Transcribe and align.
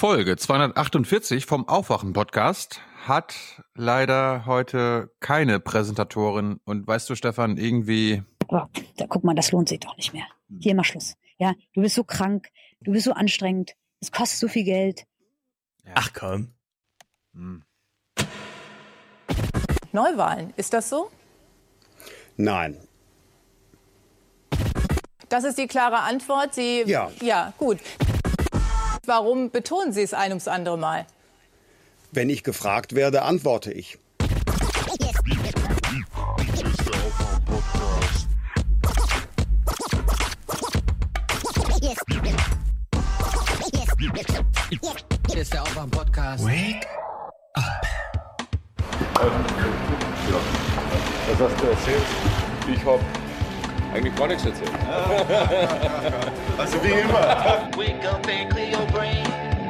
Folge 0.00 0.34
248 0.34 1.44
vom 1.44 1.68
Aufwachen-Podcast 1.68 2.80
hat 3.06 3.34
leider 3.74 4.46
heute 4.46 5.14
keine 5.20 5.60
Präsentatorin. 5.60 6.58
Und 6.64 6.86
weißt 6.86 7.10
du, 7.10 7.14
Stefan, 7.14 7.58
irgendwie. 7.58 8.22
Oh, 8.48 8.62
da, 8.96 9.06
guck 9.06 9.24
mal, 9.24 9.34
das 9.34 9.52
lohnt 9.52 9.68
sich 9.68 9.80
doch 9.80 9.94
nicht 9.98 10.14
mehr. 10.14 10.24
Hier 10.58 10.74
mal 10.74 10.84
Schluss. 10.84 11.18
Ja, 11.36 11.52
du 11.74 11.82
bist 11.82 11.96
so 11.96 12.04
krank, 12.04 12.48
du 12.80 12.92
bist 12.92 13.04
so 13.04 13.12
anstrengend, 13.12 13.72
es 14.00 14.10
kostet 14.10 14.40
so 14.40 14.48
viel 14.48 14.64
Geld. 14.64 15.04
Ja. 15.84 15.92
Ach 15.96 16.14
komm. 16.14 16.54
Hm. 17.34 17.62
Neuwahlen, 19.92 20.54
ist 20.56 20.72
das 20.72 20.88
so? 20.88 21.10
Nein. 22.38 22.78
Das 25.28 25.44
ist 25.44 25.58
die 25.58 25.66
klare 25.66 25.98
Antwort. 25.98 26.54
Sie, 26.54 26.84
ja. 26.86 27.12
Ja, 27.20 27.52
gut. 27.58 27.80
Warum 29.06 29.50
betonen 29.50 29.92
Sie 29.92 30.02
es 30.02 30.14
ein 30.14 30.30
ums 30.30 30.48
andere 30.48 30.76
Mal? 30.78 31.06
Wenn 32.12 32.28
ich 32.28 32.44
gefragt 32.44 32.94
werde, 32.94 33.22
antworte 33.22 33.72
ich. 33.72 33.98
Hier 45.28 45.40
ist 45.40 45.52
der 45.52 45.62
Aufwand-Podcast. 45.62 46.44
Wake 46.44 46.86
up. 47.54 47.86
Was 51.28 51.38
hast 51.38 51.62
du 51.62 51.66
erzählt? 51.66 52.02
Ich 52.72 52.84
hab 52.84 53.00
eigentlich 53.94 54.14
gar 54.14 54.28
nichts 54.28 54.44
erzählt. 54.44 54.70
also 56.58 56.82
wie 56.82 57.00
immer. 57.00 57.68
Wake 57.76 58.04
up 58.06 58.26
and 58.26 58.50
clear 58.50 58.70
your 58.70 58.86
brain. 58.92 59.24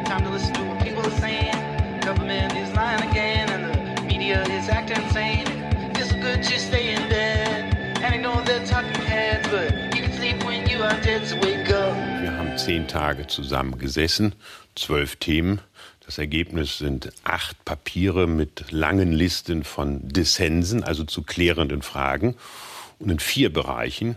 Time 0.05 0.25
to 0.25 0.31
listen 0.31 0.53
to 0.55 0.63
what 0.63 0.79
people 0.83 1.03
are 1.03 1.21
saying. 1.21 1.55
Government 2.01 2.53
is 2.55 2.73
lying 2.75 3.03
again 3.11 3.49
and 3.51 3.97
the 3.97 4.03
media 4.03 4.43
is 4.45 4.69
acting 4.69 5.03
insane. 5.05 5.47
It's 5.95 6.13
good 6.13 6.43
to 6.43 6.59
stay 6.59 6.95
in 6.95 7.09
bed. 7.09 7.77
And 8.03 8.15
I 8.15 8.19
know 8.19 8.41
they're 8.45 8.67
talking 8.67 9.01
heads, 9.03 9.49
but 9.49 9.73
you 9.95 10.03
can 10.03 10.13
sleep 10.13 10.45
when 10.45 10.69
you 10.69 10.83
are 10.83 10.99
dead, 11.03 11.27
so 11.27 11.37
wake 11.37 11.71
up. 11.71 11.95
Wir 12.23 12.37
haben 12.37 12.57
zehn 12.57 12.89
Tage 12.89 13.27
zusammen 13.27 13.79
gesessen, 13.79 14.35
zwölf 14.75 15.17
Themen. 15.17 15.61
Das 16.05 16.19
Ergebnis 16.19 16.79
sind 16.79 17.13
acht 17.23 17.65
Papiere 17.65 18.27
mit 18.27 18.73
langen 18.73 19.13
Listen 19.13 19.63
von 19.63 20.01
Dissensen, 20.09 20.83
also 20.83 21.05
zu 21.05 21.23
klärenden 21.23 21.83
Fragen. 21.83 22.35
Und 23.01 23.11
in 23.11 23.19
vier 23.19 23.53
Bereichen 23.53 24.17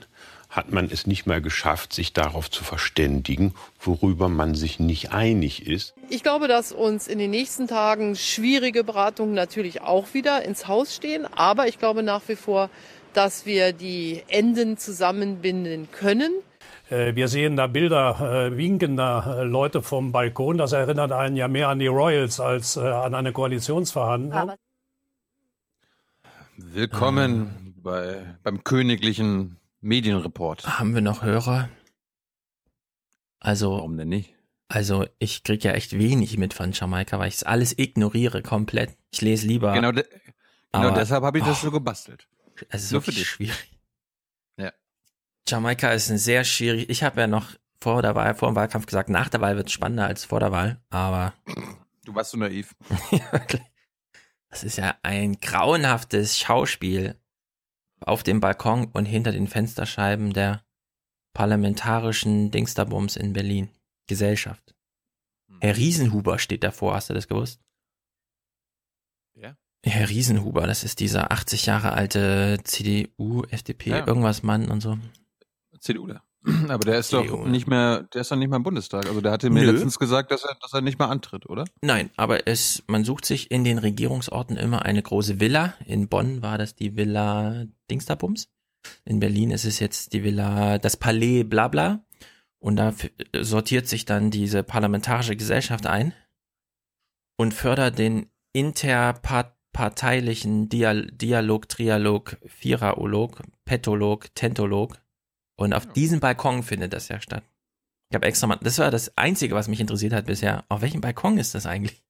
hat 0.49 0.71
man 0.71 0.89
es 0.91 1.07
nicht 1.07 1.25
mehr 1.25 1.41
geschafft, 1.41 1.93
sich 1.93 2.13
darauf 2.13 2.51
zu 2.51 2.63
verständigen, 2.63 3.55
worüber 3.79 4.29
man 4.29 4.53
sich 4.53 4.79
nicht 4.79 5.11
einig 5.11 5.65
ist. 5.65 5.95
Ich 6.09 6.21
glaube, 6.21 6.47
dass 6.47 6.71
uns 6.71 7.07
in 7.07 7.17
den 7.17 7.31
nächsten 7.31 7.67
Tagen 7.67 8.15
schwierige 8.15 8.83
Beratungen 8.83 9.33
natürlich 9.33 9.81
auch 9.81 10.13
wieder 10.13 10.43
ins 10.45 10.67
Haus 10.67 10.95
stehen. 10.95 11.25
Aber 11.33 11.67
ich 11.67 11.79
glaube 11.79 12.03
nach 12.03 12.21
wie 12.27 12.35
vor, 12.35 12.69
dass 13.13 13.45
wir 13.47 13.73
die 13.73 14.21
Enden 14.27 14.77
zusammenbinden 14.77 15.87
können. 15.91 16.31
Äh, 16.89 17.15
wir 17.15 17.29
sehen 17.29 17.55
da 17.55 17.67
Bilder 17.67 18.49
äh, 18.51 18.57
winkender 18.57 19.37
äh, 19.39 19.43
Leute 19.43 19.81
vom 19.81 20.11
Balkon. 20.11 20.57
Das 20.57 20.73
erinnert 20.73 21.11
einen 21.11 21.35
ja 21.35 21.47
mehr 21.47 21.69
an 21.69 21.79
die 21.79 21.87
Royals 21.87 22.39
als 22.39 22.75
äh, 22.75 22.81
an 22.81 23.15
eine 23.15 23.31
Koalitionsverhandlung. 23.31 24.51
Willkommen 26.57 27.62
bei, 27.83 28.37
beim 28.41 28.63
königlichen 28.63 29.57
Medienreport. 29.81 30.65
Haben 30.79 30.95
wir 30.95 31.01
noch 31.01 31.21
Hörer? 31.21 31.69
Also. 33.39 33.71
Warum 33.71 33.97
denn 33.97 34.09
nicht? 34.09 34.33
Also, 34.69 35.05
ich 35.19 35.43
krieg 35.43 35.63
ja 35.63 35.73
echt 35.73 35.97
wenig 35.99 36.37
mit 36.37 36.53
von 36.53 36.71
Jamaika, 36.71 37.19
weil 37.19 37.27
ich 37.27 37.35
es 37.35 37.43
alles 37.43 37.77
ignoriere 37.77 38.41
komplett. 38.41 38.97
Ich 39.11 39.21
lese 39.21 39.45
lieber. 39.45 39.73
Genau, 39.73 39.91
de 39.91 40.03
genau 40.71 40.87
aber, 40.87 40.91
deshalb 40.91 41.23
habe 41.23 41.37
ich 41.37 41.43
oh, 41.43 41.47
das 41.47 41.61
so 41.61 41.69
gebastelt. 41.69 42.27
Es 42.69 42.85
ist 42.85 42.91
Nur 42.91 43.05
wirklich 43.05 43.27
schwierig. 43.27 43.79
Ja. 44.57 44.71
Jamaika 45.47 45.91
ist 45.91 46.09
ein 46.09 46.17
sehr 46.17 46.43
schwierig. 46.43 46.89
Ich 46.89 47.03
habe 47.03 47.21
ja 47.21 47.27
noch 47.27 47.51
vor 47.79 48.01
der 48.01 48.15
Wahl, 48.15 48.33
vor 48.33 48.49
dem 48.49 48.55
Wahlkampf 48.55 48.85
gesagt, 48.85 49.09
nach 49.09 49.29
der 49.29 49.41
Wahl 49.41 49.57
wird 49.57 49.67
es 49.67 49.73
spannender 49.73 50.07
als 50.07 50.25
vor 50.25 50.39
der 50.39 50.51
Wahl, 50.51 50.81
aber. 50.89 51.33
Du 52.05 52.15
warst 52.15 52.31
so 52.31 52.37
naiv. 52.37 52.73
ja, 53.11 53.31
wirklich. 53.31 53.61
Das 54.49 54.63
ist 54.63 54.77
ja 54.77 54.95
ein 55.03 55.39
grauenhaftes 55.39 56.39
Schauspiel 56.39 57.19
auf 58.03 58.23
dem 58.23 58.39
Balkon 58.39 58.85
und 58.85 59.05
hinter 59.05 59.31
den 59.31 59.47
Fensterscheiben 59.47 60.33
der 60.33 60.63
parlamentarischen 61.33 62.51
Dingsterbums 62.51 63.15
in 63.15 63.33
Berlin. 63.33 63.69
Gesellschaft. 64.07 64.75
Hm. 65.47 65.59
Herr 65.61 65.77
Riesenhuber 65.77 66.39
steht 66.39 66.63
davor, 66.63 66.95
hast 66.95 67.09
du 67.09 67.13
das 67.13 67.27
gewusst? 67.27 67.61
Ja. 69.35 69.57
Herr 69.85 70.09
Riesenhuber, 70.09 70.67
das 70.67 70.83
ist 70.83 70.99
dieser 70.99 71.31
80 71.31 71.65
Jahre 71.65 71.93
alte 71.93 72.59
CDU, 72.63 73.43
FDP, 73.49 73.91
ja. 73.91 74.07
irgendwas 74.07 74.43
Mann 74.43 74.69
und 74.69 74.81
so. 74.81 74.97
CDU, 75.79 76.07
da. 76.07 76.23
Aber 76.67 76.85
der 76.85 76.99
ist 76.99 77.13
doch 77.13 77.45
nicht 77.45 77.67
mehr, 77.67 78.03
der 78.13 78.21
ist 78.21 78.31
doch 78.31 78.35
nicht 78.35 78.49
mehr 78.49 78.57
im 78.57 78.63
Bundestag. 78.63 79.07
Also 79.07 79.21
der 79.21 79.31
hatte 79.31 79.49
mir 79.49 79.63
Nö. 79.63 79.71
letztens 79.71 79.97
gesagt, 79.97 80.31
dass 80.31 80.43
er, 80.43 80.57
dass 80.61 80.73
er 80.73 80.81
nicht 80.81 80.99
mehr 80.99 81.09
antritt, 81.09 81.49
oder? 81.49 81.63
Nein, 81.81 82.09
aber 82.17 82.47
es, 82.47 82.83
man 82.87 83.05
sucht 83.05 83.25
sich 83.25 83.49
in 83.51 83.63
den 83.63 83.77
Regierungsorten 83.77 84.57
immer 84.57 84.83
eine 84.83 85.01
große 85.01 85.39
Villa. 85.39 85.75
In 85.85 86.09
Bonn 86.09 86.41
war 86.41 86.57
das 86.57 86.75
die 86.75 86.97
Villa 86.97 87.65
Dingsterbums. 87.89 88.49
In 89.05 89.19
Berlin 89.19 89.51
ist 89.51 89.63
es 89.63 89.79
jetzt 89.79 90.11
die 90.13 90.23
Villa, 90.23 90.79
das 90.79 90.97
Palais 90.97 91.43
Blabla. 91.43 92.03
Und 92.59 92.77
da 92.77 92.93
sortiert 93.41 93.87
sich 93.87 94.05
dann 94.05 94.31
diese 94.31 94.63
parlamentarische 94.63 95.35
Gesellschaft 95.35 95.85
ein 95.85 96.13
und 97.37 97.53
fördert 97.53 97.99
den 97.99 98.31
interparteilichen 98.53 100.69
Dial 100.69 101.07
Dialog, 101.07 101.67
Trialog, 101.67 102.37
Viererolog, 102.45 103.41
Petolog, 103.65 104.33
Tentolog 104.35 105.02
und 105.55 105.73
auf 105.73 105.85
diesem 105.85 106.19
Balkon 106.19 106.63
findet 106.63 106.93
das 106.93 107.07
ja 107.07 107.19
statt. 107.21 107.43
Ich 108.09 108.15
habe 108.15 108.27
extra 108.27 108.47
mal, 108.47 108.59
das 108.61 108.77
war 108.79 108.91
das 108.91 109.17
Einzige, 109.17 109.55
was 109.55 109.67
mich 109.67 109.79
interessiert 109.79 110.13
hat 110.13 110.25
bisher. 110.25 110.65
Auf 110.69 110.81
welchem 110.81 111.01
Balkon 111.01 111.37
ist 111.37 111.55
das 111.55 111.65
eigentlich? 111.65 112.03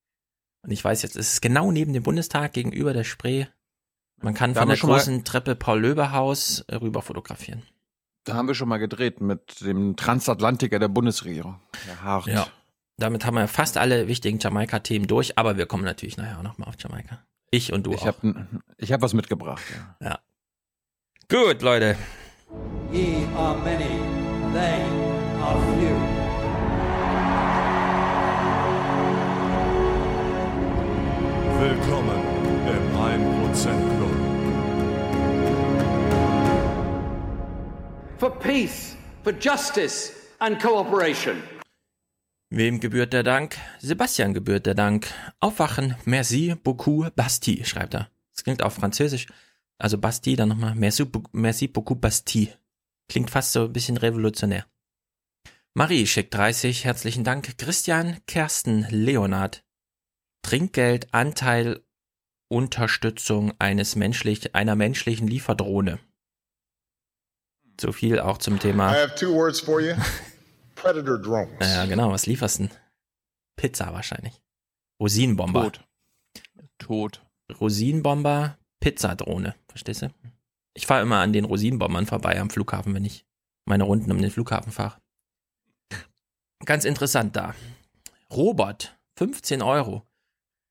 Und 0.62 0.72
ich 0.72 0.84
weiß 0.84 1.02
jetzt, 1.02 1.16
es 1.16 1.34
ist 1.34 1.42
genau 1.42 1.72
neben 1.72 1.94
dem 1.94 2.04
Bundestag 2.04 2.54
gegenüber 2.54 2.94
der 2.94 3.04
Spree. 3.04 3.46
Man 4.22 4.34
kann 4.34 4.54
da 4.54 4.62
von 4.62 4.70
der 4.70 4.78
großen 4.78 5.24
Treppe 5.24 5.56
Paul-Löbe-Haus 5.56 6.66
rüber 6.72 7.02
fotografieren. 7.02 7.64
Da 8.24 8.36
haben 8.36 8.48
wir 8.48 8.56
schon 8.56 8.70
mal 8.70 8.78
gedreht 8.78 9.20
mit 9.20 9.62
dem 9.62 9.98
Transatlantiker 9.98 10.80
der 10.80 10.88
Bundesregierung. 10.88 11.60
Der 11.88 12.02
Hart. 12.02 12.28
Ja. 12.28 12.48
Damit 12.98 13.26
haben 13.26 13.36
wir 13.36 13.48
fast 13.48 13.78
alle 13.78 14.08
wichtigen 14.08 14.40
Jamaika-Themen 14.40 15.08
durch, 15.08 15.38
aber 15.38 15.58
wir 15.58 15.66
kommen 15.66 15.84
natürlich 15.84 16.16
nachher 16.16 16.38
auch 16.38 16.44
nochmal 16.44 16.70
auf 16.70 16.76
Jamaika. 16.80 17.20
Ich 17.52 17.74
und 17.74 17.86
du 17.86 17.94
ich 17.94 18.02
auch. 18.02 18.08
Hab, 18.08 18.24
ich 18.78 18.94
habe 18.94 19.02
was 19.02 19.14
mitgebracht. 19.14 19.64
Ja. 20.00 20.08
ja. 20.10 20.20
Gut, 21.30 21.62
Leute. 21.62 21.98
Ye 22.92 23.26
are 23.36 23.58
many, 23.64 24.00
they 24.54 24.84
are 25.42 25.60
few. 25.76 25.96
Willkommen 31.60 32.22
im 32.68 32.84
1% 32.96 33.72
Club. 33.96 34.16
For 38.20 38.30
peace, 38.30 38.96
for 39.24 39.34
justice 39.34 40.12
and 40.40 40.62
cooperation. 40.62 41.42
Wem 42.50 42.80
gebührt 42.80 43.14
der 43.14 43.24
Dank? 43.24 43.58
Sebastian 43.80 44.34
gebührt 44.36 44.68
der 44.68 44.76
Dank. 44.76 45.08
Aufwachen, 45.40 45.96
merci 46.06 46.54
beaucoup, 46.64 47.16
Bastille, 47.16 47.66
schreibt 47.66 47.96
er. 47.96 48.10
Das 48.36 48.44
klingt 48.44 48.62
auf 48.62 48.76
Französisch. 48.76 49.26
Also 49.84 49.98
Bastille, 49.98 50.38
dann 50.38 50.48
nochmal 50.48 50.76
merci, 50.76 51.06
merci 51.34 51.68
beaucoup 51.68 52.00
Bastille. 52.00 52.58
Klingt 53.10 53.30
fast 53.30 53.52
so 53.52 53.66
ein 53.66 53.74
bisschen 53.74 53.98
revolutionär. 53.98 54.66
Marie 55.74 56.08
schickt 56.08 56.34
30, 56.34 56.86
herzlichen 56.86 57.26
Dank. 57.26 57.58
Christian, 57.58 58.26
Kersten, 58.26 58.88
Leonard. 58.90 59.66
Trinkgeld, 60.42 61.14
Anteil, 61.14 61.84
Unterstützung 62.50 63.52
eines 63.60 63.98
menschlich, 63.98 64.56
einer 64.56 64.78
menschlichen 64.78 65.28
Lieferdrohne. 65.28 66.00
So 67.82 67.92
viel 67.92 68.22
auch 68.22 68.38
zum 68.38 68.60
Thema. 68.60 68.94
I 68.94 69.02
have 69.02 69.16
two 69.16 69.34
words 69.34 69.60
for 69.60 69.82
you. 69.82 69.96
Predator 70.76 71.18
drones. 71.18 71.60
Ja, 71.60 71.86
genau. 71.88 72.10
Was 72.10 72.26
lieferst 72.26 72.60
du 72.60 72.68
denn? 72.68 72.78
Pizza 73.58 73.92
wahrscheinlich. 73.92 74.42
Rosinenbomber. 75.02 75.74
Tot. 75.74 75.86
Tot. 76.78 77.26
Rosinenbomber, 77.60 78.58
Pizzadrohne. 78.80 79.56
Verstehst 79.74 80.04
du? 80.04 80.14
Ich 80.76 80.86
fahre 80.86 81.02
immer 81.02 81.18
an 81.18 81.34
den 81.34 81.46
Rosinenbombern 81.46 82.06
vorbei 82.06 82.40
am 82.40 82.52
Flughafen, 82.52 82.94
wenn 82.94 83.06
ich 83.06 83.26
meine 83.66 83.86
Runden 83.86 84.12
um 84.12 84.22
den 84.22 84.30
Flughafen 84.30 84.72
fahre. 84.72 85.02
Ganz 86.64 86.86
interessant 86.86 87.36
da. 87.36 87.56
Robert, 88.32 88.96
15 89.18 89.64
Euro. 89.64 90.04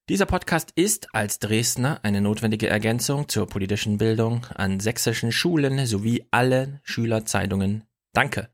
Dieser 0.09 0.27
Podcast 0.27 0.71
ist 0.77 1.13
als 1.17 1.41
Dresdner 1.41 1.99
eine 2.05 2.21
notwendige 2.21 2.69
Ergänzung 2.69 3.29
zur 3.29 3.49
politischen 3.49 3.99
Bildung 3.99 4.47
an 4.55 4.79
sächsischen 4.79 5.33
Schulen 5.33 5.85
sowie 5.85 6.25
allen 6.31 6.79
Schülerzeitungen. 6.85 7.83
Danke. 8.13 8.51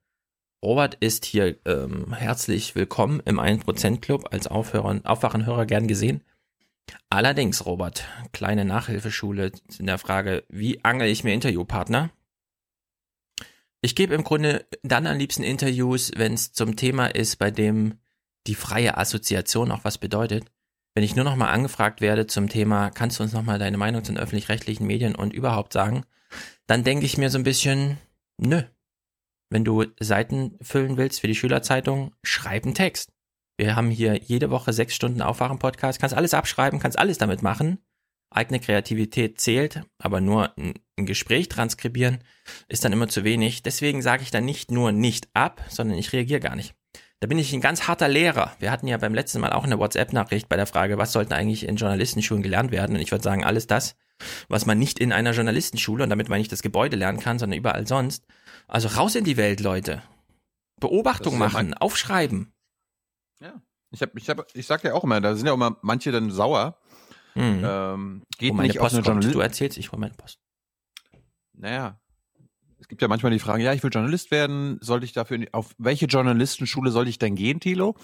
Robert 0.64 0.94
ist 1.00 1.26
hier 1.26 1.58
ähm, 1.66 2.14
herzlich 2.14 2.74
willkommen 2.74 3.20
im 3.26 3.38
1% 3.38 4.00
Club 4.00 4.28
als 4.30 4.46
Aufhörer, 4.46 5.02
Aufwachenhörer 5.04 5.66
gern 5.66 5.88
gesehen. 5.88 6.24
Allerdings, 7.10 7.64
Robert, 7.64 8.04
kleine 8.32 8.64
Nachhilfeschule 8.64 9.52
in 9.78 9.86
der 9.86 9.98
Frage, 9.98 10.44
wie 10.48 10.84
angel 10.84 11.08
ich 11.08 11.24
mir 11.24 11.34
Interviewpartner? 11.34 12.10
Ich 13.80 13.94
gebe 13.94 14.14
im 14.14 14.24
Grunde 14.24 14.66
dann 14.82 15.06
am 15.06 15.18
liebsten 15.18 15.42
Interviews, 15.42 16.10
wenn 16.16 16.34
es 16.34 16.52
zum 16.52 16.76
Thema 16.76 17.06
ist, 17.06 17.36
bei 17.36 17.50
dem 17.50 17.98
die 18.46 18.54
freie 18.54 18.96
Assoziation 18.96 19.70
auch 19.70 19.84
was 19.84 19.98
bedeutet. 19.98 20.44
Wenn 20.94 21.04
ich 21.04 21.14
nur 21.14 21.24
noch 21.24 21.36
mal 21.36 21.50
angefragt 21.50 22.00
werde 22.00 22.26
zum 22.26 22.48
Thema, 22.48 22.90
kannst 22.90 23.18
du 23.18 23.22
uns 23.22 23.32
noch 23.32 23.44
mal 23.44 23.58
deine 23.58 23.78
Meinung 23.78 24.02
zu 24.02 24.12
den 24.12 24.20
öffentlich-rechtlichen 24.20 24.86
Medien 24.86 25.14
und 25.14 25.32
überhaupt 25.32 25.72
sagen, 25.72 26.04
dann 26.66 26.82
denke 26.82 27.06
ich 27.06 27.18
mir 27.18 27.30
so 27.30 27.38
ein 27.38 27.44
bisschen, 27.44 27.98
nö. 28.36 28.62
Wenn 29.50 29.64
du 29.64 29.86
Seiten 30.00 30.58
füllen 30.60 30.96
willst 30.96 31.20
für 31.20 31.26
die 31.26 31.34
Schülerzeitung, 31.34 32.14
schreib 32.22 32.64
einen 32.64 32.74
Text. 32.74 33.12
Wir 33.58 33.74
haben 33.74 33.90
hier 33.90 34.16
jede 34.16 34.50
Woche 34.50 34.72
sechs 34.72 34.94
Stunden 34.94 35.20
Aufwachen-Podcast, 35.20 36.00
kannst 36.00 36.14
alles 36.14 36.32
abschreiben, 36.32 36.78
kannst 36.78 36.98
alles 36.98 37.18
damit 37.18 37.42
machen. 37.42 37.78
Eigene 38.30 38.60
Kreativität 38.60 39.40
zählt, 39.40 39.82
aber 39.98 40.20
nur 40.20 40.56
ein, 40.56 40.74
Gespräch 40.96 41.48
transkribieren 41.48 42.18
ist 42.68 42.84
dann 42.84 42.92
immer 42.92 43.08
zu 43.08 43.22
wenig. 43.22 43.62
Deswegen 43.62 44.02
sage 44.02 44.22
ich 44.22 44.32
dann 44.32 44.44
nicht 44.44 44.70
nur 44.70 44.90
nicht 44.90 45.28
ab, 45.32 45.64
sondern 45.68 45.96
ich 45.96 46.12
reagiere 46.12 46.40
gar 46.40 46.56
nicht. 46.56 46.74
Da 47.20 47.26
bin 47.26 47.38
ich 47.38 47.52
ein 47.52 47.60
ganz 47.60 47.86
harter 47.86 48.08
Lehrer. 48.08 48.52
Wir 48.58 48.70
hatten 48.70 48.88
ja 48.88 48.96
beim 48.96 49.14
letzten 49.14 49.40
Mal 49.40 49.52
auch 49.52 49.64
eine 49.64 49.78
WhatsApp-Nachricht 49.78 50.48
bei 50.48 50.56
der 50.56 50.66
Frage, 50.66 50.98
was 50.98 51.12
sollten 51.12 51.32
eigentlich 51.32 51.66
in 51.66 51.76
Journalistenschulen 51.76 52.42
gelernt 52.42 52.72
werden? 52.72 52.96
Und 52.96 53.02
ich 53.02 53.12
würde 53.12 53.24
sagen, 53.24 53.44
alles 53.44 53.66
das, 53.66 53.96
was 54.48 54.66
man 54.66 54.78
nicht 54.78 54.98
in 54.98 55.12
einer 55.12 55.32
Journalistenschule, 55.32 56.04
und 56.04 56.10
damit 56.10 56.28
meine 56.28 56.42
ich 56.42 56.48
das 56.48 56.62
Gebäude 56.62 56.96
lernen 56.96 57.20
kann, 57.20 57.38
sondern 57.38 57.58
überall 57.58 57.86
sonst. 57.86 58.24
Also 58.66 58.88
raus 58.88 59.14
in 59.14 59.24
die 59.24 59.36
Welt, 59.36 59.60
Leute. 59.60 60.02
Beobachtung 60.80 61.38
machen, 61.38 61.74
aufschreiben. 61.74 62.52
Ja. 63.40 63.62
Ich 63.90 64.02
hab, 64.02 64.16
ich 64.16 64.28
hab, 64.28 64.46
ich 64.54 64.66
sag 64.66 64.84
ja 64.84 64.94
auch 64.94 65.04
immer, 65.04 65.20
da 65.20 65.34
sind 65.34 65.46
ja 65.46 65.52
auch 65.52 65.56
immer 65.56 65.78
manche 65.82 66.12
dann 66.12 66.30
sauer. 66.30 66.78
Mhm. 67.34 67.62
Ähm, 67.64 68.22
geht 68.36 68.52
oh, 68.52 68.60
nicht 68.60 68.78
Post 68.78 68.96
Journalist. 68.96 69.34
Du 69.34 69.40
erzählst, 69.40 69.78
ich 69.78 69.92
hole 69.92 70.00
meine 70.00 70.14
Post. 70.14 70.40
Naja, 71.54 72.00
es 72.78 72.88
gibt 72.88 73.02
ja 73.02 73.08
manchmal 73.08 73.32
die 73.32 73.38
Fragen, 73.38 73.62
ja, 73.62 73.72
ich 73.72 73.82
will 73.82 73.90
Journalist 73.92 74.30
werden, 74.30 74.78
sollte 74.80 75.04
ich 75.04 75.12
dafür, 75.12 75.46
auf 75.52 75.74
welche 75.78 76.06
Journalistenschule 76.06 76.90
sollte 76.90 77.10
ich 77.10 77.18
denn 77.18 77.34
gehen, 77.34 77.60
Thilo? 77.60 77.96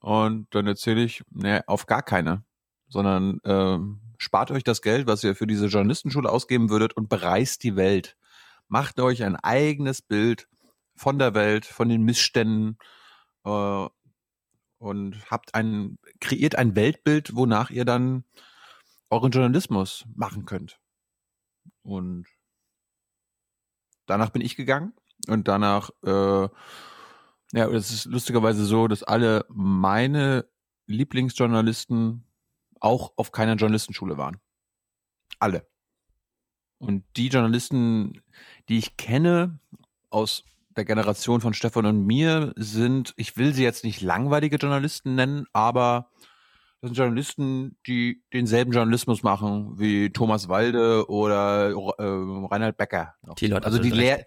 Und 0.00 0.46
dann 0.54 0.66
erzähle 0.66 1.02
ich, 1.02 1.22
ne, 1.30 1.62
auf 1.66 1.86
gar 1.86 2.02
keine, 2.02 2.44
sondern 2.88 3.38
ähm, 3.44 4.00
spart 4.18 4.50
euch 4.50 4.64
das 4.64 4.82
Geld, 4.82 5.06
was 5.06 5.24
ihr 5.24 5.34
für 5.34 5.46
diese 5.46 5.66
Journalistenschule 5.66 6.28
ausgeben 6.28 6.70
würdet 6.70 6.94
und 6.94 7.08
bereist 7.08 7.62
die 7.62 7.76
Welt. 7.76 8.16
Macht 8.68 9.00
euch 9.00 9.22
ein 9.22 9.36
eigenes 9.36 10.02
Bild 10.02 10.48
von 10.94 11.18
der 11.18 11.34
Welt, 11.34 11.64
von 11.66 11.88
den 11.88 12.02
Missständen 12.02 12.78
äh, 13.44 13.86
und 14.82 15.30
habt 15.30 15.54
ein, 15.54 15.96
kreiert 16.20 16.56
ein 16.56 16.74
Weltbild, 16.74 17.36
wonach 17.36 17.70
ihr 17.70 17.84
dann 17.84 18.24
euren 19.10 19.30
Journalismus 19.30 20.04
machen 20.16 20.44
könnt. 20.44 20.80
Und 21.82 22.26
danach 24.06 24.30
bin 24.30 24.42
ich 24.42 24.56
gegangen 24.56 24.92
und 25.28 25.46
danach, 25.46 25.90
äh, 26.04 26.48
ja, 27.52 27.68
es 27.70 27.92
ist 27.92 28.06
lustigerweise 28.06 28.64
so, 28.64 28.88
dass 28.88 29.04
alle 29.04 29.46
meine 29.48 30.48
Lieblingsjournalisten 30.86 32.24
auch 32.80 33.12
auf 33.16 33.30
keiner 33.30 33.54
Journalistenschule 33.54 34.18
waren. 34.18 34.40
Alle. 35.38 35.68
Und 36.78 37.04
die 37.16 37.28
Journalisten, 37.28 38.20
die 38.68 38.78
ich 38.78 38.96
kenne 38.96 39.60
aus 40.10 40.44
der 40.76 40.84
Generation 40.84 41.40
von 41.40 41.54
Stefan 41.54 41.86
und 41.86 42.06
mir, 42.06 42.52
sind, 42.56 43.14
ich 43.16 43.36
will 43.36 43.54
sie 43.54 43.62
jetzt 43.62 43.84
nicht 43.84 44.00
langweilige 44.00 44.56
Journalisten 44.56 45.14
nennen, 45.14 45.46
aber 45.52 46.10
das 46.80 46.88
sind 46.88 46.98
Journalisten, 46.98 47.76
die 47.86 48.22
denselben 48.32 48.72
Journalismus 48.72 49.22
machen 49.22 49.78
wie 49.78 50.10
Thomas 50.10 50.48
Walde 50.48 51.08
oder 51.08 51.70
äh, 51.70 52.46
Reinhard 52.50 52.76
Becker. 52.76 53.14
Die 53.38 53.46
Leute 53.46 53.66
also 53.66 53.78
die, 53.78 53.90
lehr 53.90 54.26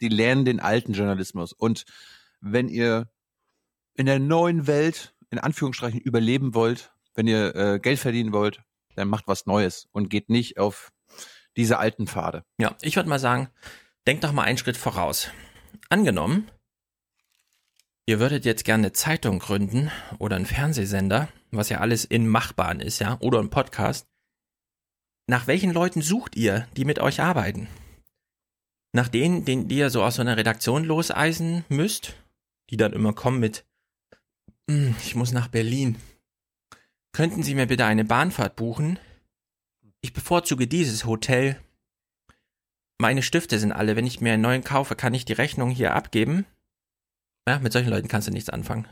die 0.00 0.08
lernen 0.08 0.44
den 0.44 0.60
alten 0.60 0.94
Journalismus. 0.94 1.52
Und 1.52 1.84
wenn 2.40 2.68
ihr 2.68 3.10
in 3.94 4.06
der 4.06 4.18
neuen 4.18 4.66
Welt 4.66 5.14
in 5.30 5.38
Anführungsstrichen 5.38 6.00
überleben 6.00 6.54
wollt, 6.54 6.92
wenn 7.14 7.26
ihr 7.26 7.54
äh, 7.54 7.78
Geld 7.78 7.98
verdienen 7.98 8.32
wollt, 8.32 8.62
dann 8.96 9.08
macht 9.08 9.28
was 9.28 9.46
Neues 9.46 9.88
und 9.92 10.08
geht 10.08 10.30
nicht 10.30 10.58
auf 10.58 10.92
diese 11.56 11.78
alten 11.78 12.06
Pfade. 12.06 12.44
Ja, 12.58 12.76
ich 12.80 12.96
würde 12.96 13.08
mal 13.08 13.18
sagen, 13.18 13.48
denkt 14.06 14.24
doch 14.24 14.32
mal 14.32 14.44
einen 14.44 14.58
Schritt 14.58 14.76
voraus. 14.76 15.30
Angenommen, 15.92 16.48
ihr 18.06 18.20
würdet 18.20 18.44
jetzt 18.44 18.64
gerne 18.64 18.84
eine 18.84 18.92
Zeitung 18.92 19.40
gründen 19.40 19.90
oder 20.20 20.36
einen 20.36 20.46
Fernsehsender, 20.46 21.28
was 21.50 21.68
ja 21.68 21.78
alles 21.78 22.04
in 22.04 22.28
Machbaren 22.28 22.78
ist, 22.78 23.00
ja, 23.00 23.18
oder 23.20 23.40
ein 23.40 23.50
Podcast. 23.50 24.06
Nach 25.26 25.48
welchen 25.48 25.72
Leuten 25.72 26.00
sucht 26.00 26.36
ihr, 26.36 26.68
die 26.76 26.84
mit 26.84 27.00
euch 27.00 27.20
arbeiten? 27.20 27.66
Nach 28.92 29.08
denen, 29.08 29.44
den, 29.44 29.66
die 29.66 29.78
ihr 29.78 29.90
so 29.90 30.04
aus 30.04 30.14
so 30.14 30.20
einer 30.20 30.36
Redaktion 30.36 30.84
loseisen 30.84 31.64
müsst, 31.68 32.14
die 32.70 32.76
dann 32.76 32.92
immer 32.92 33.12
kommen 33.12 33.40
mit, 33.40 33.64
hm, 34.68 34.94
ich 35.02 35.16
muss 35.16 35.32
nach 35.32 35.48
Berlin. 35.48 35.96
Könnten 37.10 37.42
Sie 37.42 37.56
mir 37.56 37.66
bitte 37.66 37.84
eine 37.84 38.04
Bahnfahrt 38.04 38.54
buchen? 38.54 39.00
Ich 40.02 40.12
bevorzuge 40.12 40.68
dieses 40.68 41.04
Hotel. 41.04 41.60
Meine 43.00 43.22
Stifte 43.22 43.58
sind 43.58 43.72
alle. 43.72 43.96
Wenn 43.96 44.06
ich 44.06 44.20
mir 44.20 44.34
einen 44.34 44.42
neuen 44.42 44.62
kaufe, 44.62 44.94
kann 44.94 45.14
ich 45.14 45.24
die 45.24 45.32
Rechnung 45.32 45.70
hier 45.70 45.94
abgeben. 45.94 46.44
Ja, 47.48 47.58
mit 47.58 47.72
solchen 47.72 47.88
Leuten 47.88 48.08
kannst 48.08 48.28
du 48.28 48.30
nichts 48.30 48.50
anfangen. 48.50 48.86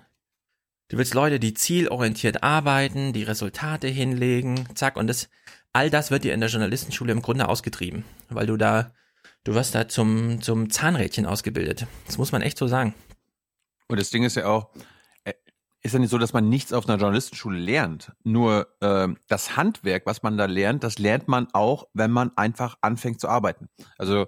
Du 0.88 0.96
willst 0.96 1.12
Leute, 1.12 1.38
die 1.38 1.52
zielorientiert 1.52 2.42
arbeiten, 2.42 3.12
die 3.12 3.24
Resultate 3.24 3.86
hinlegen, 3.86 4.66
zack, 4.74 4.96
und 4.96 5.08
das, 5.08 5.28
all 5.74 5.90
das 5.90 6.10
wird 6.10 6.24
dir 6.24 6.32
in 6.32 6.40
der 6.40 6.48
Journalistenschule 6.48 7.12
im 7.12 7.20
Grunde 7.20 7.50
ausgetrieben, 7.50 8.06
weil 8.30 8.46
du 8.46 8.56
da, 8.56 8.94
du 9.44 9.52
wirst 9.52 9.74
da 9.74 9.88
zum, 9.88 10.40
zum 10.40 10.70
Zahnrädchen 10.70 11.26
ausgebildet. 11.26 11.86
Das 12.06 12.16
muss 12.16 12.32
man 12.32 12.40
echt 12.40 12.56
so 12.56 12.66
sagen. 12.66 12.94
Und 13.88 14.00
das 14.00 14.08
Ding 14.08 14.22
ist 14.24 14.36
ja 14.36 14.46
auch, 14.46 14.70
ist 15.82 15.92
ja 15.92 15.98
nicht 15.98 16.10
so, 16.10 16.18
dass 16.18 16.32
man 16.32 16.48
nichts 16.48 16.72
auf 16.72 16.88
einer 16.88 16.98
Journalistenschule 16.98 17.58
lernt. 17.58 18.12
Nur 18.24 18.68
äh, 18.80 19.08
das 19.28 19.56
Handwerk, 19.56 20.06
was 20.06 20.22
man 20.22 20.36
da 20.36 20.46
lernt, 20.46 20.82
das 20.82 20.98
lernt 20.98 21.28
man 21.28 21.48
auch, 21.52 21.86
wenn 21.94 22.10
man 22.10 22.36
einfach 22.36 22.76
anfängt 22.80 23.20
zu 23.20 23.28
arbeiten. 23.28 23.68
Also 23.96 24.26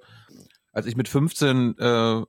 als 0.73 0.87
ich 0.87 0.97
mit 0.97 1.09
15 1.09 1.77
äh, 1.79 2.23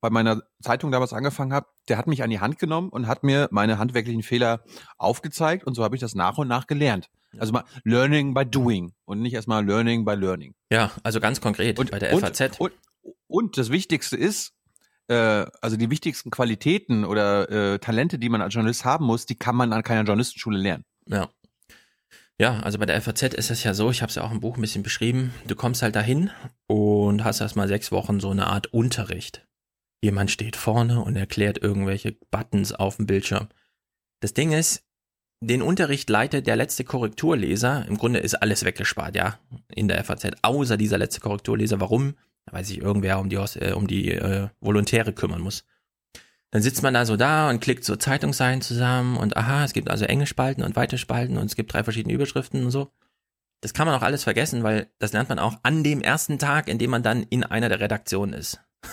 bei 0.00 0.10
meiner 0.10 0.42
Zeitung 0.62 0.90
damals 0.90 1.12
angefangen 1.12 1.52
habe, 1.52 1.66
der 1.88 1.98
hat 1.98 2.06
mich 2.06 2.22
an 2.22 2.30
die 2.30 2.40
Hand 2.40 2.58
genommen 2.58 2.88
und 2.88 3.06
hat 3.06 3.22
mir 3.22 3.48
meine 3.50 3.78
handwerklichen 3.78 4.22
Fehler 4.22 4.62
aufgezeigt 4.96 5.66
und 5.66 5.74
so 5.74 5.84
habe 5.84 5.94
ich 5.94 6.00
das 6.00 6.14
nach 6.14 6.38
und 6.38 6.48
nach 6.48 6.66
gelernt. 6.66 7.10
Also 7.38 7.52
mal 7.52 7.64
Learning 7.84 8.34
by 8.34 8.44
Doing 8.44 8.92
und 9.04 9.20
nicht 9.20 9.34
erstmal 9.34 9.64
Learning 9.64 10.04
by 10.04 10.14
Learning. 10.14 10.54
Ja, 10.70 10.90
also 11.02 11.20
ganz 11.20 11.40
konkret 11.40 11.78
und, 11.78 11.90
bei 11.90 11.98
der 11.98 12.18
FAZ. 12.18 12.58
Und, 12.58 12.72
und, 13.02 13.14
und 13.26 13.58
das 13.58 13.70
Wichtigste 13.70 14.16
ist, 14.16 14.52
äh, 15.10 15.46
also 15.60 15.76
die 15.76 15.90
wichtigsten 15.90 16.30
Qualitäten 16.30 17.04
oder 17.04 17.50
äh, 17.50 17.78
Talente, 17.78 18.18
die 18.18 18.28
man 18.28 18.40
als 18.40 18.54
Journalist 18.54 18.84
haben 18.84 19.04
muss, 19.04 19.26
die 19.26 19.34
kann 19.34 19.56
man 19.56 19.72
an 19.72 19.82
keiner 19.82 20.04
Journalistenschule 20.04 20.58
lernen. 20.58 20.84
Ja. 21.06 21.28
Ja, 22.38 22.60
also 22.60 22.78
bei 22.78 22.86
der 22.86 23.02
FAZ 23.02 23.34
ist 23.34 23.50
es 23.50 23.64
ja 23.64 23.74
so, 23.74 23.90
ich 23.90 24.00
habe 24.00 24.08
es 24.08 24.14
ja 24.14 24.22
auch 24.22 24.30
im 24.30 24.40
Buch 24.40 24.56
ein 24.56 24.62
bisschen 24.62 24.82
beschrieben, 24.82 25.34
du 25.46 25.54
kommst 25.54 25.82
halt 25.82 25.94
dahin 25.94 26.30
und 26.68 27.22
hast 27.22 27.42
erstmal 27.42 27.68
sechs 27.68 27.92
Wochen 27.92 28.18
so 28.18 28.30
eine 28.30 28.46
Art 28.46 28.72
Unterricht. 28.72 29.46
Jemand 30.02 30.30
steht 30.30 30.56
vorne 30.56 31.02
und 31.02 31.16
erklärt 31.16 31.58
irgendwelche 31.58 32.16
Buttons 32.30 32.72
auf 32.72 32.96
dem 32.96 33.04
Bildschirm. 33.06 33.48
Das 34.20 34.32
Ding 34.32 34.52
ist, 34.52 34.84
den 35.42 35.60
Unterricht 35.60 36.08
leitet 36.08 36.46
der 36.46 36.56
letzte 36.56 36.84
Korrekturleser. 36.84 37.84
Im 37.86 37.98
Grunde 37.98 38.20
ist 38.20 38.36
alles 38.36 38.64
weggespart, 38.64 39.16
ja, 39.16 39.38
in 39.68 39.88
der 39.88 40.02
FAZ, 40.02 40.30
außer 40.40 40.78
dieser 40.78 40.96
letzte 40.96 41.20
Korrekturleser. 41.20 41.80
Warum? 41.80 42.14
Da 42.50 42.58
weiß 42.58 42.70
ich 42.70 42.78
irgendwer 42.78 43.18
um 43.18 43.28
die, 43.28 43.36
äh, 43.36 43.72
um 43.72 43.86
die 43.86 44.10
äh, 44.12 44.48
Volontäre 44.60 45.12
kümmern 45.12 45.40
muss. 45.40 45.64
Dann 46.50 46.62
sitzt 46.62 46.82
man 46.82 46.94
da 46.94 47.06
so 47.06 47.16
da 47.16 47.48
und 47.48 47.60
klickt 47.60 47.84
so 47.84 47.94
Zeitungsseiten 47.94 48.60
zusammen 48.60 49.16
und 49.16 49.36
aha, 49.36 49.64
es 49.64 49.72
gibt 49.72 49.88
also 49.88 50.04
enge 50.04 50.26
Spalten 50.26 50.64
und 50.64 50.74
weite 50.74 50.98
Spalten 50.98 51.38
und 51.38 51.46
es 51.46 51.54
gibt 51.54 51.72
drei 51.72 51.84
verschiedene 51.84 52.12
Überschriften 52.12 52.64
und 52.64 52.70
so. 52.72 52.90
Das 53.60 53.74
kann 53.74 53.86
man 53.86 53.94
auch 53.94 54.02
alles 54.02 54.24
vergessen, 54.24 54.64
weil 54.64 54.88
das 54.98 55.12
lernt 55.12 55.28
man 55.28 55.38
auch 55.38 55.58
an 55.62 55.84
dem 55.84 56.00
ersten 56.00 56.38
Tag, 56.38 56.66
in 56.68 56.78
dem 56.78 56.90
man 56.90 57.02
dann 57.02 57.22
in 57.22 57.44
einer 57.44 57.68
der 57.68 57.80
Redaktionen 57.80 58.34
ist. 58.34 58.60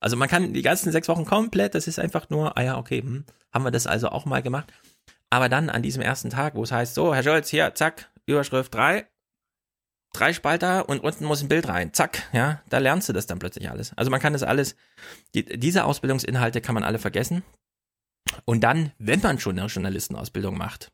Also 0.00 0.18
man 0.18 0.28
kann 0.28 0.52
die 0.52 0.60
ganzen 0.60 0.92
sechs 0.92 1.08
Wochen 1.08 1.24
komplett, 1.24 1.74
das 1.74 1.88
ist 1.88 1.98
einfach 1.98 2.28
nur, 2.28 2.58
ah 2.58 2.62
ja, 2.62 2.76
okay, 2.76 3.00
hm, 3.00 3.24
haben 3.54 3.64
wir 3.64 3.70
das 3.70 3.86
also 3.86 4.10
auch 4.10 4.26
mal 4.26 4.42
gemacht. 4.42 4.70
Aber 5.30 5.48
dann 5.48 5.70
an 5.70 5.80
diesem 5.80 6.02
ersten 6.02 6.28
Tag, 6.28 6.56
wo 6.56 6.62
es 6.62 6.72
heißt, 6.72 6.92
so, 6.92 7.14
Herr 7.14 7.22
Scholz, 7.22 7.48
hier, 7.48 7.74
zack, 7.74 8.10
Überschrift 8.26 8.74
drei, 8.74 9.06
drei 10.14 10.32
Spalter 10.32 10.88
und 10.88 11.00
unten 11.00 11.24
muss 11.24 11.42
ein 11.42 11.48
Bild 11.48 11.68
rein, 11.68 11.92
zack, 11.92 12.22
ja, 12.32 12.62
da 12.70 12.78
lernst 12.78 13.08
du 13.08 13.12
das 13.12 13.26
dann 13.26 13.38
plötzlich 13.38 13.70
alles. 13.70 13.92
Also 13.96 14.10
man 14.10 14.20
kann 14.20 14.32
das 14.32 14.42
alles, 14.42 14.76
die, 15.34 15.44
diese 15.44 15.84
Ausbildungsinhalte 15.84 16.60
kann 16.60 16.74
man 16.74 16.84
alle 16.84 16.98
vergessen. 16.98 17.42
Und 18.46 18.64
dann, 18.64 18.92
wenn 18.98 19.20
man 19.20 19.38
schon 19.38 19.58
eine 19.58 19.68
Journalistenausbildung 19.68 20.56
macht, 20.56 20.90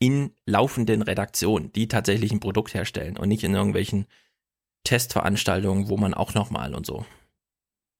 in 0.00 0.32
laufenden 0.46 1.02
Redaktionen, 1.02 1.72
die 1.72 1.86
tatsächlich 1.86 2.32
ein 2.32 2.40
Produkt 2.40 2.74
herstellen 2.74 3.16
und 3.16 3.28
nicht 3.28 3.44
in 3.44 3.54
irgendwelchen 3.54 4.06
Testveranstaltungen, 4.82 5.88
wo 5.88 5.96
man 5.96 6.12
auch 6.12 6.34
nochmal 6.34 6.74
und 6.74 6.84
so. 6.84 7.06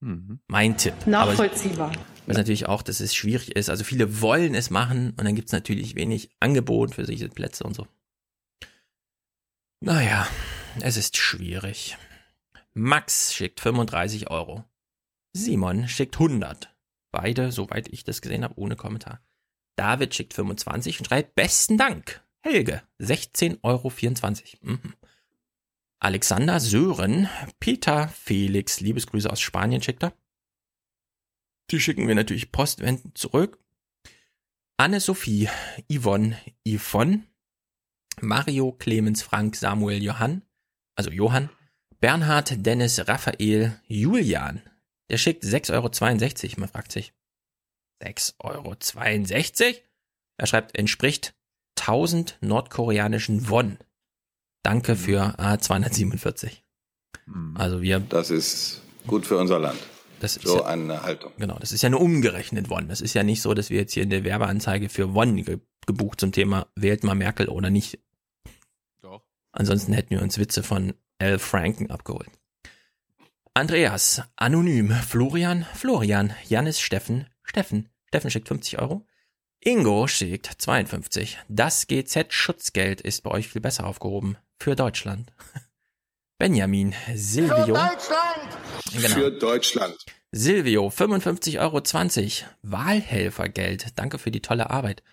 Mhm. 0.01 0.41
Mein 0.49 0.77
Tipp. 0.77 0.95
Nachvollziehbar. 1.07 1.93
Weiß 2.27 2.37
natürlich 2.37 2.67
auch, 2.67 2.83
dass 2.83 2.99
es 2.99 3.15
schwierig 3.15 3.55
ist. 3.55 3.71
Also 3.71 3.85
viele 3.85 4.21
wollen 4.21 4.55
es 4.55 4.71
machen 4.71 5.11
und 5.11 5.25
dann 5.25 5.37
gibt 5.37 5.49
es 5.49 5.53
natürlich 5.53 5.95
wenig 5.95 6.31
Angebot 6.41 6.95
für 6.97 7.05
solche 7.05 7.29
Plätze 7.29 7.63
und 7.65 7.75
so. 7.75 7.87
Naja, 9.85 10.29
es 10.81 10.97
ist 10.97 11.17
schwierig. 11.17 11.97
Max 12.73 13.35
schickt 13.35 13.59
35 13.59 14.31
Euro. 14.31 14.65
Simon 15.33 15.89
schickt 15.89 16.15
100. 16.15 16.73
Beide, 17.11 17.51
soweit 17.51 17.89
ich 17.89 18.05
das 18.05 18.23
gesehen 18.23 18.45
habe, 18.45 18.57
ohne 18.57 18.77
Kommentar. 18.77 19.21
David 19.75 20.15
schickt 20.15 20.35
25 20.35 21.01
und 21.01 21.07
schreibt 21.07 21.35
besten 21.35 21.79
Dank. 21.79 22.25
Helge, 22.45 22.81
16,24 23.01 23.59
Euro. 23.65 23.93
Mhm. 24.61 24.95
Alexander 25.99 26.61
Sören, 26.61 27.29
Peter 27.59 28.07
Felix, 28.07 28.79
Liebesgrüße 28.79 29.29
aus 29.29 29.41
Spanien 29.41 29.83
schickt 29.83 30.05
er. 30.05 30.15
Die 31.73 31.81
schicken 31.81 32.07
wir 32.07 32.15
natürlich 32.15 32.53
postwendend 32.53 33.19
zurück. 33.19 33.59
Anne-Sophie, 34.77 35.49
Yvonne, 35.89 36.39
Yvonne, 36.65 37.25
Mario, 38.21 38.73
Clemens, 38.73 39.23
Frank, 39.23 39.57
Samuel, 39.57 40.03
Johann, 40.03 40.43
also 40.97 41.11
Johann, 41.11 41.51
Bernhard, 42.01 42.67
Dennis, 42.67 43.09
Raphael, 43.09 43.81
Julian. 43.87 44.63
Der 45.09 45.19
schickt 45.19 45.45
6,62 45.45 45.73
Euro. 46.45 46.61
Man 46.61 46.69
fragt 46.69 46.93
sich, 46.93 47.13
6,62 48.03 48.35
Euro? 48.41 49.77
Er 50.39 50.47
schreibt, 50.47 50.77
entspricht 50.77 51.35
1000 51.79 52.39
nordkoreanischen 52.41 53.49
Won. 53.49 53.79
Danke 54.63 54.97
für 54.97 55.39
A247. 55.39 56.63
Also 57.55 57.83
wir. 57.83 58.01
Das 58.01 58.31
ist 58.31 58.81
gut 59.07 59.27
für 59.27 59.39
unser 59.39 59.59
Land. 59.59 59.79
Das 60.23 60.37
ist 60.37 60.47
so 60.47 60.59
ja, 60.59 60.67
eine 60.67 61.03
Haltung. 61.03 61.33
Genau, 61.37 61.59
das 61.59 61.73
ist 61.73 61.83
ja 61.83 61.91
nur 61.91 62.01
umgerechnet 62.01 62.71
Won. 62.71 62.87
Das 62.87 63.01
ist 63.01 63.13
ja 63.13 63.25
nicht 63.25 63.43
so, 63.43 63.55
dass 63.55 63.71
wir 63.71 63.81
jetzt 63.81 63.93
hier 63.93 64.05
in 64.05 64.11
der 64.11 64.23
Werbeanzeige 64.23 64.89
für 64.89 65.15
Won 65.15 65.43
ge 65.43 65.59
gebucht 65.85 66.21
zum 66.21 66.31
Thema 66.31 66.69
wählt 66.77 67.03
mal 67.03 67.17
Merkel 67.17 67.49
oder 67.49 67.69
nicht. 67.69 67.99
Doch. 69.01 69.25
Ansonsten 69.51 69.93
hätten 69.93 70.11
wir 70.11 70.23
uns 70.23 70.39
Witze 70.39 70.63
von 70.63 70.95
L. 71.19 71.41
Franken 71.41 71.91
abgeholt. 71.91 72.31
Andreas, 73.53 74.23
Anonym, 74.37 74.93
Florian, 74.93 75.67
Florian, 75.75 76.33
Janis, 76.49 76.79
Steffen, 76.79 77.27
Steffen, 77.43 77.89
Steffen 78.07 78.31
schickt 78.31 78.47
50 78.47 78.79
Euro. 78.79 79.05
Ingo 79.59 80.07
schickt 80.07 80.47
52. 80.47 81.41
Das 81.49 81.89
GZ-Schutzgeld 81.89 83.01
ist 83.01 83.25
bei 83.25 83.33
euch 83.33 83.49
viel 83.49 83.61
besser 83.61 83.89
aufgehoben. 83.89 84.37
Für 84.57 84.77
Deutschland. 84.77 85.33
Benjamin, 86.43 86.93
Silvio. 87.15 87.67
Genau. 87.67 89.15
Für 89.15 89.31
Deutschland. 89.31 89.97
Silvio, 90.33 90.89
55,20 90.89 91.61
Euro. 91.61 92.51
Wahlhelfergeld. 92.63 93.97
Danke 93.97 94.19
für 94.19 94.33
die 94.33 94.43
tolle 94.43 94.69
Arbeit. 94.71 95.05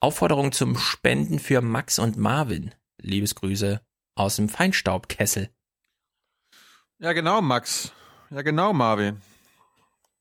Aufforderung 0.00 0.50
zum 0.50 0.78
Spenden 0.78 1.40
für 1.40 1.60
Max 1.60 1.98
und 1.98 2.16
Marvin. 2.16 2.74
Liebesgrüße 3.02 3.82
aus 4.14 4.36
dem 4.36 4.48
Feinstaubkessel. 4.48 5.50
Ja, 7.00 7.12
genau, 7.12 7.42
Max. 7.42 7.92
Ja, 8.30 8.40
genau, 8.40 8.72
Marvin. 8.72 9.20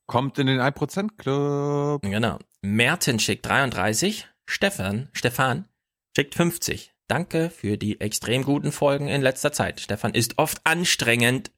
Kommt 0.06 0.38
in 0.38 0.48
den 0.48 0.60
1% 0.60 1.16
Club. 1.16 2.02
Genau. 2.02 2.40
Merten 2.62 3.20
schickt 3.20 3.46
33. 3.46 4.28
Stefan, 4.46 5.08
Stefan 5.14 5.70
schickt 6.14 6.36
50. 6.36 6.94
Danke 7.08 7.50
für 7.50 7.78
die 7.78 8.02
extrem 8.02 8.44
guten 8.44 8.72
Folgen 8.72 9.08
in 9.08 9.22
letzter 9.22 9.52
Zeit. 9.54 9.80
Stefan 9.80 10.14
ist 10.14 10.38
oft 10.38 10.60
anstrengend, 10.66 11.52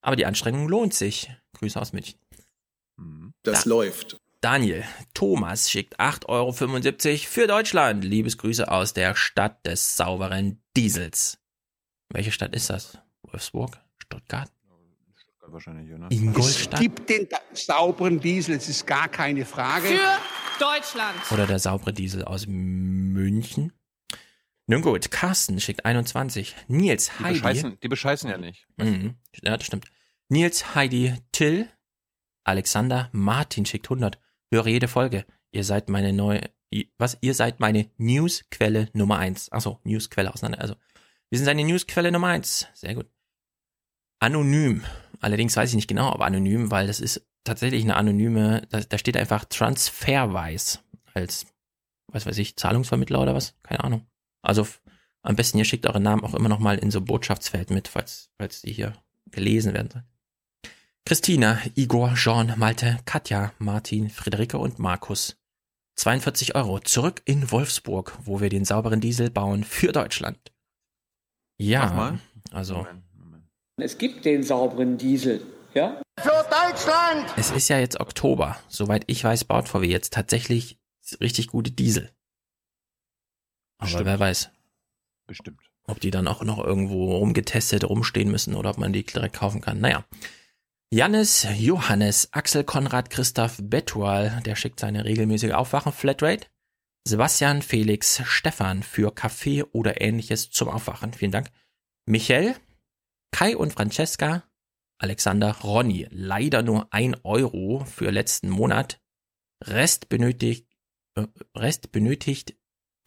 aber 0.00 0.16
die 0.16 0.24
Anstrengung 0.26 0.68
lohnt 0.68 0.94
sich. 0.94 1.30
Grüße 1.58 1.80
aus 1.80 1.92
München. 1.92 2.18
Das 3.42 3.64
Da- 3.64 3.70
läuft. 3.70 4.18
Daniel, 4.40 4.84
Thomas 5.14 5.68
schickt 5.68 5.98
8,75 5.98 6.28
Euro 6.28 6.52
für 7.28 7.46
Deutschland. 7.48 8.04
Liebesgrüße 8.04 8.70
aus 8.70 8.92
der 8.94 9.16
Stadt 9.16 9.66
des 9.66 9.96
sauberen 9.96 10.62
Diesels. 10.76 11.38
Welche 12.08 12.30
Stadt 12.30 12.54
ist 12.54 12.70
das? 12.70 12.98
Wolfsburg? 13.22 13.78
Stuttgart? 13.98 14.48
Wahrscheinlich, 15.50 15.92
oder? 15.92 16.10
Ingolstadt? 16.10 16.74
Es 16.74 16.80
gibt 16.80 17.08
den 17.10 17.26
sauberen 17.52 18.20
Diesel, 18.20 18.56
es 18.56 18.68
ist 18.68 18.86
gar 18.86 19.08
keine 19.08 19.44
Frage. 19.44 19.88
Für 19.88 20.18
Deutschland. 20.60 21.16
Oder 21.32 21.46
der 21.46 21.58
saubere 21.58 21.92
Diesel 21.92 22.22
aus 22.24 22.46
München? 22.46 23.72
Nun 24.70 24.82
gut, 24.82 25.10
Carsten 25.10 25.58
schickt 25.60 25.86
21. 25.86 26.54
Nils 26.68 27.06
Die 27.18 27.24
Heidi. 27.24 27.32
bescheißen, 27.40 27.80
die 27.80 27.88
bescheißen 27.88 28.30
ja 28.30 28.36
nicht. 28.36 28.66
Mhm. 28.76 29.16
Ja, 29.42 29.56
das 29.56 29.66
stimmt. 29.66 29.86
Nils, 30.28 30.74
Heidi, 30.74 31.14
Till, 31.32 31.68
Alexander, 32.44 33.08
Martin 33.12 33.64
schickt 33.64 33.86
100. 33.86 34.20
Höre 34.52 34.66
jede 34.66 34.86
Folge. 34.86 35.24
Ihr 35.52 35.64
seid 35.64 35.88
meine 35.88 36.12
neue, 36.12 36.42
was? 36.98 37.16
Ihr 37.22 37.34
seid 37.34 37.60
meine 37.60 37.90
Newsquelle 37.96 38.90
Nummer 38.92 39.18
1. 39.18 39.52
Achso, 39.52 39.80
Newsquelle 39.84 40.32
auseinander. 40.32 40.60
Also, 40.60 40.74
wir 41.30 41.38
sind 41.38 41.46
seine 41.46 41.64
Newsquelle 41.64 42.12
Nummer 42.12 42.28
1. 42.28 42.68
Sehr 42.74 42.94
gut. 42.94 43.06
Anonym. 44.20 44.84
Allerdings 45.20 45.56
weiß 45.56 45.70
ich 45.70 45.76
nicht 45.76 45.88
genau, 45.88 46.12
ob 46.12 46.20
anonym, 46.20 46.70
weil 46.70 46.86
das 46.86 47.00
ist 47.00 47.26
tatsächlich 47.44 47.84
eine 47.84 47.96
anonyme, 47.96 48.66
da, 48.68 48.80
da 48.80 48.98
steht 48.98 49.16
einfach 49.16 49.46
Transferwise 49.46 50.80
als, 51.14 51.46
was 52.08 52.26
weiß 52.26 52.36
ich, 52.36 52.56
Zahlungsvermittler 52.56 53.20
oder 53.22 53.34
was? 53.34 53.54
Keine 53.62 53.82
Ahnung. 53.82 54.06
Also 54.48 54.66
am 55.22 55.36
besten 55.36 55.58
ihr 55.58 55.66
schickt 55.66 55.86
eure 55.86 56.00
Namen 56.00 56.24
auch 56.24 56.34
immer 56.34 56.48
noch 56.48 56.58
mal 56.58 56.78
in 56.78 56.90
so 56.90 57.02
Botschaftsfeld 57.02 57.68
mit, 57.68 57.86
falls, 57.86 58.30
falls 58.38 58.62
die 58.62 58.72
hier 58.72 58.94
gelesen 59.30 59.74
werden 59.74 59.90
sollen. 59.90 60.06
Christina, 61.04 61.58
Igor, 61.74 62.14
Jean, 62.14 62.54
Malte, 62.56 62.98
Katja, 63.04 63.52
Martin, 63.58 64.08
Friederike 64.08 64.56
und 64.56 64.78
Markus. 64.78 65.36
42 65.96 66.54
Euro 66.54 66.78
zurück 66.80 67.20
in 67.26 67.50
Wolfsburg, 67.50 68.16
wo 68.24 68.40
wir 68.40 68.48
den 68.48 68.64
sauberen 68.64 69.00
Diesel 69.00 69.30
bauen 69.30 69.64
für 69.64 69.92
Deutschland. 69.92 70.38
Ja, 71.58 71.92
mal. 71.92 72.18
also 72.50 72.86
Es 73.76 73.98
gibt 73.98 74.24
den 74.24 74.42
sauberen 74.44 74.96
Diesel, 74.96 75.42
ja? 75.74 76.00
Für 76.20 76.46
Deutschland! 76.50 77.26
es 77.36 77.50
ist 77.50 77.68
ja 77.68 77.78
jetzt 77.78 78.00
Oktober. 78.00 78.58
Soweit 78.68 79.04
ich 79.08 79.22
weiß, 79.22 79.44
baut 79.44 79.68
VW 79.68 79.86
jetzt 79.88 80.14
tatsächlich 80.14 80.78
richtig 81.20 81.48
gute 81.48 81.70
Diesel. 81.70 82.10
Aber 83.78 83.86
Bestimmt. 83.86 84.06
wer 84.06 84.20
weiß, 84.20 84.50
Bestimmt. 85.26 85.60
ob 85.84 86.00
die 86.00 86.10
dann 86.10 86.28
auch 86.28 86.42
noch 86.42 86.58
irgendwo 86.58 87.16
rumgetestet 87.16 87.84
rumstehen 87.84 88.30
müssen 88.30 88.54
oder 88.54 88.70
ob 88.70 88.78
man 88.78 88.92
die 88.92 89.04
direkt 89.04 89.36
kaufen 89.36 89.60
kann. 89.60 89.80
Naja. 89.80 90.04
Jannis, 90.90 91.46
Johannes, 91.58 92.32
Axel, 92.32 92.64
Konrad, 92.64 93.10
Christoph, 93.10 93.58
Betual, 93.62 94.40
der 94.46 94.56
schickt 94.56 94.80
seine 94.80 95.04
regelmäßige 95.04 95.52
Aufwachen-Flatrate. 95.52 96.46
Sebastian, 97.06 97.62
Felix, 97.62 98.22
Stefan 98.24 98.82
für 98.82 99.14
Kaffee 99.14 99.62
oder 99.62 100.00
ähnliches 100.00 100.50
zum 100.50 100.68
Aufwachen. 100.68 101.12
Vielen 101.12 101.30
Dank. 101.30 101.50
Michael, 102.06 102.56
Kai 103.32 103.56
und 103.56 103.74
Francesca, 103.74 104.44
Alexander, 104.98 105.52
Ronny. 105.62 106.08
Leider 106.10 106.62
nur 106.62 106.92
ein 106.92 107.16
Euro 107.22 107.84
für 107.84 108.10
letzten 108.10 108.48
Monat. 108.50 109.00
Rest 109.62 110.08
benötigt, 110.08 110.66
äh, 111.16 111.26
Rest 111.54 111.92
benötigt 111.92 112.56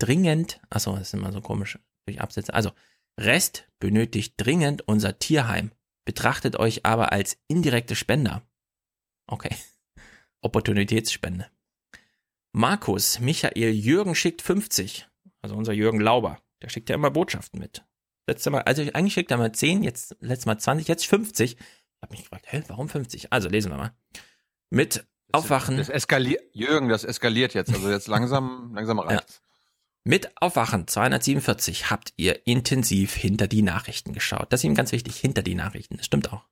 dringend, 0.01 0.59
achso, 0.69 0.95
das 0.95 1.09
ist 1.09 1.13
immer 1.13 1.31
so 1.31 1.41
komisch 1.41 1.79
durch 2.05 2.21
Absätze. 2.21 2.53
Also, 2.53 2.71
Rest 3.19 3.67
benötigt 3.79 4.33
dringend 4.37 4.87
unser 4.87 5.19
Tierheim. 5.19 5.71
Betrachtet 6.05 6.55
euch 6.57 6.85
aber 6.85 7.11
als 7.11 7.37
indirekte 7.47 7.95
Spender. 7.95 8.41
Okay. 9.27 9.55
Opportunitätsspende. 10.41 11.47
Markus, 12.53 13.19
Michael, 13.19 13.71
Jürgen 13.73 14.15
schickt 14.15 14.41
50. 14.41 15.07
Also 15.41 15.55
unser 15.55 15.73
Jürgen 15.73 15.99
Lauber. 15.99 16.39
Der 16.61 16.69
schickt 16.69 16.89
ja 16.89 16.95
immer 16.95 17.11
Botschaften 17.11 17.59
mit. 17.59 17.83
Letztes 18.27 18.51
Mal, 18.51 18.61
also 18.61 18.81
eigentlich 18.81 19.13
schickt 19.13 19.31
er 19.31 19.37
mal 19.37 19.51
10, 19.51 19.83
jetzt 19.83 20.15
letztes 20.19 20.45
Mal 20.45 20.57
20, 20.57 20.87
jetzt 20.87 21.05
50. 21.05 21.55
Ich 21.55 21.57
habe 22.01 22.11
mich 22.11 22.21
gefragt, 22.21 22.45
hä, 22.49 22.63
warum 22.67 22.89
50? 22.89 23.31
Also 23.31 23.49
lesen 23.49 23.71
wir 23.71 23.77
mal. 23.77 23.93
Mit 24.69 25.05
Aufwachen. 25.31 25.77
Das 25.77 25.89
eskaliert, 25.89 26.43
Jürgen, 26.53 26.89
das 26.89 27.03
eskaliert 27.03 27.53
jetzt. 27.53 27.73
Also 27.73 27.89
jetzt 27.89 28.07
langsam, 28.07 28.73
langsam 28.73 28.99
reicht's. 28.99 29.41
Mit 30.03 30.31
Aufwachen 30.41 30.87
247 30.87 31.91
habt 31.91 32.13
ihr 32.17 32.47
intensiv 32.47 33.13
hinter 33.13 33.47
die 33.47 33.61
Nachrichten 33.61 34.13
geschaut. 34.13 34.51
Das 34.51 34.61
ist 34.61 34.63
ihm 34.63 34.73
ganz 34.73 34.91
wichtig, 34.91 35.15
hinter 35.17 35.43
die 35.43 35.53
Nachrichten. 35.53 35.97
Das 35.97 36.07
stimmt 36.07 36.33
auch. 36.33 36.47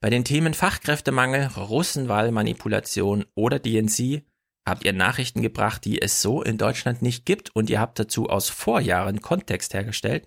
Bei 0.00 0.08
den 0.08 0.24
Themen 0.24 0.54
Fachkräftemangel, 0.54 1.46
Russenwahlmanipulation 1.58 3.26
oder 3.34 3.58
DNC 3.58 4.22
habt 4.66 4.86
ihr 4.86 4.94
Nachrichten 4.94 5.42
gebracht, 5.42 5.84
die 5.84 6.00
es 6.00 6.22
so 6.22 6.42
in 6.42 6.56
Deutschland 6.56 7.02
nicht 7.02 7.26
gibt 7.26 7.54
und 7.54 7.68
ihr 7.68 7.80
habt 7.80 7.98
dazu 7.98 8.30
aus 8.30 8.48
Vorjahren 8.48 9.20
Kontext 9.20 9.74
hergestellt, 9.74 10.26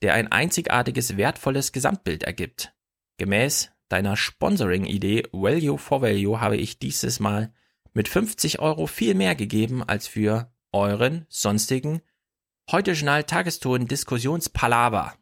der 0.00 0.14
ein 0.14 0.32
einzigartiges, 0.32 1.18
wertvolles 1.18 1.72
Gesamtbild 1.72 2.22
ergibt. 2.22 2.72
Gemäß 3.18 3.72
deiner 3.90 4.16
Sponsoring-Idee 4.16 5.24
Value 5.32 5.76
for 5.76 6.00
Value 6.00 6.40
habe 6.40 6.56
ich 6.56 6.78
dieses 6.78 7.20
Mal 7.20 7.52
mit 7.92 8.08
50 8.08 8.58
Euro 8.60 8.86
viel 8.86 9.14
mehr 9.14 9.34
gegeben 9.34 9.82
als 9.82 10.06
für 10.06 10.50
euren 10.72 11.26
sonstigen 11.28 12.02
heute 12.70 12.92
Journal 12.92 13.24
Tageston 13.24 13.88
Diskussionspalaver. 13.88 15.14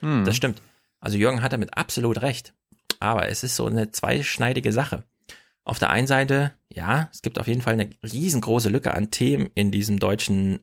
Hm. 0.00 0.24
Das 0.24 0.36
stimmt. 0.36 0.62
Also 1.00 1.18
Jürgen 1.18 1.42
hat 1.42 1.52
damit 1.52 1.76
absolut 1.76 2.22
recht. 2.22 2.54
aber 3.02 3.28
es 3.28 3.42
ist 3.42 3.56
so 3.56 3.66
eine 3.66 3.90
zweischneidige 3.90 4.72
Sache. 4.72 5.04
Auf 5.64 5.78
der 5.78 5.90
einen 5.90 6.06
Seite, 6.06 6.52
ja, 6.72 7.08
es 7.12 7.22
gibt 7.22 7.38
auf 7.38 7.48
jeden 7.48 7.60
Fall 7.60 7.74
eine 7.74 7.90
riesengroße 8.02 8.68
Lücke 8.68 8.94
an 8.94 9.10
Themen 9.10 9.50
in 9.54 9.70
diesem 9.70 9.98
deutschen, 9.98 10.60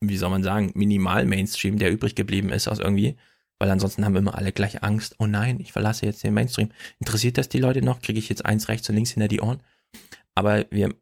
wie 0.00 0.16
soll 0.16 0.30
man 0.30 0.42
sagen, 0.42 0.72
Minimal-Mainstream, 0.74 1.78
der 1.78 1.92
übrig 1.92 2.14
geblieben 2.14 2.50
ist 2.50 2.68
aus 2.68 2.78
irgendwie. 2.78 3.16
Weil 3.58 3.70
ansonsten 3.70 4.04
haben 4.04 4.16
immer 4.16 4.34
alle 4.34 4.52
gleich 4.52 4.82
Angst, 4.82 5.16
oh 5.18 5.26
nein, 5.26 5.60
ich 5.60 5.72
verlasse 5.72 6.06
jetzt 6.06 6.24
den 6.24 6.34
Mainstream. 6.34 6.70
Interessiert 6.98 7.38
das 7.38 7.48
die 7.48 7.60
Leute 7.60 7.82
noch? 7.82 8.00
Kriege 8.00 8.18
ich 8.18 8.28
jetzt 8.28 8.44
eins 8.44 8.68
rechts 8.68 8.88
und 8.88 8.96
links 8.96 9.10
hinter 9.10 9.28
die 9.28 9.40
Ohren? 9.40 9.62
Aber 10.34 10.66
wir 10.70 10.94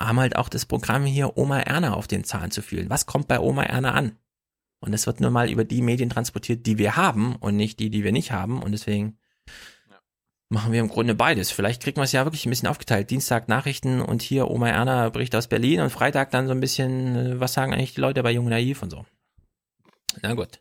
haben 0.00 0.18
halt 0.18 0.36
auch 0.36 0.48
das 0.48 0.66
Programm 0.66 1.04
hier, 1.04 1.36
Oma 1.36 1.60
Erna 1.60 1.94
auf 1.94 2.06
den 2.06 2.24
Zahn 2.24 2.50
zu 2.50 2.62
fühlen. 2.62 2.90
Was 2.90 3.06
kommt 3.06 3.28
bei 3.28 3.38
Oma 3.38 3.64
Erna 3.64 3.92
an? 3.92 4.16
Und 4.80 4.94
es 4.94 5.06
wird 5.06 5.20
nur 5.20 5.30
mal 5.30 5.50
über 5.50 5.64
die 5.64 5.82
Medien 5.82 6.08
transportiert, 6.08 6.64
die 6.66 6.78
wir 6.78 6.96
haben 6.96 7.36
und 7.36 7.56
nicht 7.56 7.78
die, 7.80 7.90
die 7.90 8.02
wir 8.02 8.12
nicht 8.12 8.32
haben. 8.32 8.62
Und 8.62 8.72
deswegen 8.72 9.18
machen 10.48 10.72
wir 10.72 10.80
im 10.80 10.88
Grunde 10.88 11.14
beides. 11.14 11.50
Vielleicht 11.50 11.82
kriegen 11.82 11.98
wir 11.98 12.04
es 12.04 12.12
ja 12.12 12.24
wirklich 12.24 12.46
ein 12.46 12.50
bisschen 12.50 12.68
aufgeteilt. 12.68 13.10
Dienstag 13.10 13.46
Nachrichten 13.48 14.00
und 14.00 14.22
hier 14.22 14.50
Oma 14.50 14.68
Erna 14.68 15.10
Bericht 15.10 15.34
aus 15.36 15.48
Berlin 15.48 15.80
und 15.80 15.90
Freitag 15.90 16.30
dann 16.30 16.46
so 16.46 16.52
ein 16.52 16.60
bisschen, 16.60 17.16
äh, 17.16 17.40
was 17.40 17.52
sagen 17.52 17.74
eigentlich 17.74 17.94
die 17.94 18.00
Leute 18.00 18.22
bei 18.22 18.30
Jung 18.32 18.48
Naiv 18.48 18.82
und 18.82 18.90
so. 18.90 19.04
Na 20.22 20.34
gut. 20.34 20.60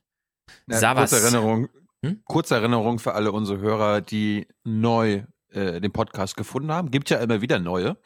Ja, 0.67 0.93
kurze 0.93 1.21
Erinnerung, 1.21 1.69
Hm? 2.03 2.21
kurze 2.25 2.55
Erinnerung 2.55 2.99
für 2.99 3.13
alle 3.13 3.31
unsere 3.31 3.59
Hörer, 3.59 4.01
die 4.01 4.47
neu 4.63 5.23
äh, 5.51 5.81
den 5.81 5.91
Podcast 5.91 6.35
gefunden 6.37 6.71
haben. 6.71 6.91
Gibt 6.91 7.09
ja 7.09 7.17
immer 7.19 7.41
wieder 7.41 7.59
neue. 7.59 7.97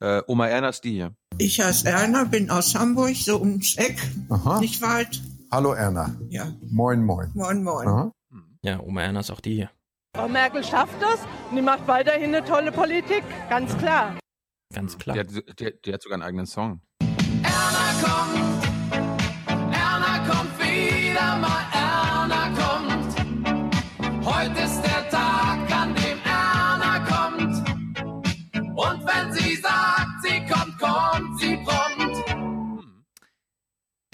Äh, 0.00 0.22
Oma 0.26 0.48
Erna 0.48 0.68
ist 0.70 0.82
die 0.84 0.92
hier. 0.92 1.14
Ich 1.38 1.60
heiße 1.60 1.88
Erna, 1.88 2.24
bin 2.24 2.50
aus 2.50 2.74
Hamburg, 2.74 3.14
so 3.16 3.38
ums 3.40 3.76
Eck, 3.76 3.96
Aha. 4.28 4.60
nicht 4.60 4.82
weit. 4.82 5.20
Hallo 5.50 5.72
Erna. 5.72 6.14
Ja. 6.28 6.52
Moin, 6.70 7.04
moin. 7.04 7.30
Moin, 7.34 7.62
moin. 7.62 7.86
Aha. 7.88 8.12
Ja, 8.62 8.80
Oma 8.80 9.02
Erna 9.02 9.20
ist 9.20 9.30
auch 9.30 9.40
die 9.40 9.54
hier. 9.54 9.70
Frau 10.16 10.28
Merkel 10.28 10.62
schafft 10.64 11.00
das 11.00 11.20
und 11.50 11.56
die 11.56 11.62
macht 11.62 11.86
weiterhin 11.86 12.34
eine 12.34 12.44
tolle 12.44 12.72
Politik, 12.72 13.22
ganz 13.48 13.76
klar. 13.78 14.16
Ganz 14.72 14.98
klar. 14.98 15.14
Die 15.14 15.20
hat, 15.20 15.58
die, 15.60 15.72
die 15.84 15.92
hat 15.92 16.02
sogar 16.02 16.16
einen 16.16 16.22
eigenen 16.22 16.46
Song. 16.46 16.80
Erna 17.00 17.92
kommt, 18.02 18.64
Erna 19.48 20.28
kommt 20.28 20.58
wieder 20.58 21.38
mal, 21.38 21.62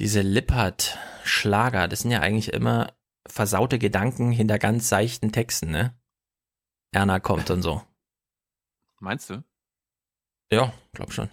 Diese 0.01 0.23
Lippert-Schlager, 0.23 1.87
das 1.87 2.01
sind 2.01 2.11
ja 2.11 2.21
eigentlich 2.21 2.55
immer 2.55 2.97
versaute 3.29 3.79
Gedanken 3.79 4.33
hinter 4.33 4.59
ganz 4.59 4.89
seichten 4.89 5.31
Texten, 5.31 5.71
ne? 5.71 5.95
Erna 6.91 7.21
kommt 7.21 7.51
und 7.51 7.61
so. 7.61 7.83
Meinst 8.99 9.29
du? 9.29 9.45
Ja, 10.51 10.73
glaub 10.95 11.13
schon. 11.13 11.29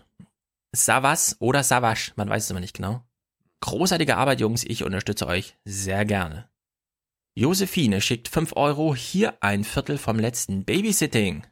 Savas 0.76 1.38
oder 1.40 1.64
Savasch, 1.64 2.12
man 2.18 2.30
weiß 2.30 2.44
es 2.44 2.50
immer 2.52 2.60
nicht 2.60 2.76
genau. 2.76 3.08
Großartige 3.62 4.18
Arbeit, 4.18 4.42
Jungs, 4.42 4.66
ich 4.66 4.84
unterstütze 4.84 5.28
euch 5.28 5.58
sehr 5.64 6.04
gerne. 6.04 6.50
Josephine 7.36 8.02
schickt 8.02 8.28
5 8.28 8.58
Euro, 8.58 8.94
hier 8.94 9.42
ein 9.42 9.64
Viertel 9.64 9.98
vom 9.98 10.20
letzten 10.20 10.66
Babysitting. 10.66 11.48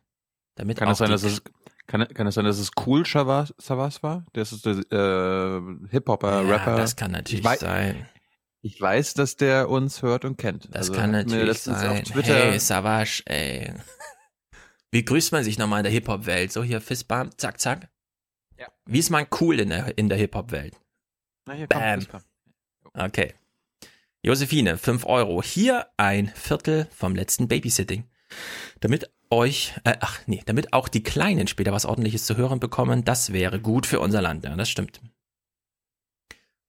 Damit 0.56 0.80
Kann 0.80 0.90
auch 0.90 0.92
es 0.92 0.98
sein, 0.98 1.12
dass 1.12 1.24
es 1.24 1.42
kann, 1.88 2.08
kann 2.14 2.28
es 2.28 2.36
sein, 2.36 2.46
dass 2.46 2.58
es 2.60 2.72
cool 2.86 3.06
Savas, 3.06 3.54
Savas 3.58 4.02
war? 4.04 4.26
Das 4.34 4.52
ist 4.52 4.66
der 4.66 4.74
äh, 4.92 5.88
Hip-Hopper, 5.92 6.42
Ja, 6.44 6.56
Rapper. 6.56 6.78
das 6.78 6.96
kann 6.96 7.12
natürlich 7.12 7.40
ich 7.42 7.46
weiß, 7.46 7.60
sein. 7.60 8.08
Ich 8.62 8.82
weiß, 8.82 9.14
dass 9.14 9.36
der 9.36 9.70
uns 9.70 10.02
hört 10.02 10.26
und 10.26 10.38
kennt. 10.38 10.66
Das 10.70 10.90
Also, 10.90 10.94
kann 10.94 11.12
natürlich 11.12 11.60
sein. 11.60 11.92
Auf 11.92 12.02
Twitter, 12.04 12.34
Hey, 12.52 12.60
Savage, 12.60 13.22
ey. 13.26 13.74
Wie 14.92 15.06
grüßt 15.06 15.32
man 15.32 15.44
sich 15.44 15.58
nochmal 15.58 15.80
in 15.80 15.84
der 15.84 15.92
Hip-Hop-Welt? 15.94 16.52
So 16.52 16.64
hier 16.64 16.82
Fistbump, 16.82 17.34
zack, 17.40 17.60
zack. 17.60 17.90
Ja. 18.58 18.68
Wie 18.86 19.00
ist 19.00 19.10
man 19.10 19.28
cool 19.40 19.60
in 19.60 19.70
der, 19.70 19.98
in 19.98 20.10
der 20.10 20.18
Hip-Hop-Welt? 20.18 20.80
Na, 21.46 21.54
hier 21.54 21.68
kommt 21.68 21.82
Bam. 21.84 22.00
Fistbump. 22.00 22.24
Okay. 22.94 23.34
Josephine, 24.24 24.78
5 24.78 25.06
Euro. 25.06 25.44
Hier 25.44 25.88
ein 25.98 26.30
Viertel 26.30 26.88
vom 26.96 27.14
letzten 27.16 27.48
Babysitting. 27.48 28.10
Damit 28.80 29.12
euch, 29.30 29.74
äh, 29.84 29.98
ach 30.00 30.20
nee, 30.28 30.42
damit 30.46 30.74
auch 30.74 30.88
die 30.88 31.04
Kleinen 31.04 31.48
später 31.48 31.72
was 31.72 31.86
ordentliches 31.86 32.26
zu 32.26 32.38
hören 32.38 32.60
bekommen, 32.60 33.04
das 33.04 33.34
wäre 33.34 33.60
gut 33.60 33.86
für 33.86 34.00
unser 34.00 34.22
Land. 34.22 34.44
Ja, 34.44 34.56
das 34.56 34.70
stimmt. 34.70 35.02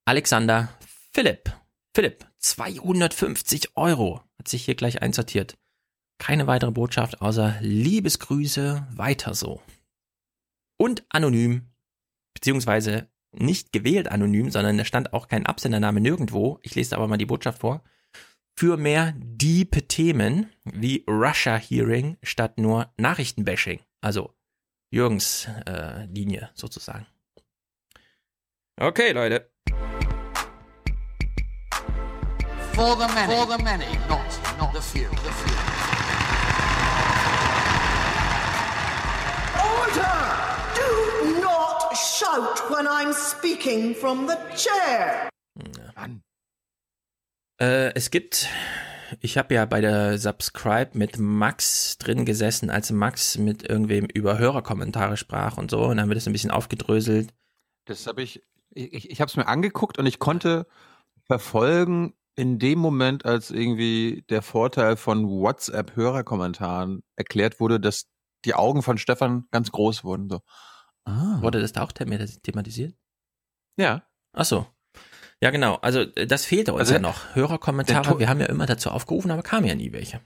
Alexander 0.05 0.69
Philipp. 1.13 1.53
Philipp, 1.95 2.27
250 2.39 3.77
Euro. 3.77 4.23
Hat 4.39 4.49
sich 4.49 4.65
hier 4.65 4.75
gleich 4.75 5.03
einsortiert. 5.03 5.57
Keine 6.19 6.47
weitere 6.47 6.71
Botschaft 6.71 7.21
außer 7.21 7.57
Liebesgrüße, 7.61 8.87
weiter 8.95 9.35
so. 9.35 9.61
Und 10.79 11.05
anonym, 11.09 11.71
beziehungsweise 12.35 13.09
nicht 13.33 13.73
gewählt 13.73 14.09
anonym, 14.09 14.51
sondern 14.51 14.79
da 14.79 14.85
stand 14.85 15.13
auch 15.13 15.29
kein 15.29 15.47
Absendername 15.47 16.01
nirgendwo. 16.01 16.59
Ich 16.63 16.75
lese 16.75 16.97
aber 16.97 17.09
mal 17.09 17.19
die 17.19 17.27
Botschaft 17.27 17.61
vor. 17.61 17.83
Für 18.59 18.79
mehr 18.79 19.13
deep 19.19 19.87
Themen 19.87 20.51
wie 20.65 21.05
Russia 21.07 21.57
Hearing 21.57 22.17
statt 22.23 22.59
nur 22.59 22.91
Nachrichtenbashing. 22.97 23.81
Also 24.01 24.33
Jürgens 24.91 25.47
äh, 25.67 26.07
Linie 26.07 26.49
sozusagen. 26.55 27.07
Okay, 28.81 29.13
Leute. 29.13 29.51
For 32.73 32.97
the 32.97 33.07
many, 33.15 33.35
for 33.35 33.47
the 33.47 33.63
many, 33.63 33.85
not, 34.09 34.25
not 34.59 34.73
the 34.73 34.81
few. 34.81 35.05
The 35.05 35.33
few. 35.33 35.57
Order! 39.61 40.17
Do 40.75 41.41
not 41.43 41.95
shout 41.95 42.71
when 42.71 42.87
I'm 42.87 43.13
speaking 43.13 43.95
from 43.95 44.27
the 44.27 44.39
chair. 44.57 45.29
Äh, 47.59 47.95
es 47.95 48.11
gibt, 48.11 48.49
ich 49.21 49.39
habe 49.39 49.55
ja 49.55 49.65
bei 49.65 49.81
der 49.81 50.19
Subscribe 50.19 50.91
mit 50.95 51.19
Max 51.19 51.99
drin 51.99 52.25
gesessen, 52.25 52.71
als 52.71 52.91
Max 52.91 53.39
mit 53.39 53.63
irgendwem 53.63 54.07
über 54.07 54.39
Hörerkommentare 54.39 55.17
sprach 55.17 55.57
und 55.57 55.71
so, 55.71 55.85
und 55.85 55.97
dann 55.97 56.09
wird 56.09 56.19
es 56.19 56.27
ein 56.27 56.33
bisschen 56.33 56.51
aufgedröselt. 56.51 57.33
Das 57.87 58.07
habe 58.07 58.23
ich, 58.23 58.43
ich, 58.71 59.11
ich 59.11 59.21
habe 59.21 59.29
es 59.31 59.37
mir 59.37 59.47
angeguckt 59.47 59.99
und 59.99 60.07
ich 60.07 60.19
konnte 60.19 60.67
verfolgen 61.25 62.15
in 62.35 62.59
dem 62.59 62.79
Moment, 62.79 63.25
als 63.25 63.51
irgendwie 63.51 64.25
der 64.29 64.43
Vorteil 64.43 64.97
von 64.97 65.27
WhatsApp-Hörerkommentaren 65.27 67.03
erklärt 67.17 67.61
wurde, 67.61 67.81
dass 67.81 68.09
die 68.45 68.55
Augen 68.55 68.83
von 68.83 68.99
Stefan 68.99 69.47
ganz 69.51 69.73
groß 69.73 70.05
wurden. 70.05 70.29
So. 70.29 70.41
Ah. 71.05 71.41
Wurde 71.41 71.61
das 71.63 71.73
da 71.73 71.83
auch 71.83 71.93
thema- 71.93 72.19
thematisiert? 72.43 72.95
Ja. 73.79 74.03
Ach 74.33 74.45
so. 74.45 74.67
Ja, 75.43 75.51
genau. 75.51 75.77
Also 75.77 76.01
äh, 76.01 76.27
das 76.27 76.45
fehlte 76.45 76.73
uns 76.73 76.81
Also, 76.81 76.95
ja 76.95 77.01
noch. 77.01 77.35
Hörerkommentare, 77.35 78.19
wir 78.19 78.29
haben 78.29 78.41
ja 78.41 78.47
immer 78.47 78.67
dazu 78.67 78.91
aufgerufen, 78.91 79.31
aber 79.31 79.43
kamen 79.43 79.67
ja 79.67 79.75
nie 79.75 79.93
welche. 79.93 80.21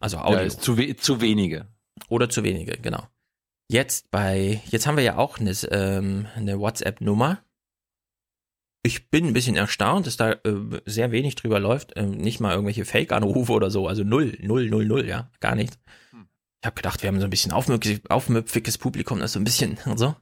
Also 0.00 0.18
Audio. 0.18 0.42
Ja, 0.42 0.48
zu, 0.48 0.76
we 0.76 0.96
zu 0.96 1.20
wenige. 1.20 1.66
Oder 2.08 2.28
zu 2.28 2.42
wenige, 2.42 2.76
genau. 2.78 3.06
Jetzt 3.68 4.10
bei, 4.10 4.60
jetzt 4.66 4.86
haben 4.86 4.96
wir 4.96 5.04
ja 5.04 5.16
auch 5.16 5.38
eine, 5.38 5.50
ähm, 5.70 6.26
eine 6.36 6.60
WhatsApp-Nummer. 6.60 7.42
Ich 8.82 9.10
bin 9.10 9.26
ein 9.26 9.32
bisschen 9.32 9.56
erstaunt, 9.56 10.06
dass 10.06 10.16
da 10.16 10.32
äh, 10.32 10.80
sehr 10.84 11.10
wenig 11.10 11.34
drüber 11.34 11.58
läuft. 11.58 11.92
Ähm, 11.96 12.12
nicht 12.12 12.38
mal 12.38 12.52
irgendwelche 12.52 12.84
Fake-Anrufe 12.84 13.52
oder 13.52 13.70
so. 13.70 13.88
Also 13.88 14.04
null, 14.04 14.36
null, 14.40 14.68
null, 14.68 14.86
null, 14.86 15.06
ja. 15.06 15.30
Gar 15.40 15.56
nichts. 15.56 15.78
Ich 16.60 16.66
habe 16.66 16.76
gedacht, 16.76 17.02
wir 17.02 17.08
haben 17.08 17.18
so 17.20 17.26
ein 17.26 17.30
bisschen 17.30 17.52
aufmüpfig, 17.52 18.08
aufmüpfiges 18.10 18.78
Publikum, 18.78 19.18
das 19.18 19.32
so 19.32 19.40
ein 19.40 19.44
bisschen 19.44 19.78
und 19.86 19.98
so. 19.98 20.14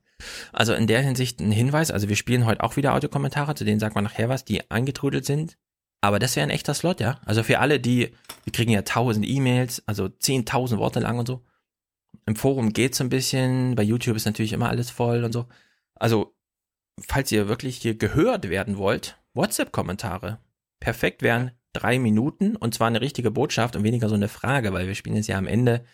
Also 0.53 0.75
in 0.75 0.87
der 0.87 1.03
Hinsicht 1.03 1.41
ein 1.41 1.53
Hinweis. 1.53 1.91
Also 1.91 2.09
wir 2.09 2.17
spielen 2.17 2.47
heute 2.47 2.63
auch 2.63 2.77
wieder 2.77 2.95
Audiokommentare, 2.95 3.55
zu 3.55 3.65
denen 3.65 3.81
sagt 3.81 3.95
man 3.95 4.05
nachher 4.05 4.29
was, 4.29 4.45
die 4.45 4.71
eingetrudelt 4.71 5.25
sind. 5.25 5.57
Aber 6.01 6.19
das 6.19 6.37
wäre 6.37 6.47
ein 6.47 6.51
echter 6.51 6.75
Slot, 6.75 7.01
ja. 7.01 7.19
Also 7.25 7.43
für 7.43 7.61
alle, 7.61 7.81
die, 7.81 8.11
wir 8.45 8.53
kriegen 8.53 8.71
ja 8.71 8.83
tausend 8.83 9.27
E-Mails, 9.27 9.83
also 9.87 10.09
zehntausend 10.09 10.79
Worte 10.79 11.01
lang 11.01 11.19
und 11.19 11.27
so. 11.27 11.43
Im 12.27 12.37
Forum 12.37 12.73
geht's 12.73 12.99
so 12.99 13.05
ein 13.05 13.09
bisschen, 13.09 13.75
bei 13.75 13.83
YouTube 13.83 14.17
ist 14.17 14.27
natürlich 14.27 14.53
immer 14.53 14.69
alles 14.69 14.91
voll 14.91 15.25
und 15.25 15.33
so. 15.33 15.47
Also, 15.95 16.35
falls 17.01 17.33
ihr 17.33 17.49
wirklich 17.49 17.79
hier 17.79 17.97
gehört 17.97 18.49
werden 18.51 18.77
wollt, 18.77 19.17
WhatsApp-Kommentare. 19.33 20.41
Perfekt 20.79 21.23
wären 21.23 21.53
drei 21.73 21.99
Minuten 21.99 22.57
und 22.57 22.75
zwar 22.75 22.89
eine 22.89 23.01
richtige 23.01 23.31
Botschaft 23.31 23.75
und 23.75 23.83
weniger 23.85 24.09
so 24.09 24.15
eine 24.15 24.29
Frage, 24.29 24.73
weil 24.73 24.87
wir 24.87 24.95
spielen 24.95 25.17
jetzt 25.17 25.29
ja 25.29 25.39
am 25.39 25.47
Ende, 25.47 25.85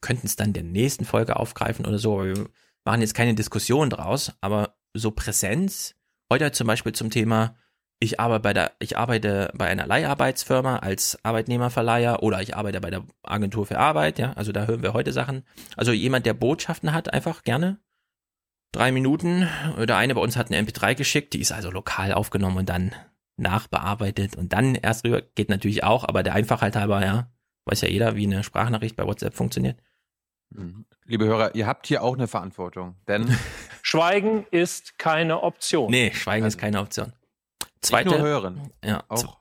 könnten 0.00 0.26
es 0.26 0.36
dann 0.36 0.52
der 0.52 0.64
nächsten 0.64 1.04
Folge 1.04 1.36
aufgreifen 1.36 1.86
oder 1.86 1.98
so, 1.98 2.14
aber 2.14 2.26
wir 2.26 2.48
machen 2.84 3.00
jetzt 3.00 3.14
keine 3.14 3.34
Diskussion 3.34 3.90
draus, 3.90 4.32
aber 4.40 4.76
so 4.94 5.10
Präsenz, 5.10 5.94
heute 6.32 6.52
zum 6.52 6.66
Beispiel 6.66 6.92
zum 6.92 7.10
Thema, 7.10 7.56
ich 8.02 8.18
arbeite 8.18 8.42
bei 8.42 8.52
der, 8.54 8.72
ich 8.78 8.96
arbeite 8.96 9.52
bei 9.54 9.66
einer 9.66 9.86
Leiharbeitsfirma 9.86 10.78
als 10.78 11.18
Arbeitnehmerverleiher 11.22 12.22
oder 12.22 12.40
ich 12.40 12.56
arbeite 12.56 12.80
bei 12.80 12.90
der 12.90 13.04
Agentur 13.22 13.66
für 13.66 13.78
Arbeit, 13.78 14.18
ja, 14.18 14.32
also 14.32 14.52
da 14.52 14.66
hören 14.66 14.82
wir 14.82 14.94
heute 14.94 15.12
Sachen. 15.12 15.44
Also 15.76 15.92
jemand, 15.92 16.24
der 16.24 16.34
Botschaften 16.34 16.94
hat, 16.94 17.12
einfach 17.12 17.42
gerne. 17.42 17.78
Drei 18.72 18.92
Minuten. 18.92 19.48
Der 19.78 19.96
eine 19.96 20.14
bei 20.14 20.20
uns 20.20 20.36
hat 20.36 20.50
eine 20.50 20.64
MP3 20.66 20.94
geschickt, 20.94 21.34
die 21.34 21.40
ist 21.40 21.52
also 21.52 21.70
lokal 21.70 22.12
aufgenommen 22.12 22.58
und 22.58 22.68
dann 22.68 22.94
nachbearbeitet 23.36 24.36
und 24.36 24.52
dann 24.52 24.76
erst 24.76 25.04
rüber. 25.04 25.22
Geht 25.22 25.48
natürlich 25.48 25.84
auch, 25.84 26.04
aber 26.04 26.22
der 26.22 26.34
Einfachheit 26.34 26.76
halber, 26.76 27.04
ja. 27.04 27.30
Weiß 27.66 27.82
ja 27.82 27.88
jeder, 27.88 28.16
wie 28.16 28.26
eine 28.26 28.42
Sprachnachricht 28.42 28.96
bei 28.96 29.06
WhatsApp 29.06 29.34
funktioniert. 29.34 29.78
Mhm. 30.50 30.84
Liebe 31.06 31.26
Hörer, 31.26 31.54
ihr 31.54 31.66
habt 31.66 31.86
hier 31.86 32.02
auch 32.02 32.14
eine 32.14 32.28
Verantwortung, 32.28 32.96
denn 33.08 33.36
Schweigen 33.82 34.46
ist 34.50 34.98
keine 34.98 35.42
Option. 35.42 35.90
Nee, 35.90 36.12
Schweigen 36.12 36.46
ist 36.46 36.58
keine 36.58 36.80
Option. 36.80 37.12
Zweite, 37.80 38.10
nicht 38.10 38.18
nur 38.18 38.28
hören, 38.28 38.72
ja, 38.84 39.04
auch 39.08 39.38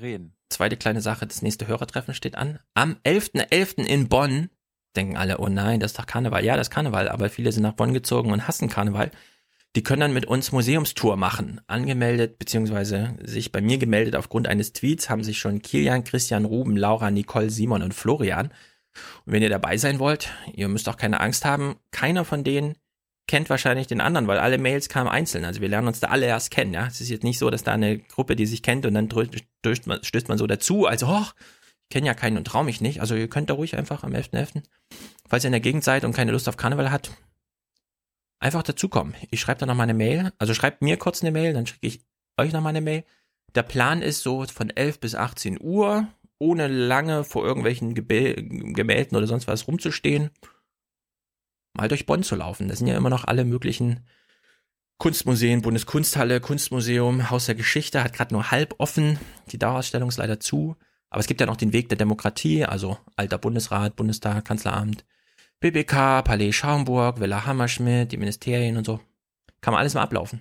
reden. 0.00 0.36
Zweite 0.48 0.76
kleine 0.76 1.00
Sache, 1.00 1.26
das 1.26 1.42
nächste 1.42 1.66
Hörertreffen 1.66 2.14
steht 2.14 2.36
an. 2.36 2.58
Am 2.74 2.96
11.11. 3.04 3.84
in 3.84 4.08
Bonn 4.08 4.50
denken 4.96 5.16
alle, 5.16 5.38
oh 5.38 5.48
nein, 5.48 5.80
das 5.80 5.92
ist 5.92 5.98
doch 5.98 6.06
Karneval. 6.06 6.44
Ja, 6.44 6.56
das 6.56 6.68
ist 6.68 6.74
Karneval, 6.74 7.08
aber 7.08 7.30
viele 7.30 7.52
sind 7.52 7.62
nach 7.62 7.72
Bonn 7.72 7.94
gezogen 7.94 8.32
und 8.32 8.46
hassen 8.46 8.68
Karneval. 8.68 9.10
Die 9.74 9.82
können 9.82 10.00
dann 10.00 10.12
mit 10.12 10.26
uns 10.26 10.52
Museumstour 10.52 11.16
machen. 11.16 11.62
Angemeldet, 11.66 12.38
beziehungsweise 12.38 13.16
sich 13.22 13.52
bei 13.52 13.62
mir 13.62 13.78
gemeldet 13.78 14.16
aufgrund 14.16 14.46
eines 14.46 14.74
Tweets 14.74 15.08
haben 15.08 15.24
sich 15.24 15.38
schon 15.38 15.62
Kilian, 15.62 16.04
Christian, 16.04 16.44
Ruben, 16.44 16.76
Laura, 16.76 17.10
Nicole, 17.10 17.48
Simon 17.48 17.82
und 17.82 17.94
Florian. 17.94 18.52
Und 19.24 19.32
wenn 19.32 19.42
ihr 19.42 19.48
dabei 19.48 19.76
sein 19.76 19.98
wollt, 19.98 20.30
ihr 20.54 20.68
müsst 20.68 20.88
auch 20.88 20.96
keine 20.96 21.20
Angst 21.20 21.44
haben. 21.44 21.76
Keiner 21.90 22.24
von 22.24 22.44
denen 22.44 22.76
kennt 23.26 23.50
wahrscheinlich 23.50 23.86
den 23.86 24.00
anderen, 24.00 24.26
weil 24.26 24.38
alle 24.38 24.58
Mails 24.58 24.88
kamen 24.88 25.08
einzeln. 25.08 25.44
Also 25.44 25.60
wir 25.60 25.68
lernen 25.68 25.88
uns 25.88 26.00
da 26.00 26.08
alle 26.08 26.26
erst 26.26 26.50
kennen. 26.50 26.74
Ja, 26.74 26.86
es 26.86 27.00
ist 27.00 27.08
jetzt 27.08 27.24
nicht 27.24 27.38
so, 27.38 27.50
dass 27.50 27.62
da 27.62 27.72
eine 27.72 27.98
Gruppe, 27.98 28.36
die 28.36 28.46
sich 28.46 28.62
kennt 28.62 28.84
und 28.84 28.94
dann 28.94 29.08
stößt 29.10 29.86
man, 29.86 30.02
stößt 30.02 30.28
man 30.28 30.38
so 30.38 30.46
dazu. 30.46 30.86
Also, 30.86 31.06
oh, 31.06 31.24
ich 31.82 31.88
kenne 31.90 32.06
ja 32.06 32.14
keinen 32.14 32.36
und 32.36 32.46
traue 32.46 32.64
mich 32.64 32.80
nicht. 32.80 33.00
Also 33.00 33.14
ihr 33.14 33.28
könnt 33.28 33.50
da 33.50 33.54
ruhig 33.54 33.76
einfach 33.76 34.02
am 34.02 34.12
11.11., 34.12 34.32
.11., 34.32 34.62
falls 35.28 35.44
ihr 35.44 35.48
in 35.48 35.52
der 35.52 35.60
Gegend 35.60 35.84
seid 35.84 36.04
und 36.04 36.14
keine 36.14 36.32
Lust 36.32 36.48
auf 36.48 36.56
Karneval 36.56 36.90
hat, 36.90 37.10
einfach 38.38 38.62
dazukommen. 38.62 39.14
Ich 39.30 39.40
schreibe 39.40 39.60
da 39.60 39.66
noch 39.66 39.74
mal 39.74 39.84
eine 39.84 39.94
Mail. 39.94 40.32
Also 40.38 40.52
schreibt 40.52 40.82
mir 40.82 40.96
kurz 40.96 41.22
eine 41.22 41.30
Mail, 41.30 41.52
dann 41.52 41.66
schicke 41.66 41.86
ich 41.86 42.00
euch 42.38 42.52
noch 42.52 42.60
mal 42.60 42.70
eine 42.70 42.80
Mail. 42.80 43.04
Der 43.54 43.62
Plan 43.62 44.02
ist 44.02 44.22
so 44.22 44.44
von 44.46 44.70
11 44.70 45.00
bis 45.00 45.14
18 45.14 45.58
Uhr, 45.60 46.08
ohne 46.42 46.66
lange 46.66 47.24
vor 47.24 47.44
irgendwelchen 47.44 47.94
Gemälden 47.94 49.16
oder 49.16 49.26
sonst 49.26 49.46
was 49.46 49.68
rumzustehen 49.68 50.30
mal 51.74 51.88
durch 51.88 52.06
Bonn 52.06 52.22
zu 52.22 52.36
laufen. 52.36 52.68
Da 52.68 52.76
sind 52.76 52.86
ja 52.86 52.96
immer 52.96 53.10
noch 53.10 53.24
alle 53.24 53.44
möglichen 53.44 54.06
Kunstmuseen, 54.98 55.62
Bundeskunsthalle, 55.62 56.40
Kunstmuseum, 56.40 57.30
Haus 57.30 57.46
der 57.46 57.54
Geschichte, 57.54 58.04
hat 58.04 58.12
gerade 58.12 58.34
nur 58.34 58.50
halb 58.50 58.74
offen. 58.78 59.18
Die 59.50 59.58
Dauerausstellung 59.58 60.08
ist 60.08 60.18
leider 60.18 60.38
zu. 60.38 60.76
Aber 61.10 61.20
es 61.20 61.26
gibt 61.26 61.40
ja 61.40 61.46
noch 61.46 61.56
den 61.56 61.72
Weg 61.72 61.88
der 61.88 61.98
Demokratie, 61.98 62.64
also 62.64 62.98
alter 63.16 63.38
Bundesrat, 63.38 63.96
Bundestag, 63.96 64.44
Kanzleramt, 64.46 65.04
BBK, 65.60 66.22
Palais 66.22 66.52
Schaumburg, 66.52 67.20
Villa 67.20 67.44
Hammerschmidt, 67.44 68.12
die 68.12 68.16
Ministerien 68.16 68.76
und 68.76 68.86
so. 68.86 69.00
Kann 69.60 69.72
man 69.72 69.80
alles 69.80 69.94
mal 69.94 70.02
ablaufen. 70.02 70.40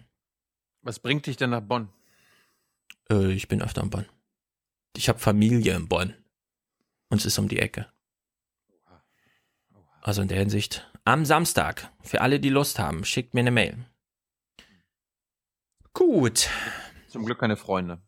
Was 0.82 1.00
bringt 1.00 1.28
dich 1.28 1.38
denn 1.38 1.50
nach 1.50 1.62
Bonn? 1.62 1.90
Äh, 3.10 3.34
ich 3.34 3.48
bin 3.48 3.62
öfter 3.62 3.84
in 3.84 3.90
Bonn. 3.90 4.06
Ich 4.96 5.10
habe 5.10 5.20
Familie 5.20 5.76
in 5.76 5.88
Bonn. 5.88 6.16
Und 7.10 7.20
es 7.20 7.26
ist 7.26 7.40
um 7.40 7.48
die 7.48 7.60
Ecke. 7.60 7.92
Also 10.02 10.22
in 10.22 10.28
der 10.28 10.40
Hinsicht 10.40 10.90
am 11.06 11.26
Samstag. 11.26 11.92
Für 12.02 12.22
alle, 12.22 12.40
die 12.40 12.50
Lust 12.50 12.80
haben, 12.80 13.04
schickt 13.06 13.34
mir 13.34 13.42
eine 13.42 13.52
Mail. 13.52 13.86
Gut. 15.94 16.50
Zum 17.08 17.26
Glück 17.26 17.40
keine 17.40 17.58
Freunde. 17.58 18.02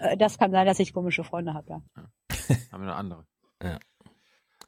Äh, 0.00 0.16
Das 0.16 0.38
kann 0.38 0.50
sein, 0.50 0.66
dass 0.66 0.78
ich 0.78 0.92
komische 0.92 1.24
Freunde 1.24 1.54
habe, 1.54 1.70
ja. 1.70 1.82
Haben 2.72 2.84
wir 2.84 2.94
eine 2.94 2.96
andere. 2.96 3.26
Ja. 3.62 3.78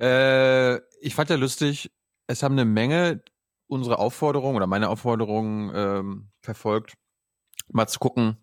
Äh, 0.01 0.81
ich 1.01 1.15
fand 1.15 1.31
ja 1.31 1.37
lustig, 1.37 1.91
es 2.27 2.43
haben 2.43 2.53
eine 2.53 2.65
Menge 2.65 3.23
unsere 3.67 3.99
Aufforderung 3.99 4.57
oder 4.57 4.67
meine 4.67 4.89
Aufforderung 4.89 5.75
ähm, 5.75 6.31
verfolgt, 6.41 6.95
mal 7.69 7.87
zu 7.87 7.99
gucken, 7.99 8.37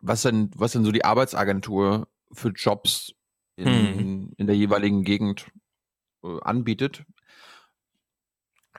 was 0.00 0.22
denn, 0.22 0.50
was 0.54 0.72
denn 0.72 0.84
so 0.84 0.92
die 0.92 1.04
Arbeitsagentur 1.04 2.08
für 2.32 2.48
Jobs 2.50 3.12
in, 3.56 3.66
Hm. 3.66 4.32
in 4.36 4.46
der 4.46 4.56
jeweiligen 4.56 5.04
Gegend 5.04 5.46
äh, 6.24 6.38
anbietet. 6.42 7.04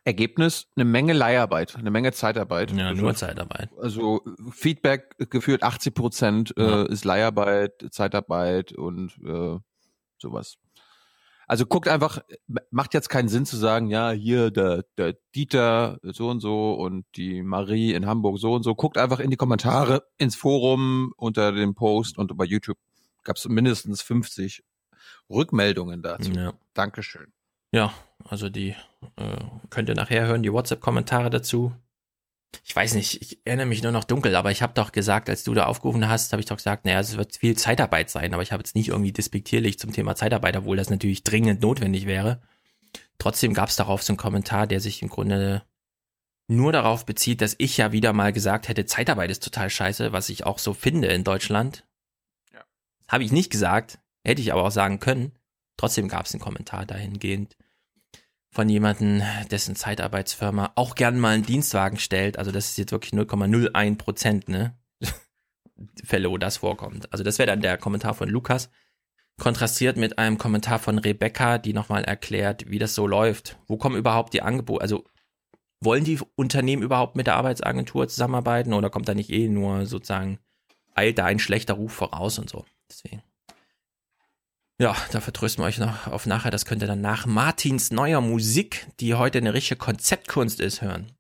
Ergebnis, 0.04 0.68
eine 0.76 0.86
Menge 0.86 1.14
Leiharbeit, 1.14 1.76
eine 1.76 1.92
Menge 1.92 2.12
Zeitarbeit. 2.12 2.72
Ja, 2.72 2.92
nur 2.94 3.14
Zeitarbeit. 3.14 3.70
Also 3.78 4.22
Feedback 4.52 5.16
geführt 5.30 5.62
80 5.62 5.94
Prozent 5.94 6.54
äh, 6.58 6.64
Ja. 6.64 6.84
ist 6.84 7.06
Leiharbeit, 7.06 7.86
Zeitarbeit 7.92 8.72
und 8.72 9.12
äh, 9.24 9.60
sowas. 10.18 10.58
Also 11.46 11.66
guckt 11.68 11.88
einfach, 11.90 12.20
macht 12.72 12.94
jetzt 12.96 13.10
keinen 13.10 13.28
Sinn 13.28 13.46
zu 13.46 13.58
sagen, 13.58 13.90
ja, 13.90 14.10
hier 14.12 14.50
der, 14.50 14.86
der 14.98 15.18
Dieter 15.36 16.00
so 16.02 16.30
und 16.30 16.40
so 16.40 16.74
und 16.74 17.06
die 17.16 17.44
Marie 17.44 17.94
in 17.94 18.06
Hamburg 18.08 18.40
so 18.40 18.54
und 18.54 18.64
so. 18.64 18.74
Guckt 18.74 18.98
einfach 18.98 19.20
in 19.20 19.30
die 19.30 19.36
Kommentare, 19.38 20.04
ins 20.18 20.36
Forum, 20.38 21.14
unter 21.18 21.52
dem 21.52 21.76
Post 21.76 22.18
und 22.18 22.36
bei 22.38 22.46
YouTube 22.46 22.78
gab 23.23 23.38
es 23.38 23.47
mindestens 23.47 24.01
50 24.01 24.63
Rückmeldungen 25.29 26.01
dazu. 26.01 26.31
Ja. 26.31 26.53
Dankeschön. 26.73 27.34
Ja, 27.71 27.93
also 28.25 28.49
die 28.49 28.75
äh, 29.15 29.38
könnt 29.69 29.89
ihr 29.89 29.95
nachher 29.95 30.27
hören, 30.27 30.43
die 30.43 30.51
WhatsApp-Kommentare 30.51 31.29
dazu. 31.29 31.73
Ich 32.65 32.75
weiß 32.75 32.95
nicht, 32.95 33.21
ich 33.21 33.39
erinnere 33.45 33.65
mich 33.65 33.81
nur 33.81 33.93
noch 33.93 34.03
dunkel, 34.03 34.36
aber 34.36 34.51
ich 34.51 34.62
habe 34.62 34.73
doch 34.73 34.91
gesagt, 34.91 35.29
als 35.29 35.45
du 35.45 35.53
da 35.53 35.65
aufgerufen 35.65 36.10
hast, 36.10 36.34
habe 36.34 36.41
ich 36.41 36.47
doch 36.47 36.57
gesagt, 36.57 36.84
naja, 36.84 36.99
es 36.99 37.15
wird 37.15 37.38
viel 37.38 37.57
Zeitarbeit 37.57 38.10
sein, 38.10 38.34
aber 38.34 38.43
ich 38.43 38.51
habe 38.51 38.62
jetzt 38.62 38.75
nicht 38.75 38.89
irgendwie 38.89 39.13
despektierlich 39.13 39.79
zum 39.79 39.93
Thema 39.93 40.15
Zeitarbeit, 40.15 40.57
obwohl 40.57 40.75
das 40.75 40.89
natürlich 40.89 41.23
dringend 41.23 41.62
notwendig 41.62 42.07
wäre. 42.07 42.41
Trotzdem 43.17 43.53
gab 43.53 43.69
es 43.69 43.77
darauf 43.77 44.03
so 44.03 44.12
einen 44.12 44.17
Kommentar, 44.17 44.67
der 44.67 44.81
sich 44.81 45.01
im 45.01 45.07
Grunde 45.07 45.63
nur 46.47 46.73
darauf 46.73 47.05
bezieht, 47.05 47.39
dass 47.39 47.55
ich 47.57 47.77
ja 47.77 47.93
wieder 47.93 48.12
mal 48.12 48.34
gesagt 48.34 48.67
hätte, 48.67 48.86
Zeitarbeit 48.86 49.31
ist 49.31 49.43
total 49.43 49.69
scheiße, 49.69 50.12
was 50.12 50.27
ich 50.27 50.45
auch 50.45 50.60
so 50.60 50.73
finde 50.73 51.07
in 51.07 51.23
Deutschland. 51.23 51.86
Habe 53.12 53.26
ich 53.26 53.34
nicht 53.34 53.52
gesagt, 53.52 54.00
hätte 54.24 54.41
ich 54.41 54.54
aber 54.54 54.63
auch 54.63 54.71
sagen 54.71 55.02
können. 55.02 55.34
Trotzdem 55.76 56.08
gab 56.08 56.26
es 56.26 56.34
einen 56.34 56.41
Kommentar 56.41 56.86
dahingehend 56.86 57.58
von 58.54 58.69
jemandem, 58.69 59.21
dessen 59.50 59.76
Zeitarbeitsfirma 59.76 60.71
auch 60.76 60.95
gern 60.95 61.19
mal 61.19 61.34
einen 61.34 61.45
Dienstwagen 61.45 62.00
stellt. 62.00 62.38
Also 62.38 62.52
das 62.52 62.69
ist 62.69 62.78
jetzt 62.78 62.91
wirklich 62.91 63.13
0,01 63.13 63.97
Prozent, 63.97 64.50
ne? 64.50 64.78
Fälle, 66.04 66.30
wo 66.30 66.38
das 66.38 66.58
vorkommt. 66.58 67.12
Also 67.12 67.24
das 67.24 67.38
wäre 67.38 67.47
dann 67.47 67.62
der 67.62 67.78
Kommentar 67.78 68.13
von 68.13 68.30
Lukas. 68.30 68.69
Kontrastiert 69.38 69.97
mit 69.97 70.17
einem 70.17 70.38
Kommentar 70.38 70.80
von 70.80 70.97
Rebecca, 70.97 71.58
die 71.58 71.74
nochmal 71.74 72.06
erklärt, 72.06 72.69
wie 72.69 72.80
das 72.80 72.95
so 72.95 73.08
läuft. 73.08 73.58
Wo 73.67 73.76
kommen 73.76 73.97
überhaupt 73.97 74.34
die 74.34 74.41
Angebote? 74.41 74.82
Also 74.82 75.06
wollen 75.82 76.06
die 76.06 76.19
Unternehmen 76.36 76.84
überhaupt 76.84 77.17
mit 77.17 77.28
der 77.28 77.36
Arbeitsagentur 77.36 78.08
zusammenarbeiten 78.08 78.74
oder 78.74 78.89
kommt 78.89 79.10
da 79.10 79.15
nicht 79.15 79.32
eh 79.32 79.50
nur 79.50 79.86
sozusagen, 79.86 80.39
eilt 80.93 81.17
da 81.17 81.26
ein 81.26 81.39
schlechter 81.39 81.74
Ruf 81.74 81.91
voraus 81.91 82.39
und 82.39 82.50
so? 82.50 82.65
Deswegen. 82.91 83.23
Ja, 84.80 84.95
da 85.12 85.21
vertrösten 85.21 85.63
wir 85.63 85.67
euch 85.67 85.77
noch 85.77 86.08
auf 86.08 86.25
nachher. 86.25 86.51
Das 86.51 86.65
könnt 86.65 86.82
ihr 86.82 86.88
dann 86.88 87.01
nach 87.01 87.25
Martins 87.25 87.91
neuer 87.91 88.19
Musik, 88.19 88.88
die 88.99 89.13
heute 89.13 89.38
eine 89.38 89.54
richtige 89.54 89.77
Konzeptkunst 89.77 90.60
ist, 90.60 90.82
hören. 90.82 91.12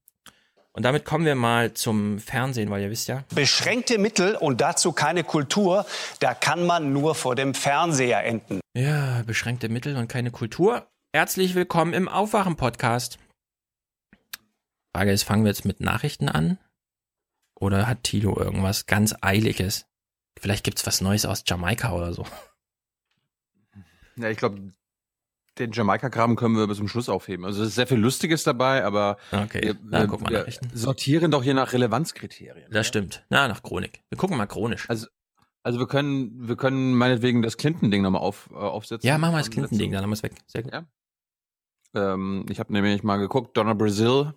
Und 0.73 0.83
damit 0.83 1.05
kommen 1.05 1.25
wir 1.25 1.35
mal 1.35 1.73
zum 1.73 2.19
Fernsehen, 2.19 2.69
weil 2.69 2.81
ihr 2.81 2.89
wisst 2.89 3.07
ja, 3.07 3.23
Beschränkte 3.35 3.97
Mittel 3.97 4.35
und 4.35 4.61
dazu 4.61 4.93
keine 4.93 5.23
Kultur, 5.23 5.85
da 6.19 6.33
kann 6.33 6.65
man 6.65 6.93
nur 6.93 7.13
vor 7.13 7.35
dem 7.35 7.53
Fernseher 7.53 8.23
enden. 8.23 8.61
Ja, 8.73 9.21
beschränkte 9.23 9.69
Mittel 9.69 9.97
und 9.97 10.07
keine 10.07 10.31
Kultur. 10.31 10.87
Herzlich 11.13 11.55
willkommen 11.55 11.93
im 11.93 12.07
Aufwachen-Podcast. 12.07 13.19
Frage 14.95 15.11
ist, 15.11 15.23
fangen 15.23 15.43
wir 15.43 15.51
jetzt 15.51 15.65
mit 15.65 15.81
Nachrichten 15.81 16.29
an? 16.29 16.57
Oder 17.59 17.87
hat 17.87 18.03
Tilo 18.03 18.37
irgendwas 18.37 18.85
ganz 18.87 19.13
Eiliges? 19.21 19.85
Vielleicht 20.39 20.63
gibt's 20.63 20.85
was 20.87 21.01
Neues 21.01 21.25
aus 21.25 21.43
Jamaika 21.45 21.93
oder 21.93 22.13
so. 22.13 22.25
Ja, 24.17 24.29
ich 24.29 24.37
glaube, 24.37 24.73
den 25.59 25.71
Jamaika-Kram 25.71 26.35
können 26.35 26.55
wir 26.55 26.67
bis 26.67 26.77
zum 26.77 26.87
Schluss 26.87 27.09
aufheben. 27.09 27.45
Also 27.45 27.61
es 27.61 27.69
ist 27.69 27.75
sehr 27.75 27.87
viel 27.87 27.97
Lustiges 27.99 28.43
dabei, 28.43 28.83
aber 28.83 29.17
Okay, 29.31 29.61
wir, 29.63 29.77
na, 29.83 30.09
wir, 30.09 30.45
wir 30.47 30.53
sortieren 30.73 31.31
doch 31.31 31.43
hier 31.43 31.53
nach 31.53 31.73
Relevanzkriterien. 31.73 32.71
Das 32.71 32.87
stimmt. 32.87 33.25
Na, 33.29 33.47
nach 33.47 33.61
Chronik. 33.61 34.01
Wir 34.09 34.17
gucken 34.17 34.37
mal 34.37 34.47
chronisch. 34.47 34.89
Also, 34.89 35.07
also 35.63 35.79
wir 35.79 35.87
können, 35.87 36.47
wir 36.47 36.55
können 36.55 36.95
meinetwegen 36.95 37.41
das 37.41 37.57
Clinton-Ding 37.57 38.01
nochmal 38.01 38.21
auf, 38.21 38.49
äh, 38.51 38.55
aufsetzen. 38.55 39.07
Ja, 39.07 39.17
machen 39.17 39.33
wir 39.33 39.39
das 39.39 39.51
Clinton-Ding, 39.51 39.91
dann 39.91 40.03
haben 40.03 40.09
wir 40.09 40.15
es 40.15 40.23
weg. 40.23 40.33
Sehr 40.47 40.63
gut. 40.63 40.73
Ja. 40.73 40.85
Ähm, 41.93 42.45
ich 42.49 42.59
habe 42.59 42.71
nämlich 42.73 43.03
mal 43.03 43.17
geguckt, 43.17 43.57
Donna 43.57 43.73
Brazil 43.73 44.33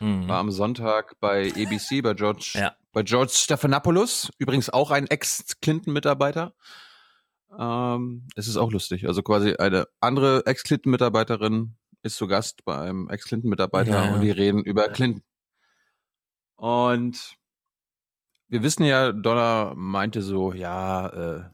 Mhm. 0.00 0.28
war 0.28 0.38
am 0.38 0.50
Sonntag 0.50 1.18
bei 1.20 1.48
ABC, 1.56 2.02
bei 2.02 2.14
George, 2.14 2.52
Ja. 2.54 2.76
bei 2.92 3.02
George 3.02 3.32
Stephanopoulos, 3.34 4.30
übrigens 4.38 4.68
auch 4.70 4.90
ein 4.90 5.06
Ex-Clinton-Mitarbeiter. 5.06 6.54
Ähm, 7.58 8.26
es 8.36 8.48
ist 8.48 8.56
auch 8.56 8.70
lustig. 8.72 9.06
Also 9.06 9.22
quasi 9.22 9.54
eine 9.56 9.86
andere 10.00 10.44
Ex-Clinton-Mitarbeiterin 10.46 11.76
ist 12.02 12.16
zu 12.16 12.26
Gast 12.26 12.64
bei 12.64 12.78
einem 12.78 13.08
Ex-Clinton-Mitarbeiter 13.08 13.90
Ja, 13.90 14.04
ja. 14.06 14.14
und 14.14 14.20
die 14.20 14.30
reden 14.30 14.62
über 14.62 14.88
Clinton. 14.88 15.22
Und 16.56 17.36
wir 18.48 18.62
wissen 18.62 18.84
ja, 18.84 19.12
Donna 19.12 19.72
meinte 19.76 20.22
so, 20.22 20.52
ja, 20.52 21.08
äh, 21.08 21.44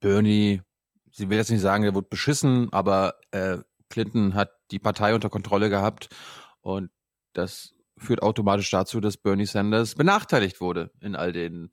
Bernie, 0.00 0.62
sie 1.10 1.28
will 1.30 1.38
jetzt 1.38 1.50
nicht 1.50 1.60
sagen, 1.60 1.84
er 1.84 1.94
wurde 1.94 2.08
beschissen, 2.08 2.72
aber 2.72 3.14
äh, 3.30 3.58
Clinton 3.90 4.34
hat 4.34 4.50
die 4.70 4.78
Partei 4.78 5.14
unter 5.14 5.30
Kontrolle 5.30 5.70
gehabt 5.70 6.08
und 6.64 6.90
das 7.34 7.74
führt 7.98 8.22
automatisch 8.22 8.70
dazu, 8.70 8.98
dass 9.00 9.18
Bernie 9.18 9.44
Sanders 9.44 9.94
benachteiligt 9.94 10.62
wurde 10.62 10.90
in 11.00 11.14
all 11.14 11.30
den, 11.30 11.70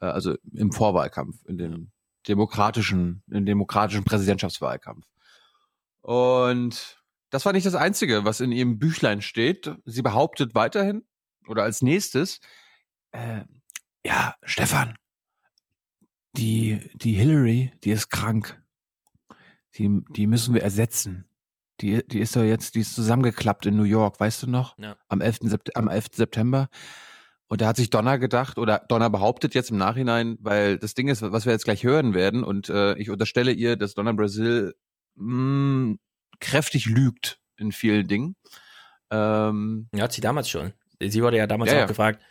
äh, 0.00 0.06
also 0.06 0.34
im 0.52 0.72
Vorwahlkampf, 0.72 1.44
in 1.46 1.56
den 1.56 1.92
demokratischen, 2.26 3.22
im 3.30 3.46
demokratischen 3.46 4.04
Präsidentschaftswahlkampf. 4.04 5.06
Und 6.02 7.00
das 7.30 7.46
war 7.46 7.52
nicht 7.52 7.66
das 7.66 7.76
Einzige, 7.76 8.24
was 8.24 8.40
in 8.40 8.50
ihrem 8.50 8.80
Büchlein 8.80 9.22
steht. 9.22 9.72
Sie 9.84 10.02
behauptet 10.02 10.56
weiterhin 10.56 11.06
oder 11.46 11.62
als 11.62 11.80
nächstes, 11.80 12.40
äh, 13.12 13.44
ja, 14.04 14.34
Stefan, 14.42 14.98
die, 16.36 16.90
die 16.94 17.12
Hillary, 17.12 17.72
die 17.84 17.92
ist 17.92 18.10
krank. 18.10 18.60
Die, 19.76 20.02
die 20.10 20.26
müssen 20.26 20.54
wir 20.54 20.62
ersetzen. 20.62 21.27
Die, 21.80 22.06
die 22.06 22.18
ist 22.20 22.34
doch 22.34 22.42
jetzt, 22.42 22.74
die 22.74 22.80
ist 22.80 22.94
zusammengeklappt 22.94 23.66
in 23.66 23.76
New 23.76 23.84
York, 23.84 24.18
weißt 24.20 24.42
du 24.42 24.46
noch? 24.50 24.76
Ja. 24.78 24.96
Am 25.08 25.20
11. 25.20 25.38
Sept 25.42 25.76
am 25.76 25.88
11. 25.88 26.06
September. 26.14 26.68
Und 27.46 27.60
da 27.60 27.68
hat 27.68 27.76
sich 27.76 27.88
Donner 27.88 28.18
gedacht, 28.18 28.58
oder 28.58 28.84
Donner 28.88 29.08
behauptet 29.10 29.54
jetzt 29.54 29.70
im 29.70 29.78
Nachhinein, 29.78 30.36
weil 30.40 30.76
das 30.78 30.94
Ding 30.94 31.08
ist, 31.08 31.22
was 31.22 31.46
wir 31.46 31.52
jetzt 31.52 31.64
gleich 31.64 31.82
hören 31.84 32.12
werden, 32.14 32.44
und 32.44 32.68
äh, 32.68 32.94
ich 32.98 33.08
unterstelle 33.10 33.52
ihr, 33.52 33.76
dass 33.76 33.94
Donner 33.94 34.12
Brazil 34.12 34.74
mh, 35.14 35.96
kräftig 36.40 36.86
lügt 36.86 37.40
in 37.56 37.72
vielen 37.72 38.06
Dingen. 38.06 38.36
Ähm, 39.10 39.88
Ja, 39.94 40.04
hat 40.04 40.12
sie 40.12 40.20
damals 40.20 40.48
schon. 40.48 40.72
Sie 41.00 41.22
wurde 41.22 41.36
ja 41.36 41.46
damals 41.46 41.70
Ja, 41.70 41.76
auch 41.78 41.80
ja. 41.82 41.86
gefragt, 41.86 42.22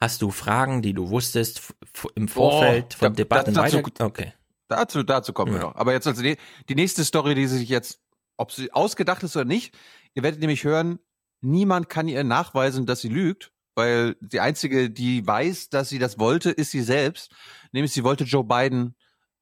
hast 0.00 0.22
du 0.22 0.30
Fragen, 0.30 0.82
die 0.82 0.94
du 0.94 1.10
wusstest 1.10 1.74
im 2.14 2.28
Vorfeld 2.28 2.94
Oh, 2.94 2.98
von 2.98 3.08
da- 3.12 3.16
Debatten 3.16 3.54
da- 3.54 3.62
dazu- 3.64 3.76
weiter? 3.84 4.04
Okay. 4.06 4.32
Dazu, 4.68 5.02
dazu 5.02 5.32
kommen 5.32 5.52
wir 5.52 5.60
Ja. 5.60 5.66
noch. 5.66 5.74
Aber 5.76 5.92
jetzt 5.92 6.06
also 6.06 6.22
die, 6.22 6.36
die 6.68 6.74
nächste 6.74 7.04
Story, 7.04 7.34
die 7.34 7.46
sich 7.46 7.68
jetzt, 7.68 8.00
ob 8.36 8.52
sie 8.52 8.72
ausgedacht 8.72 9.22
ist 9.22 9.36
oder 9.36 9.44
nicht, 9.44 9.76
ihr 10.14 10.22
werdet 10.22 10.40
nämlich 10.40 10.64
hören, 10.64 10.98
niemand 11.40 11.88
kann 11.88 12.08
ihr 12.08 12.24
nachweisen, 12.24 12.86
dass 12.86 13.00
sie 13.00 13.08
lügt, 13.08 13.52
weil 13.74 14.16
die 14.20 14.40
einzige, 14.40 14.90
die 14.90 15.26
weiß, 15.26 15.68
dass 15.68 15.88
sie 15.88 15.98
das 15.98 16.18
wollte, 16.18 16.50
ist 16.50 16.70
sie 16.70 16.82
selbst. 16.82 17.32
Nämlich 17.72 17.92
sie 17.92 18.04
wollte 18.04 18.24
Joe 18.24 18.44
Biden 18.44 18.94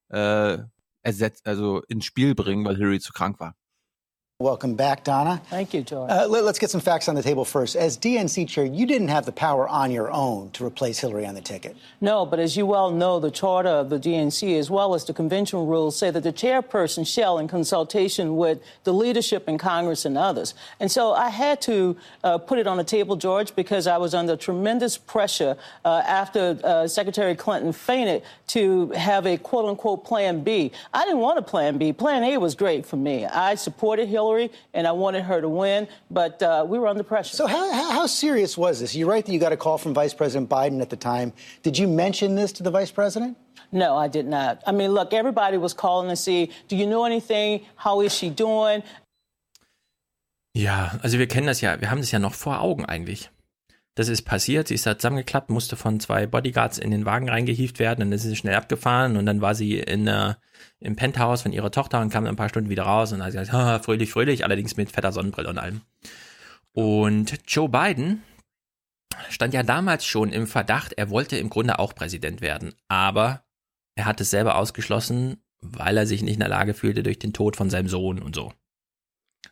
äh, 0.09 0.59
ersetzt, 1.03 1.47
also 1.47 1.83
ins 1.83 2.05
Spiel 2.05 2.35
bringen, 2.35 2.65
weil 2.65 2.77
Hillary 2.77 3.01
zu 3.01 3.13
krank 3.13 3.41
war. 3.41 3.57
Welcome 4.43 4.75
back, 4.75 5.05
Donna. 5.05 5.41
Thank 5.51 5.73
you, 5.73 5.83
George. 5.83 6.11
Uh, 6.11 6.27
let, 6.27 6.43
us 6.43 6.59
get 6.59 6.69
some 6.69 6.81
facts 6.81 7.09
on 7.09 7.15
the 7.15 7.23
table 7.23 7.45
first. 7.45 7.77
As 7.77 7.97
DNC 7.97 8.49
chair, 8.49 8.65
you 8.65 8.87
didn't 8.87 9.07
have 9.07 9.25
the 9.25 9.31
power 9.31 9.69
on 9.69 9.93
your 9.93 10.11
own 10.11 10.51
to 10.51 10.67
replace 10.67 10.99
Hillary 10.99 11.25
on 11.25 11.37
the 11.37 11.41
ticket. 11.41 11.77
No, 12.01 12.27
but 12.27 12.41
as 12.41 12.57
you 12.57 12.67
well 12.67 12.91
know, 12.91 13.21
the 13.21 13.31
charter 13.31 13.69
of 13.69 13.89
the 13.89 14.01
DNC, 14.01 14.59
as 14.59 14.69
well 14.69 14.97
as 14.97 15.05
the 15.05 15.15
convention 15.15 15.61
rules, 15.61 15.97
say 15.97 16.11
that 16.11 16.25
the 16.25 16.33
chairperson 16.33 17.07
shall, 17.07 17.39
in 17.39 17.47
consultation 17.47 18.37
with 18.37 18.61
the 18.83 18.93
leadership 18.93 19.49
in 19.49 19.59
Congress 19.59 20.05
and 20.05 20.19
others. 20.19 20.55
And 20.81 20.91
so 20.91 21.13
I 21.13 21.29
had 21.29 21.63
to 21.63 21.97
uh, 22.25 22.39
put 22.39 22.59
it 22.59 22.67
on 22.67 22.79
the 22.79 22.85
table, 22.85 23.15
George, 23.15 23.55
because 23.55 23.87
I 23.87 23.97
was 23.97 24.13
under 24.13 24.37
tremendous 24.37 24.99
pressure 24.99 25.57
uh, 25.85 26.03
after 26.05 26.59
uh, 26.65 26.89
Secretary 26.89 27.37
Clinton 27.37 27.73
fainted 27.73 28.25
to 28.49 28.91
have 28.91 29.25
a 29.25 29.39
quote 29.39 29.67
unquote 29.67 30.05
plan 30.05 30.43
B. 30.43 30.73
I 30.93 31.05
didn't 31.05 31.21
want 31.21 31.39
a 31.39 31.43
plan 31.43 31.79
B. 31.79 31.93
Plan 31.93 32.25
A 32.25 32.39
was 32.39 32.57
great 32.57 32.85
for 32.85 32.97
me. 32.97 33.25
I 33.25 33.55
supported 33.55 34.09
Hillary 34.09 34.32
and 34.75 34.87
I 34.87 34.93
wanted 34.93 35.23
her 35.25 35.41
to 35.41 35.49
win, 35.49 35.89
but 36.11 36.43
uh, 36.43 36.65
we 36.67 36.79
were 36.79 36.89
under 36.89 37.03
pressure. 37.03 37.37
So, 37.37 37.47
how, 37.47 37.73
how, 37.73 37.91
how 37.93 38.07
serious 38.07 38.57
was 38.57 38.81
this? 38.81 38.95
You're 38.95 39.09
right 39.09 39.25
that 39.25 39.33
you 39.33 39.39
got 39.39 39.53
a 39.53 39.57
call 39.57 39.79
from 39.79 39.95
Vice 39.95 40.15
President 40.15 40.49
Biden 40.49 40.81
at 40.81 40.91
the 40.91 40.97
time. 40.97 41.33
Did 41.63 41.79
you 41.79 41.89
mention 41.89 42.35
this 42.35 42.53
to 42.53 42.63
the 42.63 42.71
Vice 42.71 42.91
President? 42.91 43.37
No, 43.73 43.97
I 43.97 44.09
did 44.09 44.27
not. 44.27 44.63
I 44.67 44.73
mean, 44.73 44.93
look, 44.93 45.13
everybody 45.13 45.57
was 45.57 45.73
calling 45.75 46.09
to 46.09 46.17
see, 46.17 46.51
do 46.69 46.77
you 46.77 46.87
know 46.87 47.05
anything? 47.05 47.61
How 47.77 48.01
is 48.03 48.13
she 48.15 48.29
doing? 48.31 48.83
Ja, 50.55 50.99
also 51.03 51.19
wir 51.19 51.27
kennen 51.27 51.47
das 51.47 51.63
ja, 51.63 51.81
wir 51.81 51.91
haben 51.91 52.01
das 52.01 52.11
ja 52.11 52.19
noch 52.19 52.35
vor 52.35 52.61
Augen 52.61 52.85
eigentlich. 52.85 53.31
Das 53.95 54.09
ist 54.09 54.23
passiert, 54.23 54.69
sie 54.69 54.75
ist 54.75 54.87
da 54.87 54.97
zusammengeklappt, 54.99 55.51
musste 55.51 55.77
von 55.77 56.01
zwei 56.01 56.27
Bodyguards 56.27 56.79
in 56.79 56.91
den 56.91 57.05
Wagen 57.05 57.29
reingehievt 57.29 57.79
werden, 57.79 58.01
dann 58.01 58.13
ist 58.13 58.23
sie 58.23 58.37
schnell 58.37 58.55
abgefahren 58.55 59.17
und 59.19 59.27
dann 59.27 59.43
war 59.43 59.55
sie 59.55 59.79
in, 59.81 60.07
äh, 60.07 60.35
im 60.81 60.97
Penthouse 60.97 61.43
von 61.43 61.53
ihrer 61.53 61.71
Tochter 61.71 62.01
und 62.01 62.09
kam 62.11 62.25
ein 62.25 62.37
paar 62.37 62.49
Stunden 62.49 62.71
wieder 62.71 62.85
raus 62.85 63.13
und 63.13 63.21
hat 63.23 63.33
gesagt, 63.33 63.53
"Ha, 63.53 63.81
fröhlich, 63.81 64.11
fröhlich, 64.11 64.45
allerdings 64.45 64.77
mit 64.79 64.91
fetter 64.91 65.13
Sonnenbrille 65.13 65.51
und 65.51 65.59
allem. 65.59 65.83
Und 66.73 67.39
Joe 67.47 67.69
Biden 67.69 68.23
stand 69.29 69.53
ja 69.53 69.63
damals 69.63 70.07
schon 70.07 70.33
im 70.33 70.47
Verdacht, 70.47 70.95
er 70.95 71.11
wollte 71.11 71.37
im 71.37 71.51
Grunde 71.51 71.79
auch 71.79 71.95
Präsident 71.95 72.41
werden, 72.41 72.75
aber 72.89 73.45
er 73.95 74.07
hat 74.07 74.23
es 74.23 74.31
selber 74.31 74.57
ausgeschlossen, 74.57 75.43
weil 75.61 75.99
er 75.99 76.07
sich 76.07 76.23
nicht 76.23 76.35
in 76.35 76.41
der 76.41 76.49
Lage 76.49 76.73
fühlte 76.73 77.03
durch 77.03 77.19
den 77.19 77.35
Tod 77.35 77.57
von 77.57 77.69
seinem 77.69 77.89
Sohn 77.89 78.21
und 78.23 78.35
so. 78.35 78.55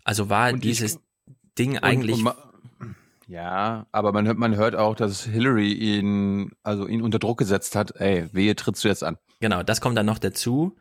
Also 0.02 0.30
war 0.30 0.48
Und 0.50 0.64
ich- 0.64 0.70
dieses 0.78 0.98
Ding 1.58 1.72
Und- 1.72 1.84
eigentlich 1.84 2.16
und 2.16 2.22
ma- 2.22 2.49
ja, 3.30 3.86
aber 3.92 4.12
man 4.12 4.26
hört, 4.26 4.38
man 4.38 4.56
hört 4.56 4.74
auch, 4.74 4.96
dass 4.96 5.24
Hillary 5.24 5.72
ihn, 5.72 6.50
also 6.64 6.88
ihn 6.88 7.00
unter 7.00 7.20
Druck 7.20 7.38
gesetzt 7.38 7.76
hat. 7.76 7.94
Ey, 8.00 8.28
wehe, 8.32 8.56
trittst 8.56 8.82
du 8.82 8.88
jetzt 8.88 9.04
an? 9.04 9.18
Genau, 9.38 9.62
das 9.62 9.80
kommt 9.80 9.96
dann 9.96 10.06
noch 10.06 10.18
dazu. 10.18 10.76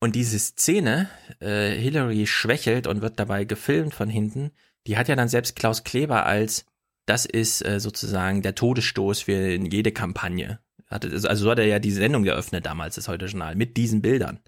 Und 0.00 0.16
diese 0.16 0.38
Szene, 0.38 1.08
äh, 1.40 1.70
Hillary 1.70 2.26
schwächelt 2.26 2.88
und 2.88 3.00
wird 3.00 3.20
dabei 3.20 3.44
gefilmt 3.44 3.94
von 3.94 4.08
hinten, 4.08 4.50
die 4.88 4.98
hat 4.98 5.06
ja 5.08 5.14
dann 5.14 5.28
selbst 5.28 5.54
Klaus 5.54 5.84
Kleber 5.84 6.26
als, 6.26 6.66
das 7.06 7.26
ist 7.26 7.64
äh, 7.64 7.78
sozusagen 7.78 8.42
der 8.42 8.56
Todesstoß 8.56 9.22
für 9.22 9.54
jede 9.54 9.92
Kampagne. 9.92 10.58
Hatte, 10.90 11.10
also 11.12 11.44
so 11.44 11.50
hat 11.52 11.60
er 11.60 11.66
ja 11.66 11.78
die 11.78 11.92
Sendung 11.92 12.24
eröffnet 12.24 12.66
damals, 12.66 12.96
das 12.96 13.06
Heute 13.06 13.26
Journal, 13.26 13.54
mit 13.54 13.76
diesen 13.76 14.02
Bildern. 14.02 14.40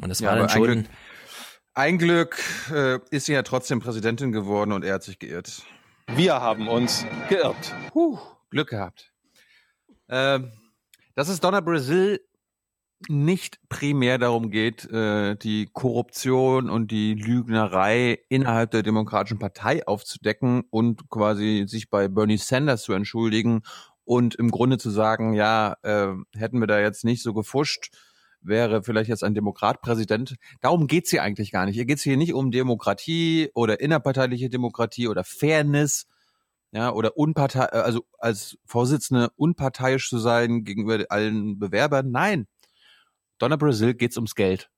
Und 0.00 0.08
das 0.08 0.20
Ja, 0.20 0.28
war 0.28 0.36
dann 0.36 0.46
aber 0.46 0.52
ein 0.54 0.58
schon, 0.58 0.64
Glück, 0.64 0.86
ein 1.74 1.98
Glück 1.98 2.42
äh, 2.72 2.98
ist 3.10 3.26
sie 3.26 3.34
ja 3.34 3.42
trotzdem 3.42 3.80
Präsidentin 3.80 4.32
geworden 4.32 4.72
und 4.72 4.82
er 4.82 4.94
hat 4.94 5.02
sich 5.02 5.18
geirrt. 5.18 5.62
Wir 6.14 6.40
haben 6.40 6.68
uns 6.68 7.04
geirrt. 7.28 7.74
Puh, 7.92 8.18
Glück 8.50 8.70
gehabt. 8.70 9.12
Ähm, 10.08 10.50
dass 11.14 11.28
es 11.28 11.40
Donna 11.40 11.60
Brazil 11.60 12.20
nicht 13.08 13.60
primär 13.68 14.18
darum 14.18 14.50
geht, 14.50 14.90
äh, 14.90 15.36
die 15.36 15.68
Korruption 15.72 16.70
und 16.70 16.90
die 16.90 17.14
Lügnerei 17.14 18.18
innerhalb 18.28 18.70
der 18.70 18.82
Demokratischen 18.82 19.38
Partei 19.38 19.86
aufzudecken 19.86 20.64
und 20.70 21.08
quasi 21.10 21.64
sich 21.66 21.90
bei 21.90 22.08
Bernie 22.08 22.38
Sanders 22.38 22.82
zu 22.82 22.94
entschuldigen 22.94 23.62
und 24.04 24.34
im 24.34 24.50
Grunde 24.50 24.78
zu 24.78 24.90
sagen, 24.90 25.34
ja, 25.34 25.76
äh, 25.82 26.08
hätten 26.34 26.58
wir 26.58 26.66
da 26.66 26.80
jetzt 26.80 27.04
nicht 27.04 27.22
so 27.22 27.34
gefuscht, 27.34 27.94
wäre 28.48 28.82
vielleicht 28.82 29.08
jetzt 29.08 29.24
ein 29.24 29.34
Demokrat 29.34 29.80
Präsident. 29.82 30.36
Darum 30.60 30.86
geht's 30.86 31.10
hier 31.10 31.22
eigentlich 31.22 31.52
gar 31.52 31.66
nicht. 31.66 31.74
Hier 31.74 31.86
geht's 31.86 32.02
hier 32.02 32.16
nicht 32.16 32.34
um 32.34 32.50
Demokratie 32.50 33.50
oder 33.54 33.80
innerparteiliche 33.80 34.48
Demokratie 34.50 35.08
oder 35.08 35.24
Fairness, 35.24 36.06
ja, 36.72 36.92
oder 36.92 37.16
unpartei, 37.16 37.64
äh, 37.64 37.78
also 37.78 38.04
als 38.18 38.58
Vorsitzende 38.66 39.30
unparteiisch 39.36 40.08
zu 40.08 40.18
sein 40.18 40.64
gegenüber 40.64 41.04
allen 41.08 41.58
Bewerbern. 41.58 42.10
Nein. 42.10 42.46
Donna 43.38 43.56
Brazil 43.56 43.94
geht's 43.94 44.16
ums 44.16 44.34
Geld. 44.34 44.70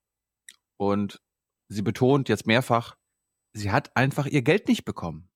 Und 0.77 1.21
sie 1.69 1.83
betont 1.83 2.29
jetzt 2.29 2.47
mehrfach, 2.47 2.97
sie 3.53 3.71
hat 3.71 3.97
einfach 3.97 4.27
ihr 4.27 4.43
Geld 4.43 4.69
nicht 4.69 4.85
bekommen. 4.85 5.30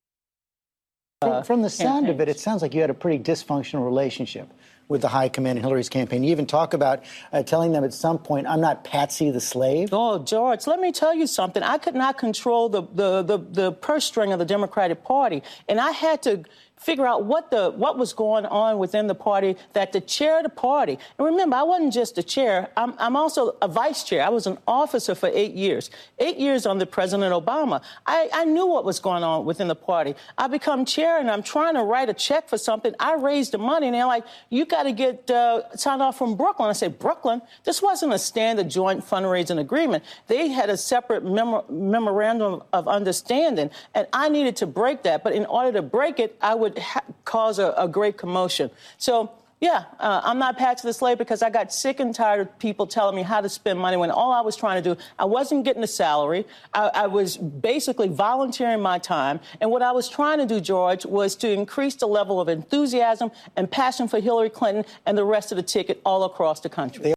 From, 1.24 1.44
from 1.44 1.62
the 1.62 1.70
sound 1.70 2.08
of 2.08 2.20
it, 2.20 2.28
it 2.28 2.38
sounds 2.38 2.62
like 2.62 2.74
you 2.74 2.80
had 2.80 2.90
a 2.90 2.94
pretty 2.94 3.22
dysfunctional 3.22 3.84
relationship 3.84 4.52
with 4.88 5.00
the 5.00 5.08
high 5.08 5.28
command 5.28 5.58
in 5.58 5.64
Hillary's 5.64 5.88
campaign. 5.88 6.22
You 6.22 6.30
even 6.30 6.46
talk 6.46 6.74
about 6.74 7.04
uh, 7.32 7.42
telling 7.42 7.72
them 7.72 7.84
at 7.84 7.94
some 7.94 8.18
point, 8.18 8.46
I'm 8.46 8.60
not 8.60 8.84
Patsy 8.84 9.30
the 9.30 9.40
slave. 9.40 9.90
Oh, 9.92 10.18
George, 10.18 10.66
let 10.66 10.78
me 10.78 10.92
tell 10.92 11.14
you 11.14 11.26
something. 11.26 11.62
I 11.62 11.78
could 11.78 11.94
not 11.94 12.18
control 12.18 12.68
the, 12.68 12.82
the, 12.82 13.22
the, 13.22 13.38
the 13.38 13.72
purse 13.72 14.04
string 14.04 14.32
of 14.32 14.38
the 14.38 14.44
Democratic 14.44 15.02
Party, 15.02 15.42
and 15.68 15.80
I 15.80 15.92
had 15.92 16.22
to 16.22 16.44
figure 16.76 17.06
out 17.06 17.24
what 17.24 17.50
the 17.50 17.70
what 17.70 17.96
was 17.96 18.12
going 18.12 18.44
on 18.46 18.78
within 18.78 19.06
the 19.06 19.14
party 19.14 19.56
that 19.72 19.92
the 19.92 20.00
chair 20.00 20.38
of 20.38 20.42
the 20.42 20.50
party. 20.50 20.98
And 21.18 21.26
remember 21.26 21.56
i 21.56 21.62
wasn't 21.62 21.92
just 21.92 22.18
a 22.18 22.22
chair. 22.22 22.68
I'm, 22.76 22.94
I'm 22.98 23.16
also 23.16 23.56
a 23.62 23.68
vice 23.68 24.04
chair. 24.04 24.24
I 24.24 24.28
was 24.28 24.46
an 24.46 24.58
officer 24.66 25.14
for 25.14 25.30
eight 25.32 25.54
years. 25.54 25.90
Eight 26.18 26.36
years 26.36 26.66
under 26.66 26.84
president 26.84 27.32
obama. 27.32 27.82
I, 28.06 28.28
I 28.32 28.44
knew 28.44 28.66
what 28.66 28.84
was 28.84 29.00
going 29.00 29.22
on 29.22 29.44
within 29.46 29.68
the 29.68 29.74
party. 29.74 30.14
I 30.36 30.46
become 30.48 30.84
chair 30.84 31.18
and 31.18 31.30
i'm 31.30 31.42
trying 31.42 31.74
to 31.74 31.82
write 31.82 32.08
a 32.08 32.14
check 32.14 32.48
for 32.48 32.58
something. 32.58 32.94
I 33.00 33.14
raised 33.14 33.52
the 33.52 33.58
money 33.58 33.86
and 33.86 33.94
they're 33.94 34.06
like 34.06 34.24
you 34.50 34.66
got 34.66 34.82
to 34.82 34.92
get 34.92 35.30
uh, 35.30 35.74
signed 35.76 36.02
off 36.02 36.18
from 36.18 36.36
brooklyn. 36.36 36.68
I 36.68 36.74
said 36.74 36.98
brooklyn? 36.98 37.40
This 37.64 37.80
wasn't 37.80 38.12
a 38.12 38.18
standard 38.18 38.68
joint 38.68 39.04
fundraising 39.04 39.58
agreement. 39.58 40.04
They 40.26 40.48
had 40.48 40.68
a 40.68 40.76
separate 40.76 41.24
memo- 41.24 41.64
memorandum 41.70 42.62
of 42.72 42.88
understanding 42.88 43.70
and 43.94 44.06
i 44.12 44.28
needed 44.28 44.56
to 44.56 44.66
break 44.66 45.02
that. 45.04 45.24
But 45.24 45.32
in 45.32 45.46
order 45.46 45.72
to 45.72 45.82
break 45.82 46.18
it 46.18 46.36
i 46.42 46.54
would 46.54 46.73
ha- 46.78 47.04
cause 47.24 47.58
a, 47.58 47.74
a 47.76 47.88
great 47.88 48.16
commotion. 48.16 48.70
So, 48.98 49.30
yeah, 49.60 49.84
uh, 49.98 50.20
I'm 50.22 50.38
not 50.38 50.58
Patsy 50.58 50.86
the 50.86 50.92
slave 50.92 51.16
because 51.16 51.42
I 51.42 51.48
got 51.48 51.72
sick 51.72 51.98
and 51.98 52.14
tired 52.14 52.40
of 52.42 52.58
people 52.58 52.86
telling 52.86 53.16
me 53.16 53.22
how 53.22 53.40
to 53.40 53.48
spend 53.48 53.78
money 53.78 53.96
when 53.96 54.10
all 54.10 54.30
I 54.30 54.42
was 54.42 54.56
trying 54.56 54.82
to 54.82 54.94
do, 54.94 55.00
I 55.18 55.24
wasn't 55.24 55.64
getting 55.64 55.82
a 55.82 55.86
salary. 55.86 56.44
I, 56.74 56.90
I 56.94 57.06
was 57.06 57.38
basically 57.38 58.08
volunteering 58.08 58.82
my 58.82 58.98
time. 58.98 59.40
And 59.62 59.70
what 59.70 59.80
I 59.80 59.92
was 59.92 60.08
trying 60.08 60.38
to 60.38 60.46
do, 60.46 60.60
George, 60.60 61.06
was 61.06 61.34
to 61.36 61.50
increase 61.50 61.94
the 61.94 62.06
level 62.06 62.42
of 62.42 62.48
enthusiasm 62.50 63.30
and 63.56 63.70
passion 63.70 64.06
for 64.06 64.20
Hillary 64.20 64.50
Clinton 64.50 64.84
and 65.06 65.16
the 65.16 65.24
rest 65.24 65.50
of 65.50 65.56
the 65.56 65.62
ticket 65.62 65.98
all 66.04 66.24
across 66.24 66.60
the 66.60 66.68
country. 66.68 67.13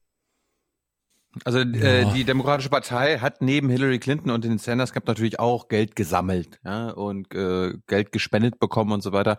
Also 1.46 1.60
äh, 1.60 2.12
die 2.14 2.24
Demokratische 2.24 2.70
Partei 2.70 3.20
hat 3.20 3.42
neben 3.42 3.70
Hillary 3.70 4.00
Clinton 4.00 4.32
und 4.32 4.44
den 4.44 4.58
Sanders 4.58 4.94
Cup 4.94 5.08
natürlich 5.08 5.40
auch 5.40 5.68
Geld 5.68 5.96
gesammelt 5.96 6.60
ja, 6.64 6.90
und 6.90 7.34
äh, 7.34 7.74
Geld 7.88 8.12
gespendet 8.12 8.60
bekommen 8.60 8.92
und 8.92 9.02
so 9.02 9.12
weiter. 9.12 9.38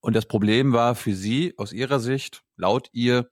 Und 0.00 0.14
das 0.14 0.26
Problem 0.26 0.72
war 0.72 0.94
für 0.94 1.14
sie 1.14 1.54
aus 1.56 1.72
ihrer 1.72 1.98
Sicht, 2.00 2.42
laut 2.56 2.88
ihr, 2.92 3.30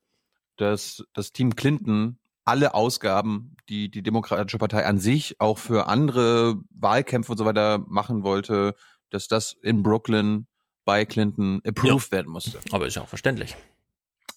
dass 0.57 1.05
das 1.13 1.33
Team 1.33 1.55
Clinton 1.55 2.19
alle 2.45 2.75
Ausgaben, 2.75 3.57
die 3.69 3.91
die 3.91 4.03
Demokratische 4.03 4.59
Partei 4.59 4.87
an 4.87 4.99
sich 4.99 5.41
auch 5.41 5.59
für 5.59 5.87
andere 5.87 6.57
Wahlkämpfe 6.71 7.33
und 7.33 7.39
so 7.39 7.45
weiter 7.45 7.85
machen 7.87 8.23
wollte, 8.23 8.75
dass 9.11 9.29
das 9.29 9.55
in 9.63 9.83
Brooklyn 9.83 10.47
bei 10.85 11.05
Clinton 11.05 11.61
approved 11.65 12.11
werden 12.11 12.33
musste. 12.33 12.59
Aber 12.73 12.87
ist 12.87 12.97
ja 12.97 13.03
auch 13.03 13.09
verständlich. 13.09 13.55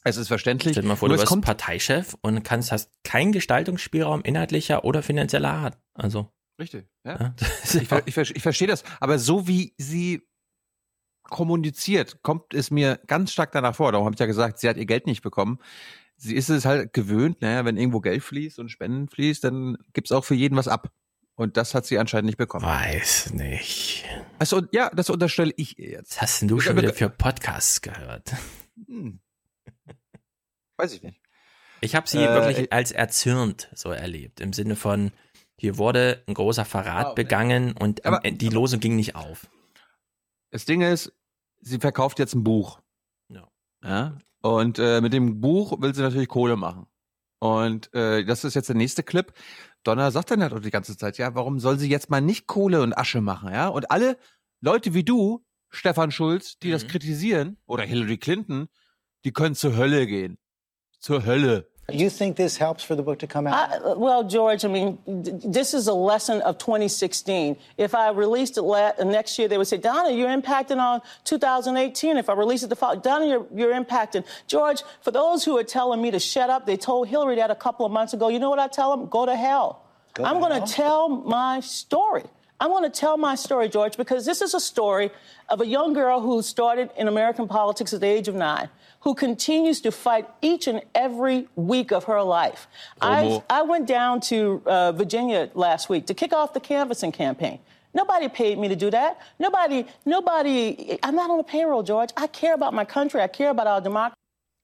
Es 0.08 0.18
ist 0.18 0.28
verständlich. 0.28 0.74
Stell 0.74 0.84
dir 0.84 0.90
mal 0.90 0.96
vor, 0.96 1.10
Nur 1.10 1.18
du 1.18 1.24
es 1.24 1.30
bist 1.30 1.42
Parteichef 1.42 2.16
und 2.22 2.44
kannst, 2.44 2.72
hast 2.72 2.92
keinen 3.04 3.32
Gestaltungsspielraum 3.32 4.22
inhaltlicher 4.22 4.86
oder 4.86 5.02
finanzieller 5.02 5.52
Art. 5.52 5.80
Also. 5.96 6.32
Richtig, 6.60 6.86
ja. 7.04 7.20
Ja, 7.20 7.36
Ich, 8.06 8.18
ich, 8.18 8.36
ich 8.36 8.44
verstehe 8.44 8.68
das, 8.68 8.84
aber 9.00 9.18
so 9.18 9.48
wie 9.48 9.74
sie 9.78 10.22
kommuniziert, 11.24 12.22
kommt 12.22 12.54
es 12.54 12.70
mir 12.70 13.00
ganz 13.08 13.34
stark 13.34 13.52
danach 13.52 13.76
vor. 13.76 13.92
Darum 13.92 14.06
habe 14.06 14.14
ich 14.14 14.20
ja 14.20 14.28
gesagt, 14.28 14.60
sie 14.60 14.70
hat 14.70 14.78
ihr 14.78 14.86
Geld 14.86 15.08
nicht 15.08 15.24
bekommen. 15.24 15.58
Sie 16.18 16.36
ist 16.36 16.50
es 16.50 16.66
halt 16.66 16.94
gewöhnt, 16.94 17.42
naja, 17.42 17.66
wenn 17.66 17.76
irgendwo 17.76 18.00
Geld 18.00 18.24
fließt 18.24 18.60
und 18.60 18.70
Spenden 18.70 19.10
fließt, 19.10 19.44
dann 19.44 19.76
gibt's 19.94 20.12
auch 20.12 20.24
für 20.24 20.36
jeden 20.36 20.56
was 20.56 20.68
ab. 20.68 20.92
Und 21.34 21.58
das 21.58 21.74
hat 21.74 21.88
sie 21.88 21.98
anscheinend 21.98 22.28
nicht 22.28 22.38
bekommen. 22.38 22.64
Weiß 22.64 23.34
nicht. 23.34 24.06
Also 24.38 24.62
ja, 24.72 24.92
das 24.96 25.10
unterstelle 25.10 25.52
ich 25.58 25.80
ihr 25.80 25.90
jetzt. 25.90 26.12
Was 26.18 26.22
hast 26.22 26.42
denn 26.42 26.48
du 26.48 26.60
schon 26.60 26.78
wieder 26.78 26.94
für 26.94 27.10
Podcasts 27.10 27.82
gehört? 27.82 28.34
Hm. 28.88 29.20
Weiß 30.78 30.94
ich 30.94 31.04
nicht. 31.04 31.22
Ich 31.82 31.96
habe 31.96 32.08
sie 32.08 32.20
Äh, 32.24 32.34
wirklich 32.34 32.72
als 32.74 32.92
erzürnt 32.92 33.70
so 33.74 33.92
erlebt. 33.92 34.40
Im 34.40 34.54
Sinne 34.54 34.76
von, 34.76 35.12
hier 35.58 35.78
wurde 35.78 36.24
ein 36.28 36.34
großer 36.34 36.66
Verrat 36.66 37.06
Ah, 37.08 37.12
okay. 37.12 37.24
begangen 37.24 37.74
und 37.78 38.06
Aber- 38.06 38.20
die 38.30 38.50
Losung 38.50 38.80
ging 38.80 38.96
nicht 38.96 39.16
auf. 39.16 39.48
Das 40.52 40.66
Ding 40.66 40.82
ist, 40.82 41.12
sie 41.62 41.80
verkauft 41.80 42.20
jetzt 42.20 42.34
ein 42.34 42.44
Buch. 42.44 42.80
Ja. 43.30 43.48
Ja. 43.84 44.18
Und 44.42 44.80
äh, 44.80 45.02
mit 45.02 45.14
dem 45.14 45.42
Buch 45.42 45.82
will 45.82 45.94
sie 45.94 46.02
natürlich 46.02 46.30
Kohle 46.30 46.56
machen. 46.56 46.88
Und 47.40 47.94
äh, 47.94 48.24
das 48.26 48.44
ist 48.44 48.54
jetzt 48.54 48.70
der 48.70 48.76
nächste 48.76 49.04
Clip. 49.04 49.34
Donna 49.84 50.10
sagt 50.12 50.32
dann 50.32 50.42
halt 50.42 50.54
auch 50.54 50.60
die 50.62 50.72
ganze 50.72 50.98
Zeit, 50.98 51.18
ja, 51.18 51.36
warum 51.36 51.60
soll 51.60 51.78
sie 51.78 51.90
jetzt 51.90 52.10
mal 52.10 52.22
nicht 52.22 52.48
Kohle 52.48 52.82
und 52.82 52.98
Asche 52.98 53.22
machen, 53.22 53.52
ja? 53.52 53.68
Und 53.68 53.92
alle 53.92 54.18
Leute 54.62 54.94
wie 54.94 55.04
du, 55.04 55.46
Stefan 55.70 56.12
Schulz, 56.12 56.58
die 56.60 56.72
das 56.72 56.88
kritisieren, 56.88 57.58
oder 57.66 57.84
Hillary 57.84 58.18
Clinton, 58.18 58.68
die 59.26 59.32
können 59.34 59.54
zur 59.56 59.76
Hölle 59.76 60.08
gehen. 60.08 60.38
Zur 61.06 61.20
Hölle. 61.20 61.66
You 61.92 62.10
think 62.10 62.36
this 62.36 62.58
helps 62.58 62.84
for 62.84 62.96
the 62.96 63.04
book 63.04 63.20
to 63.20 63.28
come 63.28 63.46
out? 63.46 63.54
I, 63.72 63.94
well, 63.94 64.24
George, 64.24 64.66
I 64.66 64.68
mean, 64.70 64.98
d- 65.22 65.34
this 65.46 65.76
is 65.76 65.86
a 65.86 65.94
lesson 65.94 66.42
of 66.42 66.58
2016. 66.58 67.56
If 67.78 67.94
I 67.94 68.10
released 68.10 68.58
it 68.58 68.64
la- 68.64 68.94
next 69.04 69.38
year, 69.38 69.48
they 69.48 69.60
would 69.60 69.68
say, 69.68 69.78
Donna, 69.78 70.10
you're 70.12 70.30
impacting 70.30 70.80
on 70.80 71.02
2018. 71.26 72.18
If 72.18 72.28
I 72.28 72.34
release 72.34 72.64
it 72.64 72.70
the 72.70 72.76
fall, 72.76 72.96
Donna, 72.96 73.28
you're, 73.28 73.46
you're 73.54 73.74
impacting. 73.84 74.26
George, 74.48 74.82
for 75.04 75.12
those 75.12 75.46
who 75.46 75.56
are 75.60 75.64
telling 75.64 76.02
me 76.02 76.10
to 76.10 76.18
shut 76.20 76.50
up, 76.50 76.66
they 76.66 76.76
told 76.76 77.08
Hillary 77.08 77.36
that 77.36 77.52
a 77.52 77.56
couple 77.56 77.86
of 77.86 77.92
months 77.92 78.14
ago. 78.14 78.30
You 78.30 78.40
know 78.40 78.50
what 78.50 78.58
I 78.58 78.68
tell 78.68 78.98
them? 78.98 79.08
Go 79.08 79.28
to 79.28 79.36
hell. 79.36 79.86
I'm 80.24 80.40
going 80.40 80.60
to 80.60 80.74
tell 80.74 81.08
my 81.08 81.60
story. 81.60 82.24
I'm 82.60 82.72
going 82.72 82.90
to 82.90 83.00
tell 83.00 83.18
my 83.18 83.36
story, 83.36 83.68
George, 83.70 83.98
because 83.98 84.26
this 84.26 84.42
is 84.42 84.54
a 84.54 84.60
story 84.62 85.12
of 85.50 85.62
a 85.62 85.68
young 85.68 85.94
girl 85.94 86.22
who 86.22 86.42
started 86.42 86.90
in 86.98 87.08
American 87.08 87.48
politics 87.48 87.94
at 87.94 88.00
the 88.00 88.08
age 88.08 88.28
of 88.28 88.34
nine, 88.34 88.70
who 89.06 89.14
continues 89.14 89.80
to 89.82 89.92
fight 89.92 90.28
each 90.42 90.68
and 90.68 90.82
every 90.96 91.48
week 91.56 91.92
of 91.92 92.06
her 92.06 92.22
life. 92.24 92.68
I, 93.00 93.42
I 93.50 93.62
went 93.62 93.88
down 93.88 94.20
to 94.22 94.64
uh, 94.66 94.92
Virginia 94.94 95.50
last 95.54 95.90
week 95.90 96.08
to 96.08 96.16
kick 96.16 96.34
off 96.34 96.54
the 96.54 96.60
canvassing 96.60 97.12
campaign. 97.12 97.60
Nobody 97.94 98.28
paid 98.28 98.58
me 98.58 98.68
to 98.68 98.76
do 98.76 98.90
that. 98.90 99.22
Nobody, 99.40 99.86
nobody, 100.06 100.98
I'm 101.04 101.16
not 101.16 101.30
on 101.30 101.40
a 101.40 101.44
payroll, 101.44 101.84
George. 101.84 102.10
I 102.18 102.26
care 102.28 102.56
about 102.56 102.74
my 102.74 102.84
country. 102.84 103.22
I 103.22 103.28
care 103.28 103.52
about 103.52 103.68
our 103.68 103.80
democracy. 103.80 104.16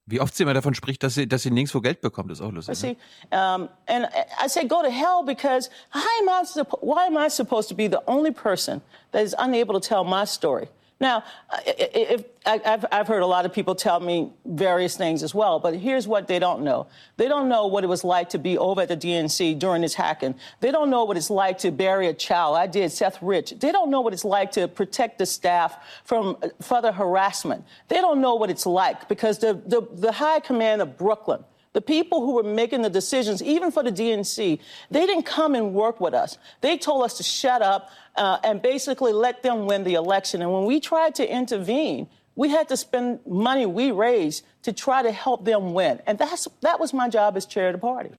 Wie 0.08 0.20
oft 0.20 0.36
sie 0.36 0.44
immer 0.44 0.56
davon 0.56 0.74
spricht, 0.74 1.04
dass 1.04 1.14
sie, 1.14 1.28
dass 1.28 1.44
sie 1.44 1.52
nirgendwo 1.52 1.80
Geld 1.80 2.02
bekommt, 2.02 2.32
ist 2.32 2.42
auch 2.42 2.52
lustig. 2.52 2.76
See, 2.76 2.98
um, 3.32 3.70
and 3.88 4.10
I 4.44 4.48
say 4.48 4.68
go 4.68 4.82
to 4.82 4.90
hell 4.90 5.24
because 5.24 5.70
am 5.94 6.28
I 6.28 6.44
why 6.82 7.06
am 7.06 7.18
I 7.18 7.30
supposed 7.30 7.70
to 7.70 7.76
be 7.76 7.88
the 7.88 8.02
only 8.08 8.32
person 8.32 8.82
that 9.12 9.24
is 9.24 9.36
unable 9.38 9.80
to 9.80 9.88
tell 9.88 10.04
my 10.04 10.26
story? 10.26 10.68
Now, 11.02 11.24
if, 11.66 12.24
I've, 12.46 12.86
I've 12.92 13.08
heard 13.08 13.24
a 13.24 13.26
lot 13.26 13.46
of 13.46 13.52
people 13.52 13.74
tell 13.74 14.00
me 14.00 14.32
various 14.46 14.96
things 14.96 15.24
as 15.24 15.34
well, 15.34 15.60
but 15.60 15.76
here's 15.76 16.08
what 16.08 16.28
they 16.28 16.38
don't 16.38 16.62
know. 16.62 16.86
They 17.18 17.28
don't 17.28 17.50
know 17.50 17.66
what 17.66 17.84
it 17.84 17.88
was 17.88 18.04
like 18.04 18.30
to 18.30 18.38
be 18.38 18.56
over 18.60 18.82
at 18.82 18.88
the 18.88 18.96
DNC 18.96 19.58
during 19.58 19.82
this 19.82 19.96
hacking. 19.96 20.36
They 20.60 20.72
don't 20.72 20.92
know 20.92 21.04
what 21.06 21.18
it's 21.18 21.32
like 21.32 21.58
to 21.60 21.72
bury 21.72 22.08
a 22.08 22.14
child. 22.14 22.56
I 22.56 22.68
did 22.68 22.92
Seth 22.92 23.20
Rich. 23.20 23.56
They 23.60 23.72
don't 23.72 23.90
know 23.90 24.02
what 24.02 24.14
it's 24.14 24.24
like 24.24 24.52
to 24.52 24.68
protect 24.68 25.18
the 25.18 25.26
staff 25.26 25.76
from 26.04 26.38
uh, 26.44 26.50
further 26.62 26.92
harassment. 26.92 27.66
They 27.88 27.98
don't 27.98 28.22
know 28.22 28.36
what 28.36 28.52
it's 28.52 28.68
like 28.68 29.10
because 29.10 29.40
the, 29.40 29.60
the, 29.66 29.82
the 29.92 30.12
high 30.12 30.40
command 30.40 30.84
of 30.84 31.00
Brooklyn, 31.00 31.44
the 31.74 31.82
people 31.82 32.22
who 32.22 32.34
were 32.36 32.44
making 32.44 32.82
the 32.82 32.90
decisions, 32.90 33.42
even 33.42 33.72
for 33.72 33.84
the 33.84 33.92
DNC, 33.92 34.60
they 34.90 35.06
didn't 35.06 35.24
come 35.24 35.56
and 35.56 35.74
work 35.74 36.02
with 36.02 36.14
us. 36.14 36.38
They 36.62 36.78
told 36.78 37.04
us 37.04 37.18
to 37.18 37.24
shut 37.24 37.62
up 37.62 37.90
uh, 38.16 38.40
and 38.44 38.62
basically 38.62 39.14
let 39.14 39.42
them 39.44 39.66
win 39.66 39.84
the 39.84 39.94
election. 39.94 40.42
And 40.42 40.52
when 40.52 40.66
we 40.66 40.80
tried 40.80 41.16
to 41.16 41.32
intervene, 41.32 42.08
we 42.36 42.50
had 42.50 42.68
to 42.70 42.78
spend 42.78 43.20
money 43.26 43.66
we 43.66 43.92
raised 43.92 44.46
to 44.64 44.74
try 44.74 45.02
to 45.02 45.12
help 45.12 45.46
them 45.46 45.74
win. 45.74 46.00
And 46.08 46.18
that's, 46.18 46.48
that 46.62 46.80
was 46.80 46.94
my 46.94 47.08
job 47.10 47.38
as 47.38 47.46
chair 47.46 47.68
of 47.70 47.74
the 47.74 47.80
party. 47.80 48.12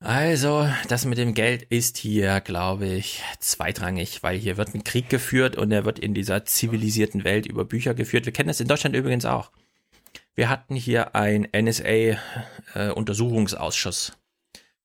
Also, 0.00 0.68
das 0.88 1.06
mit 1.06 1.16
dem 1.16 1.32
Geld 1.32 1.62
ist 1.62 1.96
hier, 1.96 2.42
glaube 2.42 2.86
ich, 2.86 3.22
zweitrangig, 3.38 4.22
weil 4.22 4.36
hier 4.36 4.58
wird 4.58 4.74
ein 4.74 4.84
Krieg 4.84 5.08
geführt 5.08 5.56
und 5.56 5.72
er 5.72 5.86
wird 5.86 5.98
in 5.98 6.12
dieser 6.12 6.44
zivilisierten 6.44 7.24
Welt 7.24 7.46
über 7.46 7.64
Bücher 7.64 7.94
geführt. 7.94 8.26
Wir 8.26 8.32
kennen 8.32 8.48
das 8.48 8.60
in 8.60 8.68
Deutschland 8.68 8.94
übrigens 8.94 9.24
auch. 9.24 9.50
Wir 10.36 10.48
hatten 10.48 10.74
hier 10.74 11.14
ein 11.14 11.46
NSA-Untersuchungsausschuss. 11.52 14.18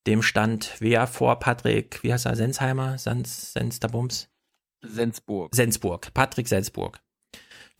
Dem 0.06 0.22
stand 0.22 0.76
wer 0.80 1.08
vor 1.08 1.40
Patrick, 1.40 2.04
wie 2.04 2.14
heißt 2.14 2.28
er, 2.28 2.36
Sensheimer? 2.36 3.00
Sens, 3.00 3.54
Sensterbums? 3.54 4.30
Sensburg. 4.82 5.56
Sensburg, 5.56 6.14
Patrick 6.14 6.48
Sensburg. 6.48 7.02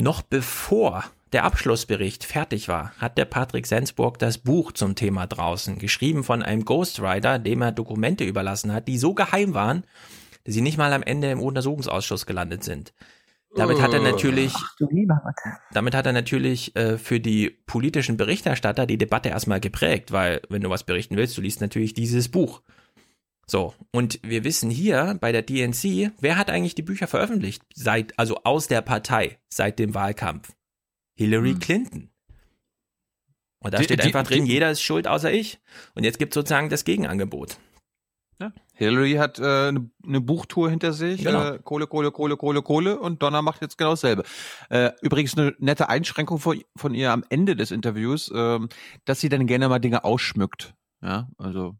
Noch 0.02 0.24
bevor 0.24 1.04
der 1.32 1.44
Abschlussbericht 1.44 2.24
fertig 2.24 2.70
war, 2.70 2.92
hat 2.98 3.20
der 3.20 3.26
Patrick 3.26 3.68
Sensburg 3.68 4.18
das 4.18 4.40
Buch 4.40 4.72
zum 4.72 4.96
Thema 4.96 5.28
draußen, 5.28 5.78
geschrieben 5.78 6.24
von 6.24 6.42
einem 6.42 6.66
Ghostwriter, 6.66 7.38
dem 7.38 7.62
er 7.62 7.72
Dokumente 7.72 8.24
überlassen 8.24 8.74
hat, 8.74 8.88
die 8.88 8.98
so 8.98 9.14
geheim 9.14 9.54
waren, 9.54 9.84
dass 10.44 10.56
sie 10.56 10.62
nicht 10.62 10.80
mal 10.80 10.92
am 10.92 11.04
Ende 11.04 11.30
im 11.30 11.40
Untersuchungsausschuss 11.40 12.26
gelandet 12.26 12.64
sind. 12.64 12.94
Damit 13.56 13.82
hat 13.82 13.94
er 13.94 14.02
natürlich, 14.02 14.54
damit 15.72 15.96
hat 15.96 16.06
er 16.06 16.14
natürlich 16.14 16.76
äh, 16.76 16.98
für 17.00 17.20
die 17.20 17.50
politischen 17.66 18.16
Berichterstatter 18.16 18.86
die 18.86 18.98
Debatte 19.00 19.30
erstmal 19.30 19.60
geprägt, 19.60 20.12
weil 20.12 20.42
wenn 20.50 20.62
du 20.62 20.70
was 20.70 20.84
berichten 20.84 21.16
willst, 21.18 21.36
du 21.38 21.42
liest 21.42 21.60
natürlich 21.62 21.94
dieses 21.94 22.30
Buch. 22.30 22.62
So, 23.48 23.74
und 23.92 24.20
wir 24.22 24.44
wissen 24.44 24.70
hier 24.70 25.18
bei 25.20 25.32
der 25.32 25.42
DNC, 25.42 26.12
wer 26.20 26.38
hat 26.38 26.52
eigentlich 26.52 26.76
die 26.76 26.84
Bücher 26.84 27.08
veröffentlicht, 27.08 27.64
seit, 27.74 28.18
also 28.20 28.38
aus 28.44 28.68
der 28.68 28.82
Partei, 28.84 29.40
seit 29.50 29.80
dem 29.80 29.96
Wahlkampf? 29.96 30.52
Hillary 31.18 31.56
Clinton. 31.56 32.12
Und 33.62 33.74
da 33.74 33.80
Die- 33.80 33.86
steht 33.86 34.00
die- 34.00 34.04
einfach 34.04 34.24
drin, 34.24 34.46
die- 34.46 34.52
jeder 34.52 34.70
ist 34.70 34.82
schuld 34.84 35.08
außer 35.08 35.34
ich. 35.34 35.60
Und 35.96 36.04
jetzt 36.04 36.20
gibt 36.20 36.34
sozusagen 36.36 36.70
das 36.70 36.86
Gegenangebot. 36.86 37.58
Ja. 38.40 38.54
Hillary 38.80 39.16
hat 39.16 39.40
äh, 39.40 39.44
eine 39.44 39.90
ne 40.06 40.22
Buchtour 40.22 40.70
hinter 40.70 40.94
sich. 40.94 41.24
Genau. 41.24 41.52
Äh, 41.52 41.60
Kohle, 41.62 41.86
Kohle, 41.86 42.12
Kohle, 42.12 42.38
Kohle, 42.38 42.62
Kohle. 42.62 42.98
Und 42.98 43.22
Donna 43.22 43.42
macht 43.42 43.62
jetzt 43.62 43.78
genau 43.78 43.90
dasselbe. 43.92 44.24
Äh, 44.70 44.92
übrigens 45.02 45.38
eine 45.38 45.54
nette 45.60 45.90
Einschränkung 45.90 46.40
von, 46.40 46.64
von 46.78 46.94
ihr 46.94 47.12
am 47.12 47.26
Ende 47.28 47.58
des 47.58 47.72
Interviews, 47.72 48.32
ähm, 48.34 48.70
dass 49.04 49.20
sie 49.20 49.28
dann 49.28 49.48
gerne 49.48 49.68
mal 49.68 49.80
Dinge 49.80 50.06
ausschmückt. 50.06 50.74
Ja, 51.02 51.28
also 51.38 51.76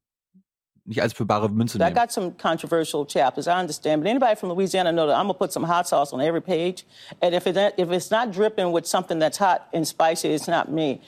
nicht 0.84 1.02
als 1.02 1.14
für 1.14 1.26
bare 1.26 1.50
Münze 1.50 1.78
I 1.78 1.82
nehmen. 1.82 1.96
got 1.96 2.12
some 2.12 2.32
controversial 2.32 3.06
chapters, 3.06 3.48
I 3.48 3.52
understand, 3.52 4.04
but 4.04 4.10
anybody 4.10 4.36
from 4.36 4.50
Louisiana 4.50 4.92
know 4.92 5.08
that 5.08 5.16
I'm 5.16 5.28
gonna 5.28 5.34
put 5.34 5.54
some 5.54 5.66
hot 5.66 5.88
sauce 5.88 6.12
on 6.12 6.20
every 6.20 6.42
page, 6.42 6.84
and 7.22 7.34
if 7.34 7.46
it 7.46 7.56
if 7.78 7.92
it's 7.92 8.12
not 8.12 8.34
dripping 8.34 8.74
with 8.74 8.86
something 8.86 9.20
that's 9.20 9.38
hot 9.38 9.70
and 9.72 9.88
spicy, 9.88 10.34
it's 10.34 10.48
not 10.48 10.70
me. 10.70 11.00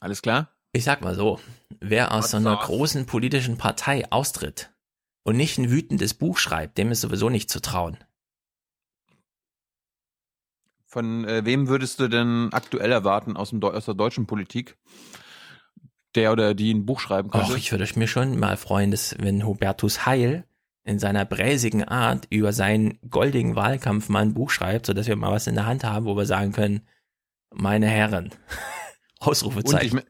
Alles 0.00 0.20
klar? 0.20 0.48
Ich 0.72 0.84
sag 0.84 1.00
mal 1.00 1.14
so, 1.14 1.38
wer 1.80 2.12
aus 2.12 2.30
so 2.30 2.36
einer 2.36 2.56
großen 2.56 3.06
politischen 3.06 3.58
Partei 3.58 4.10
austritt 4.10 4.72
und 5.24 5.36
nicht 5.36 5.58
ein 5.58 5.70
wütendes 5.70 6.14
Buch 6.14 6.38
schreibt, 6.38 6.78
dem 6.78 6.90
ist 6.92 7.00
sowieso 7.00 7.28
nicht 7.30 7.50
zu 7.50 7.60
trauen. 7.60 7.98
Von 10.86 11.24
äh, 11.24 11.44
wem 11.44 11.68
würdest 11.68 12.00
du 12.00 12.08
denn 12.08 12.48
aktuell 12.52 12.92
erwarten 12.92 13.36
aus, 13.36 13.50
dem, 13.50 13.60
Deu- 13.60 13.72
aus 13.72 13.84
der 13.84 13.94
deutschen 13.94 14.26
Politik, 14.26 14.78
der 16.14 16.32
oder 16.32 16.54
die 16.54 16.72
ein 16.72 16.86
Buch 16.86 17.00
schreiben 17.00 17.30
könnte? 17.30 17.52
Och, 17.52 17.56
ich 17.56 17.72
würde 17.72 17.86
mich 17.98 18.10
schon 18.10 18.38
mal 18.38 18.56
freuen, 18.56 18.92
dass 18.92 19.16
wenn 19.18 19.44
Hubertus 19.44 20.06
Heil 20.06 20.46
in 20.84 21.00
seiner 21.00 21.24
bräsigen 21.24 21.82
Art 21.82 22.28
über 22.30 22.52
seinen 22.52 23.00
goldigen 23.10 23.56
Wahlkampf 23.56 24.08
mal 24.08 24.22
ein 24.22 24.34
Buch 24.34 24.50
schreibt, 24.50 24.86
sodass 24.86 25.08
wir 25.08 25.16
mal 25.16 25.32
was 25.32 25.48
in 25.48 25.56
der 25.56 25.66
Hand 25.66 25.82
haben, 25.82 26.06
wo 26.06 26.16
wir 26.16 26.26
sagen 26.26 26.52
können, 26.52 26.86
meine 27.52 27.88
Herren, 27.88 28.26
und, 28.26 28.32
ich, 29.20 29.26
Ausrufezeichen. 29.26 30.02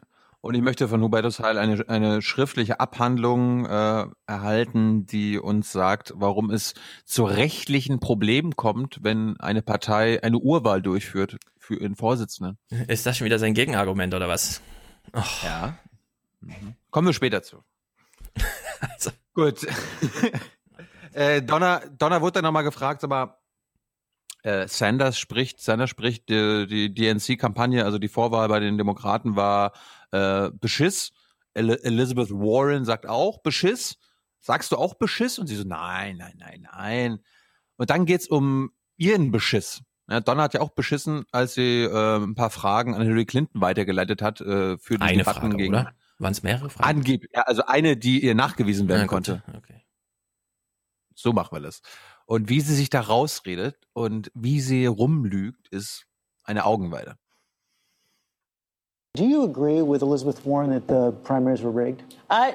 Und 0.47 0.55
ich 0.55 0.63
möchte 0.63 0.89
von 0.89 1.03
Hubertus 1.03 1.41
Heil 1.41 1.59
eine, 1.59 1.89
eine 1.89 2.23
schriftliche 2.23 2.81
Abhandlung 2.81 3.67
äh, 3.67 4.07
erhalten, 4.27 5.07
die 5.07 5.39
uns 5.39 5.73
sagt, 5.73 6.13
warum 6.17 6.51
es 6.51 6.75
zu 7.05 7.25
rechtlichen 7.25 8.01
Problemen 8.01 8.57
kommt, 8.57 9.03
wenn 9.03 9.39
eine 9.41 9.63
Partei 9.63 10.23
eine 10.23 10.39
Urwahl 10.39 10.83
durchführt 10.83 11.39
für 11.59 11.75
ihren 11.75 11.97
Vorsitzenden. 11.97 12.59
Ist 12.87 13.07
das 13.07 13.17
schon 13.17 13.25
wieder 13.25 13.39
sein 13.39 13.55
Gegenargument 13.55 14.15
oder 14.15 14.29
was? 14.29 14.63
Och, 15.15 15.43
Ja. 15.43 15.79
Kommen 16.91 17.09
wir 17.09 17.15
später 17.15 17.43
zu. 17.43 17.63
Also. 18.79 19.11
Gut. 19.33 19.67
äh, 21.15 21.41
Donner, 21.41 21.81
Donner 21.99 22.21
wurde 22.21 22.35
dann 22.35 22.45
nochmal 22.45 22.63
gefragt, 22.63 23.03
aber 23.05 23.39
äh, 24.43 24.69
Sanders 24.69 25.19
spricht, 25.19 25.61
Sanders 25.61 25.91
spricht, 25.91 26.29
die, 26.29 26.67
die 26.69 26.95
DNC-Kampagne, 26.95 27.85
also 27.85 27.99
die 27.99 28.09
Vorwahl 28.09 28.49
bei 28.49 28.61
den 28.61 28.79
Demokraten 28.79 29.35
war 29.35 29.73
äh, 30.13 30.51
Beschiss. 30.61 31.13
El 31.55 31.71
Elizabeth 31.71 32.31
Warren 32.31 32.85
sagt 32.85 33.07
auch 33.07 33.39
Beschiss. 33.43 33.97
Sagst 34.41 34.73
du 34.73 34.77
auch 34.77 34.95
Beschiss? 34.95 35.39
Und 35.39 35.47
sie 35.47 35.57
so, 35.57 35.65
nein, 35.65 36.19
nein, 36.19 36.35
nein, 36.39 36.69
nein. 36.73 37.19
Und 37.77 37.91
dann 37.91 38.07
geht's 38.07 38.29
um 38.29 38.71
ihren 38.97 39.31
Beschiss. 39.31 39.83
Ja, 40.09 40.21
Donna 40.21 40.45
hat 40.45 40.55
ja 40.55 40.61
auch 40.61 40.71
beschissen, 40.71 41.25
als 41.33 41.55
sie 41.55 41.83
äh, 41.83 42.17
ein 42.19 42.35
paar 42.37 42.51
Fragen 42.51 42.95
an 42.95 43.03
Hillary 43.03 43.27
Clinton 43.27 43.61
weitergeleitet 43.61 44.23
hat 44.23 44.41
äh, 44.41 44.79
für 44.79 44.99
die 44.99 45.03
Eine 45.03 45.19
Debatten 45.19 45.41
Frage, 45.41 45.57
gegen 45.57 45.75
oder? 45.75 45.95
Waren 46.19 46.33
es 46.33 46.43
mehrere 46.45 46.71
Fragen? 46.71 46.89
Angeblich, 46.99 47.31
ja, 47.35 47.43
also 47.43 47.65
eine, 47.67 47.97
die 47.97 48.25
ihr 48.25 48.35
nachgewiesen 48.37 48.89
werden 48.89 49.03
Ah, 49.03 49.07
konnte. 49.07 49.43
Okay. 49.57 49.85
So 51.15 51.33
machen 51.33 51.57
wir 51.57 51.61
das. 51.61 51.83
Und 52.27 52.49
wie 52.49 52.61
sie 52.61 52.75
sich 52.75 52.89
da 52.89 53.01
rausredet 53.01 53.77
und 53.95 54.31
wie 54.35 54.61
sie 54.61 54.87
rumlügt, 54.87 55.69
ist 55.69 56.07
eine 56.45 56.65
Augenweide. 56.65 57.17
Do 59.17 59.25
you 59.25 59.45
agree 59.45 59.81
with 59.81 60.03
Elizabeth 60.03 60.45
Warren 60.45 60.69
that 60.71 60.89
the 60.89 61.11
primaries 61.11 61.63
were 61.63 61.71
rigged? 61.71 62.03
I, 62.29 62.55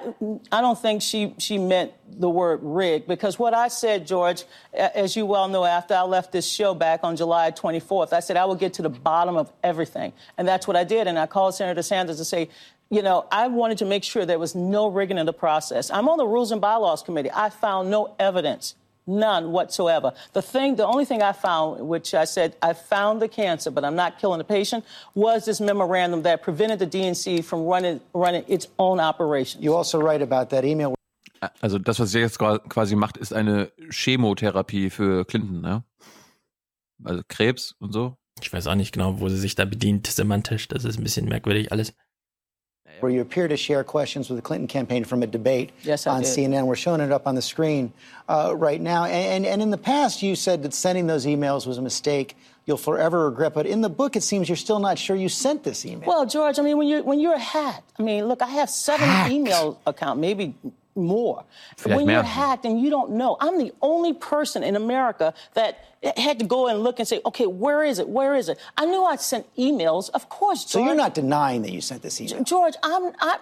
I 0.52 0.62
don't 0.62 0.80
think 0.80 1.02
she, 1.02 1.34
she 1.40 1.58
meant 1.58 1.92
the 2.08 2.30
word 2.30 2.60
rigged 2.62 3.08
because 3.08 3.40
what 3.40 3.56
I 3.56 3.68
said, 3.68 4.06
George, 4.06 4.44
as 4.72 5.16
you 5.16 5.26
well 5.26 5.48
know, 5.48 5.66
after 5.66 5.96
I 5.96 6.04
left 6.04 6.32
this 6.32 6.48
show 6.48 6.76
back 6.76 7.00
on 7.04 7.16
July 7.16 7.50
24th, 7.50 8.14
I 8.14 8.20
said 8.20 8.38
I 8.38 8.46
would 8.46 8.60
get 8.60 8.76
to 8.76 8.84
the 8.84 8.92
bottom 8.92 9.38
of 9.38 9.52
everything. 9.64 10.14
And 10.38 10.48
that's 10.48 10.68
what 10.68 10.78
I 10.78 10.84
did. 10.84 11.08
And 11.08 11.18
I 11.18 11.26
called 11.26 11.56
Senator 11.56 11.82
Sanders 11.82 12.18
to 12.18 12.26
say, 12.26 12.48
you 12.92 13.02
know, 13.02 13.26
I 13.32 13.48
wanted 13.48 13.80
to 13.80 13.86
make 13.86 14.04
sure 14.04 14.24
there 14.24 14.38
was 14.38 14.54
no 14.54 14.88
rigging 14.88 15.18
in 15.18 15.26
the 15.26 15.34
process. 15.34 15.90
I'm 15.90 16.08
on 16.10 16.20
the 16.20 16.28
Rules 16.28 16.52
and 16.52 16.62
Bylaws 16.62 17.02
Committee. 17.02 17.32
I 17.34 17.50
found 17.50 17.90
no 17.90 18.14
evidence. 18.20 18.76
None 19.08 19.52
whatsoever. 19.52 20.14
The 20.34 20.42
thing, 20.42 20.76
the 20.76 20.86
only 20.86 21.06
thing 21.06 21.22
I 21.22 21.34
found, 21.34 21.88
which 21.88 22.14
I 22.14 22.26
said 22.26 22.56
I 22.62 22.74
found 22.74 23.22
the 23.22 23.28
cancer, 23.28 23.72
but 23.72 23.84
I'm 23.84 23.96
not 23.96 24.20
killing 24.20 24.38
the 24.38 24.44
patient, 24.44 24.86
was 25.16 25.46
this 25.46 25.60
memorandum 25.60 26.22
that 26.24 26.44
prevented 26.44 26.80
the 26.80 26.88
DNC 26.88 27.44
from 27.44 27.66
running 27.66 28.00
running 28.14 28.44
its 28.48 28.68
own 28.78 29.00
operations. 29.00 29.64
You 29.64 29.76
also 29.76 30.00
write 30.00 30.22
about 30.22 30.50
that 30.52 30.64
email. 30.66 30.94
Also 31.62 31.80
das, 31.80 32.00
was 32.00 32.12
sie 32.12 32.20
jetzt 32.20 32.38
quasi 32.38 32.96
macht, 32.96 33.18
ist 33.18 33.34
eine 33.34 33.72
Chemotherapie 33.90 34.92
für 34.92 35.26
Clinton, 35.26 35.62
ne? 35.62 35.84
Also 37.04 37.24
Krebs 37.28 37.74
und 37.80 37.94
so. 37.94 38.16
Ich 38.42 38.54
weiß 38.54 38.68
auch 38.68 38.76
nicht 38.76 38.92
genau, 38.92 39.20
wo 39.20 39.30
sie 39.30 39.38
sich 39.38 39.56
da 39.56 39.66
bedient 39.66 40.06
semantisch. 40.06 40.68
Das 40.68 40.86
ist 40.86 41.00
ein 41.00 41.04
bisschen 41.04 41.28
merkwürdig 41.28 41.72
alles. 41.72 41.94
Where 43.02 43.12
you 43.12 43.22
appear 43.22 43.48
to 43.48 43.58
share 43.58 43.84
questions 43.84 44.30
with 44.30 44.38
the 44.38 44.42
Clinton 44.42 44.68
campaign 44.68 45.04
from 45.04 45.24
a 45.24 45.28
debate 45.28 45.72
Yes, 45.84 46.08
on 46.08 46.22
did. 46.22 46.30
CNN. 46.30 46.66
We're 46.66 46.76
showing 46.76 47.02
it 47.02 47.12
up 47.12 47.28
on 47.28 47.36
the 47.36 47.42
screen 47.42 47.94
uh, 48.30 48.54
right 48.56 48.80
now. 48.80 49.06
And, 49.06 49.46
and, 49.46 49.62
in 49.62 49.70
the 49.70 49.78
past, 49.78 50.22
you 50.22 50.36
said 50.36 50.64
that 50.64 50.74
sending 50.74 51.08
those 51.08 51.26
emails 51.26 51.66
was 51.66 51.78
a 51.78 51.82
mistake 51.82 52.36
you'll 52.66 52.78
forever 52.78 53.30
regret. 53.30 53.54
But 53.54 53.66
in 53.66 53.82
the 53.82 53.90
book, 53.90 54.16
it 54.16 54.24
seems 54.24 54.48
you're 54.48 54.56
still 54.56 54.80
not 54.80 54.98
sure 54.98 55.16
you 55.16 55.30
sent 55.30 55.64
this 55.64 55.86
email. 55.86 56.08
Well, 56.08 56.26
George, 56.26 56.60
I 56.60 56.62
mean, 56.62 56.78
when 56.78 56.88
you're 56.88 57.04
when 57.04 57.20
you're 57.20 57.38
hacked, 57.38 57.92
I 58.00 58.04
mean, 58.04 58.26
look, 58.26 58.42
I 58.42 58.48
have 58.48 58.70
seven 58.70 59.32
email 59.32 59.80
account, 59.86 60.20
maybe 60.20 60.56
more. 60.96 61.44
Vielleicht 61.78 61.98
when 61.98 62.10
you're 62.10 62.24
hacked 62.24 62.66
and 62.66 62.80
you 62.82 62.90
don't 62.90 63.12
know, 63.12 63.38
I'm 63.40 63.58
the 63.58 63.74
only 63.82 64.14
person 64.14 64.64
in 64.64 64.76
America 64.76 65.34
that 65.54 65.86
had 66.18 66.40
to 66.40 66.46
go 66.46 66.68
and 66.68 66.80
look 66.84 67.00
and 67.00 67.08
say, 67.08 67.22
okay, 67.26 67.46
where 67.46 67.84
is 67.84 68.00
it? 68.00 68.10
Where 68.10 68.36
is 68.36 68.50
it? 68.50 68.58
I 68.78 68.86
knew 68.86 69.04
I'd 69.04 69.22
sent 69.22 69.46
emails, 69.56 70.10
of 70.12 70.30
course. 70.30 70.70
so 70.70 70.84
you're 70.84 70.96
not 70.96 71.14
denying 71.14 71.62
that 71.62 71.72
you 71.72 71.82
sent 71.82 72.02
this 72.02 72.20
email. 72.20 72.44
George, 72.44 72.76
I'm 72.84 73.12
I, 73.20 73.38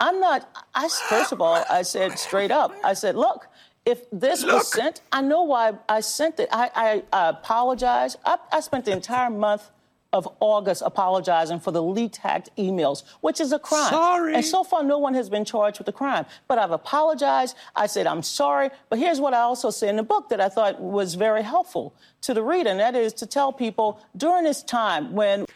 I'm 0.00 0.20
not. 0.20 0.48
I 0.74 0.88
first 0.88 1.32
of 1.32 1.40
all, 1.40 1.64
I 1.68 1.82
said 1.82 2.18
straight 2.18 2.50
up. 2.50 2.72
I 2.84 2.94
said, 2.94 3.16
look. 3.16 3.46
If 3.86 4.10
this 4.10 4.42
was 4.42 4.72
sent, 4.72 5.02
I 5.12 5.20
know 5.20 5.42
why 5.42 5.74
I 5.90 6.00
sent 6.00 6.40
it. 6.40 6.48
I, 6.50 6.70
I, 6.74 7.02
I 7.12 7.28
apologize. 7.28 8.16
I, 8.24 8.38
I 8.50 8.60
spent 8.60 8.86
the 8.86 8.92
entire 8.92 9.28
month 9.28 9.70
of 10.14 10.28
August 10.38 10.80
apologizing 10.86 11.58
for 11.58 11.72
the 11.72 11.82
leaked 11.82 12.18
hacked 12.18 12.48
emails, 12.56 13.02
which 13.20 13.40
is 13.40 13.52
a 13.52 13.58
crime. 13.58 13.90
Sorry. 13.90 14.34
And 14.34 14.44
so 14.44 14.62
far, 14.62 14.84
no 14.84 14.98
one 14.98 15.12
has 15.14 15.28
been 15.28 15.44
charged 15.44 15.78
with 15.78 15.86
the 15.86 15.92
crime. 15.92 16.24
But 16.46 16.58
I've 16.58 16.70
apologized. 16.70 17.56
I 17.74 17.88
said, 17.88 18.06
I'm 18.06 18.22
sorry. 18.22 18.70
But 18.88 19.00
here's 19.00 19.20
what 19.20 19.34
I 19.34 19.40
also 19.40 19.70
say 19.70 19.88
in 19.88 19.96
the 19.96 20.04
book 20.04 20.28
that 20.28 20.40
I 20.40 20.48
thought 20.48 20.80
was 20.80 21.16
very 21.16 21.42
helpful 21.42 21.94
to 22.22 22.32
the 22.32 22.42
reader, 22.42 22.70
and 22.70 22.80
that 22.80 22.94
is 22.94 23.12
to 23.14 23.26
tell 23.26 23.52
people 23.52 24.00
during 24.16 24.44
this 24.44 24.62
time 24.62 25.12
when 25.12 25.46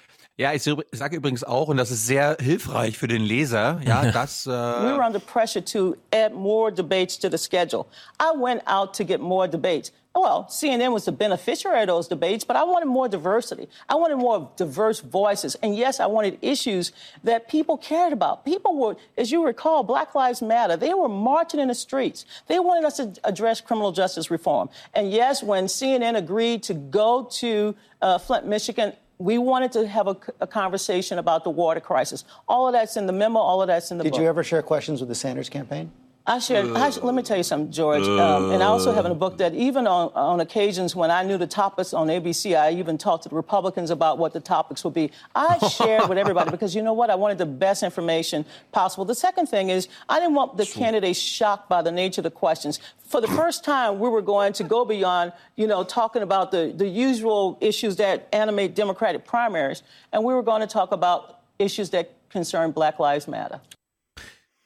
Ja, 0.41 0.53
ich 0.53 0.63
sage 0.63 1.17
übrigens 1.17 1.43
auch, 1.43 1.67
und 1.67 1.79
das 1.79 1.91
ist 1.91 2.07
sehr 2.07 2.37
hilfreich 2.39 2.97
für 2.97 3.09
den 3.09 3.23
Leser, 3.23 3.81
ja, 3.85 4.09
dass 4.13 4.47
äh, 4.47 4.51
we 4.51 4.55
äh, 4.55 4.97
were 4.97 5.05
under 5.05 5.19
pressure 5.19 5.65
to 5.65 5.97
add 6.13 6.33
more 6.33 6.71
debates 6.71 7.19
to 7.19 7.29
the 7.29 7.37
schedule. 7.37 7.87
I 8.21 8.31
went 8.41 8.63
out 8.69 8.97
to 8.97 9.05
get 9.05 9.21
more 9.21 9.49
debates. 9.49 9.91
Well, 10.21 10.47
CNN 10.51 10.93
was 10.93 11.05
the 11.05 11.13
beneficiary 11.13 11.83
of 11.83 11.87
those 11.87 12.09
debates, 12.09 12.43
but 12.43 12.57
I 12.57 12.65
wanted 12.65 12.87
more 12.87 13.09
diversity. 13.09 13.69
I 13.89 13.95
wanted 13.95 14.17
more 14.17 14.51
diverse 14.57 14.99
voices. 14.99 15.55
And 15.63 15.77
yes, 15.77 16.01
I 16.01 16.07
wanted 16.07 16.39
issues 16.43 16.91
that 17.23 17.49
people 17.49 17.79
cared 17.79 18.13
about. 18.13 18.45
People 18.45 18.77
were, 18.77 18.97
as 19.17 19.31
you 19.31 19.47
recall, 19.47 19.85
Black 19.85 20.17
Lives 20.17 20.43
Matter. 20.43 20.77
They 20.77 20.93
were 20.93 21.09
marching 21.09 21.61
in 21.61 21.69
the 21.69 21.75
streets. 21.75 22.27
They 22.49 22.59
wanted 22.59 22.85
us 22.85 22.97
to 22.97 23.15
address 23.23 23.61
criminal 23.61 23.93
justice 23.93 24.29
reform. 24.29 24.71
And 24.93 25.13
yes, 25.13 25.41
when 25.41 25.67
CNN 25.67 26.17
agreed 26.17 26.65
to 26.65 26.75
go 26.75 27.29
to 27.35 27.77
uh, 28.03 28.19
Flint, 28.19 28.45
Michigan, 28.45 28.95
we 29.19 29.39
wanted 29.39 29.71
to 29.73 29.87
have 29.87 30.09
a, 30.09 30.17
a 30.41 30.47
conversation 30.49 31.19
about 31.19 31.45
the 31.45 31.51
water 31.51 31.81
crisis. 31.81 32.25
All 32.49 32.67
of 32.67 32.73
that's 32.73 32.97
in 32.97 33.07
the 33.07 33.13
memo. 33.13 33.39
All 33.39 33.63
of 33.63 33.69
that's 33.69 33.93
in 33.93 33.99
the 33.99 34.05
Did 34.05 34.15
book. 34.15 34.21
you 34.21 34.27
ever 34.27 34.43
share 34.43 34.63
questions 34.63 34.99
with 34.99 35.09
the 35.09 35.15
Sanders 35.15 35.49
campaign? 35.49 35.93
I 36.29 36.41
shared. 36.41 36.77
I, 36.77 36.91
let 36.91 37.15
me 37.15 37.23
tell 37.23 37.39
you 37.39 37.43
something, 37.43 37.73
George. 37.73 38.03
Um, 38.03 38.51
and 38.51 38.63
I 38.63 38.67
also 38.67 38.93
have 38.93 39.07
in 39.07 39.13
a 39.13 39.15
book 39.15 39.39
that 39.39 39.55
even 39.55 39.87
on, 39.87 40.13
on 40.15 40.41
occasions 40.41 40.95
when 40.95 41.11
I 41.11 41.23
knew 41.23 41.39
the 41.39 41.47
topics 41.47 41.95
on 41.95 42.09
ABC, 42.09 42.55
I 42.55 42.73
even 42.73 42.99
talked 42.99 43.23
to 43.23 43.31
the 43.31 43.35
Republicans 43.35 43.89
about 43.89 44.19
what 44.19 44.35
the 44.35 44.41
topics 44.41 44.85
would 44.85 44.93
be. 44.93 45.11
I 45.35 45.57
shared 45.69 46.07
with 46.07 46.19
everybody 46.19 46.51
because 46.57 46.75
you 46.75 46.83
know 46.83 46.93
what? 46.93 47.09
I 47.09 47.15
wanted 47.15 47.39
the 47.39 47.47
best 47.47 47.83
information 47.83 48.45
possible. 48.73 49.07
The 49.07 49.15
second 49.15 49.47
thing 49.47 49.71
is 49.71 49.89
I 50.07 50.21
didn't 50.21 50.35
want 50.35 50.59
the 50.59 50.67
candidates 50.67 51.19
shocked 51.19 51.71
by 51.71 51.81
the 51.81 51.91
nature 51.91 52.21
of 52.21 52.25
the 52.25 52.31
questions. 52.31 52.79
For 53.07 53.23
the 53.23 53.29
first 53.29 53.65
time, 53.65 53.99
we 53.99 54.11
were 54.11 54.21
going 54.21 54.53
to 54.53 54.65
go 54.65 54.85
beyond, 54.85 55.33
you 55.57 55.67
know, 55.67 55.83
talking 55.83 56.21
about 56.21 56.51
the, 56.51 56.75
the 56.77 56.87
usual 56.87 57.57
issues 57.63 57.97
that 57.97 58.29
animate 58.35 58.75
Democratic 58.75 59.25
primaries, 59.25 59.83
and 60.13 60.23
we 60.23 60.35
were 60.35 60.43
going 60.43 60.61
to 60.61 60.67
talk 60.67 60.93
about 60.93 61.41
issues 61.59 61.89
that 61.91 62.13
concern 62.29 62.71
Black 62.71 62.99
Lives 62.99 63.27
Matter. 63.27 63.63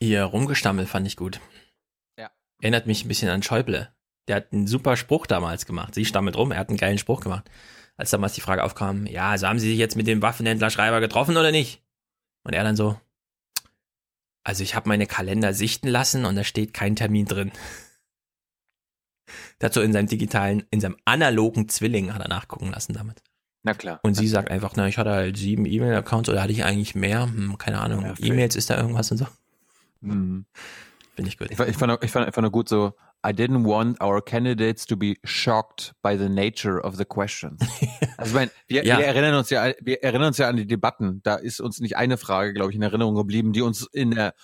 Ihr 0.01 0.25
Rumgestammel 0.25 0.87
fand 0.87 1.07
ich 1.07 1.15
gut. 1.15 1.39
Erinnert 2.63 2.87
mich 2.87 3.05
ein 3.05 3.09
bisschen 3.09 3.29
an 3.29 3.43
Schäuble. 3.43 3.93
Der 4.29 4.37
hat 4.37 4.53
einen 4.53 4.69
super 4.69 4.97
Spruch 4.97 5.27
damals 5.27 5.67
gemacht. 5.67 5.97
Sie 5.97 6.05
stammelt 6.05 6.37
rum, 6.37 6.53
er 6.53 6.59
hat 6.59 6.69
einen 6.69 6.79
geilen 6.79 6.97
Spruch 6.99 7.21
gemacht. 7.21 7.51
Als 7.97 8.11
damals 8.11 8.35
die 8.35 8.41
Frage 8.41 8.63
aufkam, 8.63 9.05
ja, 9.07 9.31
also 9.31 9.49
haben 9.49 9.59
Sie 9.59 9.69
sich 9.69 9.79
jetzt 9.79 9.97
mit 9.97 10.07
dem 10.07 10.23
Waffenhändler 10.23 10.71
Schreiber 10.71 11.01
getroffen 11.01 11.37
oder 11.37 11.51
nicht? 11.51 11.83
Und 12.45 12.55
er 12.55 12.63
dann 12.63 12.77
so, 12.77 12.99
also 14.45 14.63
ich 14.63 14.77
habe 14.77 14.89
meine 14.89 15.07
Kalender 15.07 15.55
sichten 15.55 15.89
lassen 15.89 16.25
und 16.25 16.37
da 16.37 16.45
steht 16.45 16.73
kein 16.73 16.95
Termin 16.95 17.27
drin. 17.27 17.51
So 19.73 19.81
in 19.81 19.93
seinem 19.93 20.09
digitalen, 20.09 20.65
in 20.71 20.81
seinem 20.81 20.97
analogen 21.05 21.69
Zwilling 21.69 22.15
hat 22.15 22.23
er 22.23 22.29
nachgucken 22.29 22.71
lassen 22.71 22.93
damit. 22.93 23.23
na 23.65 23.75
klar. 23.75 24.01
Und 24.03 24.15
sie 24.15 24.29
sagt 24.29 24.51
einfach, 24.51 24.73
na, 24.77 24.87
ich 24.89 24.99
hatte 24.99 25.11
halt 25.11 25.37
sieben 25.37 25.67
E-Mail-Accounts 25.67 26.29
oder 26.29 26.43
hatte 26.43 26.53
ich 26.53 26.65
eigentlich 26.65 26.95
mehr? 26.95 27.25
Hm, 27.25 27.59
keine 27.59 27.81
Ahnung. 27.81 28.05
Ja, 28.05 28.15
E-Mails 28.19 28.57
ist 28.57 28.71
da 28.71 28.77
irgendwas 28.77 29.11
und 29.11 29.19
so. 29.19 29.27
Mhm. 30.01 30.47
Finde 31.15 31.29
ich 31.29 31.37
gut. 31.39 31.49
Ich, 31.51 31.57
fand- 31.57 31.69
ich, 31.71 31.77
fand, 31.77 31.93
auch- 31.93 32.03
ich 32.03 32.11
fand 32.11 32.37
nur 32.39 32.51
gut 32.51 32.69
so, 32.69 32.95
I 33.25 33.31
didn't 33.31 33.65
want 33.67 34.01
our 34.03 34.25
candidates 34.25 34.87
to 34.87 34.97
be 34.97 35.15
shocked 35.25 35.93
by 36.03 36.17
the 36.19 36.29
nature 36.29 36.81
of 36.83 36.97
the 36.97 37.05
questions. 37.05 37.61
Also 38.19 38.31
ich 38.31 38.35
meine, 38.35 38.51
wir, 38.69 38.85
Ja. 38.85 38.99
wir 38.99 39.05
erinnern 39.07 39.35
uns 39.35 39.51
ja, 39.51 39.73
wir 39.81 40.03
erinnern 40.03 40.29
uns 40.29 40.39
ja 40.39 40.49
an 40.49 40.57
die 40.57 40.67
Debatten. 40.67 41.23
Da 41.25 41.35
ist 41.37 41.61
uns 41.61 41.81
nicht 41.81 41.97
eine 41.97 42.17
Frage, 42.19 42.53
glaube 42.53 42.71
ich, 42.71 42.77
in 42.77 42.83
Erinnerung 42.83 43.15
geblieben, 43.17 43.53
die 43.53 43.63
uns 43.63 43.87
in 43.93 44.13
der, 44.13 44.35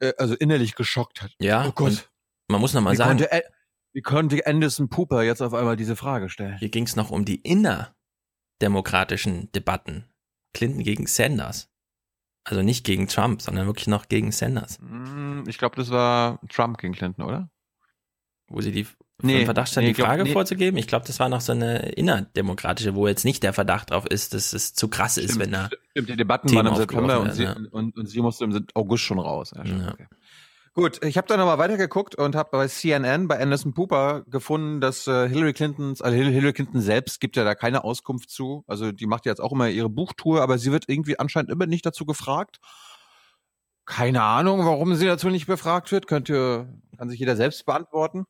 äh, 0.00 0.12
also 0.18 0.34
innerlich 0.34 0.74
geschockt 0.74 1.20
hat. 1.22 1.32
Ja, 1.40 1.66
Oh 1.68 1.72
Gott. 1.72 2.08
man 2.48 2.60
muss 2.60 2.72
nochmal 2.72 2.96
sagen, 2.96 3.18
konnte, 3.18 3.42
wie 3.92 4.00
konnte 4.02 4.46
Anderson 4.46 4.88
Pooper 4.88 5.22
jetzt 5.24 5.42
auf 5.42 5.52
einmal 5.52 5.76
diese 5.76 5.94
Frage 5.94 6.28
stellen? 6.30 6.56
hier 6.58 6.70
ging 6.70 6.84
es 6.84 6.96
noch 6.96 7.10
um 7.10 7.24
die 7.26 7.36
innerdemokratischen 8.60 9.52
Debatten. 9.52 10.04
Clinton 10.54 10.82
gegen 10.84 11.06
Sanders. 11.06 11.68
Also 12.44 12.62
nicht 12.62 12.84
gegen 12.84 13.08
Trump, 13.08 13.40
sondern 13.42 13.66
wirklich 13.66 13.86
noch 13.86 14.08
gegen 14.08 14.30
Sanders. 14.30 14.78
Hm, 14.78 15.44
Ich 15.46 15.58
glaube, 15.58 15.76
das 15.76 15.90
war 15.90 16.38
Trump 16.50 16.78
gegen 16.78 16.92
Clinton, 16.94 17.22
oder? 17.24 17.48
Wo 18.48 18.60
sie 18.60 18.72
die 18.72 18.86
Nee, 19.22 19.44
Verdacht 19.44 19.68
stand, 19.70 19.84
nee, 19.84 19.88
die 19.88 19.90
ich 19.92 19.96
glaub- 19.96 20.08
Frage 20.08 20.24
nee. 20.24 20.32
vorzugeben. 20.32 20.76
Ich 20.76 20.88
glaube, 20.88 21.06
das 21.06 21.20
war 21.20 21.28
noch 21.28 21.40
so 21.40 21.52
eine 21.52 21.90
innerdemokratische, 21.90 22.94
wo 22.96 23.06
jetzt 23.06 23.24
nicht 23.24 23.42
der 23.44 23.52
Verdacht 23.52 23.90
drauf 23.90 24.04
ist, 24.06 24.34
dass 24.34 24.52
es 24.52 24.74
zu 24.74 24.88
krass 24.88 25.16
ist, 25.18 25.38
wenn 25.38 25.52
da. 25.52 25.70
Stimmt, 25.92 26.08
die 26.08 26.16
Debatten 26.16 26.48
Themen 26.48 26.64
waren 26.66 26.74
im 26.74 26.80
September 26.80 27.20
und 27.20 27.32
sie, 27.32 27.44
werden, 27.44 27.66
und, 27.68 27.96
und 27.96 28.06
sie 28.06 28.20
musste 28.20 28.44
im 28.44 28.66
August 28.74 29.04
schon 29.04 29.20
raus. 29.20 29.52
Ja, 29.56 29.64
schon, 29.64 29.80
Ja. 29.80 29.92
okay. 29.92 30.06
Gut, 30.76 31.04
ich 31.04 31.16
habe 31.16 31.28
dann 31.28 31.38
nochmal 31.38 31.58
weitergeguckt 31.58 32.16
und 32.16 32.34
habe 32.34 32.48
bei 32.50 32.66
CNN, 32.66 33.28
bei 33.28 33.38
Anderson 33.38 33.74
Pooper 33.74 34.22
gefunden, 34.26 34.80
dass 34.80 35.06
äh, 35.06 35.28
Hillary 35.28 35.52
Clintons, 35.52 36.02
also 36.02 36.16
Hil- 36.16 36.32
Hillary 36.32 36.52
Clinton 36.52 36.80
selbst 36.80 37.20
gibt 37.20 37.36
ja 37.36 37.44
da 37.44 37.54
keine 37.54 37.84
Auskunft 37.84 38.28
zu. 38.28 38.64
Also 38.66 38.90
die 38.90 39.06
macht 39.06 39.24
ja 39.24 39.30
jetzt 39.30 39.38
auch 39.40 39.52
immer 39.52 39.68
ihre 39.68 39.88
Buchtour, 39.88 40.42
aber 40.42 40.58
sie 40.58 40.72
wird 40.72 40.88
irgendwie 40.88 41.16
anscheinend 41.18 41.52
immer 41.52 41.66
nicht 41.66 41.86
dazu 41.86 42.04
gefragt. 42.04 42.58
Keine 43.86 44.22
Ahnung, 44.22 44.66
warum 44.66 44.96
sie 44.96 45.06
dazu 45.06 45.28
nicht 45.30 45.46
befragt 45.46 45.92
wird. 45.92 46.08
Könnte, 46.08 46.68
kann 46.98 47.08
sich 47.08 47.20
jeder 47.20 47.36
selbst 47.36 47.64
beantworten. 47.66 48.24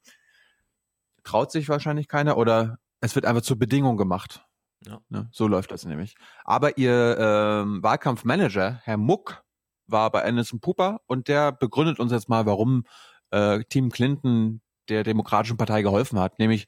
Traut 1.22 1.50
sich 1.50 1.70
wahrscheinlich 1.70 2.08
keiner 2.08 2.36
oder 2.36 2.76
es 3.00 3.14
wird 3.14 3.24
einfach 3.24 3.42
zur 3.42 3.58
Bedingung 3.58 3.96
gemacht. 3.96 4.44
Ja. 4.86 5.00
Ne, 5.08 5.30
so 5.32 5.48
läuft 5.48 5.70
das 5.70 5.86
nämlich. 5.86 6.14
Aber 6.44 6.76
ihr 6.76 7.16
ähm, 7.18 7.82
Wahlkampfmanager, 7.82 8.80
Herr 8.84 8.98
Muck, 8.98 9.43
war 9.86 10.10
bei 10.10 10.24
Anderson 10.24 10.60
Cooper 10.60 11.00
und 11.06 11.28
der 11.28 11.52
begründet 11.52 11.98
uns 11.98 12.12
jetzt 12.12 12.28
mal, 12.28 12.46
warum 12.46 12.84
äh, 13.30 13.62
Team 13.64 13.90
Clinton 13.90 14.60
der 14.88 15.02
Demokratischen 15.02 15.56
Partei 15.56 15.82
geholfen 15.82 16.18
hat. 16.18 16.38
Nämlich, 16.38 16.66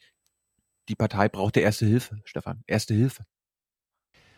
die 0.88 0.94
Partei 0.94 1.28
brauchte 1.28 1.60
erste 1.60 1.86
Hilfe, 1.86 2.18
Stefan. 2.24 2.62
Erste 2.66 2.94
Hilfe. 2.94 3.24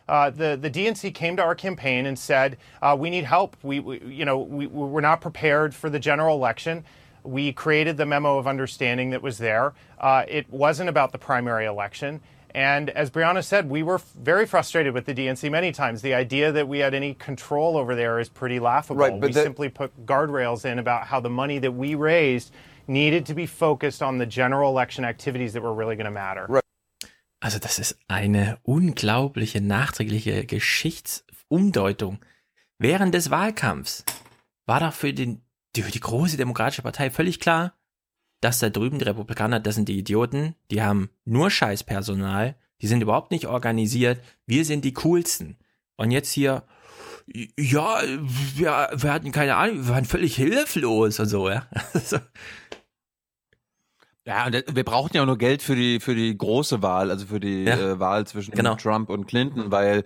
Uh, 0.09 0.31
the 0.31 0.57
the 0.57 0.71
DNC 0.71 1.13
came 1.13 1.37
to 1.37 1.43
our 1.43 1.55
campaign 1.55 2.07
and 2.07 2.19
said, 2.19 2.57
uh, 2.81 2.97
"We 2.99 3.11
need 3.11 3.25
help. 3.25 3.57
We, 3.63 3.79
we 3.79 4.01
you 4.07 4.25
know 4.25 4.39
we 4.39 4.67
we're 4.67 5.03
not 5.03 5.21
prepared 5.21 5.75
for 5.75 5.91
the 5.91 5.99
general 5.99 6.35
election." 6.35 6.85
We 7.25 7.53
created 7.53 7.99
the 7.99 8.07
memo 8.07 8.39
of 8.39 8.47
understanding 8.47 9.11
that 9.11 9.21
was 9.21 9.37
there. 9.37 9.75
Uh, 10.01 10.25
it 10.27 10.49
wasn't 10.49 10.89
about 10.89 11.13
the 11.13 11.19
primary 11.19 11.67
election. 11.67 12.23
And 12.59 12.91
as 12.91 13.09
Brianna 13.09 13.45
said, 13.45 13.71
we 13.71 13.85
were 13.85 14.01
very 14.21 14.45
frustrated 14.45 14.93
with 14.93 15.05
the 15.07 15.15
DNC 15.15 15.49
many 15.49 15.71
times. 15.71 16.03
The 16.03 16.15
idea 16.15 16.51
that 16.51 16.67
we 16.67 16.81
had 16.81 16.93
any 16.93 17.15
control 17.15 17.77
over 17.77 17.95
there 17.95 18.19
is 18.19 18.29
pretty 18.29 18.59
laughable. 18.59 18.97
Right, 18.97 19.21
but 19.21 19.29
we 19.29 19.33
the- 19.33 19.43
simply 19.45 19.69
put 19.69 19.93
guardrails 20.05 20.65
in 20.65 20.81
about 20.81 21.07
how 21.07 21.21
the 21.21 21.31
money 21.31 21.61
that 21.61 21.71
we 21.71 21.95
raised 21.95 22.53
needed 22.89 23.27
to 23.27 23.35
be 23.35 23.47
focused 23.47 24.03
on 24.03 24.19
the 24.19 24.27
general 24.27 24.73
election 24.73 25.05
activities 25.05 25.53
that 25.53 25.63
were 25.63 25.73
really 25.73 25.95
going 25.95 26.07
to 26.07 26.11
matter. 26.11 26.49
Also 27.41 27.61
das 27.61 27.79
ist 27.79 27.97
eine 28.09 28.59
unglaubliche 28.65 29.61
nachträgliche 29.61 30.45
Geschichtsumdeutung. 30.45 32.19
Während 32.81 33.15
des 33.15 33.31
Wahlkampfs 33.31 34.05
war 34.67 34.81
doch 34.81 34.93
für, 34.93 35.13
den, 35.13 35.43
die, 35.77 35.83
für 35.83 35.93
die 35.93 36.01
große 36.01 36.37
demokratische 36.37 36.83
Partei 36.83 37.11
völlig 37.11 37.39
klar, 37.39 37.78
dass 38.41 38.59
da 38.61 38.71
drüben 38.71 38.99
die 38.99 39.05
Republikaner, 39.05 39.61
das 39.61 39.75
sind 39.75 39.89
die 39.89 39.99
Idioten, 39.99 40.55
die 40.71 40.83
haben 40.83 41.11
nur 41.25 41.51
Scheißpersonal, 41.51 42.57
die 42.81 42.87
sind 42.87 43.03
überhaupt 43.03 43.31
nicht 43.33 43.47
organisiert, 43.47 44.21
wir 44.47 44.65
sind 44.65 44.85
die 44.85 44.93
coolsten. 44.95 45.57
Und 45.97 46.11
jetzt 46.13 46.31
hier, 46.33 46.63
ja, 47.59 48.01
wir, 48.55 48.91
wir 48.95 49.13
hatten 49.13 49.33
keine 49.33 49.57
Ahnung, 49.57 49.87
wir 49.87 49.89
waren 49.95 50.05
völlig 50.05 50.37
hilflos 50.37 51.19
und 51.19 51.27
so, 51.27 51.49
ja. 51.51 51.67
Also, 51.93 52.19
Ja, 54.25 54.47
und 54.47 54.65
wir 54.77 54.85
brauchten 54.85 55.17
ja 55.17 55.23
auch 55.23 55.27
nur 55.27 55.39
Geld 55.39 55.63
für 55.63 55.75
die 55.75 56.01
für 56.01 56.15
die 56.15 56.37
große 56.37 56.83
Wahl, 56.83 57.11
also 57.11 57.27
für 57.27 57.41
die 57.41 57.65
Ja. 57.65 57.77
äh, 57.79 57.99
Wahl 57.99 58.27
zwischen 58.27 58.53
Genau. 58.55 58.75
Trump 58.77 59.09
und 59.11 59.27
Clinton, 59.27 59.71
weil 59.73 60.05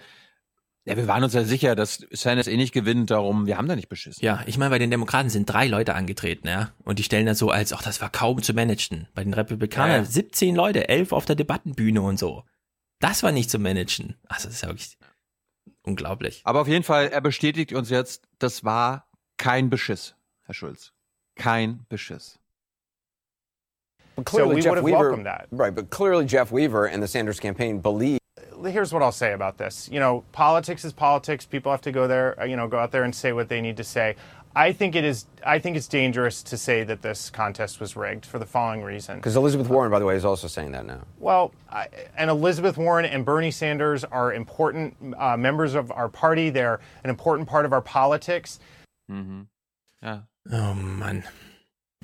ja, 0.85 0.97
wir 0.97 1.07
waren 1.07 1.22
uns 1.22 1.33
ja 1.33 1.45
sicher, 1.45 1.76
dass 1.76 2.05
Sanders 2.11 2.49
eh 2.49 2.57
nicht 2.57 2.72
gewinnt, 2.72 3.11
darum 3.11 3.47
wir 3.47 3.57
haben 3.57 3.68
da 3.68 3.76
nicht 3.76 3.89
beschissen. 3.89 4.24
Ja, 4.24 4.43
ich 4.47 4.59
meine, 4.59 4.70
bei 4.70 4.78
den 4.78 4.91
Demokraten 4.91 5.30
sind 5.30 5.47
drei 5.47 5.68
Leute 5.68 5.95
angetreten, 5.95 6.49
ja. 6.49 6.72
Und 6.85 6.99
die 6.99 7.05
stellen 7.05 7.26
das 7.26 7.39
so 7.39 7.51
als, 7.51 7.72
ach, 7.72 7.83
das 7.83 8.01
war 8.01 8.11
kaum 8.11 8.43
zu 8.43 8.53
managen. 8.53 9.07
Bei 9.14 9.22
den 9.22 9.33
Republikanern 9.35 9.91
Ja, 9.91 9.97
ja. 9.99 10.05
17 10.05 10.57
Leute, 10.57 10.89
11 10.89 11.12
auf 11.12 11.24
der 11.24 11.37
Debattenbühne 11.37 12.03
und 12.03 12.18
so. 12.18 12.45
Das 12.99 13.22
war 13.22 13.30
nicht 13.30 13.49
zu 13.51 13.59
managen. 13.59 14.16
Also, 14.28 14.49
das 14.49 14.57
ist 14.57 14.62
ja 14.62 14.68
wirklich 14.68 14.99
unglaublich. 15.83 16.41
Aber 16.45 16.61
auf 16.61 16.68
jeden 16.68 16.85
Fall, 16.85 17.09
er 17.09 17.20
bestätigt 17.20 17.72
uns 17.72 17.91
jetzt, 17.91 18.26
das 18.39 18.64
war 18.64 19.09
kein 19.37 19.70
Beschiss, 19.70 20.16
Herr 20.45 20.55
Schulz. 20.55 20.93
Kein 21.37 21.87
Beschiss. 21.89 22.39
But 24.16 24.28
So 24.28 24.37
clearly, 24.37 24.57
we 24.57 24.61
Jeff 24.61 24.70
would 24.72 24.78
have 24.78 24.85
Weaver, 24.85 25.49
right? 25.53 25.74
But 25.74 25.91
clearly, 25.91 26.26
Jeff 26.26 26.53
Weaver 26.53 26.87
and 26.91 27.03
the 27.03 27.09
Sanders 27.09 27.41
campaign 27.41 27.80
believe. 27.80 28.18
Here's 28.64 28.92
what 28.92 29.02
I'll 29.02 29.12
say 29.12 29.32
about 29.32 29.58
this. 29.58 29.88
You 29.92 30.00
know, 30.00 30.24
politics 30.32 30.84
is 30.84 30.92
politics. 30.92 31.44
People 31.46 31.70
have 31.72 31.80
to 31.82 31.92
go 31.92 32.06
there, 32.06 32.40
uh, 32.40 32.44
you 32.44 32.56
know, 32.56 32.68
go 32.68 32.78
out 32.78 32.90
there 32.92 33.04
and 33.04 33.14
say 33.14 33.32
what 33.32 33.48
they 33.48 33.60
need 33.60 33.76
to 33.76 33.84
say. 33.84 34.16
I 34.54 34.72
think 34.72 34.94
it 34.94 35.04
is. 35.04 35.24
I 35.46 35.58
think 35.58 35.76
it's 35.78 35.88
dangerous 35.88 36.42
to 36.42 36.58
say 36.58 36.84
that 36.84 37.00
this 37.00 37.30
contest 37.30 37.80
was 37.80 37.96
rigged 37.96 38.26
for 38.26 38.38
the 38.38 38.44
following 38.44 38.82
reason. 38.82 39.16
Because 39.16 39.34
Elizabeth 39.34 39.68
Warren, 39.68 39.90
by 39.90 39.98
the 39.98 40.04
way, 40.04 40.14
is 40.14 40.26
also 40.26 40.46
saying 40.46 40.72
that 40.72 40.84
now. 40.84 41.00
Well, 41.18 41.52
I, 41.70 41.88
and 42.18 42.28
Elizabeth 42.28 42.76
Warren 42.76 43.06
and 43.06 43.24
Bernie 43.24 43.50
Sanders 43.50 44.04
are 44.04 44.34
important 44.34 44.94
uh, 45.16 45.38
members 45.38 45.74
of 45.74 45.90
our 45.90 46.10
party. 46.10 46.50
They're 46.50 46.80
an 47.02 47.08
important 47.08 47.48
part 47.48 47.64
of 47.64 47.72
our 47.72 47.80
politics. 47.80 48.60
Mhm. 49.10 49.46
Ja. 50.02 50.18
Oh 50.50 50.74
Mann. 50.74 51.24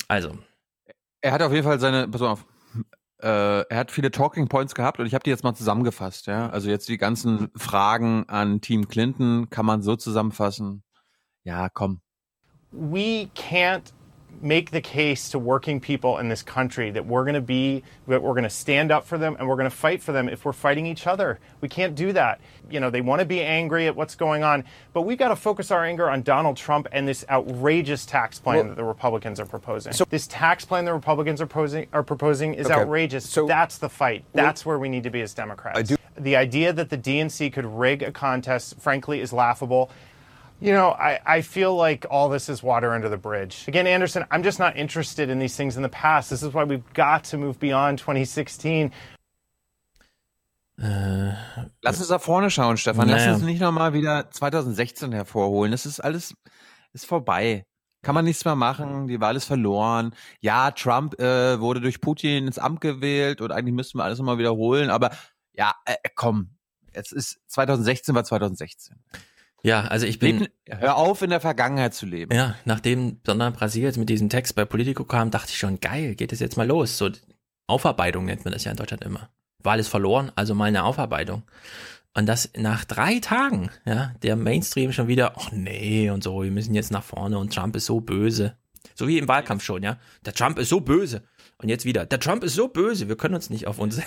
Also, 0.08 0.38
Er 1.22 1.32
hat 1.32 1.42
auf 1.42 1.52
jeden 1.52 1.64
Fall 1.64 1.78
seine, 1.80 2.06
pass 2.08 2.22
auf, 2.22 2.44
äh, 3.20 3.60
er 3.62 3.76
hat 3.76 3.90
viele 3.90 4.10
Talking 4.10 4.48
Points 4.48 4.74
gehabt 4.74 5.00
und 5.00 5.06
ich 5.06 5.14
habe 5.14 5.24
die 5.24 5.30
jetzt 5.30 5.44
mal 5.44 5.54
zusammengefasst, 5.54 6.26
ja. 6.26 6.48
Also 6.50 6.68
jetzt 6.68 6.88
die 6.88 6.98
ganzen 6.98 7.50
Fragen 7.56 8.24
an 8.28 8.60
Team 8.60 8.88
Clinton 8.88 9.50
kann 9.50 9.66
man 9.66 9.82
so 9.82 9.96
zusammenfassen. 9.96 10.82
Ja, 11.44 11.68
komm. 11.68 12.00
we 12.70 13.30
can't 13.34 13.92
make 14.40 14.70
the 14.70 14.80
case 14.80 15.30
to 15.30 15.38
working 15.38 15.80
people 15.80 16.18
in 16.18 16.28
this 16.28 16.42
country 16.42 16.90
that 16.90 17.04
we're 17.06 17.24
going 17.24 17.34
to 17.34 17.40
be 17.40 17.82
that 18.06 18.22
we're 18.22 18.32
going 18.32 18.44
to 18.44 18.50
stand 18.50 18.90
up 18.92 19.04
for 19.06 19.18
them 19.18 19.36
and 19.38 19.48
we're 19.48 19.56
going 19.56 19.68
to 19.70 19.76
fight 19.76 20.02
for 20.02 20.12
them 20.12 20.28
if 20.28 20.44
we're 20.44 20.52
fighting 20.52 20.86
each 20.86 21.06
other. 21.06 21.38
We 21.60 21.68
can't 21.68 21.94
do 21.94 22.12
that. 22.12 22.40
You 22.70 22.80
know 22.80 22.90
they 22.90 23.00
want 23.00 23.20
to 23.20 23.24
be 23.26 23.40
angry 23.42 23.86
at 23.86 23.96
what's 23.96 24.14
going 24.14 24.42
on 24.42 24.64
but 24.92 25.02
we've 25.02 25.18
got 25.18 25.28
to 25.28 25.36
focus 25.36 25.70
our 25.70 25.84
anger 25.84 26.10
on 26.10 26.20
donald 26.22 26.56
trump 26.58 26.86
and 26.92 27.08
this 27.08 27.24
outrageous 27.30 28.04
tax 28.04 28.38
plan 28.38 28.56
Well- 28.58 28.68
that 28.68 28.76
the 28.76 28.84
republicans 28.84 29.40
are 29.40 29.46
proposing. 29.46 29.92
So 29.94 30.04
this 30.08 30.26
tax 30.26 30.64
plan 30.66 30.84
the 30.84 30.92
republicans 30.92 31.40
are 31.40 31.46
proposing 31.46 31.86
are 31.92 32.02
proposing 32.02 32.54
is 32.54 32.66
Okay, 32.66 32.74
outrageous. 32.80 33.28
So 33.28 33.46
that's 33.46 33.78
the 33.78 33.88
fight. 33.88 34.24
That's 34.34 34.66
where 34.66 34.78
we 34.78 34.88
need 34.88 35.04
to 35.04 35.10
be 35.10 35.22
as 35.22 35.32
democrats. 35.34 35.78
I 35.78 35.82
do- 35.82 35.96
the 36.16 36.34
idea 36.36 36.72
that 36.72 36.90
the 36.90 36.98
dnc 36.98 37.52
could 37.52 37.64
rig 37.64 38.02
a 38.02 38.10
contest 38.12 38.78
frankly 38.80 39.20
is 39.20 39.32
laughable 39.32 39.88
you 40.60 40.72
know, 40.72 40.90
I, 40.90 41.20
I 41.26 41.42
feel 41.42 41.74
like 41.76 42.06
all 42.10 42.28
this 42.28 42.48
is 42.48 42.62
water 42.62 42.92
under 42.92 43.08
the 43.08 43.16
bridge. 43.16 43.64
Again, 43.68 43.86
Anderson, 43.86 44.24
I'm 44.30 44.42
just 44.42 44.58
not 44.58 44.76
interested 44.76 45.30
in 45.30 45.38
these 45.38 45.56
things 45.56 45.76
in 45.76 45.82
the 45.82 45.88
past. 45.88 46.30
This 46.30 46.42
is 46.42 46.52
why 46.52 46.64
we've 46.64 46.82
got 46.94 47.24
to 47.30 47.38
move 47.38 47.58
beyond 47.58 47.98
2016. 47.98 48.92
äh, 50.80 51.32
Lass 51.82 51.98
uns 51.98 52.08
da 52.08 52.18
vorne 52.18 52.50
schauen, 52.50 52.76
Stefan. 52.76 53.08
Lass 53.08 53.22
Naja. 53.22 53.34
uns 53.34 53.42
nicht 53.42 53.60
nochmal 53.60 53.92
wieder 53.92 54.30
2016 54.30 55.12
hervorholen. 55.12 55.72
Das 55.72 55.86
ist 55.86 56.00
alles, 56.00 56.34
ist 56.92 57.06
vorbei. 57.06 57.64
Kann 58.02 58.14
man 58.14 58.24
nichts 58.24 58.44
mehr 58.44 58.54
machen. 58.54 59.08
Die 59.08 59.20
Wahl 59.20 59.34
ist 59.34 59.46
verloren. 59.46 60.14
Ja, 60.40 60.70
Trump 60.70 61.18
äh, 61.20 61.58
wurde 61.60 61.80
durch 61.80 62.00
Putin 62.00 62.46
ins 62.46 62.58
Amt 62.58 62.80
gewählt 62.80 63.40
und 63.40 63.50
eigentlich 63.50 63.74
müssten 63.74 63.98
wir 63.98 64.04
alles 64.04 64.18
nochmal 64.18 64.38
wiederholen. 64.38 64.90
Aber 64.90 65.10
ja, 65.52 65.74
äh, 65.84 65.96
komm. 66.14 66.50
Es 66.92 67.10
ist 67.12 67.40
2016 67.48 68.14
war 68.14 68.22
2016. 68.24 68.96
ja, 69.62 69.82
also 69.82 70.06
ich 70.06 70.18
bin, 70.18 70.40
Leben, 70.40 70.52
hör 70.68 70.96
auf, 70.96 71.22
in 71.22 71.30
der 71.30 71.40
Vergangenheit 71.40 71.94
zu 71.94 72.06
leben. 72.06 72.34
ja, 72.34 72.54
nachdem 72.64 73.22
Donald 73.24 73.56
Brasil 73.56 73.82
jetzt 73.82 73.98
mit 73.98 74.08
diesem 74.08 74.28
Text 74.28 74.54
bei 74.54 74.64
Politico 74.64 75.04
kam, 75.04 75.30
dachte 75.30 75.50
ich 75.50 75.58
schon, 75.58 75.80
geil, 75.80 76.14
geht 76.14 76.32
es 76.32 76.40
jetzt 76.40 76.56
mal 76.56 76.66
los. 76.66 76.98
So 76.98 77.10
Aufarbeitung 77.66 78.24
nennt 78.24 78.44
man 78.44 78.52
das 78.52 78.64
ja 78.64 78.70
in 78.70 78.76
Deutschland 78.76 79.04
immer. 79.04 79.30
Wahl 79.62 79.80
ist 79.80 79.88
verloren, 79.88 80.30
also 80.36 80.54
mal 80.54 80.66
eine 80.66 80.84
Aufarbeitung. 80.84 81.42
Und 82.14 82.26
das 82.26 82.50
nach 82.56 82.84
drei 82.84 83.20
Tagen, 83.20 83.70
ja, 83.84 84.12
der 84.22 84.36
Mainstream 84.36 84.92
schon 84.92 85.08
wieder, 85.08 85.34
ach 85.36 85.52
nee, 85.52 86.10
und 86.10 86.22
so, 86.22 86.42
wir 86.42 86.50
müssen 86.50 86.74
jetzt 86.74 86.90
nach 86.90 87.04
vorne 87.04 87.38
und 87.38 87.52
Trump 87.52 87.76
ist 87.76 87.86
so 87.86 88.00
böse. 88.00 88.56
So 88.94 89.06
wie 89.06 89.18
im 89.18 89.28
Wahlkampf 89.28 89.62
schon, 89.62 89.82
ja. 89.82 89.98
Der 90.24 90.32
Trump 90.32 90.58
ist 90.58 90.68
so 90.68 90.80
böse. 90.80 91.22
Und 91.58 91.68
jetzt 91.68 91.84
wieder, 91.84 92.06
der 92.06 92.20
Trump 92.20 92.44
ist 92.44 92.54
so 92.54 92.68
böse, 92.68 93.08
wir 93.08 93.16
können 93.16 93.34
uns 93.34 93.50
nicht 93.50 93.66
auf 93.66 93.78
uns. 93.78 94.00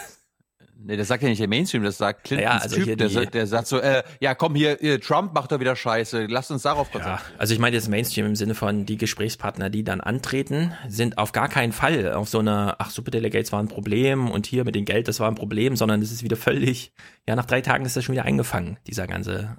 Nee, 0.84 0.98
das 0.98 1.08
sagt 1.08 1.22
ja 1.22 1.30
nicht 1.30 1.40
der 1.40 1.48
Mainstream, 1.48 1.84
das 1.84 1.98
sagt 1.98 2.24
Clintons 2.24 2.50
Ja, 2.50 2.58
also 2.58 2.76
Typ, 2.76 2.98
der, 2.98 3.26
der 3.26 3.48
sagt 3.48 3.68
so, 3.68 3.80
äh, 3.80 4.04
ja 4.20 4.34
komm 4.34 4.56
hier, 4.56 4.78
Trump 5.00 5.34
macht 5.34 5.52
doch 5.52 5.60
wieder 5.60 5.76
Scheiße, 5.76 6.26
lasst 6.26 6.50
uns 6.52 6.64
darauf 6.64 6.92
konzentrieren. 6.92 7.22
Also 7.38 7.54
ich 7.54 7.60
meine 7.60 7.76
jetzt 7.76 7.88
Mainstream 7.88 8.26
im 8.26 8.36
Sinne 8.36 8.56
von 8.56 8.86
die 8.86 8.98
Gesprächspartner, 8.98 9.70
die 9.70 9.84
dann 9.84 10.02
antreten, 10.02 10.74
sind 10.88 11.18
auf 11.18 11.32
gar 11.32 11.50
keinen 11.50 11.72
Fall 11.72 12.14
auf 12.14 12.30
so 12.30 12.40
einer, 12.40 12.78
ach 12.80 12.90
Superdelegates 12.90 13.52
war 13.52 13.62
ein 13.62 13.68
Problem 13.68 14.30
und 14.32 14.48
hier 14.48 14.66
mit 14.66 14.76
dem 14.76 14.86
Geld, 14.86 15.08
das 15.08 15.20
war 15.20 15.28
ein 15.28 15.36
Problem, 15.36 15.76
sondern 15.76 16.02
es 16.02 16.12
ist 16.12 16.24
wieder 16.24 16.38
völlig, 16.38 16.94
ja 17.28 17.36
nach 17.36 17.46
drei 17.46 17.62
Tagen 17.62 17.86
ist 17.86 17.96
das 17.96 18.04
schon 18.04 18.14
wieder 18.14 18.26
eingefangen, 18.26 18.80
dieser 18.88 19.06
ganze 19.06 19.58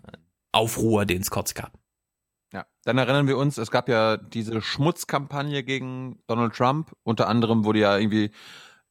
Aufruhr, 0.51 1.07
den 1.07 1.23
es 1.23 1.31
kurz 1.31 1.55
gab. 1.55 1.73
Ja, 2.53 2.67
dann 2.85 2.99
erinnern 2.99 3.27
wir 3.27 3.39
uns, 3.39 3.57
es 3.57 3.71
gab 3.71 3.89
ja 3.89 4.19
diese 4.19 4.61
Schmutzkampagne 4.61 5.63
gegen 5.63 6.19
Donald 6.27 6.53
Trump. 6.55 6.93
Unter 7.03 7.27
anderem 7.29 7.65
wurde 7.65 7.79
ja 7.79 7.97
irgendwie 7.97 8.31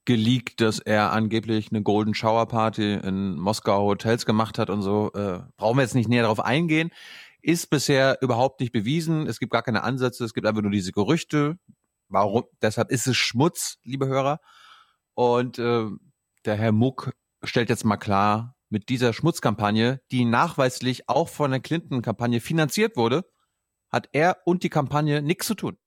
geleakt, 0.06 0.62
dass 0.62 0.80
er 0.80 1.12
angeblich 1.12 1.72
eine 1.72 1.84
Golden 1.84 2.14
Shower 2.14 2.48
Party 2.48 2.94
in 2.94 3.36
Moskau 3.36 3.84
Hotels 3.84 4.26
gemacht 4.26 4.58
hat 4.58 4.70
und 4.70 4.82
so. 4.82 5.12
Äh, 5.14 5.42
brauchen 5.58 5.78
wir 5.78 5.84
jetzt 5.84 5.96
nicht 5.96 6.10
näher 6.10 6.24
darauf 6.24 6.40
eingehen. 6.40 6.90
Ist 7.42 7.70
bisher 7.70 8.18
überhaupt 8.22 8.60
nicht 8.60 8.72
bewiesen. 8.72 9.28
Es 9.28 9.40
gibt 9.40 9.52
gar 9.52 9.64
keine 9.64 9.84
Ansätze. 9.84 10.26
Es 10.26 10.34
gibt 10.34 10.48
einfach 10.48 10.62
nur 10.62 10.72
diese 10.72 10.92
Gerüchte. 10.92 11.58
Warum? 12.08 12.44
Deshalb 12.62 12.92
ist 12.92 13.08
es 13.08 13.18
Schmutz, 13.18 13.78
liebe 13.84 14.08
Hörer. 14.08 14.40
Und 15.14 15.60
äh, 15.60 15.86
der 16.46 16.56
Herr 16.56 16.72
Muck 16.72 17.14
stellt 17.44 17.70
jetzt 17.70 17.86
mal 17.86 17.98
klar, 17.98 18.56
mit 18.70 18.90
dieser 18.90 19.14
Schmutzkampagne, 19.14 20.02
die 20.12 20.26
nachweislich 20.26 21.10
auch 21.10 21.28
von 21.28 21.52
der 21.52 21.60
Clinton-Kampagne 21.60 22.40
finanziert 22.40 22.96
wurde, 22.96 23.26
hat 23.92 24.10
er 24.14 24.38
und 24.46 24.64
die 24.64 24.70
Kampagne 24.70 25.22
nichts 25.22 25.46
zu 25.46 25.56
tun. 25.56 25.78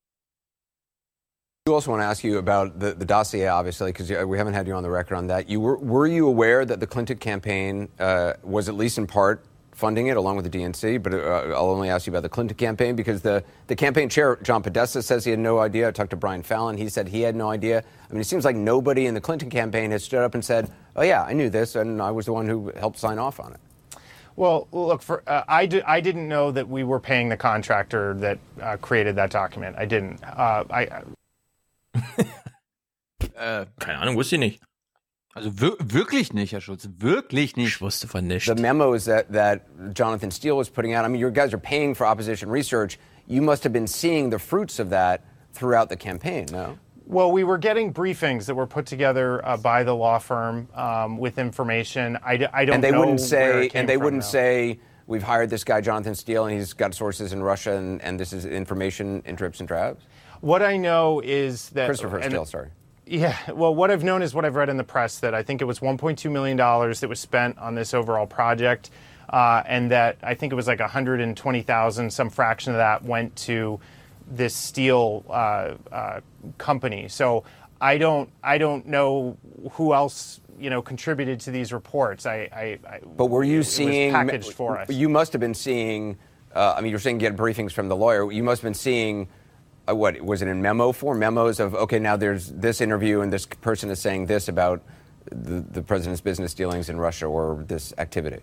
I 1.66 1.70
also 1.70 1.92
want 1.92 2.02
to 2.02 2.04
ask 2.04 2.22
you 2.22 2.36
about 2.36 2.78
the, 2.78 2.92
the 2.92 3.06
dossier, 3.06 3.46
obviously, 3.46 3.90
because 3.90 4.10
we 4.10 4.36
haven't 4.36 4.52
had 4.52 4.66
you 4.66 4.74
on 4.74 4.82
the 4.82 4.90
record 4.90 5.16
on 5.16 5.28
that. 5.28 5.48
You 5.48 5.60
were, 5.60 5.78
were 5.78 6.06
you 6.06 6.28
aware 6.28 6.66
that 6.66 6.78
the 6.78 6.86
Clinton 6.86 7.16
campaign 7.16 7.88
uh, 7.98 8.34
was 8.42 8.68
at 8.68 8.74
least 8.74 8.98
in 8.98 9.06
part 9.06 9.42
funding 9.72 10.08
it 10.08 10.18
along 10.18 10.36
with 10.36 10.52
the 10.52 10.58
DNC, 10.58 11.02
but 11.02 11.14
uh, 11.14 11.54
I'll 11.56 11.70
only 11.70 11.88
ask 11.88 12.06
you 12.06 12.10
about 12.10 12.22
the 12.22 12.28
Clinton 12.28 12.54
campaign 12.58 12.94
because 12.94 13.22
the, 13.22 13.42
the 13.68 13.74
campaign 13.74 14.10
chair, 14.10 14.36
John 14.42 14.62
Podesta, 14.62 15.02
says 15.02 15.24
he 15.24 15.30
had 15.30 15.40
no 15.40 15.58
idea. 15.58 15.88
I 15.88 15.90
talked 15.90 16.10
to 16.10 16.16
Brian 16.16 16.42
Fallon. 16.42 16.76
He 16.76 16.90
said 16.90 17.08
he 17.08 17.22
had 17.22 17.34
no 17.34 17.48
idea. 17.48 17.78
I 17.78 18.12
mean, 18.12 18.20
it 18.20 18.26
seems 18.26 18.44
like 18.44 18.56
nobody 18.56 19.06
in 19.06 19.14
the 19.14 19.20
Clinton 19.22 19.48
campaign 19.48 19.90
has 19.90 20.04
stood 20.04 20.20
up 20.20 20.34
and 20.34 20.44
said, 20.44 20.70
oh, 20.96 21.02
yeah, 21.02 21.22
I 21.22 21.32
knew 21.32 21.48
this, 21.48 21.76
and 21.76 22.02
I 22.02 22.10
was 22.10 22.26
the 22.26 22.34
one 22.34 22.46
who 22.46 22.72
helped 22.76 22.98
sign 22.98 23.18
off 23.18 23.40
on 23.40 23.54
it. 23.54 23.60
Well, 24.36 24.68
look, 24.70 25.00
for, 25.00 25.22
uh, 25.26 25.44
I, 25.48 25.64
di- 25.64 25.82
I 25.84 26.02
didn't 26.02 26.28
know 26.28 26.50
that 26.50 26.68
we 26.68 26.84
were 26.84 27.00
paying 27.00 27.30
the 27.30 27.38
contractor 27.38 28.12
that 28.18 28.38
uh, 28.60 28.76
created 28.76 29.16
that 29.16 29.30
document. 29.30 29.76
I 29.78 29.86
didn't. 29.86 30.22
Uh, 30.22 30.64
I, 30.68 31.04
Äh, 33.36 33.66
Keine 33.78 33.98
Ahnung, 33.98 34.16
wusste 34.16 34.36
ich 34.36 34.40
nicht. 34.40 34.60
also 35.34 35.50
wir 35.60 35.72
wirklich 35.80 36.32
nicht, 36.32 36.52
Herr 36.52 36.60
Schulz, 36.60 36.88
wirklich 36.98 37.56
nicht. 37.56 37.68
Ich 37.76 37.80
wusste 37.80 38.06
von 38.06 38.26
nichts. 38.26 38.46
The 38.46 38.60
memos 38.60 39.04
that, 39.06 39.32
that 39.32 39.62
Jonathan 39.94 40.30
Steele 40.30 40.56
was 40.56 40.68
putting 40.70 40.94
out, 40.94 41.04
I 41.04 41.08
mean, 41.08 41.20
you 41.20 41.30
guys 41.30 41.52
are 41.52 41.58
paying 41.60 41.94
for 41.94 42.06
opposition 42.06 42.50
research. 42.50 42.98
You 43.26 43.42
must 43.42 43.64
have 43.64 43.72
been 43.72 43.86
seeing 43.88 44.30
the 44.30 44.38
fruits 44.38 44.78
of 44.78 44.90
that 44.90 45.22
throughout 45.52 45.88
the 45.88 45.96
campaign, 45.96 46.46
no? 46.52 46.78
Well, 47.06 47.32
we 47.32 47.44
were 47.44 47.58
getting 47.58 47.92
briefings 47.92 48.46
that 48.46 48.54
were 48.54 48.66
put 48.66 48.86
together 48.86 49.44
uh, 49.46 49.56
by 49.56 49.82
the 49.84 49.94
law 49.94 50.18
firm 50.18 50.68
um, 50.74 51.18
with 51.18 51.38
information. 51.38 52.18
I, 52.24 52.36
d- 52.36 52.46
I 52.52 52.64
don't 52.64 52.68
know. 52.68 52.74
and 52.74 52.84
they 52.84 52.90
know 52.92 52.98
wouldn't 53.00 53.20
where 53.20 53.28
say 53.28 53.66
it 53.66 53.68
came 53.72 53.80
and 53.80 53.88
they 53.88 53.94
from, 53.94 54.04
wouldn't 54.04 54.22
though. 54.22 54.28
say 54.28 54.78
we've 55.06 55.22
hired 55.22 55.50
this 55.50 55.64
guy 55.64 55.80
Jonathan 55.82 56.14
Steele 56.14 56.46
and 56.46 56.54
he's 56.56 56.72
got 56.72 56.94
sources 56.94 57.32
in 57.34 57.42
Russia 57.42 57.72
and, 57.76 58.00
and 58.02 58.18
this 58.18 58.32
is 58.32 58.46
information 58.46 59.22
in 59.26 59.34
drips 59.36 59.60
and 59.60 59.68
drabs. 59.68 60.04
What 60.44 60.60
I 60.60 60.76
know 60.76 61.22
is 61.24 61.70
that 61.70 61.86
Christopher 61.86 62.18
and- 62.18 62.26
Steele, 62.26 62.44
sorry. 62.44 62.68
Yeah, 63.06 63.34
well, 63.50 63.74
what 63.74 63.90
I've 63.90 64.04
known 64.04 64.20
is 64.20 64.34
what 64.34 64.44
I've 64.44 64.56
read 64.56 64.68
in 64.68 64.76
the 64.76 64.84
press 64.84 65.20
that 65.20 65.34
I 65.34 65.42
think 65.42 65.62
it 65.62 65.64
was 65.64 65.80
1.2 65.80 66.30
million 66.30 66.58
dollars 66.58 67.00
that 67.00 67.08
was 67.08 67.18
spent 67.18 67.56
on 67.58 67.74
this 67.74 67.94
overall 67.94 68.26
project, 68.26 68.90
uh, 69.30 69.62
and 69.64 69.90
that 69.90 70.18
I 70.22 70.34
think 70.34 70.52
it 70.52 70.56
was 70.56 70.66
like 70.66 70.80
120,000, 70.80 72.10
some 72.10 72.28
fraction 72.28 72.72
of 72.72 72.76
that 72.76 73.02
went 73.04 73.34
to 73.36 73.80
this 74.30 74.54
steel 74.54 75.24
uh, 75.30 75.76
uh, 75.90 76.20
company. 76.58 77.08
So 77.08 77.44
I 77.80 77.96
don't, 77.96 78.28
I 78.42 78.58
don't 78.58 78.86
know 78.86 79.38
who 79.72 79.94
else 79.94 80.40
you 80.58 80.68
know 80.68 80.82
contributed 80.82 81.40
to 81.40 81.52
these 81.52 81.72
reports. 81.72 82.26
I, 82.26 82.50
I, 82.52 82.78
I 82.86 83.00
But 83.16 83.26
were 83.26 83.44
you 83.44 83.60
it 83.60 83.64
seeing 83.64 84.12
packaged 84.12 84.52
for 84.52 84.78
us? 84.78 84.90
You 84.90 85.08
must 85.08 85.32
have 85.32 85.40
been 85.40 85.54
seeing. 85.54 86.18
Uh, 86.54 86.74
I 86.76 86.82
mean, 86.82 86.90
you're 86.90 87.00
saying 87.00 87.16
get 87.16 87.34
briefings 87.34 87.72
from 87.72 87.88
the 87.88 87.96
lawyer. 87.96 88.30
You 88.30 88.42
must 88.42 88.60
have 88.60 88.66
been 88.66 88.74
seeing. 88.74 89.28
Uh, 89.86 89.94
what 89.94 90.20
was 90.22 90.40
it 90.40 90.48
in 90.48 90.62
memo 90.62 90.92
form? 90.92 91.18
Memos 91.18 91.60
of 91.60 91.74
okay, 91.74 91.98
now 91.98 92.16
there's 92.16 92.48
this 92.50 92.80
interview 92.80 93.20
and 93.20 93.32
this 93.32 93.46
person 93.46 93.90
is 93.90 94.00
saying 94.00 94.26
this 94.26 94.48
about 94.48 94.82
the, 95.30 95.60
the 95.60 95.82
president's 95.82 96.20
business 96.20 96.54
dealings 96.54 96.88
in 96.88 96.98
Russia 96.98 97.26
or 97.26 97.64
this 97.66 97.92
activity. 97.98 98.40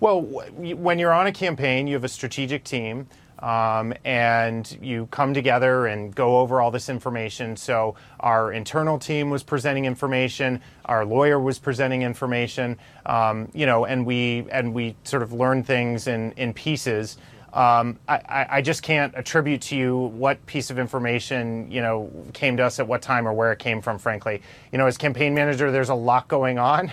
Well, 0.00 0.22
w- 0.22 0.76
when 0.76 0.98
you're 0.98 1.12
on 1.12 1.26
a 1.26 1.32
campaign, 1.32 1.86
you 1.86 1.94
have 1.94 2.04
a 2.04 2.08
strategic 2.08 2.64
team, 2.64 3.06
um, 3.38 3.94
and 4.04 4.76
you 4.82 5.06
come 5.06 5.32
together 5.32 5.86
and 5.86 6.14
go 6.14 6.38
over 6.38 6.60
all 6.60 6.70
this 6.70 6.88
information. 6.88 7.56
So 7.56 7.94
our 8.20 8.52
internal 8.52 8.98
team 8.98 9.30
was 9.30 9.42
presenting 9.42 9.86
information, 9.86 10.60
our 10.84 11.04
lawyer 11.04 11.40
was 11.40 11.58
presenting 11.58 12.02
information, 12.02 12.78
um, 13.06 13.48
you 13.54 13.64
know, 13.64 13.86
and 13.86 14.04
we 14.04 14.46
and 14.50 14.74
we 14.74 14.96
sort 15.04 15.22
of 15.22 15.32
learned 15.32 15.66
things 15.66 16.06
in 16.06 16.32
in 16.32 16.52
pieces. 16.52 17.16
Um, 17.52 17.98
I, 18.08 18.46
I 18.50 18.62
just 18.62 18.82
can't 18.82 19.12
attribute 19.16 19.60
to 19.62 19.76
you 19.76 19.96
what 20.16 20.44
piece 20.46 20.70
of 20.70 20.78
information 20.78 21.70
you 21.70 21.80
know 21.80 22.10
came 22.32 22.56
to 22.56 22.64
us 22.64 22.78
at 22.78 22.86
what 22.86 23.02
time 23.02 23.26
or 23.26 23.32
where 23.32 23.52
it 23.52 23.58
came 23.58 23.82
from. 23.82 23.98
Frankly, 23.98 24.42
you 24.72 24.78
know, 24.78 24.86
as 24.86 24.96
campaign 24.98 25.34
manager, 25.34 25.70
there's 25.70 25.90
a 25.90 25.94
lot 25.94 26.28
going 26.28 26.58
on. 26.58 26.92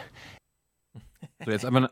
So, 1.46 1.52
jetzt 1.52 1.66
aber, 1.66 1.90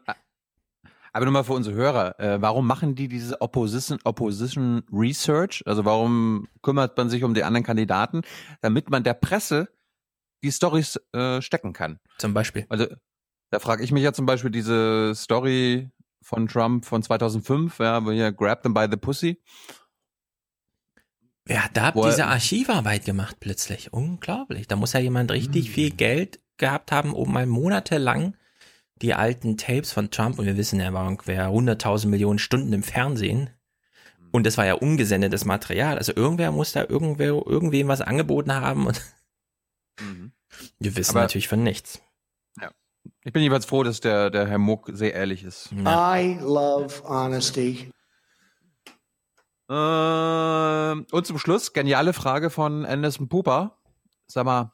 aber 1.14 1.26
nochmal 1.26 1.44
für 1.44 1.54
unsere 1.54 1.76
Hörer. 1.76 2.20
Äh, 2.20 2.42
warum 2.42 2.68
machen 2.68 2.96
die 2.96 3.08
diese 3.08 3.40
Opposition, 3.42 4.00
Opposition 4.04 4.84
Research? 4.92 5.64
Also 5.66 5.86
warum 5.86 6.48
kümmert 6.62 6.98
man 6.98 7.10
sich 7.10 7.24
um 7.24 7.34
die 7.34 7.44
anderen 7.44 7.64
Kandidaten? 7.64 8.22
Damit 8.62 8.90
man 8.90 9.04
der 9.04 9.14
Presse 9.14 9.70
die 10.44 10.52
Stories 10.52 11.00
äh, 11.14 11.42
stecken 11.42 11.74
kann. 11.74 12.00
Zum 12.18 12.34
Beispiel. 12.34 12.66
Also 12.70 12.88
da 13.52 13.60
frage 13.60 13.84
ich 13.84 13.92
mich 13.92 14.04
ja 14.04 14.12
zum 14.12 14.26
Beispiel 14.26 14.52
diese 14.52 15.14
Story 15.16 15.90
von 16.26 16.48
Trump 16.48 16.86
von 16.86 17.04
2005, 17.04 17.78
ja, 17.78 18.04
wo 18.04 18.10
hier 18.12 18.32
Grab 18.32 18.64
them 18.64 18.74
by 18.74 18.88
the 18.90 18.98
pussy. 18.98 19.40
Wer 21.46 21.64
hat 21.66 21.78
da 21.78 21.92
diese 21.92 22.26
Archivarbeit 22.26 23.06
gemacht 23.06 23.38
plötzlich? 23.40 23.94
Unglaublich. 23.94 24.68
Da 24.68 24.76
muss 24.76 24.94
ja 24.94 25.00
jemand 25.00 25.30
Hm. 25.30 25.36
richtig 25.36 25.70
viel 25.70 25.92
Geld 25.92 26.40
gehabt 26.58 26.92
haben, 26.92 27.14
um 27.14 27.32
mal 27.32 27.46
monatelang 27.46 28.36
die 29.02 29.14
alten 29.14 29.56
Tapes 29.58 29.92
von 29.92 30.10
Trump, 30.10 30.40
und 30.40 30.46
wir 30.46 30.58
wissen, 30.58 30.80
er 30.80 30.94
war 30.94 31.06
ungefähr 31.08 31.50
100.000 31.52 32.08
Millionen 32.08 32.40
Stunden 32.40 32.74
im 32.74 32.82
Fernsehen. 32.82 33.52
Und 34.32 34.46
das 34.48 34.58
war 34.58 34.66
ja 34.66 34.74
ungesendetes 34.74 35.46
Material. 35.46 35.98
Also 35.98 36.14
irgendwer 36.16 36.52
muss 36.52 36.72
da 36.72 36.84
irgendwer, 36.88 37.28
irgendwem 37.46 37.88
was 37.88 38.02
angeboten 38.02 38.52
haben 38.54 38.88
und 38.88 39.00
wir 40.80 40.96
wissen 40.96 41.12
Aber- 41.12 41.22
natürlich 41.22 41.48
von 41.48 41.62
nichts. 41.62 42.02
Ich 43.28 43.34
bin 43.34 43.42
jedenfalls 43.42 43.66
froh, 43.66 43.82
dass 43.82 44.02
der, 44.02 44.30
der 44.30 44.46
Herr 44.46 44.60
Muck 44.60 44.92
sehr 44.94 45.16
ehrlich 45.16 45.44
ist. 45.44 45.72
I 45.72 46.38
love 46.40 47.04
honesty. 47.06 47.92
Ähm, 49.68 51.08
und 51.12 51.26
zum 51.26 51.40
Schluss, 51.40 51.74
geniale 51.74 52.14
Frage 52.14 52.52
von 52.52 52.86
Anderson 52.86 53.28
Pupa. 53.28 53.80
Sag 54.28 54.46
mal, 54.46 54.74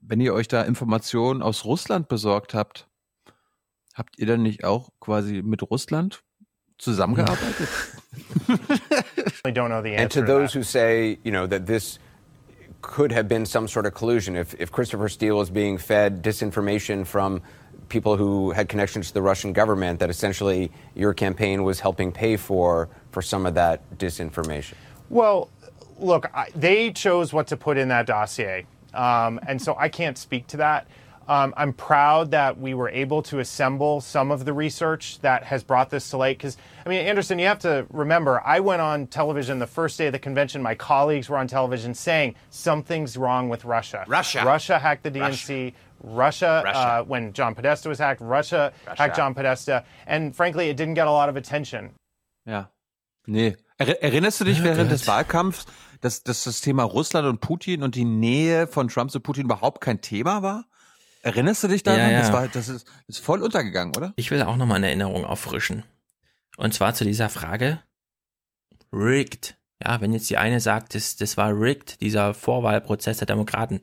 wenn 0.00 0.20
ihr 0.20 0.34
euch 0.34 0.46
da 0.46 0.60
Informationen 0.60 1.40
aus 1.40 1.64
Russland 1.64 2.08
besorgt 2.08 2.52
habt, 2.52 2.86
habt 3.94 4.18
ihr 4.18 4.26
dann 4.26 4.42
nicht 4.42 4.64
auch 4.64 4.90
quasi 5.00 5.40
mit 5.42 5.62
Russland 5.62 6.22
zusammengearbeitet? 6.76 7.68
I 9.46 9.52
don't 9.52 9.68
know 9.68 9.82
the 9.82 9.92
And 9.92 10.00
answer 10.00 10.20
to 10.20 10.26
to 10.26 10.26
those 10.26 10.54
who 10.54 10.62
say, 10.62 11.18
you 11.24 11.30
know, 11.30 11.46
that 11.46 11.66
this 11.66 11.98
could 12.82 13.12
have 13.12 13.28
been 13.28 13.46
some 13.46 13.68
sort 13.68 13.86
of 13.86 13.94
collusion, 13.94 14.36
if, 14.36 14.54
if 14.58 14.70
Christopher 14.72 15.08
Steele 15.08 15.40
is 15.40 15.50
being 15.50 15.78
fed 15.78 16.22
disinformation 16.22 17.06
from 17.06 17.42
people 17.88 18.16
who 18.16 18.50
had 18.52 18.68
connections 18.68 19.08
to 19.08 19.14
the 19.14 19.22
Russian 19.22 19.52
government, 19.52 19.98
that 20.00 20.10
essentially 20.10 20.70
your 20.94 21.12
campaign 21.12 21.64
was 21.64 21.80
helping 21.80 22.12
pay 22.12 22.36
for 22.36 22.88
for 23.10 23.22
some 23.22 23.46
of 23.46 23.54
that 23.54 23.98
disinformation. 23.98 24.74
Well, 25.08 25.50
look, 25.98 26.30
I, 26.34 26.48
they 26.54 26.92
chose 26.92 27.32
what 27.32 27.48
to 27.48 27.56
put 27.56 27.76
in 27.76 27.88
that 27.88 28.06
dossier. 28.06 28.66
Um, 28.94 29.40
and 29.46 29.60
so 29.60 29.76
I 29.78 29.88
can't 29.88 30.16
speak 30.16 30.46
to 30.48 30.56
that. 30.58 30.86
Um, 31.28 31.54
I'm 31.56 31.72
proud 31.72 32.32
that 32.32 32.58
we 32.58 32.74
were 32.74 32.88
able 32.88 33.22
to 33.24 33.38
assemble 33.38 34.00
some 34.00 34.32
of 34.32 34.44
the 34.44 34.52
research 34.52 35.20
that 35.20 35.44
has 35.44 35.62
brought 35.62 35.90
this 35.90 36.10
to 36.10 36.16
light. 36.16 36.38
Because, 36.38 36.56
I 36.84 36.88
mean, 36.88 37.06
Anderson, 37.06 37.38
you 37.38 37.46
have 37.46 37.60
to 37.60 37.86
remember, 37.90 38.42
I 38.44 38.58
went 38.60 38.82
on 38.82 39.06
television 39.06 39.60
the 39.60 39.68
first 39.68 39.96
day 39.96 40.06
of 40.08 40.12
the 40.12 40.18
convention. 40.18 40.60
My 40.60 40.74
colleagues 40.74 41.28
were 41.28 41.36
on 41.36 41.46
television 41.46 41.94
saying 41.94 42.34
something's 42.50 43.16
wrong 43.16 43.48
with 43.48 43.64
Russia. 43.64 44.04
Russia. 44.08 44.42
Russia 44.44 44.78
hacked 44.78 45.04
the 45.04 45.10
DNC. 45.10 45.72
Russia, 46.02 46.62
Uh, 46.66 47.02
when 47.04 47.32
John 47.32 47.54
Podesta 47.54 47.88
was 47.88 47.98
hacked, 47.98 48.20
Russia, 48.22 48.72
Russia. 48.86 49.02
hacked 49.02 49.16
John 49.16 49.34
Podesta. 49.34 49.84
And 50.06 50.34
frankly, 50.34 50.68
it 50.70 50.76
didn't 50.76 50.94
get 50.94 51.06
a 51.06 51.10
lot 51.12 51.28
of 51.28 51.36
attention. 51.36 51.90
Ja. 52.46 52.64
Nee. 53.26 53.54
Er, 53.78 54.02
erinnerst 54.02 54.40
du 54.40 54.44
dich 54.44 54.62
während 54.64 54.90
des 54.90 55.06
Wahlkampfs, 55.06 55.66
dass, 56.00 56.22
dass 56.22 56.44
das 56.44 56.60
Thema 56.62 56.84
Russland 56.84 57.28
und 57.28 57.40
Putin 57.40 57.82
und 57.82 57.94
die 57.94 58.06
Nähe 58.06 58.66
von 58.66 58.88
Trump 58.88 59.10
zu 59.10 59.20
Putin 59.20 59.44
überhaupt 59.44 59.80
kein 59.82 60.00
Thema 60.00 60.42
war? 60.42 60.64
Erinnerst 61.22 61.62
du 61.62 61.68
dich 61.68 61.82
daran? 61.82 62.00
Ja, 62.00 62.10
ja. 62.10 62.20
Das, 62.20 62.32
war, 62.32 62.48
das, 62.48 62.68
ist, 62.68 62.86
das 63.06 63.18
ist 63.18 63.24
voll 63.24 63.42
untergegangen, 63.42 63.94
oder? 63.96 64.12
Ich 64.16 64.30
will 64.30 64.42
auch 64.42 64.56
nochmal 64.56 64.78
eine 64.78 64.88
Erinnerung 64.88 65.24
auffrischen. 65.24 65.84
Und 66.56 66.72
zwar 66.74 66.94
zu 66.94 67.04
dieser 67.04 67.28
Frage, 67.28 67.80
rigged. 68.92 69.56
Ja, 69.82 70.00
wenn 70.00 70.12
jetzt 70.12 70.28
die 70.28 70.36
eine 70.36 70.60
sagt, 70.60 70.94
das, 70.94 71.16
das 71.16 71.36
war 71.36 71.58
rigged, 71.58 72.00
dieser 72.00 72.34
Vorwahlprozess 72.34 73.18
der 73.18 73.26
Demokraten. 73.26 73.80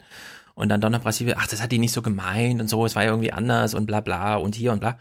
Und 0.53 0.69
dann 0.69 0.81
Donner 0.81 0.99
Brasilien, 0.99 1.37
ach, 1.39 1.47
das 1.47 1.61
hat 1.61 1.71
die 1.71 1.79
nicht 1.79 1.93
so 1.93 2.01
gemeint 2.01 2.59
und 2.61 2.67
so, 2.67 2.85
es 2.85 2.95
war 2.95 3.03
ja 3.03 3.09
irgendwie 3.11 3.33
anders 3.33 3.75
und 3.75 3.85
bla 3.85 4.01
bla 4.01 4.35
und 4.35 4.55
hier 4.55 4.71
und 4.71 4.79
bla. 4.79 4.97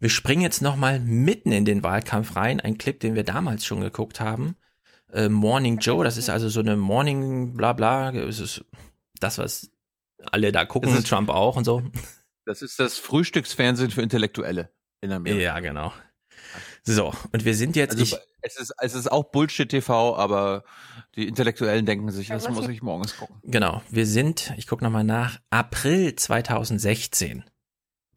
Wir 0.00 0.10
springen 0.10 0.42
jetzt 0.42 0.62
nochmal 0.62 1.00
mitten 1.00 1.52
in 1.52 1.64
den 1.64 1.82
Wahlkampf 1.82 2.36
rein, 2.36 2.60
ein 2.60 2.78
Clip, 2.78 2.98
den 2.98 3.14
wir 3.14 3.24
damals 3.24 3.64
schon 3.64 3.80
geguckt 3.80 4.20
haben. 4.20 4.56
Äh, 5.12 5.28
Morning 5.28 5.78
Joe, 5.78 6.04
das 6.04 6.16
ist 6.16 6.30
also 6.30 6.48
so 6.48 6.60
eine 6.60 6.76
Morning 6.76 7.56
bla 7.56 7.72
bla, 7.72 8.10
es 8.12 8.40
ist 8.40 8.64
das, 9.20 9.38
was 9.38 9.70
alle 10.30 10.52
da 10.52 10.64
gucken, 10.64 10.94
ist- 10.94 11.08
Trump 11.08 11.30
auch 11.30 11.56
und 11.56 11.64
so. 11.64 11.82
Das 12.44 12.62
ist 12.62 12.78
das 12.80 12.96
Frühstücksfernsehen 12.98 13.90
für 13.90 14.00
Intellektuelle 14.02 14.70
in 15.02 15.12
Amerika. 15.12 15.42
Ja, 15.42 15.60
genau. 15.60 15.92
So, 16.82 17.12
und 17.32 17.44
wir 17.44 17.54
sind 17.54 17.76
jetzt, 17.76 17.92
Also, 17.98 18.04
ich, 18.04 18.16
es, 18.40 18.56
ist, 18.58 18.72
es 18.80 18.94
ist 18.94 19.12
auch 19.12 19.24
Bullshit-TV, 19.24 20.16
aber 20.16 20.64
die 21.14 21.28
Intellektuellen 21.28 21.84
denken 21.84 22.10
sich, 22.10 22.28
das 22.28 22.48
muss 22.48 22.68
ich 22.68 22.80
morgens 22.80 23.16
gucken. 23.18 23.36
Genau, 23.44 23.82
wir 23.90 24.06
sind, 24.06 24.54
ich 24.56 24.66
gucke 24.66 24.82
nochmal 24.82 25.04
nach, 25.04 25.38
April 25.50 26.14
2016. 26.16 27.44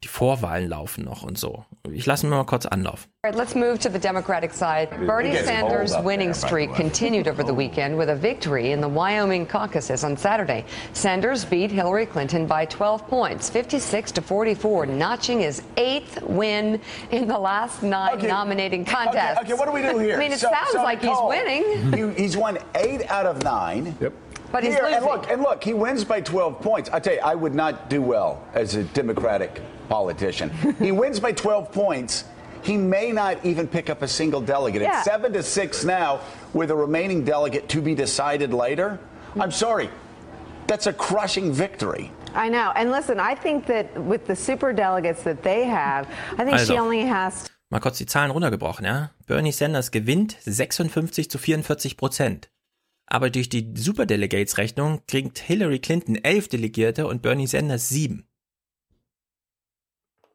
Die 0.04 0.08
Vorwahlen 0.08 0.68
laufen 0.68 1.04
noch 1.04 1.22
und 1.22 1.38
so. 1.38 1.64
Ich 1.92 2.06
lasse 2.06 2.26
mir 2.26 2.34
mal 2.34 2.44
kurz 2.44 2.66
anlaufen. 2.66 3.08
All 3.24 3.30
right, 3.30 3.38
let's 3.38 3.54
move 3.54 3.78
to 3.78 3.88
the 3.88 4.00
Democratic 4.00 4.52
side. 4.52 4.88
Bernie 5.06 5.36
Sanders' 5.36 5.94
winning 6.02 6.34
streak 6.34 6.74
continued 6.74 7.28
over 7.28 7.44
the 7.44 7.54
weekend 7.54 7.96
with 7.96 8.08
a 8.08 8.16
victory 8.16 8.72
in 8.72 8.80
the 8.80 8.88
Wyoming 8.88 9.46
caucuses 9.46 10.02
on 10.02 10.16
Saturday. 10.16 10.64
Sanders 10.92 11.44
beat 11.44 11.70
Hillary 11.70 12.06
Clinton 12.06 12.46
by 12.48 12.64
12 12.66 13.06
points, 13.06 13.48
56 13.48 14.10
to 14.12 14.22
44, 14.22 14.86
notching 14.86 15.38
his 15.40 15.62
eighth 15.76 16.20
win 16.22 16.80
in 17.12 17.28
the 17.28 17.38
last 17.38 17.84
nine 17.84 18.16
Okay. 18.18 18.26
nominating 18.26 18.84
contests. 18.84 19.38
Okay, 19.38 19.52
okay, 19.52 19.54
what 19.54 19.66
do 19.66 19.72
we 19.72 19.82
do 19.82 19.98
here? 19.98 20.14
I 20.16 20.18
mean, 20.18 20.32
it 20.32 20.40
So- 20.40 20.50
sounds 20.50 20.72
so 20.72 20.82
like 20.82 21.00
Nicole, 21.02 21.30
he's 21.30 21.42
winning. 21.44 22.14
he- 22.16 22.22
he's 22.22 22.36
won 22.36 22.58
eight 22.74 23.08
out 23.08 23.26
of 23.26 23.44
nine. 23.44 23.94
Yep. 24.00 24.12
But 24.50 24.64
he's 24.64 24.74
Here, 24.74 24.84
and 24.84 24.96
losing. 24.96 25.08
look, 25.08 25.30
and 25.30 25.40
look, 25.42 25.64
he 25.64 25.72
wins 25.72 26.04
by 26.04 26.20
12 26.20 26.60
points. 26.60 26.90
I 26.92 26.98
tell 27.00 27.14
you, 27.14 27.20
I 27.24 27.34
would 27.34 27.54
not 27.54 27.88
do 27.88 28.02
well 28.02 28.42
as 28.52 28.74
a 28.74 28.82
Democratic 28.84 29.62
politician. 29.92 30.50
he 30.78 30.90
wins 30.92 31.20
by 31.20 31.32
12 31.32 31.70
points. 31.72 32.24
He 32.64 32.76
may 32.76 33.12
not 33.12 33.36
even 33.44 33.66
pick 33.66 33.90
up 33.90 34.02
a 34.02 34.08
single 34.08 34.40
delegate. 34.40 34.82
Yeah. 34.82 34.98
It's 34.98 35.04
seven 35.04 35.32
to 35.32 35.42
six 35.42 35.84
now, 35.84 36.20
with 36.54 36.70
a 36.70 36.76
remaining 36.76 37.24
delegate 37.24 37.68
to 37.68 37.80
be 37.82 37.94
decided 37.94 38.52
later. 38.54 38.98
I'm 39.40 39.50
sorry, 39.50 39.88
that's 40.66 40.86
a 40.86 40.92
crushing 40.92 41.52
victory. 41.52 42.10
I 42.34 42.48
know. 42.48 42.70
And 42.76 42.90
listen, 42.90 43.18
I 43.20 43.34
think 43.34 43.66
that 43.66 43.86
with 44.06 44.26
the 44.26 44.36
super 44.36 44.72
delegates 44.72 45.22
that 45.24 45.42
they 45.42 45.64
have, 45.64 46.06
I 46.38 46.44
think 46.44 46.58
she 46.60 46.72
Also. 46.72 46.76
only 46.84 47.04
has 47.08 47.48
Mal 47.70 47.80
kurz 47.80 47.98
die 47.98 48.06
Zahlen 48.06 48.30
runtergebrochen, 48.30 48.84
ja. 48.84 49.10
Bernie 49.26 49.52
Sanders 49.52 49.90
gewinnt 49.90 50.36
56 50.44 51.30
zu 51.30 51.38
44 51.38 51.96
Prozent. 51.96 52.50
Aber 53.06 53.30
durch 53.30 53.48
die 53.48 53.72
Superdelegates-Rechnung 53.74 55.00
kriegt 55.08 55.38
Hillary 55.38 55.78
Clinton 55.78 56.16
elf 56.16 56.48
Delegierte 56.48 57.06
und 57.06 57.22
Bernie 57.22 57.46
Sanders 57.46 57.88
sieben. 57.88 58.26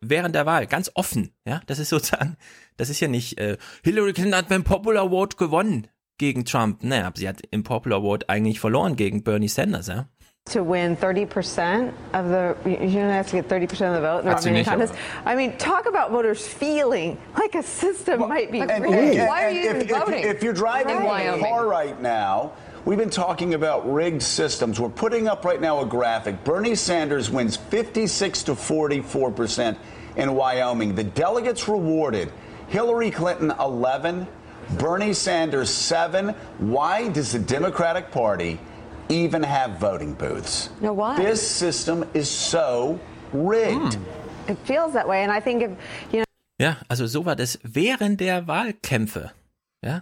Während 0.10 0.36
der 0.36 0.46
Wahl, 0.46 0.68
ganz 0.68 0.92
offen, 0.96 1.32
ja. 1.46 1.62
Das 1.68 1.80
ist 1.80 1.90
sozusagen, 1.90 2.38
das 2.78 2.90
ist 2.90 3.00
ja 3.00 3.08
nicht, 3.08 3.40
äh, 3.40 3.58
Hillary 3.84 4.14
Clinton 4.14 4.36
hat 4.36 4.50
beim 4.50 4.64
Popular 4.64 5.10
Vote 5.10 5.38
gewonnen 5.38 5.88
gegen 6.18 6.46
Trump. 6.46 6.84
Naja, 6.84 7.12
sie 7.16 7.28
hat 7.28 7.42
im 7.52 7.64
Popular 7.64 8.02
Vote 8.02 8.28
eigentlich 8.30 8.60
verloren 8.60 8.96
gegen 8.96 9.24
Bernie 9.24 9.48
Sanders, 9.50 9.88
ja. 9.88 10.08
to 10.50 10.64
win 10.64 10.96
30% 10.96 11.90
of 12.14 12.28
the, 12.30 12.56
you 12.70 13.02
don't 13.02 13.12
have 13.12 13.30
to 13.30 13.36
get 13.36 13.50
30% 13.50 13.90
of 13.90 13.96
the 13.96 14.00
vote 14.00 14.24
in 14.24 14.34
the 14.44 14.52
nicht, 14.52 14.70
contest. 14.70 14.94
I 15.26 15.36
mean, 15.36 15.58
talk 15.58 15.88
about 15.88 16.10
voters 16.12 16.48
feeling 16.48 17.18
like 17.38 17.54
a 17.54 17.62
system 17.62 18.30
might 18.30 18.50
be 18.50 18.62
And- 18.62 18.86
rigged. 18.86 19.18
and- 19.20 19.28
Why 19.28 19.44
are 19.44 19.48
and 19.50 19.58
you 19.58 19.70
if, 19.70 19.76
even 19.76 19.82
if- 19.90 19.90
voting? 20.06 20.24
If, 20.24 20.42
you're 20.44 20.54
driving 20.54 20.96
in 20.96 21.02
a 21.02 21.06
Wyoming? 21.06 21.42
car 21.44 21.68
right 21.68 22.02
now, 22.02 22.54
we've 22.86 22.98
been 22.98 23.10
talking 23.10 23.56
about 23.56 23.92
rigged 23.94 24.24
systems. 24.24 24.80
We're 24.80 24.88
putting 24.88 25.28
up 25.28 25.44
right 25.44 25.60
now 25.60 25.82
a 25.82 25.86
graphic. 25.86 26.42
Bernie 26.46 26.76
Sanders 26.76 27.30
wins 27.30 27.58
56 27.58 28.44
to 28.44 28.56
44 28.56 29.32
percent 29.32 29.78
in 30.18 30.34
Wyoming. 30.34 30.96
The 30.96 31.04
delegates 31.04 31.68
rewarded 31.68 32.32
Hillary 32.68 33.12
Clinton 33.12 33.54
11, 33.60 34.28
Bernie 34.78 35.14
Sanders 35.14 35.70
7. 35.70 36.30
Why 36.58 37.08
does 37.10 37.32
the 37.32 37.40
Democratic 37.40 38.12
Party 38.12 38.60
even 39.10 39.42
have 39.44 39.80
voting 39.80 40.14
booths? 40.14 40.70
No, 40.82 40.92
why? 40.94 41.16
This 41.16 41.42
system 41.42 42.04
is 42.14 42.30
so 42.30 43.00
rigged. 43.32 43.96
Hmm. 43.96 44.52
It 44.52 44.58
feels 44.66 44.94
that 44.94 45.08
way. 45.08 45.24
And 45.24 45.32
I 45.32 45.40
think 45.40 45.64
if, 45.64 45.72
you 46.12 46.20
know, 46.20 46.24
Ja, 46.60 46.78
also 46.90 47.06
so 47.06 47.24
war 47.24 47.36
das 47.36 47.60
während 47.64 48.20
der 48.20 48.48
Wahlkämpfe. 48.48 49.32
Ja. 49.84 50.02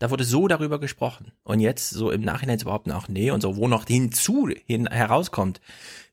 Da 0.00 0.10
wurde 0.10 0.24
so 0.24 0.48
darüber 0.48 0.80
gesprochen. 0.80 1.30
Und 1.44 1.60
jetzt 1.60 1.90
so 1.90 2.10
im 2.10 2.22
Nachhinein 2.22 2.58
zu 2.58 2.64
behaupten, 2.64 2.90
auch 2.90 3.08
nee, 3.08 3.30
und 3.30 3.42
so, 3.42 3.56
wo 3.56 3.68
noch 3.68 3.86
hinzu 3.86 4.48
hin, 4.66 4.86
herauskommt. 4.86 5.60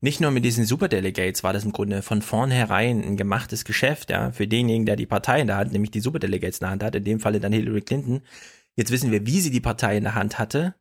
Nicht 0.01 0.19
nur 0.19 0.29
mit 0.29 0.43
diesen 0.43 0.65
Superdelegates 0.65 1.41
war 1.41 1.53
das 1.53 1.63
im 1.63 1.71
Grunde 1.71 2.01
von 2.01 2.21
vornherein 2.21 3.01
ein 3.01 3.15
gemachtes 3.15 3.63
Geschäft, 3.63 4.09
ja, 4.09 4.31
für 4.31 4.45
denjenigen, 4.45 4.85
der 4.85 4.97
die 4.97 5.05
Partei 5.05 5.39
in 5.39 5.47
der 5.47 5.55
Hand, 5.55 5.71
nämlich 5.71 5.91
die 5.91 6.01
Superdelegates 6.01 6.59
in 6.59 6.65
der 6.65 6.71
Hand 6.71 6.83
hat, 6.83 6.95
in 6.95 7.05
dem 7.05 7.21
Falle 7.21 7.39
dann 7.39 7.53
Hillary 7.53 7.81
Clinton. 7.81 8.21
Jetzt 8.75 8.91
wissen 8.91 9.09
wir, 9.09 9.25
wie 9.25 9.39
sie 9.39 9.51
die 9.51 9.61
Partei 9.61 9.95
in 9.95 10.03
der 10.03 10.15
Hand 10.15 10.37
hatte. 10.37 10.75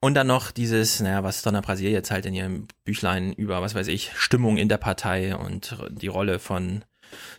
Und 0.00 0.14
dann 0.14 0.28
noch 0.28 0.52
dieses, 0.52 1.00
naja, 1.00 1.24
was 1.24 1.42
Donna 1.42 1.62
Brasier 1.62 1.90
jetzt 1.90 2.12
halt 2.12 2.26
in 2.26 2.34
ihrem 2.34 2.68
Büchlein 2.84 3.32
über, 3.32 3.60
was 3.60 3.74
weiß 3.74 3.88
ich, 3.88 4.12
Stimmung 4.14 4.56
in 4.56 4.68
der 4.68 4.78
Partei 4.78 5.34
und 5.34 5.76
die 5.90 6.06
Rolle 6.06 6.38
von 6.38 6.84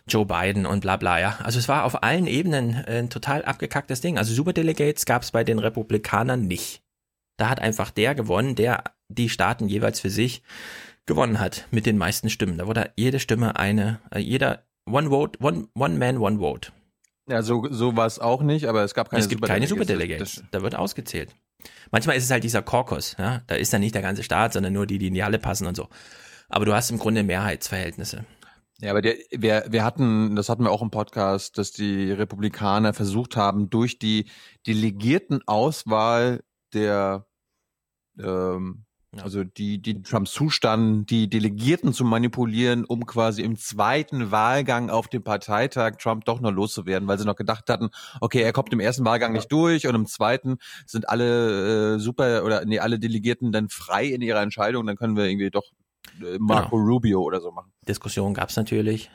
Joe 0.06 0.26
Biden 0.26 0.66
und 0.66 0.80
bla 0.80 0.96
bla, 0.96 1.18
ja. 1.18 1.38
Also 1.42 1.58
es 1.58 1.68
war 1.68 1.84
auf 1.84 2.02
allen 2.02 2.26
Ebenen 2.26 2.84
äh, 2.86 2.98
ein 2.98 3.10
total 3.10 3.44
abgekacktes 3.44 4.00
Ding. 4.00 4.18
Also 4.18 4.34
Superdelegates 4.34 5.06
gab 5.06 5.22
es 5.22 5.30
bei 5.30 5.44
den 5.44 5.58
Republikanern 5.58 6.46
nicht. 6.46 6.82
Da 7.36 7.48
hat 7.48 7.60
einfach 7.60 7.90
der 7.90 8.14
gewonnen, 8.14 8.54
der 8.54 8.84
die 9.08 9.28
Staaten 9.28 9.68
jeweils 9.68 10.00
für 10.00 10.10
sich 10.10 10.42
gewonnen 11.06 11.40
hat 11.40 11.66
mit 11.70 11.86
den 11.86 11.98
meisten 11.98 12.30
Stimmen. 12.30 12.58
Da 12.58 12.66
wurde 12.66 12.90
jede 12.96 13.20
Stimme 13.20 13.56
eine, 13.56 14.00
äh, 14.10 14.18
jeder 14.18 14.64
One 14.86 15.10
Vote, 15.10 15.38
One, 15.42 15.68
one 15.74 15.98
Man, 15.98 16.18
One 16.18 16.38
Vote. 16.38 16.72
Ja, 17.28 17.42
so, 17.42 17.66
so 17.70 17.96
war 17.96 18.06
es 18.06 18.18
auch 18.18 18.42
nicht, 18.42 18.66
aber 18.66 18.82
es 18.82 18.94
gab 18.94 19.10
keine 19.10 19.22
es 19.22 19.28
gibt 19.28 19.42
keine 19.42 19.66
Superdelegates. 19.66 20.32
Superdelegates. 20.32 20.50
Da 20.50 20.62
wird 20.62 20.74
ausgezählt. 20.74 21.30
Manchmal 21.90 22.16
ist 22.16 22.24
es 22.24 22.30
halt 22.30 22.42
dieser 22.42 22.62
Caucus, 22.62 23.16
ja. 23.18 23.42
Da 23.46 23.54
ist 23.54 23.72
dann 23.72 23.80
nicht 23.80 23.94
der 23.94 24.02
ganze 24.02 24.22
Staat, 24.22 24.52
sondern 24.52 24.72
nur 24.72 24.86
die, 24.86 24.98
die 24.98 25.08
in 25.08 25.14
die 25.14 25.22
Halle 25.22 25.38
passen 25.38 25.66
und 25.66 25.76
so. 25.76 25.88
Aber 26.48 26.64
du 26.64 26.74
hast 26.74 26.90
im 26.90 26.98
Grunde 26.98 27.22
Mehrheitsverhältnisse. 27.22 28.24
Ja, 28.82 28.90
aber 28.90 29.00
der, 29.00 29.14
wir, 29.30 29.64
wir 29.68 29.84
hatten, 29.84 30.34
das 30.34 30.48
hatten 30.48 30.64
wir 30.64 30.72
auch 30.72 30.82
im 30.82 30.90
Podcast, 30.90 31.56
dass 31.56 31.70
die 31.70 32.10
Republikaner 32.10 32.92
versucht 32.92 33.36
haben, 33.36 33.70
durch 33.70 34.00
die 34.00 34.26
Delegiertenauswahl 34.66 36.42
der, 36.74 37.24
ähm, 38.18 38.84
also 39.16 39.44
die, 39.44 39.80
die 39.80 40.02
Trump 40.02 40.26
zustanden, 40.26 41.06
die 41.06 41.30
Delegierten 41.30 41.92
zu 41.92 42.04
manipulieren, 42.04 42.84
um 42.84 43.06
quasi 43.06 43.42
im 43.42 43.56
zweiten 43.56 44.32
Wahlgang 44.32 44.90
auf 44.90 45.06
dem 45.06 45.22
Parteitag 45.22 45.98
Trump 45.98 46.24
doch 46.24 46.40
noch 46.40 46.50
loszuwerden, 46.50 47.06
weil 47.06 47.20
sie 47.20 47.24
noch 47.24 47.36
gedacht 47.36 47.68
hatten, 47.68 47.90
okay, 48.20 48.42
er 48.42 48.52
kommt 48.52 48.72
im 48.72 48.80
ersten 48.80 49.04
Wahlgang 49.04 49.32
nicht 49.32 49.52
durch 49.52 49.86
und 49.86 49.94
im 49.94 50.06
zweiten 50.06 50.56
sind 50.86 51.08
alle 51.08 51.94
äh, 51.94 51.98
super 52.00 52.44
oder 52.44 52.64
nee, 52.64 52.80
alle 52.80 52.98
Delegierten 52.98 53.52
dann 53.52 53.68
frei 53.68 54.06
in 54.06 54.22
ihrer 54.22 54.42
Entscheidung, 54.42 54.86
dann 54.88 54.96
können 54.96 55.16
wir 55.16 55.26
irgendwie 55.26 55.50
doch 55.50 55.70
äh, 56.20 56.38
Marco 56.38 56.76
Rubio 56.76 57.22
oder 57.22 57.40
so 57.40 57.50
machen. 57.50 57.72
Diskussion 57.88 58.34
gab 58.34 58.50
es 58.50 58.56
natürlich. 58.56 59.10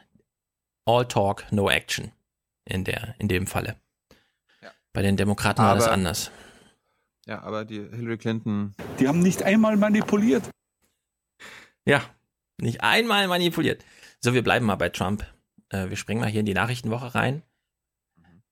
All 0.85 1.07
talk, 1.07 1.51
no 1.51 1.69
action 1.69 2.11
in 2.65 2.83
der, 2.83 3.15
in 3.19 3.27
dem 3.27 3.47
Falle. 3.47 3.75
Bei 4.93 5.01
den 5.01 5.17
Demokraten 5.17 5.61
war 5.61 5.75
das 5.75 5.85
Aber- 5.85 5.93
anders. 5.93 6.31
Ja, 7.27 7.41
aber 7.43 7.65
die 7.65 7.79
Hillary 7.81 8.17
Clinton. 8.17 8.73
Die 8.99 9.07
haben 9.07 9.19
nicht 9.19 9.43
einmal 9.43 9.75
manipuliert. 9.75 10.49
Ja, 11.85 12.01
nicht 12.59 12.81
einmal 12.81 13.27
manipuliert. 13.27 13.83
So, 14.21 14.33
wir 14.33 14.43
bleiben 14.43 14.65
mal 14.65 14.75
bei 14.77 14.89
Trump. 14.89 15.25
Äh, 15.69 15.89
wir 15.89 15.97
springen 15.97 16.21
mal 16.21 16.29
hier 16.29 16.39
in 16.39 16.45
die 16.45 16.53
Nachrichtenwoche 16.53 17.13
rein. 17.15 17.43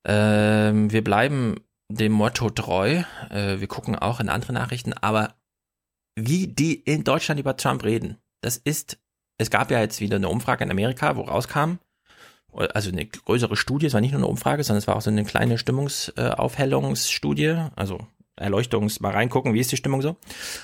Ähm, 0.06 0.92
wir 0.92 1.04
bleiben 1.04 1.56
dem 1.90 2.12
Motto 2.12 2.50
treu. 2.50 3.04
Äh, 3.30 3.60
wir 3.60 3.68
gucken 3.68 3.96
auch 3.96 4.20
in 4.20 4.30
andere 4.30 4.54
Nachrichten, 4.54 4.94
aber 4.94 5.36
wie 6.16 6.48
die 6.48 6.76
in 6.76 7.04
Deutschland 7.04 7.40
über 7.40 7.58
Trump 7.58 7.84
reden, 7.84 8.18
das 8.46 8.58
ist, 8.58 9.00
es 9.38 9.50
gab 9.50 9.72
ja 9.72 9.80
jetzt 9.80 10.02
wieder 10.02 10.18
eine 10.18 10.30
Umfrage 10.30 10.64
in 10.64 10.72
Amerika, 10.72 11.16
wo 11.16 11.22
rauskam, 11.22 11.80
also 12.54 12.92
eine 12.92 13.06
größere 13.06 13.58
Studie, 13.58 13.88
es 13.88 13.94
war 13.94 14.02
nicht 14.02 14.12
nur 14.12 14.20
eine 14.20 14.28
Umfrage, 14.28 14.64
sondern 14.64 14.80
es 14.80 14.88
war 14.88 14.96
auch 14.96 15.02
so 15.02 15.10
eine 15.10 15.26
kleine 15.26 15.58
Stimmungsaufhellungsstudie, 15.58 17.70
also 17.76 18.06
Erleuchtungs, 18.36 19.00
mal 19.00 19.12
reingucken, 19.12 19.54
wie 19.54 19.60
ist 19.60 19.72
die 19.72 19.78
Stimmung 19.78 20.02
so. 20.02 20.18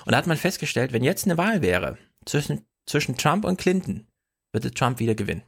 Und 0.06 0.12
da 0.12 0.18
hat 0.18 0.28
man 0.28 0.38
festgestellt, 0.38 0.94
wenn 0.94 1.04
jetzt 1.04 1.26
eine 1.26 1.38
Wahl 1.38 1.62
wäre 1.62 1.98
zwischen, 2.26 2.66
zwischen 2.86 3.18
Trump 3.18 3.46
und 3.46 3.60
Clinton, 3.60 4.08
würde 4.54 4.72
Trump 4.72 5.00
wieder 5.00 5.16
gewinnen. 5.16 5.44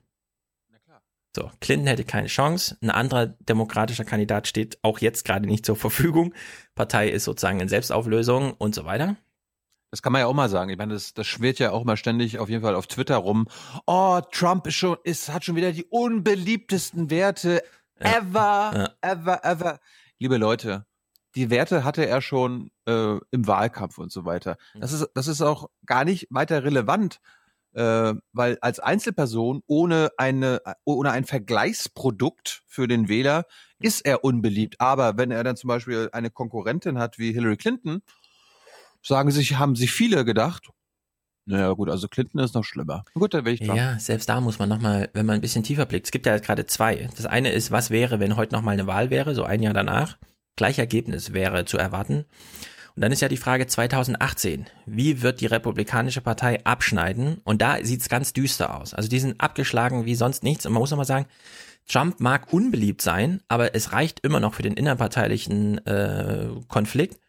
So, 1.35 1.49
Clinton 1.61 1.87
hätte 1.87 2.03
keine 2.03 2.27
Chance. 2.27 2.77
Ein 2.81 2.91
anderer 2.91 3.25
demokratischer 3.25 4.05
Kandidat 4.05 4.47
steht 4.47 4.77
auch 4.83 4.99
jetzt 4.99 5.25
gerade 5.25 5.47
nicht 5.47 5.65
zur 5.65 5.75
Verfügung. 5.75 6.33
Partei 6.75 7.09
ist 7.09 7.23
sozusagen 7.23 7.59
in 7.59 7.69
Selbstauflösung 7.69 8.53
und 8.53 8.75
so 8.75 8.85
weiter. 8.85 9.17
Das 9.93 10.01
kann 10.01 10.11
man 10.11 10.21
ja 10.21 10.25
auch 10.25 10.33
mal 10.33 10.49
sagen. 10.49 10.71
Ich 10.71 10.77
meine, 10.79 10.95
das, 10.95 11.13
das 11.13 11.27
schwirrt 11.27 11.59
ja 11.59 11.69
auch 11.69 11.83
mal 11.83 11.97
ständig 11.97 12.39
auf 12.39 12.49
jeden 12.49 12.63
Fall 12.63 12.73
auf 12.73 12.87
Twitter 12.87 13.17
rum. 13.17 13.47
Oh, 13.85 14.21
Trump 14.31 14.65
ist 14.65 14.73
schon, 14.73 14.97
ist, 15.03 15.31
hat 15.31 15.45
schon 15.45 15.55
wieder 15.55 15.71
die 15.71 15.83
unbeliebtesten 15.83 17.11
Werte 17.11 17.61
ever, 17.99 18.71
Ja. 18.73 18.89
ever, 19.01 19.45
ever. 19.45 19.79
Liebe 20.17 20.37
Leute, 20.37 20.87
die 21.35 21.51
Werte 21.51 21.83
hatte 21.83 22.07
er 22.07 22.23
schon 22.23 22.71
äh, 22.87 23.17
im 23.29 23.45
Wahlkampf 23.45 23.99
und 23.99 24.11
so 24.11 24.25
weiter. 24.25 24.57
Das 24.73 24.93
ist, 24.93 25.07
das 25.13 25.27
ist 25.27 25.43
auch 25.43 25.69
gar 25.85 26.05
nicht 26.05 26.25
weiter 26.31 26.63
relevant, 26.63 27.19
äh, 27.73 28.15
weil 28.31 28.57
als 28.61 28.79
Einzelperson 28.79 29.61
ohne 29.67 30.09
eine, 30.17 30.63
ohne 30.85 31.11
ein 31.11 31.25
Vergleichsprodukt 31.25 32.63
für 32.65 32.87
den 32.87 33.09
Wähler 33.09 33.45
ist 33.77 34.03
er 34.07 34.23
unbeliebt. 34.23 34.81
Aber 34.81 35.17
wenn 35.17 35.29
er 35.29 35.43
dann 35.43 35.55
zum 35.55 35.67
Beispiel 35.67 36.09
eine 36.13 36.31
Konkurrentin 36.31 36.97
hat 36.97 37.19
wie 37.19 37.31
Hillary 37.31 37.57
Clinton, 37.57 38.01
sagen 39.03 39.31
sich, 39.31 39.55
haben 39.57 39.75
sich 39.75 39.91
viele 39.91 40.25
gedacht, 40.25 40.69
naja 41.45 41.73
gut, 41.73 41.89
also 41.89 42.07
Clinton 42.07 42.39
ist 42.39 42.55
noch 42.55 42.63
schlimmer. 42.63 43.03
Gut, 43.13 43.33
dann 43.33 43.43
will 43.43 43.53
ich 43.53 43.59
Trump. 43.59 43.77
Ja, 43.77 43.99
selbst 43.99 44.29
da 44.29 44.39
muss 44.39 44.59
man 44.59 44.69
nochmal, 44.69 45.09
wenn 45.13 45.25
man 45.25 45.35
ein 45.35 45.41
bisschen 45.41 45.63
tiefer 45.63 45.85
blickt, 45.85 46.07
es 46.07 46.11
gibt 46.11 46.25
ja 46.25 46.33
jetzt 46.33 46.45
gerade 46.45 46.65
zwei. 46.65 47.09
Das 47.15 47.25
eine 47.25 47.51
ist, 47.51 47.69
was 47.69 47.89
wäre, 47.89 48.19
wenn 48.19 48.37
heute 48.37 48.55
nochmal 48.55 48.73
eine 48.73 48.87
Wahl 48.87 49.09
wäre, 49.09 49.35
so 49.35 49.43
ein 49.43 49.61
Jahr 49.61 49.73
danach. 49.73 50.17
Gleich 50.55 50.79
Ergebnis 50.79 51.33
wäre 51.33 51.65
zu 51.65 51.77
erwarten. 51.77 52.25
Und 52.95 53.01
dann 53.01 53.11
ist 53.11 53.21
ja 53.21 53.27
die 53.27 53.37
Frage 53.37 53.65
2018, 53.65 54.67
wie 54.85 55.21
wird 55.21 55.41
die 55.41 55.47
Republikanische 55.47 56.21
Partei 56.21 56.63
abschneiden? 56.63 57.41
Und 57.43 57.61
da 57.61 57.83
sieht's 57.83 58.07
ganz 58.07 58.33
düster 58.33 58.79
aus. 58.79 58.93
Also 58.93 59.09
die 59.09 59.19
sind 59.19 59.41
abgeschlagen 59.41 60.05
wie 60.05 60.15
sonst 60.15 60.43
nichts. 60.43 60.65
Und 60.65 60.73
man 60.73 60.81
muss 60.81 60.91
nochmal 60.91 61.07
sagen, 61.07 61.25
Trump 61.87 62.19
mag 62.19 62.53
unbeliebt 62.53 63.01
sein, 63.01 63.41
aber 63.47 63.75
es 63.75 63.91
reicht 63.91 64.19
immer 64.21 64.39
noch 64.39 64.53
für 64.53 64.61
den 64.61 64.75
innerparteilichen 64.75 65.85
äh, 65.85 66.49
Konflikt. 66.67 67.19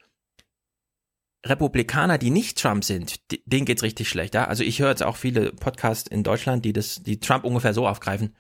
Republikaner, 1.45 2.19
die 2.19 2.31
nicht 2.31 2.59
Trump 2.59 2.85
sind, 2.85 3.21
denen 3.47 3.67
geht's 3.67 3.83
richtig 3.83 4.09
schlecht. 4.09 4.35
Ja? 4.35 4.47
Also 4.47 4.63
ich 4.63 4.81
höre 4.81 4.91
jetzt 4.91 5.03
auch 5.03 5.17
viele 5.17 5.53
Podcasts 5.53 6.09
in 6.09 6.23
Deutschland, 6.23 6.65
die 6.65 6.73
das, 6.73 7.03
die 7.03 7.21
Trump 7.21 7.45
ungefähr 7.45 7.75
so 7.75 7.87
aufgreifen. 7.87 8.35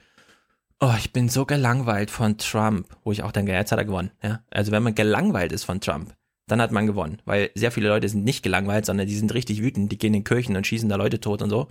Oh, 0.81 0.95
ich 0.99 1.13
bin 1.13 1.29
so 1.29 1.47
gelangweilt 1.47 2.11
von 2.11 2.39
Trump, 2.39 2.89
wo 3.05 3.13
ich 3.13 3.23
auch 3.23 3.33
dann 3.33 3.47
jetzt 3.47 3.73
hat 3.73 3.79
er 3.79 3.85
gewonnen. 3.85 4.11
Ja? 4.23 4.43
Also 4.51 4.73
wenn 4.73 4.83
man 4.83 4.95
gelangweilt 4.95 5.53
ist 5.53 5.65
von 5.65 5.81
Trump, 5.81 6.15
dann 6.47 6.61
hat 6.61 6.73
man 6.73 6.87
gewonnen, 6.87 7.23
weil 7.25 7.51
sehr 7.55 7.73
viele 7.73 7.89
Leute 7.89 8.09
sind 8.09 8.25
nicht 8.25 8.43
gelangweilt, 8.43 8.85
sondern 8.85 9.07
die 9.07 9.17
sind 9.17 9.33
richtig 9.33 9.63
wütend, 9.63 9.91
die 9.93 9.99
gehen 9.99 10.15
in 10.15 10.25
Kirchen 10.25 10.57
und 10.57 10.67
schießen 10.67 10.89
da 10.89 10.97
Leute 10.97 11.21
tot 11.21 11.43
und 11.43 11.51
so. 11.51 11.69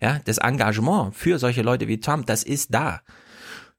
Ja, 0.00 0.20
das 0.24 0.38
Engagement 0.38 1.14
für 1.14 1.38
solche 1.38 1.62
Leute 1.62 1.88
wie 1.88 2.00
Trump, 2.00 2.26
das 2.26 2.42
ist 2.42 2.72
da. 2.72 3.00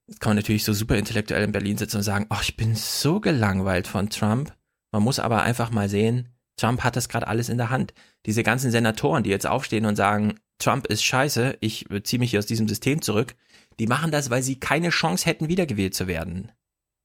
Jetzt 0.08 0.20
kann 0.20 0.32
man 0.32 0.38
natürlich 0.38 0.64
so 0.64 0.74
super 0.74 0.98
intellektuell 0.98 1.44
in 1.44 1.52
Berlin 1.52 1.78
sitzen 1.78 1.98
und 1.98 2.04
sagen, 2.04 2.26
ach, 2.30 2.44
ich 2.44 2.58
bin 2.58 2.76
so 2.76 3.20
gelangweilt 3.20 3.88
von 3.88 4.10
Trump. 4.10 4.54
Man 4.92 5.04
muss 5.04 5.20
aber 5.20 5.44
einfach 5.44 5.72
mal 5.72 5.88
sehen, 5.88 6.30
Trump 6.60 6.84
hat 6.84 6.96
das 6.96 7.10
gerade 7.10 7.28
alles 7.28 7.50
in 7.50 7.58
der 7.58 7.70
Hand. 7.70 7.94
Diese 8.26 8.44
ganzen 8.44 8.72
Senatoren, 8.72 9.24
die 9.24 9.30
jetzt 9.30 9.48
aufstehen 9.48 9.86
und 9.86 9.96
sagen, 9.96 10.36
Trump 10.58 10.88
ist 10.88 11.04
scheiße, 11.04 11.58
ich 11.62 11.86
ziehe 12.04 12.20
mich 12.20 12.32
hier 12.32 12.40
aus 12.40 12.46
diesem 12.46 12.68
System 12.68 13.02
zurück, 13.02 13.36
die 13.80 13.88
machen 13.88 14.12
das, 14.12 14.30
weil 14.30 14.44
sie 14.44 14.60
keine 14.60 14.90
Chance 14.90 15.26
hätten, 15.26 15.48
wiedergewählt 15.48 15.96
zu 15.96 16.08
werden. 16.08 16.52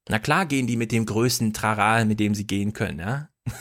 Na 0.09 0.19
klar 0.19 0.45
gehen 0.47 0.67
die 0.67 0.77
mit 0.77 0.93
dem 0.93 1.07
größten 1.07 1.53
Trara, 1.53 2.05
mit 2.05 2.21
dem 2.21 2.35
sie 2.35 2.47
gehen 2.47 2.73
können, 2.73 2.99
ja. 2.99 3.29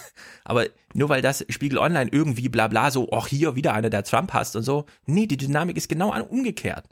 Aber 0.44 0.66
nur 0.94 1.10
weil 1.10 1.22
das 1.22 1.46
Spiegel 1.50 1.78
Online 1.78 2.10
irgendwie 2.12 2.50
bla 2.50 2.68
bla 2.68 2.90
so, 2.92 3.10
ach 3.12 3.28
hier 3.28 3.56
wieder 3.56 3.74
einer, 3.74 3.90
der 3.90 4.04
Trump 4.04 4.34
hasst 4.34 4.56
und 4.56 4.64
so. 4.64 4.86
Nee, 5.06 5.28
die 5.28 5.38
Dynamik 5.38 5.78
ist 5.78 5.90
genau 5.90 6.14
umgekehrt. 6.24 6.88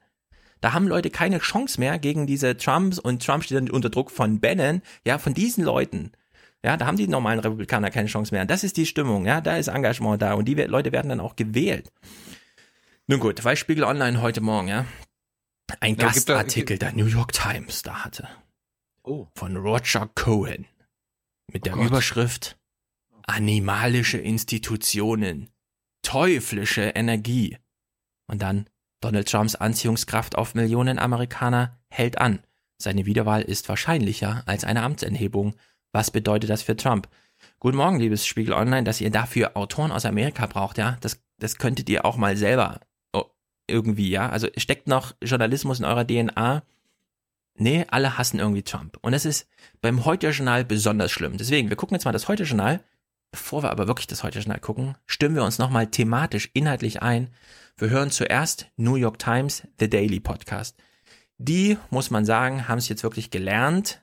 Da 0.61 0.73
haben 0.73 0.87
Leute 0.87 1.09
keine 1.09 1.39
Chance 1.39 1.79
mehr 1.79 1.97
gegen 1.97 2.27
diese 2.27 2.55
Trumps 2.55 2.99
und 2.99 3.25
Trump 3.25 3.43
steht 3.43 3.57
dann 3.57 3.69
unter 3.71 3.89
Druck 3.89 4.11
von 4.11 4.39
Bannon, 4.39 4.83
ja, 5.05 5.17
von 5.17 5.33
diesen 5.33 5.63
Leuten. 5.63 6.11
Ja, 6.63 6.77
da 6.77 6.85
haben 6.85 6.97
die 6.97 7.07
normalen 7.07 7.39
Republikaner 7.39 7.89
keine 7.89 8.07
Chance 8.07 8.33
mehr. 8.33 8.45
Das 8.45 8.63
ist 8.63 8.77
die 8.77 8.85
Stimmung, 8.85 9.25
ja, 9.25 9.41
da 9.41 9.57
ist 9.57 9.67
Engagement 9.67 10.21
da 10.21 10.33
und 10.35 10.45
die 10.45 10.53
Leute 10.53 10.91
werden 10.91 11.09
dann 11.09 11.19
auch 11.19 11.35
gewählt. 11.35 11.91
Nun 13.07 13.19
gut, 13.19 13.43
weil 13.43 13.57
Spiegel 13.57 13.83
Online 13.83 14.21
heute 14.21 14.41
Morgen, 14.41 14.67
ja, 14.67 14.85
ein 15.79 15.95
Ja, 15.95 16.11
gibt 16.11 16.29
da- 16.29 16.35
Gastartikel 16.35 16.77
der 16.77 16.93
New 16.93 17.07
York 17.07 17.33
Times 17.33 17.81
da 17.81 18.03
hatte. 18.05 18.27
Oh. 19.03 19.27
Von 19.35 19.57
Roger 19.57 20.09
Cohen. 20.13 20.65
Mit 21.51 21.65
der 21.65 21.73
Gott. 21.73 21.87
Überschrift 21.87 22.57
Animalische 23.23 24.17
Institutionen. 24.17 25.49
Teuflische 26.03 26.81
Energie. 26.95 27.57
Und 28.27 28.41
dann 28.41 28.67
Donald 29.01 29.29
Trumps 29.29 29.55
Anziehungskraft 29.55 30.35
auf 30.35 30.53
Millionen 30.55 30.99
Amerikaner 30.99 31.79
hält 31.89 32.17
an. 32.19 32.39
Seine 32.77 33.05
Wiederwahl 33.05 33.41
ist 33.41 33.69
wahrscheinlicher 33.69 34.43
als 34.45 34.63
eine 34.63 34.83
Amtsenthebung. 34.83 35.55
Was 35.91 36.11
bedeutet 36.11 36.49
das 36.49 36.61
für 36.61 36.75
Trump? 36.75 37.09
Guten 37.59 37.77
Morgen, 37.77 37.99
liebes 37.99 38.25
Spiegel 38.25 38.53
Online, 38.53 38.83
dass 38.83 39.01
ihr 39.01 39.09
dafür 39.09 39.57
Autoren 39.57 39.91
aus 39.91 40.05
Amerika 40.05 40.45
braucht, 40.45 40.77
ja? 40.77 40.97
Das, 41.01 41.21
das 41.37 41.57
könntet 41.57 41.89
ihr 41.89 42.05
auch 42.05 42.17
mal 42.17 42.37
selber 42.37 42.79
oh, 43.13 43.25
irgendwie, 43.67 44.09
ja? 44.09 44.29
Also 44.29 44.47
steckt 44.57 44.87
noch 44.87 45.13
Journalismus 45.21 45.79
in 45.79 45.85
eurer 45.85 46.05
DNA? 46.05 46.63
Nee, 47.55 47.85
alle 47.89 48.17
hassen 48.17 48.39
irgendwie 48.39 48.63
Trump. 48.63 48.97
Und 49.01 49.11
das 49.11 49.25
ist 49.25 49.47
beim 49.81 50.05
Heute-Journal 50.05 50.63
besonders 50.63 51.11
schlimm. 51.11 51.37
Deswegen, 51.37 51.69
wir 51.69 51.75
gucken 51.75 51.95
jetzt 51.95 52.05
mal 52.05 52.11
das 52.11 52.27
Heute-Journal. 52.27 52.83
Bevor 53.31 53.63
wir 53.63 53.71
aber 53.71 53.87
wirklich 53.87 54.07
das 54.07 54.23
Heute-Journal 54.23 54.59
gucken, 54.59 54.95
stimmen 55.05 55.35
wir 55.35 55.43
uns 55.43 55.57
nochmal 55.57 55.87
thematisch, 55.87 56.49
inhaltlich 56.53 57.01
ein. 57.01 57.29
Wir 57.77 57.89
hören 57.89 58.11
zuerst 58.11 58.67
New 58.75 58.95
York 58.95 59.19
Times, 59.19 59.67
The 59.79 59.89
Daily 59.89 60.19
Podcast. 60.19 60.77
Die, 61.37 61.77
muss 61.89 62.11
man 62.11 62.25
sagen, 62.25 62.67
haben 62.67 62.77
es 62.77 62.89
jetzt 62.89 63.03
wirklich 63.03 63.31
gelernt. 63.31 64.00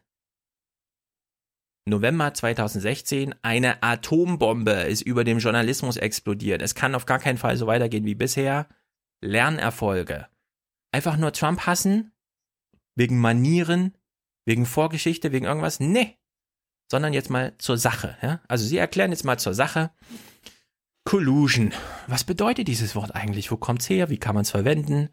November 1.89 2.33
2016, 2.35 3.35
eine 3.43 3.83
Atombombe 3.83 4.73
ist 4.73 5.03
über 5.03 5.25
dem 5.25 5.39
Journalismus 5.39 5.97
explodiert. 5.97 6.63
Es 6.63 6.75
kann 6.75 6.95
auf 6.95 7.07
gar 7.07 7.19
keinen 7.19 7.39
Fall 7.39 7.57
so 7.57 7.67
weitergehen 7.67 8.05
wie 8.05 8.15
bisher. 8.15 8.69
Lernerfolge. 9.21 10.27
Einfach 10.93 11.17
nur 11.17 11.33
Trump 11.33 11.67
hassen? 11.67 12.13
Wegen 12.95 13.21
Manieren? 13.21 13.97
Wegen 14.45 14.67
Vorgeschichte? 14.67 15.33
Wegen 15.33 15.47
irgendwas? 15.47 15.81
Nee. 15.81 16.17
Sondern 16.91 17.13
jetzt 17.13 17.31
mal 17.31 17.55
zur 17.59 17.77
Sache. 17.77 18.17
Ja? 18.23 18.41
Also 18.49 18.65
Sie 18.65 18.79
erklären 18.79 19.11
jetzt 19.11 19.25
mal 19.25 19.39
zur 19.39 19.55
Sache. 19.55 19.91
Collusion. 21.05 21.73
Was 22.07 22.25
bedeutet 22.25 22.69
dieses 22.69 22.95
Wort 22.95 23.15
eigentlich? 23.15 23.51
Wo 23.51 23.57
kommt's 23.57 23.89
her? 23.89 24.11
Wie 24.11 24.19
kann 24.19 24.35
man 24.35 24.43
es 24.43 24.51
verwenden? 24.51 25.09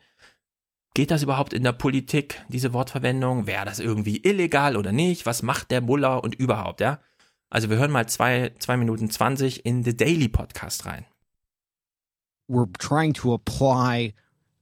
Geht 0.96 1.12
das 1.12 1.22
überhaupt 1.22 1.54
in 1.54 1.62
der 1.62 1.74
Politik, 1.74 2.42
diese 2.50 2.74
Wortverwendung? 2.74 3.46
Wäre 3.46 3.66
das 3.66 3.80
irgendwie 3.80 4.18
illegal 4.24 4.78
oder 4.78 4.92
nicht? 4.92 5.28
Was 5.28 5.44
macht 5.44 5.70
der 5.70 5.82
Muller 5.82 6.24
und 6.24 6.34
überhaupt, 6.34 6.82
ja? 6.82 7.00
Also 7.52 7.70
wir 7.70 7.78
hören 7.78 7.92
mal 7.92 8.08
zwei, 8.08 8.52
zwei 8.58 8.78
Minuten 8.78 9.12
zwanzig 9.12 9.64
in 9.66 9.84
The 9.84 9.96
Daily 9.96 10.28
Podcast 10.28 10.88
rein. 10.88 11.06
we're 12.48 12.68
trying 12.78 13.14
to 13.14 13.34
apply 13.34 14.14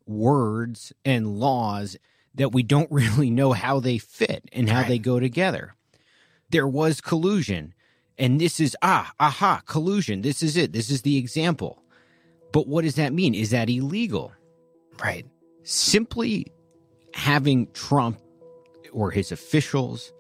words 0.05 0.93
and 1.05 1.39
laws 1.39 1.97
that 2.35 2.51
we 2.51 2.63
don't 2.63 2.87
really 2.91 3.29
know 3.29 3.53
how 3.53 3.79
they 3.79 3.97
fit 3.97 4.49
and 4.53 4.69
how 4.69 4.83
they 4.83 4.99
go 4.99 5.19
together. 5.19 5.75
There 6.49 6.67
was 6.67 7.01
collusion, 7.01 7.73
and 8.17 8.39
this 8.39 8.59
is 8.59 8.77
ah, 8.81 9.11
aha, 9.19 9.61
collusion. 9.65 10.21
This 10.21 10.43
is 10.43 10.55
it. 10.55 10.71
This 10.73 10.89
is 10.89 11.01
the 11.01 11.17
example. 11.17 11.81
But 12.51 12.67
what 12.67 12.83
does 12.83 12.95
that 12.95 13.13
mean? 13.13 13.33
Is 13.33 13.49
that 13.49 13.69
illegal? 13.69 14.31
Right. 15.01 15.25
Simply 15.63 16.47
having 17.13 17.71
Trump 17.71 18.19
or 18.91 19.11
his 19.11 19.31
officials 19.31 20.11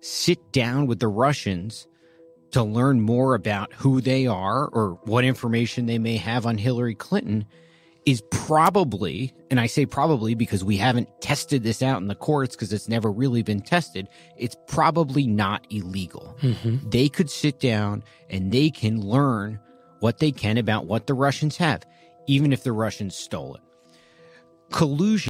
sit 0.00 0.52
down 0.52 0.86
with 0.86 1.00
the 1.00 1.08
Russians 1.08 1.86
to 2.50 2.62
learn 2.62 3.00
more 3.00 3.34
about 3.34 3.72
who 3.72 4.00
they 4.00 4.26
are 4.26 4.68
or 4.68 4.98
what 5.04 5.24
information 5.24 5.86
they 5.86 5.98
may 5.98 6.16
have 6.16 6.46
on 6.46 6.56
Hillary 6.56 6.94
Clinton 6.94 7.44
is 8.06 8.22
probably, 8.30 9.32
and 9.50 9.58
I 9.58 9.66
say 9.66 9.86
probably 9.86 10.34
because 10.34 10.62
we 10.62 10.76
haven't 10.76 11.08
tested 11.20 11.62
this 11.62 11.82
out 11.82 12.00
in 12.00 12.08
the 12.08 12.14
courts 12.14 12.54
because 12.54 12.72
it's 12.72 12.88
never 12.88 13.10
really 13.10 13.42
been 13.42 13.60
tested, 13.60 14.08
it's 14.36 14.56
probably 14.68 15.26
not 15.26 15.66
illegal. 15.70 16.36
Mm-hmm. 16.42 16.90
They 16.90 17.08
could 17.08 17.30
sit 17.30 17.60
down 17.60 18.04
and 18.28 18.52
they 18.52 18.70
can 18.70 19.00
learn 19.00 19.58
what 20.00 20.18
they 20.18 20.30
can 20.30 20.58
about 20.58 20.86
what 20.86 21.06
the 21.06 21.14
Russians 21.14 21.56
have, 21.56 21.82
even 22.26 22.52
if 22.52 22.62
the 22.62 22.72
Russians 22.72 23.16
stole 23.16 23.54
it. 23.54 23.62
Collusion. 24.74 25.28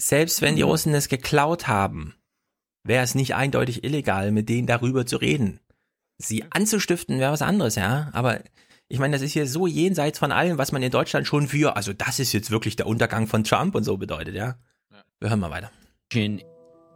Selbst 0.00 0.42
wenn 0.42 0.56
die 0.56 0.62
Russen 0.62 0.92
es 0.94 1.08
geklaut 1.08 1.68
haben, 1.68 2.14
wäre 2.82 3.04
es 3.04 3.14
nicht 3.14 3.36
eindeutig 3.36 3.84
illegal, 3.84 4.32
mit 4.32 4.48
denen 4.48 4.66
darüber 4.66 5.06
zu 5.06 5.16
reden. 5.16 5.60
Sie 6.18 6.44
anzustiften 6.50 7.20
wäre 7.20 7.32
was 7.32 7.42
anderes, 7.42 7.76
ja. 7.76 8.10
Aber 8.12 8.40
ich 8.88 8.98
meine, 8.98 9.12
das 9.12 9.22
ist 9.22 9.32
hier 9.32 9.46
so 9.46 9.68
jenseits 9.68 10.18
von 10.18 10.32
allem, 10.32 10.58
was 10.58 10.72
man 10.72 10.82
in 10.82 10.90
Deutschland 10.90 11.28
schon 11.28 11.46
für, 11.46 11.76
also 11.76 11.92
das 11.92 12.18
ist 12.18 12.32
jetzt 12.32 12.50
wirklich 12.50 12.74
der 12.74 12.88
Untergang 12.88 13.28
von 13.28 13.44
Trump 13.44 13.76
und 13.76 13.84
so 13.84 13.96
bedeutet, 13.96 14.34
ja. 14.34 14.56
Wir 15.20 15.30
hören 15.30 15.38
mal 15.40 15.50
weiter. 15.52 15.70
collusion 16.12 16.42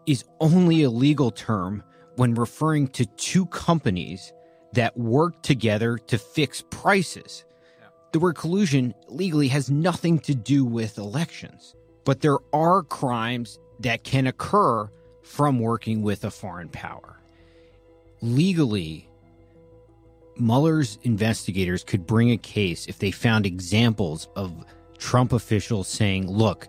is 0.07 0.24
only 0.41 0.83
a 0.83 0.91
legal 0.91 1.31
term 1.31 1.85
when 2.16 2.35
referring 2.35 2.89
to 2.89 3.05
two 3.16 3.47
companies 3.47 4.33
that 4.72 4.97
work 4.97 5.45
together 5.45 5.97
to 6.09 6.18
fix 6.18 6.64
prices. 6.70 7.45
The 8.12 8.18
word 8.18 8.36
collusion 8.36 8.94
legally 9.09 9.48
has 9.48 9.70
nothing 9.70 10.18
to 10.20 10.34
do 10.34 10.64
with 10.64 10.96
elections, 10.96 11.74
but 12.04 12.20
there 12.20 12.38
are 12.52 12.82
crimes 12.82 13.59
that 13.80 14.02
can 14.02 14.26
occur 14.26 14.88
from 15.22 15.59
working 15.59 16.02
with 16.02 16.24
a 16.24 16.30
foreign 16.30 16.70
power. 16.70 17.20
Legally, 18.22 19.09
Mueller's 20.36 20.98
investigators 21.02 21.84
could 21.84 22.06
bring 22.06 22.30
a 22.30 22.38
case 22.38 22.86
if 22.86 22.98
they 22.98 23.11
found 23.11 23.44
examples 23.44 24.28
of 24.36 24.64
Trump 24.96 25.32
officials 25.32 25.86
saying, 25.86 26.30
look, 26.30 26.66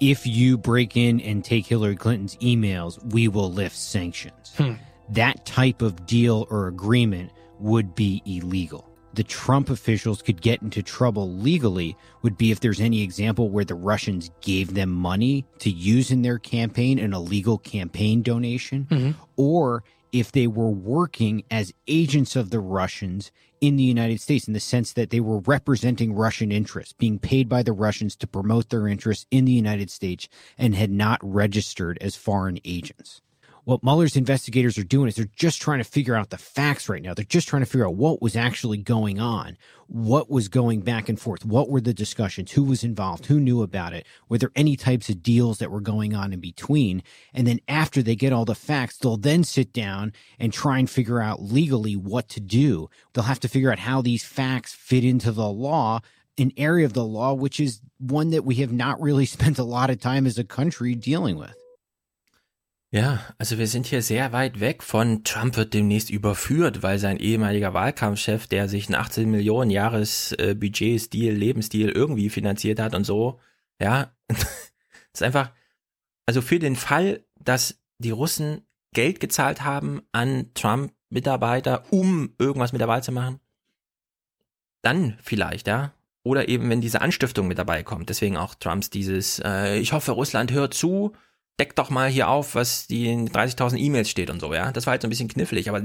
if 0.00 0.26
you 0.26 0.58
break 0.58 0.96
in 0.96 1.20
and 1.20 1.44
take 1.44 1.66
Hillary 1.66 1.96
Clinton's 1.96 2.36
emails, 2.36 2.98
we 3.12 3.28
will 3.28 3.52
lift 3.52 3.76
sanctions. 3.76 4.54
Hmm. 4.56 4.74
That 5.10 5.44
type 5.44 5.82
of 5.82 6.06
deal 6.06 6.46
or 6.50 6.66
agreement 6.66 7.30
would 7.58 7.94
be 7.94 8.22
illegal. 8.24 8.89
The 9.14 9.24
Trump 9.24 9.70
officials 9.70 10.22
could 10.22 10.40
get 10.40 10.62
into 10.62 10.82
trouble 10.82 11.32
legally 11.32 11.96
would 12.22 12.38
be 12.38 12.50
if 12.50 12.60
there's 12.60 12.80
any 12.80 13.02
example 13.02 13.50
where 13.50 13.64
the 13.64 13.74
Russians 13.74 14.30
gave 14.40 14.74
them 14.74 14.90
money 14.90 15.44
to 15.58 15.70
use 15.70 16.10
in 16.10 16.22
their 16.22 16.38
campaign, 16.38 16.98
an 16.98 17.12
illegal 17.12 17.58
campaign 17.58 18.22
donation, 18.22 18.86
mm-hmm. 18.90 19.20
or 19.36 19.82
if 20.12 20.32
they 20.32 20.46
were 20.46 20.70
working 20.70 21.44
as 21.50 21.72
agents 21.86 22.36
of 22.36 22.50
the 22.50 22.60
Russians 22.60 23.30
in 23.60 23.76
the 23.76 23.82
United 23.82 24.20
States 24.20 24.46
in 24.46 24.54
the 24.54 24.60
sense 24.60 24.92
that 24.92 25.10
they 25.10 25.20
were 25.20 25.38
representing 25.40 26.14
Russian 26.14 26.50
interests, 26.50 26.92
being 26.92 27.18
paid 27.18 27.48
by 27.48 27.62
the 27.62 27.72
Russians 27.72 28.16
to 28.16 28.26
promote 28.26 28.70
their 28.70 28.88
interests 28.88 29.26
in 29.30 29.44
the 29.44 29.52
United 29.52 29.90
States 29.90 30.28
and 30.56 30.74
had 30.74 30.90
not 30.90 31.20
registered 31.22 31.98
as 32.00 32.16
foreign 32.16 32.58
agents. 32.64 33.20
What 33.64 33.82
Mueller's 33.82 34.16
investigators 34.16 34.78
are 34.78 34.84
doing 34.84 35.08
is 35.08 35.16
they're 35.16 35.28
just 35.36 35.60
trying 35.60 35.78
to 35.78 35.84
figure 35.84 36.14
out 36.14 36.30
the 36.30 36.38
facts 36.38 36.88
right 36.88 37.02
now. 37.02 37.14
They're 37.14 37.24
just 37.24 37.48
trying 37.48 37.62
to 37.62 37.66
figure 37.66 37.86
out 37.86 37.94
what 37.94 38.22
was 38.22 38.36
actually 38.36 38.78
going 38.78 39.20
on, 39.20 39.56
what 39.86 40.30
was 40.30 40.48
going 40.48 40.80
back 40.80 41.08
and 41.08 41.20
forth, 41.20 41.44
what 41.44 41.68
were 41.68 41.80
the 41.80 41.94
discussions, 41.94 42.52
who 42.52 42.64
was 42.64 42.84
involved, 42.84 43.26
who 43.26 43.40
knew 43.40 43.62
about 43.62 43.92
it, 43.92 44.06
were 44.28 44.38
there 44.38 44.52
any 44.56 44.76
types 44.76 45.08
of 45.08 45.22
deals 45.22 45.58
that 45.58 45.70
were 45.70 45.80
going 45.80 46.14
on 46.14 46.32
in 46.32 46.40
between. 46.40 47.02
And 47.34 47.46
then 47.46 47.60
after 47.68 48.02
they 48.02 48.16
get 48.16 48.32
all 48.32 48.44
the 48.44 48.54
facts, 48.54 48.96
they'll 48.96 49.16
then 49.16 49.44
sit 49.44 49.72
down 49.72 50.12
and 50.38 50.52
try 50.52 50.78
and 50.78 50.88
figure 50.88 51.20
out 51.20 51.42
legally 51.42 51.96
what 51.96 52.28
to 52.30 52.40
do. 52.40 52.88
They'll 53.12 53.24
have 53.24 53.40
to 53.40 53.48
figure 53.48 53.72
out 53.72 53.80
how 53.80 54.02
these 54.02 54.24
facts 54.24 54.72
fit 54.72 55.04
into 55.04 55.32
the 55.32 55.48
law 55.48 56.00
an 56.38 56.52
area 56.56 56.86
of 56.86 56.94
the 56.94 57.04
law 57.04 57.34
which 57.34 57.60
is 57.60 57.82
one 57.98 58.30
that 58.30 58.44
we 58.44 58.54
have 58.56 58.72
not 58.72 58.98
really 59.00 59.26
spent 59.26 59.58
a 59.58 59.64
lot 59.64 59.90
of 59.90 60.00
time 60.00 60.26
as 60.26 60.38
a 60.38 60.44
country 60.44 60.94
dealing 60.94 61.36
with. 61.36 61.59
Ja, 62.92 63.20
also 63.38 63.56
wir 63.58 63.68
sind 63.68 63.86
hier 63.86 64.02
sehr 64.02 64.32
weit 64.32 64.58
weg 64.58 64.82
von 64.82 65.22
Trump 65.22 65.56
wird 65.56 65.74
demnächst 65.74 66.10
überführt, 66.10 66.82
weil 66.82 66.98
sein 66.98 67.18
ehemaliger 67.18 67.72
Wahlkampfchef, 67.72 68.48
der 68.48 68.68
sich 68.68 68.88
einen 68.88 68.96
18 68.96 69.30
Millionen 69.30 69.70
Jahres 69.70 70.32
äh, 70.32 70.56
Budgetstil, 70.58 71.32
Lebensstil 71.32 71.90
irgendwie 71.90 72.30
finanziert 72.30 72.80
hat 72.80 72.96
und 72.96 73.04
so, 73.04 73.38
ja, 73.80 74.12
ist 75.12 75.22
einfach, 75.22 75.52
also 76.26 76.42
für 76.42 76.58
den 76.58 76.74
Fall, 76.74 77.24
dass 77.38 77.80
die 77.98 78.10
Russen 78.10 78.66
Geld 78.92 79.20
gezahlt 79.20 79.62
haben 79.62 80.02
an 80.10 80.50
Trump-Mitarbeiter, 80.54 81.84
um 81.90 82.34
irgendwas 82.38 82.72
mit 82.72 82.80
der 82.80 82.88
Wahl 82.88 83.04
zu 83.04 83.12
machen, 83.12 83.38
dann 84.82 85.16
vielleicht, 85.22 85.68
ja. 85.68 85.92
Oder 86.22 86.48
eben, 86.48 86.68
wenn 86.68 86.80
diese 86.80 87.00
Anstiftung 87.00 87.46
mit 87.46 87.58
dabei 87.58 87.82
kommt. 87.82 88.08
Deswegen 88.10 88.36
auch 88.36 88.54
Trumps 88.54 88.90
dieses, 88.90 89.40
äh, 89.44 89.78
ich 89.78 89.92
hoffe, 89.92 90.12
Russland 90.12 90.52
hört 90.52 90.74
zu, 90.74 91.12
deckt 91.60 91.78
doch 91.78 91.90
mal 91.90 92.08
hier 92.08 92.28
auf, 92.28 92.54
was 92.54 92.86
die 92.86 93.06
in 93.06 93.28
30.000 93.28 93.76
E-Mails 93.76 94.10
steht 94.10 94.30
und 94.30 94.40
so, 94.40 94.52
ja. 94.52 94.72
Das 94.72 94.86
war 94.86 94.92
halt 94.92 95.02
so 95.02 95.06
ein 95.06 95.10
bisschen 95.10 95.28
knifflig, 95.28 95.68
aber 95.68 95.82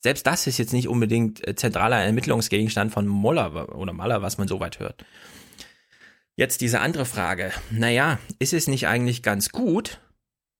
selbst 0.00 0.26
das 0.26 0.46
ist 0.46 0.58
jetzt 0.58 0.72
nicht 0.72 0.88
unbedingt 0.88 1.46
äh, 1.46 1.56
zentraler 1.56 2.00
Ermittlungsgegenstand 2.02 2.92
von 2.92 3.06
Moller 3.06 3.76
oder 3.76 3.92
Maller, 3.92 4.22
was 4.22 4.38
man 4.38 4.48
so 4.48 4.60
weit 4.60 4.78
hört. 4.78 5.04
Jetzt 6.36 6.60
diese 6.60 6.80
andere 6.80 7.06
Frage. 7.06 7.50
Naja, 7.70 8.18
ist 8.38 8.52
es 8.52 8.68
nicht 8.68 8.86
eigentlich 8.86 9.22
ganz 9.22 9.50
gut, 9.50 10.00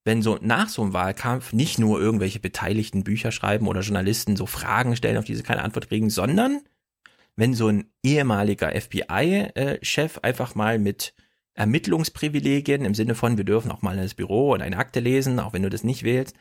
wenn 0.03 0.21
so 0.21 0.37
nach 0.41 0.69
so 0.69 0.81
einem 0.81 0.93
Wahlkampf 0.93 1.53
nicht 1.53 1.79
nur 1.79 1.99
irgendwelche 2.01 2.39
beteiligten 2.39 3.03
Bücher 3.03 3.31
schreiben 3.31 3.67
oder 3.67 3.81
Journalisten 3.81 4.35
so 4.35 4.47
Fragen 4.47 4.95
stellen, 4.95 5.17
auf 5.17 5.25
die 5.25 5.35
sie 5.35 5.43
keine 5.43 5.63
Antwort 5.63 5.87
kriegen, 5.87 6.09
sondern 6.09 6.61
wenn 7.35 7.53
so 7.53 7.67
ein 7.67 7.91
ehemaliger 8.03 8.69
FBI-Chef 8.69 10.17
äh, 10.17 10.19
einfach 10.23 10.55
mal 10.55 10.79
mit 10.79 11.13
Ermittlungsprivilegien 11.57 12.85
im 12.85 12.95
Sinne 12.95 13.15
von, 13.15 13.37
wir 13.37 13.43
dürfen 13.43 13.71
auch 13.71 13.81
mal 13.81 13.97
ins 13.97 14.13
Büro 14.13 14.51
und 14.53 14.61
eine 14.61 14.77
Akte 14.77 14.99
lesen, 14.99 15.39
auch 15.39 15.53
wenn 15.53 15.63
du 15.63 15.69
das 15.69 15.83
nicht 15.83 16.03
wählst. 16.03 16.35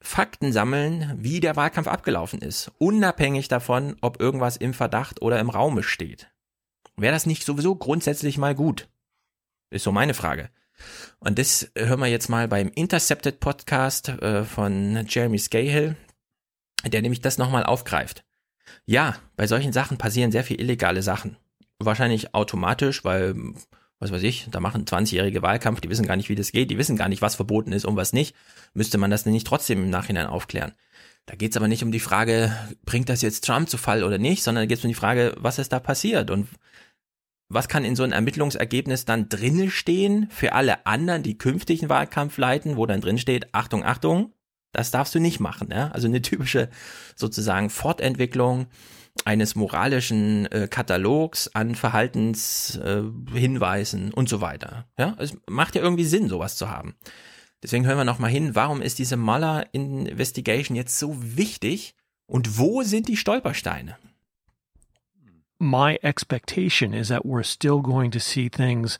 Fakten 0.00 0.52
sammeln, 0.52 1.12
wie 1.18 1.40
der 1.40 1.56
Wahlkampf 1.56 1.88
abgelaufen 1.88 2.40
ist, 2.40 2.70
unabhängig 2.78 3.48
davon, 3.48 3.96
ob 4.00 4.20
irgendwas 4.20 4.56
im 4.56 4.74
Verdacht 4.74 5.20
oder 5.20 5.40
im 5.40 5.50
Raume 5.50 5.82
steht. 5.82 6.30
Wäre 6.96 7.12
das 7.12 7.26
nicht 7.26 7.44
sowieso 7.44 7.74
grundsätzlich 7.74 8.38
mal 8.38 8.54
gut? 8.54 8.88
Ist 9.70 9.82
so 9.82 9.90
meine 9.90 10.14
Frage. 10.14 10.50
Und 11.18 11.38
das 11.38 11.72
hören 11.76 12.00
wir 12.00 12.06
jetzt 12.06 12.28
mal 12.28 12.46
beim 12.46 12.70
Intercepted 12.74 13.40
Podcast 13.40 14.08
äh, 14.08 14.44
von 14.44 15.04
Jeremy 15.08 15.38
Scahill, 15.38 15.96
der 16.84 17.02
nämlich 17.02 17.20
das 17.20 17.38
nochmal 17.38 17.64
aufgreift. 17.64 18.24
Ja, 18.84 19.16
bei 19.34 19.48
solchen 19.48 19.72
Sachen 19.72 19.98
passieren 19.98 20.30
sehr 20.30 20.44
viel 20.44 20.60
illegale 20.60 21.02
Sachen. 21.02 21.36
Wahrscheinlich 21.78 22.34
automatisch, 22.34 23.04
weil 23.04 23.34
was 23.98 24.12
weiß 24.12 24.22
ich, 24.22 24.46
da 24.50 24.60
machen 24.60 24.84
20-jährige 24.84 25.42
Wahlkampf, 25.42 25.80
die 25.80 25.88
wissen 25.88 26.06
gar 26.06 26.16
nicht, 26.16 26.28
wie 26.28 26.34
das 26.34 26.52
geht, 26.52 26.70
die 26.70 26.78
wissen 26.78 26.96
gar 26.96 27.08
nicht, 27.08 27.22
was 27.22 27.36
verboten 27.36 27.72
ist 27.72 27.84
und 27.84 27.96
was 27.96 28.12
nicht, 28.12 28.34
müsste 28.74 28.98
man 28.98 29.10
das 29.10 29.24
denn 29.24 29.32
nicht 29.32 29.46
trotzdem 29.46 29.82
im 29.82 29.90
Nachhinein 29.90 30.26
aufklären. 30.26 30.72
Da 31.24 31.34
geht 31.34 31.50
es 31.50 31.56
aber 31.56 31.66
nicht 31.66 31.82
um 31.82 31.92
die 31.92 32.00
Frage, 32.00 32.56
bringt 32.84 33.08
das 33.08 33.22
jetzt 33.22 33.44
Trump 33.44 33.68
zu 33.68 33.78
Fall 33.78 34.04
oder 34.04 34.18
nicht, 34.18 34.42
sondern 34.42 34.62
da 34.62 34.66
geht 34.66 34.78
es 34.78 34.84
um 34.84 34.88
die 34.88 34.94
Frage, 34.94 35.34
was 35.38 35.58
ist 35.58 35.72
da 35.72 35.80
passiert 35.80 36.30
und 36.30 36.48
was 37.48 37.68
kann 37.68 37.84
in 37.84 37.96
so 37.96 38.02
ein 38.02 38.12
Ermittlungsergebnis 38.12 39.04
dann 39.04 39.28
drinne 39.28 39.70
stehen 39.70 40.28
für 40.30 40.52
alle 40.52 40.86
anderen, 40.86 41.22
die 41.22 41.38
künftigen 41.38 41.88
Wahlkampf 41.88 42.38
leiten, 42.38 42.76
wo 42.76 42.86
dann 42.86 43.00
drin 43.00 43.18
steht, 43.18 43.54
Achtung, 43.54 43.84
Achtung, 43.84 44.32
das 44.72 44.90
darfst 44.90 45.14
du 45.14 45.20
nicht 45.20 45.40
machen. 45.40 45.68
Ja? 45.70 45.88
Also 45.92 46.06
eine 46.08 46.22
typische 46.22 46.68
sozusagen 47.14 47.70
Fortentwicklung 47.70 48.66
eines 49.24 49.54
moralischen 49.54 50.46
äh, 50.52 50.68
Katalogs 50.70 51.50
an 51.54 51.74
Verhaltenshinweisen 51.74 54.10
äh, 54.10 54.14
und 54.14 54.28
so 54.28 54.40
weiter. 54.40 54.86
Ja, 54.98 55.16
es 55.18 55.36
macht 55.48 55.74
ja 55.74 55.82
irgendwie 55.82 56.04
Sinn, 56.04 56.28
sowas 56.28 56.56
zu 56.56 56.70
haben. 56.70 56.94
Deswegen 57.62 57.86
hören 57.86 57.98
wir 57.98 58.04
noch 58.04 58.18
mal 58.18 58.30
hin, 58.30 58.54
warum 58.54 58.82
ist 58.82 58.98
diese 58.98 59.16
Mueller 59.16 59.66
Investigation 59.72 60.76
jetzt 60.76 60.98
so 60.98 61.16
wichtig 61.18 61.94
und 62.26 62.58
wo 62.58 62.82
sind 62.82 63.08
die 63.08 63.16
Stolpersteine? 63.16 63.96
My 65.58 65.98
expectation 66.02 66.92
is 66.92 67.08
that 67.08 67.24
we're 67.24 67.42
still 67.42 67.80
going 67.80 68.10
to 68.10 68.18
see 68.18 68.50
things 68.50 68.98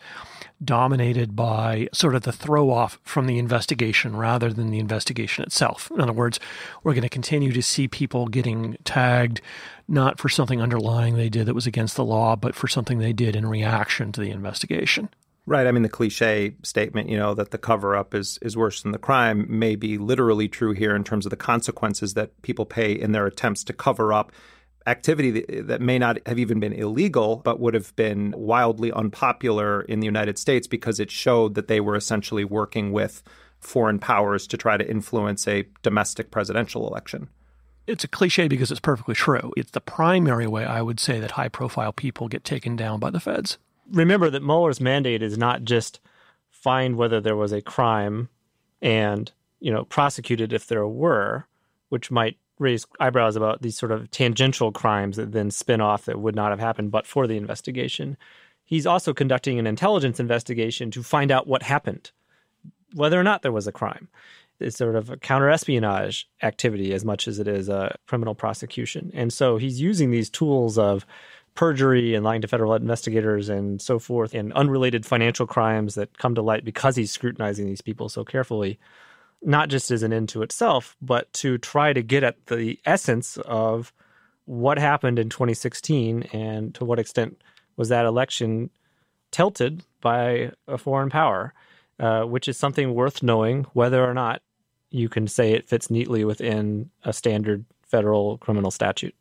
dominated 0.64 1.36
by 1.36 1.88
sort 1.92 2.14
of 2.14 2.22
the 2.22 2.32
throw 2.32 2.70
off 2.70 2.98
from 3.02 3.26
the 3.26 3.38
investigation 3.38 4.16
rather 4.16 4.52
than 4.52 4.70
the 4.70 4.78
investigation 4.78 5.44
itself. 5.44 5.90
In 5.94 6.00
other 6.00 6.12
words, 6.12 6.40
we're 6.82 6.94
going 6.94 7.02
to 7.02 7.08
continue 7.08 7.52
to 7.52 7.62
see 7.62 7.88
people 7.88 8.26
getting 8.26 8.76
tagged 8.84 9.40
not 9.88 10.18
for 10.18 10.28
something 10.28 10.60
underlying 10.60 11.16
they 11.16 11.28
did 11.28 11.46
that 11.46 11.54
was 11.54 11.66
against 11.66 11.96
the 11.96 12.04
law, 12.04 12.36
but 12.36 12.54
for 12.54 12.68
something 12.68 12.98
they 12.98 13.12
did 13.12 13.36
in 13.36 13.46
reaction 13.46 14.12
to 14.12 14.20
the 14.20 14.30
investigation. 14.30 15.08
Right. 15.48 15.68
I 15.68 15.72
mean, 15.72 15.84
the 15.84 15.88
cliche 15.88 16.56
statement, 16.64 17.08
you 17.08 17.16
know, 17.16 17.32
that 17.34 17.52
the 17.52 17.58
cover 17.58 17.94
up 17.94 18.14
is, 18.14 18.36
is 18.42 18.56
worse 18.56 18.82
than 18.82 18.90
the 18.90 18.98
crime 18.98 19.46
may 19.48 19.76
be 19.76 19.96
literally 19.96 20.48
true 20.48 20.72
here 20.72 20.96
in 20.96 21.04
terms 21.04 21.24
of 21.24 21.30
the 21.30 21.36
consequences 21.36 22.14
that 22.14 22.42
people 22.42 22.66
pay 22.66 22.92
in 22.92 23.12
their 23.12 23.26
attempts 23.26 23.62
to 23.64 23.72
cover 23.72 24.12
up 24.12 24.32
activity 24.86 25.30
that, 25.30 25.66
that, 25.66 25.80
may 25.80 25.98
not 25.98 26.18
have 26.26 26.38
even 26.38 26.60
been 26.60 26.72
illegal, 26.72 27.36
but 27.44 27.60
would 27.60 27.74
have 27.74 27.94
been 27.96 28.32
wildly 28.36 28.92
unpopular 28.92 29.82
in 29.82 30.00
the 30.00 30.06
United 30.06 30.38
States 30.38 30.66
because 30.66 31.00
it 31.00 31.10
showed 31.10 31.54
that 31.54 31.68
they 31.68 31.80
were 31.80 31.96
essentially 31.96 32.44
working 32.44 32.92
with 32.92 33.22
foreign 33.58 33.98
powers 33.98 34.46
to 34.46 34.56
try 34.56 34.76
to 34.76 34.88
influence 34.88 35.48
a 35.48 35.66
domestic 35.82 36.30
presidential 36.30 36.86
election. 36.86 37.28
It's 37.86 38.04
a 38.04 38.08
cliche 38.08 38.48
because 38.48 38.70
it's 38.70 38.80
perfectly 38.80 39.14
true. 39.14 39.52
It's 39.56 39.70
the 39.70 39.80
primary 39.80 40.46
way 40.46 40.64
I 40.64 40.82
would 40.82 40.98
say 40.98 41.20
that 41.20 41.32
high 41.32 41.48
profile 41.48 41.92
people 41.92 42.28
get 42.28 42.44
taken 42.44 42.76
down 42.76 42.98
by 42.98 43.10
the 43.10 43.20
feds. 43.20 43.58
Remember 43.90 44.28
that 44.30 44.42
Mueller's 44.42 44.80
mandate 44.80 45.22
is 45.22 45.38
not 45.38 45.62
just 45.62 46.00
find 46.50 46.96
whether 46.96 47.20
there 47.20 47.36
was 47.36 47.52
a 47.52 47.62
crime 47.62 48.28
and, 48.82 49.30
you 49.60 49.72
know, 49.72 49.84
prosecute 49.84 50.40
it 50.40 50.52
if 50.52 50.66
there 50.66 50.86
were, 50.86 51.46
which 51.88 52.10
might 52.10 52.38
raise 52.58 52.86
eyebrows 53.00 53.36
about 53.36 53.62
these 53.62 53.76
sort 53.76 53.92
of 53.92 54.10
tangential 54.10 54.72
crimes 54.72 55.16
that 55.16 55.32
then 55.32 55.50
spin 55.50 55.80
off 55.80 56.06
that 56.06 56.20
would 56.20 56.34
not 56.34 56.50
have 56.50 56.60
happened 56.60 56.90
but 56.90 57.06
for 57.06 57.26
the 57.26 57.36
investigation. 57.36 58.16
He's 58.64 58.86
also 58.86 59.12
conducting 59.12 59.58
an 59.58 59.66
intelligence 59.66 60.18
investigation 60.18 60.90
to 60.92 61.02
find 61.02 61.30
out 61.30 61.46
what 61.46 61.62
happened, 61.62 62.10
whether 62.94 63.18
or 63.18 63.22
not 63.22 63.42
there 63.42 63.52
was 63.52 63.66
a 63.66 63.72
crime. 63.72 64.08
It's 64.58 64.78
sort 64.78 64.96
of 64.96 65.10
a 65.10 65.18
counter 65.18 65.50
espionage 65.50 66.28
activity 66.42 66.94
as 66.94 67.04
much 67.04 67.28
as 67.28 67.38
it 67.38 67.46
is 67.46 67.68
a 67.68 67.94
criminal 68.06 68.34
prosecution. 68.34 69.10
And 69.14 69.32
so 69.32 69.58
he's 69.58 69.80
using 69.80 70.10
these 70.10 70.30
tools 70.30 70.78
of 70.78 71.04
perjury 71.54 72.14
and 72.14 72.24
lying 72.24 72.40
to 72.42 72.48
federal 72.48 72.74
investigators 72.74 73.48
and 73.48 73.80
so 73.80 73.98
forth 73.98 74.34
and 74.34 74.52
unrelated 74.54 75.04
financial 75.04 75.46
crimes 75.46 75.94
that 75.94 76.16
come 76.18 76.34
to 76.34 76.42
light 76.42 76.64
because 76.64 76.96
he's 76.96 77.10
scrutinizing 77.10 77.66
these 77.66 77.80
people 77.80 78.08
so 78.08 78.24
carefully 78.24 78.78
not 79.42 79.68
just 79.68 79.90
as 79.90 80.02
an 80.02 80.12
end 80.12 80.28
to 80.30 80.42
itself, 80.42 80.96
but 81.00 81.32
to 81.34 81.58
try 81.58 81.92
to 81.92 82.02
get 82.02 82.24
at 82.24 82.46
the 82.46 82.78
essence 82.84 83.36
of 83.38 83.92
what 84.46 84.78
happened 84.78 85.18
in 85.18 85.28
2016 85.28 86.22
and 86.32 86.74
to 86.74 86.84
what 86.84 86.98
extent 86.98 87.40
was 87.76 87.88
that 87.88 88.06
election 88.06 88.70
tilted 89.30 89.82
by 90.00 90.50
a 90.66 90.78
foreign 90.78 91.10
power, 91.10 91.52
uh, 91.98 92.22
which 92.22 92.48
is 92.48 92.56
something 92.56 92.94
worth 92.94 93.22
knowing 93.22 93.64
whether 93.72 94.04
or 94.04 94.14
not 94.14 94.40
you 94.90 95.08
can 95.08 95.26
say 95.26 95.52
it 95.52 95.68
fits 95.68 95.90
neatly 95.90 96.24
within 96.24 96.90
a 97.04 97.12
standard 97.12 97.64
federal 97.82 98.38
criminal 98.38 98.70
statute. 98.70 99.14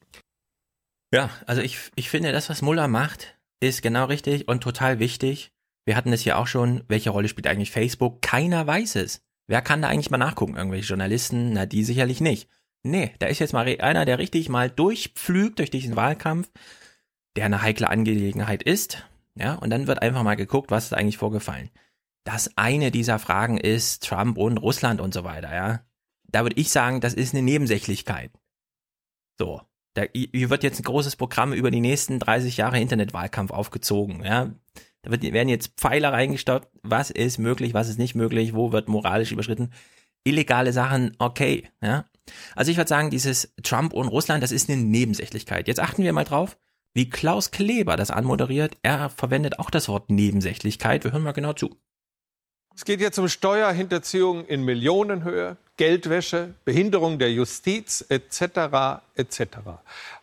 Ja, 1.12 1.30
also 1.48 1.62
ich, 1.62 1.78
ich 1.96 2.10
finde, 2.10 2.32
das, 2.32 2.50
was 2.50 2.62
Muller 2.62 2.88
macht, 2.88 3.36
ist 3.60 3.82
genau 3.82 4.06
richtig 4.06 4.48
und 4.48 4.62
total 4.62 5.00
wichtig. 5.00 5.52
Wir 5.86 5.96
hatten 5.96 6.12
es 6.12 6.26
ja 6.26 6.36
auch 6.36 6.48
schon, 6.48 6.84
welche 6.88 7.12
Rolle 7.12 7.28
spielt 7.28 7.48
eigentlich 7.48 7.72
Facebook? 7.72 8.22
Keiner 8.22 8.66
weiß 8.66 8.96
es. 8.96 9.22
Wer 9.48 9.62
kann 9.62 9.82
da 9.82 9.90
eigentlich 9.90 10.10
mal 10.10 10.18
nachgucken? 10.18 10.56
Irgendwelche 10.56 10.88
Journalisten? 10.88 11.54
Na, 11.54 11.66
die 11.66 11.84
sicherlich 11.84 12.22
nicht. 12.22 12.50
Nee, 12.84 13.14
da 13.20 13.28
ist 13.28 13.40
jetzt 13.40 13.54
mal 13.54 13.68
einer, 13.80 14.06
der 14.06 14.20
richtig 14.20 14.50
mal 14.50 14.70
durchpflügt 14.70 15.60
durch 15.60 15.72
diesen 15.72 15.96
Wahlkampf, 15.96 16.52
der 17.36 17.46
eine 17.46 17.62
heikle 17.62 17.90
Angelegenheit 17.90 18.64
ist. 18.64 19.04
Ja, 19.38 19.56
und 19.56 19.70
dann 19.70 19.88
wird 19.88 20.02
einfach 20.02 20.24
mal 20.24 20.36
geguckt, 20.36 20.72
was 20.72 20.86
ist 20.86 20.94
eigentlich 20.94 21.18
vorgefallen. 21.18 21.70
Das 22.24 22.58
eine 22.58 22.92
dieser 22.92 23.20
Fragen 23.20 23.58
ist 23.58 24.04
Trump 24.08 24.38
und 24.38 24.58
Russland 24.58 25.02
und 25.02 25.14
so 25.14 25.24
weiter, 25.24 25.54
ja. 25.54 25.86
Da 26.24 26.44
würde 26.44 26.60
ich 26.60 26.70
sagen, 26.70 27.02
das 27.02 27.14
ist 27.14 27.34
eine 27.34 27.44
Nebensächlichkeit. 27.44 28.32
So. 29.38 29.62
Da, 29.94 30.04
hier 30.14 30.50
wird 30.50 30.64
jetzt 30.64 30.80
ein 30.80 30.84
großes 30.84 31.16
Programm 31.16 31.54
über 31.54 31.72
die 31.72 31.80
nächsten 31.80 32.20
30 32.20 32.58
Jahre 32.58 32.80
Internetwahlkampf 32.80 33.52
aufgezogen, 33.52 34.24
ja. 34.24 34.52
Da 35.06 35.12
werden 35.12 35.50
jetzt 35.50 35.74
Pfeiler 35.78 36.12
reingestoppt, 36.12 36.68
was 36.84 37.12
ist 37.12 37.38
möglich, 37.38 37.74
was 37.74 37.90
ist 37.90 38.00
nicht 38.00 38.16
möglich, 38.16 38.54
wo 38.54 38.72
wird 38.72 38.88
moralisch 38.88 39.32
überschritten. 39.32 39.72
illegale 40.24 40.74
Sachen, 40.74 41.16
okay, 41.20 41.70
ja. 41.82 42.06
Also 42.56 42.72
ich 42.72 42.78
würde 42.78 42.90
sagen, 42.90 43.12
dieses 43.12 43.54
Trump 43.64 43.94
und 43.94 44.08
Russland, 44.08 44.44
das 44.44 44.52
ist 44.52 44.70
eine 44.70 44.82
Nebensächlichkeit. 44.82 45.68
Jetzt 45.68 45.80
achten 45.80 46.04
wir 46.04 46.12
mal 46.12 46.24
drauf, 46.24 46.58
wie 46.94 47.10
Klaus 47.10 47.52
Kleber 47.52 47.98
das 47.98 48.10
anmoderiert. 48.10 48.78
Er 48.82 49.10
verwendet 49.10 49.60
auch 49.60 49.70
das 49.70 49.88
Wort 49.88 50.10
Nebensächlichkeit. 50.10 51.04
Wir 51.04 51.12
hören 51.12 51.24
mal 51.24 51.34
genau 51.34 51.54
zu. 51.54 51.78
Es 52.76 52.84
geht 52.84 53.00
jetzt 53.00 53.18
um 53.20 53.30
Steuerhinterziehung 53.30 54.46
in 54.46 54.64
Millionenhöhe, 54.64 55.56
Geldwäsche, 55.78 56.56
Behinderung 56.66 57.20
der 57.20 57.32
Justiz 57.32 58.06
etc. 58.10 59.02
etc. 59.16 59.42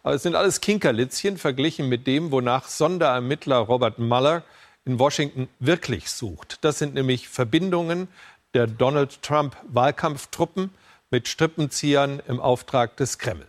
Aber 0.03 0.15
es 0.15 0.23
sind 0.23 0.35
alles 0.35 0.61
Kinkerlitzchen 0.61 1.39
verglichen 1.39 1.89
mit 1.89 2.07
dem, 2.07 2.31
wonach 2.31 2.69
Sonderermittler 2.69 3.57
Robert 3.57 3.99
Mueller 3.99 4.43
in 4.85 4.99
Washington 4.99 5.49
wirklich 5.59 6.11
sucht. 6.11 6.59
Das 6.63 6.79
sind 6.79 6.95
nämlich 6.95 7.29
Verbindungen 7.29 8.09
der 8.55 8.67
Donald 8.67 9.23
Trump 9.23 9.57
Wahlkampftruppen 9.69 10.71
mit 11.11 11.29
Strippenziehern 11.29 12.21
im 12.27 12.41
Auftrag 12.41 12.97
des 12.97 13.19
Kreml. 13.19 13.47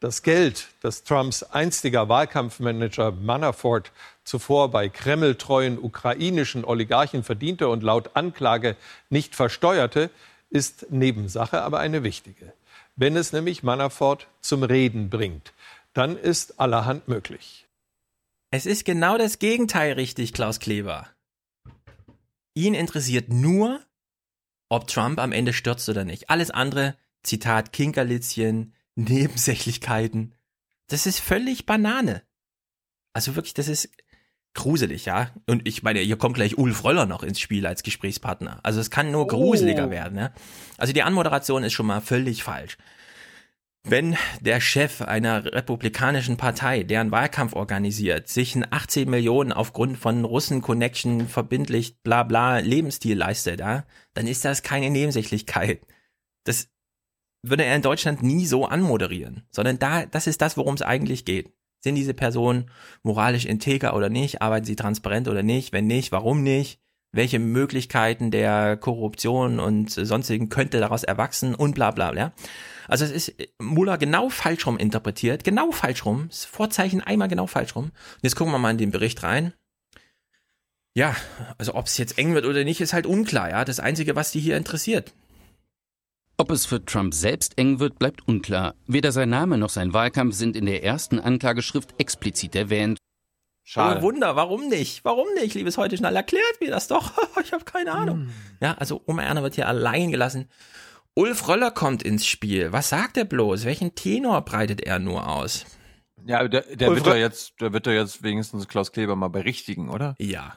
Das 0.00 0.22
Geld, 0.22 0.68
das 0.80 1.02
Trumps 1.02 1.42
einstiger 1.42 2.08
Wahlkampfmanager 2.08 3.12
Manafort 3.12 3.90
zuvor 4.22 4.70
bei 4.70 4.88
kremltreuen 4.88 5.78
ukrainischen 5.78 6.64
Oligarchen 6.64 7.24
verdiente 7.24 7.68
und 7.68 7.82
laut 7.82 8.10
Anklage 8.14 8.76
nicht 9.10 9.34
versteuerte, 9.34 10.10
ist 10.50 10.90
Nebensache, 10.90 11.62
aber 11.62 11.80
eine 11.80 12.04
wichtige. 12.04 12.52
Wenn 12.94 13.16
es 13.16 13.32
nämlich 13.32 13.62
Manafort 13.62 14.28
zum 14.40 14.62
Reden 14.62 15.10
bringt, 15.10 15.52
dann 15.94 16.16
ist 16.16 16.60
allerhand 16.60 17.08
möglich. 17.08 17.67
Es 18.50 18.66
ist 18.66 18.84
genau 18.84 19.18
das 19.18 19.38
Gegenteil 19.38 19.92
richtig, 19.92 20.32
Klaus 20.32 20.58
Kleber. 20.58 21.08
Ihn 22.54 22.74
interessiert 22.74 23.28
nur, 23.30 23.80
ob 24.68 24.86
Trump 24.88 25.18
am 25.18 25.32
Ende 25.32 25.52
stürzt 25.52 25.88
oder 25.88 26.04
nicht. 26.04 26.30
Alles 26.30 26.50
andere, 26.50 26.96
Zitat 27.22 27.72
Kinkerlitzchen, 27.72 28.74
Nebensächlichkeiten, 28.94 30.34
das 30.88 31.06
ist 31.06 31.20
völlig 31.20 31.66
Banane. 31.66 32.22
Also 33.12 33.36
wirklich, 33.36 33.54
das 33.54 33.68
ist 33.68 33.90
gruselig, 34.54 35.04
ja. 35.04 35.30
Und 35.46 35.68
ich 35.68 35.82
meine, 35.82 36.00
hier 36.00 36.16
kommt 36.16 36.34
gleich 36.36 36.56
Ulf 36.56 36.82
Röller 36.84 37.04
noch 37.06 37.22
ins 37.22 37.38
Spiel 37.38 37.66
als 37.66 37.82
Gesprächspartner. 37.82 38.60
Also 38.62 38.80
es 38.80 38.90
kann 38.90 39.10
nur 39.12 39.26
gruseliger 39.26 39.88
Oh. 39.88 39.90
werden, 39.90 40.18
ja. 40.18 40.32
Also 40.78 40.92
die 40.92 41.02
Anmoderation 41.02 41.62
ist 41.64 41.74
schon 41.74 41.86
mal 41.86 42.00
völlig 42.00 42.42
falsch. 42.42 42.78
Wenn 43.90 44.18
der 44.40 44.60
Chef 44.60 45.00
einer 45.00 45.46
republikanischen 45.46 46.36
Partei, 46.36 46.82
deren 46.82 47.10
Wahlkampf 47.10 47.54
organisiert, 47.54 48.28
sich 48.28 48.54
ein 48.54 48.66
18 48.70 49.08
Millionen 49.08 49.50
aufgrund 49.50 49.96
von 49.96 50.26
Russen-Connection 50.26 51.26
verbindlich 51.26 51.98
bla 52.02 52.22
bla 52.22 52.58
Lebensstil 52.58 53.16
leistet, 53.16 53.60
ja, 53.60 53.84
dann 54.12 54.26
ist 54.26 54.44
das 54.44 54.62
keine 54.62 54.90
Nebensächlichkeit. 54.90 55.80
Das 56.44 56.68
würde 57.42 57.64
er 57.64 57.76
in 57.76 57.80
Deutschland 57.80 58.22
nie 58.22 58.44
so 58.44 58.66
anmoderieren, 58.66 59.46
sondern 59.50 59.78
da, 59.78 60.04
das 60.04 60.26
ist 60.26 60.42
das, 60.42 60.58
worum 60.58 60.74
es 60.74 60.82
eigentlich 60.82 61.24
geht. 61.24 61.54
Sind 61.80 61.94
diese 61.94 62.12
Personen 62.12 62.70
moralisch 63.02 63.46
integer 63.46 63.96
oder 63.96 64.10
nicht? 64.10 64.42
Arbeiten 64.42 64.66
sie 64.66 64.76
transparent 64.76 65.28
oder 65.28 65.42
nicht? 65.42 65.72
Wenn 65.72 65.86
nicht, 65.86 66.12
warum 66.12 66.42
nicht? 66.42 66.78
Welche 67.12 67.38
Möglichkeiten 67.38 68.30
der 68.30 68.76
Korruption 68.76 69.58
und 69.58 69.90
sonstigen 69.90 70.50
könnte 70.50 70.78
daraus 70.78 71.04
erwachsen 71.04 71.54
und 71.54 71.74
bla 71.74 71.90
bla 71.90 72.10
bla. 72.10 72.34
Also 72.88 73.04
es 73.04 73.12
ist 73.12 73.34
Muller 73.58 73.98
genau 73.98 74.30
falsch 74.30 74.66
rum 74.66 74.78
interpretiert, 74.78 75.44
genau 75.44 75.70
falsch 75.70 76.04
rum, 76.04 76.26
das 76.28 76.44
Vorzeichen 76.44 77.02
einmal 77.02 77.28
genau 77.28 77.46
falsch 77.46 77.76
rum. 77.76 77.84
Und 77.84 78.22
jetzt 78.22 78.34
gucken 78.34 78.52
wir 78.52 78.58
mal 78.58 78.70
in 78.70 78.78
den 78.78 78.90
Bericht 78.90 79.22
rein. 79.22 79.52
Ja, 80.94 81.14
also 81.58 81.74
ob 81.74 81.86
es 81.86 81.98
jetzt 81.98 82.18
eng 82.18 82.34
wird 82.34 82.46
oder 82.46 82.64
nicht, 82.64 82.80
ist 82.80 82.92
halt 82.92 83.06
unklar, 83.06 83.50
ja. 83.50 83.64
Das 83.64 83.78
Einzige, 83.78 84.16
was 84.16 84.32
die 84.32 84.40
hier 84.40 84.56
interessiert. 84.56 85.12
Ob 86.38 86.50
es 86.50 86.66
für 86.66 86.84
Trump 86.84 87.14
selbst 87.14 87.58
eng 87.58 87.78
wird, 87.78 87.98
bleibt 87.98 88.26
unklar. 88.26 88.74
Weder 88.86 89.12
sein 89.12 89.28
Name 89.28 89.58
noch 89.58 89.70
sein 89.70 89.92
Wahlkampf 89.92 90.34
sind 90.34 90.56
in 90.56 90.66
der 90.66 90.84
ersten 90.84 91.18
Anklageschrift 91.18 91.94
explizit 91.98 92.54
erwähnt. 92.56 92.98
Oh 93.76 94.02
Wunder, 94.02 94.34
warum 94.34 94.68
nicht? 94.68 95.04
Warum 95.04 95.26
nicht, 95.34 95.54
liebes 95.54 95.76
heute 95.76 95.96
schnell? 95.96 96.16
Erklärt 96.16 96.60
mir 96.60 96.70
das 96.70 96.88
doch. 96.88 97.12
ich 97.42 97.52
habe 97.52 97.64
keine 97.64 97.92
Ahnung. 97.92 98.30
Ja, 98.60 98.74
also 98.74 99.02
Oma 99.06 99.22
Erna 99.22 99.42
wird 99.42 99.56
hier 99.56 99.68
allein 99.68 100.10
gelassen. 100.10 100.48
Ulf 101.18 101.48
Röller 101.48 101.72
kommt 101.72 102.04
ins 102.04 102.24
Spiel. 102.26 102.72
Was 102.72 102.90
sagt 102.90 103.16
er 103.16 103.24
bloß? 103.24 103.64
Welchen 103.64 103.96
Tenor 103.96 104.42
breitet 104.44 104.80
er 104.82 105.00
nur 105.00 105.28
aus? 105.28 105.66
Ja, 106.24 106.46
der, 106.46 106.60
der 106.76 106.88
Ulf 106.90 106.98
wird 106.98 107.06
doch 107.08 107.16
jetzt, 107.18 107.60
der 107.60 107.72
wird 107.72 107.88
doch 107.88 107.92
jetzt 107.92 108.22
wenigstens 108.22 108.68
Klaus 108.68 108.92
Kleber 108.92 109.16
mal 109.16 109.26
berichtigen, 109.26 109.88
oder? 109.88 110.14
Ja. 110.20 110.54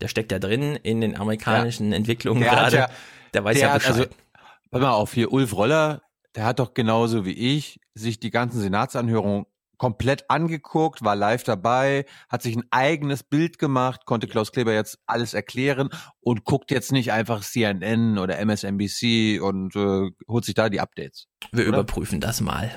Der 0.00 0.08
steckt 0.08 0.32
ja 0.32 0.40
drin 0.40 0.74
in 0.74 1.00
den 1.00 1.16
amerikanischen 1.16 1.92
Entwicklungen 1.92 2.40
Der 2.42 2.50
hat 2.50 2.58
gerade. 2.58 2.76
ja- 2.76 2.90
der 3.34 3.44
weiß 3.44 3.56
der 3.58 3.68
ja 3.68 3.74
hat 3.74 3.82
Bescheid. 3.82 3.96
Also, 3.98 4.10
pass 4.72 4.80
mal 4.80 4.90
auf, 4.90 5.12
hier 5.14 5.30
Ulf 5.32 5.56
Röller, 5.56 6.02
der 6.34 6.44
hat 6.44 6.58
doch 6.58 6.74
genauso 6.74 7.24
wie 7.24 7.56
ich 7.56 7.78
sich 7.94 8.18
die 8.18 8.30
ganzen 8.30 8.60
Senatsanhörungen 8.60 9.46
komplett 9.80 10.28
angeguckt, 10.28 11.02
war 11.02 11.16
live 11.16 11.42
dabei, 11.42 12.04
hat 12.28 12.42
sich 12.42 12.54
ein 12.54 12.64
eigenes 12.70 13.22
Bild 13.22 13.58
gemacht, 13.58 14.04
konnte 14.04 14.26
Klaus 14.26 14.52
Kleber 14.52 14.74
jetzt 14.74 14.98
alles 15.06 15.32
erklären 15.32 15.88
und 16.20 16.44
guckt 16.44 16.70
jetzt 16.70 16.92
nicht 16.92 17.12
einfach 17.12 17.42
CNN 17.42 18.18
oder 18.18 18.38
MSNBC 18.38 19.40
und 19.40 19.74
äh, 19.76 20.10
holt 20.28 20.44
sich 20.44 20.54
da 20.54 20.68
die 20.68 20.80
Updates. 20.80 21.28
Wir 21.50 21.66
Oder? 21.66 21.78
überprüfen 21.78 22.20
das 22.20 22.42
mal. 22.42 22.70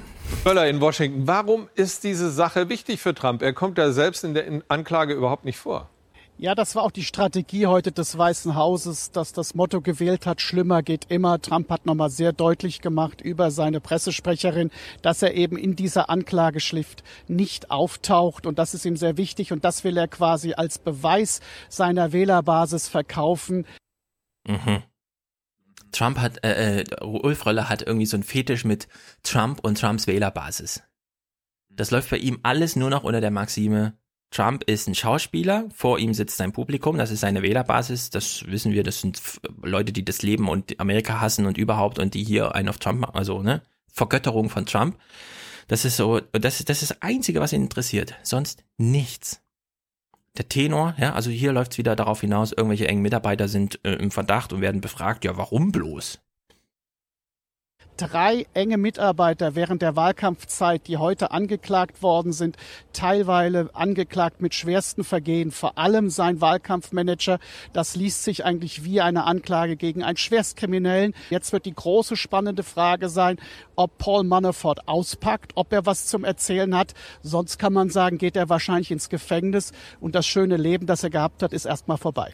Möller 0.46 0.70
in 0.70 0.80
Washington, 0.80 1.28
warum 1.28 1.68
ist 1.76 2.06
diese 2.06 2.32
Sache 2.32 2.70
wichtig 2.70 3.02
für 3.02 3.14
Trump? 3.14 3.42
Er 3.42 3.52
kommt 3.52 3.78
da 3.78 3.92
selbst 3.92 4.24
in 4.24 4.34
der 4.34 4.62
Anklage 4.70 5.14
überhaupt 5.14 5.44
nicht 5.44 5.58
vor. 5.58 5.90
Ja, 6.38 6.56
das 6.56 6.76
war 6.76 6.84
auch 6.84 6.92
die 6.92 7.04
Strategie 7.04 7.68
heute 7.68 7.92
des 7.92 8.18
Weißen 8.18 8.56
Hauses, 8.56 9.12
dass 9.12 9.34
das 9.34 9.54
Motto 9.54 9.82
gewählt 9.82 10.26
hat, 10.26 10.42
schlimmer 10.42 10.82
geht 10.82 11.06
immer. 11.10 11.40
Trump 11.40 11.70
hat 11.70 11.86
nochmal 11.86 12.10
sehr 12.10 12.34
deutlich 12.34 12.82
gemacht 12.82 13.22
über 13.22 13.52
seine 13.52 13.80
Pressesprecherin, 13.80 14.72
dass 15.02 15.22
er 15.22 15.36
eben 15.36 15.58
in 15.58 15.76
dieser 15.76 16.10
Anklageschrift 16.10 17.04
nicht 17.28 17.70
auftaucht. 17.70 18.46
Und 18.48 18.58
das 18.58 18.74
ist 18.74 18.84
ihm 18.86 18.98
sehr 18.98 19.16
wichtig. 19.18 19.52
Und 19.52 19.64
das 19.64 19.84
will 19.84 19.96
er 19.96 20.08
quasi 20.08 20.54
als 20.54 20.80
Beweis 20.80 21.40
seiner 21.70 22.12
Wählerbasis 22.12 22.88
verkaufen. 22.88 23.66
Mhm. 24.48 24.84
Trump 25.92 26.18
hat, 26.20 26.44
äh, 26.44 26.82
äh, 26.82 27.04
Ulf 27.04 27.46
Röller 27.46 27.70
hat 27.70 27.84
irgendwie 27.84 28.08
so 28.08 28.18
einen 28.18 28.24
Fetisch 28.24 28.66
mit 28.66 28.88
Trump 29.22 29.60
und 29.64 29.80
Trumps 29.80 30.08
Wählerbasis. 30.08 30.82
Das 31.70 31.92
läuft 31.92 32.10
bei 32.10 32.18
ihm 32.18 32.40
alles 32.44 32.76
nur 32.76 32.90
noch 32.90 33.04
unter 33.04 33.22
der 33.22 33.32
Maxime, 33.32 33.98
Trump 34.34 34.64
ist 34.64 34.88
ein 34.88 34.96
Schauspieler, 34.96 35.70
vor 35.76 36.00
ihm 36.00 36.16
sitzt 36.16 36.38
sein 36.38 36.54
Publikum, 36.54 36.98
das 36.98 37.12
ist 37.12 37.20
seine 37.20 37.44
Wählerbasis, 37.44 38.10
das 38.10 38.44
wissen 38.48 38.72
wir, 38.72 38.84
das 38.84 39.00
sind 39.00 39.22
Leute, 39.62 39.94
die 39.94 40.04
das 40.04 40.24
Leben 40.24 40.50
und 40.50 40.80
Amerika 40.80 41.22
hassen 41.22 41.46
und 41.46 41.60
überhaupt 41.60 42.00
und 42.00 42.16
die 42.16 42.24
hier 42.24 42.56
einen 42.56 42.70
auf 42.70 42.80
Trump 42.80 43.00
machen, 43.00 43.16
also, 43.16 43.44
ne, 43.44 43.62
Vergötterung 43.92 44.50
von 44.50 44.66
Trump. 44.66 44.98
Das 45.68 45.86
ist 45.86 45.98
so, 45.98 46.20
das 46.20 46.60
ist, 46.60 46.70
das 46.70 46.82
ist 46.82 46.90
das 46.90 47.02
Einzige, 47.04 47.42
was 47.42 47.54
ihn 47.54 47.62
interessiert, 47.62 48.16
sonst 48.24 48.64
nichts. 48.78 49.40
Der 50.36 50.50
Tenor, 50.50 50.96
ja, 50.98 51.14
also 51.14 51.30
hier 51.30 51.54
läuft's 51.54 51.78
wieder 51.78 51.96
darauf 51.96 52.22
hinaus, 52.22 52.54
irgendwelche 52.54 52.88
engen 52.88 53.04
Mitarbeiter 53.04 53.48
sind 53.48 53.80
äh, 53.86 53.94
im 53.94 54.10
Verdacht 54.10 54.52
und 54.52 54.62
werden 54.62 54.82
befragt, 54.82 55.26
ja, 55.26 55.38
warum 55.38 55.72
bloß? 55.72 56.23
Drei 58.04 58.46
enge 58.54 58.78
Mitarbeiter 58.78 59.56
während 59.56 59.82
der 59.82 59.96
Wahlkampfzeit, 59.96 60.88
die 60.88 60.98
heute 60.98 61.32
angeklagt 61.32 62.02
worden 62.02 62.34
sind, 62.34 62.58
teilweise 62.92 63.70
angeklagt 63.74 64.42
mit 64.42 64.54
schwersten 64.54 65.04
Vergehen, 65.06 65.52
vor 65.52 65.78
allem 65.78 66.10
sein 66.10 66.42
Wahlkampfmanager. 66.42 67.40
Das 67.72 67.96
liest 67.96 68.24
sich 68.24 68.44
eigentlich 68.44 68.84
wie 68.84 69.00
eine 69.00 69.24
Anklage 69.24 69.78
gegen 69.78 70.04
einen 70.04 70.18
Schwerstkriminellen. 70.18 71.14
Jetzt 71.30 71.54
wird 71.54 71.66
die 71.66 71.74
große 71.74 72.18
spannende 72.18 72.64
Frage 72.64 73.08
sein, 73.08 73.38
ob 73.76 73.98
Paul 73.98 74.26
Manafort 74.26 74.88
auspackt, 74.88 75.54
ob 75.56 75.72
er 75.72 75.86
was 75.86 76.08
zum 76.08 76.26
Erzählen 76.26 76.76
hat. 76.76 76.94
Sonst 77.22 77.58
kann 77.58 77.74
man 77.74 77.90
sagen, 77.90 78.18
geht 78.18 78.36
er 78.36 78.50
wahrscheinlich 78.50 78.92
ins 78.92 79.08
Gefängnis 79.08 79.72
und 80.02 80.16
das 80.16 80.28
schöne 80.28 80.58
Leben, 80.58 80.88
das 80.88 81.04
er 81.04 81.10
gehabt 81.10 81.42
hat, 81.42 81.54
ist 81.54 81.66
erstmal 81.66 81.98
vorbei. 81.98 82.34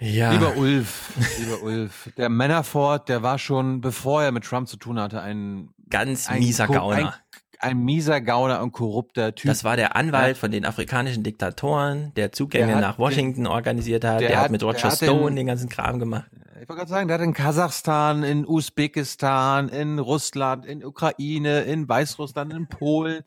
Ja. 0.00 0.32
Lieber 0.32 0.56
Ulf, 0.56 1.12
lieber 1.38 1.62
Ulf, 1.62 2.10
der 2.16 2.28
Manafort, 2.30 3.08
der 3.08 3.22
war 3.22 3.38
schon, 3.38 3.80
bevor 3.82 4.22
er 4.22 4.32
mit 4.32 4.44
Trump 4.44 4.66
zu 4.68 4.76
tun 4.78 4.98
hatte, 4.98 5.20
ein 5.20 5.68
Ganz 5.90 6.28
ein 6.28 6.38
mieser 6.38 6.66
Ko- 6.66 6.72
Gauner. 6.74 7.14
Ein, 7.60 7.70
ein 7.72 7.78
mieser 7.84 8.20
Gauner 8.22 8.62
und 8.62 8.72
korrupter 8.72 9.34
Typ. 9.34 9.50
Das 9.50 9.62
war 9.64 9.76
der 9.76 9.96
Anwalt 9.96 10.38
von 10.38 10.50
den 10.50 10.64
afrikanischen 10.64 11.22
Diktatoren, 11.22 12.12
der 12.16 12.32
Zugänge 12.32 12.68
Der 12.68 12.80
nach 12.80 12.98
Washington 12.98 13.46
organisiert 13.46 14.04
hat. 14.04 14.20
der 14.20 14.28
Der, 14.28 14.36
hat 14.38 14.44
hat- 14.44 14.50
mit 14.52 14.62
Roger 14.62 14.84
hat 14.90 14.96
Stone 14.96 15.26
den- 15.32 15.36
den 15.36 15.46
ganzen 15.48 15.68
Kram 15.68 15.98
gemacht. 15.98 16.30
Ich 16.62 16.68
wollte 16.68 16.80
gerade 16.80 16.90
sagen, 16.90 17.08
der 17.08 17.18
hat 17.18 17.24
in 17.24 17.32
Kasachstan, 17.34 18.22
in 18.22 18.46
Usbekistan, 18.46 19.68
in 19.70 19.98
Russland, 19.98 20.64
in 20.66 20.84
Ukraine, 20.84 21.62
in 21.62 21.88
Weißrussland, 21.88 22.52
in 22.52 22.66
Polen, 22.68 23.22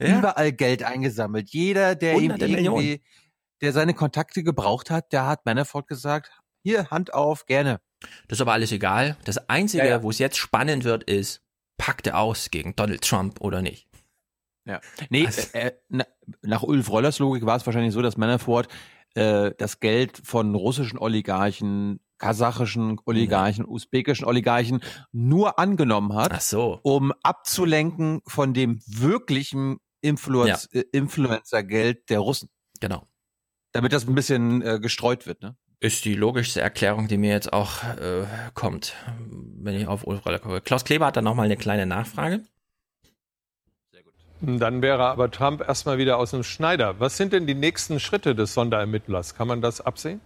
Ja. 0.00 0.18
überall 0.18 0.52
Geld 0.52 0.82
eingesammelt. 0.82 1.50
Jeder, 1.50 1.94
der 1.94 2.14
ihm 2.18 2.30
irgendwie, 2.32 2.52
Millionen. 2.56 2.98
Der 3.60 3.72
seine 3.72 3.94
Kontakte 3.94 4.42
gebraucht 4.42 4.90
hat, 4.90 5.12
der 5.12 5.26
hat 5.26 5.44
Manafort 5.46 5.88
gesagt, 5.88 6.30
hier, 6.62 6.90
Hand 6.90 7.14
auf, 7.14 7.46
gerne. 7.46 7.80
Das 8.28 8.38
ist 8.38 8.42
aber 8.42 8.52
alles 8.52 8.72
egal. 8.72 9.16
Das 9.24 9.48
Einzige, 9.48 9.84
Ja, 9.84 9.90
ja. 9.90 10.02
wo 10.02 10.10
es 10.10 10.18
jetzt 10.18 10.36
spannend 10.36 10.84
wird, 10.84 11.04
ist, 11.04 11.42
packt 11.76 12.06
er 12.06 12.18
aus 12.18 12.50
gegen 12.50 12.74
Donald 12.76 13.02
Trump 13.02 13.40
oder 13.40 13.62
nicht? 13.62 13.88
Ja. 14.64 14.80
Nee, 15.08 15.26
äh, 15.52 15.68
äh, 15.68 15.72
na, 15.88 16.04
nach 16.42 16.62
Ulf 16.62 16.90
Rollers 16.90 17.18
Logik 17.18 17.46
war 17.46 17.56
es 17.56 17.64
wahrscheinlich 17.64 17.94
so, 17.94 18.02
dass 18.02 18.16
Manafort 18.16 18.68
äh, 19.14 19.52
das 19.56 19.80
Geld 19.80 20.20
von 20.24 20.54
russischen 20.54 20.98
Oligarchen 20.98 22.00
kasachischen 22.18 22.98
Oligarchen, 23.06 23.64
usbekischen 23.64 24.26
Oligarchen 24.26 24.80
nur 25.12 25.58
angenommen 25.58 26.14
hat, 26.14 26.32
Ach 26.32 26.40
so. 26.40 26.80
um 26.82 27.12
abzulenken 27.22 28.20
von 28.26 28.54
dem 28.54 28.80
wirklichen 28.86 29.78
Influence, 30.00 30.66
äh, 30.72 30.84
Influencer-Geld 30.92 32.10
der 32.10 32.18
Russen. 32.18 32.48
Genau. 32.80 33.06
Damit 33.78 33.92
das 33.92 34.08
ein 34.08 34.14
bisschen 34.16 34.60
äh, 34.60 34.80
gestreut 34.80 35.28
wird, 35.28 35.40
ne? 35.40 35.54
Ist 35.78 36.04
die 36.04 36.16
logischste 36.16 36.60
Erklärung, 36.60 37.06
die 37.06 37.16
mir 37.16 37.30
jetzt 37.30 37.52
auch 37.52 37.84
äh, 37.84 38.26
kommt, 38.52 38.96
wenn 39.30 39.76
ich 39.76 39.86
auf 39.86 40.04
Ulf 40.04 40.26
Röller 40.26 40.40
gucke. 40.40 40.60
Klaus 40.60 40.82
Kleber 40.82 41.06
hat 41.06 41.16
dann 41.16 41.22
nochmal 41.22 41.44
eine 41.44 41.56
kleine 41.56 41.86
Nachfrage. 41.86 42.40
Dann 44.40 44.82
wäre 44.82 45.04
aber 45.04 45.30
Trump 45.30 45.60
erstmal 45.60 45.96
wieder 45.96 46.18
aus 46.18 46.32
dem 46.32 46.42
Schneider. 46.42 46.98
Was 46.98 47.16
sind 47.18 47.32
denn 47.32 47.46
die 47.46 47.54
nächsten 47.54 48.00
Schritte 48.00 48.34
des 48.34 48.52
Sonderermittlers? 48.52 49.36
Kann 49.36 49.46
man 49.46 49.62
das 49.62 49.80
absehen? 49.80 50.20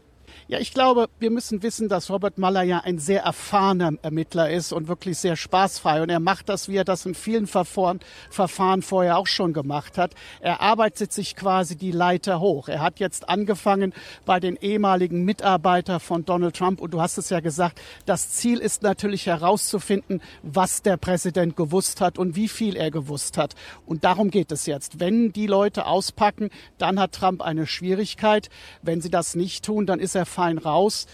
Ja, 0.49 0.59
ich 0.59 0.75
glaube, 0.75 1.09
wir 1.21 1.31
müssen 1.31 1.63
wissen, 1.63 1.89
dass 1.89 2.11
Robert 2.11 2.37
Mueller 2.37 2.63
ja 2.63 2.81
ein 2.81 2.99
sehr 2.99 3.23
erfahrener 3.23 3.93
Ermittler 4.03 4.51
ist 4.51 4.73
und 4.73 4.89
wirklich 4.89 5.19
sehr 5.19 5.37
spaßfrei. 5.37 6.03
Und 6.03 6.11
er 6.11 6.19
macht 6.19 6.49
das, 6.49 6.69
wie 6.69 6.77
er 6.77 6.85
das 6.85 7.07
in 7.07 7.15
vielen 7.15 7.47
Verfahren, 7.47 8.01
Verfahren 8.29 8.83
vorher 8.83 9.19
auch 9.19 9.29
schon 9.29 9.53
gemacht 9.53 9.99
hat. 9.99 10.15
Er 10.41 10.61
arbeitet 10.61 11.13
sich 11.13 11.37
quasi 11.37 11.77
die 11.77 11.93
Leiter 11.93 12.41
hoch. 12.41 12.69
Er 12.69 12.81
hat 12.81 12.99
jetzt 12.99 13.29
angefangen 13.29 13.95
bei 14.25 14.41
den 14.41 14.57
ehemaligen 14.57 15.25
Mitarbeitern 15.25 16.01
von 16.01 16.25
Donald 16.25 16.57
Trump. 16.57 16.81
Und 16.81 16.93
du 16.93 17.01
hast 17.01 17.19
es 17.19 17.31
ja 17.31 17.39
gesagt, 17.39 17.81
das 18.05 18.31
Ziel 18.31 18.59
ist 18.59 18.83
natürlich 18.83 19.27
herauszufinden, 19.27 20.21
was 20.43 20.83
der 20.83 20.97
Präsident 20.97 21.57
gewusst 21.57 22.01
hat 22.01 22.19
und 22.19 22.35
wie 22.35 22.49
viel 22.49 22.75
er 22.75 22.91
gewusst 22.91 23.39
hat. 23.39 23.55
Und 23.87 24.03
darum 24.03 24.31
geht 24.31 24.51
es 24.51 24.67
jetzt. 24.67 24.99
Wenn 24.99 25.33
die 25.33 25.47
Leute 25.47 25.87
auspacken, 25.87 26.51
dann 26.79 26.99
hat 26.99 27.13
Trump 27.13 27.43
eine 27.43 27.69
Schwierigkeit. 27.69 28.51
Wenn 28.83 29.01
sie 29.01 29.11
das 29.11 29.37
nicht 29.37 29.65
tun, 29.65 29.87
dann 29.87 30.01
ist 30.01 30.17
er 30.17 30.27
fein 30.33 30.59
raus. 30.59 31.07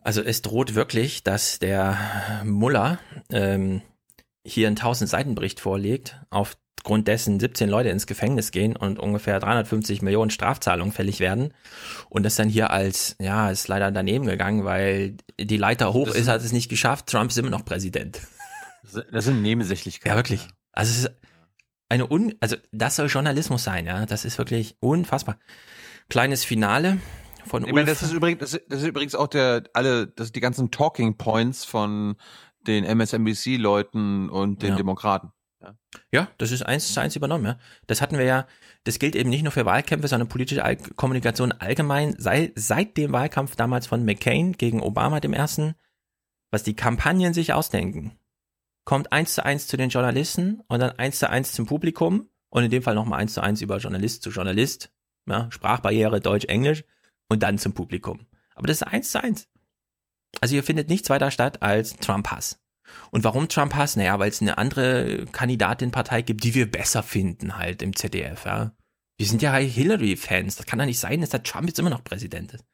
Also 0.00 0.20
es 0.22 0.42
droht 0.42 0.74
wirklich, 0.74 1.22
dass 1.22 1.58
der 1.58 2.42
Muller 2.44 2.98
ähm, 3.30 3.82
hier 4.44 4.66
einen 4.66 4.76
1000 4.76 5.08
Seiten 5.08 5.34
Bericht 5.36 5.60
vorlegt, 5.60 6.20
aufgrund 6.30 7.06
dessen 7.06 7.38
17 7.38 7.68
Leute 7.68 7.90
ins 7.90 8.08
Gefängnis 8.08 8.50
gehen 8.50 8.76
und 8.76 8.98
ungefähr 8.98 9.38
350 9.38 10.02
Millionen 10.02 10.30
Strafzahlungen 10.32 10.92
fällig 10.92 11.20
werden 11.20 11.54
und 12.08 12.24
das 12.24 12.34
dann 12.34 12.48
hier 12.48 12.70
als, 12.70 13.14
ja, 13.20 13.50
ist 13.50 13.68
leider 13.68 13.92
daneben 13.92 14.26
gegangen, 14.26 14.64
weil 14.64 15.16
die 15.40 15.56
Leiter 15.56 15.92
hoch 15.92 16.06
Das 16.06 16.16
ist, 16.16 16.22
ist- 16.22 16.28
hat 16.28 16.40
es 16.42 16.50
nicht 16.52 16.68
geschafft, 16.68 17.06
Trump 17.06 17.30
ist 17.30 17.38
immer 17.38 17.50
noch 17.50 17.64
Präsident. 17.64 18.20
Das 19.12 19.24
sind 19.26 19.40
Nebensächlichkeiten. 19.42 20.10
Ja, 20.10 20.16
wirklich. 20.16 20.48
Also 20.72 20.90
es 20.90 20.98
ist 21.04 21.10
eine 21.88 22.10
un, 22.10 22.34
also 22.40 22.56
das 22.72 22.96
soll 22.96 23.06
Journalismus 23.06 23.62
sein, 23.62 23.86
ja, 23.86 24.04
das 24.06 24.24
ist 24.24 24.38
wirklich 24.38 24.76
unfassbar. 24.80 25.38
Kleines 26.08 26.44
Finale 26.44 26.98
von 27.46 27.64
Ich 27.66 27.72
meine, 27.72 27.86
das 27.86 28.02
ist 28.02 28.12
übrigens, 28.12 28.40
das 28.40 28.54
ist, 28.54 28.64
das 28.68 28.82
ist 28.82 28.88
übrigens 28.88 29.14
auch 29.14 29.28
der, 29.28 29.64
alle, 29.72 30.06
das 30.06 30.32
die 30.32 30.40
ganzen 30.40 30.70
Talking 30.70 31.16
Points 31.16 31.64
von 31.64 32.16
den 32.66 32.84
MSNBC-Leuten 32.84 34.28
und 34.30 34.62
den 34.62 34.70
Ja. 34.70 34.76
Demokraten. 34.76 35.32
Ja, 36.10 36.28
das 36.38 36.50
ist 36.50 36.62
eins 36.62 36.92
zu 36.92 37.00
eins 37.00 37.14
übernommen, 37.14 37.44
ja. 37.44 37.58
Das 37.86 38.00
hatten 38.00 38.18
wir 38.18 38.24
ja, 38.24 38.46
das 38.84 38.98
gilt 38.98 39.14
eben 39.14 39.30
nicht 39.30 39.42
nur 39.42 39.52
für 39.52 39.64
Wahlkämpfe, 39.64 40.08
sondern 40.08 40.28
politische 40.28 40.64
All 40.64 40.76
Kommunikation 40.76 41.52
allgemein, 41.52 42.16
sei, 42.18 42.52
seit 42.56 42.96
dem 42.96 43.12
Wahlkampf 43.12 43.54
damals 43.54 43.86
von 43.86 44.04
McCain 44.04 44.52
gegen 44.52 44.82
Obama 44.82 45.20
dem 45.20 45.32
ersten, 45.32 45.74
was 46.50 46.64
die 46.64 46.74
Kampagnen 46.74 47.32
sich 47.32 47.52
ausdenken, 47.52 48.18
kommt 48.84 49.12
eins 49.12 49.34
zu 49.34 49.44
eins 49.44 49.68
zu 49.68 49.76
den 49.76 49.90
Journalisten 49.90 50.62
und 50.66 50.80
dann 50.80 50.98
eins 50.98 51.20
zu 51.20 51.30
eins 51.30 51.52
zum 51.52 51.66
Publikum 51.66 52.28
und 52.50 52.64
in 52.64 52.70
dem 52.70 52.82
Fall 52.82 52.96
nochmal 52.96 53.20
eins 53.20 53.34
zu 53.34 53.40
eins 53.40 53.62
über 53.62 53.78
Journalist 53.78 54.22
zu 54.24 54.30
Journalist, 54.30 54.90
ja, 55.26 55.48
Sprachbarriere, 55.52 56.20
Deutsch, 56.20 56.46
Englisch 56.46 56.82
und 57.32 57.42
dann 57.42 57.58
zum 57.58 57.72
Publikum. 57.72 58.26
Aber 58.54 58.66
das 58.66 58.82
ist 58.82 58.82
eins 58.82 59.10
zu 59.10 59.22
eins. 59.22 59.48
Also 60.40 60.52
hier 60.52 60.62
findet 60.62 60.88
nichts 60.88 61.08
weiter 61.08 61.30
statt 61.30 61.62
als 61.62 61.96
Trump-Hass. 61.96 62.58
Und 63.10 63.24
warum 63.24 63.48
Trump-Hass? 63.48 63.96
Naja, 63.96 64.18
weil 64.18 64.28
es 64.28 64.42
eine 64.42 64.58
andere 64.58 65.24
Kandidatin-Partei 65.32 66.20
gibt, 66.22 66.44
die 66.44 66.54
wir 66.54 66.70
besser 66.70 67.02
finden 67.02 67.56
halt 67.56 67.80
im 67.80 67.96
ZDF, 67.96 68.44
ja. 68.44 68.72
Wir 69.16 69.26
sind 69.26 69.40
ja 69.40 69.54
Hillary-Fans. 69.54 70.56
Das 70.56 70.66
kann 70.66 70.78
doch 70.78 70.84
nicht 70.84 70.98
sein, 70.98 71.20
dass 71.20 71.30
der 71.30 71.42
Trump 71.42 71.68
jetzt 71.68 71.78
immer 71.78 71.90
noch 71.90 72.04
Präsident 72.04 72.52
ist. 72.52 72.64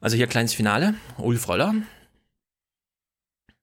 Also 0.00 0.16
hier 0.16 0.28
kleines 0.28 0.54
Finale. 0.54 0.94
Ulf 1.18 1.48
Röller. 1.48 1.74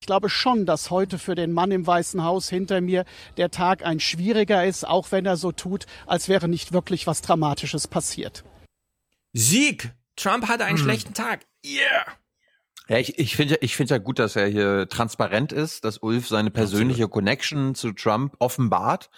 Ich 0.02 0.08
glaube 0.08 0.30
schon, 0.30 0.66
dass 0.66 0.92
heute 0.92 1.18
für 1.20 1.36
den 1.36 1.52
Mann 1.52 1.72
im 1.72 1.88
Weißen 1.88 2.24
Haus 2.24 2.50
hinter 2.50 2.82
mir 2.82 3.06
der 3.38 3.50
Tag 3.50 3.86
ein 3.86 4.00
schwieriger 4.00 4.66
ist, 4.66 4.86
auch 4.86 5.12
wenn 5.12 5.26
er 5.26 5.38
so 5.38 5.52
tut, 5.52 5.86
als 6.06 6.28
wäre 6.28 6.48
nicht 6.48 6.74
wirklich 6.74 7.08
was 7.08 7.22
Dramatisches 7.22 7.88
passiert. 7.88 8.44
Sieg! 9.34 9.94
Trump 10.16 10.48
hatte 10.48 10.66
einen 10.66 10.78
Hm. 10.78 10.84
schlechten 10.84 11.14
Tag. 11.14 11.46
Yeah! 11.66 12.06
Ja, 12.88 12.98
ich, 12.98 13.18
ich 13.20 13.36
finde 13.36 13.58
ich 13.62 13.76
finde 13.76 13.94
ja 13.96 13.98
gut, 14.00 14.20
dass 14.20 14.36
er 14.36 14.48
hier 14.48 14.90
transparent 14.90 15.52
ist, 15.54 15.86
dass 15.86 16.00
Ulf 16.00 16.28
seine 16.28 16.52
persönliche 16.52 17.08
Connection 17.08 17.74
zu 17.76 17.94
Trump 17.94 18.36
offenbart 18.40 19.10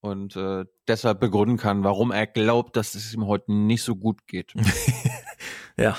und 0.00 0.36
äh, 0.36 0.64
deshalb 0.88 1.20
begründen 1.20 1.58
kann, 1.58 1.84
warum 1.84 2.10
er 2.12 2.26
glaubt, 2.26 2.76
dass 2.76 2.94
es 2.94 3.12
ihm 3.12 3.26
heute 3.26 3.52
nicht 3.52 3.82
so 3.82 3.96
gut 3.96 4.26
geht. 4.26 4.54
Ja. 5.78 5.98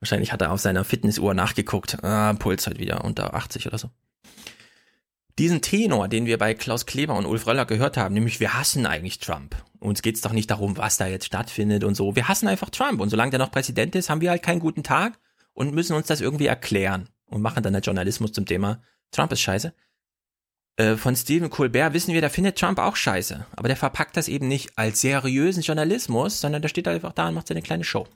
Wahrscheinlich 0.00 0.32
hat 0.32 0.40
er 0.40 0.52
auf 0.52 0.60
seiner 0.60 0.84
Fitnessuhr 0.84 1.34
nachgeguckt. 1.34 2.02
Ah, 2.02 2.32
Puls 2.32 2.66
halt 2.66 2.78
wieder 2.78 3.04
unter 3.04 3.34
80 3.34 3.66
oder 3.66 3.76
so. 3.76 3.90
Diesen 5.38 5.60
Tenor, 5.60 6.08
den 6.08 6.24
wir 6.24 6.38
bei 6.38 6.54
Klaus 6.54 6.86
Kleber 6.86 7.14
und 7.16 7.26
Ulf 7.26 7.46
Röller 7.46 7.66
gehört 7.66 7.98
haben, 7.98 8.14
nämlich 8.14 8.40
wir 8.40 8.54
hassen 8.54 8.86
eigentlich 8.86 9.18
Trump. 9.18 9.54
Uns 9.82 10.02
geht's 10.02 10.20
doch 10.20 10.32
nicht 10.32 10.50
darum, 10.50 10.76
was 10.76 10.96
da 10.96 11.06
jetzt 11.06 11.26
stattfindet 11.26 11.82
und 11.82 11.96
so. 11.96 12.14
Wir 12.14 12.28
hassen 12.28 12.46
einfach 12.46 12.70
Trump. 12.70 13.00
Und 13.00 13.10
solange 13.10 13.30
der 13.30 13.40
noch 13.40 13.50
Präsident 13.50 13.94
ist, 13.96 14.10
haben 14.10 14.20
wir 14.20 14.30
halt 14.30 14.42
keinen 14.42 14.60
guten 14.60 14.84
Tag 14.84 15.18
und 15.54 15.74
müssen 15.74 15.94
uns 15.94 16.06
das 16.06 16.20
irgendwie 16.20 16.46
erklären 16.46 17.08
und 17.26 17.42
machen 17.42 17.62
dann 17.62 17.72
der 17.72 17.82
Journalismus 17.82 18.32
zum 18.32 18.46
Thema 18.46 18.80
Trump 19.10 19.30
ist 19.32 19.40
scheiße. 19.40 19.74
Äh, 20.76 20.96
von 20.96 21.14
Stephen 21.14 21.50
Colbert 21.50 21.92
wissen 21.92 22.14
wir, 22.14 22.20
der 22.20 22.30
findet 22.30 22.58
Trump 22.58 22.78
auch 22.78 22.96
scheiße. 22.96 23.46
Aber 23.54 23.68
der 23.68 23.76
verpackt 23.76 24.16
das 24.16 24.28
eben 24.28 24.48
nicht 24.48 24.78
als 24.78 25.00
seriösen 25.00 25.62
Journalismus, 25.62 26.40
sondern 26.40 26.62
der 26.62 26.68
steht 26.68 26.88
einfach 26.88 27.12
da 27.12 27.28
und 27.28 27.34
macht 27.34 27.48
seine 27.48 27.62
kleine 27.62 27.84
Show. 27.84 28.06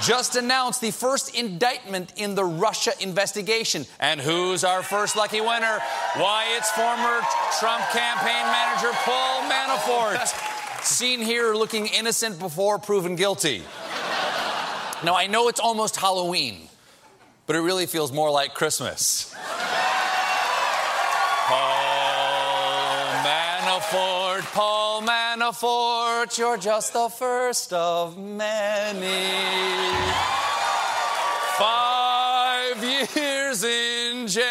Just 0.00 0.36
announced 0.36 0.80
the 0.80 0.90
first 0.90 1.34
indictment 1.34 2.12
in 2.16 2.34
the 2.34 2.44
Russia 2.44 2.92
investigation. 3.00 3.86
And 4.00 4.20
who's 4.20 4.64
our 4.64 4.82
first 4.82 5.16
lucky 5.16 5.40
winner? 5.40 5.78
Why, 6.16 6.46
it's 6.56 6.70
former 6.72 7.20
Trump 7.60 7.82
campaign 7.90 8.46
manager 8.46 8.90
Paul 9.04 9.42
Manafort. 9.42 10.82
Seen 10.82 11.20
here 11.20 11.54
looking 11.54 11.86
innocent 11.86 12.38
before 12.38 12.78
proven 12.78 13.14
guilty. 13.14 13.62
Now, 15.04 15.14
I 15.14 15.26
know 15.28 15.48
it's 15.48 15.60
almost 15.60 15.96
Halloween, 15.96 16.68
but 17.46 17.54
it 17.56 17.60
really 17.60 17.86
feels 17.86 18.12
more 18.12 18.30
like 18.30 18.54
Christmas. 18.54 19.34
Paul 25.42 25.50
Manafort, 25.50 26.38
you're 26.38 26.56
just 26.56 26.92
the 26.92 27.08
first 27.08 27.72
of 27.72 28.16
many. 28.16 29.26
Five 31.58 32.84
years 32.84 33.64
in 33.64 34.28
jail. 34.28 34.46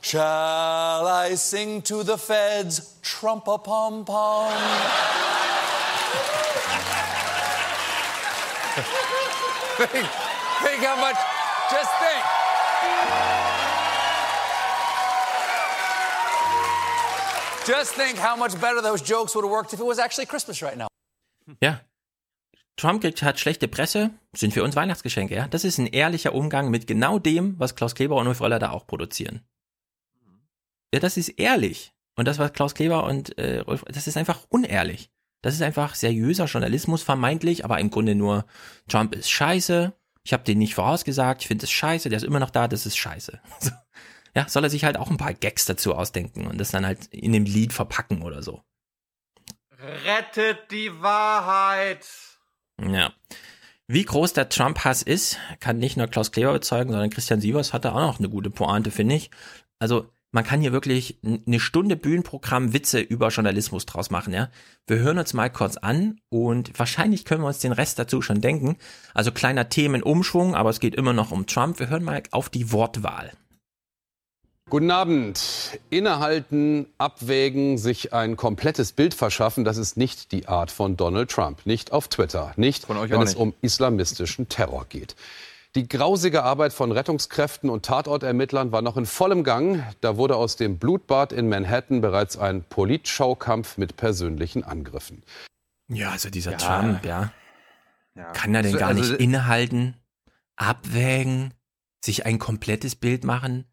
Shall 0.00 1.06
I 1.06 1.34
sing 1.34 1.82
to 1.82 2.02
the 2.02 2.16
feds, 2.16 2.98
Trump 3.02 3.46
a 3.48 3.58
pom 3.58 4.06
pom? 4.06 4.52
think, 9.76 9.90
think 9.90 10.82
how 10.82 10.96
much, 10.96 11.16
just 11.70 11.90
think. 12.00 12.33
Just 17.66 17.94
think 17.94 18.18
how 18.18 18.36
much 18.36 18.60
better 18.60 18.82
those 18.82 19.02
jokes 19.02 19.34
would 19.34 19.44
have 19.44 19.50
worked 19.50 19.72
if 19.72 19.80
it 19.80 19.86
was 19.86 19.98
actually 19.98 20.26
Christmas 20.26 20.62
right 20.62 20.76
now. 20.76 20.86
Ja. 21.62 21.80
Trump 22.76 23.04
hat 23.04 23.40
schlechte 23.40 23.68
Presse, 23.68 24.10
sind 24.34 24.52
für 24.52 24.62
uns 24.64 24.76
Weihnachtsgeschenke, 24.76 25.34
ja. 25.34 25.48
Das 25.48 25.64
ist 25.64 25.78
ein 25.78 25.86
ehrlicher 25.86 26.34
Umgang 26.34 26.70
mit 26.70 26.86
genau 26.86 27.18
dem, 27.18 27.58
was 27.58 27.74
Klaus 27.74 27.94
Kleber 27.94 28.16
und 28.16 28.26
Ulf 28.26 28.40
Röller 28.40 28.58
da 28.58 28.70
auch 28.70 28.86
produzieren. 28.86 29.42
Ja, 30.92 31.00
das 31.00 31.16
ist 31.16 31.28
ehrlich. 31.30 31.94
Und 32.16 32.28
das, 32.28 32.38
was 32.38 32.52
Klaus 32.52 32.74
Kleber 32.74 33.04
und 33.04 33.38
äh, 33.38 33.64
Ulf, 33.66 33.84
das 33.88 34.06
ist 34.06 34.16
einfach 34.16 34.40
unehrlich. 34.50 35.10
Das 35.40 35.54
ist 35.54 35.62
einfach 35.62 35.94
seriöser 35.94 36.46
Journalismus 36.46 37.02
vermeintlich, 37.02 37.64
aber 37.64 37.78
im 37.78 37.90
Grunde 37.90 38.14
nur, 38.14 38.44
Trump 38.88 39.14
ist 39.14 39.30
scheiße, 39.30 39.92
ich 40.22 40.32
habe 40.32 40.44
den 40.44 40.58
nicht 40.58 40.74
vorausgesagt, 40.74 41.42
ich 41.42 41.48
finde 41.48 41.64
es 41.64 41.70
scheiße, 41.70 42.08
der 42.08 42.18
ist 42.18 42.24
immer 42.24 42.40
noch 42.40 42.50
da, 42.50 42.68
das 42.68 42.86
ist 42.86 42.96
scheiße. 42.96 43.40
Ja, 44.34 44.48
soll 44.48 44.64
er 44.64 44.70
sich 44.70 44.84
halt 44.84 44.96
auch 44.96 45.10
ein 45.10 45.16
paar 45.16 45.34
Gags 45.34 45.64
dazu 45.66 45.94
ausdenken 45.94 46.46
und 46.46 46.58
das 46.58 46.70
dann 46.70 46.84
halt 46.86 47.06
in 47.06 47.32
dem 47.32 47.44
Lied 47.44 47.72
verpacken 47.72 48.22
oder 48.22 48.42
so. 48.42 48.62
Rettet 49.78 50.70
die 50.70 50.90
Wahrheit! 51.00 52.06
Ja. 52.80 53.12
Wie 53.86 54.04
groß 54.04 54.32
der 54.32 54.48
Trump-Hass 54.48 55.02
ist, 55.02 55.38
kann 55.60 55.78
nicht 55.78 55.96
nur 55.96 56.06
Klaus 56.06 56.32
Kleber 56.32 56.52
bezeugen, 56.52 56.90
sondern 56.90 57.10
Christian 57.10 57.40
Sievers 57.40 57.72
hatte 57.72 57.92
auch 57.92 58.00
noch 58.00 58.18
eine 58.18 58.30
gute 58.30 58.50
Pointe, 58.50 58.90
finde 58.90 59.14
ich. 59.14 59.30
Also, 59.78 60.10
man 60.32 60.42
kann 60.42 60.60
hier 60.60 60.72
wirklich 60.72 61.20
eine 61.22 61.60
Stunde 61.60 61.94
Bühnenprogramm 61.94 62.72
Witze 62.72 62.98
über 62.98 63.28
Journalismus 63.28 63.86
draus 63.86 64.10
machen, 64.10 64.32
ja. 64.32 64.48
Wir 64.86 64.98
hören 64.98 65.18
uns 65.18 65.32
mal 65.34 65.50
kurz 65.50 65.76
an 65.76 66.18
und 66.28 66.76
wahrscheinlich 66.76 67.24
können 67.24 67.42
wir 67.42 67.46
uns 67.46 67.60
den 67.60 67.72
Rest 67.72 67.98
dazu 67.98 68.20
schon 68.20 68.40
denken. 68.40 68.78
Also 69.12 69.30
kleiner 69.30 69.68
Themenumschwung, 69.68 70.56
aber 70.56 70.70
es 70.70 70.80
geht 70.80 70.96
immer 70.96 71.12
noch 71.12 71.30
um 71.30 71.46
Trump. 71.46 71.78
Wir 71.78 71.88
hören 71.88 72.02
mal 72.02 72.22
auf 72.32 72.48
die 72.48 72.72
Wortwahl. 72.72 73.32
Guten 74.70 74.90
Abend. 74.90 75.78
Innehalten, 75.90 76.86
abwägen, 76.96 77.76
sich 77.76 78.14
ein 78.14 78.36
komplettes 78.36 78.92
Bild 78.92 79.12
verschaffen, 79.14 79.62
das 79.64 79.76
ist 79.76 79.96
nicht 79.96 80.32
die 80.32 80.48
Art 80.48 80.70
von 80.70 80.96
Donald 80.96 81.30
Trump. 81.30 81.66
Nicht 81.66 81.92
auf 81.92 82.08
Twitter, 82.08 82.52
nicht 82.56 82.88
wenn 82.88 82.96
es 83.22 83.30
nicht. 83.30 83.36
um 83.36 83.54
islamistischen 83.60 84.48
Terror 84.48 84.86
geht. 84.88 85.16
Die 85.74 85.86
grausige 85.86 86.44
Arbeit 86.44 86.72
von 86.72 86.92
Rettungskräften 86.92 87.68
und 87.68 87.84
Tatortermittlern 87.84 88.72
war 88.72 88.80
noch 88.80 88.96
in 88.96 89.06
vollem 89.06 89.44
Gang. 89.44 89.82
Da 90.00 90.16
wurde 90.16 90.36
aus 90.36 90.56
dem 90.56 90.78
Blutbad 90.78 91.32
in 91.32 91.48
Manhattan 91.48 92.00
bereits 92.00 92.36
ein 92.38 92.62
Politschaukampf 92.64 93.76
mit 93.76 93.96
persönlichen 93.96 94.64
Angriffen. 94.64 95.24
Ja, 95.88 96.12
also 96.12 96.30
dieser 96.30 96.52
Ja. 96.52 96.56
Trump, 96.58 97.04
ja. 97.04 97.32
Ja. 98.16 98.32
Kann 98.32 98.54
er 98.54 98.62
denn 98.62 98.72
Also- 98.74 98.78
gar 98.78 98.88
also- 98.90 99.02
nicht 99.12 99.20
innehalten, 99.20 99.96
abwägen, 100.56 101.52
sich 102.04 102.24
ein 102.24 102.38
komplettes 102.38 102.94
Bild 102.94 103.24
machen? 103.24 103.66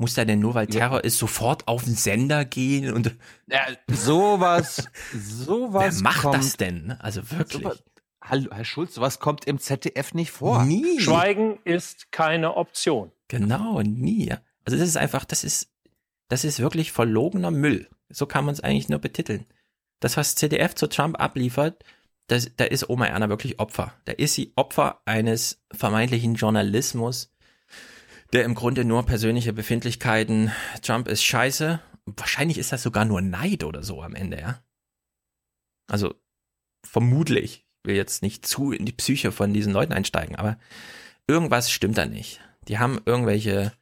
Muss 0.00 0.16
er 0.16 0.24
denn 0.24 0.38
nur, 0.38 0.54
weil 0.54 0.68
Terror 0.68 1.02
ist, 1.02 1.18
sofort 1.18 1.66
auf 1.66 1.82
den 1.84 1.94
Sender 1.96 2.44
gehen 2.44 2.92
und 2.92 3.16
ja, 3.48 3.60
sowas, 3.88 4.88
sowas 5.12 5.96
Wer 5.96 6.02
macht 6.02 6.22
kommt- 6.22 6.34
das 6.36 6.56
denn? 6.56 6.92
Also 7.00 7.28
wirklich. 7.30 7.62
Sowas- 7.64 7.82
Hallo, 8.22 8.50
Herr 8.52 8.64
Schulz, 8.64 8.98
was 8.98 9.20
kommt 9.20 9.46
im 9.46 9.58
ZDF 9.58 10.12
nicht 10.14 10.30
vor? 10.32 10.64
Nie. 10.64 11.00
Schweigen 11.00 11.58
ist 11.64 12.12
keine 12.12 12.56
Option. 12.56 13.10
Genau, 13.28 13.80
nie. 13.80 14.30
Also 14.64 14.78
das 14.78 14.88
ist 14.88 14.96
einfach, 14.96 15.24
das 15.24 15.44
ist, 15.44 15.70
das 16.28 16.44
ist 16.44 16.58
wirklich 16.60 16.92
verlogener 16.92 17.50
Müll. 17.50 17.88
So 18.10 18.26
kann 18.26 18.44
man 18.44 18.52
es 18.54 18.60
eigentlich 18.60 18.88
nur 18.88 18.98
betiteln. 18.98 19.46
Das, 20.00 20.16
was 20.16 20.34
CDF 20.34 20.74
zu 20.74 20.88
Trump 20.88 21.18
abliefert, 21.18 21.82
das, 22.26 22.50
da 22.56 22.64
ist 22.64 22.88
Oma 22.90 23.06
Erna 23.06 23.30
wirklich 23.30 23.58
Opfer. 23.60 23.94
Da 24.04 24.12
ist 24.12 24.34
sie 24.34 24.52
Opfer 24.56 25.00
eines 25.06 25.62
vermeintlichen 25.72 26.34
Journalismus, 26.34 27.32
der 28.32 28.44
im 28.44 28.54
Grunde 28.54 28.84
nur 28.84 29.04
persönliche 29.06 29.52
Befindlichkeiten, 29.52 30.52
Trump 30.82 31.08
ist 31.08 31.24
scheiße. 31.24 31.80
Wahrscheinlich 32.06 32.58
ist 32.58 32.72
das 32.72 32.82
sogar 32.82 33.04
nur 33.04 33.20
Neid 33.20 33.64
oder 33.64 33.82
so 33.82 34.02
am 34.02 34.14
Ende, 34.14 34.40
ja. 34.40 34.62
Also 35.90 36.14
vermutlich. 36.84 37.66
Ich 37.82 37.88
will 37.88 37.96
jetzt 37.96 38.22
nicht 38.22 38.46
zu 38.46 38.72
in 38.72 38.84
die 38.84 38.92
Psyche 38.92 39.32
von 39.32 39.54
diesen 39.54 39.72
Leuten 39.72 39.92
einsteigen, 39.92 40.36
aber 40.36 40.58
irgendwas 41.26 41.70
stimmt 41.70 41.96
da 41.96 42.06
nicht. 42.06 42.40
Die 42.66 42.78
haben 42.78 43.00
irgendwelche 43.06 43.72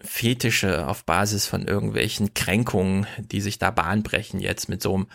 Fetische 0.00 0.86
auf 0.86 1.04
Basis 1.04 1.46
von 1.46 1.66
irgendwelchen 1.66 2.32
Kränkungen, 2.32 3.06
die 3.18 3.42
sich 3.42 3.58
da 3.58 3.70
Bahn 3.70 4.02
brechen 4.02 4.40
jetzt 4.40 4.68
mit 4.68 4.82
so 4.82 4.94
einem, 4.94 5.06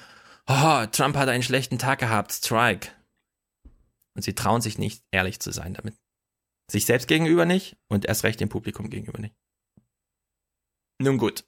oh, 0.48 0.86
Trump 0.92 1.18
hat 1.18 1.30
einen 1.30 1.42
schlechten 1.42 1.80
Tag 1.80 2.00
gehabt, 2.00 2.32
Strike. 2.32 2.90
Und 4.14 4.22
sie 4.22 4.36
trauen 4.36 4.62
sich 4.62 4.78
nicht, 4.78 5.04
ehrlich 5.12 5.40
zu 5.40 5.52
sein 5.52 5.74
damit. 5.74 5.96
Sich 6.72 6.86
selbst 6.86 7.08
gegenüber 7.08 7.46
nicht 7.46 7.78
und 7.88 8.06
erst 8.06 8.24
recht 8.24 8.40
dem 8.40 8.50
Publikum 8.50 8.90
gegenüber 8.90 9.20
nicht. 9.20 9.36
Nun 11.00 11.18
gut. 11.18 11.44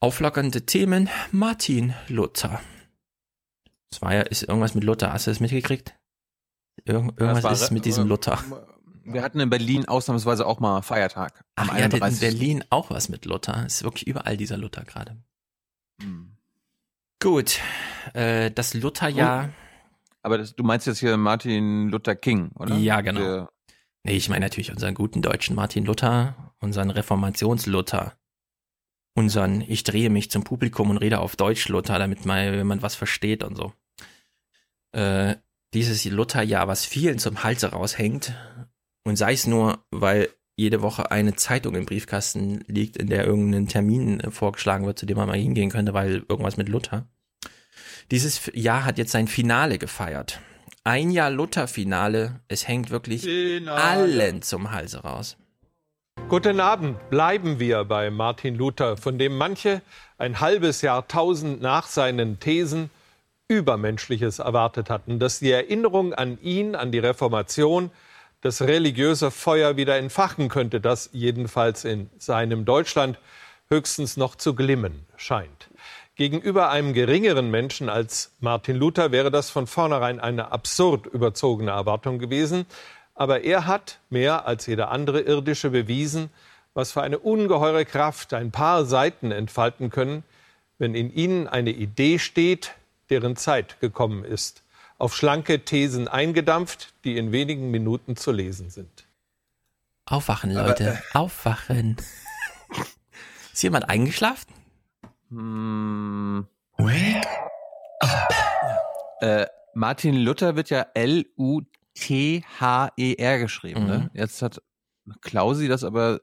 Auflockernde 0.00 0.64
Themen. 0.66 1.08
Martin 1.30 1.94
Luther. 2.08 2.60
Das 3.90 4.00
war 4.02 4.14
ja, 4.14 4.22
ist 4.22 4.42
irgendwas 4.44 4.74
mit 4.74 4.84
Luther. 4.84 5.12
Hast 5.12 5.26
du 5.26 5.30
das 5.30 5.40
mitgekriegt? 5.40 5.94
Irgend, 6.84 7.18
irgendwas 7.20 7.44
war- 7.44 7.52
ist 7.52 7.70
mit 7.70 7.84
diesem 7.84 8.08
Luther. 8.08 8.42
Wir 9.04 9.22
hatten 9.22 9.40
in 9.40 9.50
Berlin 9.50 9.86
ausnahmsweise 9.86 10.46
auch 10.46 10.60
mal 10.60 10.80
Feiertag. 10.82 11.44
Am 11.56 11.68
Ach, 11.70 11.76
ihr 11.76 11.84
hattet 11.84 11.98
in 11.98 12.02
31.. 12.04 12.20
Berlin 12.20 12.64
auch 12.70 12.90
was 12.90 13.08
mit 13.08 13.24
Luther. 13.24 13.64
Es 13.66 13.76
ist 13.76 13.82
wirklich 13.84 14.06
überall 14.06 14.36
dieser 14.36 14.56
Luther 14.56 14.84
gerade. 14.84 15.20
Hm. 16.00 16.36
Gut, 17.20 17.60
äh, 18.14 18.50
das 18.50 18.74
Lutherjahr. 18.74 19.50
Aber 20.22 20.38
das, 20.38 20.54
du 20.54 20.62
meinst 20.62 20.86
jetzt 20.86 20.98
hier 21.00 21.16
Martin 21.16 21.88
Luther 21.88 22.14
King, 22.14 22.52
oder? 22.54 22.76
Ja, 22.76 23.00
genau. 23.00 23.20
Der, 23.20 23.48
Nee, 24.04 24.16
ich 24.16 24.28
meine 24.28 24.46
natürlich 24.46 24.72
unseren 24.72 24.94
guten 24.94 25.22
deutschen 25.22 25.54
Martin 25.54 25.84
Luther, 25.84 26.54
unseren 26.58 26.90
Reformations-Luther, 26.90 28.18
unseren 29.14 29.60
Ich 29.60 29.84
drehe 29.84 30.10
mich 30.10 30.30
zum 30.30 30.42
Publikum 30.44 30.90
und 30.90 30.96
rede 30.96 31.20
auf 31.20 31.36
Deutsch 31.36 31.68
Luther, 31.68 31.98
damit 31.98 32.26
mal 32.26 32.54
jemand 32.54 32.82
was 32.82 32.94
versteht 32.94 33.44
und 33.44 33.56
so. 33.56 33.72
Äh, 34.92 35.36
dieses 35.72 36.04
Lutherjahr, 36.04 36.68
was 36.68 36.84
vielen 36.84 37.18
zum 37.18 37.44
Halse 37.44 37.70
raushängt, 37.70 38.34
und 39.04 39.16
sei 39.16 39.32
es 39.32 39.46
nur, 39.46 39.84
weil 39.90 40.28
jede 40.56 40.82
Woche 40.82 41.10
eine 41.10 41.34
Zeitung 41.34 41.74
im 41.74 41.86
Briefkasten 41.86 42.62
liegt, 42.66 42.96
in 42.96 43.08
der 43.08 43.24
irgendein 43.24 43.68
Termin 43.68 44.20
äh, 44.20 44.30
vorgeschlagen 44.30 44.86
wird, 44.86 44.98
zu 44.98 45.06
dem 45.06 45.16
man 45.16 45.28
mal 45.28 45.38
hingehen 45.38 45.70
könnte, 45.70 45.94
weil 45.94 46.24
irgendwas 46.28 46.56
mit 46.56 46.68
Luther. 46.68 47.08
Dieses 48.10 48.50
Jahr 48.54 48.84
hat 48.84 48.98
jetzt 48.98 49.12
sein 49.12 49.28
Finale 49.28 49.78
gefeiert. 49.78 50.40
Ein 50.84 51.12
Jahr 51.12 51.30
Luther-Finale. 51.30 52.40
Es 52.48 52.66
hängt 52.66 52.90
wirklich 52.90 53.22
Finale. 53.22 53.80
allen 53.80 54.42
zum 54.42 54.72
Halse 54.72 54.98
raus. 55.02 55.36
Guten 56.28 56.58
Abend. 56.58 57.08
Bleiben 57.08 57.60
wir 57.60 57.84
bei 57.84 58.10
Martin 58.10 58.56
Luther, 58.56 58.96
von 58.96 59.16
dem 59.16 59.38
manche 59.38 59.80
ein 60.18 60.40
halbes 60.40 60.82
Jahrtausend 60.82 61.62
nach 61.62 61.86
seinen 61.86 62.40
Thesen 62.40 62.90
Übermenschliches 63.46 64.40
erwartet 64.40 64.90
hatten, 64.90 65.20
dass 65.20 65.38
die 65.38 65.52
Erinnerung 65.52 66.14
an 66.14 66.40
ihn, 66.42 66.74
an 66.74 66.90
die 66.90 66.98
Reformation, 66.98 67.92
das 68.40 68.60
religiöse 68.62 69.30
Feuer 69.30 69.76
wieder 69.76 69.96
entfachen 69.98 70.48
könnte, 70.48 70.80
das 70.80 71.10
jedenfalls 71.12 71.84
in 71.84 72.10
seinem 72.18 72.64
Deutschland 72.64 73.20
höchstens 73.70 74.16
noch 74.16 74.34
zu 74.34 74.56
glimmen 74.56 75.06
scheint. 75.16 75.68
Gegenüber 76.14 76.68
einem 76.70 76.92
geringeren 76.92 77.50
Menschen 77.50 77.88
als 77.88 78.32
Martin 78.40 78.76
Luther 78.76 79.12
wäre 79.12 79.30
das 79.30 79.48
von 79.48 79.66
vornherein 79.66 80.20
eine 80.20 80.52
absurd 80.52 81.06
überzogene 81.06 81.70
Erwartung 81.70 82.18
gewesen. 82.18 82.66
Aber 83.14 83.44
er 83.44 83.66
hat 83.66 83.98
mehr 84.10 84.46
als 84.46 84.66
jeder 84.66 84.90
andere 84.90 85.20
Irdische 85.20 85.70
bewiesen, 85.70 86.30
was 86.74 86.92
für 86.92 87.02
eine 87.02 87.18
ungeheure 87.18 87.84
Kraft 87.84 88.34
ein 88.34 88.50
paar 88.50 88.84
Seiten 88.84 89.30
entfalten 89.30 89.90
können, 89.90 90.22
wenn 90.78 90.94
in 90.94 91.12
ihnen 91.12 91.48
eine 91.48 91.70
Idee 91.70 92.18
steht, 92.18 92.72
deren 93.08 93.36
Zeit 93.36 93.80
gekommen 93.80 94.24
ist. 94.24 94.62
Auf 94.98 95.16
schlanke 95.16 95.60
Thesen 95.60 96.08
eingedampft, 96.08 96.92
die 97.04 97.16
in 97.16 97.32
wenigen 97.32 97.70
Minuten 97.70 98.16
zu 98.16 98.32
lesen 98.32 98.70
sind. 98.70 99.06
Aufwachen, 100.06 100.56
Aber, 100.56 100.68
Leute. 100.68 101.02
Aufwachen. 101.12 101.96
Ist 103.52 103.62
jemand 103.62 103.88
eingeschlafen? 103.88 104.61
Hm. 105.32 106.46
Äh, 109.20 109.46
Martin 109.74 110.16
Luther 110.16 110.56
wird 110.56 110.68
ja 110.70 110.86
L-U-T-H-E-R 110.94 111.68
geschrieben. 113.38 113.86
Ne? 113.86 114.10
Jetzt 114.14 114.42
hat 114.42 114.60
Klausi 115.20 115.68
das 115.68 115.84
aber 115.84 116.20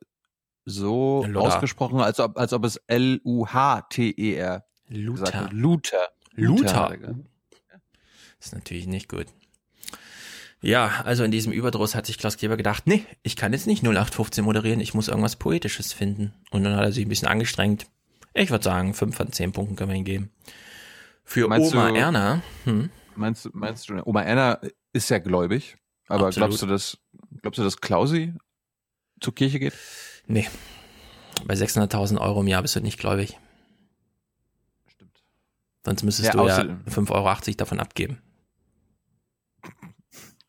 so 0.66 1.24
Luther. 1.26 1.42
ausgesprochen, 1.42 2.02
als 2.02 2.20
ob, 2.20 2.38
als 2.38 2.54
ob 2.54 2.66
es 2.66 2.76
L-U-H-T-E-R 2.88 4.66
Luther. 4.90 5.50
Luther. 5.52 6.10
Luther. 6.34 6.90
er 6.92 6.98
gesagt. 6.98 7.20
Ist 8.40 8.54
natürlich 8.54 8.86
nicht 8.88 9.10
gut. 9.10 9.26
Ja, 10.62 11.02
also 11.06 11.24
in 11.24 11.32
diesem 11.32 11.54
Überdruss 11.54 11.96
hat 11.96 12.06
sich 12.06 12.18
Klaus 12.18 12.38
Kleber 12.38 12.58
gedacht, 12.58 12.86
nee, 12.86 13.06
ich 13.24 13.36
kann 13.36 13.54
jetzt 13.54 13.66
nicht 13.66 13.82
0815 13.82 14.44
moderieren, 14.44 14.82
ich 14.82 14.94
muss 14.94 15.08
irgendwas 15.08 15.38
Poetisches 15.38 15.94
finden. 15.94 16.34
Und 16.52 16.64
dann 16.64 16.76
hat 16.76 16.84
er 16.84 16.92
sich 16.92 17.06
ein 17.06 17.10
bisschen 17.10 17.30
angestrengt. 17.30 17.88
Ich 18.34 18.50
würde 18.52 18.64
sagen, 18.64 18.94
5 18.94 19.16
von 19.16 19.32
10 19.32 19.52
Punkten 19.52 19.76
können 19.76 19.90
wir 19.92 19.98
ihm 19.98 20.06
geben. 20.06 20.32
Für 21.24 21.48
Meinst 21.48 21.74
Oma 21.74 21.90
du- 21.90 21.96
Erna, 21.96 22.42
hm, 22.66 22.90
Meinst, 23.16 23.46
du- 23.46 23.50
meinst 23.54 23.90
du, 23.90 24.02
Oma 24.06 24.22
Erna 24.24 24.60
ist 24.94 25.10
ja 25.10 25.20
gläubig, 25.20 25.78
aber 26.08 26.28
Absolut. 26.28 26.48
glaubst 26.50 26.62
du, 26.62 26.66
dass, 26.68 26.98
glaubst 27.42 27.60
du, 27.60 27.64
dass 27.64 27.82
Klausi 27.82 28.34
zur 29.20 29.36
Kirche 29.36 29.60
geht? 29.60 29.74
nee, 30.28 30.48
bei 31.46 31.56
600.000 31.56 32.20
Euro 32.20 32.42
im 32.42 32.48
Jahr 32.48 32.62
bist 32.62 32.76
du 32.76 32.82
nicht 32.82 33.00
gläubig. 33.00 33.38
Stimmt. 34.88 35.22
Sonst 35.86 36.04
müsstest 36.04 36.28
Ja, 36.28 36.32
du 36.34 36.48
ja 36.48 36.54
außerdem- 36.56 36.84
5,80 36.88 37.12
Euro 37.54 37.58
davon 37.58 37.80
abgeben. 37.80 38.22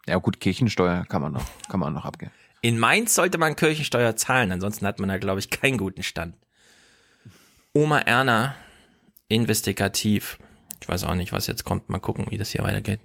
Ja 0.06 0.16
gut, 0.16 0.40
Kirchensteuer 0.40 1.04
kann 1.06 1.22
man 1.22 1.32
noch, 1.32 1.44
kann 1.68 1.78
man 1.80 1.92
noch 1.92 2.04
abgeben. 2.04 2.32
In 2.62 2.78
Mainz 2.78 3.14
sollte 3.14 3.38
man 3.38 3.56
Kirchensteuer 3.56 4.16
zahlen, 4.16 4.50
ansonsten 4.52 4.86
hat 4.86 4.98
man 4.98 5.08
da, 5.08 5.18
glaube 5.18 5.40
ich, 5.40 5.50
keinen 5.50 5.78
guten 5.78 6.02
Stand. 6.02 6.36
Oma 7.72 8.00
Erna, 8.00 8.56
investigativ. 9.28 10.38
Ich 10.80 10.88
weiß 10.88 11.04
auch 11.04 11.14
nicht, 11.14 11.32
was 11.32 11.46
jetzt 11.46 11.64
kommt. 11.64 11.88
Mal 11.88 12.00
gucken, 12.00 12.26
wie 12.30 12.38
das 12.38 12.50
hier 12.50 12.64
weitergeht. 12.64 13.00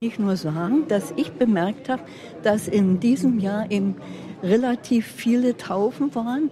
Ich 0.00 0.18
nur 0.18 0.36
sagen, 0.36 0.86
dass 0.88 1.12
ich 1.16 1.32
bemerkt 1.32 1.88
habe, 1.88 2.02
dass 2.42 2.68
in 2.68 3.00
diesem 3.00 3.38
Jahr 3.38 3.70
eben 3.70 3.96
relativ 4.42 5.06
viele 5.06 5.56
Taufen 5.56 6.14
waren 6.14 6.50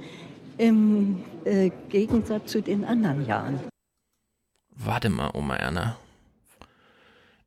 im 0.58 1.22
äh, 1.44 1.70
Gegensatz 1.88 2.50
zu 2.50 2.62
den 2.62 2.84
anderen 2.84 3.24
Jahren. 3.26 3.60
Warte 4.70 5.08
mal, 5.08 5.30
Oma 5.34 5.56
Erna. 5.56 5.96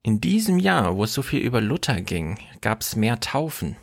In 0.02 0.22
diesem 0.22 0.60
Jahr, 0.60 0.96
wo 0.96 1.04
es 1.04 1.14
so 1.14 1.22
viel 1.22 1.41
über 1.41 1.60
Luther 1.60 2.02
ging, 2.02 2.40
gab 2.62 2.82
es 2.82 2.96
mehr 2.96 3.20
Taufen. 3.20 3.76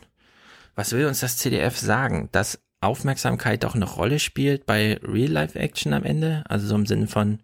Was 0.75 0.93
will 0.93 1.05
uns 1.05 1.19
das 1.19 1.37
CDF 1.37 1.77
sagen? 1.77 2.27
Dass 2.31 2.59
Aufmerksamkeit 2.87 3.65
auch 3.65 3.75
eine 3.75 3.85
Rolle 3.85 4.19
spielt 4.19 4.65
bei 4.65 4.99
Real-Life-Action 5.03 5.93
am 5.93 6.03
Ende? 6.03 6.43
Also 6.49 6.67
so 6.67 6.75
im 6.75 6.85
Sinne 6.85 7.07
von, 7.07 7.39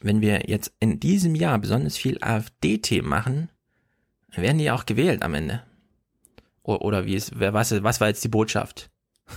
wenn 0.00 0.20
wir 0.20 0.48
jetzt 0.48 0.72
in 0.80 1.00
diesem 1.00 1.34
Jahr 1.34 1.58
besonders 1.58 1.96
viel 1.96 2.18
AfD-Themen 2.20 3.08
machen, 3.08 3.48
werden 4.34 4.58
die 4.58 4.70
auch 4.70 4.86
gewählt 4.86 5.22
am 5.22 5.34
Ende. 5.34 5.62
Oder, 6.62 6.82
oder 6.82 7.06
wie 7.06 7.14
ist, 7.14 7.38
wer, 7.38 7.54
was, 7.54 7.82
was 7.82 8.00
war 8.00 8.08
jetzt 8.08 8.24
die 8.24 8.28
Botschaft? 8.28 8.90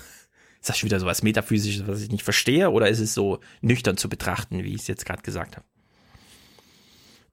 Ist 0.60 0.70
das 0.70 0.78
schon 0.78 0.88
wieder 0.88 1.00
so 1.00 1.06
was 1.06 1.24
Metaphysisches, 1.24 1.88
was 1.88 2.02
ich 2.02 2.12
nicht 2.12 2.24
verstehe? 2.24 2.72
Oder 2.72 2.90
ist 2.90 3.00
es 3.00 3.14
so 3.14 3.40
nüchtern 3.62 3.96
zu 3.96 4.10
betrachten, 4.10 4.64
wie 4.64 4.74
ich 4.74 4.82
es 4.82 4.88
jetzt 4.88 5.06
gerade 5.06 5.22
gesagt 5.22 5.56
habe? 5.56 5.66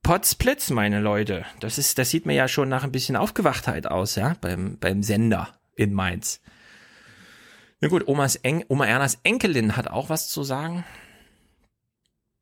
Potzblitz, 0.02 0.70
meine 0.70 1.00
Leute. 1.00 1.44
Das 1.58 1.78
ist, 1.78 1.98
das 1.98 2.10
sieht 2.10 2.26
mir 2.26 2.34
ja 2.34 2.46
schon 2.46 2.68
nach 2.68 2.84
ein 2.84 2.92
bisschen 2.92 3.16
Aufgewachtheit 3.16 3.88
aus, 3.88 4.14
ja, 4.14 4.36
beim, 4.40 4.78
beim 4.78 5.02
Sender 5.02 5.58
in 5.74 5.92
Mainz. 5.92 6.40
Na 7.80 7.88
gut, 7.88 8.08
Omas 8.08 8.36
en 8.36 8.64
Oma 8.68 8.86
Ernas 8.86 9.18
Enkelin 9.22 9.76
hat 9.76 9.88
auch 9.88 10.08
was 10.08 10.28
zu 10.28 10.42
sagen. 10.42 10.84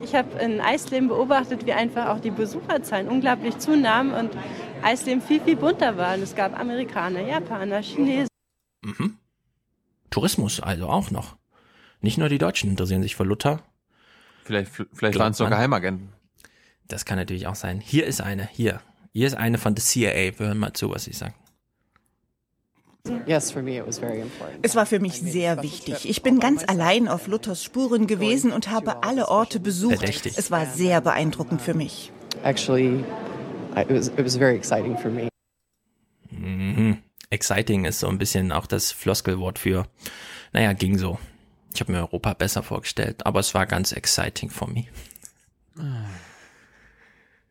Ich 0.01 0.15
habe 0.15 0.39
in 0.39 0.61
Eisleben 0.61 1.09
beobachtet, 1.09 1.67
wie 1.67 1.73
einfach 1.73 2.09
auch 2.09 2.21
die 2.21 2.31
Besucherzahlen 2.31 3.09
unglaublich 3.09 3.59
zunahmen 3.59 4.13
und 4.13 4.37
Eisleben 4.83 5.23
viel, 5.23 5.41
viel 5.41 5.57
bunter 5.57 5.97
war. 5.97 6.15
Und 6.15 6.23
es 6.23 6.35
gab 6.35 6.59
Amerikaner, 6.59 7.21
Japaner, 7.21 7.81
Chinesen. 7.81 8.29
Mhm. 8.85 9.19
Tourismus 10.11 10.61
also 10.61 10.89
auch 10.89 11.11
noch. 11.11 11.37
Nicht 12.01 12.19
nur 12.19 12.29
die 12.29 12.39
Deutschen 12.39 12.71
interessieren 12.71 13.03
sich 13.03 13.17
für 13.17 13.25
Luther. 13.25 13.63
Vielleicht, 14.45 14.71
vielleicht 14.93 15.19
waren 15.19 15.33
es 15.33 15.39
doch 15.39 15.49
Geheimagenten. 15.49 16.13
Das 16.87 17.05
kann 17.05 17.17
natürlich 17.17 17.47
auch 17.47 17.55
sein. 17.55 17.81
Hier 17.81 18.07
ist 18.07 18.21
eine, 18.21 18.47
hier. 18.47 18.81
Hier 19.13 19.27
ist 19.27 19.35
eine 19.35 19.59
von 19.59 19.75
der 19.75 19.83
CIA. 19.83 20.39
Wir 20.39 20.47
hören 20.47 20.59
mal 20.59 20.75
zu, 20.75 20.91
was 20.91 21.05
sie 21.05 21.13
sagt. 21.13 21.35
Es 23.27 24.75
war 24.75 24.87
für 24.87 24.99
mich 24.99 25.21
sehr 25.21 25.63
wichtig. 25.63 26.09
Ich 26.09 26.23
bin 26.23 26.41
ganz 26.41 26.65
allein 26.67 27.07
auf 27.07 27.27
Luthers 27.27 27.63
Spuren 27.63 28.07
gewesen 28.07 28.51
und 28.51 28.71
habe 28.71 29.03
alle 29.03 29.29
Orte 29.29 29.61
besucht. 29.61 29.99
Verdächtig. 29.99 30.39
Es 30.39 30.51
war 30.51 30.65
sehr 30.67 31.03
beeindruckend 31.03 31.61
für 31.61 31.75
mich. 31.75 32.13
Actually, 32.43 33.05
it 33.77 33.91
was, 33.91 34.09
it 34.09 34.25
was 34.25 34.37
very 34.37 34.57
exciting 34.57 34.97
for 34.97 35.11
me. 35.11 35.29
Mhm. 36.31 37.03
Exciting 37.29 37.85
ist 37.85 38.01
so 38.01 38.09
ein 38.09 38.17
bisschen 38.17 38.53
auch 38.53 38.67
das 38.67 38.93
Floskelwort 38.93 39.59
für, 39.59 39.87
naja, 40.53 40.73
ging 40.73 40.97
so. 40.97 41.19
Ich 41.75 41.81
habe 41.81 41.93
mir 41.93 41.99
Europa 41.99 42.33
besser 42.33 42.63
vorgestellt, 42.63 43.27
aber 43.27 43.41
es 43.41 43.53
war 43.55 43.67
ganz 43.67 43.93
exciting 43.93 44.49
for 44.49 44.69
me. 44.69 44.87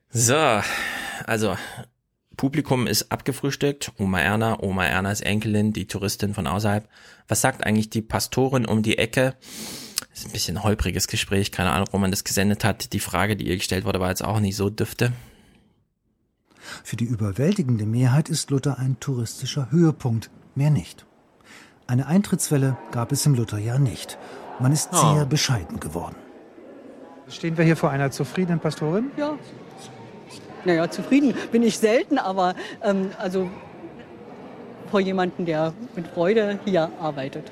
So, 0.10 0.62
also 1.26 1.58
Publikum 2.38 2.88
ist 2.88 3.12
abgefrühstückt. 3.12 3.92
Oma 3.98 4.20
Erna, 4.20 4.62
Oma 4.62 4.86
Ernas 4.86 5.22
Enkelin, 5.22 5.72
die 5.74 5.88
Touristin 5.88 6.34
von 6.34 6.48
außerhalb. 6.48 6.88
Was 7.28 7.42
sagt 7.42 7.66
eigentlich 7.66 7.90
die 7.90 8.02
Pastorin 8.02 8.66
um 8.66 8.82
die 8.84 8.98
Ecke? 8.98 9.36
Das 10.10 10.20
ist 10.20 10.26
ein 10.28 10.32
bisschen 10.32 10.64
holpriges 10.64 11.08
Gespräch, 11.08 11.52
keine 11.52 11.72
Ahnung, 11.72 11.88
wo 11.92 11.98
man 11.98 12.12
das 12.12 12.24
gesendet 12.24 12.64
hat. 12.64 12.94
Die 12.94 13.00
Frage, 13.00 13.36
die 13.36 13.48
ihr 13.48 13.58
gestellt 13.58 13.86
wurde, 13.86 14.00
war 14.00 14.10
jetzt 14.10 14.24
auch 14.24 14.40
nicht 14.40 14.56
so 14.56 14.70
dürfte. 14.70 15.12
Für 16.84 16.96
die 16.96 17.06
überwältigende 17.06 17.86
Mehrheit 17.86 18.30
ist 18.30 18.50
Luther 18.50 18.80
ein 18.80 19.00
touristischer 19.00 19.70
Höhepunkt, 19.72 20.30
mehr 20.56 20.70
nicht. 20.70 21.06
Eine 21.88 22.08
Eintrittswelle 22.08 22.78
gab 22.92 23.12
es 23.12 23.26
im 23.26 23.36
Lutherjahr 23.36 23.80
nicht. 23.80 24.18
Man 24.60 24.72
ist 24.72 24.90
Oh. 24.94 25.16
sehr 25.16 25.26
bescheiden 25.26 25.80
geworden. 25.80 26.16
Stehen 27.28 27.58
wir 27.58 27.66
hier 27.66 27.78
vor 27.78 27.90
einer 27.90 28.12
zufriedenen 28.12 28.60
Pastorin? 28.60 29.12
Ja. 29.18 29.38
Naja, 30.66 30.90
zufrieden 30.90 31.34
bin 31.52 31.64
ich 31.64 31.78
selten, 31.78 32.18
aber 32.18 32.56
ähm, 32.82 33.12
also 33.18 33.50
vor 34.90 35.00
jemandem, 35.00 35.46
der 35.46 35.74
mit 35.96 36.08
Freude 36.08 36.60
hier 36.66 36.92
arbeitet. 37.00 37.52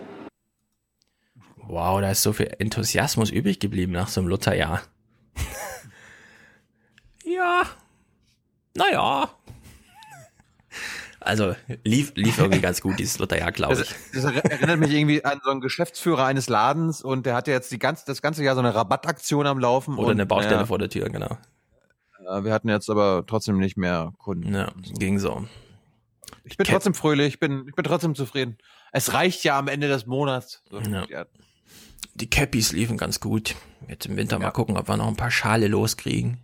Wow, 1.57 2.01
da 2.01 2.11
ist 2.11 2.21
so 2.21 2.33
viel 2.33 2.53
Enthusiasmus 2.59 3.29
übrig 3.29 3.59
geblieben 3.59 3.93
nach 3.93 4.07
so 4.09 4.21
einem 4.21 4.27
Lutherjahr. 4.29 4.81
ja. 7.23 7.63
Naja. 8.75 9.29
Also 11.19 11.55
lief, 11.83 12.13
lief 12.15 12.39
irgendwie 12.39 12.61
ganz 12.61 12.81
gut, 12.81 12.97
dieses 12.97 13.19
Lutherjahr, 13.19 13.51
glaube 13.51 13.75
Das, 13.75 13.91
ich. 13.91 13.95
das 14.13 14.25
erinnert 14.25 14.79
mich 14.79 14.91
irgendwie 14.91 15.23
an 15.23 15.39
so 15.43 15.51
einen 15.51 15.61
Geschäftsführer 15.61 16.25
eines 16.25 16.49
Ladens 16.49 17.03
und 17.03 17.25
der 17.25 17.35
hatte 17.35 17.51
jetzt 17.51 17.71
die 17.71 17.79
ganz, 17.79 18.05
das 18.05 18.21
ganze 18.21 18.43
Jahr 18.43 18.55
so 18.55 18.61
eine 18.61 18.73
Rabattaktion 18.73 19.45
am 19.45 19.59
Laufen. 19.59 19.97
Oder 19.97 20.07
und, 20.07 20.13
eine 20.13 20.25
Baustelle 20.25 20.55
naja, 20.55 20.65
vor 20.65 20.79
der 20.79 20.89
Tür, 20.89 21.09
genau. 21.09 21.37
Äh, 22.27 22.43
Wir 22.43 22.53
hatten 22.53 22.69
jetzt 22.69 22.89
aber 22.89 23.23
trotzdem 23.27 23.57
nicht 23.59 23.77
mehr 23.77 24.13
Kunden. 24.17 24.53
Ja, 24.53 24.71
ging 24.97 25.19
so. 25.19 25.45
Ich 26.43 26.57
bin 26.57 26.65
trotzdem 26.65 26.93
fröhlich, 26.93 27.27
ich 27.35 27.39
bin, 27.39 27.65
ich 27.67 27.75
bin 27.75 27.83
trotzdem 27.83 28.15
zufrieden. 28.15 28.57
Es 28.91 29.13
reicht 29.13 29.43
ja 29.43 29.57
am 29.59 29.67
Ende 29.67 29.87
des 29.87 30.05
Monats. 30.05 30.63
So, 30.69 30.79
Ja. 30.79 31.05
ja. 31.09 31.25
Die 32.15 32.29
Cappies 32.29 32.73
liefen 32.73 32.97
ganz 32.97 33.19
gut. 33.19 33.55
Jetzt 33.87 34.05
im 34.05 34.17
Winter 34.17 34.37
mal 34.37 34.51
gucken, 34.51 34.75
ob 34.77 34.87
wir 34.89 34.97
noch 34.97 35.07
ein 35.07 35.15
paar 35.15 35.31
Schale 35.31 35.67
loskriegen. 35.67 36.39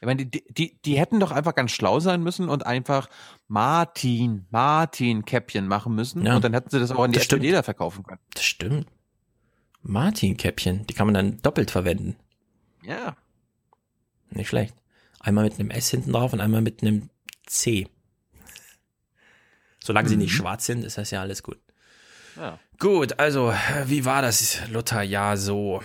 Ich 0.00 0.06
meine, 0.06 0.26
die, 0.26 0.44
die, 0.50 0.78
die 0.84 0.98
hätten 0.98 1.20
doch 1.20 1.30
einfach 1.30 1.54
ganz 1.54 1.70
schlau 1.70 2.00
sein 2.00 2.22
müssen 2.22 2.48
und 2.48 2.66
einfach 2.66 3.08
Martin, 3.48 4.46
Martin 4.50 5.24
Käppchen 5.24 5.68
machen 5.68 5.94
müssen. 5.94 6.24
Ja. 6.26 6.36
Und 6.36 6.44
dann 6.44 6.52
hätten 6.52 6.70
sie 6.70 6.80
das 6.80 6.90
auch 6.90 7.04
an 7.04 7.12
die 7.12 7.16
Das 7.18 7.24
stimmt. 7.24 7.42
SPD 7.42 7.54
da 7.54 7.62
verkaufen 7.62 8.02
können. 8.04 8.20
Das 8.34 8.44
stimmt. 8.44 8.86
Martin-Käppchen, 9.82 10.86
die 10.86 10.94
kann 10.94 11.06
man 11.06 11.14
dann 11.14 11.38
doppelt 11.42 11.70
verwenden. 11.70 12.16
Ja. 12.82 13.16
Nicht 14.30 14.48
schlecht. 14.48 14.74
Einmal 15.20 15.44
mit 15.44 15.58
einem 15.58 15.70
S 15.70 15.90
hinten 15.90 16.12
drauf 16.12 16.32
und 16.32 16.40
einmal 16.40 16.62
mit 16.62 16.82
einem 16.82 17.10
C. 17.46 17.88
Solange 19.82 20.08
sie 20.08 20.16
nicht 20.16 20.32
Mhm. 20.32 20.36
schwarz 20.36 20.66
sind, 20.66 20.84
ist 20.84 20.98
das 20.98 21.10
ja 21.10 21.20
alles 21.20 21.42
gut. 21.42 21.58
Ja. 22.36 22.58
Gut, 22.78 23.18
also, 23.18 23.54
wie 23.86 24.04
war 24.04 24.20
das 24.22 24.58
Lutherjahr 24.68 25.36
so? 25.36 25.80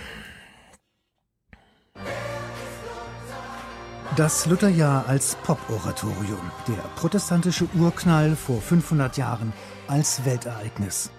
Das 4.18 4.46
Lutherjahr 4.46 5.08
als 5.08 5.36
Pop-Oratorium, 5.44 6.52
der 6.68 6.82
protestantische 6.98 7.68
Urknall 7.76 8.36
vor 8.36 8.62
500 8.62 9.16
Jahren 9.16 9.54
als 9.88 10.26
Weltereignis. 10.26 11.12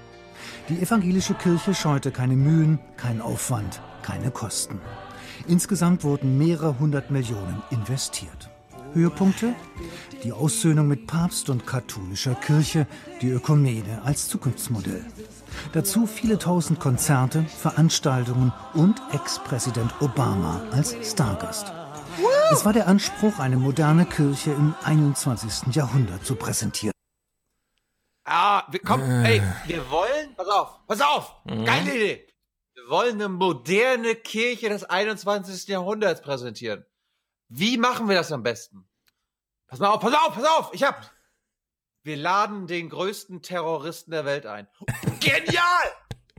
Die 0.68 0.78
evangelische 0.80 1.34
Kirche 1.34 1.74
scheute 1.74 2.10
keine 2.10 2.34
Mühen, 2.36 2.78
kein 2.98 3.22
Aufwand, 3.22 3.80
keine 4.02 4.30
Kosten. 4.30 4.78
Insgesamt 5.48 6.04
wurden 6.04 6.38
mehrere 6.38 6.78
hundert 6.78 7.10
Millionen 7.10 7.62
investiert. 7.70 8.50
Höhepunkte? 8.94 9.54
Die 10.22 10.32
Aussöhnung 10.32 10.86
mit 10.88 11.06
Papst 11.06 11.48
und 11.50 11.66
katholischer 11.66 12.34
Kirche, 12.34 12.86
die 13.20 13.30
Ökumene 13.30 14.02
als 14.04 14.28
Zukunftsmodell. 14.28 15.04
Dazu 15.72 16.06
viele 16.06 16.38
tausend 16.38 16.78
Konzerte, 16.80 17.42
Veranstaltungen 17.44 18.52
und 18.74 19.00
Ex-Präsident 19.12 19.94
Obama 20.00 20.60
als 20.72 20.94
Stargast. 21.10 21.72
Es 22.52 22.64
war 22.66 22.72
der 22.74 22.86
Anspruch, 22.86 23.38
eine 23.38 23.56
moderne 23.56 24.04
Kirche 24.04 24.50
im 24.52 24.74
21. 24.84 25.74
Jahrhundert 25.74 26.24
zu 26.26 26.34
präsentieren. 26.34 26.92
Ah, 28.24 28.62
wir, 28.70 28.80
komm, 28.80 29.00
ey, 29.00 29.42
wir 29.66 29.90
wollen, 29.90 30.34
pass 30.36 30.48
auf, 30.48 30.68
pass 30.86 31.00
auf, 31.00 31.34
Mhm. 31.44 31.64
geile 31.64 31.94
Idee. 31.94 32.26
Wir 32.92 32.98
wollen 32.98 33.14
eine 33.22 33.30
moderne 33.30 34.14
Kirche 34.14 34.68
des 34.68 34.84
21. 34.84 35.66
Jahrhunderts 35.66 36.20
präsentieren. 36.20 36.84
Wie 37.48 37.78
machen 37.78 38.06
wir 38.06 38.14
das 38.16 38.30
am 38.32 38.42
besten? 38.42 38.84
Pass 39.66 39.78
mal 39.78 39.88
auf, 39.88 40.00
pass 40.00 40.12
auf, 40.12 40.34
pass 40.34 40.44
auf, 40.44 40.70
ich 40.74 40.82
hab. 40.82 41.10
Wir 42.02 42.18
laden 42.18 42.66
den 42.66 42.90
größten 42.90 43.40
Terroristen 43.40 44.10
der 44.10 44.26
Welt 44.26 44.44
ein. 44.44 44.68
Genial! 45.20 45.64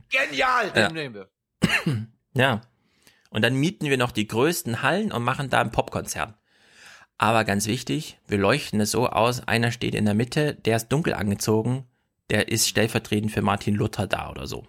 Genial! 0.08 0.70
Den 0.70 0.80
Ja. 0.82 0.92
nehmen 0.92 1.14
wir. 1.16 1.28
Ja. 2.34 2.60
Und 3.30 3.42
dann 3.42 3.56
mieten 3.56 3.86
wir 3.90 3.98
noch 3.98 4.12
die 4.12 4.28
größten 4.28 4.80
Hallen 4.80 5.10
und 5.10 5.24
machen 5.24 5.50
da 5.50 5.60
ein 5.60 5.72
Popkonzert. 5.72 6.34
Aber 7.18 7.42
ganz 7.42 7.66
wichtig, 7.66 8.20
wir 8.28 8.38
leuchten 8.38 8.80
es 8.80 8.92
so 8.92 9.08
aus, 9.08 9.48
einer 9.48 9.72
steht 9.72 9.96
in 9.96 10.04
der 10.04 10.14
Mitte, 10.14 10.54
der 10.54 10.76
ist 10.76 10.86
dunkel 10.90 11.14
angezogen, 11.14 11.88
der 12.30 12.46
ist 12.46 12.68
stellvertretend 12.68 13.32
für 13.32 13.42
Martin 13.42 13.74
Luther 13.74 14.06
da 14.06 14.30
oder 14.30 14.46
so. 14.46 14.68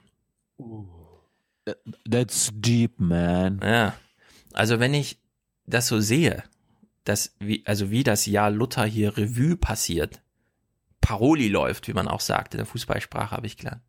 That's 2.10 2.52
deep, 2.54 3.00
man. 3.00 3.60
Ja. 3.64 3.96
Also 4.54 4.80
wenn 4.80 4.94
ich 4.94 5.20
das 5.66 5.88
so 5.88 6.00
sehe, 6.00 6.44
dass 7.04 7.36
wie, 7.40 7.64
also 7.66 7.92
wie 7.92 8.04
das 8.04 8.26
Jahr 8.26 8.52
Luther 8.52 8.86
hier 8.86 9.18
Revue 9.18 9.58
passiert, 9.58 10.22
Paroli 11.02 11.48
läuft, 11.48 11.88
wie 11.88 11.94
man 11.94 12.08
auch 12.08 12.20
sagt, 12.20 12.54
in 12.54 12.60
der 12.60 12.66
Fußballsprache 12.66 13.36
habe 13.36 13.48
ich 13.48 13.58
gelernt, 13.58 13.84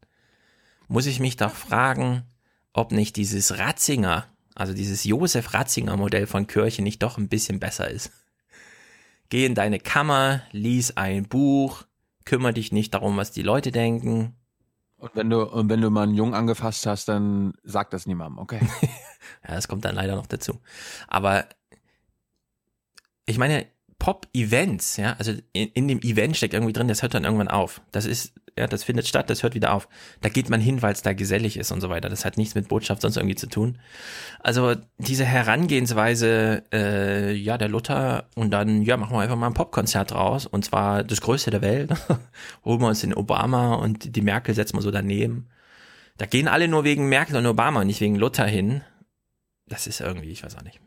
muss 0.88 1.06
ich 1.06 1.20
mich 1.20 1.36
doch 1.36 1.54
fragen, 1.54 2.24
ob 2.72 2.92
nicht 2.92 3.16
dieses 3.16 3.58
Ratzinger, 3.58 4.26
also 4.54 4.74
dieses 4.74 5.04
Josef 5.04 5.54
Ratzinger 5.54 5.96
Modell 5.96 6.26
von 6.26 6.46
Kirche 6.46 6.82
nicht 6.82 7.02
doch 7.02 7.18
ein 7.18 7.28
bisschen 7.28 7.58
besser 7.58 7.90
ist. 7.90 8.10
Geh 9.28 9.46
in 9.46 9.54
deine 9.54 9.80
Kammer, 9.80 10.42
lies 10.52 10.96
ein 10.96 11.26
Buch, 11.26 11.84
kümmere 12.24 12.52
dich 12.54 12.70
nicht 12.70 12.94
darum, 12.94 13.16
was 13.16 13.32
die 13.32 13.42
Leute 13.42 13.72
denken. 13.72 14.34
Und 15.06 15.16
wenn 15.16 15.30
du, 15.30 15.42
und 15.42 15.68
wenn 15.68 15.80
du 15.80 15.90
mal 15.90 16.02
einen 16.02 16.14
Jungen 16.14 16.34
angefasst 16.34 16.86
hast, 16.86 17.08
dann 17.08 17.54
sag 17.62 17.90
das 17.90 18.06
niemandem, 18.06 18.38
okay? 18.38 18.60
Ja, 19.46 19.54
das 19.54 19.66
kommt 19.66 19.84
dann 19.84 19.96
leider 19.96 20.14
noch 20.14 20.26
dazu. 20.26 20.60
Aber 21.08 21.46
ich 23.24 23.38
meine, 23.38 23.66
Pop-Events, 23.98 24.98
ja, 24.98 25.14
also 25.18 25.32
in, 25.52 25.68
in 25.68 25.88
dem 25.88 26.00
Event 26.00 26.36
steckt 26.36 26.54
irgendwie 26.54 26.72
drin, 26.72 26.88
das 26.88 27.02
hört 27.02 27.14
dann 27.14 27.24
irgendwann 27.24 27.48
auf. 27.48 27.80
Das 27.92 28.04
ist, 28.04 28.34
ja, 28.58 28.66
das 28.66 28.84
findet 28.84 29.06
statt, 29.06 29.30
das 29.30 29.42
hört 29.42 29.54
wieder 29.54 29.72
auf. 29.72 29.88
Da 30.20 30.28
geht 30.28 30.50
man 30.50 30.60
hin, 30.60 30.82
weil 30.82 30.92
es 30.92 31.02
da 31.02 31.12
gesellig 31.12 31.56
ist 31.56 31.72
und 31.72 31.80
so 31.80 31.88
weiter. 31.88 32.08
Das 32.08 32.24
hat 32.24 32.36
nichts 32.36 32.54
mit 32.54 32.68
Botschaft 32.68 33.02
sonst 33.02 33.16
irgendwie 33.16 33.36
zu 33.36 33.48
tun. 33.48 33.78
Also 34.40 34.74
diese 34.98 35.24
Herangehensweise, 35.24 36.64
äh, 36.72 37.32
ja, 37.32 37.58
der 37.58 37.68
Luther 37.68 38.28
und 38.34 38.50
dann, 38.50 38.82
ja, 38.82 38.96
machen 38.96 39.16
wir 39.16 39.20
einfach 39.20 39.36
mal 39.36 39.48
ein 39.48 39.54
Popkonzert 39.54 40.14
raus 40.14 40.46
und 40.46 40.64
zwar 40.64 41.02
das 41.02 41.20
größte 41.20 41.50
der 41.50 41.62
Welt. 41.62 41.90
Holen 42.64 42.80
wir 42.80 42.88
uns 42.88 43.00
den 43.00 43.14
Obama 43.14 43.74
und 43.74 44.14
die 44.14 44.22
Merkel 44.22 44.54
setzen 44.54 44.76
wir 44.76 44.82
so 44.82 44.90
daneben. 44.90 45.48
Da 46.18 46.26
gehen 46.26 46.48
alle 46.48 46.68
nur 46.68 46.84
wegen 46.84 47.08
Merkel 47.08 47.36
und 47.36 47.46
Obama 47.46 47.80
und 47.80 47.86
nicht 47.86 48.00
wegen 48.00 48.16
Luther 48.16 48.46
hin. 48.46 48.82
Das 49.68 49.86
ist 49.86 50.00
irgendwie, 50.00 50.30
ich 50.30 50.44
weiß 50.44 50.56
auch 50.56 50.62
nicht. 50.62 50.80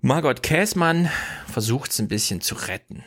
Margot 0.00 0.44
Käßmann 0.44 1.10
versucht 1.48 1.90
es 1.90 1.98
ein 1.98 2.06
bisschen 2.06 2.40
zu 2.40 2.54
retten. 2.54 3.02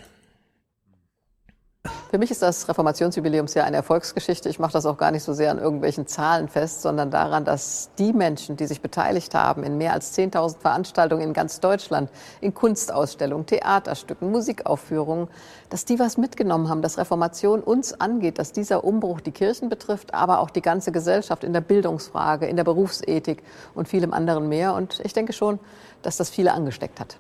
Für 2.12 2.18
mich 2.18 2.30
ist 2.30 2.42
das 2.42 2.68
Reformationsjubiläumsjahr 2.68 3.66
eine 3.66 3.78
Erfolgsgeschichte. 3.78 4.50
Ich 4.50 4.60
mache 4.60 4.74
das 4.74 4.86
auch 4.86 4.98
gar 4.98 5.12
nicht 5.12 5.24
so 5.24 5.32
sehr 5.32 5.50
an 5.50 5.60
irgendwelchen 5.60 6.08
Zahlen 6.08 6.50
fest, 6.50 6.82
sondern 6.82 7.10
daran, 7.10 7.46
dass 7.46 7.90
die 7.98 8.12
Menschen, 8.12 8.58
die 8.58 8.68
sich 8.68 8.82
beteiligt 8.82 9.34
haben 9.34 9.64
in 9.64 9.78
mehr 9.78 9.94
als 9.94 10.18
10.000 10.18 10.60
Veranstaltungen 10.60 11.22
in 11.22 11.32
ganz 11.32 11.62
Deutschland, 11.62 12.12
in 12.42 12.54
Kunstausstellungen, 12.54 13.46
Theaterstücken, 13.46 14.30
Musikaufführungen, 14.30 15.30
dass 15.70 15.86
die 15.86 16.00
was 16.00 16.18
mitgenommen 16.18 16.68
haben, 16.68 16.82
dass 16.82 16.98
Reformation 16.98 17.62
uns 17.62 17.94
angeht, 18.02 18.40
dass 18.40 18.52
dieser 18.52 18.84
Umbruch 18.84 19.22
die 19.22 19.32
Kirchen 19.32 19.70
betrifft, 19.70 20.14
aber 20.14 20.42
auch 20.42 20.50
die 20.50 20.62
ganze 20.62 20.92
Gesellschaft 20.92 21.46
in 21.46 21.54
der 21.54 21.62
Bildungsfrage, 21.62 22.46
in 22.46 22.58
der 22.58 22.66
Berufsethik 22.66 23.42
und 23.74 23.88
vielem 23.88 24.12
anderen 24.12 24.50
mehr. 24.50 24.74
Und 24.74 25.00
ich 25.06 25.14
denke 25.14 25.32
schon, 25.32 25.62
dass 26.02 26.18
das 26.18 26.30
viele 26.30 26.52
angesteckt 26.52 27.00
hat. 27.00 27.16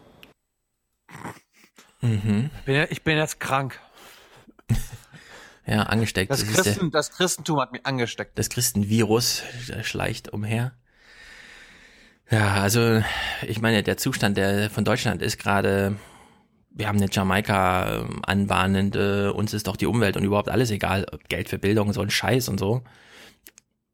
Mhm. 2.01 2.49
Ich 2.57 2.65
bin, 2.65 2.87
ich 2.89 3.03
bin 3.05 3.17
jetzt 3.17 3.39
krank. 3.39 3.79
Ja, 5.67 5.83
angesteckt. 5.83 6.31
Das, 6.31 6.39
Das 6.39 6.49
ist 6.49 6.55
Christen, 6.55 6.91
der, 6.91 6.99
das 6.99 7.11
Christentum 7.11 7.59
hat 7.61 7.71
mich 7.71 7.85
angesteckt. 7.85 8.37
das 8.37 8.49
Christenvirus 8.49 9.43
schleicht 9.83 10.33
umher. 10.33 10.73
Ja, 12.31 12.55
also 12.55 13.03
ich 13.47 13.61
meine, 13.61 13.83
der 13.83 13.95
Zustand 13.97 14.37
der 14.37 14.69
von 14.69 14.85
Deutschland 14.85 15.21
ist 15.21 15.37
gerade, 15.37 15.97
wir 16.71 16.87
haben 16.87 16.97
eine 16.97 17.09
Jamaika 17.11 17.99
ähm, 17.99 18.21
anbahnende, 18.25 19.33
uns 19.33 19.53
ist 19.53 19.67
doch 19.67 19.75
die 19.75 19.85
Umwelt 19.85 20.17
und 20.17 20.23
überhaupt 20.23 20.49
alles 20.49 20.71
egal, 20.71 21.05
Geld 21.29 21.49
für 21.49 21.59
Bildung, 21.59 21.93
so 21.93 22.01
ein 22.01 22.09
Scheiß 22.09 22.49
und 22.49 22.59
so. 22.59 22.83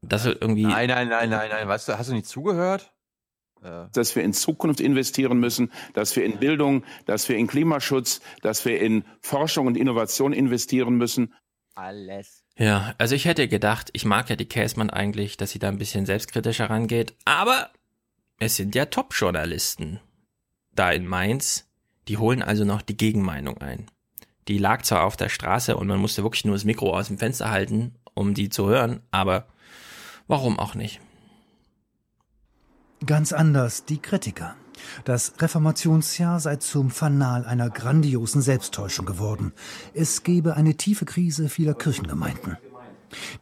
Das 0.00 0.24
irgendwie. 0.24 0.64
Nein, 0.64 0.88
nein, 0.88 1.08
nein, 1.08 1.28
nein, 1.28 1.50
nein. 1.50 1.68
Weißt 1.68 1.88
du, 1.88 1.98
hast 1.98 2.08
du 2.08 2.14
nicht 2.14 2.26
zugehört? 2.26 2.92
Dass 3.92 4.14
wir 4.16 4.22
in 4.22 4.32
Zukunft 4.32 4.80
investieren 4.80 5.38
müssen, 5.38 5.72
dass 5.94 6.14
wir 6.16 6.24
in 6.24 6.38
Bildung, 6.38 6.84
dass 7.06 7.28
wir 7.28 7.36
in 7.36 7.46
Klimaschutz, 7.46 8.20
dass 8.42 8.64
wir 8.64 8.80
in 8.80 9.04
Forschung 9.20 9.66
und 9.66 9.76
Innovation 9.76 10.32
investieren 10.32 10.96
müssen. 10.96 11.34
Alles. 11.74 12.44
Ja, 12.56 12.94
also 12.98 13.14
ich 13.14 13.24
hätte 13.24 13.46
gedacht, 13.46 13.90
ich 13.92 14.04
mag 14.04 14.28
ja 14.30 14.36
die 14.36 14.48
Käsmann 14.48 14.90
eigentlich, 14.90 15.36
dass 15.36 15.50
sie 15.50 15.58
da 15.58 15.68
ein 15.68 15.78
bisschen 15.78 16.06
selbstkritischer 16.06 16.70
rangeht, 16.70 17.14
aber 17.24 17.70
es 18.38 18.56
sind 18.56 18.74
ja 18.74 18.86
Top-Journalisten 18.86 20.00
da 20.78 20.90
in 20.92 21.06
Mainz, 21.06 21.68
die 22.06 22.18
holen 22.18 22.42
also 22.42 22.64
noch 22.64 22.82
die 22.82 22.96
Gegenmeinung 22.96 23.58
ein. 23.58 23.86
Die 24.46 24.58
lag 24.58 24.82
zwar 24.82 25.04
auf 25.04 25.16
der 25.16 25.28
Straße 25.28 25.76
und 25.76 25.88
man 25.88 25.98
musste 25.98 26.22
wirklich 26.22 26.44
nur 26.44 26.54
das 26.54 26.64
Mikro 26.64 26.96
aus 26.96 27.08
dem 27.08 27.18
Fenster 27.18 27.50
halten, 27.50 27.96
um 28.14 28.34
die 28.34 28.48
zu 28.48 28.68
hören, 28.68 29.00
aber 29.10 29.48
warum 30.26 30.58
auch 30.58 30.74
nicht? 30.74 31.00
Ganz 33.06 33.32
anders 33.32 33.84
die 33.84 33.98
Kritiker. 33.98 34.56
Das 35.04 35.32
Reformationsjahr 35.38 36.40
sei 36.40 36.56
zum 36.56 36.90
Fanal 36.90 37.44
einer 37.44 37.70
grandiosen 37.70 38.42
Selbsttäuschung 38.42 39.06
geworden. 39.06 39.52
Es 39.94 40.22
gebe 40.22 40.54
eine 40.54 40.74
tiefe 40.74 41.04
Krise 41.04 41.48
vieler 41.48 41.74
Kirchengemeinden. 41.74 42.56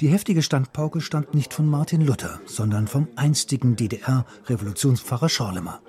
Die 0.00 0.08
heftige 0.08 0.42
Standpauke 0.42 1.00
stammt 1.00 1.34
nicht 1.34 1.52
von 1.52 1.66
Martin 1.66 2.00
Luther, 2.00 2.40
sondern 2.46 2.86
vom 2.86 3.08
einstigen 3.16 3.76
DDR-Revolutionspfarrer 3.76 5.28
Schorlemer. 5.28 5.80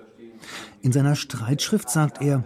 In 0.82 0.92
seiner 0.92 1.16
Streitschrift 1.16 1.90
sagt 1.90 2.22
er, 2.22 2.44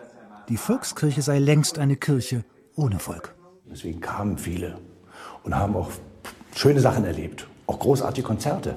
die 0.49 0.57
Volkskirche 0.57 1.21
sei 1.21 1.39
längst 1.39 1.77
eine 1.79 1.95
Kirche 1.95 2.43
ohne 2.75 2.99
Volk. 2.99 3.35
Deswegen 3.69 4.01
kamen 4.01 4.37
viele 4.37 4.79
und 5.43 5.55
haben 5.55 5.75
auch 5.75 5.91
schöne 6.55 6.81
Sachen 6.81 7.05
erlebt, 7.05 7.47
auch 7.67 7.79
großartige 7.79 8.25
Konzerte. 8.25 8.75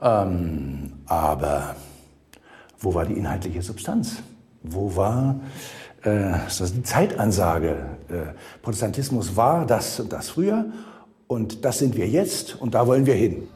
Ähm, 0.00 0.92
aber 1.06 1.76
wo 2.78 2.94
war 2.94 3.06
die 3.06 3.14
inhaltliche 3.14 3.62
Substanz? 3.62 4.16
Wo 4.62 4.94
war 4.96 5.40
äh, 6.02 6.34
die 6.60 6.82
Zeitansage? 6.82 7.86
Äh, 8.08 8.34
Protestantismus 8.62 9.36
war 9.36 9.66
das 9.66 10.00
und 10.00 10.12
das 10.12 10.30
früher 10.30 10.66
und 11.26 11.64
das 11.64 11.78
sind 11.78 11.96
wir 11.96 12.08
jetzt 12.08 12.60
und 12.60 12.74
da 12.74 12.86
wollen 12.86 13.06
wir 13.06 13.14
hin. 13.14 13.48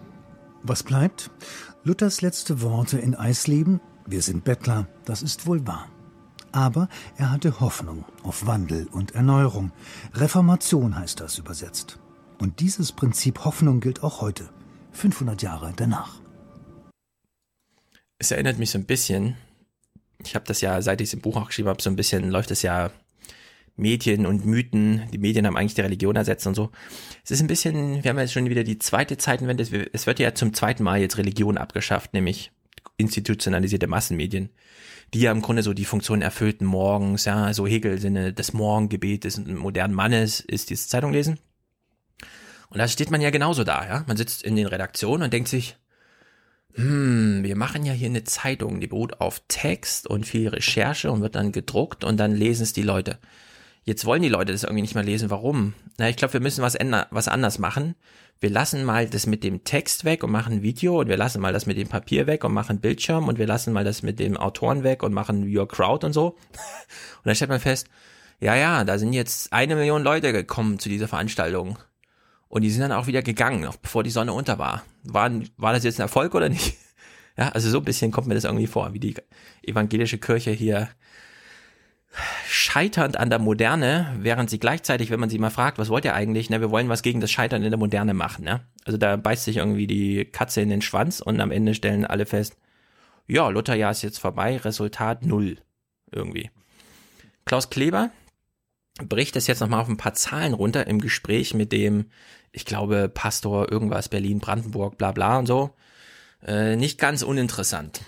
Was 0.62 0.82
bleibt? 0.82 1.30
Luthers 1.84 2.20
letzte 2.22 2.60
Worte 2.62 2.98
in 2.98 3.14
Eisleben, 3.14 3.80
wir 4.06 4.22
sind 4.22 4.44
Bettler, 4.44 4.86
das 5.04 5.22
ist 5.22 5.46
wohl 5.46 5.66
wahr. 5.66 5.86
Aber 6.50 6.88
er 7.16 7.30
hatte 7.30 7.60
Hoffnung 7.60 8.04
auf 8.22 8.46
Wandel 8.46 8.88
und 8.88 9.14
Erneuerung. 9.14 9.70
Reformation 10.14 10.98
heißt 10.98 11.20
das 11.20 11.38
übersetzt. 11.38 11.98
Und 12.38 12.60
dieses 12.60 12.92
Prinzip 12.92 13.44
Hoffnung 13.44 13.80
gilt 13.80 14.02
auch 14.02 14.20
heute, 14.20 14.48
500 14.92 15.42
Jahre 15.42 15.72
danach. 15.76 16.20
Es 18.18 18.30
erinnert 18.30 18.58
mich 18.58 18.70
so 18.70 18.78
ein 18.78 18.84
bisschen, 18.84 19.36
ich 20.24 20.34
habe 20.34 20.44
das 20.46 20.60
ja, 20.60 20.82
seit 20.82 21.00
ich 21.00 21.08
es 21.08 21.14
im 21.14 21.20
Buch 21.20 21.36
auch 21.36 21.46
geschrieben 21.46 21.68
habe, 21.68 21.82
so 21.82 21.90
ein 21.90 21.96
bisschen 21.96 22.30
läuft 22.30 22.50
es 22.50 22.62
ja 22.62 22.90
Medien 23.76 24.26
und 24.26 24.44
Mythen, 24.44 25.08
die 25.12 25.18
Medien 25.18 25.46
haben 25.46 25.56
eigentlich 25.56 25.74
die 25.74 25.82
Religion 25.82 26.16
ersetzt 26.16 26.46
und 26.48 26.54
so. 26.54 26.70
Es 27.24 27.30
ist 27.30 27.40
ein 27.40 27.46
bisschen, 27.46 28.02
wir 28.02 28.10
haben 28.10 28.18
jetzt 28.18 28.32
schon 28.32 28.50
wieder 28.50 28.64
die 28.64 28.78
zweite 28.78 29.16
Zeitenwende, 29.18 29.62
es 29.92 30.06
wird 30.06 30.18
ja 30.18 30.34
zum 30.34 30.52
zweiten 30.52 30.82
Mal 30.82 31.00
jetzt 31.00 31.16
Religion 31.16 31.56
abgeschafft, 31.56 32.12
nämlich 32.12 32.50
institutionalisierte 32.96 33.86
Massenmedien, 33.86 34.50
die 35.14 35.20
ja 35.20 35.30
im 35.30 35.40
Grunde 35.40 35.62
so 35.62 35.72
die 35.72 35.84
Funktion 35.84 36.20
erfüllten 36.20 36.66
morgens, 36.66 37.24
ja, 37.24 37.54
so 37.54 37.68
Hegel-Sinne, 37.68 38.32
des 38.32 38.52
modernen 38.52 39.94
Mannes 39.94 40.40
ist 40.40 40.70
dieses 40.70 40.88
Zeitung 40.88 41.12
lesen. 41.12 41.38
Und 42.70 42.78
da 42.78 42.88
steht 42.88 43.12
man 43.12 43.20
ja 43.20 43.30
genauso 43.30 43.62
da, 43.62 43.86
ja. 43.86 44.04
Man 44.08 44.16
sitzt 44.16 44.42
in 44.42 44.56
den 44.56 44.66
Redaktionen 44.66 45.22
und 45.22 45.32
denkt 45.32 45.48
sich, 45.48 45.76
hm, 46.78 47.42
wir 47.42 47.56
machen 47.56 47.84
ja 47.84 47.92
hier 47.92 48.08
eine 48.08 48.22
Zeitung, 48.22 48.80
die 48.80 48.86
beruht 48.86 49.20
auf 49.20 49.42
Text 49.48 50.06
und 50.06 50.24
viel 50.24 50.46
Recherche 50.46 51.10
und 51.10 51.22
wird 51.22 51.34
dann 51.34 51.50
gedruckt 51.50 52.04
und 52.04 52.18
dann 52.18 52.36
lesen 52.36 52.62
es 52.62 52.72
die 52.72 52.82
Leute. 52.82 53.18
Jetzt 53.82 54.04
wollen 54.04 54.22
die 54.22 54.28
Leute 54.28 54.52
das 54.52 54.62
irgendwie 54.62 54.82
nicht 54.82 54.94
mehr 54.94 55.02
lesen. 55.02 55.28
Warum? 55.28 55.74
Na, 55.96 56.08
ich 56.08 56.16
glaube, 56.16 56.34
wir 56.34 56.40
müssen 56.40 56.62
was, 56.62 56.76
ändern, 56.76 57.06
was 57.10 57.26
anders 57.26 57.58
machen. 57.58 57.96
Wir 58.38 58.50
lassen 58.50 58.84
mal 58.84 59.08
das 59.08 59.26
mit 59.26 59.42
dem 59.42 59.64
Text 59.64 60.04
weg 60.04 60.22
und 60.22 60.30
machen 60.30 60.62
Video 60.62 61.00
und 61.00 61.08
wir 61.08 61.16
lassen 61.16 61.40
mal 61.40 61.52
das 61.52 61.66
mit 61.66 61.78
dem 61.78 61.88
Papier 61.88 62.28
weg 62.28 62.44
und 62.44 62.54
machen 62.54 62.78
Bildschirm 62.78 63.26
und 63.26 63.38
wir 63.38 63.46
lassen 63.48 63.72
mal 63.72 63.82
das 63.82 64.04
mit 64.04 64.20
dem 64.20 64.36
Autoren 64.36 64.84
weg 64.84 65.02
und 65.02 65.12
machen 65.12 65.52
Your 65.52 65.66
Crowd 65.66 66.06
und 66.06 66.12
so. 66.12 66.28
Und 67.18 67.24
dann 67.24 67.34
stellt 67.34 67.50
man 67.50 67.58
fest, 67.58 67.88
ja, 68.38 68.54
ja, 68.54 68.84
da 68.84 68.98
sind 68.98 69.12
jetzt 69.12 69.52
eine 69.52 69.74
Million 69.74 70.04
Leute 70.04 70.32
gekommen 70.32 70.78
zu 70.78 70.88
dieser 70.88 71.08
Veranstaltung. 71.08 71.76
Und 72.48 72.62
die 72.62 72.70
sind 72.70 72.80
dann 72.80 72.92
auch 72.92 73.06
wieder 73.06 73.22
gegangen, 73.22 73.60
noch 73.60 73.76
bevor 73.76 74.02
die 74.02 74.10
Sonne 74.10 74.32
unter 74.32 74.58
war. 74.58 74.82
War, 75.04 75.30
war 75.56 75.72
das 75.72 75.84
jetzt 75.84 76.00
ein 76.00 76.04
Erfolg 76.04 76.34
oder 76.34 76.48
nicht? 76.48 76.76
Ja, 77.36 77.50
also 77.50 77.70
so 77.70 77.78
ein 77.78 77.84
bisschen 77.84 78.10
kommt 78.10 78.26
mir 78.26 78.34
das 78.34 78.42
irgendwie 78.42 78.66
vor, 78.66 78.94
wie 78.94 78.98
die 78.98 79.14
evangelische 79.62 80.18
Kirche 80.18 80.50
hier 80.50 80.88
scheiternd 82.48 83.16
an 83.16 83.30
der 83.30 83.38
Moderne, 83.38 84.12
während 84.18 84.50
sie 84.50 84.58
gleichzeitig, 84.58 85.10
wenn 85.10 85.20
man 85.20 85.30
sie 85.30 85.38
mal 85.38 85.50
fragt, 85.50 85.78
was 85.78 85.88
wollt 85.88 86.04
ihr 86.04 86.14
eigentlich, 86.14 86.50
ne, 86.50 86.60
wir 86.60 86.72
wollen 86.72 86.88
was 86.88 87.02
gegen 87.02 87.20
das 87.20 87.30
Scheitern 87.30 87.62
in 87.62 87.70
der 87.70 87.78
Moderne 87.78 88.12
machen, 88.12 88.44
ne? 88.44 88.62
Also 88.84 88.98
da 88.98 89.16
beißt 89.16 89.44
sich 89.44 89.58
irgendwie 89.58 89.86
die 89.86 90.24
Katze 90.24 90.62
in 90.62 90.68
den 90.68 90.82
Schwanz 90.82 91.20
und 91.20 91.40
am 91.40 91.52
Ende 91.52 91.74
stellen 91.74 92.04
alle 92.04 92.26
fest, 92.26 92.56
ja, 93.28 93.48
Lutherjahr 93.50 93.90
ist 93.90 94.02
jetzt 94.02 94.18
vorbei, 94.18 94.56
Resultat 94.56 95.24
null. 95.24 95.58
Irgendwie. 96.10 96.50
Klaus 97.44 97.68
Kleber 97.68 98.10
bricht 99.02 99.36
es 99.36 99.46
jetzt 99.46 99.60
nochmal 99.60 99.80
auf 99.80 99.88
ein 99.88 99.98
paar 99.98 100.14
Zahlen 100.14 100.54
runter 100.54 100.86
im 100.86 101.00
Gespräch 101.00 101.52
mit 101.52 101.70
dem, 101.70 102.06
ich 102.52 102.64
glaube, 102.64 103.08
Pastor 103.08 103.70
irgendwas 103.70 104.08
Berlin, 104.08 104.38
Brandenburg, 104.38 104.98
bla 104.98 105.12
bla 105.12 105.38
und 105.38 105.46
so. 105.46 105.70
Äh, 106.46 106.76
nicht 106.76 106.98
ganz 106.98 107.22
uninteressant. 107.22 108.02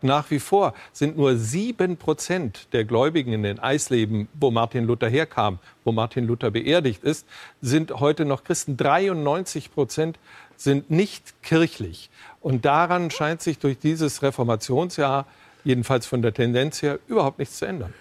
Nach 0.00 0.30
wie 0.30 0.38
vor 0.38 0.74
sind 0.92 1.16
nur 1.16 1.36
sieben 1.36 1.96
Prozent 1.96 2.68
der 2.72 2.84
Gläubigen 2.84 3.32
in 3.32 3.42
den 3.42 3.58
Eisleben, 3.58 4.28
wo 4.34 4.50
Martin 4.50 4.84
Luther 4.84 5.08
herkam, 5.08 5.58
wo 5.84 5.90
Martin 5.90 6.24
Luther 6.24 6.52
beerdigt 6.52 7.02
ist, 7.02 7.26
sind 7.60 7.90
heute 7.92 8.24
noch 8.24 8.44
Christen. 8.44 8.76
93 8.76 9.72
Prozent 9.72 10.18
sind 10.56 10.90
nicht 10.90 11.42
kirchlich. 11.42 12.10
Und 12.40 12.64
daran 12.64 13.10
scheint 13.10 13.42
sich 13.42 13.58
durch 13.58 13.78
dieses 13.78 14.22
Reformationsjahr, 14.22 15.26
jedenfalls 15.64 16.06
von 16.06 16.22
der 16.22 16.32
Tendenz 16.32 16.80
her, 16.80 17.00
überhaupt 17.08 17.40
nichts 17.40 17.58
zu 17.58 17.66
ändern. 17.66 17.92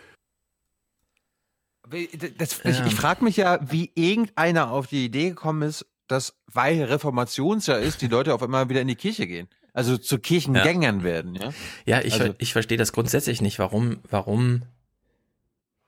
Das, 2.38 2.60
ich 2.64 2.80
ich 2.86 2.96
frage 2.96 3.24
mich 3.24 3.38
ja, 3.38 3.60
wie 3.72 3.92
irgendeiner 3.96 4.72
auf 4.72 4.88
die 4.88 5.06
Idee 5.06 5.30
gekommen 5.30 5.62
ist, 5.64 5.86
dass, 6.08 6.36
weil 6.52 6.84
Reformationsjahr 6.84 7.80
ist, 7.80 8.02
die 8.02 8.08
Leute 8.08 8.34
auf 8.34 8.42
einmal 8.44 8.70
wieder 8.70 8.82
in 8.82 8.88
die 8.88 8.96
Kirche 8.96 9.28
gehen. 9.28 9.48
Also 9.74 9.98
zu 9.98 10.18
Kirchengängern 10.20 11.00
Ja. 11.00 11.04
werden, 11.04 11.36
ja? 11.36 11.54
Ja, 11.86 12.02
ich, 12.02 12.14
Also- 12.20 12.34
ich 12.40 12.54
verstehe 12.54 12.78
das 12.78 12.92
grundsätzlich 12.94 13.42
nicht, 13.42 13.60
warum, 13.60 14.00
warum 14.10 14.64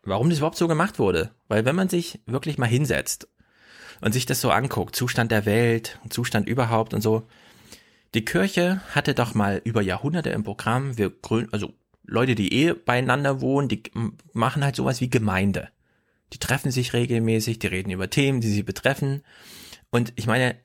warum 0.04 0.30
das 0.30 0.40
überhaupt 0.40 0.58
so 0.58 0.68
gemacht 0.68 0.98
wurde. 1.00 1.32
Weil 1.48 1.66
wenn 1.66 1.76
man 1.76 1.90
sich 1.90 2.20
wirklich 2.26 2.58
mal 2.58 2.68
hinsetzt 2.68 3.28
und 4.02 4.14
sich 4.14 4.26
das 4.26 4.42
so 4.42 4.50
anguckt, 4.52 4.96
Zustand 4.96 5.32
der 5.32 5.46
Welt, 5.46 6.00
Zustand 6.10 6.48
überhaupt 6.48 6.94
und 6.94 7.02
so, 7.02 7.28
die 8.16 8.26
Kirche 8.26 8.82
hatte 8.96 9.14
doch 9.14 9.34
mal 9.34 9.62
über 9.66 9.82
Jahrhunderte 9.82 10.30
im 10.30 10.44
Programm, 10.44 10.98
wir 10.98 11.10
grün, 11.10 11.48
also 11.52 11.74
Leute, 12.04 12.34
die 12.34 12.52
eh 12.54 12.74
beieinander 12.74 13.40
wohnen, 13.42 13.68
die 13.68 13.84
machen 14.34 14.64
halt 14.64 14.76
sowas 14.76 15.00
wie 15.02 15.10
Gemeinde. 15.10 15.70
Die 16.34 16.38
treffen 16.38 16.72
sich 16.72 16.94
regelmäßig, 16.94 17.60
die 17.60 17.68
reden 17.68 17.92
über 17.92 18.10
Themen, 18.10 18.42
die 18.42 18.50
sie 18.50 18.64
betreffen. 18.64 19.24
Und 19.90 20.14
ich 20.16 20.28
meine, 20.28 20.56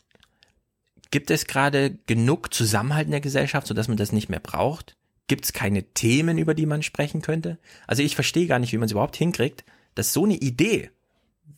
gibt 1.10 1.30
es 1.30 1.46
gerade 1.46 1.98
genug 2.06 2.52
Zusammenhalt 2.52 3.06
in 3.06 3.12
der 3.12 3.20
Gesellschaft, 3.20 3.66
sodass 3.66 3.88
man 3.88 3.96
das 3.96 4.12
nicht 4.12 4.28
mehr 4.28 4.40
braucht? 4.40 4.96
Gibt 5.26 5.44
es 5.44 5.52
keine 5.52 5.82
Themen, 5.82 6.36
über 6.38 6.54
die 6.54 6.66
man 6.66 6.82
sprechen 6.82 7.22
könnte? 7.22 7.58
Also 7.86 8.02
ich 8.02 8.14
verstehe 8.14 8.46
gar 8.46 8.58
nicht, 8.58 8.72
wie 8.72 8.78
man 8.78 8.86
es 8.86 8.92
überhaupt 8.92 9.16
hinkriegt, 9.16 9.64
dass 9.94 10.12
so 10.12 10.24
eine 10.24 10.34
Idee, 10.34 10.90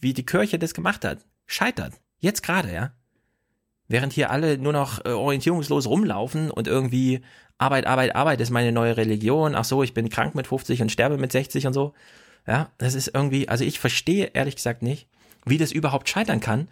wie 0.00 0.12
die 0.12 0.26
Kirche 0.26 0.58
das 0.58 0.74
gemacht 0.74 1.04
hat, 1.04 1.24
scheitert. 1.46 1.94
Jetzt 2.20 2.42
gerade, 2.42 2.72
ja. 2.72 2.92
Während 3.88 4.12
hier 4.12 4.30
alle 4.30 4.58
nur 4.58 4.72
noch 4.72 5.04
äh, 5.04 5.10
orientierungslos 5.10 5.86
rumlaufen 5.86 6.50
und 6.50 6.66
irgendwie 6.68 7.22
Arbeit, 7.58 7.86
Arbeit, 7.86 8.14
Arbeit 8.14 8.40
ist 8.40 8.50
meine 8.50 8.72
neue 8.72 8.96
Religion. 8.96 9.54
Ach 9.54 9.64
so, 9.64 9.82
ich 9.82 9.94
bin 9.94 10.10
krank 10.10 10.34
mit 10.34 10.46
50 10.46 10.82
und 10.82 10.92
sterbe 10.92 11.18
mit 11.18 11.32
60 11.32 11.66
und 11.66 11.72
so. 11.72 11.94
Ja, 12.46 12.70
das 12.78 12.94
ist 12.94 13.10
irgendwie, 13.12 13.48
also 13.48 13.64
ich 13.64 13.80
verstehe 13.80 14.30
ehrlich 14.34 14.56
gesagt 14.56 14.82
nicht, 14.82 15.08
wie 15.44 15.58
das 15.58 15.72
überhaupt 15.72 16.08
scheitern 16.08 16.40
kann. 16.40 16.68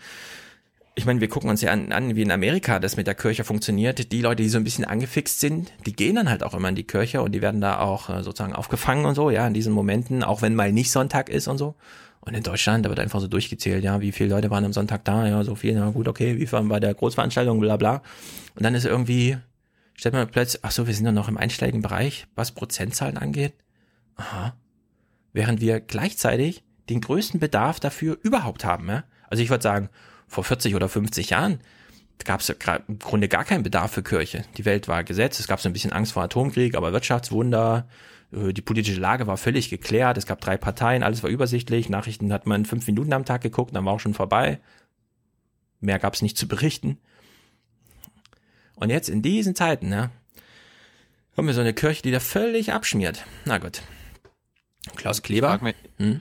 Ich 0.97 1.07
meine, 1.07 1.21
wir 1.21 1.29
gucken 1.29 1.51
uns 1.51 1.61
ja 1.61 1.73
an, 1.73 1.91
an, 1.91 2.15
wie 2.15 2.23
in 2.23 2.31
Amerika 2.31 2.79
das 2.79 2.97
mit 2.97 3.09
der 3.09 3.17
Kirche 3.17 3.43
funktioniert. 3.43 4.13
Die 4.13 4.21
Leute, 4.21 4.45
die 4.45 4.49
so 4.49 4.59
ein 4.59 4.65
bisschen 4.65 4.85
angefixt 4.85 5.41
sind, 5.41 5.73
die 5.87 5.93
gehen 5.93 6.15
dann 6.15 6.31
halt 6.31 6.45
auch 6.45 6.55
immer 6.55 6.69
in 6.69 6.77
die 6.77 6.85
Kirche 6.85 7.21
und 7.21 7.33
die 7.33 7.43
werden 7.43 7.61
da 7.61 7.81
auch 7.81 8.09
äh, 8.09 8.23
sozusagen 8.23 8.53
aufgefangen 8.53 9.05
und 9.05 9.17
so, 9.17 9.31
ja, 9.31 9.45
in 9.47 9.55
diesen 9.55 9.73
Momenten, 9.73 10.23
auch 10.23 10.43
wenn 10.43 10.55
mal 10.55 10.71
nicht 10.71 10.93
Sonntag 10.93 11.29
ist 11.29 11.49
und 11.49 11.59
so. 11.59 11.75
Und 12.21 12.35
in 12.35 12.43
Deutschland, 12.43 12.87
da 12.87 12.89
wird 12.89 13.01
einfach 13.01 13.21
so 13.21 13.27
durchgezählt, 13.27 13.83
ja, 13.83 14.01
wie 14.01 14.13
viele 14.13 14.31
Leute 14.31 14.51
waren 14.51 14.65
am 14.65 14.73
Sonntag 14.73 15.05
da, 15.05 15.27
ja, 15.27 15.43
so 15.43 15.57
viel, 15.57 15.75
ja 15.75 15.91
gut, 15.91 16.07
okay, 16.09 16.39
wie 16.39 16.47
viel 16.47 16.69
war 16.69 16.81
der 16.81 16.95
Großveranstaltung, 16.95 17.59
bla 17.59 17.77
bla. 17.77 18.03
Und 18.55 18.63
dann 18.63 18.75
ist 18.75 18.87
irgendwie, 18.87 19.37
stellt 19.95 20.15
man 20.15 20.29
plötzlich, 20.29 20.65
ach 20.65 20.71
so, 20.71 20.87
wir 20.87 20.95
sind 20.95 21.05
ja 21.05 21.13
noch 21.13 21.29
im 21.29 21.37
einschlägigen 21.37 21.83
Bereich, 21.83 22.27
was 22.35 22.53
Prozentzahlen 22.53 23.19
angeht. 23.19 23.53
Aha. 24.17 24.55
Während 25.35 25.61
wir 25.61 25.81
gleichzeitig 25.81 26.65
den 26.89 27.03
größten 27.03 27.41
Bedarf 27.41 27.81
dafür 27.81 28.17
überhaupt 28.23 28.65
haben, 28.65 28.89
ja. 28.89 29.05
Also 29.29 29.43
ich 29.43 29.51
würde 29.51 29.63
sagen, 29.63 29.91
vor 30.29 30.45
40 30.45 30.75
oder 30.75 30.89
50 30.89 31.31
Jahren 31.31 31.59
gab 32.25 32.41
es 32.41 32.49
im 32.49 32.99
Grunde 33.01 33.29
gar 33.29 33.45
keinen 33.45 33.65
Bedarf 33.65 33.91
für 33.91 34.05
Kirche. 34.05 34.45
Die 34.57 34.65
Welt 34.65 34.87
war 34.87 35.03
gesetzt, 35.03 35.41
es 35.41 35.49
gab 35.49 35.61
so 35.61 35.69
ein 35.69 35.73
bisschen 35.73 35.93
Angst 35.93 36.13
vor 36.13 36.23
Atomkrieg, 36.23 36.77
aber 36.77 36.93
Wirtschaftswunder, 36.93 37.89
äh, 38.33 38.53
die 38.53 38.63
politische 38.63 39.01
Lage 39.01 39.27
war 39.27 39.37
völlig 39.37 39.71
geklärt, 39.71 40.17
es 40.17 40.27
gab 40.27 40.41
drei 40.41 40.57
Parteien, 40.57 41.03
alles 41.03 41.25
war 41.25 41.31
übersichtlich, 41.31 41.89
Nachrichten 41.89 42.33
hat 42.33 42.47
man 42.47 42.65
fünf 42.65 42.87
Minuten 42.87 43.13
am 43.13 43.25
Tag 43.25 43.43
geguckt, 43.43 43.75
dann 43.75 43.85
war 43.85 43.93
auch 43.95 44.01
schon 44.01 44.15
vorbei. 44.15 44.61
Mehr 45.81 45.99
gab 45.99 46.15
es 46.15 46.23
nicht 46.23 46.39
zu 46.39 46.47
berichten. 46.47 46.99
Und 48.77 48.91
jetzt 48.91 49.09
in 49.09 49.21
diesen 49.21 49.57
Zeiten, 49.57 49.91
ja, 49.91 50.11
haben 51.37 51.47
wir 51.47 51.55
so 51.55 51.61
eine 51.61 51.75
Kirche, 51.75 52.03
die 52.03 52.13
da 52.13 52.21
völlig 52.21 52.73
abschmiert. 52.73 53.25
Na 53.45 53.59
gut. 53.59 53.83
Klaus 54.97 55.23
Kleber. 55.23 55.49
Ich 55.49 55.51
frage 55.53 55.65
mich, 55.65 55.77
hm? 55.99 56.21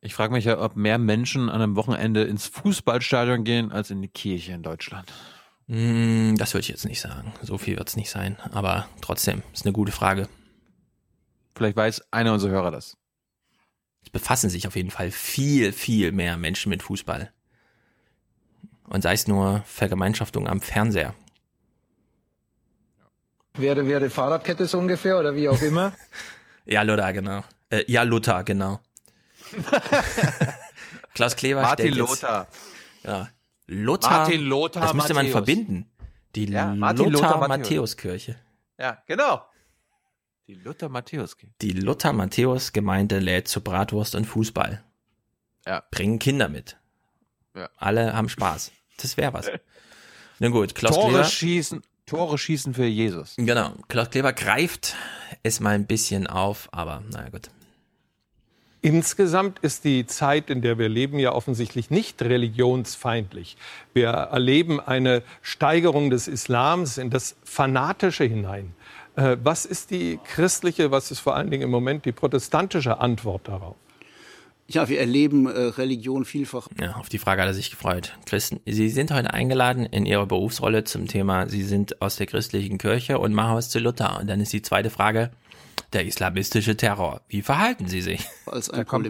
ich 0.00 0.14
frag 0.14 0.30
mich 0.30 0.44
ja, 0.44 0.60
ob 0.60 0.76
mehr 0.76 0.98
Menschen 0.98 1.48
an 1.48 1.62
einem 1.62 1.76
Wochenende 1.76 2.22
ins 2.24 2.46
Fußballstadion 2.46 3.44
gehen 3.44 3.72
als 3.72 3.90
in 3.90 4.02
die 4.02 4.08
Kirche 4.08 4.52
in 4.52 4.62
Deutschland. 4.62 5.12
Hm, 5.68 6.36
das 6.38 6.54
würde 6.54 6.62
ich 6.62 6.68
jetzt 6.68 6.84
nicht 6.84 7.00
sagen. 7.00 7.32
So 7.40 7.56
viel 7.56 7.76
wird 7.76 7.88
es 7.88 7.96
nicht 7.96 8.10
sein. 8.10 8.36
Aber 8.52 8.88
trotzdem, 9.00 9.42
ist 9.52 9.64
eine 9.64 9.72
gute 9.72 9.92
Frage. 9.92 10.28
Vielleicht 11.54 11.76
weiß 11.76 12.12
einer 12.12 12.32
unserer 12.32 12.50
Hörer 12.50 12.70
das. 12.70 12.96
Es 14.02 14.10
befassen 14.10 14.50
sich 14.50 14.66
auf 14.66 14.74
jeden 14.74 14.90
Fall 14.90 15.10
viel, 15.10 15.72
viel 15.72 16.12
mehr 16.12 16.36
Menschen 16.36 16.70
mit 16.70 16.82
Fußball. 16.82 17.32
Und 18.88 19.02
sei 19.02 19.12
es 19.12 19.28
nur 19.28 19.62
Vergemeinschaftung 19.66 20.48
am 20.48 20.60
Fernseher. 20.60 21.14
Wäre, 23.54 23.86
wäre 23.86 24.10
Fahrradkette 24.10 24.66
so 24.66 24.78
ungefähr 24.78 25.18
oder 25.18 25.36
wie 25.36 25.48
auch 25.48 25.62
immer. 25.62 25.92
ja, 26.66 26.82
Luther, 26.82 27.12
genau. 27.12 27.44
Äh, 27.70 27.84
ja, 27.90 28.02
Luther, 28.02 28.44
genau. 28.44 28.80
Klaus 31.14 31.36
Kleber 31.36 31.62
Martin 31.62 31.94
Lothar. 31.94 32.48
Ja. 33.02 33.28
Lothar. 33.66 34.10
Martin 34.10 34.40
Lothar 34.42 34.82
Das 34.82 34.94
müsste 34.94 35.14
man 35.14 35.26
Matthäus. 35.26 35.32
verbinden. 35.32 35.90
Die 36.34 36.46
Ja, 36.50 36.74
Martin 36.74 37.10
Lothar. 37.10 37.32
Lothar-Matthäus-Kirche. 37.34 38.36
Ja, 38.78 39.02
genau. 39.06 39.44
Die 40.46 40.54
Luther 40.54 40.88
Matthäus. 40.88 41.36
Die 41.60 41.72
Lothar-Matthäus-Gemeinde 41.72 43.18
lädt 43.18 43.48
zu 43.48 43.60
Bratwurst 43.60 44.14
und 44.14 44.24
Fußball. 44.24 44.82
Ja. 45.66 45.84
Bringen 45.90 46.18
Kinder 46.18 46.48
mit. 46.48 46.78
Ja. 47.54 47.68
Alle 47.76 48.14
haben 48.14 48.28
Spaß. 48.28 48.72
Das 48.98 49.16
wäre 49.16 49.32
was. 49.34 49.50
Na 50.38 50.48
gut, 50.48 50.74
Klaus 50.74 50.94
Tore 50.94 51.08
Kleber. 51.10 51.24
schießen, 51.24 51.82
Tore 52.06 52.36
schießen 52.38 52.74
für 52.74 52.86
Jesus. 52.86 53.34
Genau, 53.36 53.72
Klaus 53.88 54.10
Kleber 54.10 54.32
greift 54.32 54.96
es 55.42 55.60
mal 55.60 55.74
ein 55.74 55.86
bisschen 55.86 56.26
auf, 56.26 56.68
aber 56.72 57.02
naja 57.10 57.30
gut. 57.30 57.48
Insgesamt 58.84 59.60
ist 59.60 59.84
die 59.84 60.06
Zeit, 60.06 60.50
in 60.50 60.60
der 60.60 60.76
wir 60.76 60.88
leben, 60.88 61.20
ja 61.20 61.32
offensichtlich 61.32 61.90
nicht 61.90 62.20
religionsfeindlich. 62.20 63.56
Wir 63.94 64.08
erleben 64.08 64.80
eine 64.80 65.22
Steigerung 65.40 66.10
des 66.10 66.26
Islams 66.26 66.98
in 66.98 67.08
das 67.08 67.36
Fanatische 67.44 68.24
hinein. 68.24 68.74
Äh, 69.14 69.36
Was 69.42 69.66
ist 69.66 69.92
die 69.92 70.18
christliche, 70.24 70.90
was 70.90 71.12
ist 71.12 71.20
vor 71.20 71.36
allen 71.36 71.50
Dingen 71.50 71.62
im 71.62 71.70
Moment 71.70 72.04
die 72.06 72.12
protestantische 72.12 72.98
Antwort 72.98 73.46
darauf? 73.46 73.76
Ja, 74.72 74.88
wir 74.88 75.00
erleben 75.00 75.46
äh, 75.46 75.50
Religion 75.50 76.24
vielfach. 76.24 76.68
Ja, 76.80 76.92
auf 76.96 77.08
die 77.08 77.18
Frage 77.18 77.42
hat 77.42 77.48
er 77.48 77.54
sich 77.54 77.70
gefreut. 77.70 78.16
Christen, 78.24 78.60
Sie 78.64 78.88
sind 78.88 79.12
heute 79.12 79.32
eingeladen 79.32 79.84
in 79.84 80.06
Ihrer 80.06 80.26
Berufsrolle 80.26 80.84
zum 80.84 81.08
Thema, 81.08 81.48
Sie 81.48 81.62
sind 81.62 82.00
aus 82.00 82.16
der 82.16 82.26
christlichen 82.26 82.78
Kirche 82.78 83.18
und 83.18 83.34
machen 83.34 83.54
was 83.54 83.68
zu 83.68 83.78
Luther. 83.78 84.18
Und 84.18 84.28
dann 84.28 84.40
ist 84.40 84.52
die 84.52 84.62
zweite 84.62 84.88
Frage, 84.88 85.30
der 85.92 86.06
islamistische 86.06 86.76
Terror. 86.76 87.20
Wie 87.28 87.42
verhalten 87.42 87.86
Sie 87.86 88.00
sich? 88.00 88.26
Als 88.46 88.68
Da 88.68 88.84
kommt, 88.84 89.06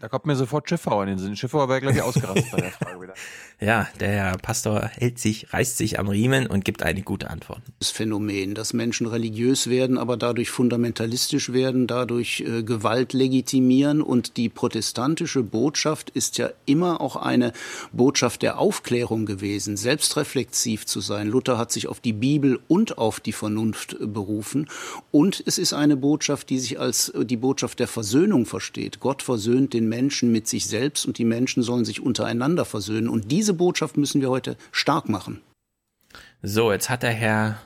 da, 0.00 0.08
kommt 0.08 0.26
mir 0.26 0.36
sofort 0.36 0.68
Schiffauer 0.68 1.04
in 1.04 1.10
den 1.10 1.18
Sinn. 1.18 1.36
Schiffauer 1.36 1.68
wäre, 1.68 1.80
glaube 1.80 1.96
ich, 1.96 2.02
ausgerastet 2.02 2.50
bei 2.50 2.60
der 2.60 2.70
Frage 2.72 3.00
wieder. 3.00 3.14
Ja, 3.60 3.88
der 4.00 4.08
Herr 4.08 4.36
Pastor 4.36 4.90
hält 4.98 5.18
sich, 5.18 5.52
reißt 5.52 5.78
sich 5.78 5.98
am 5.98 6.08
Riemen 6.08 6.46
und 6.46 6.64
gibt 6.64 6.82
eine 6.82 7.02
gute 7.02 7.30
Antwort. 7.30 7.62
Das 7.78 7.90
Phänomen, 7.90 8.54
dass 8.54 8.72
Menschen 8.72 9.06
religiös 9.06 9.70
werden, 9.70 9.96
aber 9.96 10.16
dadurch 10.16 10.50
fundamentalistisch 10.50 11.52
werden, 11.52 11.86
dadurch 11.86 12.40
äh, 12.40 12.62
Gewalt 12.62 13.12
legitimieren. 13.12 14.02
Und 14.02 14.36
die 14.36 14.48
protestantische 14.48 15.42
Botschaft 15.42 16.10
ist 16.10 16.36
ja 16.38 16.50
immer 16.66 17.00
auch 17.00 17.16
eine 17.16 17.52
Botschaft 17.92 18.42
der 18.42 18.58
Aufklärung 18.58 19.24
gewesen, 19.24 19.76
selbstreflexiv 19.76 20.84
zu 20.84 21.00
sein. 21.00 21.28
Luther 21.28 21.56
hat 21.56 21.72
sich 21.72 21.86
auf 21.86 22.00
die 22.00 22.12
Bibel 22.12 22.60
und 22.68 22.98
auf 22.98 23.20
die 23.20 23.32
Vernunft 23.32 23.94
äh, 23.94 24.06
berufen. 24.06 24.68
Und 25.12 25.42
es 25.46 25.58
ist 25.58 25.72
eine 25.72 25.96
Botschaft, 25.96 26.50
die 26.50 26.58
sich 26.58 26.78
als 26.78 27.08
äh, 27.10 27.24
die 27.24 27.36
Botschaft 27.36 27.78
der 27.78 27.88
Versöhnung 27.88 28.46
versteht. 28.46 29.00
Gott 29.00 29.22
versöhnt 29.22 29.72
den 29.72 29.88
Menschen 29.88 29.93
mit 30.30 30.48
sich 30.48 30.66
selbst 30.66 31.06
und 31.06 31.18
die 31.18 31.24
Menschen 31.24 31.62
sollen 31.62 31.84
sich 31.84 32.00
untereinander 32.00 32.64
versöhnen. 32.64 33.08
Und 33.08 33.30
diese 33.30 33.54
Botschaft 33.54 33.96
müssen 33.96 34.20
wir 34.20 34.30
heute 34.30 34.56
stark 34.72 35.08
machen. 35.08 35.40
So, 36.42 36.72
jetzt 36.72 36.90
hat 36.90 37.02
der 37.02 37.12
Herr 37.12 37.58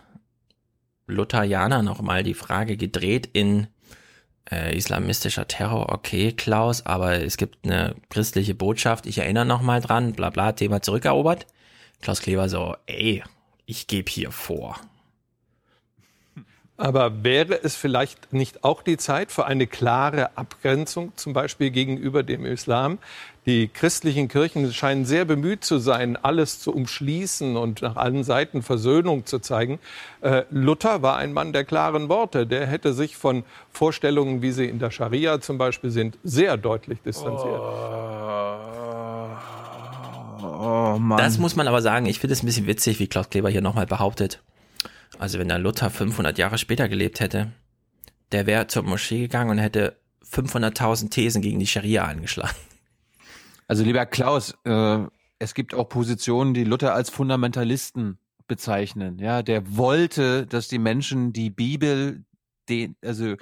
Lutherianer 1.07 1.83
nochmal 1.83 2.23
die 2.23 2.35
Frage 2.35 2.77
gedreht 2.77 3.29
in 3.33 3.67
äh, 4.51 4.77
islamistischer 4.77 5.49
Terror. 5.49 5.91
Okay, 5.93 6.33
Klaus, 6.33 6.87
aber 6.87 7.23
es 7.23 7.37
gibt 7.37 7.65
eine 7.65 7.97
christliche 8.09 8.55
Botschaft. 8.55 9.07
Ich 9.07 9.19
erinnere 9.19 9.47
nochmal 9.47 9.81
dran, 9.81 10.13
bla 10.13 10.31
bla, 10.31 10.53
Thema 10.53 10.83
zurückerobert. 10.83 11.47
Klaus 12.01 12.21
Kleber 12.21 12.49
so, 12.49 12.77
ey, 12.87 13.23
ich 13.67 13.87
gebe 13.87 14.11
hier 14.11 14.31
vor. 14.31 14.81
Aber 16.81 17.25
wäre 17.25 17.61
es 17.61 17.75
vielleicht 17.75 18.33
nicht 18.33 18.63
auch 18.63 18.83
die 18.83 18.97
Zeit 18.97 19.33
für 19.33 19.47
eine 19.47 19.67
klare 19.67 20.37
Abgrenzung, 20.39 21.13
zum 21.17 21.33
Beispiel 21.33 21.71
gegenüber 21.71 22.23
dem 22.23 22.47
Islam? 22.47 22.99
Die 23.47 23.67
christlichen 23.67 24.29
Kirchen 24.29 24.73
scheinen 24.73 25.05
sehr 25.05 25.25
bemüht 25.25 25.65
zu 25.65 25.79
sein, 25.79 26.17
alles 26.17 26.61
zu 26.61 26.73
umschließen 26.73 27.57
und 27.57 27.83
nach 27.83 27.97
allen 27.97 28.23
Seiten 28.23 28.63
Versöhnung 28.63 29.27
zu 29.27 29.41
zeigen. 29.41 29.81
Äh, 30.21 30.45
Luther 30.51 31.03
war 31.03 31.17
ein 31.17 31.33
Mann 31.33 31.53
der 31.53 31.65
klaren 31.65 32.09
Worte. 32.09 32.47
Der 32.47 32.67
hätte 32.67 32.93
sich 32.93 33.17
von 33.17 33.43
Vorstellungen, 33.73 34.41
wie 34.41 34.53
sie 34.53 34.67
in 34.67 34.79
der 34.79 34.93
Scharia 34.93 35.41
zum 35.41 35.59
Beispiel 35.59 35.91
sind, 35.91 36.17
sehr 36.23 36.57
deutlich 36.57 37.03
distanziert. 37.03 37.61
Oh 40.41 40.97
Mann. 41.01 41.19
Das 41.19 41.39
muss 41.39 41.57
man 41.57 41.67
aber 41.67 41.83
sagen. 41.83 42.07
Ich 42.07 42.21
finde 42.21 42.35
es 42.35 42.45
ein 42.45 42.47
bisschen 42.47 42.69
witzig, 42.69 43.01
wie 43.01 43.09
Klaus 43.09 43.31
Kleber 43.31 43.51
hier 43.51 43.63
nochmal 43.63 43.87
behauptet. 43.87 44.41
Also 45.19 45.39
wenn 45.39 45.49
der 45.49 45.59
Luther 45.59 45.91
500 45.91 46.39
Jahre 46.39 46.59
später 46.59 46.89
gelebt 46.89 47.21
hätte, 47.21 47.53
der 48.33 48.47
wäre 48.47 48.67
zur 48.69 48.85
Moschee 48.85 49.21
gegangen 49.23 49.51
und 49.51 49.59
hätte 49.59 49.99
500.000 50.25 51.11
Thesen 51.11 51.43
gegen 51.43 51.59
die 51.59 51.67
Scharia 51.67 52.05
angeschlagen. 52.05 52.57
Also 53.67 53.85
lieber 53.85 54.07
Klaus, 54.07 54.57
äh, 54.65 54.99
es 55.39 55.55
gibt 55.55 55.75
auch 55.75 55.89
Positionen, 55.89 56.55
die 56.55 56.65
Luther 56.65 56.95
als 56.95 57.11
Fundamentalisten 57.11 58.19
bezeichnen. 58.47 59.19
Ja, 59.19 59.43
der 59.43 59.77
wollte, 59.77 60.47
dass 60.47 60.69
die 60.69 60.79
Menschen 60.79 61.33
die 61.33 61.51
Bibel, 61.51 62.25
den, 62.69 62.97
also 63.05 63.35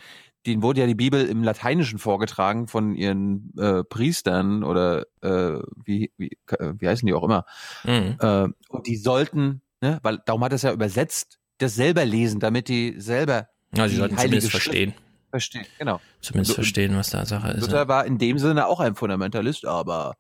denen 0.47 0.63
wurde 0.63 0.81
ja 0.81 0.87
die 0.87 0.95
Bibel 0.95 1.27
im 1.27 1.43
Lateinischen 1.43 1.99
vorgetragen 1.99 2.69
von 2.69 2.95
ihren 2.95 3.53
äh, 3.59 3.85
Priestern 3.85 4.65
oder 4.65 5.07
äh, 5.23 5.61
wie, 5.85 6.13
wie, 6.17 6.31
äh, 6.59 6.73
wie 6.79 6.89
heißen 6.89 7.07
die 7.07 7.15
auch 7.15 7.25
immer. 7.25 7.45
Mhm. 7.85 8.17
Äh, 8.21 8.49
und 8.69 8.87
die 8.87 8.97
sollten, 8.97 9.63
ne, 9.81 9.99
weil 10.03 10.21
darum 10.27 10.43
hat 10.45 10.53
er 10.53 10.57
es 10.57 10.63
ja 10.63 10.73
übersetzt, 10.73 11.39
das 11.59 11.75
selber 11.75 12.05
lesen, 12.05 12.41
damit 12.41 12.69
die 12.69 12.95
selber 13.01 13.49
Ja, 13.75 13.85
sie 13.89 13.95
die 13.95 13.97
sollten 14.01 14.17
Heilige 14.17 14.41
zumindest 14.41 14.51
Schrift 14.53 14.65
verstehen. 14.65 14.95
Verstehen, 15.31 15.67
genau. 15.79 16.01
Zumindest 16.21 16.51
Und- 16.53 16.55
verstehen, 16.57 16.97
was 16.97 17.11
da 17.11 17.27
Sache 17.27 17.49
ist. 17.51 17.61
Luther 17.63 17.77
Ja. 17.83 17.89
war 17.89 18.05
in 18.07 18.19
dem 18.19 18.39
Sinne 18.39 18.67
auch 18.67 18.81
ein 18.81 18.95
Fundamentalist, 18.95 19.65
aber 19.67 20.17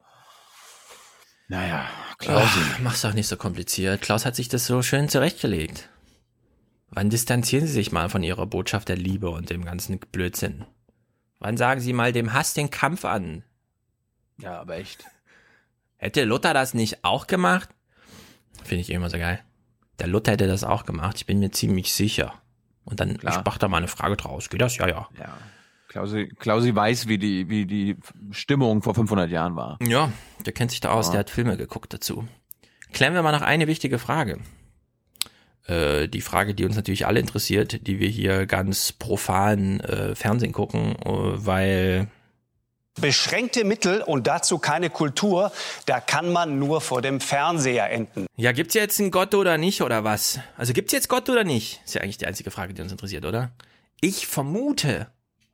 naja, 1.48 1.86
Klausi. 2.18 2.58
Ach, 2.74 2.78
mach's 2.80 3.02
doch 3.02 3.12
nicht 3.14 3.28
so 3.28 3.36
kompliziert. 3.36 4.02
Klaus 4.02 4.26
hat 4.26 4.34
sich 4.36 4.48
das 4.48 4.66
so 4.66 4.82
schön 4.82 5.08
zurechtgelegt. 5.08 5.88
Wann 6.90 7.10
distanzieren 7.10 7.66
Sie 7.66 7.72
sich 7.72 7.92
mal 7.92 8.08
von 8.08 8.22
Ihrer 8.22 8.46
Botschaft 8.46 8.88
der 8.88 8.96
Liebe 8.96 9.30
und 9.30 9.50
dem 9.50 9.64
ganzen 9.64 9.98
Blödsinn? 9.98 10.64
Wann 11.38 11.56
sagen 11.56 11.80
Sie 11.80 11.92
mal 11.92 12.12
dem 12.12 12.32
Hass 12.32 12.54
den 12.54 12.70
Kampf 12.70 13.04
an? 13.04 13.44
Ja, 14.38 14.60
aber 14.60 14.76
echt. 14.76 15.04
Hätte 15.98 16.24
Luther 16.24 16.52
das 16.54 16.74
nicht 16.74 17.04
auch 17.04 17.26
gemacht? 17.26 17.68
Finde 18.64 18.80
ich 18.82 18.90
immer 18.90 19.10
so 19.10 19.18
geil. 19.18 19.40
Der 19.98 20.06
Luther 20.06 20.32
hätte 20.32 20.46
das 20.46 20.64
auch 20.64 20.84
gemacht, 20.84 21.16
ich 21.16 21.26
bin 21.26 21.38
mir 21.38 21.50
ziemlich 21.50 21.92
sicher. 21.92 22.34
Und 22.84 23.00
dann 23.00 23.18
Klar. 23.18 23.38
ich 23.38 23.44
mach 23.44 23.58
da 23.58 23.68
mal 23.68 23.78
eine 23.78 23.88
Frage 23.88 24.16
draus. 24.16 24.48
Geht 24.50 24.60
das? 24.60 24.76
Ja, 24.76 24.86
ja. 24.88 25.08
Ja. 25.18 25.36
Klausi, 25.88 26.28
Klausi 26.38 26.74
weiß, 26.74 27.08
wie 27.08 27.18
die, 27.18 27.48
wie 27.48 27.64
die 27.66 27.96
Stimmung 28.30 28.82
vor 28.82 28.94
500 28.94 29.30
Jahren 29.30 29.56
war. 29.56 29.78
Ja, 29.82 30.12
der 30.44 30.52
kennt 30.52 30.70
sich 30.70 30.80
da 30.80 30.90
aus, 30.90 31.06
Ja. 31.06 31.12
der 31.12 31.20
hat 31.20 31.30
Filme 31.30 31.56
geguckt 31.56 31.92
dazu. 31.94 32.28
Klären 32.92 33.14
wir 33.14 33.22
mal 33.22 33.32
noch 33.32 33.42
eine 33.42 33.66
wichtige 33.66 33.98
Frage. 33.98 34.38
Äh, 35.66 36.08
die 36.08 36.20
Frage, 36.20 36.54
die 36.54 36.64
uns 36.64 36.76
natürlich 36.76 37.06
alle 37.06 37.18
interessiert, 37.20 37.86
die 37.86 37.98
wir 37.98 38.08
hier 38.08 38.46
ganz 38.46 38.92
profan 38.92 39.80
äh, 39.80 40.14
Fernsehen 40.14 40.52
gucken, 40.52 40.94
äh, 40.96 41.08
weil 41.46 42.08
Beschränkte 43.00 43.64
Mittel 43.64 44.00
und 44.00 44.26
dazu 44.26 44.58
keine 44.58 44.88
Kultur, 44.90 45.52
da 45.84 46.00
kann 46.00 46.32
man 46.32 46.58
nur 46.58 46.80
vor 46.80 47.02
dem 47.02 47.20
Fernseher 47.20 47.90
enden. 47.90 48.26
ja, 48.36 48.52
gibt's 48.52 48.74
jetzt 48.74 48.98
einen 49.00 49.10
Gott 49.10 49.34
oder 49.34 49.58
nicht 49.58 49.82
oder 49.82 50.02
was? 50.02 50.40
Also 50.56 50.72
gibt's 50.72 50.92
jetzt 50.92 51.08
Gott 51.08 51.28
oder 51.28 51.44
nicht? 51.44 51.80
Ist 51.84 51.94
ja 51.94 52.00
eigentlich 52.00 52.16
die 52.18 52.26
einzige 52.26 52.50
Frage, 52.50 52.72
die 52.72 52.80
uns 52.80 52.92
interessiert, 52.92 53.26
oder? 53.26 53.50
Ich 54.00 54.26
vermute, 54.26 55.08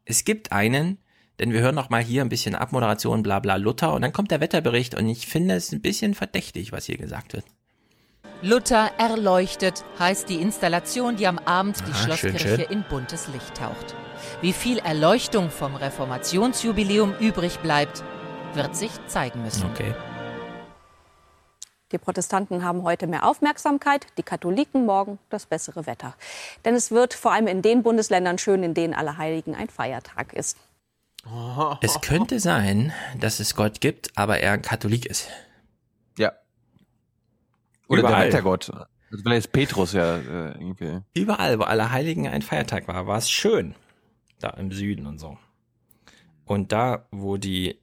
es 0.05 0.25
gibt 0.25 0.53
einen, 0.53 0.99
denn 1.41 1.53
wir 1.53 1.61
hören 1.61 1.75
noch 1.75 1.91
mal 1.91 2.03
hier 2.03 2.23
ein 2.23 2.29
bisschen 2.29 2.55
Abmoderation, 2.55 3.23
bla 3.25 3.41
bla 3.41 3.57
Luther 3.57 3.93
und 3.93 4.03
dann 4.03 4.13
kommt 4.13 4.31
der 4.31 4.41
Wetterbericht 4.41 4.95
und 4.95 5.09
ich 5.09 5.27
finde 5.27 5.57
es 5.57 5.73
ein 5.73 5.83
bisschen 5.83 6.15
verdächtig, 6.15 6.71
was 6.71 6.85
hier 6.87 6.97
gesagt 6.99 7.33
wird. 7.33 7.45
Luther 8.41 8.91
erleuchtet 8.99 9.85
heißt 9.99 10.29
die 10.29 10.37
Installation, 10.37 11.17
die 11.17 11.27
am 11.27 11.39
Abend 11.39 11.79
die 11.81 11.93
Ah, 11.93 11.95
schön, 11.95 12.05
Schlosskirche 12.37 12.57
schön. 12.67 12.79
in 12.79 12.85
buntes 12.89 13.29
Licht 13.29 13.57
taucht. 13.57 13.95
Wie 14.41 14.53
viel 14.53 14.79
Erleuchtung 14.79 15.51
vom 15.51 15.75
Reformationsjubiläum 15.75 17.15
übrig 17.21 17.59
bleibt, 17.59 18.03
wird 18.55 18.77
sich 18.77 18.91
zeigen 19.07 19.43
müssen. 19.43 19.69
Okay. 19.71 19.95
Die 21.93 21.99
Protestanten 21.99 22.65
haben 22.65 22.83
heute 22.85 23.07
mehr 23.07 23.27
Aufmerksamkeit, 23.27 24.07
die 24.17 24.23
Katholiken 24.23 24.87
morgen 24.87 25.19
das 25.29 25.45
bessere 25.45 25.87
Wetter. 25.87 26.15
Denn 26.65 26.75
es 26.75 26.91
wird 26.91 27.13
vor 27.13 27.33
allem 27.33 27.47
in 27.47 27.61
den 27.61 27.83
Bundesländern 27.83 28.39
schön, 28.39 28.63
in 28.63 28.73
denen 28.73 28.95
Allerheiligen 28.95 29.55
ein 29.55 29.69
Feiertag 29.69 30.33
ist. 30.33 30.57
Es 31.83 32.01
könnte 32.01 32.41
sein, 32.41 32.93
dass 33.21 33.39
es 33.39 33.55
Gott 33.55 33.81
gibt, 33.81 34.11
aber 34.17 34.41
er 34.41 34.53
ein 34.53 34.63
Katholik 34.63 35.07
ist. 35.07 35.29
Ja. 36.19 36.33
Oder 37.89 38.01
Überall. 38.01 38.17
der 38.17 38.27
Wettergott. 38.33 38.71
Also 38.71 39.23
vielleicht 39.23 39.47
ist 39.47 39.53
Petrus 39.53 39.93
ja 39.93 40.17
äh, 40.17 40.53
irgendwie. 40.59 41.01
Überall, 41.15 41.59
wo 41.59 41.65
Allerheiligen 41.65 42.27
ein 42.27 42.43
Feiertag 42.43 42.89
war, 42.89 43.07
war 43.07 43.19
es 43.19 43.31
schön. 43.31 43.75
Da 44.43 44.51
im 44.51 44.73
Süden 44.73 45.07
und 45.07 45.21
so. 45.21 45.39
Und 46.45 46.73
da, 46.73 47.07
wo 47.13 47.37
die 47.37 47.79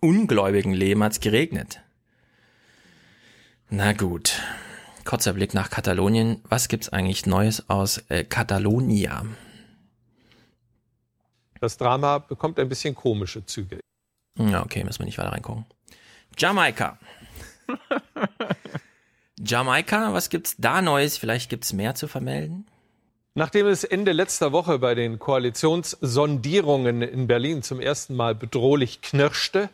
Ungläubigen 0.00 0.74
leben, 0.74 1.02
hat's 1.02 1.18
geregnet. 1.20 1.80
Na 3.70 3.94
gut. 3.94 4.42
Kurzer 5.06 5.32
Blick 5.32 5.54
nach 5.54 5.70
Katalonien. 5.70 6.42
Was 6.44 6.68
gibt's 6.68 6.90
eigentlich 6.90 7.24
Neues 7.24 7.70
aus 7.70 8.04
äh, 8.10 8.22
Katalonia? 8.22 9.24
Das 11.58 11.78
Drama 11.78 12.18
bekommt 12.18 12.58
ein 12.58 12.68
bisschen 12.68 12.94
komische 12.94 13.46
Züge. 13.46 13.80
Ja, 14.38 14.62
okay, 14.62 14.84
müssen 14.84 14.98
wir 14.98 15.06
nicht 15.06 15.16
weiter 15.16 15.32
reingucken. 15.32 15.64
Jamaika. 16.36 16.98
Jamaika, 19.38 20.12
was 20.12 20.28
gibt's 20.28 20.56
da 20.58 20.82
Neues? 20.82 21.16
Vielleicht 21.16 21.48
gibt's 21.48 21.72
mehr 21.72 21.94
zu 21.94 22.08
vermelden? 22.08 22.66
Nachdem 23.36 23.66
es 23.66 23.82
Ende 23.82 24.12
letzter 24.12 24.52
Woche 24.52 24.78
bei 24.78 24.94
den 24.94 25.18
Koalitionssondierungen 25.18 27.02
in 27.02 27.26
Berlin 27.26 27.64
zum 27.64 27.80
ersten 27.80 28.14
Mal 28.14 28.32
bedrohlich 28.32 29.02
knirschte, 29.02 29.70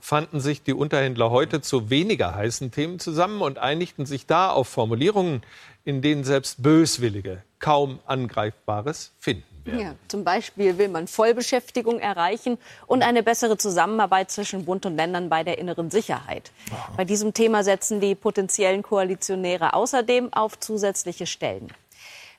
fanden 0.00 0.40
sich 0.40 0.64
die 0.64 0.72
Unterhändler 0.72 1.30
heute 1.30 1.60
zu 1.60 1.90
weniger 1.90 2.34
heißen 2.34 2.72
Themen 2.72 2.98
zusammen 2.98 3.40
und 3.40 3.58
einigten 3.58 4.04
sich 4.04 4.26
da 4.26 4.50
auf 4.50 4.66
Formulierungen, 4.66 5.44
in 5.84 6.02
denen 6.02 6.24
selbst 6.24 6.60
Böswillige 6.60 7.44
kaum 7.60 8.00
Angreifbares 8.04 9.12
finden. 9.20 9.44
Ja, 9.78 9.94
zum 10.08 10.24
Beispiel 10.24 10.76
will 10.76 10.88
man 10.88 11.06
Vollbeschäftigung 11.06 12.00
erreichen 12.00 12.58
und 12.88 13.02
eine 13.02 13.22
bessere 13.22 13.56
Zusammenarbeit 13.56 14.32
zwischen 14.32 14.64
Bund 14.64 14.86
und 14.86 14.96
Ländern 14.96 15.28
bei 15.28 15.44
der 15.44 15.58
inneren 15.58 15.88
Sicherheit. 15.88 16.50
Bei 16.96 17.04
diesem 17.04 17.32
Thema 17.32 17.62
setzen 17.62 18.00
die 18.00 18.16
potenziellen 18.16 18.82
Koalitionäre 18.82 19.72
außerdem 19.72 20.32
auf 20.32 20.58
zusätzliche 20.58 21.26
Stellen. 21.26 21.68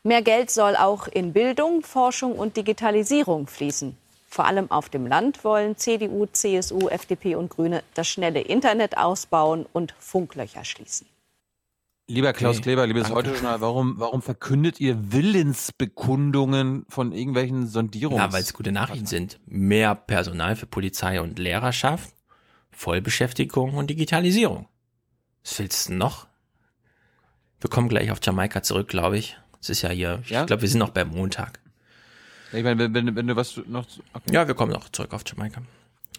Mehr 0.06 0.22
Geld 0.22 0.52
soll 0.52 0.76
auch 0.76 1.08
in 1.08 1.34
Bildung, 1.34 1.82
Forschung 1.82 2.34
und 2.34 2.58
Digitalisierung 2.58 3.48
fließen. 3.48 3.98
Vor 4.28 4.46
allem 4.46 4.70
auf 4.70 4.88
dem 4.88 5.08
Land 5.08 5.44
wollen 5.44 5.78
CDU, 5.78 6.28
CSU, 6.28 6.90
FDP 6.90 7.34
und 7.34 7.50
Grüne 7.50 7.82
das 7.96 8.08
schnelle 8.08 8.42
Internet 8.42 9.00
ausbauen 9.00 9.66
und 9.74 9.96
Funklöcher 9.98 10.64
schließen. 10.64 11.08
Lieber 12.08 12.34
Klaus 12.34 12.58
Okay, 12.58 12.64
Kleber, 12.66 12.86
liebes 12.86 13.06
danke. 13.06 13.16
Heute-Journal, 13.16 13.62
warum, 13.62 13.96
warum 13.98 14.22
verkündet 14.22 14.80
ihr 14.80 15.12
Willensbekundungen 15.12 16.86
von 16.88 17.12
irgendwelchen 17.12 17.66
Sondierungen? 17.66 18.20
Ja, 18.20 18.32
weil 18.32 18.44
es 18.44 18.54
gute 18.54 18.72
Nachrichten 18.72 19.08
sind. 19.08 19.40
Mehr 19.48 19.96
Personal 19.96 20.56
für 20.56 20.68
Polizei 20.68 21.20
und 21.20 21.40
Lehrerschaft, 21.40 22.14
Vollbeschäftigung 22.70 23.74
und 23.74 23.90
Digitalisierung. 23.90 24.68
Was 25.44 25.58
willst 25.58 25.90
du 25.90 25.94
noch? 25.94 26.28
Wir 27.60 27.72
kommen 27.72 27.90
gleich 27.90 28.12
auf 28.12 28.20
Jamaika 28.22 28.62
zurück, 28.62 28.88
glaube 28.88 29.18
ich. 29.18 29.38
Es 29.66 29.70
ist 29.70 29.82
ja 29.82 29.90
hier, 29.90 30.20
ich 30.24 30.30
Ja? 30.30 30.46
glaube, 30.46 30.62
wir 30.62 30.70
sind 30.70 30.78
noch 30.78 30.92
beim 30.92 31.10
Montag. 31.10 31.60
Ich 32.54 32.64
meine, 32.64 32.78
wenn, 32.78 32.94
wenn, 32.94 33.16
wenn 33.16 33.26
du 33.26 33.36
was 33.36 33.60
noch. 33.66 33.88
Okay. 34.14 34.32
Ja, 34.32 34.48
wir 34.48 34.54
kommen 34.54 34.72
noch 34.72 34.90
zurück 34.90 35.12
auf 35.12 35.24
Jamaika. 35.26 35.64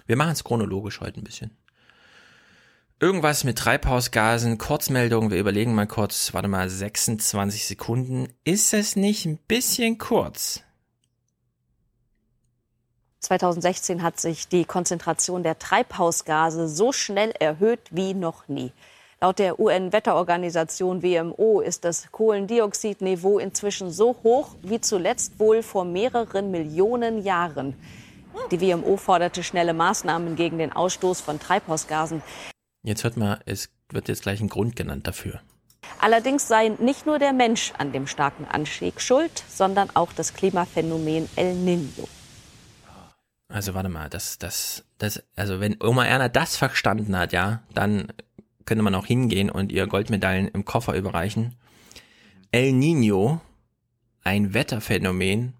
Wir 0.07 0.17
machen 0.17 0.33
es 0.33 0.43
chronologisch 0.43 1.01
heute 1.01 1.21
ein 1.21 1.25
bisschen. 1.25 1.53
Irgendwas 2.99 3.45
mit 3.45 3.57
Treibhausgasen, 3.57 4.59
Kurzmeldung, 4.59 5.31
wir 5.31 5.39
überlegen 5.39 5.77
mal 5.77 5.87
kurz, 5.87 6.35
warte 6.35 6.49
mal, 6.49 6.69
26 6.69 7.67
Sekunden. 7.67 8.29
Ist 8.43 8.75
es 8.75 8.97
nicht 8.97 9.27
ein 9.27 9.37
bisschen 9.47 9.99
kurz? 9.99 10.63
2016 13.21 14.03
hat 14.03 14.19
sich 14.19 14.49
die 14.49 14.65
Konzentration 14.65 15.45
der 15.45 15.59
Treibhausgase 15.59 16.69
so 16.69 16.91
schnell 16.93 17.31
erhöht 17.39 17.81
wie 17.93 18.13
noch 18.13 18.49
nie. 18.49 18.73
Laut 19.19 19.39
der 19.39 19.59
UN-Wetterorganisation 19.59 21.03
WMO 21.03 21.63
ist 21.63 21.87
das 21.87 22.13
Kohlendioxidniveau 22.13 23.39
inzwischen 23.39 23.91
so 23.91 24.15
hoch 24.23 24.57
wie 24.63 24.79
zuletzt 24.79 25.39
wohl 25.39 25.63
vor 25.63 25.87
mehreren 25.87 26.51
Millionen 26.51 27.23
Jahren. 27.23 27.75
Die 28.51 28.61
WMO 28.61 28.99
forderte 28.99 29.43
schnelle 29.43 29.73
Maßnahmen 29.73 30.37
gegen 30.37 30.59
den 30.59 30.71
Ausstoß 30.71 31.23
von 31.23 31.41
Treibhausgasen. 31.41 32.23
Jetzt 32.83 33.05
hört 33.05 33.17
mal, 33.17 33.41
es 33.47 33.71
wird 33.91 34.09
jetzt 34.09 34.23
gleich 34.23 34.43
ein 34.43 34.51
Grund 34.51 34.77
genannt 34.77 35.07
dafür. 35.07 35.41
Allerdings 35.99 36.47
sei 36.47 36.69
nicht 36.79 37.07
nur 37.07 37.19
der 37.19 37.33
Mensch 37.33 37.73
an 37.79 37.93
dem 37.93 38.07
starken 38.07 38.45
Anstieg 38.45 39.01
schuld, 39.01 39.45
sondern 39.49 39.89
auch 39.95 40.13
das 40.13 40.35
Klimaphänomen 40.35 41.27
El 41.37 41.55
Niño. 41.55 42.07
Also 43.49 43.73
warte 43.73 43.89
mal, 43.89 44.11
das, 44.11 44.39
das, 44.39 44.85
das, 44.99 45.23
also 45.37 45.59
wenn 45.61 45.77
Oma 45.83 46.05
Erna 46.05 46.29
das 46.29 46.57
verstanden 46.57 47.17
hat, 47.17 47.33
ja, 47.33 47.63
dann 47.73 48.13
könnte 48.67 48.83
man 48.83 48.95
auch 48.95 49.07
hingehen 49.07 49.49
und 49.49 49.73
ihr 49.73 49.87
Goldmedaillen 49.87 50.49
im 50.49 50.65
Koffer 50.65 50.95
überreichen. 50.95 51.55
El 52.51 52.73
Nino, 52.73 53.41
ein 54.23 54.53
Wetterphänomen. 54.53 55.55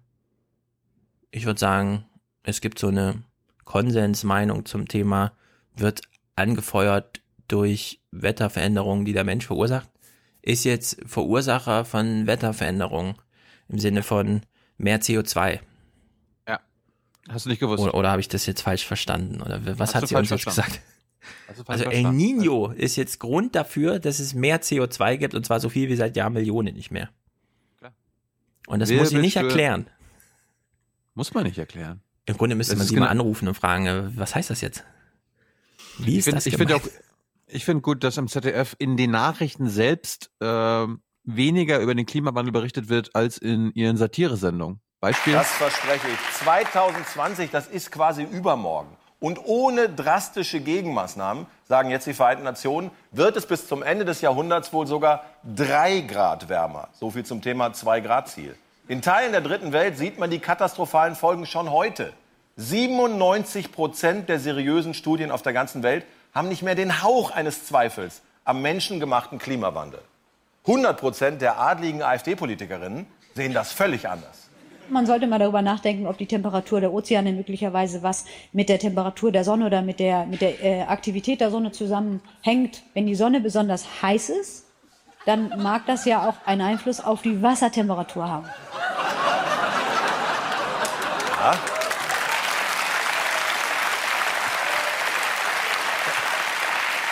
Ich 1.31 1.45
würde 1.45 1.59
sagen, 1.59 2.05
es 2.43 2.61
gibt 2.61 2.77
so 2.79 2.87
eine 2.87 3.23
Konsensmeinung 3.63 4.65
zum 4.65 4.87
Thema, 4.87 5.33
wird 5.75 6.01
angefeuert 6.35 7.21
durch 7.47 8.01
Wetterveränderungen, 8.11 9.05
die 9.05 9.13
der 9.13 9.23
Mensch 9.23 9.45
verursacht. 9.45 9.89
Ist 10.41 10.63
jetzt 10.63 10.97
Verursacher 11.05 11.85
von 11.85 12.27
Wetterveränderungen 12.27 13.15
im 13.69 13.79
Sinne 13.79 14.03
von 14.03 14.41
mehr 14.77 15.01
CO2. 15.01 15.59
Ja. 16.47 16.59
Hast 17.29 17.45
du 17.45 17.49
nicht 17.49 17.59
gewusst? 17.59 17.83
Oder, 17.83 17.93
oder 17.95 18.11
habe 18.11 18.21
ich 18.21 18.27
das 18.27 18.45
jetzt 18.45 18.61
falsch 18.61 18.85
verstanden? 18.85 19.41
Oder 19.41 19.61
was 19.77 19.95
Hast 19.95 20.03
hat 20.03 20.07
sie 20.09 20.15
uns 20.15 20.29
jetzt 20.29 20.45
gesagt? 20.45 20.81
Falsch 21.65 21.67
Also 21.67 21.85
El. 21.85 22.11
Nino 22.11 22.67
ist 22.71 22.95
jetzt 22.95 23.19
Grund 23.19 23.55
dafür, 23.55 23.99
dass 23.99 24.19
es 24.19 24.33
mehr 24.33 24.61
CO2 24.61 25.17
gibt 25.17 25.33
und 25.35 25.45
zwar 25.45 25.59
so 25.59 25.69
viel 25.69 25.89
wie 25.89 25.95
seit 25.95 26.15
Jahrmillionen 26.15 26.73
nicht 26.75 26.91
mehr. 26.91 27.09
Und 28.67 28.79
das 28.79 28.91
muss 28.91 29.09
sie 29.09 29.17
nicht 29.17 29.37
erklären. 29.37 29.87
Muss 31.13 31.33
man 31.33 31.43
nicht 31.45 31.57
erklären. 31.57 32.01
Im 32.25 32.35
Grunde 32.37 32.55
müsste 32.55 32.73
Das 32.73 32.79
man 32.79 32.87
sie 32.87 32.95
mal 32.95 33.07
genau- 33.07 33.11
anrufen 33.21 33.47
und 33.47 33.53
fragen, 33.55 33.85
äh, 33.87 34.09
was 34.17 34.35
heißt 34.35 34.49
das 34.49 34.59
jetzt? 34.61 34.83
Wie 35.97 36.11
Ich 36.11 36.17
ist 36.19 36.25
finde 36.25 36.35
das 36.37 36.45
ich 36.47 36.57
finde 36.57 36.73
gemeint? 36.73 36.85
auch, 36.85 37.01
ich 37.47 37.63
finde 37.65 37.81
gut, 37.81 38.03
dass 38.03 38.17
im 38.17 38.27
ZDF 38.27 38.75
in 38.77 38.97
den 38.97 39.11
Nachrichten 39.11 39.69
selbst 39.69 40.29
ähm, 40.41 41.01
weniger 41.23 41.79
über 41.79 41.95
den 41.95 42.05
Klimawandel 42.05 42.51
berichtet 42.51 42.89
wird 42.89 43.15
als 43.15 43.37
in 43.37 43.71
ihren 43.73 43.95
Satiresendungen. 43.95 44.81
Beispiel. 44.99 45.33
Das 45.33 45.49
verspreche 45.51 46.07
ich. 46.07 46.35
2020, 46.39 47.49
das 47.51 47.67
ist 47.67 47.91
quasi 47.91 48.23
übermorgen. 48.23 48.89
Und 49.19 49.39
ohne 49.45 49.89
drastische 49.89 50.59
Gegenmaßnahmen, 50.59 51.47
sagen 51.67 51.89
jetzt 51.89 52.05
die 52.05 52.13
Vereinten 52.13 52.43
Nationen, 52.43 52.91
wird 53.11 53.35
es 53.35 53.47
bis 53.47 53.67
zum 53.67 53.81
Ende 53.81 54.05
des 54.05 54.21
Jahrhunderts 54.21 54.71
wohl 54.73 54.85
sogar 54.85 55.25
drei 55.43 56.01
Grad 56.01 56.49
wärmer. 56.49 56.89
So 56.93 57.09
viel 57.09 57.25
zum 57.25 57.41
Thema 57.41 57.73
Zwei-Grad-Ziel. 57.73 58.55
In 58.87 59.01
Teilen 59.01 59.31
der 59.31 59.41
dritten 59.41 59.73
Welt 59.73 59.97
sieht 59.97 60.19
man 60.19 60.29
die 60.29 60.39
katastrophalen 60.39 61.15
Folgen 61.15 61.45
schon 61.45 61.71
heute. 61.71 62.13
97 62.57 63.71
Prozent 63.71 64.29
der 64.29 64.39
seriösen 64.39 64.93
Studien 64.93 65.31
auf 65.31 65.41
der 65.41 65.53
ganzen 65.53 65.83
Welt 65.83 66.05
haben 66.33 66.47
nicht 66.47 66.61
mehr 66.61 66.75
den 66.75 67.01
Hauch 67.01 67.31
eines 67.31 67.65
Zweifels 67.65 68.21
am 68.45 68.61
menschengemachten 68.61 69.39
Klimawandel. 69.39 70.01
100 70.65 70.99
Prozent 70.99 71.41
der 71.41 71.59
adligen 71.59 72.01
AfD-Politikerinnen 72.01 73.07
sehen 73.35 73.53
das 73.53 73.71
völlig 73.71 74.07
anders. 74.07 74.46
Man 74.89 75.05
sollte 75.05 75.27
mal 75.27 75.39
darüber 75.39 75.61
nachdenken, 75.61 76.07
ob 76.07 76.17
die 76.17 76.27
Temperatur 76.27 76.79
der 76.79 76.93
Ozeane 76.93 77.33
möglicherweise 77.33 78.03
was 78.03 78.25
mit 78.53 78.69
der 78.69 78.79
Temperatur 78.79 79.31
der 79.31 79.43
Sonne 79.43 79.65
oder 79.65 79.81
mit 79.81 79.99
der, 79.99 80.25
mit 80.25 80.41
der 80.41 80.63
äh, 80.63 80.81
Aktivität 80.83 81.41
der 81.41 81.51
Sonne 81.51 81.71
zusammenhängt. 81.71 82.83
Wenn 82.93 83.05
die 83.05 83.15
Sonne 83.15 83.41
besonders 83.41 84.01
heiß 84.01 84.29
ist, 84.29 84.65
dann 85.25 85.49
mag 85.61 85.85
das 85.87 86.05
ja 86.05 86.27
auch 86.27 86.35
einen 86.45 86.61
Einfluss 86.61 87.01
auf 87.01 87.21
die 87.21 87.41
Wassertemperatur 87.41 88.29
haben. 88.29 88.45
Ja. 91.39 91.53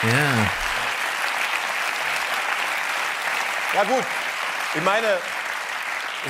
Ja. 0.04 0.66
Ja 3.74 3.84
gut, 3.84 4.06
ich 4.76 4.84
meine, 4.84 5.08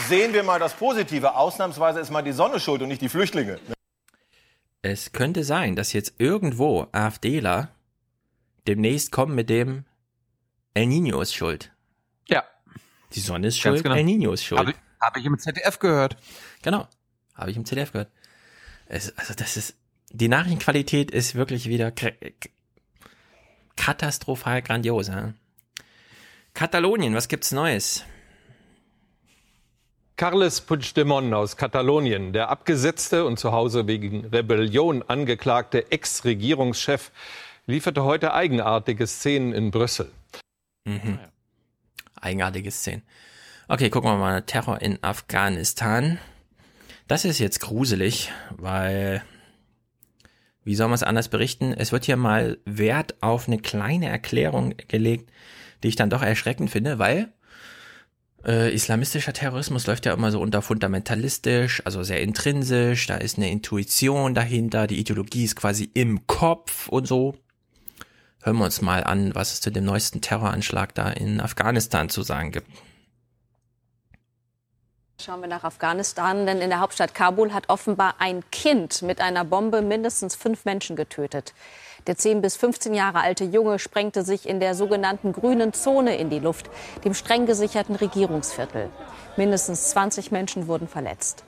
sehen 0.07 0.34
wir 0.34 0.43
mal 0.43 0.59
das 0.59 0.73
Positive. 0.73 1.35
Ausnahmsweise 1.35 1.99
ist 1.99 2.11
mal 2.11 2.22
die 2.22 2.31
Sonne 2.31 2.59
schuld 2.59 2.81
und 2.81 2.89
nicht 2.89 3.01
die 3.01 3.09
Flüchtlinge. 3.09 3.59
Es 4.81 5.11
könnte 5.11 5.43
sein, 5.43 5.76
dass 5.76 5.93
jetzt 5.93 6.13
irgendwo 6.19 6.88
AfDler 6.91 7.69
demnächst 8.67 9.11
kommen 9.11 9.35
mit 9.35 9.49
dem 9.49 9.85
El 10.73 10.88
Nino 10.88 11.22
ist 11.22 11.34
schuld. 11.34 11.72
Ja. 12.27 12.43
Die 13.13 13.19
Sonne 13.19 13.47
ist 13.47 13.57
schuld, 13.57 13.84
genau. 13.84 13.95
El 13.95 14.03
Nino 14.03 14.34
ist 14.34 14.43
schuld. 14.43 14.59
Habe 14.59 14.72
ich, 14.72 14.77
hab 15.01 15.17
ich 15.17 15.26
im 15.26 15.39
ZDF 15.39 15.80
gehört. 15.80 16.17
Genau. 16.61 16.88
Habe 17.34 17.51
ich 17.51 17.57
im 17.57 17.65
ZDF 17.65 17.91
gehört. 17.91 18.11
Es, 18.88 19.17
also 19.17 19.34
das 19.34 19.57
ist, 19.57 19.76
die 20.11 20.27
Nachrichtenqualität 20.27 21.11
ist 21.11 21.35
wirklich 21.35 21.67
wieder 21.67 21.91
katastrophal 23.76 24.61
grandios. 24.61 25.07
Ja? 25.07 25.34
Katalonien, 26.53 27.15
was 27.15 27.27
gibt's 27.27 27.51
Neues? 27.51 28.03
Carles 30.18 30.62
Puigdemont 30.62 31.34
aus 31.34 31.58
Katalonien, 31.58 32.32
der 32.32 32.48
abgesetzte 32.50 33.26
und 33.26 33.38
zu 33.38 33.52
Hause 33.52 33.86
wegen 33.86 34.26
Rebellion 34.26 35.04
angeklagte 35.04 35.92
Ex-Regierungschef, 35.92 37.12
lieferte 37.66 38.06
heute 38.06 38.34
eigenartige 38.34 39.08
Szenen 39.08 39.52
in 39.52 39.72
Brüssel. 39.72 40.10
Mhm. 40.86 41.20
Eigenartige 42.16 42.72
Szenen. 42.72 43.04
Okay, 43.68 43.90
gucken 43.90 44.10
wir 44.10 44.18
mal. 44.18 44.42
Terror 44.44 44.82
in 44.82 45.04
Afghanistan. 45.04 46.18
Das 47.10 47.26
ist 47.26 47.40
jetzt 47.40 47.60
gruselig, 47.60 48.32
weil, 48.52 49.22
wie 50.64 50.76
soll 50.76 50.88
man 50.88 50.96
es 50.96 51.04
anders 51.04 51.28
berichten? 51.28 51.74
Es 51.74 51.92
wird 51.92 52.06
hier 52.06 52.16
mal 52.16 52.58
Wert 52.64 53.16
auf 53.20 53.48
eine 53.48 53.58
kleine 53.58 54.08
Erklärung 54.08 54.76
gelegt, 54.88 55.30
die 55.84 55.90
ich 55.90 55.98
dann 55.98 56.10
doch 56.10 56.22
erschreckend 56.22 56.70
finde, 56.70 57.00
weil 57.00 57.34
äh, 58.45 58.73
islamistischer 58.73 59.34
Terrorismus 59.34 59.88
läuft 59.88 60.05
ja 60.05 60.13
immer 60.13 60.31
so 60.31 60.39
unter 60.39 60.61
fundamentalistisch, 60.61 61.81
also 61.85 62.03
sehr 62.03 62.22
intrinsisch, 62.22 63.07
da 63.07 63.15
ist 63.15 63.38
eine 63.38 63.49
Intuition 63.49 64.34
dahinter, 64.34 64.88
die 64.88 64.99
Ideologie 64.99 65.45
ist 65.45 65.55
quasi 65.55 65.89
im 65.93 66.27
Kopf 66.27 66.88
und 66.88 67.07
so. 67.07 67.35
Hören 68.43 68.57
wir 68.57 68.65
uns 68.65 68.81
mal 68.81 69.03
an, 69.03 69.34
was 69.34 69.53
es 69.53 69.61
zu 69.61 69.72
dem 69.72 69.85
neuesten 69.85 70.22
Terroranschlag 70.22 70.93
da 70.93 71.09
in 71.09 71.41
Afghanistan 71.41 72.09
zu 72.09 72.22
sagen 72.22 72.51
gibt. 72.51 72.69
Schauen 75.19 75.41
wir 75.41 75.47
nach 75.47 75.63
Afghanistan, 75.63 76.45
denn 76.45 76.59
in 76.59 76.69
der 76.69 76.81
Hauptstadt 76.81 77.15
Kabul 77.15 77.53
hat 77.53 77.69
offenbar 77.69 78.15
ein 78.19 78.43
Kind 78.51 79.01
mit 79.01 79.22
einer 79.22 79.45
Bombe 79.45 79.81
mindestens 79.81 80.35
fünf 80.35 80.65
Menschen 80.65 80.95
getötet. 80.95 81.53
Der 82.07 82.18
10 82.18 82.41
bis 82.41 82.56
15 82.56 82.94
Jahre 82.94 83.22
alte 83.22 83.45
Junge 83.45 83.80
sprengte 83.80 84.23
sich 84.23 84.48
in 84.48 84.60
der 84.60 84.76
sogenannten 84.76 85.34
grünen 85.34 85.73
Zone 85.73 86.18
in 86.18 86.30
die 86.30 86.40
Luft, 86.40 86.69
dem 87.03 87.14
streng 87.14 87.48
gesicherten 87.48 87.95
Regierungsviertel. 87.95 88.90
Mindestens 89.38 89.90
20 89.90 90.32
Menschen 90.32 90.68
wurden 90.68 90.88
verletzt. 90.88 91.44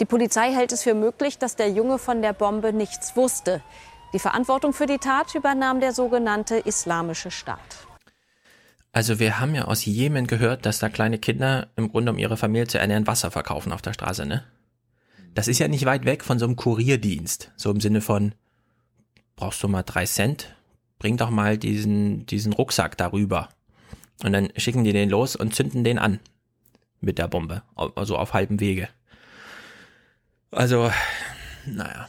Die 0.00 0.06
Polizei 0.06 0.52
hält 0.52 0.72
es 0.72 0.82
für 0.82 0.94
möglich, 0.94 1.38
dass 1.38 1.56
der 1.56 1.70
Junge 1.70 1.98
von 1.98 2.22
der 2.22 2.32
Bombe 2.32 2.72
nichts 2.72 3.14
wusste. 3.14 3.60
Die 4.14 4.18
Verantwortung 4.18 4.72
für 4.72 4.86
die 4.86 4.98
Tat 4.98 5.34
übernahm 5.34 5.80
der 5.80 5.92
sogenannte 5.92 6.56
Islamische 6.56 7.30
Staat. 7.30 7.86
Also 8.92 9.20
wir 9.20 9.38
haben 9.38 9.54
ja 9.54 9.66
aus 9.66 9.84
Jemen 9.84 10.26
gehört, 10.26 10.66
dass 10.66 10.80
da 10.80 10.88
kleine 10.88 11.18
Kinder 11.18 11.68
im 11.76 11.90
Grunde 11.90 12.10
um 12.10 12.18
ihre 12.18 12.36
Familie 12.36 12.66
zu 12.66 12.78
ernähren 12.78 13.06
Wasser 13.06 13.30
verkaufen 13.30 13.70
auf 13.70 13.82
der 13.82 13.92
Straße, 13.92 14.26
ne? 14.26 14.44
Das 15.32 15.46
ist 15.46 15.60
ja 15.60 15.68
nicht 15.68 15.84
weit 15.84 16.06
weg 16.06 16.24
von 16.24 16.40
so 16.40 16.46
einem 16.46 16.56
Kurierdienst. 16.56 17.52
So 17.54 17.70
im 17.70 17.80
Sinne 17.80 18.00
von, 18.00 18.34
brauchst 19.40 19.62
du 19.62 19.68
mal 19.68 19.82
drei 19.82 20.04
Cent? 20.06 20.54
Bring 20.98 21.16
doch 21.16 21.30
mal 21.30 21.56
diesen, 21.58 22.26
diesen 22.26 22.52
Rucksack 22.52 22.96
darüber. 22.98 23.48
Und 24.22 24.32
dann 24.32 24.50
schicken 24.56 24.84
die 24.84 24.92
den 24.92 25.08
los 25.08 25.34
und 25.34 25.54
zünden 25.54 25.82
den 25.82 25.98
an. 25.98 26.20
Mit 27.00 27.16
der 27.18 27.26
Bombe. 27.28 27.62
Also 27.74 28.18
auf 28.18 28.34
halbem 28.34 28.60
Wege. 28.60 28.88
Also, 30.50 30.90
naja. 31.64 32.08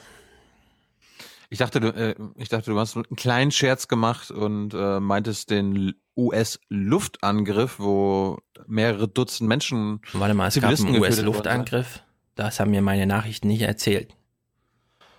Ich 1.50 1.60
dachte, 1.60 1.80
du, 1.80 1.88
äh, 1.90 2.16
ich 2.36 2.50
dachte, 2.50 2.72
du 2.72 2.80
hast 2.80 2.96
einen 2.98 3.16
kleinen 3.16 3.52
Scherz 3.52 3.88
gemacht 3.88 4.30
und 4.32 4.74
äh, 4.74 5.00
meintest 5.00 5.50
den 5.52 5.94
US-Luftangriff, 6.18 7.80
wo 7.80 8.40
mehrere 8.68 9.08
Dutzend 9.08 9.48
Menschen. 9.48 10.02
Warte 10.14 10.34
mal, 10.34 10.48
es 10.48 10.60
gab 10.60 10.72
einen. 10.78 11.00
US-Luftangriff. 11.00 12.04
Das 12.36 12.60
haben 12.60 12.72
mir 12.72 12.82
meine 12.82 13.06
Nachrichten 13.06 13.48
nicht 13.48 13.62
erzählt. 13.62 14.16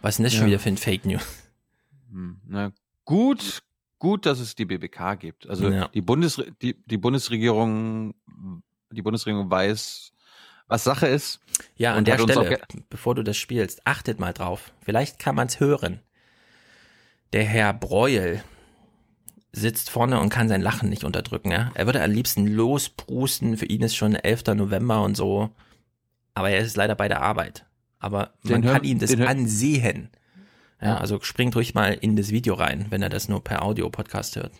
Was 0.03 0.15
ist 0.15 0.19
denn 0.19 0.25
das 0.25 0.33
schon 0.35 0.43
Ja. 0.43 0.47
wieder 0.49 0.59
für 0.59 0.69
ein 0.71 0.77
Fake 0.79 1.05
News? 1.07 1.23
Hm, 2.13 2.41
Na 2.47 2.73
gut, 3.05 3.63
gut, 3.99 4.27
dass 4.27 4.39
es 4.39 4.55
die 4.55 4.65
BBK 4.65 5.15
gibt. 5.19 5.49
Also 5.49 5.69
Ja. 5.71 5.89
die, 5.89 6.01
Bundes 6.03 6.41
die, 6.61 6.75
die 6.87 6.99
Bundesregierung, 6.99 8.15
die 8.91 9.03
Bundesregierung 9.03 9.51
weiß, 9.51 10.13
was 10.69 10.85
Sache 10.85 11.07
ist. 11.07 11.41
Ja, 11.77 11.95
an 11.95 12.05
der 12.05 12.19
Stelle, 12.19 12.59
bevor 12.89 13.15
du 13.15 13.23
das 13.23 13.37
spielst, 13.37 13.87
achtet 13.87 14.21
mal 14.21 14.33
drauf. 14.33 14.73
Vielleicht 14.81 15.19
kann 15.19 15.35
man 15.35 15.49
es 15.49 15.61
hören. 15.61 16.01
Der 17.33 17.45
Herr 17.45 17.73
Breuel 17.73 18.43
sitzt 19.53 19.91
vorne 19.91 20.21
und 20.21 20.31
kann 20.31 20.49
sein 20.49 20.63
Lachen 20.63 20.89
nicht 20.89 21.05
unterdrücken. 21.05 21.51
Ja? 21.51 21.71
Er 21.75 21.87
würde 21.87 22.03
am 22.03 22.11
liebsten 22.11 22.47
losprusten. 22.47 23.57
Für 23.57 23.67
ihn 23.67 23.83
ist 23.83 23.97
schon 23.97 24.15
11. 24.15 24.55
November 24.55 25.03
und 25.03 25.17
so. 25.17 25.51
Aber 26.35 26.51
er 26.51 26.61
ist 26.61 26.77
leider 26.77 26.95
bei 26.95 27.09
der 27.09 27.21
Arbeit. 27.23 27.67
Aber 27.99 28.33
Den 28.45 28.61
man 28.61 28.63
kann 28.63 28.85
ihm 28.85 28.99
das 28.99 29.15
ansehen. 29.19 30.11
Ja, 30.83 30.97
also 30.97 31.21
springt 31.23 31.55
ruhig 31.55 31.75
mal 31.75 31.97
in 32.01 32.17
das 32.17 32.31
Video 32.31 32.55
rein, 32.55 32.87
wenn 32.91 33.03
er 33.03 33.09
das 33.09 33.29
nur 33.29 33.43
per 33.43 33.63
Audio-Podcast 33.63 34.35
hört. 34.35 34.53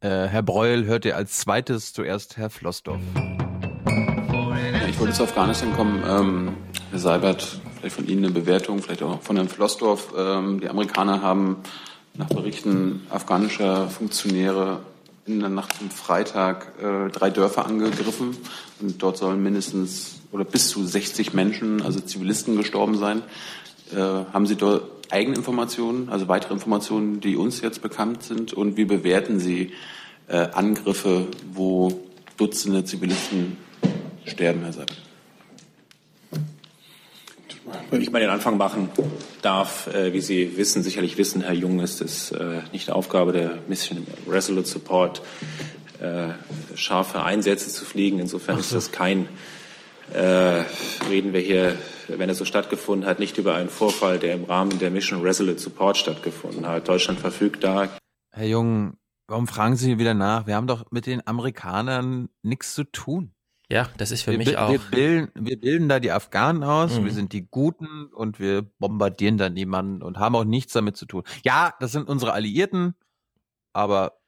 Äh, 0.00 0.26
Herr 0.26 0.42
Breuel 0.42 0.84
hört 0.84 1.06
ihr 1.06 1.16
als 1.16 1.38
zweites 1.38 1.94
zuerst 1.94 2.36
Herr 2.36 2.50
Flossdorf. 2.50 3.00
Ich 4.90 5.00
wollte 5.00 5.14
zu 5.14 5.22
Afghanistan 5.22 5.72
kommen. 5.72 6.02
Ähm, 6.06 6.56
Herr 6.90 6.98
Seibert, 6.98 7.60
vielleicht 7.78 7.96
von 7.96 8.06
Ihnen 8.06 8.26
eine 8.26 8.34
Bewertung, 8.34 8.82
vielleicht 8.82 9.02
auch 9.02 9.22
von 9.22 9.36
Herrn 9.36 9.48
Flossdorf. 9.48 10.12
Ähm, 10.16 10.60
die 10.60 10.68
Amerikaner 10.68 11.22
haben 11.22 11.62
nach 12.12 12.28
Berichten 12.28 13.06
afghanischer 13.08 13.88
Funktionäre 13.88 14.80
in 15.24 15.40
der 15.40 15.48
Nacht 15.48 15.78
zum 15.78 15.90
Freitag 15.90 16.72
äh, 16.78 17.10
drei 17.10 17.30
Dörfer 17.30 17.64
angegriffen 17.64 18.36
und 18.80 19.02
dort 19.02 19.16
sollen 19.16 19.42
mindestens 19.42 20.20
oder 20.30 20.44
bis 20.44 20.68
zu 20.68 20.84
60 20.84 21.32
Menschen, 21.32 21.80
also 21.80 22.00
Zivilisten, 22.00 22.58
gestorben 22.58 22.98
sein. 22.98 23.22
Äh, 23.92 23.96
haben 23.96 24.46
Sie 24.46 24.56
dort 24.56 24.95
eigene 25.10 25.36
Informationen, 25.36 26.08
also 26.08 26.28
weitere 26.28 26.54
Informationen, 26.54 27.20
die 27.20 27.36
uns 27.36 27.60
jetzt 27.60 27.82
bekannt 27.82 28.22
sind? 28.22 28.52
Und 28.52 28.76
wie 28.76 28.84
bewerten 28.84 29.38
Sie 29.40 29.72
äh, 30.28 30.36
Angriffe, 30.36 31.26
wo 31.52 32.00
Dutzende 32.36 32.84
Zivilisten 32.84 33.56
sterben, 34.24 34.62
Herr 34.62 34.72
Seibert? 34.72 35.02
Wenn 37.90 38.00
ich 38.00 38.10
mal 38.10 38.20
den 38.20 38.30
Anfang 38.30 38.56
machen 38.56 38.90
darf, 39.42 39.88
äh, 39.88 40.12
wie 40.12 40.20
Sie 40.20 40.56
wissen, 40.56 40.82
sicherlich 40.82 41.18
wissen, 41.18 41.42
Herr 41.42 41.52
Jung, 41.52 41.80
ist 41.80 42.00
es 42.00 42.30
äh, 42.32 42.60
nicht 42.72 42.90
Aufgabe 42.90 43.32
der 43.32 43.58
Mission 43.68 44.06
Resolute 44.28 44.68
Support, 44.68 45.22
äh, 46.00 46.28
scharfe 46.76 47.22
Einsätze 47.22 47.68
zu 47.68 47.84
fliegen. 47.84 48.18
Insofern 48.18 48.58
ist 48.58 48.72
das 48.72 48.92
kein, 48.92 49.28
äh, 50.12 50.64
reden 51.08 51.32
wir 51.32 51.40
hier 51.40 51.76
wenn 52.08 52.28
er 52.28 52.34
so 52.34 52.44
stattgefunden 52.44 53.08
hat, 53.08 53.18
nicht 53.18 53.38
über 53.38 53.54
einen 53.54 53.68
Vorfall, 53.68 54.18
der 54.18 54.34
im 54.34 54.44
Rahmen 54.44 54.78
der 54.78 54.90
Mission 54.90 55.22
Resolute 55.22 55.58
Support 55.58 55.96
stattgefunden 55.96 56.66
hat. 56.66 56.88
Deutschland 56.88 57.18
verfügt 57.20 57.64
da. 57.64 57.88
Herr 58.32 58.46
Jung, 58.46 58.96
warum 59.26 59.46
fragen 59.46 59.76
Sie 59.76 59.98
wieder 59.98 60.14
nach? 60.14 60.46
Wir 60.46 60.56
haben 60.56 60.66
doch 60.66 60.90
mit 60.90 61.06
den 61.06 61.26
Amerikanern 61.26 62.28
nichts 62.42 62.74
zu 62.74 62.84
tun. 62.84 63.32
Ja, 63.68 63.88
das 63.98 64.12
ist 64.12 64.22
für 64.22 64.30
wir, 64.30 64.38
mich 64.38 64.56
auch. 64.58 64.70
Wir 64.70 64.78
bilden, 64.78 65.30
wir 65.34 65.58
bilden 65.58 65.88
da 65.88 65.98
die 65.98 66.12
Afghanen 66.12 66.62
aus, 66.62 66.98
Mhm. 67.00 67.04
wir 67.04 67.12
sind 67.12 67.32
die 67.32 67.48
Guten 67.48 68.06
und 68.06 68.38
wir 68.38 68.62
bombardieren 68.78 69.38
da 69.38 69.48
niemanden 69.48 70.02
und 70.02 70.18
haben 70.18 70.36
auch 70.36 70.44
nichts 70.44 70.72
damit 70.72 70.96
zu 70.96 71.06
tun. 71.06 71.24
Ja, 71.44 71.74
das 71.80 71.90
sind 71.90 72.08
unsere 72.08 72.32
Alliierten, 72.32 72.94
aber 73.72 74.18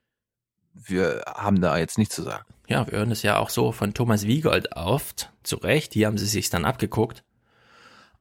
wir 0.74 1.22
haben 1.26 1.60
da 1.60 1.78
jetzt 1.78 1.98
nichts 1.98 2.16
zu 2.16 2.22
sagen. 2.22 2.44
Ja, 2.68 2.86
wir 2.86 2.98
hören 2.98 3.10
es 3.12 3.22
ja 3.22 3.38
auch 3.38 3.50
so 3.50 3.72
von 3.72 3.94
Thomas 3.94 4.26
Wiegold 4.26 4.76
oft. 4.76 5.32
Zu 5.42 5.56
Recht, 5.56 5.94
hier 5.94 6.06
haben 6.08 6.18
sie 6.18 6.26
sich 6.26 6.50
dann 6.50 6.64
abgeguckt. 6.64 7.24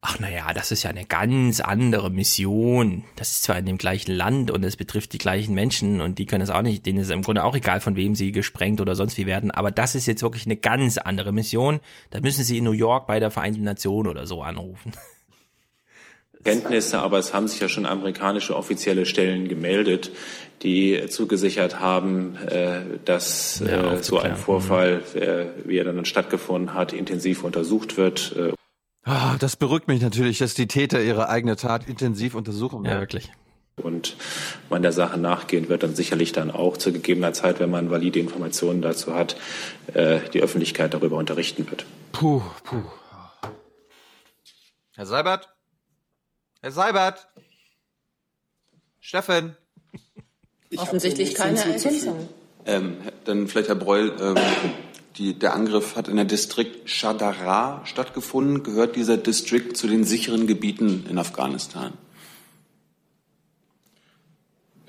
Ach 0.01 0.19
naja, 0.19 0.53
das 0.53 0.71
ist 0.71 0.83
ja 0.83 0.91
eine 0.91 1.05
ganz 1.05 1.59
andere 1.59 2.11
Mission. 2.11 3.03
Das 3.15 3.31
ist 3.31 3.43
zwar 3.43 3.57
in 3.57 3.65
dem 3.65 3.79
gleichen 3.79 4.11
Land 4.11 4.51
und 4.51 4.63
es 4.63 4.75
betrifft 4.75 5.11
die 5.13 5.17
gleichen 5.17 5.55
Menschen 5.55 6.01
und 6.01 6.19
die 6.19 6.27
können 6.27 6.43
es 6.43 6.51
auch 6.51 6.61
nicht, 6.61 6.85
denen 6.85 6.99
ist 6.99 7.09
im 7.09 7.23
Grunde 7.23 7.43
auch 7.43 7.55
egal, 7.55 7.81
von 7.81 7.95
wem 7.95 8.13
sie 8.13 8.31
gesprengt 8.31 8.79
oder 8.79 8.93
sonst 8.93 9.17
wie 9.17 9.25
werden, 9.25 9.49
aber 9.49 9.71
das 9.71 9.95
ist 9.95 10.05
jetzt 10.05 10.21
wirklich 10.21 10.45
eine 10.45 10.55
ganz 10.55 10.99
andere 10.99 11.31
Mission. 11.31 11.79
Da 12.11 12.21
müssen 12.21 12.43
sie 12.43 12.59
in 12.59 12.63
New 12.63 12.73
York 12.73 13.07
bei 13.07 13.19
der 13.19 13.31
Vereinten 13.31 13.63
Nationen 13.63 14.07
oder 14.07 14.27
so 14.27 14.43
anrufen. 14.43 14.93
Kenntnisse, 16.43 16.99
aber 16.99 17.17
es 17.17 17.33
haben 17.33 17.47
sich 17.47 17.59
ja 17.59 17.67
schon 17.67 17.85
amerikanische 17.85 18.55
offizielle 18.55 19.05
Stellen 19.05 19.49
gemeldet, 19.49 20.11
die 20.61 21.07
zugesichert 21.09 21.79
haben, 21.79 22.37
äh, 22.47 22.81
dass 23.03 23.63
Ja, 23.65 23.95
äh, 23.95 24.03
so 24.03 24.19
ein. 24.19 24.37
Vorfall, 24.37 25.01
äh, 25.15 25.67
wie 25.67 25.77
er 25.77 25.85
dann 25.85 26.05
stattgefunden 26.05 26.75
hat, 26.75 26.93
intensiv 26.93 27.43
untersucht 27.43 27.97
wird. 27.97 28.35
Ah, 29.07 29.37
das 29.39 29.55
beruhigt 29.55 29.87
mich 29.87 30.01
natürlich, 30.01 30.39
dass 30.39 30.53
die 30.53 30.67
Täter 30.67 31.01
ihre 31.01 31.29
eigene 31.29 31.55
Tat 31.55 31.87
intensiv 31.87 32.35
untersuchen. 32.35 32.83
Ja, 32.83 32.99
wirklich. 32.99 33.31
und 33.81 34.17
man 34.69 34.81
der 34.81 34.91
Sache 34.91 35.17
nachgehen 35.17 35.69
wird, 35.69 35.83
dann 35.83 35.95
sicherlich 35.95 36.33
dann 36.33 36.51
auch 36.51 36.75
zu 36.75 36.91
gegebener 36.91 37.31
Zeit, 37.31 37.59
wenn 37.61 37.69
man 37.69 37.89
valide 37.89 38.19
Informationen 38.19 38.81
dazu 38.81 39.13
hat, 39.13 39.37
äh, 39.93 40.19
die 40.33 40.41
Öffentlichkeit 40.41 40.93
darüber 40.93 41.15
unterrichten 41.17 41.69
wird. 41.69 41.85
Puh, 42.11 42.41
puh. 42.63 42.83
Herr 44.95 45.05
Seibert? 45.05 45.53
Herr 46.61 46.71
Seibert? 46.71 47.27
Steffen? 48.99 49.55
Offensichtlich 50.75 51.33
keine 51.33 51.59
Ergänzung. 51.59 52.27
Ähm, 52.65 52.97
dann 53.23 53.47
vielleicht 53.47 53.69
Herr 53.69 53.75
Breul, 53.75 54.11
ähm, 54.19 54.35
die, 55.17 55.33
der 55.33 55.53
Angriff 55.53 55.95
hat 55.95 56.07
in 56.07 56.15
der 56.15 56.25
Distrikt 56.25 56.89
Shadara 56.89 57.81
stattgefunden. 57.85 58.63
Gehört 58.63 58.95
dieser 58.95 59.17
Distrikt 59.17 59.77
zu 59.77 59.87
den 59.87 60.03
sicheren 60.03 60.47
Gebieten 60.47 61.05
in 61.09 61.17
Afghanistan? 61.17 61.93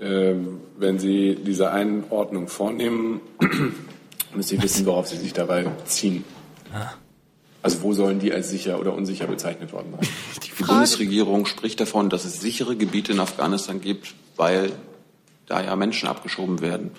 Ähm, 0.00 0.60
wenn 0.78 0.98
Sie 0.98 1.34
diese 1.34 1.70
Einordnung 1.70 2.48
vornehmen, 2.48 3.20
müssen 4.34 4.48
Sie 4.48 4.62
wissen, 4.62 4.86
worauf 4.86 5.08
Sie 5.08 5.16
sich 5.16 5.32
dabei 5.32 5.66
ziehen. 5.86 6.24
Also 7.62 7.82
wo 7.82 7.92
sollen 7.92 8.20
die 8.20 8.32
als 8.32 8.50
sicher 8.50 8.78
oder 8.78 8.94
unsicher 8.94 9.26
bezeichnet 9.26 9.72
worden 9.72 9.94
sein? 9.98 10.08
Die 10.58 10.62
Bundesregierung 10.62 11.46
spricht 11.46 11.80
davon, 11.80 12.10
dass 12.10 12.24
es 12.24 12.40
sichere 12.40 12.76
Gebiete 12.76 13.12
in 13.12 13.20
Afghanistan 13.20 13.80
gibt, 13.80 14.14
weil 14.36 14.72
da 15.46 15.62
ja 15.62 15.74
Menschen 15.74 16.08
abgeschoben 16.08 16.60
werden. 16.60 16.90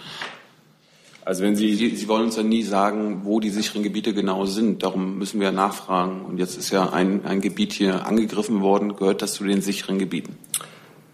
Also 1.30 1.44
wenn 1.44 1.56
Sie, 1.56 1.76
Sie, 1.76 1.96
Sie 1.96 2.08
wollen 2.08 2.24
uns 2.24 2.38
ja 2.38 2.42
nie 2.42 2.64
sagen, 2.64 3.22
wo 3.24 3.40
die 3.40 3.52
sicheren 3.52 3.84
Gebiete 3.84 4.16
genau 4.16 4.48
sind. 4.48 4.82
Darum 4.82 5.20
müssen 5.20 5.40
wir 5.40 5.50
ja 5.50 5.54
nachfragen. 5.54 6.26
Und 6.26 6.40
jetzt 6.40 6.58
ist 6.58 6.72
ja 6.72 6.90
ein, 6.90 7.24
ein 7.24 7.40
Gebiet 7.40 7.72
hier 7.72 8.08
angegriffen 8.08 8.62
worden. 8.62 8.96
Gehört 8.96 9.22
das 9.22 9.36
zu 9.36 9.44
den 9.44 9.62
sicheren 9.62 10.00
Gebieten? 10.00 10.40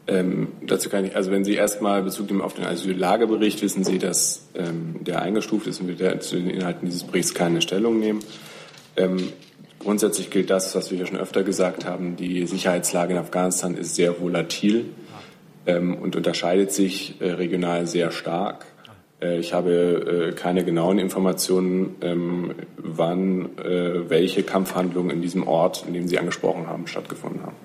Ähm, 0.07 0.47
dazu 0.65 0.87
kann 0.87 1.03
ich, 1.03 1.17
also 1.17 1.31
wenn 1.31 1.43
Sie 1.43 1.55
erstmal 1.55 2.01
Bezug 2.01 2.27
nehmen 2.27 2.39
auf 2.39 2.53
den 2.53 2.63
Asyllagebericht, 2.63 3.61
wissen 3.61 3.83
Sie, 3.83 3.99
dass 3.99 4.47
ähm, 4.55 5.03
der 5.03 5.21
eingestuft 5.21 5.67
ist 5.67 5.81
und 5.81 5.89
wir 5.89 5.95
der, 5.95 6.21
zu 6.21 6.37
den 6.37 6.49
Inhalten 6.49 6.85
dieses 6.85 7.03
Berichts 7.03 7.33
keine 7.33 7.61
Stellung 7.61 7.99
nehmen. 7.99 8.21
Ähm, 8.95 9.17
grundsätzlich 9.79 10.29
gilt 10.29 10.49
das, 10.49 10.73
was 10.75 10.91
wir 10.91 10.97
hier 10.97 11.07
schon 11.07 11.17
öfter 11.17 11.43
gesagt 11.43 11.83
haben, 11.83 12.15
die 12.15 12.47
Sicherheitslage 12.47 13.11
in 13.11 13.19
Afghanistan 13.19 13.75
ist 13.75 13.95
sehr 13.95 14.17
volatil 14.21 14.85
ähm, 15.65 15.93
und 15.93 16.15
unterscheidet 16.15 16.71
sich 16.71 17.19
äh, 17.19 17.31
regional 17.31 17.85
sehr 17.85 18.11
stark. 18.11 18.65
Äh, 19.21 19.39
ich 19.39 19.53
habe 19.53 20.31
äh, 20.31 20.35
keine 20.35 20.63
genauen 20.63 20.99
Informationen, 20.99 21.95
ähm, 22.01 22.55
wann 22.77 23.57
äh, 23.57 24.09
welche 24.09 24.43
Kampfhandlungen 24.43 25.11
in 25.11 25.21
diesem 25.21 25.47
Ort, 25.47 25.85
in 25.87 25.93
dem 25.93 26.07
Sie 26.07 26.19
angesprochen 26.19 26.67
haben, 26.67 26.87
stattgefunden 26.87 27.43
haben. 27.43 27.55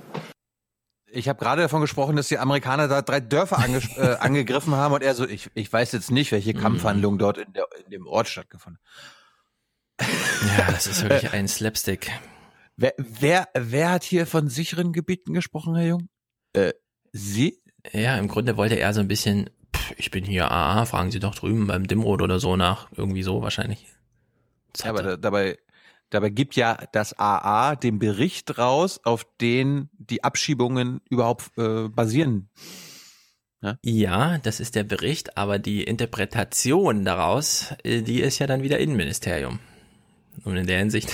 Ich 1.12 1.28
habe 1.28 1.40
gerade 1.40 1.62
davon 1.62 1.80
gesprochen, 1.80 2.14
dass 2.14 2.28
die 2.28 2.38
Amerikaner 2.38 2.86
da 2.86 3.02
drei 3.02 3.20
Dörfer 3.20 3.58
ange 3.58 3.78
äh, 3.96 4.16
angegriffen 4.20 4.74
haben 4.76 4.94
und 4.94 5.02
er 5.02 5.14
so, 5.14 5.26
ich, 5.26 5.50
ich 5.54 5.72
weiß 5.72 5.92
jetzt 5.92 6.10
nicht, 6.10 6.30
welche 6.32 6.54
Kampfhandlung 6.54 7.18
dort 7.18 7.38
in, 7.38 7.52
der, 7.52 7.66
in 7.84 7.90
dem 7.90 8.06
Ort 8.06 8.28
stattgefunden 8.28 8.80
hat. 8.80 10.08
Ja, 10.58 10.70
das 10.72 10.86
ist 10.86 11.02
wirklich 11.02 11.32
ein 11.32 11.48
Slapstick. 11.48 12.10
Wer, 12.76 12.94
wer, 12.96 13.48
wer 13.54 13.90
hat 13.90 14.04
hier 14.04 14.26
von 14.26 14.48
sicheren 14.48 14.92
Gebieten 14.92 15.34
gesprochen, 15.34 15.74
Herr 15.74 15.86
Jung? 15.86 16.08
Äh, 16.54 16.72
Sie? 17.12 17.60
Ja, 17.92 18.16
im 18.16 18.28
Grunde 18.28 18.56
wollte 18.56 18.78
er 18.78 18.94
so 18.94 19.00
ein 19.00 19.08
bisschen, 19.08 19.50
ich 19.98 20.10
bin 20.10 20.24
hier 20.24 20.50
AA, 20.50 20.84
fragen 20.84 21.10
Sie 21.10 21.20
doch 21.20 21.34
drüben 21.34 21.66
beim 21.66 21.86
Dimrod 21.86 22.22
oder 22.22 22.38
so 22.38 22.56
nach. 22.56 22.88
Irgendwie 22.96 23.22
so 23.22 23.42
wahrscheinlich. 23.42 23.86
Ja, 24.76 24.90
aber 24.90 25.02
da, 25.02 25.16
dabei, 25.16 25.58
dabei 26.10 26.30
gibt 26.30 26.56
ja 26.56 26.78
das 26.92 27.18
AA 27.18 27.76
den 27.76 27.98
Bericht 27.98 28.58
raus, 28.58 29.00
auf 29.04 29.26
den 29.40 29.90
die 29.98 30.24
Abschiebungen 30.24 31.00
überhaupt 31.08 31.50
äh, 31.58 31.88
basieren. 31.88 32.48
Ja, 33.82 34.38
das 34.38 34.58
ist 34.58 34.74
der 34.74 34.84
Bericht, 34.84 35.36
aber 35.36 35.58
die 35.58 35.84
Interpretation 35.84 37.04
daraus, 37.04 37.74
äh, 37.84 38.00
die 38.00 38.20
ist 38.20 38.38
ja 38.38 38.46
dann 38.46 38.62
wieder 38.62 38.78
Innenministerium. 38.78 39.58
Und 40.44 40.56
in 40.56 40.66
der 40.66 40.78
Hinsicht. 40.78 41.10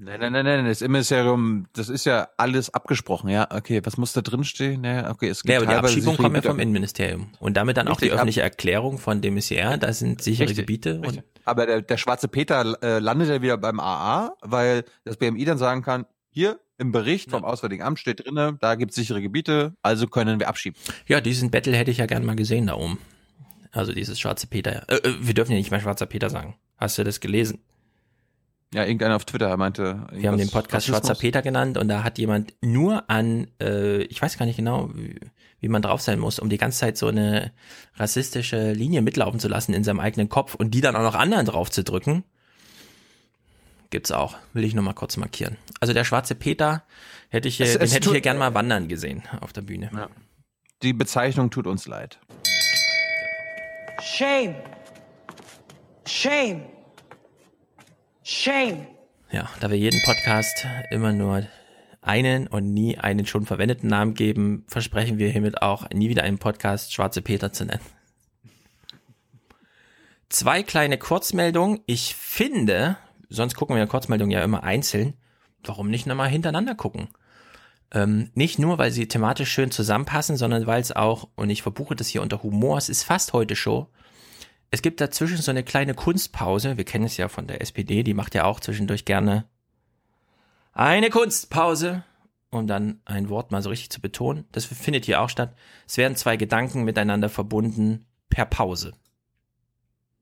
Nein, 0.00 0.20
nein, 0.20 0.32
nein, 0.32 0.44
nein, 0.44 0.64
das 0.66 0.80
Innenministerium, 0.80 1.66
das 1.72 1.88
ist 1.88 2.04
ja 2.06 2.28
alles 2.36 2.72
abgesprochen, 2.72 3.30
ja. 3.30 3.48
Okay, 3.50 3.80
was 3.84 3.96
muss 3.96 4.12
da 4.12 4.20
drin 4.20 4.44
stehen? 4.44 4.84
Ja, 4.84 5.10
okay, 5.10 5.28
es 5.28 5.42
gibt 5.42 5.50
Ja, 5.52 5.58
aber 5.58 5.66
die 5.66 5.74
Abschiebung 5.74 6.16
kommt 6.16 6.36
ja 6.36 6.42
vom 6.42 6.60
Innenministerium. 6.60 7.30
Und 7.40 7.56
damit 7.56 7.76
dann 7.76 7.88
auch 7.88 7.92
Richtig, 7.92 8.08
die 8.08 8.12
ab- 8.12 8.18
öffentliche 8.18 8.42
Erklärung 8.42 8.98
von 8.98 9.20
dem 9.20 9.34
MCR, 9.34 9.76
das 9.76 9.98
sind 9.98 10.22
sichere 10.22 10.48
Richtig, 10.48 10.66
Gebiete. 10.66 11.00
richtig. 11.02 11.22
Aber 11.44 11.66
der, 11.66 11.82
der 11.82 11.96
schwarze 11.96 12.28
Peter 12.28 12.80
äh, 12.82 13.00
landet 13.00 13.28
ja 13.28 13.42
wieder 13.42 13.56
beim 13.58 13.80
AA, 13.80 14.34
weil 14.42 14.84
das 15.04 15.16
BMI 15.16 15.44
dann 15.44 15.58
sagen 15.58 15.82
kann, 15.82 16.06
hier 16.30 16.60
im 16.76 16.92
Bericht 16.92 17.30
vom 17.30 17.42
Auswärtigen 17.44 17.82
Amt 17.82 17.98
steht 17.98 18.24
drinne, 18.24 18.56
da 18.60 18.76
gibt 18.76 18.90
es 18.92 18.96
sichere 18.96 19.20
Gebiete, 19.20 19.74
also 19.82 20.06
können 20.06 20.38
wir 20.38 20.48
abschieben. 20.48 20.78
ja, 21.08 21.20
diesen 21.20 21.50
Battle 21.50 21.74
hätte 21.76 21.90
ich 21.90 21.98
ja 21.98 22.06
gern 22.06 22.24
mal 22.24 22.36
gesehen 22.36 22.68
da 22.68 22.74
oben. 22.74 22.98
Also 23.72 23.92
dieses 23.92 24.20
schwarze 24.20 24.46
Peter. 24.46 24.84
Äh, 24.88 24.96
äh, 25.08 25.14
wir 25.20 25.34
dürfen 25.34 25.50
ja 25.52 25.58
nicht 25.58 25.72
mal 25.72 25.80
schwarzer 25.80 26.06
Peter 26.06 26.30
sagen. 26.30 26.54
Hast 26.76 26.96
du 26.98 27.02
das 27.04 27.18
gelesen? 27.18 27.58
Ja, 28.74 28.82
irgendeiner 28.84 29.16
auf 29.16 29.24
Twitter 29.24 29.56
meinte. 29.56 30.06
Wir 30.12 30.28
haben 30.28 30.36
den 30.38 30.50
Podcast 30.50 30.86
Schwarzer 30.86 31.14
Peter 31.14 31.40
genannt 31.40 31.78
und 31.78 31.88
da 31.88 32.02
hat 32.04 32.18
jemand 32.18 32.52
nur 32.60 33.08
an, 33.08 33.48
äh, 33.60 34.02
ich 34.02 34.20
weiß 34.20 34.36
gar 34.36 34.44
nicht 34.44 34.56
genau, 34.56 34.90
wie, 34.94 35.18
wie 35.60 35.68
man 35.68 35.80
drauf 35.80 36.02
sein 36.02 36.18
muss, 36.18 36.38
um 36.38 36.50
die 36.50 36.58
ganze 36.58 36.80
Zeit 36.80 36.98
so 36.98 37.08
eine 37.08 37.50
rassistische 37.96 38.72
Linie 38.72 39.00
mitlaufen 39.00 39.40
zu 39.40 39.48
lassen 39.48 39.72
in 39.72 39.84
seinem 39.84 40.00
eigenen 40.00 40.28
Kopf 40.28 40.54
und 40.54 40.72
die 40.72 40.82
dann 40.82 40.96
auch 40.96 41.02
noch 41.02 41.14
anderen 41.14 41.46
drauf 41.46 41.70
zu 41.70 41.82
drücken. 41.82 42.24
Gibt's 43.88 44.12
auch. 44.12 44.36
Will 44.52 44.64
ich 44.64 44.74
nur 44.74 44.84
mal 44.84 44.92
kurz 44.92 45.16
markieren. 45.16 45.56
Also 45.80 45.94
der 45.94 46.04
schwarze 46.04 46.34
Peter 46.34 46.82
hätte 47.30 47.48
ich, 47.48 47.58
äh, 47.60 47.64
Es- 47.64 47.72
den 47.72 47.82
es 47.82 47.94
hätte 47.94 48.08
ich 48.08 48.12
hier 48.12 48.20
gern 48.20 48.36
mal 48.36 48.52
wandern 48.52 48.86
gesehen 48.88 49.22
auf 49.40 49.54
der 49.54 49.62
Bühne. 49.62 49.90
Ja. 49.94 50.08
Die 50.82 50.92
Bezeichnung 50.92 51.48
tut 51.50 51.66
uns 51.66 51.86
leid. 51.86 52.18
Shame. 54.02 54.56
Shame. 56.06 56.62
Shame. 58.30 58.86
Ja, 59.30 59.48
da 59.58 59.70
wir 59.70 59.78
jeden 59.78 60.02
Podcast 60.02 60.66
immer 60.90 61.14
nur 61.14 61.46
einen 62.02 62.46
und 62.46 62.74
nie 62.74 62.98
einen 62.98 63.24
schon 63.24 63.46
verwendeten 63.46 63.88
Namen 63.88 64.12
geben, 64.12 64.66
versprechen 64.68 65.16
wir 65.16 65.30
hiermit 65.30 65.62
auch, 65.62 65.88
nie 65.88 66.10
wieder 66.10 66.24
einen 66.24 66.36
Podcast 66.36 66.92
Schwarze 66.92 67.22
Peter 67.22 67.54
zu 67.54 67.64
nennen. 67.64 67.80
Zwei 70.28 70.62
kleine 70.62 70.98
Kurzmeldungen. 70.98 71.80
Ich 71.86 72.14
finde, 72.16 72.98
sonst 73.30 73.54
gucken 73.56 73.76
wir 73.76 73.86
Kurzmeldungen 73.86 74.30
ja 74.30 74.44
immer 74.44 74.62
einzeln. 74.62 75.14
Warum 75.64 75.88
nicht 75.88 76.06
nochmal 76.06 76.28
hintereinander 76.28 76.74
gucken? 76.74 77.08
Ähm, 77.92 78.30
nicht 78.34 78.58
nur, 78.58 78.76
weil 78.76 78.90
sie 78.90 79.08
thematisch 79.08 79.50
schön 79.50 79.70
zusammenpassen, 79.70 80.36
sondern 80.36 80.66
weil 80.66 80.82
es 80.82 80.92
auch, 80.92 81.28
und 81.34 81.48
ich 81.48 81.62
verbuche 81.62 81.96
das 81.96 82.08
hier 82.08 82.20
unter 82.20 82.42
Humor, 82.42 82.76
es 82.76 82.90
ist 82.90 83.04
fast 83.04 83.32
heute 83.32 83.56
Show, 83.56 83.88
es 84.70 84.82
gibt 84.82 85.00
dazwischen 85.00 85.38
so 85.38 85.50
eine 85.50 85.62
kleine 85.62 85.94
Kunstpause. 85.94 86.76
Wir 86.76 86.84
kennen 86.84 87.04
es 87.04 87.16
ja 87.16 87.28
von 87.28 87.46
der 87.46 87.60
SPD, 87.60 88.02
die 88.02 88.14
macht 88.14 88.34
ja 88.34 88.44
auch 88.44 88.60
zwischendurch 88.60 89.04
gerne 89.04 89.44
eine 90.72 91.10
Kunstpause, 91.10 92.04
um 92.50 92.66
dann 92.66 93.00
ein 93.04 93.28
Wort 93.30 93.50
mal 93.50 93.62
so 93.62 93.70
richtig 93.70 93.90
zu 93.90 94.00
betonen. 94.00 94.46
Das 94.52 94.64
findet 94.66 95.06
hier 95.06 95.20
auch 95.20 95.28
statt. 95.28 95.54
Es 95.86 95.96
werden 95.96 96.16
zwei 96.16 96.36
Gedanken 96.36 96.84
miteinander 96.84 97.28
verbunden 97.28 98.06
per 98.28 98.44
Pause. 98.44 98.92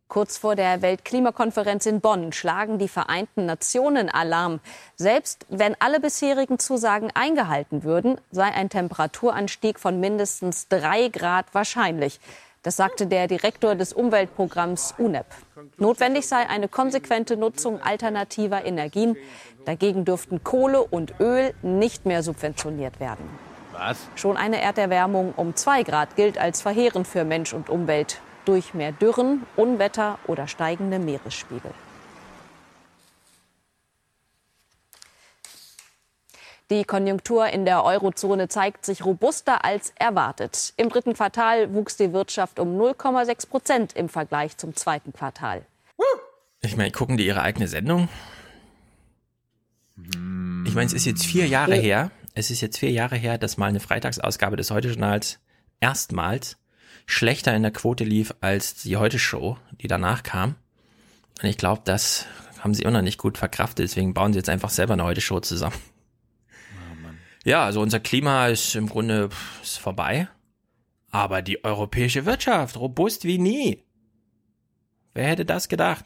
Kurz 0.08 0.38
vor 0.38 0.54
der 0.54 0.82
Weltklimakonferenz 0.82 1.84
in 1.84 2.00
Bonn 2.00 2.32
schlagen 2.32 2.78
die 2.78 2.86
Vereinten 2.86 3.44
Nationen 3.44 4.08
Alarm. 4.08 4.60
Selbst 4.94 5.46
wenn 5.48 5.74
alle 5.80 5.98
bisherigen 5.98 6.60
Zusagen 6.60 7.10
eingehalten 7.12 7.82
würden, 7.82 8.20
sei 8.30 8.44
ein 8.44 8.70
Temperaturanstieg 8.70 9.80
von 9.80 9.98
mindestens 9.98 10.68
drei 10.68 11.08
Grad 11.08 11.46
wahrscheinlich. 11.54 12.20
Das 12.66 12.74
sagte 12.74 13.06
der 13.06 13.28
Direktor 13.28 13.76
des 13.76 13.92
Umweltprogramms 13.92 14.92
UNEP. 14.98 15.26
Notwendig 15.78 16.26
sei 16.26 16.48
eine 16.48 16.66
konsequente 16.66 17.36
Nutzung 17.36 17.80
alternativer 17.80 18.64
Energien. 18.64 19.16
Dagegen 19.64 20.04
dürften 20.04 20.42
Kohle 20.42 20.82
und 20.82 21.20
Öl 21.20 21.54
nicht 21.62 22.06
mehr 22.06 22.24
subventioniert 22.24 22.98
werden. 22.98 23.24
Was? 23.70 24.08
Schon 24.16 24.36
eine 24.36 24.60
Erderwärmung 24.60 25.32
um 25.36 25.54
zwei 25.54 25.84
Grad 25.84 26.16
gilt 26.16 26.38
als 26.38 26.60
verheerend 26.60 27.06
für 27.06 27.22
Mensch 27.22 27.54
und 27.54 27.70
Umwelt 27.70 28.20
durch 28.46 28.74
mehr 28.74 28.90
Dürren, 28.90 29.46
Unwetter 29.54 30.18
oder 30.26 30.48
steigende 30.48 30.98
Meeresspiegel. 30.98 31.70
Die 36.70 36.84
Konjunktur 36.84 37.48
in 37.48 37.64
der 37.64 37.84
Eurozone 37.84 38.48
zeigt 38.48 38.84
sich 38.84 39.04
robuster 39.04 39.64
als 39.64 39.92
erwartet. 39.94 40.74
Im 40.76 40.88
dritten 40.88 41.14
Quartal 41.14 41.72
wuchs 41.72 41.96
die 41.96 42.12
Wirtschaft 42.12 42.58
um 42.58 42.76
0,6 42.76 43.48
Prozent 43.48 43.92
im 43.92 44.08
Vergleich 44.08 44.56
zum 44.56 44.74
zweiten 44.74 45.12
Quartal. 45.12 45.64
Ich 46.62 46.76
meine, 46.76 46.90
gucken 46.90 47.16
die 47.16 47.26
ihre 47.26 47.42
eigene 47.42 47.68
Sendung? 47.68 48.08
Ich 49.96 50.74
meine, 50.74 50.86
es 50.86 50.92
ist 50.92 51.04
jetzt 51.04 51.24
vier 51.24 51.46
Jahre 51.46 51.76
her. 51.76 52.10
Es 52.34 52.50
ist 52.50 52.60
jetzt 52.60 52.78
vier 52.78 52.90
Jahre 52.90 53.16
her, 53.16 53.38
dass 53.38 53.56
mal 53.56 53.68
eine 53.68 53.80
Freitagsausgabe 53.80 54.56
des 54.56 54.72
Heute-Journals 54.72 55.38
erstmals 55.78 56.56
schlechter 57.06 57.54
in 57.54 57.62
der 57.62 57.70
Quote 57.70 58.02
lief 58.02 58.34
als 58.40 58.74
die 58.82 58.96
Heute-Show, 58.96 59.56
die 59.80 59.86
danach 59.86 60.24
kam. 60.24 60.56
Und 61.40 61.48
ich 61.48 61.58
glaube, 61.58 61.82
das 61.84 62.26
haben 62.58 62.74
sie 62.74 62.82
immer 62.82 62.90
noch 62.90 63.02
nicht 63.02 63.18
gut 63.18 63.38
verkraftet. 63.38 63.84
Deswegen 63.84 64.14
bauen 64.14 64.32
sie 64.32 64.40
jetzt 64.40 64.48
einfach 64.48 64.70
selber 64.70 64.94
eine 64.94 65.04
Heute-Show 65.04 65.38
zusammen. 65.40 65.76
Ja, 67.46 67.64
also 67.64 67.80
unser 67.80 68.00
Klima 68.00 68.48
ist 68.48 68.74
im 68.74 68.88
Grunde 68.88 69.30
ist 69.62 69.78
vorbei. 69.78 70.28
Aber 71.10 71.42
die 71.42 71.64
europäische 71.64 72.26
Wirtschaft, 72.26 72.76
robust 72.76 73.24
wie 73.24 73.38
nie. 73.38 73.84
Wer 75.14 75.28
hätte 75.28 75.44
das 75.46 75.68
gedacht? 75.68 76.04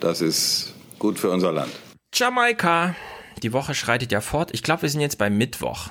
Das 0.00 0.20
ist 0.20 0.74
gut 0.98 1.18
für 1.18 1.30
unser 1.30 1.52
Land. 1.52 1.72
Jamaika. 2.12 2.94
Die 3.42 3.52
Woche 3.52 3.74
schreitet 3.74 4.12
ja 4.12 4.20
fort. 4.20 4.50
Ich 4.52 4.62
glaube, 4.62 4.82
wir 4.82 4.88
sind 4.88 5.00
jetzt 5.00 5.18
beim 5.18 5.36
Mittwoch. 5.38 5.90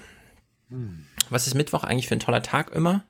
Was 1.29 1.47
ist 1.47 1.53
Mittwoch 1.53 1.83
eigentlich 1.83 2.07
für 2.07 2.15
ein 2.15 2.19
toller 2.19 2.43
Tag 2.43 2.71
immer? 2.71 3.03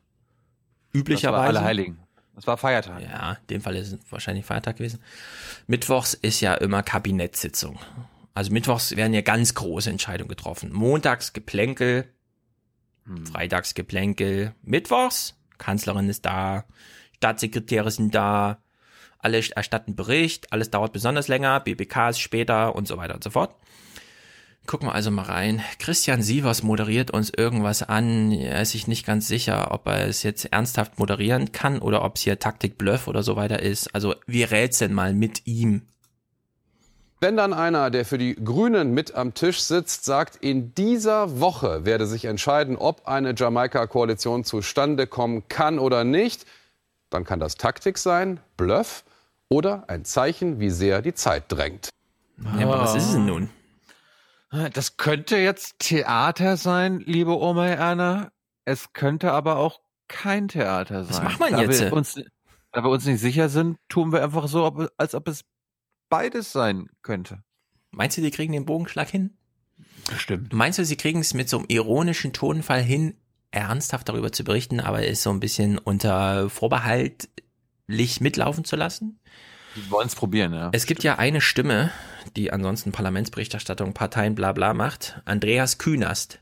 Üblicherweise. 0.94 1.32
Das 1.32 1.42
war 1.42 1.48
Allerheiligen. 1.48 2.00
Das 2.36 2.48
war 2.48 2.58
Feiertag. 2.58 3.02
Ja, 3.02 3.32
in 3.32 3.48
dem 3.48 3.62
Fall 3.62 3.78
ist 3.78 3.94
es 3.94 4.00
wahrscheinlich 4.12 4.46
Feiertag 4.46 4.78
gewesen. 4.78 5.02
Mittwochs 5.68 6.14
ist 6.14 6.42
ja 6.42 6.54
immer 6.54 6.84
Kabinettssitzung. 6.84 7.80
Also 8.36 8.52
mittwochs 8.52 8.96
werden 8.96 9.14
ja 9.14 9.22
ganz 9.22 9.56
große 9.56 9.90
Entscheidungen 9.90 10.30
getroffen. 10.30 10.72
Montags 10.72 11.34
Geplänkel, 11.34 12.14
freitags 13.32 13.74
Geplänkel, 13.74 14.54
mittwochs 14.62 15.36
Kanzlerin 15.58 16.10
ist 16.10 16.26
da, 16.26 16.66
Staatssekretäre 17.16 17.90
sind 17.90 18.14
da, 18.14 18.62
alle 19.20 19.42
erstatten 19.56 19.96
Bericht, 19.96 20.52
alles 20.52 20.70
dauert 20.70 20.94
besonders 20.94 21.28
länger, 21.28 21.60
BBK 21.62 22.10
ist 22.10 22.20
später 22.20 22.76
und 22.76 22.88
so 22.88 22.98
weiter 22.98 23.16
und 23.16 23.24
so 23.24 23.30
fort. 23.30 23.56
Gucken 24.68 24.88
wir 24.88 24.96
also 24.96 25.12
mal 25.12 25.24
rein. 25.24 25.62
Christian 25.78 26.24
Sievers 26.24 26.64
moderiert 26.64 27.12
uns 27.12 27.30
irgendwas 27.30 27.84
an. 27.84 28.32
Er 28.32 28.62
ist 28.64 28.72
sich 28.72 28.88
nicht 28.88 29.06
ganz 29.06 29.28
sicher, 29.28 29.72
ob 29.72 29.88
er 29.88 30.08
es 30.08 30.24
jetzt 30.24 30.46
ernsthaft 30.46 30.98
moderieren 30.98 31.52
kann 31.52 31.80
oder 31.80 32.04
ob 32.04 32.16
es 32.16 32.24
hier 32.24 32.40
Taktik 32.40 32.78
Bluff 32.78 33.08
oder 33.08 33.22
so 33.22 33.36
weiter 33.36 33.62
ist. 33.62 33.94
Also 33.94 34.16
wir 34.26 34.50
rätseln 34.50 34.92
mal 34.92 35.14
mit 35.14 35.46
ihm. 35.46 35.84
Wenn 37.22 37.38
dann 37.38 37.54
einer, 37.54 37.90
der 37.92 38.06
für 38.06 38.18
die 38.18 38.36
Grünen 38.36 38.94
mit 38.94 39.16
am 39.16 39.34
Tisch 39.34 39.62
sitzt, 39.62 40.04
sagt, 40.06 40.36
in 40.36 40.76
dieser 40.76 41.40
Woche 41.40 41.86
werde 41.86 42.08
sich 42.08 42.26
entscheiden, 42.26 42.76
ob 42.76 43.08
eine 43.08 43.34
Jamaika-Koalition 43.36 44.44
zustande 44.44 45.08
kommen 45.08 45.48
kann 45.48 45.80
oder 45.80 46.04
nicht, 46.04 46.46
dann 47.10 47.24
kann 47.24 47.40
das 47.40 47.56
Taktik 47.56 47.98
sein, 47.98 48.42
Bluff 48.58 49.06
oder 49.48 49.86
ein 49.88 50.04
Zeichen, 50.04 50.60
wie 50.60 50.70
sehr 50.70 51.02
die 51.02 51.14
Zeit 51.14 51.46
drängt. 51.48 51.90
Ja, 52.60 52.66
aber 52.68 52.82
was 52.82 52.96
ist 52.96 53.06
es 53.06 53.14
denn 53.14 53.26
nun? 53.26 53.50
Das 54.74 54.98
könnte 54.98 55.38
jetzt 55.38 55.80
Theater 55.80 56.58
sein, 56.58 57.00
liebe 57.00 57.38
Oma 57.38 57.68
Erna. 57.68 58.32
Es 58.66 58.94
könnte 58.94 59.32
aber 59.32 59.58
auch 59.58 59.80
kein 60.08 60.48
Theater 60.48 61.06
sein. 61.06 61.16
Was 61.16 61.24
macht 61.24 61.40
man 61.40 61.52
da 61.54 61.62
jetzt? 61.62 61.82
Wir 61.82 61.94
uns, 61.94 62.20
da 62.72 62.84
wir 62.84 62.90
uns 62.90 63.06
nicht 63.06 63.22
sicher 63.22 63.50
sind, 63.50 63.78
tun 63.90 64.12
wir 64.12 64.24
einfach 64.24 64.48
so, 64.48 64.88
als 64.98 65.16
ob 65.16 65.28
es 65.28 65.42
beides 66.10 66.52
sein 66.52 66.90
könnte. 67.02 67.44
Meinst 67.92 68.18
du, 68.18 68.22
die 68.22 68.32
kriegen 68.32 68.54
den 68.54 68.66
Bogenschlag 68.66 69.10
hin? 69.10 69.38
Bestimmt. 70.10 70.54
Meinst 70.54 70.80
du, 70.80 70.86
sie 70.86 70.98
kriegen 70.98 71.22
es 71.22 71.34
mit 71.34 71.50
so 71.50 71.58
einem 71.58 71.66
ironischen 71.70 72.34
Tonfall 72.34 72.82
hin, 72.82 73.16
ernsthaft 73.52 74.10
darüber 74.10 74.32
zu 74.32 74.44
berichten, 74.44 74.80
aber 74.80 75.08
es 75.08 75.24
so 75.24 75.30
ein 75.32 75.40
bisschen 75.40 75.78
unter 75.78 76.50
vorbehaltlich 76.50 78.22
mitlaufen 78.22 78.66
zu 78.66 78.76
lassen? 78.76 79.20
Die 79.76 79.90
wollen 79.92 80.08
es 80.08 80.16
probieren, 80.16 80.54
ja. 80.54 80.70
Es 80.74 80.86
gibt 80.86 81.04
ja 81.04 81.18
eine 81.18 81.42
Stimme, 81.42 81.92
die 82.36 82.52
ansonsten 82.52 82.92
Parlamentsberichterstattung, 82.92 83.94
Parteien, 83.94 84.36
bla 84.36 84.54
bla 84.54 84.74
macht. 84.74 85.22
Andreas 85.26 85.78
Künast, 85.78 86.40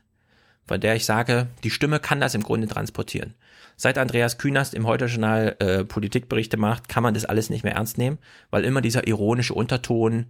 von 0.66 0.80
der 0.80 0.94
ich 0.94 1.04
sage, 1.04 1.48
die 1.64 1.70
Stimme 1.70 2.00
kann 2.00 2.20
das 2.20 2.34
im 2.34 2.42
Grunde 2.42 2.68
transportieren. 2.68 3.34
Seit 3.76 3.98
Andreas 3.98 4.38
Künast 4.38 4.74
im 4.74 4.86
Heute-Journal 4.86 5.56
äh, 5.58 5.84
Politikberichte 5.84 6.56
macht, 6.56 6.88
kann 6.88 7.02
man 7.02 7.14
das 7.14 7.24
alles 7.24 7.50
nicht 7.50 7.64
mehr 7.64 7.74
ernst 7.74 7.98
nehmen, 7.98 8.18
weil 8.50 8.64
immer 8.64 8.80
dieser 8.80 9.06
ironische 9.06 9.54
Unterton, 9.54 10.26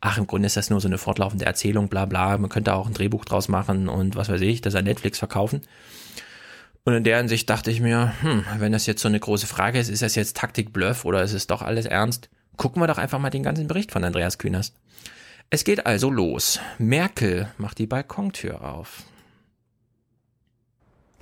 ach, 0.00 0.18
im 0.18 0.26
Grunde 0.26 0.46
ist 0.46 0.56
das 0.56 0.70
nur 0.70 0.80
so 0.80 0.88
eine 0.88 0.98
fortlaufende 0.98 1.44
Erzählung, 1.44 1.88
bla 1.88 2.04
bla, 2.04 2.38
man 2.38 2.50
könnte 2.50 2.74
auch 2.74 2.86
ein 2.86 2.94
Drehbuch 2.94 3.24
draus 3.24 3.48
machen 3.48 3.88
und 3.88 4.16
was 4.16 4.28
weiß 4.28 4.40
ich, 4.42 4.60
das 4.60 4.74
an 4.74 4.84
Netflix 4.84 5.18
verkaufen. 5.18 5.62
Und 6.84 6.92
in 6.92 7.04
der 7.04 7.16
Hinsicht 7.16 7.48
dachte 7.48 7.70
ich 7.70 7.80
mir, 7.80 8.12
hm, 8.20 8.44
wenn 8.58 8.72
das 8.72 8.86
jetzt 8.86 9.00
so 9.00 9.08
eine 9.08 9.18
große 9.18 9.46
Frage 9.46 9.78
ist, 9.78 9.88
ist 9.88 10.02
das 10.02 10.14
jetzt 10.14 10.36
Taktik 10.36 10.72
Bluff 10.72 11.04
oder 11.04 11.22
ist 11.22 11.32
es 11.32 11.46
doch 11.46 11.62
alles 11.62 11.86
ernst? 11.86 12.28
Gucken 12.56 12.82
wir 12.82 12.86
doch 12.86 12.98
einfach 12.98 13.18
mal 13.18 13.30
den 13.30 13.42
ganzen 13.42 13.66
Bericht 13.66 13.90
von 13.90 14.04
Andreas 14.04 14.38
Künast. 14.38 14.76
Es 15.50 15.64
geht 15.64 15.86
also 15.86 16.10
los. 16.10 16.60
Merkel 16.78 17.48
macht 17.58 17.78
die 17.78 17.86
Balkontür 17.86 18.62
auf. 18.62 19.02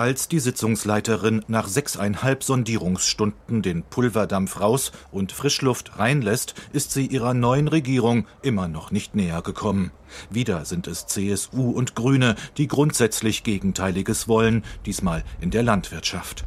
Als 0.02 0.26
die 0.26 0.40
Sitzungsleiterin 0.40 1.44
nach 1.46 1.68
sechseinhalb 1.68 2.42
Sondierungsstunden 2.42 3.62
den 3.62 3.84
Pulverdampf 3.84 4.58
raus 4.58 4.90
und 5.12 5.30
Frischluft 5.30 5.96
reinlässt, 5.96 6.56
ist 6.72 6.90
sie 6.90 7.06
ihrer 7.06 7.34
neuen 7.34 7.68
Regierung 7.68 8.26
immer 8.42 8.66
noch 8.66 8.90
nicht 8.90 9.14
näher 9.14 9.42
gekommen. 9.42 9.92
Wieder 10.28 10.64
sind 10.64 10.88
es 10.88 11.06
CSU 11.06 11.70
und 11.70 11.94
Grüne, 11.94 12.34
die 12.56 12.66
grundsätzlich 12.66 13.44
Gegenteiliges 13.44 14.26
wollen, 14.26 14.64
diesmal 14.86 15.22
in 15.40 15.52
der 15.52 15.62
Landwirtschaft. 15.62 16.46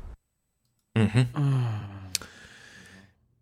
Mhm. 0.93 1.27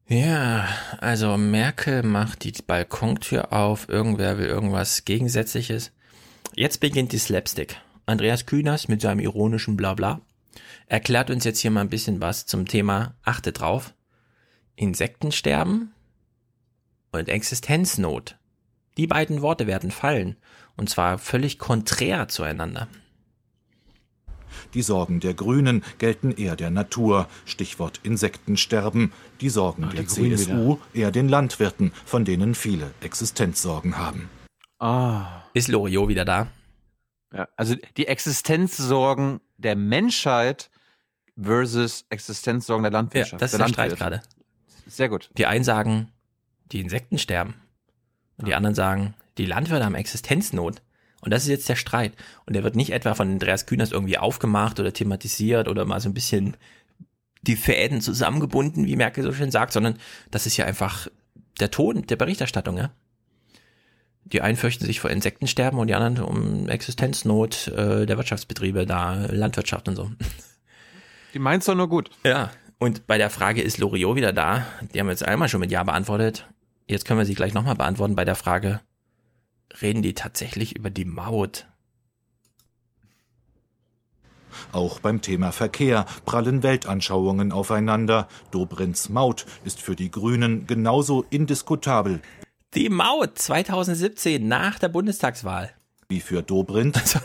Ja, 0.07 0.67
also 0.99 1.37
Merkel 1.37 2.03
macht 2.03 2.43
die 2.43 2.53
Balkontür 2.61 3.51
auf, 3.51 3.89
irgendwer 3.89 4.37
will 4.37 4.45
irgendwas 4.45 5.05
Gegensätzliches. 5.05 5.91
Jetzt 6.53 6.81
beginnt 6.81 7.13
die 7.13 7.17
Slapstick. 7.17 7.81
Andreas 8.05 8.45
Kühners 8.45 8.87
mit 8.87 9.01
seinem 9.01 9.19
ironischen 9.19 9.77
Blabla 9.77 10.21
erklärt 10.87 11.29
uns 11.29 11.43
jetzt 11.45 11.59
hier 11.59 11.71
mal 11.71 11.81
ein 11.81 11.89
bisschen 11.89 12.21
was 12.21 12.45
zum 12.45 12.67
Thema, 12.67 13.15
achte 13.23 13.51
drauf, 13.51 13.93
Insektensterben 14.75 15.93
und 17.11 17.29
Existenznot. 17.29 18.37
Die 18.97 19.07
beiden 19.07 19.41
Worte 19.41 19.67
werden 19.67 19.91
fallen, 19.91 20.35
und 20.75 20.89
zwar 20.89 21.17
völlig 21.17 21.59
konträr 21.59 22.27
zueinander. 22.27 22.87
Die 24.73 24.81
Sorgen 24.81 25.19
der 25.19 25.33
Grünen 25.33 25.83
gelten 25.97 26.31
eher 26.31 26.55
der 26.55 26.69
Natur, 26.69 27.27
Stichwort 27.45 27.99
Insektensterben. 28.03 29.11
Die 29.41 29.49
Sorgen 29.49 29.89
der 29.95 30.03
Grünen 30.03 30.37
CSU 30.37 30.77
eher 30.93 31.11
den 31.11 31.29
Landwirten, 31.29 31.91
von 32.05 32.25
denen 32.25 32.53
viele 32.53 32.91
Existenzsorgen 33.01 33.97
haben. 33.97 34.29
Ah. 34.79 35.43
Ist 35.53 35.69
Loriot 35.69 36.07
wieder 36.07 36.25
da? 36.25 36.47
Ja, 37.33 37.49
also 37.55 37.75
die 37.97 38.07
Existenzsorgen 38.07 39.41
der 39.57 39.75
Menschheit 39.75 40.69
versus 41.41 42.05
Existenzsorgen 42.09 42.83
der 42.83 42.91
Landwirtschaft. 42.91 43.33
Ja, 43.33 43.37
das 43.39 43.53
ist 43.53 43.59
der 43.59 43.65
der 43.65 43.73
Streit 43.73 43.97
gerade. 43.97 44.21
Sehr 44.85 45.09
gut. 45.09 45.29
Die 45.37 45.45
einen 45.45 45.63
sagen, 45.63 46.11
die 46.71 46.79
Insekten 46.79 47.17
sterben. 47.17 47.55
Und 48.37 48.47
die 48.47 48.55
anderen 48.55 48.75
sagen, 48.75 49.15
die 49.37 49.45
Landwirte 49.45 49.85
haben 49.85 49.95
Existenznot. 49.95 50.81
Und 51.21 51.31
das 51.31 51.43
ist 51.43 51.49
jetzt 51.49 51.69
der 51.69 51.75
Streit. 51.75 52.13
Und 52.45 52.53
der 52.53 52.63
wird 52.63 52.75
nicht 52.75 52.91
etwa 52.91 53.15
von 53.15 53.31
Andreas 53.31 53.65
Kühners 53.65 53.91
irgendwie 53.91 54.17
aufgemacht 54.17 54.79
oder 54.79 54.93
thematisiert 54.93 55.67
oder 55.67 55.85
mal 55.85 56.01
so 56.01 56.09
ein 56.09 56.13
bisschen 56.13 56.57
die 57.41 57.55
Fäden 57.55 58.01
zusammengebunden, 58.01 58.85
wie 58.85 58.95
Merkel 58.95 59.23
so 59.23 59.33
schön 59.33 59.51
sagt, 59.51 59.73
sondern 59.73 59.97
das 60.31 60.45
ist 60.45 60.57
ja 60.57 60.65
einfach 60.65 61.07
der 61.59 61.71
Ton 61.71 62.05
der 62.07 62.15
Berichterstattung, 62.15 62.77
ja. 62.77 62.91
Die 64.25 64.41
einen 64.41 64.57
fürchten 64.57 64.85
sich 64.85 64.99
vor 64.99 65.09
Insektensterben 65.09 65.79
und 65.79 65.87
die 65.87 65.95
anderen 65.95 66.25
um 66.25 66.69
Existenznot 66.69 67.67
äh, 67.67 68.05
der 68.05 68.17
Wirtschaftsbetriebe, 68.17 68.85
da 68.85 69.25
Landwirtschaft 69.25 69.87
und 69.87 69.95
so. 69.95 70.11
Die 71.33 71.39
meint's 71.39 71.65
doch 71.65 71.75
nur 71.75 71.89
gut. 71.89 72.09
Ja. 72.23 72.51
Und 72.79 73.07
bei 73.07 73.17
der 73.17 73.29
Frage, 73.29 73.61
ist 73.61 73.77
Loriot 73.77 74.15
wieder 74.15 74.33
da? 74.33 74.65
Die 74.93 74.99
haben 74.99 75.07
wir 75.07 75.11
jetzt 75.13 75.25
einmal 75.25 75.49
schon 75.49 75.59
mit 75.59 75.71
Ja 75.71 75.83
beantwortet. 75.83 76.47
Jetzt 76.87 77.05
können 77.05 77.19
wir 77.19 77.25
sie 77.25 77.35
gleich 77.35 77.53
nochmal 77.53 77.75
beantworten 77.75 78.15
bei 78.15 78.25
der 78.25 78.35
Frage, 78.35 78.81
reden 79.81 80.01
die 80.01 80.13
tatsächlich 80.13 80.75
über 80.75 80.89
die 80.89 81.05
Maut? 81.05 81.65
Auch 84.71 84.99
beim 84.99 85.21
Thema 85.21 85.51
Verkehr 85.51 86.05
prallen 86.25 86.61
Weltanschauungen 86.61 87.51
aufeinander. 87.51 88.27
Dobrins 88.51 89.09
Maut 89.09 89.45
ist 89.65 89.81
für 89.81 89.95
die 89.95 90.11
Grünen 90.11 90.67
genauso 90.67 91.25
indiskutabel. 91.29 92.21
Die 92.75 92.89
Maut 92.89 93.37
2017 93.37 94.47
nach 94.47 94.79
der 94.79 94.89
Bundestagswahl. 94.89 95.69
Wie 96.09 96.19
für 96.19 96.41
Dobrindt. 96.41 97.19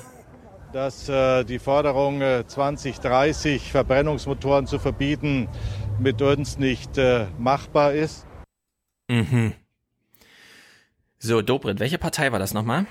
Dass 0.74 1.08
äh, 1.08 1.44
die 1.44 1.58
Forderung 1.58 2.20
äh, 2.20 2.44
2030 2.46 3.72
Verbrennungsmotoren 3.72 4.66
zu 4.66 4.78
verbieten 4.78 5.48
mit 5.98 6.20
uns 6.20 6.58
nicht 6.58 6.98
äh, 6.98 7.26
machbar 7.38 7.94
ist. 7.94 8.26
Mhm. 9.08 9.54
So, 11.18 11.40
Dobrindt, 11.40 11.80
welche 11.80 11.96
Partei 11.96 12.30
war 12.30 12.38
das 12.38 12.52
nochmal? 12.52 12.84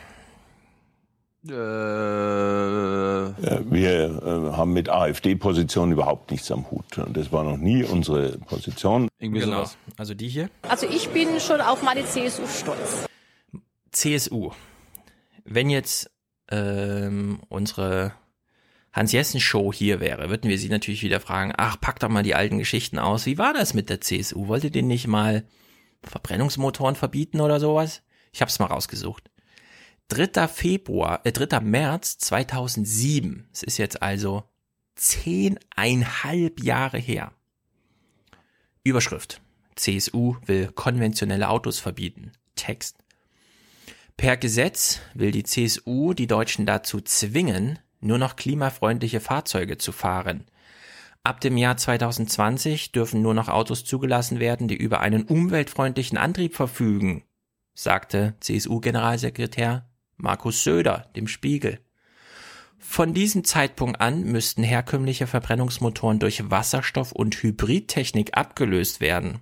Äh, 1.50 3.34
wir 3.72 4.22
äh, 4.24 4.56
haben 4.56 4.74
mit 4.74 4.90
AfD-Positionen 4.90 5.94
überhaupt 5.94 6.32
nichts 6.32 6.52
am 6.52 6.70
Hut. 6.72 6.86
Das 7.14 7.32
war 7.32 7.44
noch 7.44 7.58
nie 7.58 7.84
unsere 7.84 8.38
Position. 8.40 9.10
Irgendwie 9.20 9.42
genau. 9.42 9.58
sowas. 9.58 9.78
Also 9.98 10.14
die 10.14 10.28
hier. 10.28 10.50
Also 10.64 10.88
ich 10.88 11.10
bin 11.10 11.40
schon 11.40 11.62
auf 11.62 11.82
meine 11.84 12.06
CSU 12.06 12.48
stolz. 12.48 13.08
CSU. 13.92 14.52
Wenn 15.44 15.70
jetzt 15.70 16.12
ähm, 16.50 17.40
unsere 17.50 18.14
Hans-Jessen-Show 18.94 19.72
hier 19.74 20.00
wäre, 20.00 20.30
würden 20.30 20.50
wir 20.50 20.58
sie 20.58 20.70
natürlich 20.70 21.04
wieder 21.04 21.20
fragen, 21.20 21.54
ach, 21.56 21.80
pack 21.80 22.00
doch 22.00 22.10
mal 22.10 22.24
die 22.24 22.36
alten 22.36 22.58
Geschichten 22.58 23.00
aus. 23.00 23.26
Wie 23.26 23.38
war 23.38 23.54
das 23.54 23.74
mit 23.74 23.90
der 23.90 24.02
CSU? 24.02 24.48
Wolltet 24.48 24.76
ihr 24.76 24.84
nicht 24.84 25.08
mal 25.08 25.44
Verbrennungsmotoren 26.04 26.96
verbieten 26.96 27.42
oder 27.42 27.60
sowas? 27.60 28.02
Ich 28.34 28.42
hab's 28.42 28.60
mal 28.60 28.66
rausgesucht. 28.66 29.30
3. 30.10 30.48
Februar, 30.48 31.22
äh, 31.26 31.32
3. 31.32 31.60
März 31.60 32.18
2007. 32.20 33.48
Es 33.52 33.64
ist 33.64 33.78
jetzt 33.78 34.02
also 34.02 34.44
zehneinhalb 34.96 36.64
Jahre 36.64 36.98
her. 36.98 37.34
Überschrift. 38.84 39.42
CSU 39.76 40.38
will 40.46 40.72
konventionelle 40.72 41.50
Autos 41.50 41.80
verbieten. 41.80 42.32
Text. 42.56 42.98
Per 44.16 44.38
Gesetz 44.38 45.02
will 45.14 45.32
die 45.32 45.44
CSU 45.44 46.14
die 46.14 46.26
Deutschen 46.26 46.66
dazu 46.66 47.02
zwingen, 47.02 47.78
nur 48.00 48.18
noch 48.18 48.36
klimafreundliche 48.36 49.20
Fahrzeuge 49.20 49.78
zu 49.78 49.92
fahren. 49.92 50.46
Ab 51.24 51.42
dem 51.42 51.58
Jahr 51.58 51.78
2020 51.78 52.94
dürfen 52.94 53.22
nur 53.22 53.34
noch 53.34 53.50
Autos 53.50 53.84
zugelassen 53.84 54.40
werden, 54.40 54.68
die 54.68 54.78
über 54.78 55.02
einen 55.02 55.24
umweltfreundlichen 55.24 56.18
Antrieb 56.18 56.56
verfügen, 56.56 57.24
sagte 57.76 58.36
CSU-Generalsekretär 58.40 59.86
Markus 60.18 60.64
Söder 60.64 61.10
dem 61.16 61.28
Spiegel. 61.28 61.80
Von 62.80 63.14
diesem 63.14 63.44
Zeitpunkt 63.44 64.02
an 64.02 64.24
müssten 64.24 64.64
herkömmliche 64.64 65.28
Verbrennungsmotoren 65.28 66.20
durch 66.20 66.50
Wasserstoff- 66.50 67.12
und 67.12 67.36
Hybridtechnik 67.42 68.38
abgelöst 68.38 69.02
werden. 69.02 69.40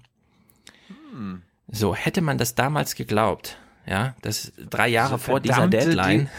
Hm. 1.12 1.42
So, 1.68 1.96
hätte 1.96 2.22
man 2.22 2.38
das 2.38 2.56
damals 2.56 2.96
geglaubt, 2.96 3.58
ja, 3.86 4.16
das 4.22 4.54
drei 4.70 4.88
Jahre 4.88 5.16
Diese 5.16 5.26
vor 5.26 5.40
dieser 5.40 5.68
Deadline. 5.68 6.30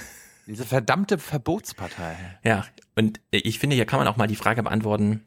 Die, 0.47 0.53
diese 0.53 0.65
verdammte 0.65 1.19
Verbotspartei. 1.19 2.17
Ja, 2.45 2.65
und 2.95 3.21
ich 3.31 3.59
finde, 3.59 3.77
hier 3.77 3.87
kann 3.87 3.99
man 3.99 4.09
auch 4.09 4.17
mal 4.17 4.29
die 4.29 4.37
Frage 4.37 4.63
beantworten, 4.63 5.23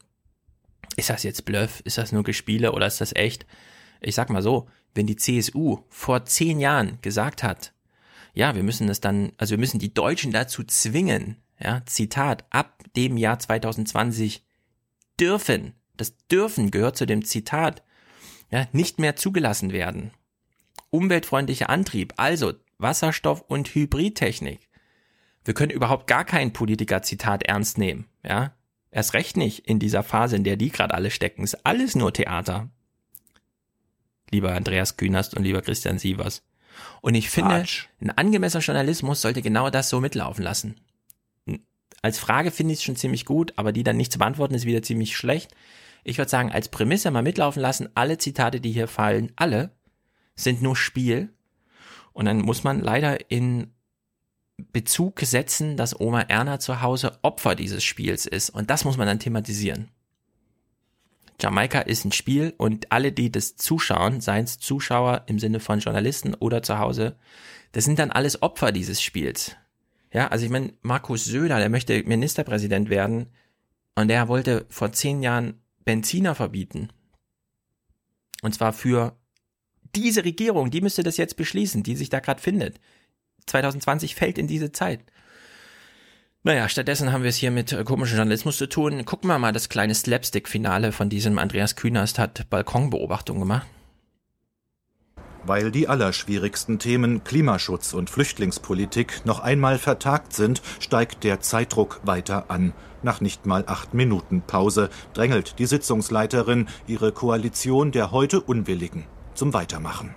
ist 0.95 1.09
das 1.09 1.23
jetzt 1.23 1.45
Bluff, 1.45 1.81
ist 1.81 1.97
das 1.97 2.11
nur 2.11 2.23
Gespiele 2.23 2.71
oder 2.71 2.87
ist 2.87 3.01
das 3.01 3.13
echt? 3.15 3.45
Ich 4.01 4.15
sag 4.15 4.29
mal 4.29 4.41
so, 4.41 4.67
wenn 4.95 5.07
die 5.07 5.17
CSU 5.17 5.79
vor 5.89 6.25
zehn 6.25 6.59
Jahren 6.59 6.99
gesagt 7.01 7.43
hat, 7.43 7.73
ja, 8.33 8.55
wir 8.55 8.63
müssen 8.63 8.87
das 8.87 9.01
dann, 9.01 9.31
also 9.37 9.51
wir 9.51 9.57
müssen 9.57 9.79
die 9.79 9.93
Deutschen 9.93 10.31
dazu 10.31 10.63
zwingen, 10.63 11.37
ja, 11.59 11.81
Zitat, 11.85 12.45
ab 12.49 12.83
dem 12.95 13.17
Jahr 13.17 13.39
2020 13.39 14.43
dürfen, 15.19 15.73
das 15.97 16.15
dürfen 16.27 16.71
gehört 16.71 16.97
zu 16.97 17.05
dem 17.05 17.25
Zitat, 17.25 17.83
ja, 18.51 18.67
nicht 18.71 18.99
mehr 18.99 19.15
zugelassen 19.15 19.71
werden. 19.71 20.11
Umweltfreundlicher 20.89 21.69
Antrieb, 21.69 22.13
also 22.17 22.53
Wasserstoff 22.77 23.41
und 23.41 23.75
Hybridtechnik. 23.75 24.69
Wir 25.43 25.53
können 25.53 25.71
überhaupt 25.71 26.07
gar 26.07 26.25
kein 26.25 26.53
Politiker-Zitat 26.53 27.43
ernst 27.43 27.77
nehmen, 27.77 28.07
ja. 28.23 28.53
Erst 28.91 29.13
recht 29.13 29.37
nicht 29.37 29.67
in 29.67 29.77
dieser 29.77 30.01
Phase, 30.01 30.35
in 30.35 30.43
der 30.43 30.57
die 30.57 30.71
gerade 30.71 30.95
alle 30.95 31.11
stecken. 31.11 31.43
Ist 31.43 31.63
alles 31.65 31.93
nur 31.95 32.11
Theater. 32.11 32.69
Lieber 34.31 34.53
Andreas 34.53 34.97
Künast 34.97 35.35
und 35.35 35.43
lieber 35.43 35.61
Christian 35.61 35.99
Sievers. 35.99 36.41
Und 37.01 37.15
ich 37.15 37.29
finde, 37.29 37.55
Quatsch. 37.55 37.85
ein 38.01 38.11
angemessener 38.11 38.63
Journalismus 38.63 39.21
sollte 39.21 39.41
genau 39.41 39.69
das 39.69 39.89
so 39.89 39.99
mitlaufen 39.99 40.43
lassen. 40.43 40.75
Als 42.01 42.19
Frage 42.19 42.51
finde 42.51 42.73
ich 42.73 42.79
es 42.79 42.83
schon 42.83 42.95
ziemlich 42.95 43.25
gut, 43.25 43.53
aber 43.57 43.71
die 43.71 43.83
dann 43.83 43.97
nicht 43.97 44.11
zu 44.11 44.19
beantworten 44.19 44.55
ist 44.55 44.65
wieder 44.65 44.81
ziemlich 44.81 45.17
schlecht. 45.17 45.53
Ich 46.03 46.17
würde 46.17 46.29
sagen, 46.29 46.51
als 46.51 46.69
Prämisse 46.69 47.11
mal 47.11 47.23
mitlaufen 47.23 47.61
lassen, 47.61 47.89
alle 47.95 48.17
Zitate, 48.17 48.61
die 48.61 48.71
hier 48.71 48.87
fallen, 48.87 49.31
alle 49.35 49.71
sind 50.35 50.61
nur 50.61 50.75
Spiel. 50.75 51.33
Und 52.13 52.25
dann 52.25 52.39
muss 52.39 52.63
man 52.63 52.79
leider 52.79 53.29
in 53.29 53.73
Bezug 54.57 55.19
setzen, 55.21 55.77
dass 55.77 55.99
Oma 55.99 56.21
Erna 56.21 56.59
zu 56.59 56.81
Hause 56.81 57.17
Opfer 57.21 57.55
dieses 57.55 57.83
Spiels 57.83 58.25
ist. 58.25 58.49
Und 58.49 58.69
das 58.69 58.85
muss 58.85 58.97
man 58.97 59.07
dann 59.07 59.19
thematisieren. 59.19 59.89
Jamaika 61.41 61.79
ist 61.79 62.05
ein 62.05 62.11
Spiel 62.11 62.53
und 62.57 62.91
alle, 62.91 63.11
die 63.11 63.31
das 63.31 63.55
zuschauen, 63.55 64.21
seien 64.21 64.43
es 64.45 64.59
Zuschauer 64.59 65.23
im 65.27 65.39
Sinne 65.39 65.59
von 65.59 65.79
Journalisten 65.79 66.33
oder 66.33 66.61
zu 66.63 66.79
Hause, 66.79 67.17
das 67.71 67.85
sind 67.85 67.99
dann 67.99 68.11
alles 68.11 68.41
Opfer 68.41 68.71
dieses 68.71 69.01
Spiels. 69.01 69.55
Ja, 70.11 70.27
also 70.27 70.45
ich 70.45 70.51
meine, 70.51 70.73
Markus 70.81 71.25
Söder, 71.25 71.59
der 71.59 71.69
möchte 71.69 72.03
Ministerpräsident 72.03 72.89
werden 72.89 73.27
und 73.95 74.07
der 74.07 74.27
wollte 74.27 74.65
vor 74.69 74.91
zehn 74.91 75.21
Jahren 75.21 75.61
Benziner 75.85 76.35
verbieten. 76.35 76.89
Und 78.41 78.55
zwar 78.55 78.73
für 78.73 79.17
diese 79.95 80.23
Regierung, 80.23 80.71
die 80.71 80.81
müsste 80.81 81.03
das 81.03 81.17
jetzt 81.17 81.35
beschließen, 81.35 81.83
die 81.83 81.95
sich 81.95 82.09
da 82.09 82.19
gerade 82.19 82.41
findet. 82.41 82.79
2020 83.47 84.15
fällt 84.15 84.37
in 84.37 84.47
diese 84.47 84.71
Zeit. 84.71 85.01
Naja, 86.43 86.69
stattdessen 86.69 87.11
haben 87.11 87.23
wir 87.23 87.29
es 87.29 87.35
hier 87.35 87.51
mit 87.51 87.73
äh, 87.73 87.83
komischem 87.83 88.15
Journalismus 88.17 88.57
zu 88.57 88.69
tun. 88.69 89.03
Gucken 89.03 89.29
wir 89.29 89.37
mal, 89.39 89.51
das 89.51 89.67
kleine 89.67 89.93
Slapstick-Finale 89.93 90.93
von 90.93 91.09
diesem 91.09 91.37
Andreas 91.37 91.75
Künast 91.75 92.17
hat 92.17 92.49
Balkonbeobachtung 92.49 93.39
gemacht. 93.39 93.67
Weil 95.43 95.71
die 95.71 95.89
allerschwierigsten 95.89 96.79
Themen 96.79 97.23
Klimaschutz 97.25 97.93
und 97.93 98.09
Flüchtlingspolitik 98.09 99.25
noch 99.25 99.39
einmal 99.41 99.77
vertagt 99.77 100.33
sind, 100.33 100.61
steigt 100.79 101.23
der 101.25 101.41
Zeitdruck 101.41 101.99
weiter 102.03 102.49
an. 102.49 102.73
Nach 103.03 103.19
nicht 103.19 103.45
mal 103.45 103.65
acht 103.67 103.93
Minuten 103.93 104.41
Pause 104.41 104.89
drängelt 105.13 105.59
die 105.59 105.65
Sitzungsleiterin 105.65 106.67
ihre 106.87 107.11
Koalition 107.11 107.91
der 107.91 108.11
heute 108.11 108.39
Unwilligen 108.39 109.05
zum 109.33 109.53
Weitermachen. 109.53 110.15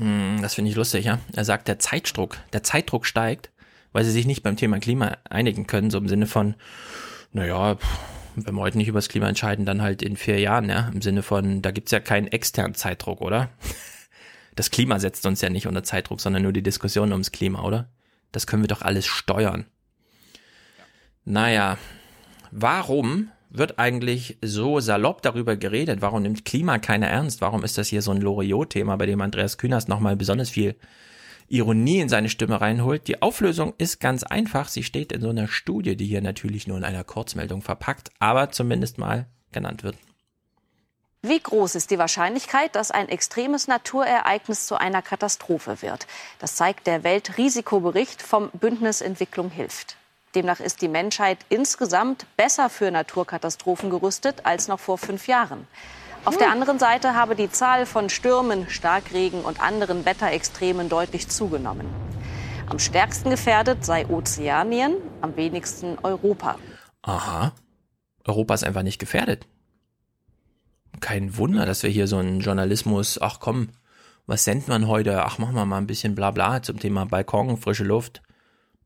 Hm, 0.00 0.38
Das 0.42 0.54
finde 0.54 0.70
ich 0.70 0.76
lustig, 0.76 1.06
ja. 1.06 1.18
Er 1.34 1.44
sagt, 1.46 1.68
der 1.68 1.78
Zeitdruck, 1.78 2.36
der 2.52 2.62
Zeitdruck 2.62 3.06
steigt, 3.06 3.50
weil 3.96 4.04
sie 4.04 4.10
sich 4.10 4.26
nicht 4.26 4.42
beim 4.42 4.58
Thema 4.58 4.78
Klima 4.78 5.16
einigen 5.30 5.66
können, 5.66 5.90
so 5.90 5.96
im 5.96 6.06
Sinne 6.06 6.26
von, 6.26 6.54
naja, 7.32 7.78
wenn 8.34 8.54
wir 8.54 8.60
heute 8.60 8.76
nicht 8.76 8.88
über 8.88 8.98
das 8.98 9.08
Klima 9.08 9.26
entscheiden, 9.26 9.64
dann 9.64 9.80
halt 9.80 10.02
in 10.02 10.18
vier 10.18 10.38
Jahren, 10.38 10.68
ja. 10.68 10.90
Im 10.92 11.00
Sinne 11.00 11.22
von, 11.22 11.62
da 11.62 11.70
gibt's 11.70 11.92
ja 11.92 12.00
keinen 12.00 12.26
externen 12.26 12.74
Zeitdruck, 12.74 13.22
oder? 13.22 13.48
Das 14.54 14.70
Klima 14.70 14.98
setzt 14.98 15.24
uns 15.26 15.42
ja 15.42 15.50
nicht 15.50 15.66
unter 15.66 15.82
Zeitdruck, 15.82 16.20
sondern 16.20 16.42
nur 16.42 16.52
die 16.52 16.62
Diskussion 16.62 17.12
ums 17.12 17.30
Klima, 17.30 17.62
oder? 17.62 17.90
Das 18.32 18.46
können 18.46 18.62
wir 18.62 18.68
doch 18.68 18.80
alles 18.80 19.06
steuern. 19.06 19.66
Naja, 21.24 21.76
warum 22.50 23.30
wird 23.50 23.78
eigentlich 23.78 24.38
so 24.42 24.80
salopp 24.80 25.20
darüber 25.22 25.56
geredet? 25.56 26.00
Warum 26.02 26.22
nimmt 26.22 26.46
Klima 26.46 26.78
keiner 26.78 27.08
ernst? 27.08 27.42
Warum 27.42 27.64
ist 27.64 27.76
das 27.76 27.88
hier 27.88 28.00
so 28.00 28.12
ein 28.12 28.20
Loriot-Thema, 28.22 28.96
bei 28.96 29.06
dem 29.06 29.20
Andreas 29.20 29.58
Künast 29.58 29.88
nochmal 29.88 30.16
besonders 30.16 30.50
viel 30.50 30.76
Ironie 31.48 32.00
in 32.00 32.08
seine 32.08 32.28
Stimme 32.28 32.60
reinholt? 32.60 33.08
Die 33.08 33.22
Auflösung 33.22 33.74
ist 33.78 34.00
ganz 34.00 34.22
einfach. 34.22 34.68
Sie 34.68 34.82
steht 34.82 35.12
in 35.12 35.20
so 35.20 35.30
einer 35.30 35.48
Studie, 35.48 35.96
die 35.96 36.06
hier 36.06 36.22
natürlich 36.22 36.66
nur 36.66 36.76
in 36.76 36.84
einer 36.84 37.04
Kurzmeldung 37.04 37.62
verpackt, 37.62 38.10
aber 38.18 38.50
zumindest 38.50 38.98
mal 38.98 39.26
genannt 39.52 39.82
wird. 39.84 39.96
Wie 41.22 41.40
groß 41.40 41.74
ist 41.74 41.90
die 41.90 41.98
Wahrscheinlichkeit, 41.98 42.76
dass 42.76 42.92
ein 42.92 43.08
extremes 43.08 43.66
Naturereignis 43.66 44.66
zu 44.66 44.76
einer 44.76 45.02
Katastrophe 45.02 45.82
wird? 45.82 46.06
Das 46.38 46.54
zeigt 46.54 46.86
der 46.86 47.02
Weltrisikobericht 47.02 48.22
vom 48.22 48.50
Bündnis 48.50 49.00
Entwicklung 49.00 49.50
hilft. 49.50 49.96
Demnach 50.36 50.60
ist 50.60 50.82
die 50.82 50.88
Menschheit 50.88 51.38
insgesamt 51.48 52.26
besser 52.36 52.68
für 52.68 52.90
Naturkatastrophen 52.90 53.90
gerüstet 53.90 54.44
als 54.44 54.68
noch 54.68 54.78
vor 54.78 54.98
fünf 54.98 55.26
Jahren. 55.26 55.66
Auf 56.26 56.36
der 56.36 56.50
anderen 56.50 56.80
Seite 56.80 57.14
habe 57.14 57.36
die 57.36 57.50
Zahl 57.50 57.86
von 57.86 58.08
Stürmen, 58.08 58.68
Starkregen 58.68 59.42
und 59.42 59.60
anderen 59.60 60.04
Wetterextremen 60.04 60.88
deutlich 60.88 61.28
zugenommen. 61.28 61.86
Am 62.68 62.80
stärksten 62.80 63.30
gefährdet 63.30 63.84
sei 63.84 64.08
Ozeanien, 64.08 64.96
am 65.20 65.36
wenigsten 65.36 65.96
Europa. 66.02 66.56
Aha. 67.02 67.52
Europa 68.24 68.54
ist 68.54 68.64
einfach 68.64 68.82
nicht 68.82 68.98
gefährdet. 68.98 69.46
kein 70.98 71.36
Wunder, 71.36 71.64
dass 71.64 71.84
wir 71.84 71.90
hier 71.90 72.08
so 72.08 72.16
einen 72.16 72.40
Journalismus, 72.40 73.20
ach 73.20 73.38
komm, 73.38 73.68
was 74.26 74.42
sendet 74.42 74.66
man 74.66 74.88
heute? 74.88 75.24
Ach, 75.24 75.38
machen 75.38 75.54
wir 75.54 75.64
mal 75.64 75.78
ein 75.78 75.86
bisschen 75.86 76.16
Blabla 76.16 76.60
zum 76.60 76.80
Thema 76.80 77.06
Balkon, 77.06 77.56
frische 77.56 77.84
Luft, 77.84 78.22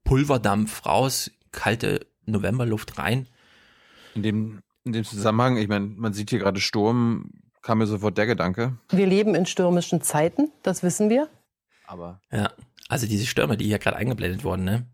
Pulverdampf 0.05 0.85
raus, 0.85 1.31
kalte 1.53 2.07
Novemberluft 2.27 2.99
rein. 2.99 3.29
In 4.15 4.23
dem, 4.23 4.62
in 4.85 4.93
dem 4.93 5.05
Zusammenhang, 5.05 5.57
ich 5.57 5.69
meine, 5.69 5.86
man 5.86 6.12
sieht 6.12 6.31
hier 6.31 6.39
gerade 6.39 6.61
Sturm, 6.61 7.31
kam 7.62 7.78
mir 7.78 7.86
sofort 7.86 8.16
der 8.16 8.27
Gedanke. 8.27 8.78
Wir 8.90 9.07
leben 9.07 9.35
in 9.35 9.47
stürmischen 9.47 10.01
Zeiten, 10.01 10.51
das 10.62 10.82
wissen 10.82 11.11
wir. 11.11 11.28
Aber. 11.86 12.20
Ja, 12.32 12.52
also 12.89 13.07
diese 13.07 13.27
Stürme, 13.27 13.57
die 13.57 13.66
hier 13.66 13.78
gerade 13.78 13.97
eingeblendet 13.97 14.44
wurden, 14.44 14.65
ne? 14.65 14.86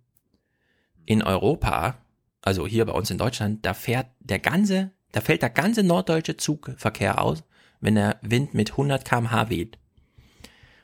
In 1.04 1.22
Europa, 1.22 1.98
also 2.42 2.66
hier 2.66 2.84
bei 2.84 2.92
uns 2.92 3.10
in 3.10 3.18
Deutschland, 3.18 3.64
da 3.64 3.74
fährt 3.74 4.08
der 4.20 4.40
ganze, 4.40 4.90
da 5.12 5.20
fällt 5.20 5.42
der 5.42 5.50
ganze 5.50 5.82
norddeutsche 5.82 6.36
Zugverkehr 6.36 7.20
aus, 7.20 7.44
wenn 7.80 7.94
der 7.94 8.18
Wind 8.22 8.54
mit 8.54 8.72
100 8.72 9.04
km/h 9.04 9.50
weht. 9.50 9.78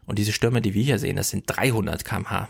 Und 0.05 0.19
diese 0.19 0.33
Stürme, 0.33 0.61
die 0.61 0.75
wir 0.75 0.83
hier 0.85 0.99
sehen, 0.99 1.17
das 1.17 1.31
sind 1.31 1.45
300 1.47 2.05
km/h. 2.05 2.49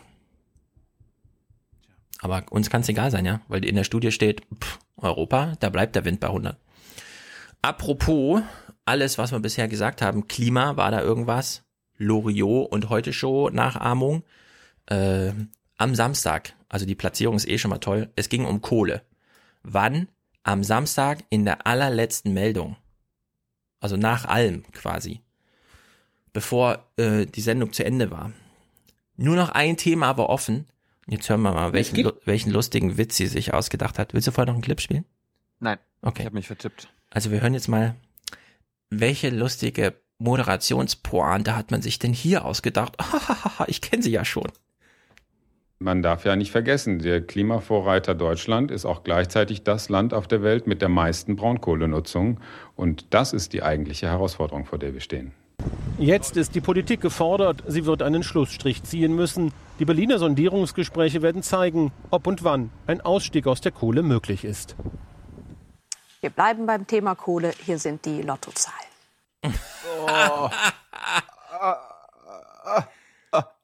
Aber 2.22 2.44
uns 2.50 2.70
kann 2.70 2.82
es 2.82 2.88
egal 2.88 3.10
sein, 3.10 3.26
ja, 3.26 3.40
weil 3.48 3.64
in 3.64 3.74
der 3.74 3.82
Studie 3.82 4.12
steht, 4.12 4.42
pff, 4.54 4.78
Europa, 4.96 5.54
da 5.58 5.70
bleibt 5.70 5.96
der 5.96 6.04
Wind 6.04 6.20
bei 6.20 6.28
100. 6.28 6.56
Apropos, 7.62 8.42
alles, 8.84 9.18
was 9.18 9.32
wir 9.32 9.40
bisher 9.40 9.66
gesagt 9.66 10.02
haben, 10.02 10.28
Klima, 10.28 10.76
war 10.76 10.92
da 10.92 11.02
irgendwas? 11.02 11.64
Loriot 11.98 12.70
und 12.70 12.88
Heute 12.88 13.12
Show 13.12 13.50
Nachahmung. 13.50 14.22
Äh, 14.86 15.32
am 15.76 15.94
Samstag, 15.96 16.54
also 16.68 16.86
die 16.86 16.94
Platzierung 16.94 17.34
ist 17.34 17.48
eh 17.48 17.58
schon 17.58 17.70
mal 17.70 17.78
toll, 17.78 18.10
es 18.14 18.28
ging 18.28 18.44
um 18.44 18.62
Kohle. 18.62 19.02
Wann? 19.64 20.06
Am 20.44 20.62
Samstag 20.62 21.24
in 21.28 21.44
der 21.44 21.66
allerletzten 21.66 22.32
Meldung. 22.32 22.76
Also 23.80 23.96
nach 23.96 24.26
allem 24.26 24.62
quasi. 24.70 25.22
Bevor 26.32 26.86
äh, 26.96 27.26
die 27.26 27.40
Sendung 27.40 27.72
zu 27.72 27.84
Ende 27.84 28.12
war. 28.12 28.32
Nur 29.16 29.34
noch 29.34 29.50
ein 29.50 29.76
Thema 29.76 30.06
aber 30.06 30.28
offen. 30.30 30.66
Jetzt 31.08 31.28
hören 31.28 31.42
wir 31.42 31.52
mal, 31.52 31.72
welchen, 31.72 31.96
lu- 32.00 32.12
welchen 32.24 32.50
lustigen 32.52 32.96
Witz 32.96 33.16
sie 33.16 33.26
sich 33.26 33.52
ausgedacht 33.52 33.98
hat. 33.98 34.14
Willst 34.14 34.28
du 34.28 34.32
vorher 34.32 34.46
noch 34.46 34.54
einen 34.54 34.62
Clip 34.62 34.80
spielen? 34.80 35.04
Nein. 35.58 35.78
Okay. 36.00 36.22
Ich 36.22 36.26
habe 36.26 36.36
mich 36.36 36.46
vertippt. 36.46 36.88
Also 37.10 37.30
wir 37.30 37.40
hören 37.40 37.54
jetzt 37.54 37.68
mal, 37.68 37.96
welche 38.90 39.30
lustige 39.30 39.94
Moderationspointe 40.18 41.56
hat 41.56 41.70
man 41.70 41.82
sich 41.82 41.98
denn 41.98 42.12
hier 42.12 42.44
ausgedacht? 42.44 42.96
ich 43.66 43.80
kenne 43.80 44.02
sie 44.02 44.10
ja 44.12 44.24
schon. 44.24 44.50
Man 45.78 46.00
darf 46.02 46.24
ja 46.24 46.36
nicht 46.36 46.52
vergessen, 46.52 47.00
der 47.00 47.20
Klimavorreiter 47.26 48.14
Deutschland 48.14 48.70
ist 48.70 48.84
auch 48.84 49.02
gleichzeitig 49.02 49.64
das 49.64 49.88
Land 49.88 50.14
auf 50.14 50.28
der 50.28 50.42
Welt 50.44 50.68
mit 50.68 50.80
der 50.80 50.88
meisten 50.88 51.34
Braunkohlenutzung. 51.34 52.38
Und 52.76 53.06
das 53.12 53.32
ist 53.32 53.52
die 53.52 53.64
eigentliche 53.64 54.06
Herausforderung, 54.06 54.64
vor 54.64 54.78
der 54.78 54.94
wir 54.94 55.00
stehen. 55.00 55.32
Jetzt 55.98 56.36
ist 56.36 56.54
die 56.54 56.60
Politik 56.60 57.00
gefordert. 57.00 57.62
Sie 57.66 57.86
wird 57.86 58.02
einen 58.02 58.22
Schlussstrich 58.22 58.82
ziehen 58.82 59.14
müssen. 59.14 59.52
Die 59.78 59.84
Berliner 59.84 60.18
Sondierungsgespräche 60.18 61.22
werden 61.22 61.42
zeigen, 61.42 61.92
ob 62.10 62.26
und 62.26 62.44
wann 62.44 62.70
ein 62.86 63.00
Ausstieg 63.00 63.46
aus 63.46 63.60
der 63.60 63.72
Kohle 63.72 64.02
möglich 64.02 64.44
ist. 64.44 64.76
Wir 66.20 66.30
bleiben 66.30 66.66
beim 66.66 66.86
Thema 66.86 67.14
Kohle. 67.14 67.52
Hier 67.64 67.78
sind 67.78 68.04
die 68.04 68.22
Lottozahlen. 68.22 68.76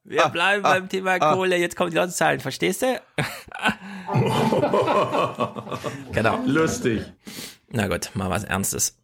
Wir 0.04 0.28
bleiben 0.28 0.62
beim 0.62 0.88
Thema 0.88 1.18
Kohle. 1.18 1.56
Jetzt 1.56 1.76
kommen 1.76 1.90
die 1.90 1.96
Lottozahlen. 1.96 2.40
Verstehst 2.40 2.82
du? 2.82 3.00
genau. 6.12 6.38
Lustig. 6.46 7.02
Na 7.68 7.88
gut, 7.88 8.10
mal 8.14 8.30
was 8.30 8.44
Ernstes. 8.44 8.96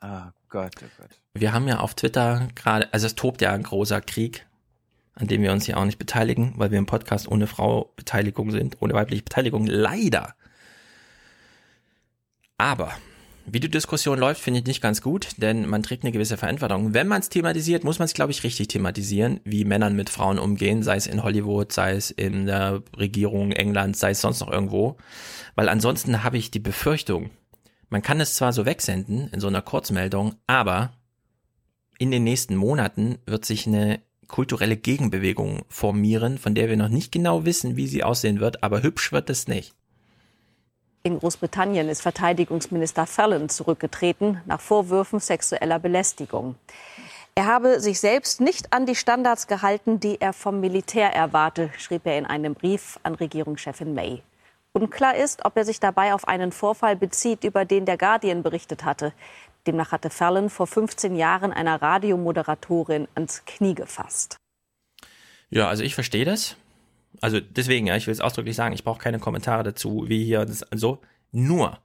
Ah, 0.00 0.32
Gott, 0.48 0.72
oh 0.82 0.86
Gott. 0.98 1.10
Wir 1.40 1.52
haben 1.52 1.68
ja 1.68 1.80
auf 1.80 1.94
Twitter 1.94 2.48
gerade, 2.54 2.92
also 2.92 3.06
es 3.06 3.14
tobt 3.14 3.40
ja 3.42 3.52
ein 3.52 3.62
großer 3.62 4.00
Krieg, 4.00 4.46
an 5.14 5.26
dem 5.26 5.42
wir 5.42 5.52
uns 5.52 5.66
hier 5.66 5.78
auch 5.78 5.84
nicht 5.84 5.98
beteiligen, 5.98 6.54
weil 6.56 6.70
wir 6.70 6.78
im 6.78 6.86
Podcast 6.86 7.28
ohne 7.28 7.46
Frau 7.46 7.92
Beteiligung 7.96 8.50
sind, 8.50 8.76
ohne 8.80 8.94
weibliche 8.94 9.22
Beteiligung, 9.22 9.66
leider. 9.66 10.34
Aber 12.58 12.92
wie 13.48 13.60
die 13.60 13.70
Diskussion 13.70 14.18
läuft, 14.18 14.40
finde 14.40 14.60
ich 14.60 14.66
nicht 14.66 14.82
ganz 14.82 15.00
gut, 15.00 15.28
denn 15.36 15.68
man 15.68 15.82
trägt 15.82 16.02
eine 16.02 16.10
gewisse 16.10 16.36
Verantwortung. 16.36 16.94
Wenn 16.94 17.06
man 17.06 17.20
es 17.20 17.28
thematisiert, 17.28 17.84
muss 17.84 18.00
man 18.00 18.06
es, 18.06 18.14
glaube 18.14 18.32
ich, 18.32 18.42
richtig 18.42 18.68
thematisieren, 18.68 19.38
wie 19.44 19.64
Männern 19.64 19.94
mit 19.94 20.10
Frauen 20.10 20.40
umgehen, 20.40 20.82
sei 20.82 20.96
es 20.96 21.06
in 21.06 21.22
Hollywood, 21.22 21.72
sei 21.72 21.92
es 21.92 22.10
in 22.10 22.46
der 22.46 22.82
Regierung 22.96 23.52
Englands, 23.52 24.00
sei 24.00 24.10
es 24.10 24.20
sonst 24.20 24.40
noch 24.40 24.50
irgendwo. 24.50 24.96
Weil 25.54 25.68
ansonsten 25.68 26.24
habe 26.24 26.38
ich 26.38 26.50
die 26.50 26.58
Befürchtung, 26.58 27.30
man 27.88 28.02
kann 28.02 28.20
es 28.20 28.34
zwar 28.34 28.52
so 28.52 28.66
wegsenden 28.66 29.28
in 29.28 29.38
so 29.38 29.46
einer 29.46 29.62
Kurzmeldung, 29.62 30.34
aber 30.48 30.92
in 31.98 32.10
den 32.10 32.24
nächsten 32.24 32.56
Monaten 32.56 33.18
wird 33.26 33.44
sich 33.44 33.66
eine 33.66 34.00
kulturelle 34.28 34.76
Gegenbewegung 34.76 35.62
formieren, 35.68 36.38
von 36.38 36.54
der 36.54 36.68
wir 36.68 36.76
noch 36.76 36.88
nicht 36.88 37.12
genau 37.12 37.44
wissen, 37.44 37.76
wie 37.76 37.86
sie 37.86 38.04
aussehen 38.04 38.40
wird, 38.40 38.62
aber 38.62 38.82
hübsch 38.82 39.12
wird 39.12 39.30
es 39.30 39.48
nicht. 39.48 39.74
In 41.02 41.20
Großbritannien 41.20 41.88
ist 41.88 42.02
Verteidigungsminister 42.02 43.06
Fallon 43.06 43.48
zurückgetreten 43.48 44.40
nach 44.46 44.60
Vorwürfen 44.60 45.20
sexueller 45.20 45.78
Belästigung. 45.78 46.56
Er 47.36 47.46
habe 47.46 47.80
sich 47.80 48.00
selbst 48.00 48.40
nicht 48.40 48.72
an 48.72 48.86
die 48.86 48.96
Standards 48.96 49.46
gehalten, 49.46 50.00
die 50.00 50.20
er 50.20 50.32
vom 50.32 50.58
Militär 50.58 51.14
erwarte, 51.14 51.70
schrieb 51.78 52.06
er 52.06 52.18
in 52.18 52.26
einem 52.26 52.54
Brief 52.54 52.98
an 53.04 53.14
Regierungschefin 53.14 53.94
May. 53.94 54.22
Unklar 54.72 55.16
ist, 55.16 55.44
ob 55.44 55.56
er 55.56 55.64
sich 55.64 55.80
dabei 55.80 56.12
auf 56.12 56.28
einen 56.28 56.52
Vorfall 56.52 56.96
bezieht, 56.96 57.44
über 57.44 57.64
den 57.64 57.86
der 57.86 57.96
Guardian 57.96 58.42
berichtet 58.42 58.84
hatte. 58.84 59.12
Demnach 59.66 59.92
hatte 59.92 60.10
Fallon 60.10 60.50
vor 60.50 60.66
15 60.66 61.16
Jahren 61.16 61.52
einer 61.52 61.80
Radiomoderatorin 61.80 63.08
ans 63.14 63.44
Knie 63.44 63.74
gefasst. 63.74 64.36
Ja, 65.50 65.68
also 65.68 65.82
ich 65.82 65.94
verstehe 65.94 66.24
das. 66.24 66.56
Also 67.20 67.40
deswegen, 67.40 67.86
ja, 67.86 67.96
ich 67.96 68.06
will 68.06 68.12
es 68.12 68.20
ausdrücklich 68.20 68.56
sagen, 68.56 68.74
ich 68.74 68.84
brauche 68.84 68.98
keine 68.98 69.18
Kommentare 69.18 69.62
dazu, 69.62 70.04
wie 70.08 70.24
hier 70.24 70.44
das 70.44 70.64
so. 70.74 71.00
Nur, 71.32 71.78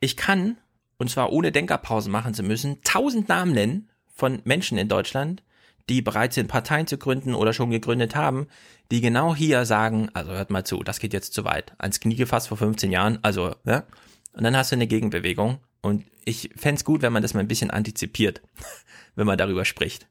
ich 0.00 0.16
kann, 0.16 0.58
und 0.98 1.10
zwar 1.10 1.32
ohne 1.32 1.52
Denkerpausen 1.52 2.12
machen 2.12 2.34
zu 2.34 2.42
müssen, 2.42 2.82
tausend 2.82 3.28
Namen 3.28 3.52
nennen 3.52 3.90
von 4.14 4.40
Menschen 4.44 4.78
in 4.78 4.88
Deutschland, 4.88 5.42
die 5.88 6.02
bereit 6.02 6.32
sind, 6.32 6.48
Parteien 6.48 6.86
zu 6.86 6.98
gründen 6.98 7.34
oder 7.34 7.52
schon 7.52 7.70
gegründet 7.70 8.14
haben, 8.14 8.48
die 8.90 9.00
genau 9.00 9.34
hier 9.34 9.64
sagen, 9.64 10.08
also 10.14 10.32
hört 10.32 10.50
mal 10.50 10.64
zu, 10.64 10.82
das 10.82 11.00
geht 11.00 11.12
jetzt 11.12 11.34
zu 11.34 11.44
weit. 11.44 11.72
Ans 11.78 12.00
Knie 12.00 12.16
gefasst 12.16 12.48
vor 12.48 12.56
15 12.56 12.92
Jahren, 12.92 13.18
also, 13.22 13.54
ja. 13.64 13.84
Und 14.32 14.44
dann 14.44 14.56
hast 14.56 14.70
du 14.70 14.76
eine 14.76 14.86
Gegenbewegung. 14.86 15.58
Und 15.82 16.04
ich 16.24 16.50
fänd's 16.56 16.84
gut, 16.84 17.02
wenn 17.02 17.12
man 17.12 17.22
das 17.22 17.34
mal 17.34 17.40
ein 17.40 17.48
bisschen 17.48 17.70
antizipiert, 17.70 18.42
wenn 19.14 19.26
man 19.26 19.38
darüber 19.38 19.64
spricht. 19.64 20.08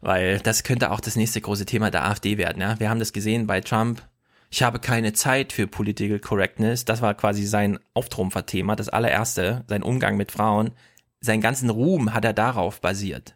Weil 0.00 0.38
das 0.40 0.64
könnte 0.64 0.90
auch 0.90 1.00
das 1.00 1.16
nächste 1.16 1.40
große 1.40 1.64
Thema 1.64 1.90
der 1.90 2.04
AfD 2.04 2.36
werden. 2.36 2.60
Ja? 2.60 2.78
Wir 2.78 2.90
haben 2.90 2.98
das 2.98 3.12
gesehen 3.12 3.46
bei 3.46 3.60
Trump. 3.60 4.06
Ich 4.50 4.62
habe 4.62 4.78
keine 4.78 5.14
Zeit 5.14 5.52
für 5.52 5.66
Political 5.66 6.20
Correctness. 6.20 6.84
Das 6.84 7.00
war 7.02 7.14
quasi 7.14 7.46
sein 7.46 7.78
Auftrumpfer-Thema, 7.94 8.76
das 8.76 8.88
allererste, 8.88 9.64
sein 9.66 9.82
Umgang 9.82 10.16
mit 10.16 10.30
Frauen. 10.30 10.72
Seinen 11.20 11.40
ganzen 11.40 11.70
Ruhm 11.70 12.12
hat 12.12 12.24
er 12.24 12.34
darauf 12.34 12.80
basiert. 12.80 13.34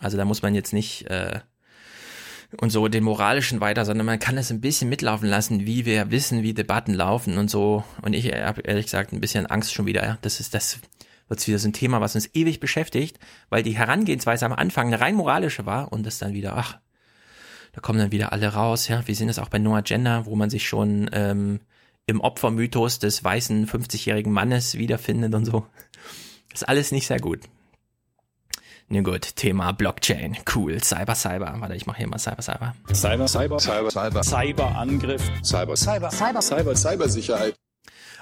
Also 0.00 0.16
da 0.16 0.24
muss 0.24 0.42
man 0.42 0.54
jetzt 0.54 0.72
nicht 0.72 1.06
äh, 1.06 1.40
und 2.56 2.70
so 2.70 2.88
den 2.88 3.04
moralischen 3.04 3.60
weiter, 3.60 3.84
sondern 3.84 4.06
man 4.06 4.18
kann 4.18 4.38
es 4.38 4.50
ein 4.50 4.60
bisschen 4.60 4.88
mitlaufen 4.88 5.28
lassen, 5.28 5.66
wie 5.66 5.84
wir 5.84 6.10
wissen, 6.10 6.42
wie 6.42 6.54
Debatten 6.54 6.94
laufen 6.94 7.36
und 7.36 7.50
so. 7.50 7.84
Und 8.02 8.14
ich 8.14 8.32
habe 8.32 8.62
ehrlich 8.62 8.86
gesagt 8.86 9.12
ein 9.12 9.20
bisschen 9.20 9.46
Angst 9.46 9.74
schon 9.74 9.86
wieder. 9.86 10.18
Das 10.22 10.40
ist 10.40 10.54
das 10.54 10.80
wird 11.28 11.46
wieder 11.46 11.58
so 11.58 11.68
ein 11.68 11.74
Thema, 11.74 12.00
was 12.00 12.14
uns 12.14 12.30
ewig 12.34 12.58
beschäftigt, 12.58 13.18
weil 13.50 13.62
die 13.62 13.76
Herangehensweise 13.76 14.46
am 14.46 14.52
Anfang 14.52 14.86
eine 14.86 15.00
rein 15.00 15.14
moralische 15.14 15.66
war 15.66 15.92
und 15.92 16.06
das 16.06 16.18
dann 16.18 16.32
wieder, 16.32 16.56
ach, 16.56 16.78
da 17.72 17.80
kommen 17.80 17.98
dann 17.98 18.12
wieder 18.12 18.32
alle 18.32 18.48
raus, 18.48 18.88
ja. 18.88 19.06
Wir 19.06 19.14
sehen 19.14 19.28
das 19.28 19.38
auch 19.38 19.50
bei 19.50 19.58
Noah 19.58 19.82
Gender, 19.82 20.24
wo 20.26 20.34
man 20.36 20.50
sich 20.50 20.66
schon 20.66 21.10
ähm, 21.12 21.60
im 22.06 22.20
Opfermythos 22.20 22.98
des 22.98 23.22
weißen 23.22 23.68
50-jährigen 23.68 24.32
Mannes 24.32 24.78
wiederfindet 24.78 25.34
und 25.34 25.44
so. 25.44 25.66
Das 26.50 26.62
ist 26.62 26.68
alles 26.68 26.92
nicht 26.92 27.06
sehr 27.06 27.20
gut. 27.20 27.40
Na 28.90 29.02
gut, 29.02 29.36
Thema 29.36 29.72
Blockchain, 29.72 30.38
cool, 30.54 30.82
Cyber, 30.82 31.14
Cyber. 31.14 31.54
Warte, 31.58 31.74
ich 31.74 31.84
mache 31.86 31.98
hier 31.98 32.06
mal 32.06 32.18
Cyber, 32.18 32.40
Cyber. 32.40 32.74
Cyber, 32.90 33.28
Cyber, 33.28 33.58
Cyber, 33.58 33.90
Cyber, 33.90 34.22
Cyberangriff, 34.22 35.22
Cyber, 35.42 35.76
Cyber, 35.76 36.10
Cyber, 36.10 36.40
Cyber, 36.40 36.74
Cybersicherheit. 36.74 37.54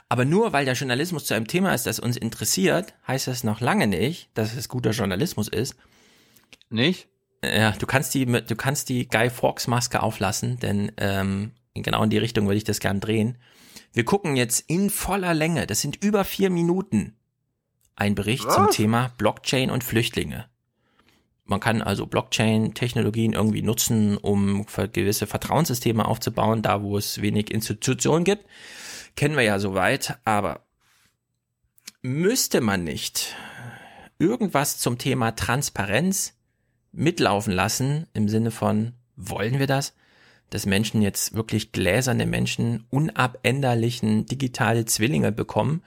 Aber 0.09 0.24
nur 0.24 0.52
weil 0.52 0.64
der 0.64 0.74
Journalismus 0.74 1.24
zu 1.26 1.34
einem 1.34 1.47
Thema 1.47 1.72
ist, 1.72 1.86
das 1.86 2.01
uns 2.01 2.16
interessiert, 2.16 2.94
heißt 3.06 3.28
das 3.28 3.44
noch 3.44 3.60
lange 3.60 3.86
nicht, 3.86 4.28
dass 4.34 4.55
es 4.55 4.68
guter 4.68 4.90
Journalismus 4.90 5.47
ist. 5.47 5.76
Nicht? 6.68 7.09
Ja, 7.44 7.70
du 7.70 7.86
kannst 7.86 8.14
die, 8.14 8.26
du 8.26 8.56
kannst 8.56 8.88
die 8.88 9.09
Guy 9.09 9.30
Fawkes 9.30 9.68
Maske 9.68 10.02
auflassen, 10.02 10.59
denn 10.59 10.90
ähm, 10.97 11.52
genau 11.74 12.02
in 12.02 12.10
die 12.10 12.18
Richtung 12.18 12.47
würde 12.47 12.59
ich 12.59 12.64
das 12.64 12.80
gern 12.80 12.98
drehen. 12.98 13.38
Wir 13.93 14.05
gucken 14.05 14.34
jetzt 14.34 14.68
in 14.68 14.90
voller 14.90 15.32
Länge, 15.32 15.68
das 15.68 15.80
sind 15.80 16.02
über 16.02 16.24
vier 16.24 16.51
Minuten, 16.51 17.16
ein 17.94 18.16
Bericht 18.16 18.47
Was? 18.47 18.55
zum 18.55 18.70
Thema 18.70 19.12
Blockchain 19.16 19.70
und 19.70 19.84
Flüchtlinge. 19.84 20.47
Man 21.47 21.60
kann 21.60 21.81
also 21.81 22.06
Blockchain-Technologien 22.06 23.32
irgendwie 23.32 23.62
nutzen, 23.62 24.16
um 24.16 24.66
gewisse 24.93 25.27
Vertrauenssysteme 25.27 26.05
aufzubauen, 26.05 26.62
da 26.62 26.82
wo 26.82 26.98
es 26.98 27.23
wenig 27.23 27.52
Institutionen 27.52 28.24
gibt. 28.24 28.44
Kennen 29.14 29.36
wir 29.36 29.44
ja 29.44 29.59
soweit, 29.59 30.18
aber 30.24 30.66
müsste 32.02 32.60
man 32.60 32.85
nicht 32.85 33.35
irgendwas 34.18 34.78
zum 34.78 34.98
Thema 34.98 35.32
Transparenz 35.32 36.35
mitlaufen 36.93 37.52
lassen, 37.52 38.06
im 38.12 38.28
Sinne 38.28 38.51
von, 38.51 38.94
wollen 39.16 39.59
wir 39.59 39.66
das? 39.66 39.94
Dass 40.51 40.66
Menschen 40.66 41.02
jetzt 41.02 41.35
wirklich 41.35 41.73
gläserne 41.73 42.27
Menschen 42.27 42.86
unabänderlichen 42.90 44.27
digitale 44.27 44.85
Zwillinge 44.85 45.32
bekommen? 45.32 45.82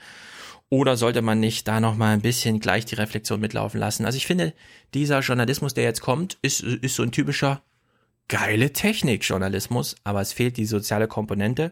Oder 0.69 0.97
sollte 0.97 1.23
man 1.23 1.39
nicht 1.39 1.67
da 1.67 1.79
noch 1.79 1.95
mal 1.95 2.13
ein 2.13 2.21
bisschen 2.21 2.59
gleich 2.59 2.85
die 2.85 2.95
Reflexion 2.95 3.39
mitlaufen 3.39 3.79
lassen? 3.79 4.05
Also 4.05 4.17
ich 4.17 4.27
finde, 4.27 4.53
dieser 4.93 5.19
Journalismus, 5.21 5.73
der 5.73 5.83
jetzt 5.83 6.01
kommt, 6.01 6.37
ist, 6.43 6.61
ist 6.61 6.95
so 6.95 7.03
ein 7.03 7.11
typischer 7.11 7.63
geile 8.27 8.71
Technik-Journalismus, 8.71 9.95
aber 10.03 10.21
es 10.21 10.31
fehlt 10.31 10.57
die 10.57 10.65
soziale 10.65 11.07
Komponente. 11.07 11.71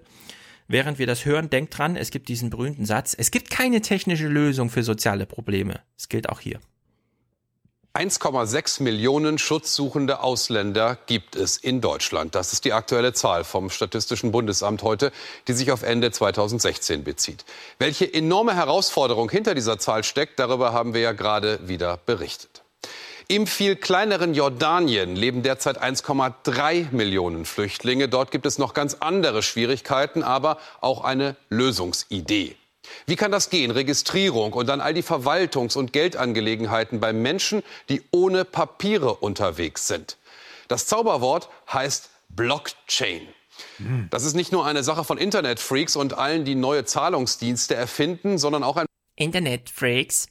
Während 0.68 0.99
wir 0.99 1.07
das 1.07 1.26
hören, 1.26 1.49
denkt 1.49 1.78
dran, 1.78 1.95
es 1.95 2.10
gibt 2.10 2.28
diesen 2.28 2.49
berühmten 2.49 2.86
Satz, 2.86 3.15
es 3.18 3.32
gibt 3.32 3.52
keine 3.52 3.82
technische 3.82 4.28
Lösung 4.28 4.69
für 4.69 4.84
soziale 4.84 5.26
Probleme. 5.26 5.80
Das 5.95 6.10
gilt 6.10 6.28
auch 6.30 6.40
hier. 6.40 6.60
1,6 7.98 8.84
Millionen 8.84 9.40
schutzsuchende 9.40 10.19
Ausländer 10.19 10.99
gibt 11.07 11.36
es 11.36 11.57
in 11.57 11.82
Deutschland. 11.82 12.36
Das 12.36 12.53
ist 12.53 12.64
die 12.64 12.74
aktuelle 12.74 13.11
Zahl 13.14 13.44
vom 13.44 13.72
Statistischen 13.72 14.32
Bundesamt 14.32 14.84
heute, 14.84 15.11
die 15.48 15.53
sich 15.53 15.72
auf 15.72 15.82
Ende 15.82 16.11
2016 16.11 17.03
bezieht. 17.03 17.44
Welche 17.80 18.14
enorme 18.14 18.56
Herausforderung 18.56 19.32
hinter 19.32 19.56
dieser 19.56 19.80
Zahl 19.80 20.03
steckt, 20.03 20.38
darüber 20.38 20.74
haben 20.74 20.94
wir 20.94 21.02
ja 21.02 21.14
gerade 21.14 21.60
wieder 21.68 21.98
berichtet. 22.06 22.61
Im 23.28 23.48
viel 23.48 23.76
kleineren 23.76 24.36
Jordanien 24.36 25.15
leben 25.15 25.41
derzeit 25.41 25.82
1,3 25.82 26.91
Millionen 26.91 27.45
Flüchtlinge. 27.45 28.10
Dort 28.10 28.30
gibt 28.30 28.45
es 28.45 28.60
noch 28.60 28.76
ganz 28.76 28.98
andere 28.99 29.41
Schwierigkeiten, 29.41 30.22
aber 30.22 30.60
auch 30.82 31.03
eine 31.03 31.36
Lösungsidee. 31.49 32.57
Wie 33.05 33.15
kann 33.15 33.31
das 33.31 33.49
gehen? 33.49 33.72
Registrierung 33.72 34.53
und 34.53 34.68
dann 34.68 34.81
all 34.81 34.93
die 34.93 35.03
Verwaltungs- 35.03 35.77
und 35.77 35.93
Geldangelegenheiten 35.93 36.99
bei 36.99 37.14
Menschen, 37.14 37.64
die 37.89 38.03
ohne 38.11 38.45
Papiere 38.45 39.15
unterwegs 39.15 39.88
sind. 39.88 40.18
Das 40.68 40.85
Zauberwort 40.85 41.49
heißt 41.72 42.09
Blockchain. 42.30 43.27
Das 44.11 44.23
ist 44.23 44.35
nicht 44.35 44.51
nur 44.51 44.65
eine 44.65 44.84
Sache 44.84 45.03
von 45.03 45.18
Internetfreaks 45.18 45.95
und 45.95 46.18
allen, 46.18 46.45
die 46.45 46.55
neue 46.55 46.85
Zahlungsdienste 46.85 47.73
erfinden, 47.76 48.38
sondern 48.38 48.64
auch 48.64 48.77
ein 48.77 48.85
Internetfreaks. 49.15 50.27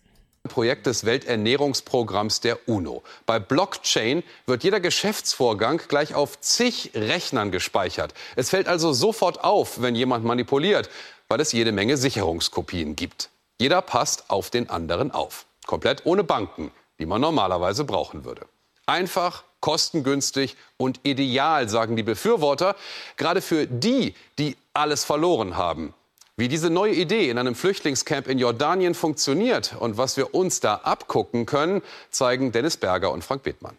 Projekt 0.49 0.87
des 0.87 1.05
Welternährungsprogramms 1.05 2.41
der 2.41 2.69
UNO. 2.69 3.03
Bei 3.27 3.39
Blockchain 3.39 4.23
wird 4.47 4.65
jeder 4.65 4.81
Geschäftsvorgang 4.81 5.83
gleich 5.89 6.15
auf 6.15 6.41
zig 6.41 6.93
Rechnern 6.95 7.51
gespeichert. 7.51 8.15
Es 8.37 8.51
fällt 8.51 8.69
also 8.69 8.93
sofort 8.93 9.43
auf, 9.43 9.83
wenn 9.83 9.97
jemand 9.97 10.25
manipuliert, 10.25 10.89
weil 11.29 11.41
es 11.41 11.53
jede 11.53 11.73
Menge 11.73 11.97
Sicherungskopien 11.97 12.97
gibt. 12.97 13.31
Jeder 13.59 13.83
passt 13.83 14.31
auf 14.31 14.51
den 14.51 14.71
anderen 14.71 15.11
auf. 15.11 15.47
Komplett 15.67 16.05
ohne 16.05 16.25
Banken, 16.25 16.71
die 16.99 17.07
man 17.07 17.21
normalerweise 17.21 17.85
brauchen 17.85 18.25
würde. 18.25 18.47
Einfach, 18.87 19.43
kostengünstig 19.61 20.57
und 20.77 21.01
ideal, 21.03 21.69
sagen 21.69 21.97
die 21.97 22.03
Befürworter, 22.03 22.77
gerade 23.17 23.41
für 23.41 23.67
die, 23.67 24.15
die 24.39 24.57
alles 24.75 25.05
verloren 25.05 25.57
haben. 25.57 25.93
Wie 26.37 26.49
diese 26.49 26.69
neue 26.69 26.93
Idee 26.93 27.31
in 27.31 27.39
einem 27.39 27.55
Flüchtlingscamp 27.55 28.29
in 28.29 28.39
Jordanien 28.39 28.95
funktioniert 28.95 29.75
und 29.81 29.97
was 29.97 30.19
wir 30.19 30.35
uns 30.35 30.61
da 30.61 30.75
abgucken 30.75 31.47
können, 31.47 31.83
zeigen 32.11 32.53
Dennis 32.53 32.77
Berger 32.77 33.11
und 33.11 33.25
Frank 33.25 33.47
Wittmann. 33.47 33.77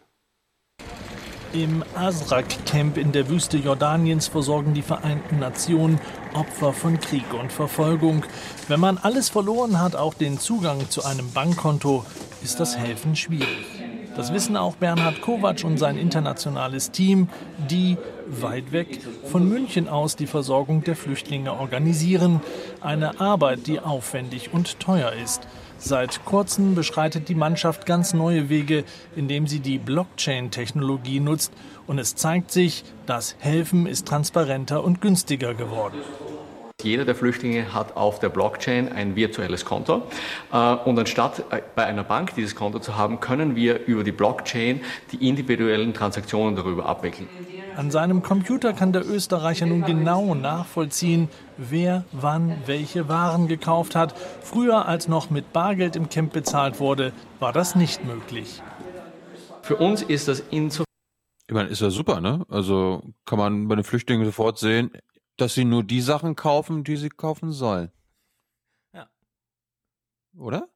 Im 1.54 1.84
Asrak-Camp 1.96 2.98
in 2.98 3.12
der 3.12 3.30
Wüste 3.30 3.58
Jordaniens 3.58 4.28
versorgen 4.28 4.74
die 4.74 4.82
Vereinten 4.82 5.40
Nationen 5.40 6.02
Opfer 6.38 6.72
von 6.72 7.00
Krieg 7.00 7.34
und 7.34 7.52
Verfolgung. 7.52 8.24
Wenn 8.68 8.80
man 8.80 9.00
alles 9.00 9.30
verloren 9.30 9.82
hat, 9.82 9.96
auch 9.96 10.14
den 10.14 10.40
Zugang 10.40 10.88
zu 10.90 11.04
einem 11.04 11.32
Bankkonto, 11.32 12.06
ist 12.44 12.60
das 12.60 12.78
Helfen 12.78 13.16
schwierig. 13.16 13.66
Das 14.16 14.34
wissen 14.34 14.56
auch 14.56 14.76
Bernhard 14.76 15.22
Kovac 15.22 15.64
und 15.64 15.78
sein 15.78 15.98
internationales 15.98 16.92
Team, 16.92 17.30
die 17.70 17.98
weit 18.28 18.72
weg 18.72 19.00
von 19.26 19.48
München 19.48 19.88
aus 19.88 20.16
die 20.16 20.28
Versorgung 20.28 20.84
der 20.84 20.96
Flüchtlinge 20.96 21.54
organisieren. 21.54 22.42
Eine 22.82 23.20
Arbeit, 23.20 23.68
die 23.68 23.80
aufwendig 23.80 24.54
und 24.54 24.80
teuer 24.80 25.12
ist. 25.12 25.48
Seit 25.80 26.26
kurzem 26.26 26.74
beschreitet 26.74 27.30
die 27.30 27.36
Mannschaft 27.36 27.86
ganz 27.86 28.14
neue 28.14 28.50
Wege, 28.50 28.84
indem 29.16 29.46
sie 29.46 29.60
die 29.60 29.78
Blockchain-Technologie 29.78 31.20
nutzt. 31.20 31.54
Und 31.88 32.00
es 32.00 32.16
zeigt 32.16 32.52
sich, 32.52 32.84
das 33.06 33.36
Helfen 33.40 33.88
ist 33.88 34.08
transparenter 34.08 34.84
und 34.84 35.02
günstiger 35.02 35.54
geworden. 35.54 35.98
Jeder 36.84 37.06
der 37.06 37.16
Flüchtlinge 37.16 37.74
hat 37.74 37.98
auf 37.98 38.20
der 38.20 38.30
Blockchain 38.30 38.92
ein 38.92 39.16
virtuelles 39.16 39.66
Konto. 39.66 40.04
Äh, 40.54 40.76
Und 40.86 41.00
anstatt 41.00 41.40
äh, 41.50 41.62
bei 41.76 41.86
einer 41.86 42.04
Bank 42.04 42.36
dieses 42.36 42.56
Konto 42.56 42.78
zu 42.78 42.96
haben, 42.96 43.20
können 43.20 43.56
wir 43.56 43.88
über 43.88 44.04
die 44.04 44.12
Blockchain 44.12 44.82
die 45.12 45.28
individuellen 45.28 45.96
Transaktionen 45.96 46.56
darüber 46.56 46.86
abwickeln. 46.86 47.28
An 47.76 47.90
seinem 47.90 48.22
Computer 48.22 48.74
kann 48.74 48.92
der 48.92 49.08
Österreicher 49.08 49.66
nun 49.66 49.84
genau 49.86 50.36
nachvollziehen, 50.36 51.30
wer 51.58 52.06
wann 52.12 52.56
welche 52.68 53.08
Waren 53.08 53.48
gekauft 53.48 53.96
hat. 53.96 54.14
Früher, 54.42 54.88
als 54.88 55.08
noch 55.08 55.30
mit 55.32 55.54
Bargeld 55.54 55.96
im 55.96 56.10
Camp 56.10 56.34
bezahlt 56.34 56.80
wurde, 56.80 57.12
war 57.40 57.54
das 57.54 57.76
nicht 57.76 58.06
möglich. 58.06 58.62
Für 59.64 59.78
uns 59.78 60.02
ist 60.02 60.28
das 60.28 60.44
insofern 60.52 60.87
Ich 61.48 61.54
meine, 61.54 61.70
ist 61.70 61.82
ja 61.82 61.90
super, 61.90 62.20
ne? 62.20 62.46
Also 62.50 63.02
kann 63.26 63.40
man 63.40 63.68
bei 63.68 63.76
den 63.76 63.84
Flüchtlingen 63.86 64.26
sofort 64.26 64.60
sehen, 64.60 64.92
dass 65.38 65.54
sie 65.54 65.64
nur 65.64 65.84
die 65.84 66.02
Sachen 66.02 66.36
kaufen, 66.36 66.84
die 66.84 66.98
sie 66.98 67.10
kaufen 67.10 67.52
sollen. 67.52 67.90
Ja. 68.94 69.08
Oder? 70.38 70.68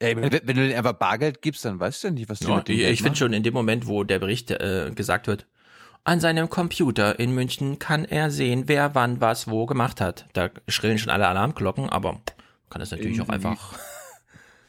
Ey, 0.00 0.16
wenn, 0.16 0.32
wenn 0.32 0.46
du 0.46 0.54
denen 0.54 0.74
einfach 0.74 0.94
Bargeld 0.94 1.40
gibst, 1.40 1.64
dann 1.64 1.78
weißt 1.78 2.02
du 2.02 2.08
ja 2.08 2.12
nicht, 2.12 2.28
was 2.28 2.40
die 2.40 2.48
Ja, 2.48 2.56
mit 2.56 2.68
dem 2.68 2.76
ich 2.76 2.82
ich 2.82 3.02
finde 3.02 3.16
schon 3.16 3.32
in 3.32 3.42
dem 3.42 3.54
Moment, 3.54 3.86
wo 3.86 4.04
der 4.04 4.18
Bericht 4.18 4.50
äh, 4.50 4.90
gesagt 4.94 5.28
wird, 5.28 5.46
an 6.04 6.18
seinem 6.18 6.50
Computer 6.50 7.20
in 7.20 7.32
München 7.32 7.78
kann 7.78 8.04
er 8.04 8.30
sehen, 8.30 8.64
wer 8.66 8.96
wann 8.96 9.20
was 9.20 9.48
wo 9.48 9.66
gemacht 9.66 10.00
hat. 10.00 10.26
Da 10.32 10.50
schrillen 10.66 10.98
schon 10.98 11.10
alle 11.10 11.28
Alarmglocken, 11.28 11.88
aber 11.88 12.20
kann 12.68 12.80
das 12.80 12.90
natürlich 12.90 13.20
auch 13.20 13.28
Irgendwie. 13.28 13.46
einfach. 13.46 13.78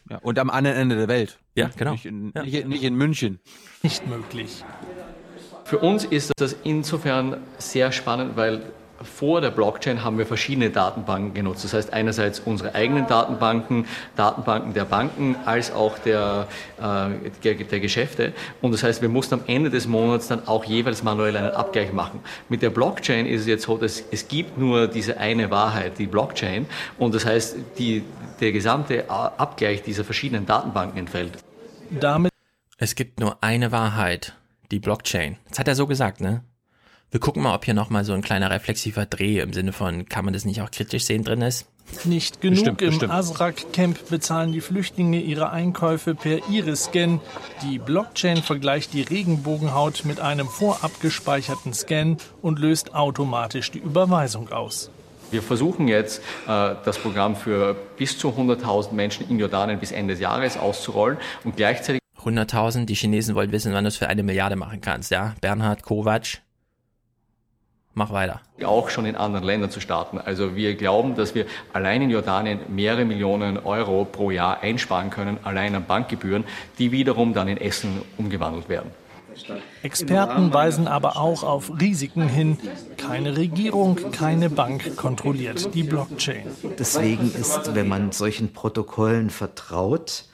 Ja, 0.09 0.17
und 0.17 0.37
am 0.37 0.49
anderen 0.49 0.77
Ende 0.77 0.97
der 0.97 1.07
Welt. 1.07 1.39
Ja, 1.55 1.69
genau. 1.75 1.93
Nicht 1.93 2.05
in, 2.05 2.33
nicht, 2.43 2.67
nicht 2.67 2.83
in 2.83 2.95
München. 2.95 3.39
Nicht 3.81 4.05
möglich. 4.05 4.63
Für 5.65 5.79
uns 5.79 6.03
ist 6.03 6.31
das 6.37 6.55
insofern 6.63 7.37
sehr 7.57 7.91
spannend, 7.91 8.35
weil 8.35 8.61
vor 9.03 9.41
der 9.41 9.51
Blockchain 9.51 10.03
haben 10.03 10.17
wir 10.17 10.25
verschiedene 10.25 10.69
Datenbanken 10.69 11.33
genutzt. 11.33 11.63
Das 11.63 11.73
heißt 11.73 11.93
einerseits 11.93 12.39
unsere 12.39 12.73
eigenen 12.75 13.07
Datenbanken, 13.07 13.85
Datenbanken 14.15 14.73
der 14.73 14.85
Banken, 14.85 15.35
als 15.45 15.71
auch 15.71 15.97
der, 15.99 16.47
äh, 16.79 17.29
der, 17.43 17.55
der 17.55 17.79
Geschäfte. 17.79 18.33
Und 18.61 18.71
das 18.71 18.83
heißt, 18.83 19.01
wir 19.01 19.09
mussten 19.09 19.35
am 19.35 19.41
Ende 19.47 19.69
des 19.69 19.87
Monats 19.87 20.27
dann 20.27 20.47
auch 20.47 20.63
jeweils 20.65 21.03
manuell 21.03 21.35
einen 21.35 21.51
Abgleich 21.51 21.91
machen. 21.91 22.19
Mit 22.49 22.61
der 22.61 22.69
Blockchain 22.69 23.25
ist 23.25 23.41
es 23.41 23.47
jetzt 23.47 23.63
so, 23.63 23.77
dass 23.77 24.03
es 24.11 24.27
gibt 24.27 24.57
nur 24.57 24.87
diese 24.87 25.17
eine 25.17 25.51
Wahrheit, 25.51 25.97
die 25.99 26.07
Blockchain. 26.07 26.65
Und 26.97 27.15
das 27.15 27.25
heißt, 27.25 27.57
die, 27.77 28.03
der 28.39 28.51
gesamte 28.51 29.09
Abgleich 29.09 29.83
dieser 29.83 30.03
verschiedenen 30.03 30.45
Datenbanken 30.45 30.97
entfällt. 30.97 31.37
Damit 31.89 32.31
Es 32.77 32.95
gibt 32.95 33.19
nur 33.19 33.37
eine 33.41 33.71
Wahrheit, 33.71 34.33
die 34.73 34.79
Blockchain. 34.79 35.37
Das 35.49 35.59
hat 35.59 35.67
er 35.67 35.75
so 35.75 35.87
gesagt, 35.87 36.19
ne? 36.19 36.43
Wir 37.11 37.19
gucken 37.19 37.43
mal, 37.43 37.53
ob 37.53 37.63
hier 37.63 37.75
nochmal 37.75 38.03
so 38.03 38.13
ein 38.13 38.23
kleiner 38.23 38.49
reflexiver 38.49 39.05
Dreh 39.05 39.39
im 39.39 39.53
Sinne 39.53 39.71
von, 39.71 40.09
kann 40.09 40.25
man 40.25 40.33
das 40.33 40.45
nicht 40.45 40.61
auch 40.61 40.71
kritisch 40.71 41.05
sehen, 41.05 41.23
drin 41.23 41.43
ist. 41.43 41.67
Nicht 42.05 42.41
genug. 42.41 42.55
Bestimmt, 42.55 42.81
Im 42.81 42.89
bestimmt. 42.89 43.13
Asrak-Camp 43.13 44.09
bezahlen 44.09 44.51
die 44.51 44.61
Flüchtlinge 44.61 45.19
ihre 45.19 45.51
Einkäufe 45.51 46.15
per 46.15 46.49
Iris-Scan. 46.49 47.19
Die 47.61 47.77
Blockchain 47.77 48.37
vergleicht 48.37 48.93
die 48.93 49.03
Regenbogenhaut 49.03 50.05
mit 50.05 50.19
einem 50.19 50.47
vorab 50.47 50.99
gespeicherten 51.01 51.73
Scan 51.73 52.17
und 52.41 52.57
löst 52.57 52.95
automatisch 52.95 53.69
die 53.69 53.79
Überweisung 53.79 54.51
aus. 54.51 54.89
Wir 55.29 55.43
versuchen 55.43 55.87
jetzt, 55.87 56.19
äh, 56.47 56.75
das 56.83 56.97
Programm 56.97 57.35
für 57.35 57.75
bis 57.97 58.17
zu 58.17 58.29
100.000 58.29 58.93
Menschen 58.93 59.29
in 59.29 59.37
Jordanien 59.37 59.79
bis 59.79 59.91
Ende 59.91 60.13
des 60.13 60.21
Jahres 60.21 60.57
auszurollen 60.57 61.17
und 61.43 61.57
gleichzeitig 61.57 62.02
100.000, 62.23 62.85
die 62.85 62.95
Chinesen 62.95 63.35
wollen 63.35 63.51
wissen, 63.51 63.73
wann 63.73 63.83
du 63.83 63.87
es 63.87 63.97
für 63.97 64.07
eine 64.07 64.23
Milliarde 64.23 64.55
machen 64.55 64.81
kannst, 64.81 65.11
ja? 65.11 65.35
Bernhard 65.41 65.83
Kovac, 65.83 66.41
mach 67.93 68.11
weiter. 68.11 68.41
auch 68.65 68.89
schon 68.89 69.05
in 69.05 69.15
anderen 69.15 69.45
Ländern 69.45 69.69
zu 69.69 69.79
starten. 69.79 70.17
Also 70.17 70.55
wir 70.55 70.75
glauben, 70.75 71.15
dass 71.15 71.35
wir 71.35 71.45
allein 71.73 72.01
in 72.01 72.09
Jordanien 72.09 72.59
mehrere 72.69 73.05
Millionen 73.05 73.57
Euro 73.57 74.05
pro 74.05 74.31
Jahr 74.31 74.61
einsparen 74.61 75.09
können, 75.09 75.37
allein 75.43 75.75
an 75.75 75.85
Bankgebühren, 75.85 76.43
die 76.79 76.91
wiederum 76.91 77.33
dann 77.33 77.47
in 77.47 77.57
Essen 77.57 78.01
umgewandelt 78.17 78.69
werden. 78.69 78.91
Experten 79.81 80.53
weisen 80.53 80.87
aber 80.87 81.17
auch 81.17 81.43
auf 81.43 81.71
Risiken 81.79 82.27
hin. 82.29 82.57
Keine 82.97 83.35
Regierung, 83.35 84.11
keine 84.11 84.49
Bank 84.49 84.95
kontrolliert 84.95 85.73
die 85.73 85.83
Blockchain. 85.83 86.45
Deswegen 86.77 87.31
ist, 87.33 87.73
wenn 87.73 87.87
man 87.87 88.11
solchen 88.11 88.53
Protokollen 88.53 89.29
vertraut, 89.29 90.25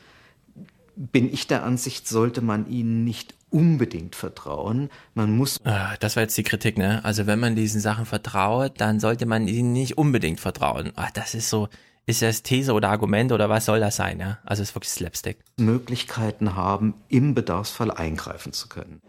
bin 1.00 1.34
ich 1.34 1.48
der 1.48 1.64
Ansicht, 1.64 2.08
sollte 2.08 2.42
man 2.42 2.70
ihnen 2.70 3.04
nicht 3.06 3.34
unbedingt 3.50 4.16
vertrauen. 4.16 4.90
Man 5.16 5.36
muss. 5.36 5.58
Ah, 5.64 5.96
Das 6.00 6.16
war 6.16 6.24
jetzt 6.24 6.38
die 6.38 6.44
Kritik, 6.44 6.78
ne? 6.78 7.04
Also 7.06 7.26
wenn 7.26 7.40
man 7.40 7.56
diesen 7.56 7.80
Sachen 7.82 8.06
vertraut, 8.06 8.74
dann 8.78 9.00
sollte 9.00 9.26
man 9.26 9.48
ihnen 9.48 9.72
nicht 9.74 9.98
unbedingt 9.98 10.40
vertrauen. 10.40 10.92
Ah, 10.98 11.08
das 11.14 11.34
ist 11.34 11.50
so, 11.50 11.70
ist 12.06 12.22
das 12.22 12.44
These 12.44 12.74
oder 12.74 12.90
Argument 12.90 13.32
oder 13.32 13.50
was 13.50 13.66
soll 13.66 13.80
das 13.80 13.96
sein? 13.96 14.20
Ja? 14.20 14.40
Also 14.44 14.62
es 14.62 14.70
ist 14.70 14.76
wirklich 14.76 14.92
Slapstick. 14.92 15.38
Möglichkeiten 15.58 16.56
haben, 16.56 16.94
im 17.08 17.34
Bedarfsfall 17.34 17.92
eingreifen 17.92 18.52
zu 18.52 18.68
können. 18.68 19.02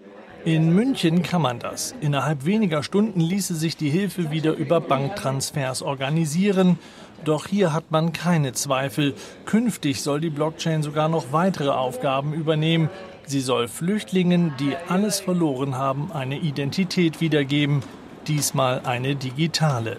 In 0.44 0.74
München 0.74 1.22
kann 1.22 1.42
man 1.42 1.58
das. 1.58 1.94
Innerhalb 2.00 2.46
weniger 2.46 2.82
Stunden 2.82 3.20
ließe 3.20 3.54
sich 3.54 3.76
die 3.76 3.90
Hilfe 3.90 4.30
wieder 4.30 4.54
über 4.54 4.80
Banktransfers 4.80 5.82
organisieren. 5.82 6.78
Doch 7.24 7.46
hier 7.46 7.72
hat 7.72 7.90
man 7.90 8.12
keine 8.12 8.52
Zweifel. 8.52 9.14
Künftig 9.44 10.02
soll 10.02 10.20
die 10.20 10.30
Blockchain 10.30 10.82
sogar 10.82 11.08
noch 11.08 11.32
weitere 11.32 11.70
Aufgaben 11.70 12.32
übernehmen. 12.32 12.88
Sie 13.26 13.40
soll 13.40 13.68
Flüchtlingen, 13.68 14.54
die 14.58 14.76
alles 14.88 15.20
verloren 15.20 15.76
haben, 15.76 16.10
eine 16.12 16.38
Identität 16.38 17.20
wiedergeben. 17.20 17.82
Diesmal 18.26 18.80
eine 18.84 19.16
digitale. 19.16 19.98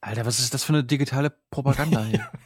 Alter, 0.00 0.24
was 0.24 0.38
ist 0.38 0.54
das 0.54 0.64
für 0.64 0.72
eine 0.72 0.84
digitale 0.84 1.32
Propaganda 1.50 2.04
hier? 2.04 2.30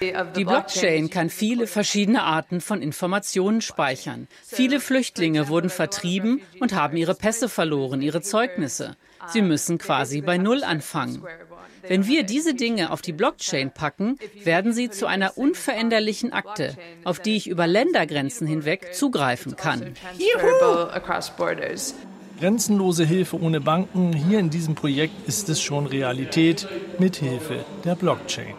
Die 0.00 0.44
Blockchain 0.44 1.10
kann 1.10 1.28
viele 1.28 1.66
verschiedene 1.66 2.22
Arten 2.22 2.60
von 2.60 2.82
Informationen 2.82 3.60
speichern. 3.60 4.28
Viele 4.44 4.78
Flüchtlinge 4.78 5.48
wurden 5.48 5.70
vertrieben 5.70 6.40
und 6.60 6.72
haben 6.72 6.96
ihre 6.96 7.16
Pässe 7.16 7.48
verloren, 7.48 8.00
ihre 8.00 8.22
Zeugnisse. 8.22 8.96
Sie 9.26 9.42
müssen 9.42 9.78
quasi 9.78 10.20
bei 10.20 10.38
Null 10.38 10.62
anfangen. 10.62 11.24
Wenn 11.88 12.06
wir 12.06 12.22
diese 12.22 12.54
Dinge 12.54 12.92
auf 12.92 13.02
die 13.02 13.12
Blockchain 13.12 13.72
packen, 13.72 14.18
werden 14.44 14.72
sie 14.72 14.90
zu 14.90 15.06
einer 15.06 15.38
unveränderlichen 15.38 16.32
Akte, 16.32 16.76
auf 17.04 17.20
die 17.20 17.36
ich 17.36 17.48
über 17.48 17.66
Ländergrenzen 17.66 18.46
hinweg 18.46 18.94
zugreifen 18.94 19.56
kann. 19.56 19.94
Juhu! 20.18 20.88
Grenzenlose 22.38 23.04
Hilfe 23.04 23.40
ohne 23.40 23.60
Banken, 23.60 24.12
hier 24.12 24.38
in 24.38 24.48
diesem 24.48 24.76
Projekt 24.76 25.26
ist 25.26 25.48
es 25.48 25.60
schon 25.60 25.86
Realität 25.86 26.68
mit 27.00 27.16
Hilfe 27.16 27.64
der 27.84 27.96
Blockchain. 27.96 28.54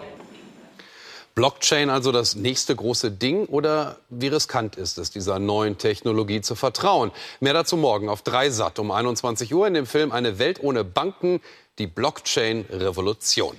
Blockchain 1.39 1.89
also 1.89 2.11
das 2.11 2.35
nächste 2.35 2.75
große 2.75 3.11
Ding 3.11 3.45
oder 3.45 3.95
wie 4.09 4.27
riskant 4.27 4.75
ist 4.75 4.97
es, 4.97 5.11
dieser 5.11 5.39
neuen 5.39 5.77
Technologie 5.77 6.41
zu 6.41 6.55
vertrauen? 6.55 7.11
Mehr 7.39 7.53
dazu 7.53 7.77
morgen 7.77 8.09
auf 8.09 8.23
3 8.23 8.49
Sat 8.49 8.77
um 8.79 8.91
21 8.91 9.53
Uhr 9.53 9.65
in 9.65 9.73
dem 9.73 9.85
Film 9.85 10.11
Eine 10.11 10.37
Welt 10.37 10.61
ohne 10.61 10.83
Banken, 10.83 11.39
die 11.79 11.87
Blockchain-Revolution. 11.87 13.55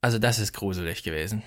Also 0.00 0.18
das 0.18 0.38
ist 0.38 0.52
gruselig 0.52 1.02
gewesen. 1.02 1.42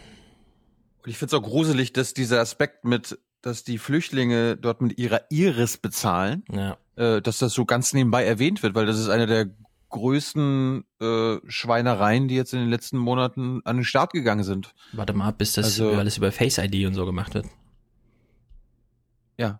Und 1.03 1.09
ich 1.09 1.17
finde 1.17 1.35
es 1.35 1.41
auch 1.41 1.45
gruselig, 1.47 1.93
dass 1.93 2.13
dieser 2.13 2.41
Aspekt 2.41 2.83
mit, 2.85 3.17
dass 3.41 3.63
die 3.63 3.77
Flüchtlinge 3.77 4.57
dort 4.57 4.81
mit 4.81 4.97
ihrer 4.99 5.21
Iris 5.29 5.77
bezahlen, 5.77 6.43
ja. 6.51 6.77
äh, 6.95 7.21
dass 7.21 7.37
das 7.39 7.53
so 7.53 7.65
ganz 7.65 7.93
nebenbei 7.93 8.25
erwähnt 8.25 8.61
wird, 8.61 8.75
weil 8.75 8.85
das 8.85 8.99
ist 8.99 9.09
eine 9.09 9.25
der 9.25 9.49
größten 9.89 10.85
äh, 11.01 11.37
Schweinereien, 11.47 12.27
die 12.27 12.35
jetzt 12.35 12.53
in 12.53 12.59
den 12.59 12.69
letzten 12.69 12.97
Monaten 12.97 13.61
an 13.65 13.77
den 13.77 13.85
Start 13.85 14.13
gegangen 14.13 14.43
sind. 14.43 14.73
Warte 14.93 15.13
mal, 15.13 15.31
bis 15.31 15.53
das 15.53 15.65
Also- 15.65 15.93
alles 15.93 16.17
über 16.17 16.31
Face 16.31 16.57
ID 16.57 16.85
und 16.85 16.93
so 16.93 17.05
gemacht 17.05 17.33
wird. 17.33 17.45
Ja. 19.37 19.59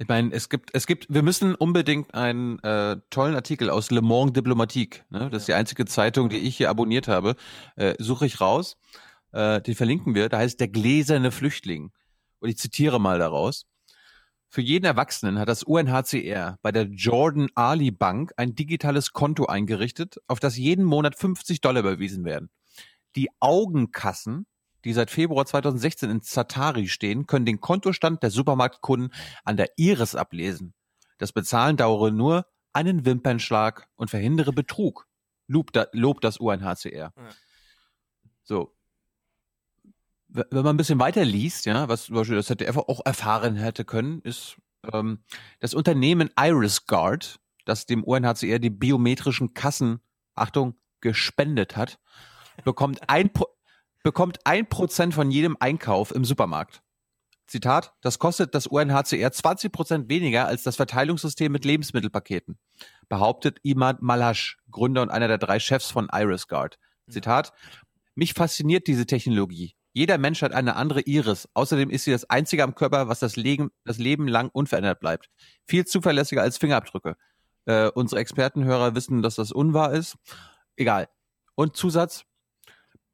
Ich 0.00 0.06
meine, 0.06 0.32
es 0.32 0.48
gibt, 0.48 0.70
es 0.74 0.86
gibt, 0.86 1.12
wir 1.12 1.24
müssen 1.24 1.56
unbedingt 1.56 2.14
einen 2.14 2.60
äh, 2.60 2.98
tollen 3.10 3.34
Artikel 3.34 3.68
aus 3.68 3.90
Le 3.90 4.00
Monde 4.00 4.32
Diplomatique, 4.32 5.04
ne? 5.10 5.28
das 5.28 5.42
ist 5.42 5.48
die 5.48 5.54
einzige 5.54 5.86
Zeitung, 5.86 6.28
die 6.28 6.38
ich 6.38 6.56
hier 6.56 6.70
abonniert 6.70 7.08
habe, 7.08 7.34
äh, 7.74 7.94
suche 7.98 8.24
ich 8.24 8.40
raus, 8.40 8.76
äh, 9.32 9.60
den 9.60 9.74
verlinken 9.74 10.14
wir, 10.14 10.28
da 10.28 10.38
heißt 10.38 10.60
der 10.60 10.68
gläserne 10.68 11.32
Flüchtling. 11.32 11.90
Und 12.38 12.48
ich 12.48 12.58
zitiere 12.58 13.00
mal 13.00 13.18
daraus. 13.18 13.66
Für 14.48 14.60
jeden 14.60 14.84
Erwachsenen 14.84 15.38
hat 15.40 15.48
das 15.48 15.64
UNHCR 15.64 16.58
bei 16.62 16.70
der 16.70 16.84
Jordan 16.84 17.48
Ali 17.56 17.90
Bank 17.90 18.32
ein 18.36 18.54
digitales 18.54 19.12
Konto 19.12 19.46
eingerichtet, 19.46 20.18
auf 20.28 20.38
das 20.38 20.56
jeden 20.56 20.84
Monat 20.84 21.18
50 21.18 21.60
Dollar 21.60 21.80
überwiesen 21.80 22.24
werden. 22.24 22.50
Die 23.16 23.28
Augenkassen, 23.40 24.46
die 24.84 24.92
seit 24.92 25.10
Februar 25.10 25.44
2016 25.46 26.10
in 26.10 26.22
Zatari 26.22 26.88
stehen, 26.88 27.26
können 27.26 27.46
den 27.46 27.60
Kontostand 27.60 28.22
der 28.22 28.30
Supermarktkunden 28.30 29.12
an 29.44 29.56
der 29.56 29.70
Iris 29.76 30.14
ablesen. 30.14 30.74
Das 31.18 31.32
Bezahlen 31.32 31.76
dauere 31.76 32.10
nur 32.12 32.46
einen 32.72 33.04
Wimpernschlag 33.04 33.88
und 33.96 34.08
verhindere 34.10 34.52
Betrug, 34.52 35.06
lobt, 35.48 35.74
da- 35.74 35.88
lobt 35.92 36.22
das 36.24 36.36
UNHCR. 36.38 37.12
So. 38.44 38.74
W- 40.28 40.44
Wenn 40.50 40.62
man 40.62 40.74
ein 40.74 40.76
bisschen 40.76 41.00
weiter 41.00 41.24
liest, 41.24 41.66
ja, 41.66 41.88
was 41.88 42.04
zum 42.04 42.14
Beispiel 42.14 42.36
das 42.36 42.46
ZDF 42.46 42.76
auch 42.76 43.04
erfahren 43.04 43.56
hätte 43.56 43.84
können, 43.84 44.20
ist 44.22 44.56
ähm, 44.92 45.20
das 45.60 45.74
Unternehmen 45.74 46.30
Iris 46.38 46.86
Guard, 46.86 47.40
das 47.64 47.86
dem 47.86 48.04
UNHCR 48.04 48.58
die 48.58 48.70
biometrischen 48.70 49.54
Kassen, 49.54 50.00
Achtung, 50.34 50.78
gespendet 51.00 51.76
hat, 51.76 51.98
bekommt 52.64 53.08
ein, 53.08 53.30
bekommt 54.02 54.38
ein 54.44 54.68
Prozent 54.68 55.14
von 55.14 55.30
jedem 55.30 55.56
Einkauf 55.60 56.14
im 56.14 56.24
Supermarkt. 56.24 56.82
Zitat, 57.46 57.94
das 58.02 58.18
kostet 58.18 58.54
das 58.54 58.66
UNHCR 58.66 59.32
20 59.32 59.72
Prozent 59.72 60.10
weniger 60.10 60.46
als 60.46 60.62
das 60.62 60.76
Verteilungssystem 60.76 61.50
mit 61.50 61.64
Lebensmittelpaketen, 61.64 62.58
behauptet 63.08 63.58
Imad 63.62 64.02
Malash, 64.02 64.58
Gründer 64.70 65.00
und 65.02 65.10
einer 65.10 65.28
der 65.28 65.38
drei 65.38 65.58
Chefs 65.58 65.90
von 65.90 66.08
Iris 66.12 66.46
Guard. 66.46 66.78
Zitat, 67.08 67.52
mich 68.14 68.34
fasziniert 68.34 68.86
diese 68.86 69.06
Technologie. 69.06 69.74
Jeder 69.94 70.18
Mensch 70.18 70.42
hat 70.42 70.52
eine 70.52 70.76
andere 70.76 71.00
Iris. 71.00 71.48
Außerdem 71.54 71.88
ist 71.90 72.04
sie 72.04 72.12
das 72.12 72.28
einzige 72.28 72.62
am 72.62 72.74
Körper, 72.74 73.08
was 73.08 73.20
das 73.20 73.36
Leben, 73.36 73.70
das 73.84 73.98
Leben 73.98 74.28
lang 74.28 74.50
unverändert 74.52 75.00
bleibt. 75.00 75.30
Viel 75.66 75.86
zuverlässiger 75.86 76.42
als 76.42 76.58
Fingerabdrücke. 76.58 77.16
Äh, 77.64 77.88
unsere 77.88 78.20
Expertenhörer 78.20 78.94
wissen, 78.94 79.22
dass 79.22 79.36
das 79.36 79.52
unwahr 79.52 79.92
ist. 79.92 80.16
Egal. 80.76 81.08
Und 81.54 81.76
Zusatz. 81.76 82.24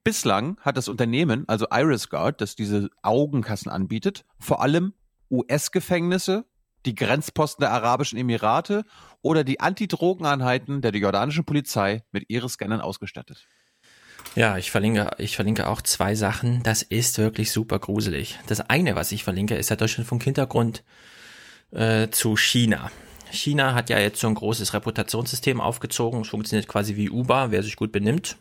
Bislang 0.05 0.59
hat 0.60 0.76
das 0.76 0.89
Unternehmen, 0.89 1.48
also 1.48 1.66
Iris 1.72 2.10
Guard, 2.10 2.43
das 2.43 2.55
diese 2.55 2.90
Augenkassen 3.02 3.72
anbietet, 3.72 4.26
vor 4.39 4.60
allem 4.60 4.93
US-Gefängnisse, 5.31 6.44
die 6.85 6.94
Grenzposten 6.94 7.62
der 7.62 7.72
Arabischen 7.72 8.18
Emirate 8.18 8.85
oder 9.22 9.44
die 9.44 9.60
Antidrogeneinheiten 9.60 10.82
der 10.82 10.94
jordanischen 10.94 11.47
Polizei 11.47 12.05
mit 12.12 12.26
Iris-Scannern 12.28 12.82
ausgestattet. 12.82 13.48
Ja, 14.36 14.59
ich 14.59 14.70
verlinke, 14.70 15.10
ich 15.16 15.36
verlinke 15.36 15.68
auch 15.68 15.81
zwei 15.81 16.14
Sachen. 16.14 16.62
Das 16.64 16.82
ist 16.82 17.16
wirklich 17.18 17.52
super 17.52 17.78
gruselig. 17.78 18.39
Das 18.47 18.60
eine, 18.60 18.97
was 18.97 19.12
ich 19.12 19.24
verlinke, 19.24 19.56
ist 19.56 19.70
der 19.70 19.76
Deutschlandfunk 19.76 20.22
Hintergrund 20.22 20.85
äh, 21.70 22.09
zu 22.10 22.36
China. 22.36 22.90
China 23.31 23.74
hat 23.74 23.90
ja 23.90 23.98
jetzt 23.98 24.20
so 24.20 24.26
ein 24.26 24.35
großes 24.35 24.74
Reputationssystem 24.74 25.60
aufgezogen. 25.60 26.20
Es 26.20 26.28
funktioniert 26.28 26.68
quasi 26.68 26.97
wie 26.97 27.10
Uber. 27.10 27.51
Wer 27.51 27.62
sich 27.62 27.76
gut 27.76 27.93
benimmt, 27.93 28.36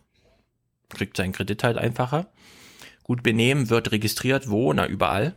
kriegt 0.89 1.17
seinen 1.17 1.33
Kredit 1.33 1.63
halt 1.63 1.77
einfacher. 1.77 2.27
Gut 3.03 3.23
benehmen 3.23 3.69
wird 3.69 3.91
registriert 3.91 4.49
wo? 4.49 4.71
Na, 4.73 4.87
überall. 4.87 5.35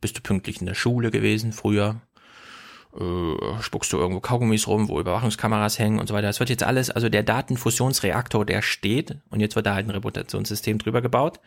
Bist 0.00 0.16
du 0.16 0.20
pünktlich 0.20 0.60
in 0.60 0.66
der 0.66 0.74
Schule 0.74 1.10
gewesen 1.10 1.52
früher? 1.52 2.00
Äh, 2.98 3.62
spuckst 3.62 3.92
du 3.92 3.98
irgendwo 3.98 4.20
Kaugummis 4.20 4.66
rum, 4.66 4.88
wo 4.88 5.00
Überwachungskameras 5.00 5.78
hängen 5.78 5.98
und 5.98 6.06
so 6.06 6.14
weiter. 6.14 6.26
Das 6.26 6.40
wird 6.40 6.50
jetzt 6.50 6.62
alles, 6.62 6.90
also 6.90 7.08
der 7.08 7.22
Datenfusionsreaktor, 7.22 8.44
der 8.44 8.60
steht 8.60 9.16
und 9.30 9.40
jetzt 9.40 9.56
wird 9.56 9.66
da 9.66 9.74
halt 9.74 9.86
ein 9.86 9.90
Reputationssystem 9.90 10.78
drüber 10.78 11.00
gebaut. 11.00 11.40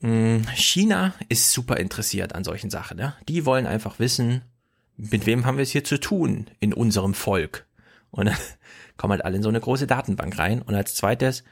Mm, 0.00 0.42
China 0.54 1.14
ist 1.28 1.52
super 1.52 1.78
interessiert 1.78 2.34
an 2.34 2.44
solchen 2.44 2.70
Sachen. 2.70 2.98
Ja? 2.98 3.16
Die 3.28 3.46
wollen 3.46 3.66
einfach 3.66 3.98
wissen, 3.98 4.42
mit 4.96 5.26
wem 5.26 5.44
haben 5.44 5.56
wir 5.56 5.62
es 5.62 5.70
hier 5.70 5.84
zu 5.84 5.98
tun 5.98 6.46
in 6.60 6.72
unserem 6.72 7.14
Volk. 7.14 7.66
Und 8.10 8.30
kommen 8.96 9.12
halt 9.12 9.24
alle 9.24 9.36
in 9.36 9.42
so 9.42 9.48
eine 9.48 9.60
große 9.60 9.86
Datenbank 9.86 10.38
rein. 10.38 10.62
Und 10.62 10.74
als 10.74 10.94
zweites 10.94 11.44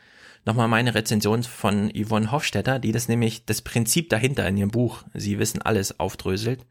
nochmal 0.45 0.69
meine 0.69 0.95
Rezension 0.95 1.43
von 1.43 1.91
Yvonne 1.91 2.33
Hofstetter, 2.33 2.79
die 2.79 2.93
das 2.93 3.09
nämlich 3.09 3.45
das 3.45 3.63
Prinzip 3.63 4.11
dahinter 4.11 4.47
in 4.49 4.57
ihrem 4.57 4.71
Buch, 4.71 5.05
Sie 5.15 5.39
wissen 5.39 5.63
alles, 5.63 5.99
aufdröselt. 6.01 6.67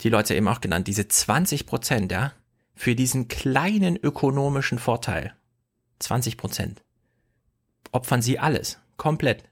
Die 0.00 0.10
Leute 0.10 0.34
eben 0.34 0.48
auch 0.48 0.60
genannt, 0.60 0.86
diese 0.86 1.08
20 1.08 1.66
Prozent, 1.66 2.12
ja, 2.12 2.32
für 2.74 2.94
diesen 2.94 3.26
kleinen 3.26 3.96
ökonomischen 3.96 4.78
Vorteil. 4.78 5.34
20 5.98 6.36
Prozent. 6.36 6.82
Opfern 7.90 8.22
sie 8.22 8.38
alles. 8.38 8.78
Komplett. 8.96 9.44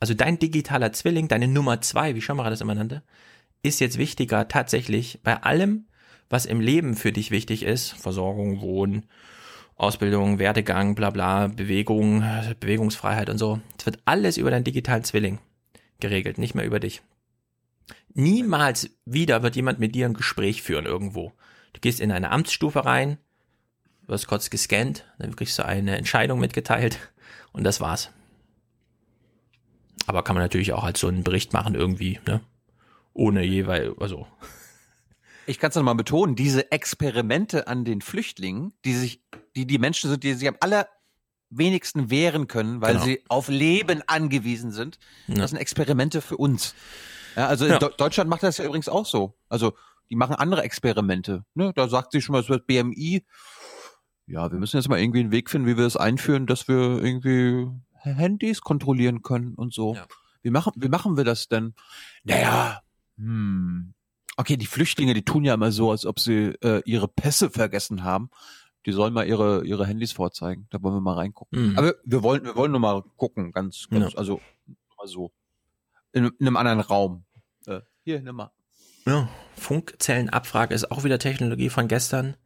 Also 0.00 0.14
dein 0.14 0.38
digitaler 0.38 0.92
Zwilling, 0.92 1.28
deine 1.28 1.48
Nummer 1.48 1.80
zwei, 1.80 2.14
wie 2.14 2.20
Schammerer 2.20 2.50
das 2.50 2.60
immer 2.60 2.74
nannte, 2.74 3.02
ist 3.62 3.80
jetzt 3.80 3.98
wichtiger 3.98 4.46
tatsächlich 4.48 5.20
bei 5.22 5.42
allem, 5.42 5.86
was 6.28 6.46
im 6.46 6.60
Leben 6.60 6.94
für 6.94 7.12
dich 7.12 7.30
wichtig 7.30 7.62
ist, 7.62 7.90
Versorgung, 7.92 8.60
Wohnen, 8.60 9.04
Ausbildung, 9.76 10.38
Werdegang, 10.38 10.94
bla 10.94 11.10
bla, 11.10 11.46
Bewegung, 11.46 12.24
Bewegungsfreiheit 12.60 13.30
und 13.30 13.38
so. 13.38 13.60
Es 13.78 13.86
wird 13.86 14.00
alles 14.04 14.36
über 14.36 14.50
deinen 14.50 14.64
digitalen 14.64 15.04
Zwilling 15.04 15.38
geregelt, 16.00 16.38
nicht 16.38 16.54
mehr 16.54 16.66
über 16.66 16.80
dich. 16.80 17.02
Niemals 18.14 18.90
wieder 19.04 19.42
wird 19.42 19.56
jemand 19.56 19.78
mit 19.78 19.94
dir 19.94 20.06
ein 20.06 20.14
Gespräch 20.14 20.62
führen 20.62 20.86
irgendwo. 20.86 21.32
Du 21.72 21.80
gehst 21.80 22.00
in 22.00 22.10
eine 22.10 22.30
Amtsstufe 22.30 22.84
rein, 22.84 23.18
wirst 24.06 24.26
kurz 24.26 24.50
gescannt, 24.50 25.04
dann 25.18 25.36
kriegst 25.36 25.58
du 25.58 25.64
eine 25.64 25.96
Entscheidung 25.96 26.40
mitgeteilt 26.40 26.98
und 27.52 27.64
das 27.64 27.80
war's. 27.80 28.10
Aber 30.06 30.24
kann 30.24 30.34
man 30.34 30.42
natürlich 30.42 30.72
auch 30.72 30.84
als 30.84 31.00
so 31.00 31.08
einen 31.08 31.22
Bericht 31.22 31.52
machen 31.52 31.74
irgendwie, 31.74 32.18
ne? 32.26 32.40
Ohne 33.12 33.44
jeweils, 33.44 33.96
also 33.98 34.26
ich 35.48 35.58
kann 35.58 35.70
es 35.70 35.76
nochmal 35.76 35.94
betonen, 35.94 36.36
diese 36.36 36.70
Experimente 36.72 37.66
an 37.68 37.84
den 37.84 38.00
Flüchtlingen, 38.00 38.72
die 38.84 38.94
sich, 38.94 39.22
die 39.56 39.66
die 39.66 39.78
Menschen 39.78 40.10
sind, 40.10 40.22
die 40.22 40.34
sich 40.34 40.48
am 40.48 40.56
allerwenigsten 40.60 42.10
wehren 42.10 42.46
können, 42.46 42.80
weil 42.80 42.94
Genau. 42.94 43.04
sie 43.04 43.24
auf 43.28 43.48
Leben 43.48 44.02
angewiesen 44.06 44.70
sind, 44.72 44.98
Ja. 45.26 45.36
das 45.36 45.50
sind 45.50 45.58
Experimente 45.58 46.20
für 46.20 46.36
uns. 46.36 46.74
Ja, 47.36 47.46
also 47.46 47.66
Ja. 47.66 47.78
Deu- 47.78 47.96
Deutschland 47.96 48.28
macht 48.30 48.42
das 48.42 48.58
ja 48.58 48.64
übrigens 48.64 48.88
auch 48.88 49.06
so. 49.06 49.36
Also 49.48 49.74
die 50.10 50.16
machen 50.16 50.34
andere 50.34 50.62
Experimente. 50.62 51.44
Ne? 51.54 51.72
Da 51.74 51.88
sagt 51.88 52.12
sie 52.12 52.20
schon 52.22 52.32
mal, 52.34 52.40
es 52.42 52.48
wird 52.48 52.66
BMI. 52.66 53.24
Ja, 54.26 54.50
wir 54.50 54.58
müssen 54.58 54.76
jetzt 54.76 54.88
mal 54.88 54.98
irgendwie 55.00 55.20
einen 55.20 55.30
Weg 55.32 55.48
finden, 55.50 55.66
wie 55.66 55.76
wir 55.76 55.84
das 55.84 55.96
einführen, 55.96 56.46
dass 56.46 56.68
wir 56.68 57.02
irgendwie 57.02 57.68
Handys 57.94 58.60
kontrollieren 58.60 59.22
können 59.22 59.54
und 59.54 59.72
so. 59.72 59.96
Wie 60.42 60.50
machen, 60.50 60.72
wie 60.76 60.88
machen 60.88 61.16
wir 61.16 61.24
das 61.24 61.48
denn? 61.48 61.74
Naja, 62.24 62.80
hm. 63.16 63.94
Okay, 64.40 64.56
die 64.56 64.66
Flüchtlinge, 64.66 65.14
die 65.14 65.24
tun 65.24 65.44
ja 65.44 65.54
immer 65.54 65.72
so, 65.72 65.90
als 65.90 66.06
ob 66.06 66.20
sie 66.20 66.54
äh, 66.62 66.80
ihre 66.84 67.08
Pässe 67.08 67.50
vergessen 67.50 68.04
haben. 68.04 68.30
Die 68.86 68.92
sollen 68.92 69.12
mal 69.12 69.26
ihre, 69.26 69.66
ihre 69.66 69.84
Handys 69.84 70.12
vorzeigen. 70.12 70.68
Da 70.70 70.80
wollen 70.80 70.94
wir 70.94 71.00
mal 71.00 71.14
reingucken. 71.14 71.70
Mhm. 71.72 71.78
Aber 71.78 71.94
wir 72.04 72.22
wollen, 72.22 72.44
wir 72.44 72.54
wollen 72.54 72.70
nur 72.70 72.80
mal 72.80 73.02
gucken, 73.16 73.50
ganz, 73.50 73.88
ganz, 73.90 74.12
Ja. 74.12 74.18
also 74.18 74.40
mal 74.96 75.08
so. 75.08 75.32
In, 76.12 76.26
in 76.38 76.46
einem 76.46 76.56
anderen 76.56 76.80
Raum. 76.80 77.24
Äh, 77.66 77.80
hier, 78.04 78.20
nimm 78.22 78.36
mal. 78.36 78.52
Ja, 79.06 79.28
Funkzellenabfrage 79.56 80.72
ist 80.74 80.90
auch 80.92 81.02
wieder 81.02 81.18
Technologie 81.18 81.68
von 81.68 81.88
gestern. 81.88 82.36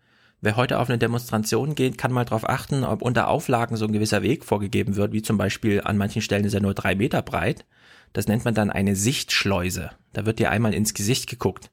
Wer 0.41 0.57
heute 0.57 0.79
auf 0.79 0.89
eine 0.89 0.99
Demonstration 0.99 1.75
geht, 1.75 1.99
kann 1.99 2.11
mal 2.13 2.25
darauf 2.25 2.49
achten, 2.49 2.85
ob 2.85 3.03
unter 3.03 3.29
Auflagen 3.29 3.77
so 3.77 3.85
ein 3.85 3.93
gewisser 3.93 4.23
Weg 4.23 4.45
vorgegeben 4.45 4.97
wird, 4.97 5.13
wie 5.13 5.23
zum 5.23 5.37
Beispiel 5.39 5.83
an 5.83 5.99
manchen 5.99 6.23
Stellen 6.23 6.45
ist 6.45 6.55
er 6.55 6.61
nur 6.61 6.75
drei 6.75 6.95
Meter 6.95 7.21
breit. 7.21 7.67
Das 8.15 8.29
nennt 8.29 8.45
man 8.45 8.55
dann 8.55 8.71
eine 8.71 8.97
Sichtschleuse. 8.97 9.91
Da 10.15 10.25
wird 10.25 10.39
dir 10.39 10.51
einmal 10.51 10.73
ins 10.73 10.95
Gesicht 10.95 11.29
geguckt. 11.29 11.71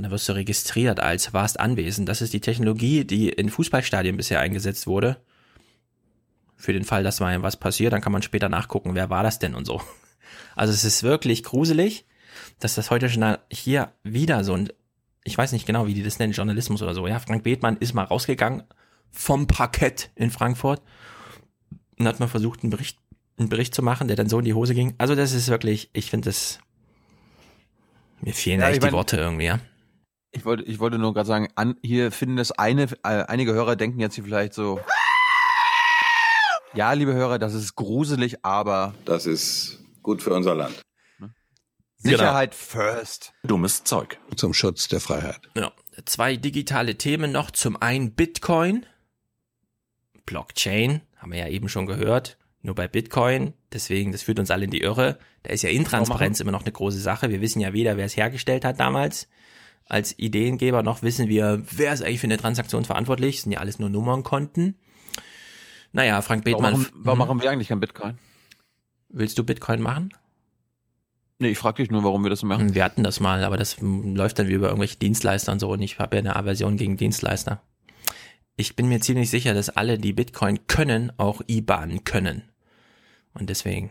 Und 0.00 0.04
dann 0.04 0.12
wirst 0.12 0.30
du 0.30 0.32
registriert 0.32 0.98
als 0.98 1.34
warst 1.34 1.60
anwesend. 1.60 2.08
Das 2.08 2.22
ist 2.22 2.32
die 2.32 2.40
Technologie, 2.40 3.04
die 3.04 3.28
in 3.28 3.50
Fußballstadien 3.50 4.16
bisher 4.16 4.40
eingesetzt 4.40 4.86
wurde. 4.86 5.18
Für 6.56 6.72
den 6.72 6.84
Fall, 6.84 7.02
dass 7.02 7.20
mal 7.20 7.42
was 7.42 7.58
passiert, 7.58 7.92
dann 7.92 8.00
kann 8.00 8.10
man 8.10 8.22
später 8.22 8.48
nachgucken, 8.48 8.94
wer 8.94 9.10
war 9.10 9.22
das 9.22 9.40
denn 9.40 9.54
und 9.54 9.66
so. 9.66 9.82
Also 10.56 10.72
es 10.72 10.84
ist 10.84 11.02
wirklich 11.02 11.42
gruselig, 11.42 12.06
dass 12.60 12.76
das 12.76 12.90
heute 12.90 13.10
schon 13.10 13.36
hier 13.50 13.92
wieder 14.02 14.42
so 14.42 14.54
ein, 14.54 14.70
ich 15.22 15.36
weiß 15.36 15.52
nicht 15.52 15.66
genau, 15.66 15.86
wie 15.86 15.92
die 15.92 16.02
das 16.02 16.18
nennen, 16.18 16.32
Journalismus 16.32 16.80
oder 16.80 16.94
so. 16.94 17.06
Ja, 17.06 17.18
Frank 17.18 17.42
Bethmann 17.42 17.76
ist 17.76 17.92
mal 17.92 18.04
rausgegangen 18.04 18.62
vom 19.10 19.48
Parkett 19.48 20.08
in 20.14 20.30
Frankfurt 20.30 20.80
und 21.98 22.08
hat 22.08 22.20
mal 22.20 22.26
versucht, 22.26 22.62
einen 22.62 22.70
Bericht, 22.70 22.98
einen 23.38 23.50
Bericht 23.50 23.74
zu 23.74 23.82
machen, 23.82 24.08
der 24.08 24.16
dann 24.16 24.30
so 24.30 24.38
in 24.38 24.46
die 24.46 24.54
Hose 24.54 24.74
ging. 24.74 24.94
Also 24.96 25.14
das 25.14 25.32
ist 25.32 25.48
wirklich, 25.48 25.90
ich 25.92 26.08
finde 26.08 26.30
das, 26.30 26.58
mir 28.22 28.32
fehlen 28.32 28.60
Ja, 28.60 28.70
echt 28.70 28.82
die 28.82 28.92
Worte 28.92 29.18
irgendwie, 29.18 29.44
ja. 29.44 29.60
Ich 30.32 30.44
wollte, 30.44 30.62
ich 30.64 30.78
wollte 30.78 30.98
nur 30.98 31.12
gerade 31.12 31.26
sagen, 31.26 31.48
an, 31.56 31.76
hier 31.82 32.12
finden 32.12 32.36
das 32.36 32.52
eine, 32.52 32.84
äh, 33.02 33.24
einige 33.24 33.52
Hörer 33.52 33.76
denken 33.76 34.00
jetzt 34.00 34.14
hier 34.14 34.24
vielleicht 34.24 34.54
so, 34.54 34.80
ja, 36.72 36.92
liebe 36.92 37.12
Hörer, 37.14 37.38
das 37.38 37.54
ist 37.54 37.74
gruselig, 37.74 38.44
aber 38.44 38.94
Das 39.04 39.26
ist 39.26 39.80
gut 40.02 40.22
für 40.22 40.32
unser 40.32 40.54
Land. 40.54 40.82
Sicherheit 41.96 42.54
first. 42.54 43.34
Dummes 43.42 43.84
Zeug. 43.84 44.18
Zum 44.36 44.54
Schutz 44.54 44.88
der 44.88 45.00
Freiheit. 45.00 45.40
Ja, 45.54 45.72
zwei 46.06 46.36
digitale 46.36 46.96
Themen 46.96 47.30
noch. 47.32 47.50
Zum 47.50 47.76
einen 47.82 48.12
Bitcoin, 48.12 48.86
Blockchain, 50.24 51.02
haben 51.18 51.32
wir 51.32 51.40
ja 51.40 51.48
eben 51.48 51.68
schon 51.68 51.86
gehört. 51.86 52.38
Nur 52.62 52.74
bei 52.74 52.88
Bitcoin, 52.88 53.52
deswegen, 53.72 54.12
das 54.12 54.22
führt 54.22 54.38
uns 54.38 54.50
alle 54.50 54.64
in 54.64 54.70
die 54.70 54.80
Irre. 54.80 55.18
Da 55.42 55.50
ist 55.50 55.62
ja 55.62 55.70
Intransparenz 55.70 56.40
immer 56.40 56.52
noch 56.52 56.62
eine 56.62 56.72
große 56.72 57.00
Sache. 57.00 57.30
Wir 57.30 57.40
wissen 57.40 57.60
ja 57.60 57.72
weder, 57.72 57.96
wer 57.96 58.06
es 58.06 58.16
hergestellt 58.16 58.64
hat 58.64 58.80
damals 58.80 59.28
als 59.90 60.18
Ideengeber, 60.18 60.82
noch 60.82 61.02
wissen 61.02 61.28
wir, 61.28 61.62
wer 61.70 61.92
ist 61.92 62.02
eigentlich 62.02 62.20
für 62.20 62.26
eine 62.26 62.36
Transaktion 62.38 62.84
verantwortlich. 62.84 63.36
Das 63.36 63.42
sind 63.44 63.52
ja 63.52 63.58
alles 63.60 63.78
nur 63.78 63.90
Nummernkonten. 63.90 64.76
Naja, 65.92 66.22
Frank 66.22 66.44
Warum, 66.46 66.62
Bethmann. 66.62 66.86
warum 66.94 67.18
Mhm. 67.18 67.26
machen 67.26 67.42
wir 67.42 67.50
eigentlich 67.50 67.68
kein 67.68 67.80
Bitcoin? 67.80 68.18
Willst 69.08 69.36
du 69.38 69.44
Bitcoin 69.44 69.80
machen? 69.82 70.10
Nee, 71.40 71.48
ich 71.48 71.58
frage 71.58 71.82
dich 71.82 71.90
nur, 71.90 72.04
warum 72.04 72.22
wir 72.22 72.30
das 72.30 72.42
machen. 72.42 72.74
Wir 72.74 72.84
hatten 72.84 73.02
das 73.02 73.18
mal, 73.18 73.42
aber 73.44 73.56
das 73.56 73.80
mm, 73.80 74.14
läuft 74.14 74.38
dann 74.38 74.46
wie 74.48 74.52
über 74.52 74.68
irgendwelche 74.68 74.98
Dienstleister 74.98 75.50
und 75.52 75.58
so 75.58 75.70
und 75.72 75.80
ich 75.82 75.98
habe 75.98 76.16
ja 76.16 76.20
eine 76.20 76.36
Aversion 76.36 76.76
gegen 76.76 76.96
Dienstleister. 76.96 77.62
Ich 78.56 78.76
bin 78.76 78.88
mir 78.88 79.00
ziemlich 79.00 79.30
sicher, 79.30 79.54
dass 79.54 79.70
alle, 79.70 79.98
die 79.98 80.12
Bitcoin 80.12 80.66
können, 80.66 81.12
auch 81.16 81.40
IBAN 81.46 82.04
können. 82.04 82.42
Und 83.32 83.48
deswegen. 83.48 83.90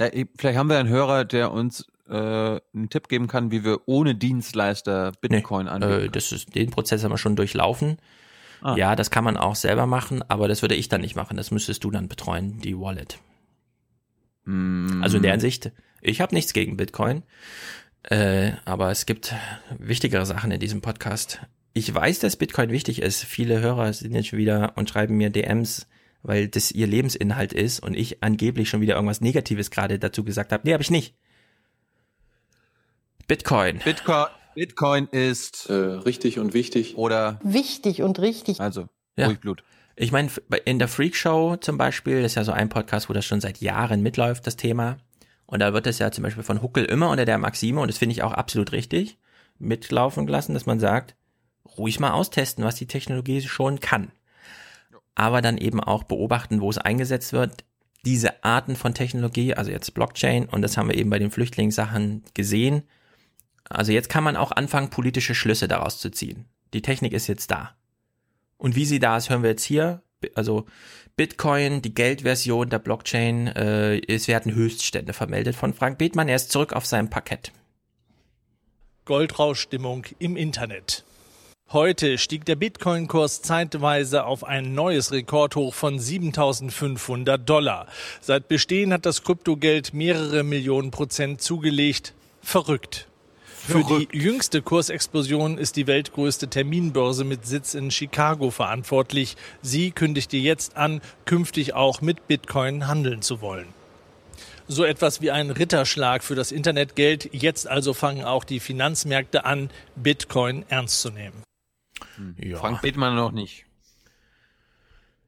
Ja, 0.00 0.08
vielleicht 0.36 0.58
haben 0.58 0.68
wir 0.68 0.78
einen 0.78 0.88
Hörer, 0.88 1.24
der 1.24 1.52
uns 1.52 1.86
äh, 2.08 2.60
einen 2.74 2.90
Tipp 2.90 3.08
geben 3.08 3.28
kann, 3.28 3.50
wie 3.50 3.64
wir 3.64 3.80
ohne 3.86 4.14
Dienstleister 4.14 5.12
Bitcoin 5.20 5.68
anbieten. 5.68 6.06
Äh, 6.06 6.10
das 6.10 6.32
ist, 6.32 6.54
den 6.54 6.70
Prozess 6.70 7.04
haben 7.04 7.12
wir 7.12 7.18
schon 7.18 7.36
durchlaufen. 7.36 7.98
Ah. 8.60 8.74
Ja, 8.76 8.96
das 8.96 9.10
kann 9.10 9.24
man 9.24 9.36
auch 9.36 9.54
selber 9.54 9.86
machen, 9.86 10.22
aber 10.28 10.48
das 10.48 10.62
würde 10.62 10.74
ich 10.74 10.88
dann 10.88 11.00
nicht 11.00 11.16
machen. 11.16 11.36
Das 11.36 11.50
müsstest 11.50 11.84
du 11.84 11.90
dann 11.90 12.08
betreuen, 12.08 12.60
die 12.60 12.78
Wallet. 12.78 13.18
Mm. 14.44 15.02
Also 15.02 15.18
in 15.18 15.22
der 15.22 15.32
Hinsicht, 15.32 15.70
ich 16.00 16.20
habe 16.20 16.34
nichts 16.34 16.52
gegen 16.52 16.76
Bitcoin, 16.76 17.22
äh, 18.02 18.52
aber 18.64 18.90
es 18.90 19.06
gibt 19.06 19.34
wichtigere 19.78 20.26
Sachen 20.26 20.50
in 20.50 20.60
diesem 20.60 20.80
Podcast. 20.80 21.40
Ich 21.74 21.94
weiß, 21.94 22.18
dass 22.18 22.36
Bitcoin 22.36 22.70
wichtig 22.70 23.00
ist. 23.02 23.22
Viele 23.22 23.60
Hörer 23.60 23.92
sind 23.92 24.14
jetzt 24.14 24.28
schon 24.28 24.38
wieder 24.38 24.72
und 24.76 24.90
schreiben 24.90 25.16
mir 25.16 25.30
DMs, 25.30 25.86
weil 26.22 26.48
das 26.48 26.72
ihr 26.72 26.86
Lebensinhalt 26.88 27.52
ist 27.52 27.80
und 27.80 27.94
ich 27.94 28.22
angeblich 28.22 28.68
schon 28.68 28.80
wieder 28.80 28.94
irgendwas 28.94 29.20
Negatives 29.20 29.70
gerade 29.70 29.98
dazu 29.98 30.24
gesagt 30.24 30.52
habe. 30.52 30.62
Nee, 30.66 30.72
habe 30.72 30.82
ich 30.82 30.90
nicht. 30.90 31.14
Bitcoin. 33.28 33.80
Bitcoin, 33.84 34.26
Bitcoin 34.54 35.06
ist 35.08 35.68
äh, 35.68 35.74
richtig 35.74 36.38
und 36.38 36.54
wichtig. 36.54 36.96
Oder 36.96 37.38
Wichtig 37.42 38.02
und 38.02 38.18
richtig. 38.18 38.60
also 38.60 38.88
Ja. 39.16 39.26
ruhig 39.26 39.38
Blut. 39.38 39.62
Ich 39.96 40.12
meine, 40.12 40.30
in 40.64 40.78
der 40.78 40.88
Freak 40.88 41.14
Show 41.14 41.56
zum 41.56 41.76
Beispiel, 41.76 42.22
das 42.22 42.32
ist 42.32 42.36
ja 42.36 42.44
so 42.44 42.52
ein 42.52 42.68
Podcast, 42.68 43.08
wo 43.08 43.12
das 43.12 43.26
schon 43.26 43.40
seit 43.40 43.60
Jahren 43.60 44.02
mitläuft, 44.02 44.46
das 44.46 44.56
Thema. 44.56 44.96
Und 45.44 45.60
da 45.60 45.72
wird 45.74 45.86
es 45.86 45.98
ja 45.98 46.10
zum 46.10 46.24
Beispiel 46.24 46.42
von 46.42 46.62
Huckel 46.62 46.84
immer 46.84 47.10
unter 47.10 47.24
der 47.24 47.36
Maxime, 47.38 47.80
und 47.80 47.88
das 47.88 47.98
finde 47.98 48.12
ich 48.12 48.22
auch 48.22 48.32
absolut 48.32 48.72
richtig, 48.72 49.18
mitlaufen 49.58 50.24
gelassen, 50.24 50.54
dass 50.54 50.66
man 50.66 50.78
sagt, 50.78 51.16
ruhig 51.76 52.00
mal 52.00 52.12
austesten, 52.12 52.64
was 52.64 52.76
die 52.76 52.86
Technologie 52.86 53.42
schon 53.42 53.80
kann. 53.80 54.12
Aber 55.14 55.42
dann 55.42 55.58
eben 55.58 55.80
auch 55.80 56.04
beobachten, 56.04 56.60
wo 56.60 56.70
es 56.70 56.78
eingesetzt 56.78 57.32
wird. 57.32 57.64
Diese 58.04 58.44
Arten 58.44 58.76
von 58.76 58.94
Technologie, 58.94 59.54
also 59.54 59.70
jetzt 59.70 59.92
Blockchain, 59.94 60.46
und 60.46 60.62
das 60.62 60.76
haben 60.76 60.88
wir 60.88 60.96
eben 60.96 61.10
bei 61.10 61.18
den 61.18 61.32
Flüchtlingssachen 61.32 62.22
gesehen. 62.34 62.84
Also 63.68 63.92
jetzt 63.92 64.08
kann 64.08 64.24
man 64.24 64.36
auch 64.36 64.52
anfangen, 64.52 64.90
politische 64.90 65.34
Schlüsse 65.34 65.68
daraus 65.68 65.98
zu 65.98 66.10
ziehen. 66.10 66.46
Die 66.72 66.82
Technik 66.82 67.12
ist 67.12 67.26
jetzt 67.26 67.50
da. 67.50 67.74
Und 68.56 68.76
wie 68.76 68.84
sie 68.84 68.98
da 68.98 69.16
ist, 69.16 69.30
hören 69.30 69.42
wir 69.42 69.50
jetzt 69.50 69.64
hier. 69.64 70.02
Also 70.34 70.66
Bitcoin, 71.16 71.82
die 71.82 71.94
Geldversion 71.94 72.70
der 72.70 72.78
Blockchain, 72.78 73.48
äh, 73.48 73.98
es 74.06 74.28
werden 74.28 74.54
Höchststände 74.54 75.12
vermeldet 75.12 75.56
von 75.56 75.74
Frank 75.74 75.98
Bethmann. 75.98 76.28
Er 76.28 76.36
ist 76.36 76.50
zurück 76.50 76.72
auf 76.72 76.86
seinem 76.86 77.10
Parkett. 77.10 77.52
Goldrauschstimmung 79.04 80.04
im 80.18 80.36
Internet. 80.36 81.04
Heute 81.70 82.18
stieg 82.18 82.44
der 82.46 82.56
Bitcoin-Kurs 82.56 83.42
zeitweise 83.42 84.24
auf 84.24 84.44
ein 84.44 84.74
neues 84.74 85.12
Rekordhoch 85.12 85.74
von 85.74 85.98
7.500 85.98 87.36
Dollar. 87.36 87.88
Seit 88.20 88.48
Bestehen 88.48 88.92
hat 88.92 89.04
das 89.04 89.22
Kryptogeld 89.22 89.92
mehrere 89.92 90.44
Millionen 90.44 90.90
Prozent 90.90 91.42
zugelegt. 91.42 92.14
Verrückt. 92.40 93.07
Für 93.68 93.84
die 93.84 94.08
jüngste 94.12 94.62
Kursexplosion 94.62 95.58
ist 95.58 95.76
die 95.76 95.86
weltgrößte 95.86 96.48
Terminbörse 96.48 97.22
mit 97.24 97.44
Sitz 97.44 97.74
in 97.74 97.90
Chicago 97.90 98.50
verantwortlich. 98.50 99.36
Sie 99.60 99.90
kündigte 99.90 100.38
jetzt 100.38 100.78
an, 100.78 101.02
künftig 101.26 101.74
auch 101.74 102.00
mit 102.00 102.26
Bitcoin 102.28 102.88
handeln 102.88 103.20
zu 103.20 103.42
wollen. 103.42 103.66
So 104.68 104.84
etwas 104.84 105.20
wie 105.20 105.30
ein 105.30 105.50
Ritterschlag 105.50 106.24
für 106.24 106.34
das 106.34 106.50
Internetgeld. 106.50 107.28
Jetzt 107.34 107.68
also 107.68 107.92
fangen 107.92 108.24
auch 108.24 108.44
die 108.44 108.58
Finanzmärkte 108.58 109.44
an, 109.44 109.68
Bitcoin 109.96 110.64
ernst 110.70 111.02
zu 111.02 111.10
nehmen. 111.10 111.42
Ja. 112.38 112.56
Frank 112.56 112.80
Bethmann 112.80 113.16
noch 113.16 113.32
nicht. 113.32 113.66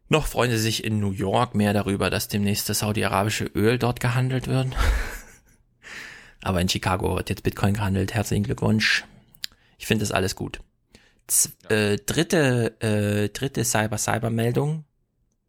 Noch 0.08 0.26
freuen 0.26 0.50
sie 0.50 0.58
sich 0.58 0.82
in 0.82 0.98
New 0.98 1.12
York 1.12 1.54
mehr 1.54 1.74
darüber, 1.74 2.08
dass 2.08 2.28
demnächst 2.28 2.70
das 2.70 2.78
saudi-arabische 2.78 3.44
Öl 3.54 3.78
dort 3.78 4.00
gehandelt 4.00 4.48
wird. 4.48 4.68
Aber 6.42 6.60
in 6.60 6.68
Chicago 6.68 7.16
wird 7.16 7.28
jetzt 7.28 7.42
Bitcoin 7.42 7.74
gehandelt. 7.74 8.14
Herzlichen 8.14 8.44
Glückwunsch. 8.44 9.04
Ich 9.78 9.86
finde 9.86 10.02
das 10.02 10.12
alles 10.12 10.36
gut. 10.36 10.60
Z 11.26 11.70
äh, 11.70 11.96
dritte, 11.96 12.80
äh, 12.80 13.28
dritte 13.28 13.64
Cyber-Cyber-Meldung. 13.64 14.84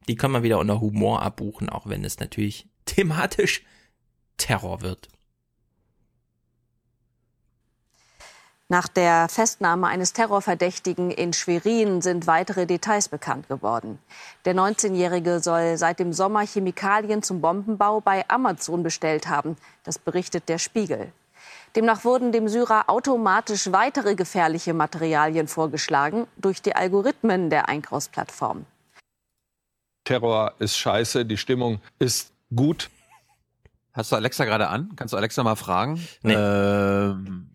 Die 0.08 0.16
können 0.16 0.34
wir 0.34 0.44
wieder 0.44 0.60
unter 0.60 0.82
Humor 0.82 1.22
abbuchen, 1.22 1.70
auch 1.70 1.88
wenn 1.88 2.03
es 2.03 2.20
natürlich 2.20 2.68
thematisch 2.86 3.64
Terror 4.38 4.82
wird. 4.82 5.10
Nach 8.72 8.88
der 8.88 9.27
Festnahme 9.27 9.88
eines 9.88 10.14
Terrorverdächtigen 10.14 11.11
in 11.11 11.33
Schwerin 11.33 12.01
sind 12.01 12.25
weitere 12.25 12.66
Details 12.66 13.09
bekannt 13.09 13.50
geworden. 13.50 14.00
Der 14.45 14.56
19-Jährige 14.56 15.41
soll 15.41 15.75
seit 15.75 16.00
dem 16.00 16.14
Sommer 16.14 16.48
Chemikalien 16.48 17.22
zum 17.22 17.41
Bombenbau 17.41 18.00
bei 18.00 18.24
Amazon 18.30 18.82
bestellt 18.82 19.27
haben. 19.27 19.58
Das 19.83 20.00
berichtet 20.00 20.48
der 20.48 20.58
Spiegel. 20.58 21.11
Demnach 21.75 22.06
wurden 22.06 22.32
dem 22.32 22.48
Syrer 22.48 22.85
automatisch 22.88 23.74
weitere 23.74 24.16
gefährliche 24.16 24.74
Materialien 24.74 25.50
vorgeschlagen 25.50 26.25
durch 26.38 26.61
die 26.61 26.74
Algorithmen 26.74 27.50
der 27.50 27.67
Einkaufsplattform. 27.67 28.66
Terror 30.06 30.53
ist 30.59 30.77
scheiße, 30.77 31.25
die 31.25 31.35
Stimmung 31.35 31.82
ist 32.00 32.32
gut. 32.56 32.90
Hast 33.91 34.14
du 34.14 34.16
Alexa 34.16 34.45
gerade 34.45 34.69
an? 34.69 34.93
Kannst 34.95 35.14
du 35.14 35.17
Alexa 35.17 35.43
mal 35.43 35.58
fragen? 35.58 36.00
Nee. 36.24 36.35
Ähm, 36.35 37.50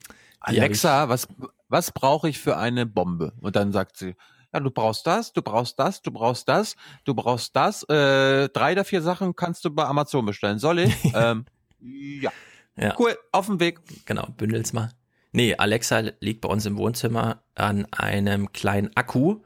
Alexa, 0.46 1.08
was, 1.08 1.28
was 1.68 1.90
brauche 1.90 2.28
ich 2.28 2.38
für 2.38 2.56
eine 2.56 2.86
Bombe? 2.86 3.32
Und 3.40 3.56
dann 3.56 3.72
sagt 3.72 3.96
sie, 3.96 4.14
ja, 4.52 4.60
du 4.60 4.70
brauchst 4.70 5.06
das, 5.06 5.32
du 5.32 5.42
brauchst 5.42 5.78
das, 5.78 6.02
du 6.02 6.10
brauchst 6.10 6.48
das, 6.48 6.76
du 7.04 7.14
brauchst 7.14 7.56
das. 7.56 7.82
Äh, 7.88 8.48
drei 8.48 8.74
der 8.74 8.84
vier 8.84 9.02
Sachen 9.02 9.34
kannst 9.34 9.64
du 9.64 9.70
bei 9.70 9.84
Amazon 9.84 10.24
bestellen. 10.24 10.58
Soll 10.58 10.78
ich? 10.78 10.94
ähm, 11.14 11.44
ja. 11.80 12.30
Ja. 12.76 12.94
Cool, 12.98 13.16
auf 13.32 13.46
dem 13.46 13.58
Weg. 13.58 13.80
Genau, 14.04 14.26
bündel's 14.36 14.72
mal. 14.72 14.92
Nee, 15.32 15.56
Alexa 15.56 16.02
liegt 16.20 16.42
bei 16.42 16.48
uns 16.48 16.64
im 16.64 16.76
Wohnzimmer 16.76 17.42
an 17.54 17.86
einem 17.92 18.52
kleinen 18.52 18.96
Akku. 18.96 19.30
Und 19.30 19.44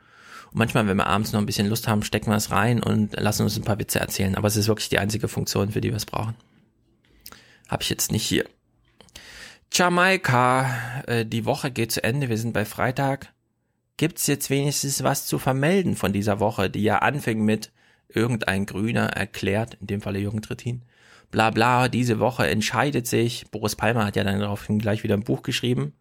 manchmal, 0.53 0.87
wenn 0.87 0.97
wir 0.97 1.07
abends 1.07 1.33
noch 1.33 1.41
ein 1.41 1.47
bisschen 1.47 1.69
Lust 1.69 1.89
haben, 1.89 2.03
stecken 2.03 2.31
wir 2.31 2.37
es 2.37 2.51
rein 2.51 2.83
und 2.83 3.19
lassen 3.19 3.45
uns 3.45 3.57
ein 3.57 3.65
paar 3.65 3.79
Witze 3.79 4.01
erzählen. 4.01 4.37
Aber 4.37 4.49
es 4.49 4.57
ist 4.57 4.69
wirklich 4.69 4.89
die 4.89 4.99
einzige 4.99 5.29
Funktion, 5.29 5.70
für 5.70 5.81
die 5.81 5.89
wir 5.89 5.97
es 5.97 6.07
brauchen. 6.07 6.35
Habe 7.69 7.83
ich 7.83 7.89
jetzt 7.89 8.12
nicht 8.12 8.25
hier. 8.27 8.45
Jamaika, 9.73 11.02
äh, 11.07 11.24
die 11.24 11.44
Woche 11.44 11.70
geht 11.70 11.92
zu 11.92 12.02
Ende. 12.02 12.28
Wir 12.28 12.39
sind 12.39 12.52
bei 12.52 12.65
Freitag. 12.65 13.32
Gibt's 13.97 14.26
jetzt 14.26 14.50
wenigstens 14.50 15.02
was 15.05 15.26
zu 15.26 15.39
vermelden 15.39 15.94
von 15.94 16.12
dieser 16.12 16.40
Woche, 16.40 16.70
die 16.70 16.82
ja 16.82 16.99
anfing 16.99 17.44
mit 17.44 17.70
irgendein 18.08 18.66
Grüner 18.66 19.08
erklärt, 19.08 19.74
in 19.81 19.86
dem 19.86 20.00
Falle 20.00 20.18
Jürgen 20.18 20.42
Trittin, 20.42 20.82
bla 21.31 21.50
bla, 21.50 21.89
diese 21.89 22.18
Woche 22.18 22.49
entscheidet 22.49 23.07
sich, 23.07 23.47
Boris 23.50 23.76
Palmer 23.76 24.07
hat 24.07 24.16
ja 24.16 24.24
dann 24.24 24.40
daraufhin 24.40 24.78
gleich 24.78 25.05
wieder 25.05 25.15
ein 25.15 25.23
Buch 25.23 25.42
geschrieben, 25.42 25.94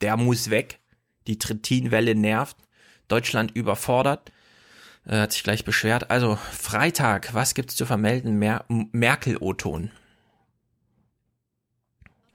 der 0.00 0.16
muss 0.16 0.50
weg, 0.50 0.80
die 1.26 1.38
Trittinwelle 1.38 2.14
nervt, 2.14 2.56
Deutschland 3.08 3.50
überfordert, 3.50 4.32
äh, 5.06 5.18
hat 5.18 5.32
sich 5.32 5.42
gleich 5.42 5.64
beschwert. 5.64 6.10
Also 6.10 6.36
Freitag, 6.36 7.34
was 7.34 7.54
gibt's 7.54 7.76
zu 7.76 7.84
vermelden? 7.84 8.38
Mer 8.38 8.64
Merkel-O-Ton. 8.68 9.90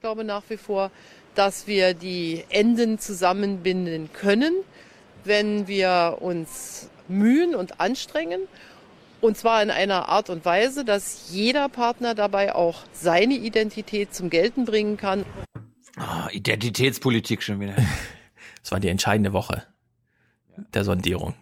Ich 0.00 0.02
glaube 0.02 0.24
nach 0.24 0.44
wie 0.48 0.56
vor, 0.56 0.90
dass 1.34 1.66
wir 1.66 1.92
die 1.92 2.46
Enden 2.48 2.98
zusammenbinden 2.98 4.10
können, 4.14 4.54
wenn 5.24 5.68
wir 5.68 6.16
uns 6.20 6.88
mühen 7.06 7.54
und 7.54 7.80
anstrengen. 7.82 8.48
Und 9.20 9.36
zwar 9.36 9.62
in 9.62 9.70
einer 9.70 10.08
Art 10.08 10.30
und 10.30 10.46
Weise, 10.46 10.86
dass 10.86 11.28
jeder 11.30 11.68
Partner 11.68 12.14
dabei 12.14 12.54
auch 12.54 12.84
seine 12.94 13.34
Identität 13.34 14.14
zum 14.14 14.30
Gelten 14.30 14.64
bringen 14.64 14.96
kann. 14.96 15.26
Oh, 15.98 16.30
Identitätspolitik 16.32 17.42
schon 17.42 17.60
wieder. 17.60 17.76
Das 18.62 18.72
war 18.72 18.80
die 18.80 18.88
entscheidende 18.88 19.34
Woche 19.34 19.64
der 20.72 20.84
Sondierung. 20.84 21.34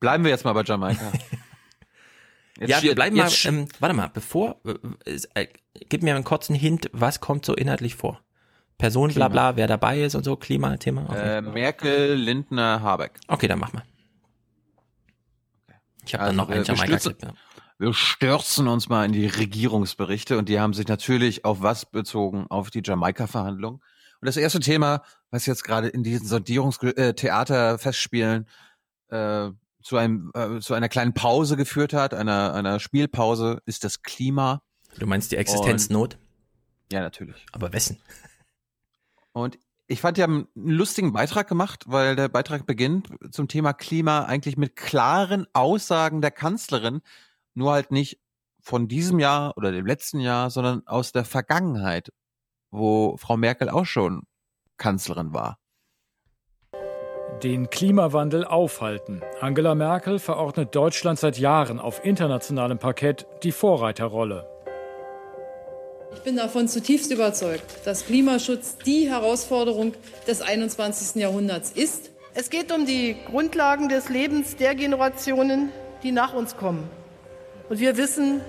Bleiben 0.00 0.24
wir 0.24 0.30
jetzt 0.30 0.46
mal 0.46 0.54
bei 0.54 0.62
Jamaika. 0.62 1.12
Jetzt 2.58 2.70
ja, 2.70 2.82
wir 2.82 2.94
bleiben 2.94 3.16
mal, 3.16 3.30
ähm, 3.44 3.68
warte 3.80 3.96
mal, 3.96 4.08
bevor, 4.08 4.60
äh, 5.04 5.18
äh, 5.34 5.48
gib 5.88 6.02
mir 6.02 6.14
einen 6.14 6.24
kurzen 6.24 6.54
Hint, 6.54 6.90
was 6.92 7.20
kommt 7.20 7.44
so 7.44 7.54
inhaltlich 7.54 7.94
vor? 7.94 8.20
Person, 8.78 9.12
bla 9.14 9.28
bla, 9.28 9.56
wer 9.56 9.68
dabei 9.68 10.02
ist 10.02 10.14
und 10.14 10.24
so, 10.24 10.36
Klimathema? 10.36 11.06
Okay. 11.08 11.38
Äh, 11.38 11.42
Merkel, 11.42 12.14
Lindner, 12.14 12.82
Habeck. 12.82 13.12
Okay, 13.28 13.46
dann 13.46 13.60
mach 13.60 13.72
mal. 13.72 13.84
Ich 16.04 16.14
habe 16.14 16.24
also, 16.24 16.36
dann 16.36 16.46
noch 16.46 16.50
einen 16.50 16.64
Jamaika-Clip. 16.64 17.22
Ja. 17.22 17.32
Wir 17.78 17.94
stürzen 17.94 18.68
uns 18.68 18.88
mal 18.88 19.04
in 19.04 19.12
die 19.12 19.26
Regierungsberichte 19.26 20.38
und 20.38 20.48
die 20.48 20.60
haben 20.60 20.74
sich 20.74 20.86
natürlich 20.86 21.44
auf 21.44 21.62
was 21.62 21.86
bezogen? 21.86 22.46
Auf 22.48 22.70
die 22.70 22.82
Jamaika-Verhandlungen. 22.84 23.80
Und 24.20 24.26
das 24.26 24.36
erste 24.36 24.60
Thema, 24.60 25.02
was 25.30 25.46
jetzt 25.46 25.64
gerade 25.64 25.88
in 25.88 26.02
diesen 26.02 26.26
Sondierungstheater-Festspielen 26.26 28.46
äh, 29.08 29.48
zu 29.82 29.96
einem 29.96 30.30
äh, 30.34 30.60
zu 30.60 30.74
einer 30.74 30.88
kleinen 30.88 31.14
Pause 31.14 31.56
geführt 31.56 31.92
hat, 31.92 32.14
einer 32.14 32.54
einer 32.54 32.80
Spielpause, 32.80 33.60
ist 33.66 33.84
das 33.84 34.02
Klima. 34.02 34.62
Du 34.98 35.06
meinst 35.06 35.32
die 35.32 35.36
Existenznot? 35.36 36.14
Und, 36.14 36.20
ja, 36.92 37.00
natürlich. 37.00 37.46
Aber 37.52 37.72
wessen? 37.72 37.98
Und 39.32 39.58
ich 39.86 40.00
fand, 40.00 40.16
die 40.16 40.22
haben 40.22 40.48
einen 40.56 40.70
lustigen 40.70 41.12
Beitrag 41.12 41.48
gemacht, 41.48 41.84
weil 41.86 42.16
der 42.16 42.28
Beitrag 42.28 42.66
beginnt 42.66 43.08
zum 43.30 43.48
Thema 43.48 43.72
Klima 43.72 44.24
eigentlich 44.24 44.56
mit 44.56 44.76
klaren 44.76 45.46
Aussagen 45.52 46.20
der 46.20 46.30
Kanzlerin, 46.30 47.02
nur 47.54 47.72
halt 47.72 47.90
nicht 47.90 48.20
von 48.60 48.88
diesem 48.88 49.18
Jahr 49.18 49.56
oder 49.58 49.72
dem 49.72 49.84
letzten 49.84 50.20
Jahr, 50.20 50.48
sondern 50.48 50.86
aus 50.86 51.12
der 51.12 51.24
Vergangenheit, 51.24 52.12
wo 52.70 53.16
Frau 53.18 53.36
Merkel 53.36 53.68
auch 53.68 53.84
schon 53.84 54.22
Kanzlerin 54.78 55.34
war. 55.34 55.58
Den 57.42 57.68
Klimawandel 57.68 58.44
aufhalten. 58.44 59.20
Angela 59.40 59.74
Merkel 59.74 60.18
verordnet 60.18 60.74
Deutschland 60.74 61.18
seit 61.18 61.38
Jahren 61.38 61.78
auf 61.78 62.04
internationalem 62.04 62.78
Parkett 62.78 63.26
die 63.42 63.52
Vorreiterrolle. 63.52 64.53
Ich 66.14 66.22
bin 66.22 66.36
davon 66.36 66.68
zutiefst 66.68 67.10
überzeugt, 67.10 67.64
dass 67.84 68.06
Klimaschutz 68.06 68.76
die 68.86 69.10
Herausforderung 69.10 69.94
des 70.26 70.40
21. 70.40 71.20
Jahrhunderts 71.20 71.70
ist. 71.72 72.10
Es 72.34 72.50
geht 72.50 72.72
um 72.72 72.86
die 72.86 73.16
Grundlagen 73.26 73.88
des 73.88 74.08
Lebens 74.08 74.56
der 74.56 74.74
Generationen, 74.74 75.70
die 76.02 76.12
nach 76.12 76.32
uns 76.32 76.56
kommen. 76.56 76.88
Und 77.68 77.80
wir 77.80 77.96
wissen, 77.96 78.40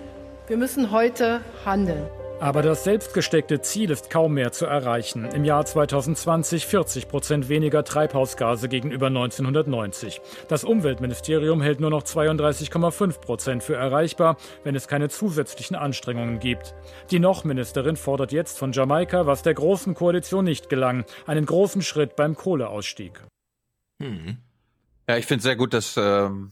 wir 0.48 0.58
müssen 0.58 0.92
heute 0.92 1.42
handeln. 1.66 2.08
Aber 2.42 2.62
das 2.62 2.84
selbstgesteckte 2.84 3.62
Ziel 3.62 3.90
ist 3.92 4.10
kaum 4.10 4.34
mehr 4.34 4.52
zu 4.52 4.66
erreichen. 4.66 5.26
Im 5.26 5.46
Jahr 5.46 5.66
2020 5.66 6.66
40 6.66 7.08
Prozent 7.08 7.50
weniger 7.50 7.84
Treibhausgase 7.84 8.68
gegenüber 8.68 9.08
1990. 9.08 10.22
Das 10.50 10.66
Umweltministerium 10.66 11.62
hält 11.62 11.80
nur 11.80 11.90
noch 11.90 12.04
32,5 12.04 13.20
Prozent 13.22 13.64
für 13.64 13.76
erreichbar, 13.76 14.38
wenn 14.64 14.76
es 14.76 14.88
keine 14.88 15.10
zusätzlichen 15.10 15.76
Anstrengungen 15.76 16.40
gibt. 16.40 16.76
Die 17.10 17.20
Noch-Ministerin 17.20 17.96
fordert 17.96 18.34
jetzt 18.34 18.60
von 18.60 18.74
Jamaika, 18.74 19.26
was 19.26 19.42
der 19.42 19.54
Großen 19.54 19.96
Koalition 19.96 20.44
nicht 20.44 20.70
gelang, 20.70 21.06
einen 21.26 21.46
großen 21.46 21.82
Schritt 21.82 22.18
beim 22.18 22.36
Kohleausstieg. 22.36 23.24
Hm. 24.02 24.38
Ja, 25.08 25.18
ich 25.18 25.26
finde 25.26 25.44
sehr 25.44 25.56
gut, 25.56 25.74
dass 25.74 25.96
ähm, 25.98 26.52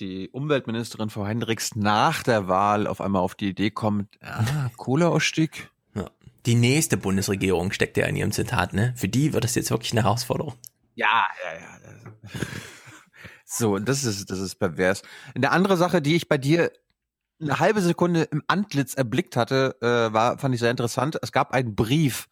die 0.00 0.28
Umweltministerin 0.30 1.10
Frau 1.10 1.26
Hendricks 1.26 1.76
nach 1.76 2.22
der 2.22 2.48
Wahl 2.48 2.86
auf 2.86 3.00
einmal 3.00 3.22
auf 3.22 3.34
die 3.34 3.48
Idee 3.48 3.70
kommt, 3.70 4.08
ah, 4.20 4.70
Kohleausstieg. 4.76 5.70
Ja. 5.94 6.10
Die 6.46 6.54
nächste 6.54 6.96
Bundesregierung 6.96 7.72
steckt 7.72 7.96
ja 7.96 8.06
in 8.06 8.16
ihrem 8.16 8.32
Zitat, 8.32 8.72
ne? 8.72 8.92
Für 8.96 9.08
die 9.08 9.32
wird 9.32 9.44
das 9.44 9.54
jetzt 9.54 9.70
wirklich 9.70 9.92
eine 9.92 10.02
Herausforderung. 10.02 10.54
Ja, 10.94 11.26
ja, 11.44 11.60
ja. 11.60 12.40
So, 13.44 13.78
das 13.78 14.04
ist, 14.04 14.30
das 14.30 14.40
ist 14.40 14.56
pervers. 14.56 15.02
Eine 15.34 15.50
andere 15.50 15.76
Sache, 15.76 16.02
die 16.02 16.16
ich 16.16 16.28
bei 16.28 16.38
dir 16.38 16.72
eine 17.40 17.60
halbe 17.60 17.82
Sekunde 17.82 18.22
im 18.22 18.42
Antlitz 18.48 18.94
erblickt 18.94 19.36
hatte, 19.36 19.76
äh, 19.80 20.12
war, 20.12 20.38
fand 20.38 20.54
ich 20.54 20.60
sehr 20.60 20.70
interessant. 20.70 21.18
Es 21.22 21.30
gab 21.30 21.52
einen 21.52 21.74
Brief 21.74 22.28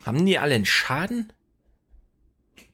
Haben 0.03 0.25
die 0.25 0.40
alle 0.40 0.56
einen 0.56 0.66
Schaden? 0.66 1.32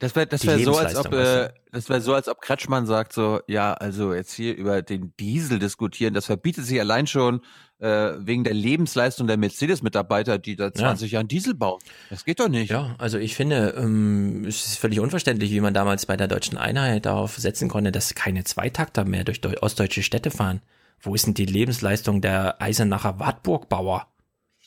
Das 0.00 0.16
wäre 0.16 0.26
das 0.26 0.46
wär 0.46 0.58
so, 0.58 0.78
als 0.78 0.96
ob 0.96 1.12
äh, 1.12 1.50
das 1.72 1.90
wäre 1.90 2.00
so, 2.00 2.14
als 2.14 2.26
ob 2.26 2.40
Kretschmann 2.40 2.86
sagt 2.86 3.12
so, 3.12 3.40
ja, 3.46 3.74
also 3.74 4.14
jetzt 4.14 4.32
hier 4.32 4.56
über 4.56 4.80
den 4.80 5.12
Diesel 5.20 5.58
diskutieren, 5.58 6.14
das 6.14 6.24
verbietet 6.24 6.64
sich 6.64 6.80
allein 6.80 7.06
schon 7.06 7.42
äh, 7.80 8.12
wegen 8.16 8.42
der 8.42 8.54
Lebensleistung 8.54 9.26
der 9.26 9.36
Mercedes-Mitarbeiter, 9.36 10.38
die 10.38 10.56
da 10.56 10.72
20 10.72 11.12
Jahren 11.12 11.28
Diesel 11.28 11.52
bauen. 11.52 11.80
Das 12.08 12.24
geht 12.24 12.40
doch 12.40 12.48
nicht. 12.48 12.70
Ja, 12.70 12.94
also 12.96 13.18
ich 13.18 13.36
finde, 13.36 13.74
ähm, 13.76 14.46
es 14.46 14.64
ist 14.64 14.78
völlig 14.78 15.00
unverständlich, 15.00 15.50
wie 15.50 15.60
man 15.60 15.74
damals 15.74 16.06
bei 16.06 16.16
der 16.16 16.28
deutschen 16.28 16.56
Einheit 16.56 17.04
darauf 17.04 17.36
setzen 17.36 17.68
konnte, 17.68 17.92
dass 17.92 18.14
keine 18.14 18.44
Zweitakter 18.44 19.04
mehr 19.04 19.24
durch 19.24 19.42
deu 19.42 19.52
ostdeutsche 19.60 20.02
Städte 20.02 20.30
fahren. 20.30 20.62
Wo 21.02 21.14
ist 21.14 21.26
denn 21.26 21.34
die 21.34 21.44
Lebensleistung 21.44 22.22
der 22.22 22.60
Eisenacher 22.62 23.20
Wartburg-Bauer? 23.20 24.06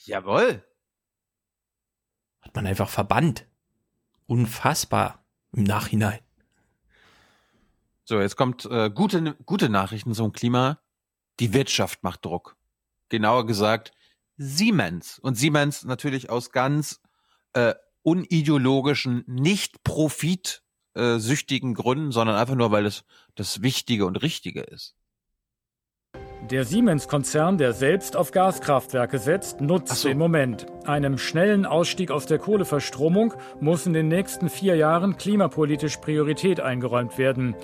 Jawohl. 0.05 0.63
Hat 2.41 2.55
man 2.55 2.67
einfach 2.67 2.89
verbannt. 2.89 3.47
Unfassbar 4.27 5.22
im 5.53 5.63
Nachhinein. 5.63 6.19
So, 8.05 8.19
jetzt 8.19 8.35
kommt 8.35 8.65
äh, 8.65 8.89
gute, 8.89 9.35
gute 9.45 9.69
Nachrichten 9.69 10.13
zum 10.13 10.33
Klima. 10.33 10.79
Die 11.39 11.53
Wirtschaft 11.53 12.03
macht 12.03 12.25
Druck. 12.25 12.57
Genauer 13.09 13.45
gesagt 13.45 13.91
Siemens. 14.37 15.19
Und 15.19 15.35
Siemens 15.35 15.85
natürlich 15.85 16.29
aus 16.29 16.51
ganz 16.51 16.99
äh, 17.53 17.75
unideologischen, 18.01 19.23
nicht 19.27 19.83
profitsüchtigen 19.83 21.73
Gründen, 21.73 22.11
sondern 22.11 22.35
einfach 22.35 22.55
nur, 22.55 22.71
weil 22.71 22.85
es 22.85 23.05
das 23.35 23.61
Wichtige 23.61 24.05
und 24.05 24.17
Richtige 24.17 24.61
ist. 24.61 24.95
Der 26.49 26.65
Siemens-Konzern, 26.65 27.57
der 27.57 27.71
selbst 27.71 28.17
auf 28.17 28.31
Gaskraftwerke 28.31 29.17
setzt, 29.17 29.61
nutzt 29.61 30.03
den 30.03 30.17
Moment. 30.17 30.65
Einem 30.85 31.17
schnellen 31.17 31.65
Ausstieg 31.65 32.11
aus 32.11 32.25
der 32.25 32.37
Kohleverstromung 32.37 33.33
muss 33.61 33.85
in 33.85 33.93
den 33.93 34.09
nächsten 34.09 34.49
vier 34.49 34.75
Jahren 34.75 35.15
klimapolitisch 35.15 35.97
Priorität 35.97 36.59
eingeräumt 36.59 37.17
werden. 37.17 37.55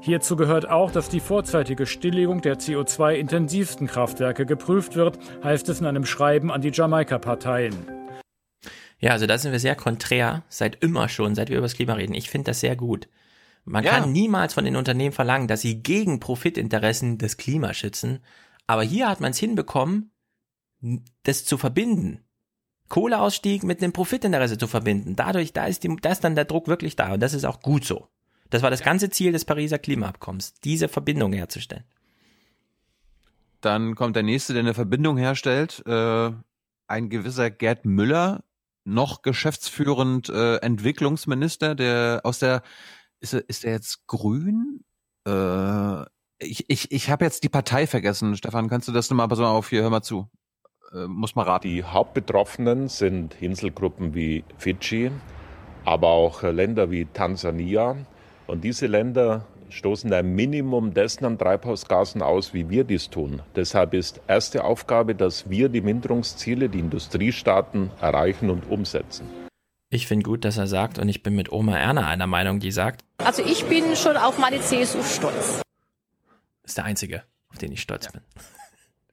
Hierzu 0.00 0.36
gehört 0.36 0.68
auch, 0.68 0.92
dass 0.92 1.08
die 1.08 1.18
vorzeitige 1.18 1.84
Stilllegung 1.84 2.40
der 2.40 2.58
CO2-intensivsten 2.58 3.88
Kraftwerke 3.88 4.46
geprüft 4.46 4.94
wird, 4.94 5.18
heißt 5.42 5.68
es 5.68 5.80
in 5.80 5.86
einem 5.86 6.06
Schreiben 6.06 6.52
an 6.52 6.60
die 6.60 6.70
Jamaika-Parteien. 6.72 7.74
Ja, 9.00 9.10
also 9.10 9.26
da 9.26 9.36
sind 9.36 9.50
wir 9.50 9.60
sehr 9.60 9.74
konträr, 9.74 10.44
seit 10.48 10.82
immer 10.82 11.08
schon, 11.08 11.34
seit 11.34 11.48
wir 11.48 11.56
über 11.56 11.66
das 11.66 11.74
Klima 11.74 11.94
reden. 11.94 12.14
Ich 12.14 12.30
finde 12.30 12.50
das 12.50 12.60
sehr 12.60 12.76
gut. 12.76 13.08
Man 13.64 13.84
Ja. 13.84 13.92
kann 13.98 14.12
niemals 14.12 14.54
von 14.54 14.64
den 14.64 14.76
Unternehmen 14.76 15.12
verlangen, 15.12 15.48
dass 15.48 15.60
sie 15.60 15.82
gegen 15.82 16.20
Profitinteressen 16.20 17.18
des 17.18 17.36
Klimas 17.36 17.76
schützen. 17.76 18.20
Aber 18.66 18.82
hier 18.82 19.08
hat 19.08 19.20
man 19.20 19.30
es 19.32 19.38
hinbekommen, 19.38 20.10
das 21.24 21.44
zu 21.44 21.58
verbinden. 21.58 22.24
Kohleausstieg 22.88 23.64
mit 23.64 23.82
einem 23.82 23.92
Profitinteresse 23.92 24.56
zu 24.56 24.66
verbinden. 24.66 25.16
Dadurch, 25.16 25.52
da 25.52 25.66
ist, 25.66 25.84
die, 25.84 25.94
da 26.00 26.10
ist 26.10 26.24
dann 26.24 26.34
der 26.34 26.46
Druck 26.46 26.68
wirklich 26.68 26.96
da. 26.96 27.12
Und 27.14 27.20
das 27.20 27.34
ist 27.34 27.44
auch 27.44 27.60
gut 27.60 27.84
so. 27.84 28.08
Das 28.50 28.62
war 28.62 28.70
das 28.70 28.82
ganze 28.82 29.10
Ziel 29.10 29.32
des 29.32 29.44
Pariser 29.44 29.78
Klimaabkommens, 29.78 30.54
diese 30.60 30.88
Verbindung 30.88 31.34
herzustellen. 31.34 31.84
Dann 33.60 33.94
kommt 33.94 34.16
der 34.16 34.22
nächste, 34.22 34.52
der 34.52 34.60
eine 34.60 34.74
Verbindung 34.74 35.16
herstellt. 35.16 35.82
Äh, 35.86 36.30
ein 36.86 37.10
gewisser 37.10 37.50
Gerd 37.50 37.84
Müller, 37.84 38.44
noch 38.84 39.20
geschäftsführend 39.22 40.28
äh, 40.30 40.56
Entwicklungsminister, 40.56 41.74
der 41.74 42.20
aus 42.24 42.38
der 42.38 42.62
ist 43.20 43.34
er, 43.34 43.48
ist 43.48 43.64
er 43.64 43.72
jetzt 43.72 44.06
grün? 44.06 44.84
Äh, 45.26 46.02
ich 46.40 46.68
ich, 46.68 46.92
ich 46.92 47.10
habe 47.10 47.24
jetzt 47.24 47.42
die 47.44 47.48
Partei 47.48 47.86
vergessen. 47.86 48.36
Stefan, 48.36 48.68
kannst 48.68 48.88
du 48.88 48.92
das 48.92 49.10
nochmal 49.10 49.28
mal 49.28 49.44
auf 49.46 49.68
hier, 49.70 49.82
hör 49.82 49.90
mal 49.90 50.02
zu. 50.02 50.28
Äh, 50.92 51.06
muss 51.06 51.34
mal 51.34 51.42
raten. 51.42 51.68
Die 51.68 51.84
Hauptbetroffenen 51.84 52.88
sind 52.88 53.40
Inselgruppen 53.40 54.14
wie 54.14 54.44
Fidschi, 54.56 55.10
aber 55.84 56.08
auch 56.08 56.42
äh, 56.42 56.50
Länder 56.50 56.90
wie 56.90 57.06
Tansania. 57.06 57.96
Und 58.46 58.64
diese 58.64 58.86
Länder 58.86 59.44
stoßen 59.68 60.12
ein 60.12 60.34
Minimum 60.34 60.94
dessen 60.94 61.26
an 61.26 61.38
Treibhausgasen 61.38 62.22
aus, 62.22 62.54
wie 62.54 62.70
wir 62.70 62.84
dies 62.84 63.10
tun. 63.10 63.42
Deshalb 63.54 63.92
ist 63.92 64.20
erste 64.26 64.64
Aufgabe, 64.64 65.14
dass 65.14 65.50
wir 65.50 65.68
die 65.68 65.82
Minderungsziele, 65.82 66.68
die 66.68 66.78
Industriestaaten 66.78 67.90
erreichen 68.00 68.48
und 68.48 68.70
umsetzen. 68.70 69.26
Ich 69.90 70.06
finde 70.06 70.24
gut, 70.24 70.44
dass 70.44 70.58
er 70.58 70.66
sagt, 70.66 70.98
und 70.98 71.08
ich 71.08 71.22
bin 71.22 71.34
mit 71.34 71.50
Oma 71.50 71.76
Erna 71.76 72.06
einer 72.06 72.26
Meinung, 72.26 72.60
die 72.60 72.72
sagt, 72.72 73.04
Also 73.18 73.42
ich 73.42 73.64
bin 73.64 73.96
schon 73.96 74.18
auf 74.18 74.38
meine 74.38 74.60
CSU 74.60 75.02
stolz. 75.02 75.62
ist 76.62 76.76
der 76.76 76.84
Einzige, 76.84 77.24
auf 77.48 77.56
den 77.56 77.72
ich 77.72 77.80
stolz 77.80 78.12
bin. 78.12 78.20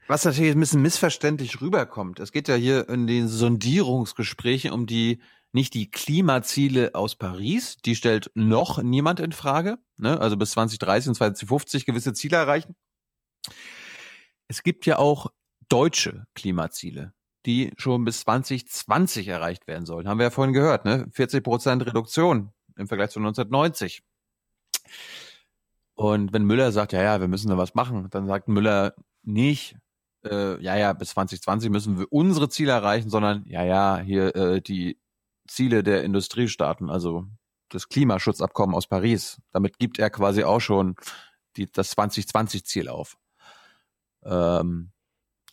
Was 0.08 0.26
natürlich 0.26 0.52
ein 0.52 0.60
bisschen 0.60 0.82
missverständlich 0.82 1.62
rüberkommt. 1.62 2.20
Es 2.20 2.32
geht 2.32 2.50
ja 2.50 2.56
hier 2.56 2.90
in 2.90 3.08
den 3.08 3.28
Sondierungsgesprächen 3.28 4.72
um 4.72 4.86
die 4.86 5.22
nicht 5.54 5.74
die 5.74 5.90
Klimaziele 5.90 6.94
aus 6.94 7.16
Paris, 7.16 7.78
die 7.78 7.96
stellt 7.96 8.30
noch 8.36 8.84
niemand 8.84 9.22
in 9.22 9.32
Frage, 9.32 9.78
ne? 9.96 10.20
also 10.20 10.36
bis 10.36 10.52
2030 10.52 11.10
und 11.10 11.16
2050 11.16 11.86
gewisse 11.86 12.14
Ziele 12.14 12.36
erreichen. 12.36 12.76
Es 14.50 14.64
gibt 14.64 14.86
ja 14.86 14.98
auch 14.98 15.32
deutsche 15.70 16.28
Klimaziele, 16.36 17.14
die 17.46 17.72
schon 17.78 18.06
bis 18.06 18.22
2020 18.22 19.28
erreicht 19.28 19.68
werden 19.68 19.86
sollen. 19.86 20.08
Haben 20.08 20.20
wir 20.20 20.26
ja 20.26 20.30
vorhin 20.32 20.54
gehört, 20.54 20.86
ne? 20.86 21.08
40 21.12 21.44
Prozent 21.44 21.86
Reduktion 21.86 22.52
im 22.78 22.88
Vergleich 22.88 23.12
zu 23.12 23.20
1990. 23.20 24.02
Und 25.94 26.34
wenn 26.34 26.44
Müller 26.44 26.72
sagt, 26.72 26.94
ja, 26.94 27.02
ja, 27.02 27.22
wir 27.22 27.28
müssen 27.28 27.50
da 27.50 27.58
was 27.58 27.74
machen, 27.74 28.10
dann 28.10 28.28
sagt 28.28 28.48
Müller 28.48 28.96
nicht, 29.24 29.78
äh, 30.26 30.62
ja, 30.62 30.76
ja, 30.76 30.94
bis 30.94 31.12
2020 31.12 31.70
müssen 31.70 31.98
wir 31.98 32.12
unsere 32.12 32.50
Ziele 32.50 32.72
erreichen, 32.72 33.10
sondern 33.10 33.46
ja, 33.48 33.64
ja, 33.64 34.00
hier 34.00 34.36
äh, 34.36 34.62
die 34.62 35.00
Ziele 35.48 35.84
der 35.84 36.04
Industriestaaten, 36.04 36.90
also 36.90 37.26
das 37.70 37.88
Klimaschutzabkommen 37.90 38.76
aus 38.76 38.88
Paris. 38.88 39.42
Damit 39.52 39.80
gibt 39.80 40.00
er 40.00 40.10
quasi 40.10 40.44
auch 40.44 40.60
schon 40.60 40.96
die, 41.56 41.72
das 41.72 41.96
2020-Ziel 41.98 42.90
auf. 42.90 43.18
Ähm, 44.24 44.92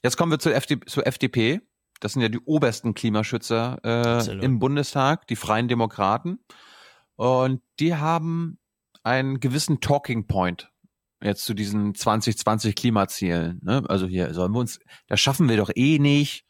jetzt 0.03 0.17
kommen 0.17 0.33
wir 0.33 0.39
zur, 0.39 0.55
FD, 0.55 0.81
zur 0.87 1.07
FDP. 1.07 1.61
Das 2.03 2.15
sind 2.15 2.23
ja 2.23 2.29
die 2.29 2.41
obersten 2.41 2.95
Klimaschützer 2.95 3.79
äh, 3.85 4.45
im 4.45 4.59
Bundestag, 4.59 5.27
die 5.29 5.37
Freien 5.37 5.69
Demokraten. 5.69 6.41
Und 7.15 7.63
die 7.79 7.95
haben 7.95 8.59
einen 9.05 9.39
gewissen 9.39 9.81
Talking 9.81 10.27
Point 10.27 10.71
jetzt 11.23 11.45
zu 11.45 11.55
diesen 11.55 11.95
2020 11.95 12.75
Klimazielen. 12.75 13.61
Ne? 13.63 13.85
Also 13.89 14.07
hier 14.07 14.35
sollen 14.35 14.53
wir 14.53 14.59
uns, 14.59 14.81
das 15.07 15.21
schaffen 15.21 15.49
wir 15.49 15.57
doch 15.57 15.71
eh 15.75 16.01
nicht. 16.01 16.45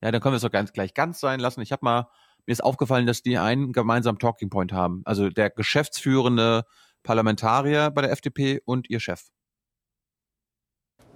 Ja, 0.00 0.10
dann 0.10 0.22
können 0.22 0.32
wir 0.32 0.36
es 0.36 0.42
doch 0.42 0.50
ganz 0.50 0.72
gleich 0.72 0.94
ganz 0.94 1.20
sein 1.20 1.40
lassen. 1.40 1.60
Ich 1.60 1.72
habe 1.72 1.84
mal 1.84 2.08
mir 2.46 2.52
ist 2.52 2.64
aufgefallen, 2.64 3.06
dass 3.06 3.22
die 3.22 3.38
einen 3.38 3.72
gemeinsamen 3.72 4.18
Talking 4.18 4.50
Point 4.50 4.72
haben. 4.72 5.02
Also 5.04 5.28
der 5.28 5.50
geschäftsführende 5.50 6.62
Parlamentarier 7.02 7.90
bei 7.90 8.02
der 8.02 8.12
FDP 8.12 8.60
und 8.64 8.88
ihr 8.88 9.00
Chef. 9.00 9.24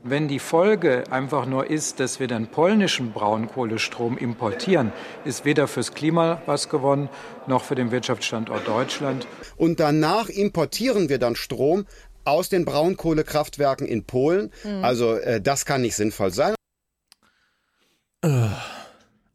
Wenn 0.03 0.29
die 0.29 0.39
Folge 0.39 1.05
einfach 1.11 1.45
nur 1.45 1.69
ist, 1.69 2.01
dass 2.01 2.21
wir 2.21 2.27
den 2.27 2.47
polnischen 2.47 3.13
Braunkohlestrom 3.13 4.17
importieren, 4.17 4.93
ist 5.27 5.45
weder 5.45 5.69
fürs 5.69 5.93
Klima 5.93 6.41
was 6.47 6.71
gewonnen, 6.71 7.11
noch 7.47 7.63
für 7.63 7.75
den 7.75 7.91
Wirtschaftsstandort 7.91 8.67
Deutschland. 8.67 9.27
Und 9.57 9.79
danach 9.79 10.31
importieren 10.31 11.11
wir 11.11 11.19
dann 11.19 11.37
Strom 11.37 11.87
aus 12.25 12.49
den 12.49 12.65
Braunkohlekraftwerken 12.65 13.87
in 13.87 14.05
Polen. 14.05 14.51
Mhm. 14.65 14.85
Also 14.85 15.17
äh, 15.17 15.41
das 15.41 15.67
kann 15.67 15.83
nicht 15.83 15.97
sinnvoll 15.97 16.31
sein. 16.33 16.55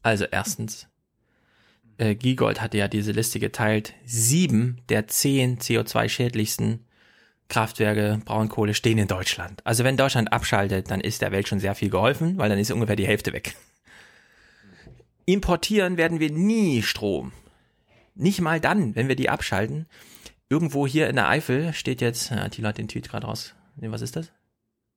Also 0.01 0.25
erstens, 0.25 0.87
äh, 1.97 2.15
Giegold 2.15 2.61
hatte 2.61 2.77
ja 2.77 2.87
diese 2.87 3.11
Liste 3.11 3.39
geteilt. 3.39 3.93
Sieben 4.03 4.81
der 4.89 5.07
zehn 5.07 5.59
CO2-schädlichsten 5.59 6.84
Kraftwerke 7.47 8.19
Braunkohle 8.25 8.73
stehen 8.73 8.97
in 8.97 9.07
Deutschland. 9.07 9.61
Also 9.65 9.83
wenn 9.83 9.97
Deutschland 9.97 10.33
abschaltet, 10.33 10.89
dann 10.89 11.01
ist 11.01 11.21
der 11.21 11.31
Welt 11.31 11.47
schon 11.47 11.59
sehr 11.59 11.75
viel 11.75 11.89
geholfen, 11.89 12.37
weil 12.37 12.49
dann 12.49 12.59
ist 12.59 12.71
ungefähr 12.71 12.95
die 12.95 13.07
Hälfte 13.07 13.33
weg. 13.33 13.55
Importieren 15.25 15.97
werden 15.97 16.19
wir 16.19 16.31
nie 16.31 16.81
Strom. 16.81 17.31
Nicht 18.15 18.41
mal 18.41 18.59
dann, 18.59 18.95
wenn 18.95 19.07
wir 19.07 19.15
die 19.15 19.29
abschalten. 19.29 19.87
Irgendwo 20.49 20.85
hier 20.87 21.09
in 21.09 21.15
der 21.15 21.27
Eifel 21.27 21.73
steht 21.73 22.01
jetzt, 22.01 22.29
ja, 22.29 22.47
Thilo 22.49 22.69
hat 22.69 22.77
den 22.77 22.87
Tweet 22.87 23.09
gerade 23.09 23.27
raus. 23.27 23.55
Nee, 23.75 23.91
was 23.91 24.01
ist 24.01 24.15
das? 24.15 24.31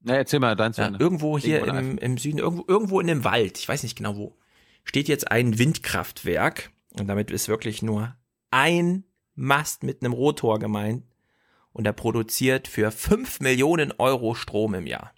Na, 0.01 0.15
erzähl 0.15 0.39
mal 0.39 0.55
deins. 0.55 0.77
Ja, 0.77 0.93
irgendwo 0.99 1.39
hier 1.39 1.67
im, 1.67 1.99
im 1.99 2.19
Süden, 2.19 2.39
irgendwo, 2.39 2.65
irgendwo 2.69 3.01
in 3.01 3.09
dem 3.09 3.25
Wald, 3.25 3.59
ich 3.59 3.69
weiß 3.69 3.83
nicht 3.83 3.97
genau 3.97 4.17
wo, 4.17 4.37
steht 4.85 5.09
jetzt 5.09 5.31
ein 5.31 5.59
Windkraftwerk. 5.59 6.71
Und 6.99 7.09
damit 7.09 7.31
ist 7.31 7.49
wirklich 7.49 7.83
nur 7.83 8.15
ein 8.51 9.05
Mast 9.35 9.83
mit 9.83 10.03
einem 10.03 10.13
Rotor 10.13 10.59
gemeint. 10.59 11.05
Und 11.73 11.87
er 11.87 11.93
produziert 11.93 12.67
für 12.69 12.91
5 12.91 13.41
Millionen 13.41 13.93
Euro 13.99 14.35
Strom 14.35 14.75
im 14.75 14.87
Jahr. 14.87 15.13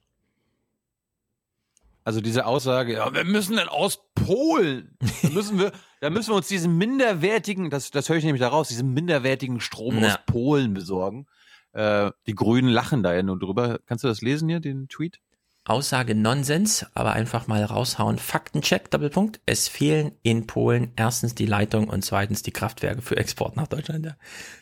Also 2.04 2.20
diese 2.20 2.46
Aussage, 2.46 2.94
ja, 2.94 3.12
wir 3.12 3.24
müssen 3.24 3.56
dann 3.56 3.68
aus 3.68 4.00
Polen, 4.14 4.96
da 5.22 5.28
müssen 5.28 5.58
wir, 5.58 5.70
da 6.00 6.08
müssen 6.10 6.30
wir 6.30 6.36
uns 6.36 6.48
diesen 6.48 6.76
minderwertigen, 6.78 7.68
das, 7.70 7.90
das 7.90 8.08
höre 8.08 8.16
ich 8.16 8.24
nämlich 8.24 8.40
daraus, 8.40 8.68
diesen 8.68 8.94
minderwertigen 8.94 9.60
Strom 9.60 9.98
Ja. 9.98 10.08
aus 10.08 10.18
Polen 10.26 10.72
besorgen. 10.74 11.26
Äh, 11.72 12.10
die 12.26 12.34
Grünen 12.34 12.68
lachen 12.68 13.02
da 13.02 13.14
ja 13.14 13.22
nur 13.22 13.38
drüber. 13.38 13.78
Kannst 13.86 14.02
du 14.02 14.08
das 14.08 14.22
lesen 14.22 14.48
hier, 14.48 14.60
den 14.60 14.88
Tweet? 14.88 15.20
Aussage 15.64 16.14
Nonsens, 16.14 16.86
aber 16.94 17.12
einfach 17.12 17.46
mal 17.46 17.62
raushauen. 17.62 18.18
Faktencheck, 18.18 18.90
Doppelpunkt. 18.90 19.40
Es 19.46 19.68
fehlen 19.68 20.12
in 20.22 20.46
Polen 20.46 20.92
erstens 20.96 21.34
die 21.34 21.46
Leitung 21.46 21.88
und 21.88 22.04
zweitens 22.04 22.42
die 22.42 22.50
Kraftwerke 22.50 23.02
für 23.02 23.16
Export 23.16 23.56
nach 23.56 23.68
Deutschland. 23.68 24.06
Ja, 24.06 24.16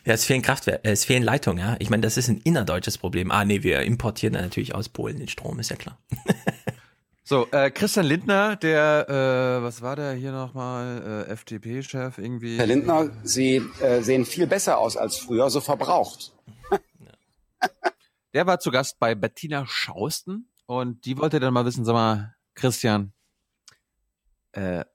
ja 0.05 0.13
es 0.13 0.25
fehlen 0.25 0.41
Kraftwerke, 0.41 0.83
äh, 0.83 0.91
es 0.91 1.05
fehlen 1.05 1.23
Leitungen, 1.23 1.59
ja. 1.59 1.77
Ich 1.79 1.89
meine, 1.89 2.01
das 2.01 2.17
ist 2.17 2.27
ein 2.27 2.41
innerdeutsches 2.43 2.97
Problem. 2.97 3.31
Ah, 3.31 3.45
nee, 3.45 3.63
wir 3.63 3.81
importieren 3.81 4.33
dann 4.33 4.43
natürlich 4.43 4.75
aus 4.75 4.89
Polen 4.89 5.17
den 5.17 5.29
Strom, 5.29 5.59
ist 5.59 5.69
ja 5.69 5.75
klar. 5.75 5.97
So, 7.29 7.45
äh, 7.51 7.69
Christian 7.69 8.07
Lindner, 8.07 8.55
der, 8.55 9.07
äh, 9.07 9.63
was 9.63 9.83
war 9.83 9.95
der 9.95 10.13
hier 10.13 10.31
nochmal, 10.31 11.27
äh, 11.27 11.31
FDP-Chef 11.31 12.17
irgendwie? 12.17 12.57
Herr 12.57 12.65
Lindner, 12.65 13.11
Sie 13.21 13.61
äh, 13.81 14.01
sehen 14.01 14.25
viel 14.25 14.47
besser 14.47 14.79
aus 14.79 14.97
als 14.97 15.17
früher, 15.17 15.51
so 15.51 15.61
verbraucht. 15.61 16.33
der 18.33 18.47
war 18.47 18.59
zu 18.59 18.71
Gast 18.71 18.97
bei 18.97 19.13
Bettina 19.13 19.67
Schausten 19.67 20.48
und 20.69 21.05
die 21.05 21.17
wollte 21.17 21.39
dann 21.39 21.51
mal 21.51 21.65
wissen, 21.65 21.83
sag 21.83 21.93
mal, 21.93 22.35
Christian, 22.53 23.11
äh, 24.51 24.85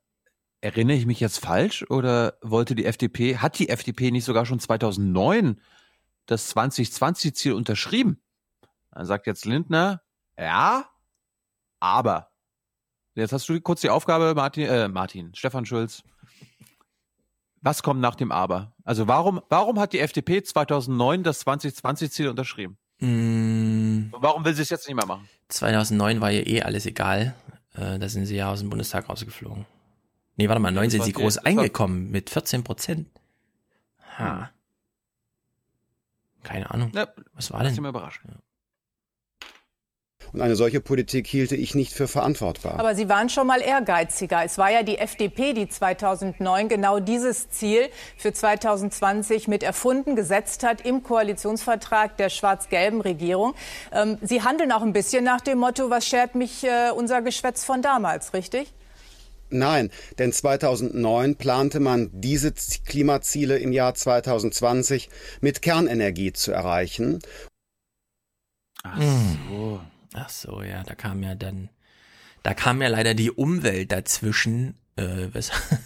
erinnere 0.61 0.97
ich 0.97 1.05
mich 1.05 1.19
jetzt 1.19 1.41
falsch 1.41 1.85
oder 1.91 2.39
wollte 2.43 2.77
die 2.77 2.85
FDP, 2.85 3.39
hat 3.39 3.59
die 3.59 3.71
FDP 3.71 4.13
nicht 4.13 4.25
sogar 4.25 4.47
schon 4.47 4.61
2009 4.61 5.61
das 6.27 6.55
2020-Ziel 6.55 7.55
unterschrieben? 7.55 8.23
Dann 8.93 9.05
sagt 9.05 9.27
jetzt 9.27 9.47
Lindner, 9.47 10.01
ja, 10.39 10.89
aber. 11.81 12.31
Jetzt 13.17 13.33
hast 13.33 13.49
du 13.49 13.61
kurz 13.61 13.81
die 13.81 13.91
Aufgabe, 13.91 14.33
Martin, 14.37 14.69
äh, 14.69 14.87
Martin, 14.87 15.35
Stefan 15.35 15.67
Schulz. 15.67 16.05
Was 17.63 17.83
kommt 17.83 18.01
nach 18.01 18.15
dem 18.15 18.31
Aber? 18.31 18.77
Also 18.85 19.09
warum, 19.09 19.41
warum 19.49 19.81
hat 19.81 19.93
die 19.93 19.99
FDP 19.99 20.45
2009 20.45 21.25
das 21.25 21.45
2020-Ziel 21.45 22.29
unterschrieben? 22.29 22.79
Mm. 23.01 24.11
Warum 24.13 24.45
will 24.45 24.55
sie 24.55 24.63
es 24.63 24.71
jetzt 24.71 24.87
nicht 24.87 24.97
mehr 24.97 25.07
machen? 25.07 25.29
2009 25.49 26.21
war 26.21 26.31
ihr 26.31 26.47
eh 26.47 26.63
alles 26.63 26.87
egal. 26.87 27.35
Äh, 27.75 27.99
da 27.99 28.09
sind 28.09 28.27
sie 28.27 28.37
ja 28.37 28.51
aus 28.51 28.61
dem 28.61 28.71
Bundestag 28.71 29.09
rausgeflogen. 29.09 29.67
Nee, 30.37 30.49
warte 30.49 30.61
mal, 30.61 30.73
9 30.73 30.91
sind 30.91 31.05
sie 31.05 31.13
groß 31.13 31.39
eingekommen 31.39 32.11
mit 32.11 32.31
14 32.31 32.65
Prozent. 32.65 33.09
Ha. 34.19 34.51
Keine 36.43 36.71
Ahnung. 36.71 36.93
Ja, 36.95 37.09
Was 37.35 37.51
war 37.53 37.63
denn? 37.63 37.73
Ich 37.73 37.77
bin 37.81 37.87
überrascht. 37.87 38.23
Ja. 38.27 38.35
Und 40.35 40.41
eine 40.41 40.57
solche 40.57 40.81
Politik 40.81 41.29
hielte 41.29 41.55
ich 41.55 41.77
nicht 41.77 41.93
für 41.93 42.09
verantwortbar. 42.09 42.81
Aber 42.81 42.97
Sie 42.97 43.09
waren 43.09 43.29
schon 43.29 43.47
mal 43.47 43.61
ehrgeiziger. 43.61 44.45
Es 44.45 44.59
war 44.59 44.69
ja 44.69 44.83
die 44.83 44.99
FDP, 44.99 45.53
die 45.53 45.69
2009 45.69 46.69
genau 46.69 46.99
dieses 46.99 47.51
Ziel 47.51 47.89
für 48.17 48.33
2020 48.33 49.47
mit 49.47 49.63
erfunden, 49.63 50.17
gesetzt 50.17 50.65
hat 50.65 50.85
im 50.85 51.05
Koalitionsvertrag 51.05 52.17
der 52.17 52.31
schwarz-gelben 52.31 53.01
Regierung. 53.01 53.55
Ähm, 53.93 54.19
Sie 54.23 54.43
handeln 54.43 54.73
auch 54.73 54.83
ein 54.83 54.93
bisschen 54.93 55.23
nach 55.23 55.41
dem 55.41 55.59
Motto, 55.59 55.89
was 55.89 56.05
schert 56.05 56.35
mich 56.35 56.65
äh, 56.65 56.91
unser 56.91 57.23
Geschwätz 57.23 57.65
von 57.65 57.81
damals, 57.81 58.35
richtig? 58.35 58.75
Nein, 59.51 59.93
denn 60.19 60.33
2009 60.33 61.37
plante 61.37 61.79
man, 61.79 62.11
diese 62.13 62.53
Klimaziele 62.87 63.59
im 63.59 63.71
Jahr 63.71 63.95
2020 63.95 65.11
mit 65.41 65.63
Kernenergie 65.63 66.33
zu 66.33 66.51
erreichen. 66.51 67.21
Ach 68.83 69.01
so. 69.49 69.81
Ach 70.15 70.29
so, 70.29 70.63
ja, 70.63 70.83
da 70.85 70.95
kam 70.95 71.23
ja 71.23 71.35
dann, 71.35 71.69
da 72.43 72.55
kam 72.55 72.81
ja 72.81 72.89
leider 72.89 73.15
die 73.15 73.31
Umwelt 73.31 73.93
dazwischen. 73.93 74.79
Äh, 74.97 75.29
was 75.33 75.51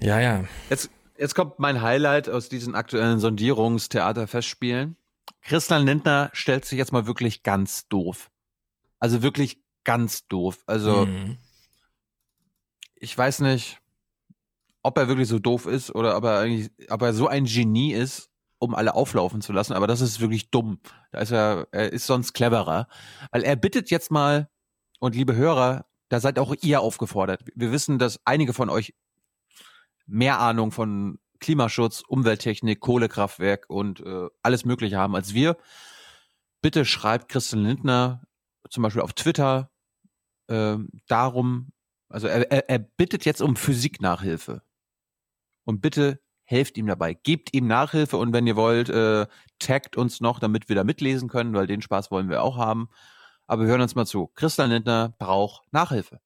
ja, 0.00 0.20
ja. 0.20 0.44
Jetzt, 0.70 0.90
jetzt 1.18 1.34
kommt 1.34 1.58
mein 1.58 1.82
Highlight 1.82 2.28
aus 2.28 2.48
diesen 2.48 2.74
aktuellen 2.74 3.18
Sondierungstheaterfestspielen. 3.18 4.96
Christian 5.42 5.84
Lindner 5.84 6.30
stellt 6.32 6.64
sich 6.64 6.78
jetzt 6.78 6.92
mal 6.92 7.06
wirklich 7.06 7.42
ganz 7.42 7.88
doof. 7.88 8.30
Also 9.00 9.22
wirklich 9.22 9.60
ganz 9.84 10.26
doof. 10.28 10.62
Also 10.66 11.06
Mhm. 11.06 11.38
ich 12.96 13.16
weiß 13.16 13.40
nicht, 13.40 13.78
ob 14.82 14.96
er 14.98 15.08
wirklich 15.08 15.28
so 15.28 15.38
doof 15.38 15.66
ist 15.66 15.94
oder 15.94 16.16
ob 16.16 16.24
er 16.24 16.38
eigentlich, 16.38 16.70
ob 16.90 17.02
er 17.02 17.12
so 17.12 17.26
ein 17.26 17.44
Genie 17.44 17.92
ist, 17.92 18.27
um 18.58 18.74
alle 18.74 18.94
auflaufen 18.94 19.40
zu 19.40 19.52
lassen. 19.52 19.72
Aber 19.72 19.86
das 19.86 20.00
ist 20.00 20.20
wirklich 20.20 20.50
dumm. 20.50 20.80
Da 21.12 21.20
ist 21.20 21.30
er, 21.30 21.68
er 21.72 21.92
ist 21.92 22.06
sonst 22.06 22.32
cleverer, 22.32 22.88
weil 23.30 23.42
er 23.42 23.56
bittet 23.56 23.90
jetzt 23.90 24.10
mal 24.10 24.48
und 25.00 25.14
liebe 25.14 25.34
Hörer, 25.34 25.86
da 26.08 26.20
seid 26.20 26.38
auch 26.38 26.54
ihr 26.60 26.80
aufgefordert. 26.80 27.44
Wir 27.54 27.70
wissen, 27.70 27.98
dass 27.98 28.20
einige 28.24 28.52
von 28.52 28.70
euch 28.70 28.94
mehr 30.06 30.40
Ahnung 30.40 30.72
von 30.72 31.18
Klimaschutz, 31.40 32.02
Umwelttechnik, 32.06 32.80
Kohlekraftwerk 32.80 33.66
und 33.68 34.00
äh, 34.00 34.28
alles 34.42 34.64
Mögliche 34.64 34.96
haben 34.96 35.14
als 35.14 35.34
wir. 35.34 35.56
Bitte 36.62 36.84
schreibt 36.84 37.28
Christian 37.28 37.62
Lindner 37.62 38.22
zum 38.70 38.82
Beispiel 38.82 39.02
auf 39.02 39.12
Twitter 39.12 39.70
äh, 40.48 40.76
darum, 41.06 41.72
also 42.08 42.26
er, 42.26 42.50
er, 42.50 42.68
er 42.68 42.78
bittet 42.78 43.24
jetzt 43.24 43.42
um 43.42 43.56
Physiknachhilfe. 43.56 44.62
Und 45.64 45.80
bitte 45.80 46.20
helft 46.48 46.78
ihm 46.78 46.86
dabei. 46.86 47.12
Gebt 47.12 47.52
ihm 47.52 47.66
Nachhilfe 47.66 48.16
und 48.16 48.32
wenn 48.32 48.46
ihr 48.46 48.56
wollt, 48.56 48.88
äh, 48.88 49.26
taggt 49.58 49.98
uns 49.98 50.22
noch, 50.22 50.40
damit 50.40 50.70
wir 50.70 50.76
da 50.76 50.82
mitlesen 50.82 51.28
können, 51.28 51.52
weil 51.52 51.66
den 51.66 51.82
Spaß 51.82 52.10
wollen 52.10 52.30
wir 52.30 52.42
auch 52.42 52.56
haben. 52.56 52.88
Aber 53.46 53.62
wir 53.62 53.68
hören 53.68 53.82
uns 53.82 53.94
mal 53.94 54.06
zu. 54.06 54.30
Christian 54.34 54.70
Lindner 54.70 55.14
braucht 55.18 55.70
Nachhilfe. 55.72 56.20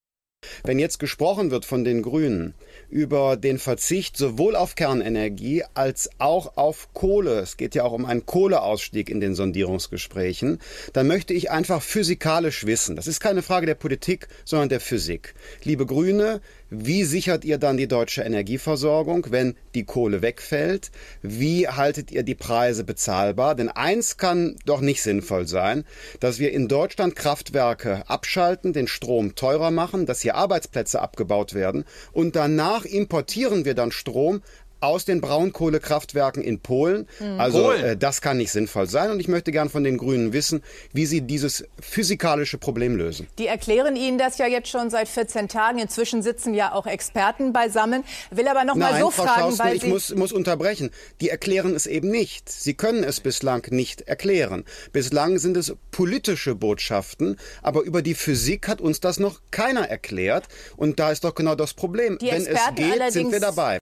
Wenn 0.64 0.78
jetzt 0.78 0.98
gesprochen 0.98 1.50
wird 1.50 1.64
von 1.64 1.84
den 1.84 2.02
Grünen 2.02 2.54
über 2.88 3.36
den 3.36 3.58
Verzicht 3.58 4.16
sowohl 4.16 4.56
auf 4.56 4.74
Kernenergie 4.74 5.62
als 5.74 6.10
auch 6.18 6.56
auf 6.56 6.92
Kohle, 6.94 7.38
es 7.38 7.56
geht 7.56 7.74
ja 7.74 7.84
auch 7.84 7.92
um 7.92 8.04
einen 8.04 8.26
Kohleausstieg 8.26 9.08
in 9.08 9.20
den 9.20 9.36
Sondierungsgesprächen, 9.36 10.58
dann 10.92 11.06
möchte 11.06 11.32
ich 11.32 11.50
einfach 11.50 11.80
physikalisch 11.80 12.66
wissen, 12.66 12.96
das 12.96 13.06
ist 13.06 13.20
keine 13.20 13.42
Frage 13.42 13.66
der 13.66 13.76
Politik, 13.76 14.28
sondern 14.44 14.68
der 14.68 14.80
Physik. 14.80 15.34
Liebe 15.62 15.86
Grüne, 15.86 16.40
wie 16.74 17.04
sichert 17.04 17.44
ihr 17.44 17.58
dann 17.58 17.76
die 17.76 17.86
deutsche 17.86 18.22
Energieversorgung, 18.22 19.26
wenn 19.28 19.56
die 19.74 19.84
Kohle 19.84 20.22
wegfällt? 20.22 20.90
Wie 21.20 21.68
haltet 21.68 22.10
ihr 22.10 22.22
die 22.22 22.34
Preise 22.34 22.82
bezahlbar? 22.82 23.54
Denn 23.54 23.68
eins 23.68 24.16
kann 24.16 24.56
doch 24.64 24.80
nicht 24.80 25.02
sinnvoll 25.02 25.46
sein, 25.46 25.84
dass 26.20 26.38
wir 26.38 26.50
in 26.50 26.68
Deutschland 26.68 27.14
Kraftwerke 27.14 28.08
abschalten, 28.08 28.72
den 28.72 28.88
Strom 28.88 29.34
teurer 29.34 29.70
machen, 29.70 30.06
dass 30.06 30.22
hier 30.22 30.34
Arbeitsplätze 30.34 31.02
abgebaut 31.02 31.52
werden 31.52 31.84
und 32.12 32.36
danach 32.36 32.86
importieren 32.86 33.66
wir 33.66 33.74
dann 33.74 33.92
Strom 33.92 34.40
aus 34.82 35.04
den 35.04 35.20
Braunkohlekraftwerken 35.20 36.42
in 36.42 36.60
Polen. 36.60 37.06
Mhm. 37.20 37.40
Also 37.40 37.64
Polen. 37.64 37.84
äh, 37.84 37.96
das 37.96 38.20
kann 38.20 38.36
nicht 38.36 38.52
sinnvoll 38.52 38.88
sein 38.88 39.10
und 39.10 39.20
ich 39.20 39.28
möchte 39.28 39.52
gern 39.52 39.68
von 39.68 39.84
den 39.84 39.98
Grünen 39.98 40.32
wissen, 40.32 40.62
wie 40.92 41.06
sie 41.06 41.22
dieses 41.22 41.64
physikalische 41.80 42.58
Problem 42.58 42.96
lösen. 42.96 43.26
Die 43.38 43.46
erklären 43.46 43.96
Ihnen 43.96 44.18
das 44.18 44.38
ja 44.38 44.46
jetzt 44.46 44.68
schon 44.68 44.90
seit 44.90 45.08
14 45.08 45.48
Tagen. 45.48 45.78
Inzwischen 45.78 46.22
sitzen 46.22 46.54
ja 46.54 46.72
auch 46.72 46.86
Experten 46.86 47.52
beisammen. 47.52 48.04
Will 48.30 48.48
aber 48.48 48.64
noch 48.64 48.74
mal 48.74 48.92
Nein, 48.92 49.02
so 49.02 49.10
Frau 49.10 49.24
fragen, 49.24 49.40
Schausten, 49.40 49.64
weil 49.64 49.76
ich 49.76 49.82
Sie 49.82 49.88
muss, 49.88 50.14
muss 50.14 50.32
unterbrechen. 50.32 50.90
Die 51.20 51.28
erklären 51.28 51.74
es 51.74 51.86
eben 51.86 52.10
nicht. 52.10 52.48
Sie 52.48 52.74
können 52.74 53.04
es 53.04 53.20
bislang 53.20 53.66
nicht 53.70 54.02
erklären. 54.02 54.64
Bislang 54.92 55.38
sind 55.38 55.56
es 55.56 55.74
politische 55.90 56.54
Botschaften, 56.54 57.36
aber 57.62 57.82
über 57.82 58.02
die 58.02 58.14
Physik 58.14 58.68
hat 58.68 58.80
uns 58.80 59.00
das 59.00 59.18
noch 59.18 59.40
keiner 59.50 59.88
erklärt. 59.88 60.48
Und 60.76 60.98
da 60.98 61.12
ist 61.12 61.24
doch 61.24 61.34
genau 61.34 61.54
das 61.54 61.74
Problem. 61.74 62.18
Die 62.18 62.26
Wenn 62.26 62.42
es 62.42 62.46
Experten 62.48 62.76
geht, 62.76 63.12
sind 63.12 63.32
wir 63.32 63.40
dabei. 63.40 63.78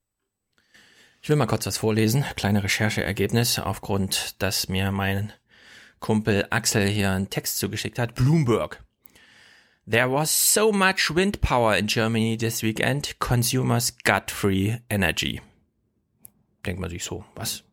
Ich 1.22 1.28
will 1.28 1.36
mal 1.36 1.46
kurz 1.46 1.66
was 1.66 1.76
vorlesen. 1.76 2.24
Kleine 2.36 2.64
Rechercheergebnis 2.64 3.58
aufgrund, 3.58 4.40
dass 4.42 4.68
mir 4.68 4.90
mein 4.90 5.32
Kumpel 5.98 6.46
Axel 6.48 6.88
hier 6.88 7.10
einen 7.10 7.28
Text 7.28 7.58
zugeschickt 7.58 7.98
hat. 7.98 8.14
Bloomberg. 8.14 8.82
There 9.88 10.10
was 10.10 10.54
so 10.54 10.72
much 10.72 11.14
wind 11.14 11.42
power 11.42 11.76
in 11.76 11.88
Germany 11.88 12.38
this 12.38 12.62
weekend. 12.62 13.18
Consumers 13.18 13.98
got 14.04 14.30
free 14.30 14.78
energy. 14.88 15.42
Denkt 16.64 16.80
man 16.80 16.88
sich 16.88 17.04
so, 17.04 17.24
was? 17.34 17.64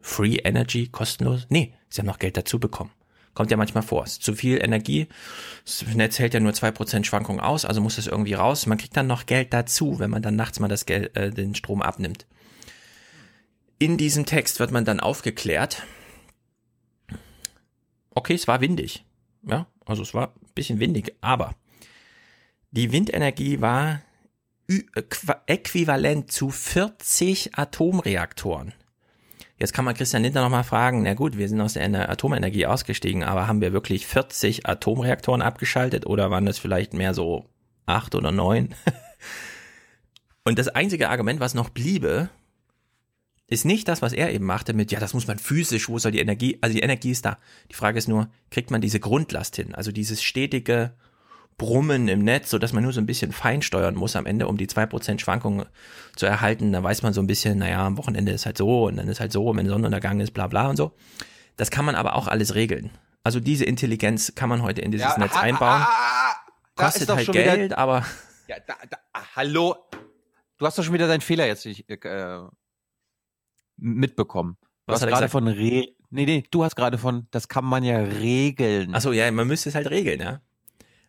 Free 0.00 0.36
Energy, 0.36 0.88
kostenlos? 0.88 1.46
Nee, 1.48 1.74
sie 1.88 2.00
haben 2.00 2.06
noch 2.06 2.18
Geld 2.18 2.36
dazu 2.36 2.58
bekommen. 2.58 2.90
Kommt 3.34 3.50
ja 3.50 3.56
manchmal 3.56 3.82
vor. 3.82 4.04
Ist 4.04 4.22
zu 4.22 4.34
viel 4.34 4.62
Energie. 4.62 5.08
Das 5.64 5.84
Netz 5.94 6.18
hält 6.18 6.34
ja 6.34 6.40
nur 6.40 6.52
2% 6.52 7.04
Schwankung 7.04 7.40
aus, 7.40 7.64
also 7.64 7.80
muss 7.80 7.98
es 7.98 8.06
irgendwie 8.06 8.34
raus. 8.34 8.66
Man 8.66 8.78
kriegt 8.78 8.96
dann 8.96 9.06
noch 9.06 9.26
Geld 9.26 9.52
dazu, 9.52 9.98
wenn 9.98 10.10
man 10.10 10.22
dann 10.22 10.36
nachts 10.36 10.60
mal 10.60 10.68
das 10.68 10.86
Geld, 10.86 11.16
äh, 11.16 11.30
den 11.30 11.54
Strom 11.54 11.82
abnimmt. 11.82 12.26
In 13.78 13.96
diesem 13.96 14.24
Text 14.26 14.60
wird 14.60 14.70
man 14.70 14.84
dann 14.84 15.00
aufgeklärt. 15.00 15.82
Okay, 18.10 18.34
es 18.34 18.46
war 18.46 18.60
windig. 18.60 19.04
Ja, 19.46 19.66
also 19.84 20.02
es 20.02 20.14
war 20.14 20.28
ein 20.28 20.54
bisschen 20.54 20.80
windig, 20.80 21.14
aber 21.20 21.54
die 22.70 22.92
Windenergie 22.92 23.60
war 23.60 24.00
äquivalent 25.46 26.32
zu 26.32 26.50
40 26.50 27.58
Atomreaktoren. 27.58 28.72
Jetzt 29.58 29.72
kann 29.72 29.84
man 29.84 29.94
Christian 29.94 30.22
Lindner 30.22 30.42
nochmal 30.42 30.64
fragen, 30.64 31.02
na 31.02 31.14
gut, 31.14 31.36
wir 31.36 31.48
sind 31.48 31.60
aus 31.60 31.74
der 31.74 31.84
Ener- 31.84 32.08
Atomenergie 32.08 32.66
ausgestiegen, 32.66 33.22
aber 33.22 33.46
haben 33.46 33.60
wir 33.60 33.72
wirklich 33.72 34.06
40 34.06 34.66
Atomreaktoren 34.66 35.42
abgeschaltet 35.42 36.06
oder 36.06 36.30
waren 36.30 36.46
das 36.46 36.58
vielleicht 36.58 36.94
mehr 36.94 37.14
so 37.14 37.46
acht 37.86 38.14
oder 38.14 38.32
neun? 38.32 38.74
Und 40.44 40.58
das 40.58 40.68
einzige 40.68 41.08
Argument, 41.08 41.40
was 41.40 41.54
noch 41.54 41.70
bliebe, 41.70 42.30
ist 43.46 43.64
nicht 43.64 43.88
das, 43.88 44.02
was 44.02 44.12
er 44.12 44.32
eben 44.32 44.46
machte 44.46 44.72
mit, 44.72 44.90
ja, 44.90 45.00
das 45.00 45.14
muss 45.14 45.26
man 45.26 45.38
physisch, 45.38 45.88
wo 45.88 45.98
soll 45.98 46.12
die 46.12 46.20
Energie, 46.20 46.58
also 46.60 46.74
die 46.74 46.82
Energie 46.82 47.10
ist 47.10 47.24
da. 47.24 47.38
Die 47.70 47.74
Frage 47.74 47.98
ist 47.98 48.08
nur, 48.08 48.30
kriegt 48.50 48.70
man 48.70 48.80
diese 48.80 49.00
Grundlast 49.00 49.56
hin? 49.56 49.74
Also 49.74 49.92
dieses 49.92 50.22
stetige 50.22 50.94
Brummen 51.58 52.08
im 52.08 52.24
Netz, 52.24 52.50
so 52.50 52.58
dass 52.58 52.72
man 52.72 52.82
nur 52.82 52.92
so 52.92 53.00
ein 53.00 53.06
bisschen 53.06 53.32
fein 53.32 53.62
steuern 53.62 53.94
muss 53.94 54.16
am 54.16 54.26
Ende, 54.26 54.48
um 54.48 54.56
die 54.56 54.66
2% 54.66 55.20
Schwankungen 55.20 55.66
zu 56.16 56.26
erhalten. 56.26 56.72
Da 56.72 56.82
weiß 56.82 57.02
man 57.02 57.12
so 57.12 57.20
ein 57.20 57.26
bisschen, 57.26 57.58
naja, 57.58 57.86
am 57.86 57.98
Wochenende 57.98 58.32
ist 58.32 58.46
halt 58.46 58.58
so 58.58 58.86
und 58.86 58.96
dann 58.96 59.08
ist 59.08 59.20
halt 59.20 59.32
so, 59.32 59.54
wenn 59.54 59.66
Sonnenuntergang 59.66 60.20
ist, 60.20 60.32
bla 60.32 60.46
bla 60.46 60.68
und 60.68 60.76
so. 60.76 60.92
Das 61.56 61.70
kann 61.70 61.84
man 61.84 61.94
aber 61.94 62.16
auch 62.16 62.26
alles 62.28 62.54
regeln. 62.54 62.90
Also 63.22 63.40
diese 63.40 63.64
Intelligenz 63.64 64.34
kann 64.34 64.48
man 64.48 64.62
heute 64.62 64.80
in 64.80 64.90
dieses 64.90 65.06
ja, 65.06 65.18
Netz 65.18 65.36
einbauen. 65.36 65.82
Ah, 65.82 65.88
ah, 65.88 66.30
ah, 66.30 66.82
Kostet 66.82 67.08
halt 67.08 67.30
Geld, 67.30 67.64
wieder, 67.64 67.78
aber. 67.78 68.04
Ja, 68.48 68.56
da, 68.66 68.74
da, 68.90 68.98
hallo. 69.36 69.76
Du 70.58 70.66
hast 70.66 70.78
doch 70.78 70.84
schon 70.84 70.92
wieder 70.92 71.08
deinen 71.08 71.20
Fehler 71.20 71.46
jetzt 71.46 71.64
nicht, 71.64 71.88
äh, 71.88 72.40
mitbekommen. 73.76 74.56
Du 74.86 74.92
Was 74.92 75.02
hast 75.02 75.08
gerade 75.08 75.28
von 75.28 75.48
Re 75.48 75.94
Nee, 76.14 76.26
nee, 76.26 76.44
du 76.48 76.62
hast 76.62 76.76
gerade 76.76 76.96
von, 76.96 77.26
das 77.32 77.48
kann 77.48 77.64
man 77.64 77.82
ja 77.82 77.98
regeln. 77.98 78.94
Achso, 78.94 79.10
ja, 79.10 79.28
man 79.32 79.48
müsste 79.48 79.68
es 79.68 79.74
halt 79.74 79.90
regeln, 79.90 80.20
ja. 80.20 80.40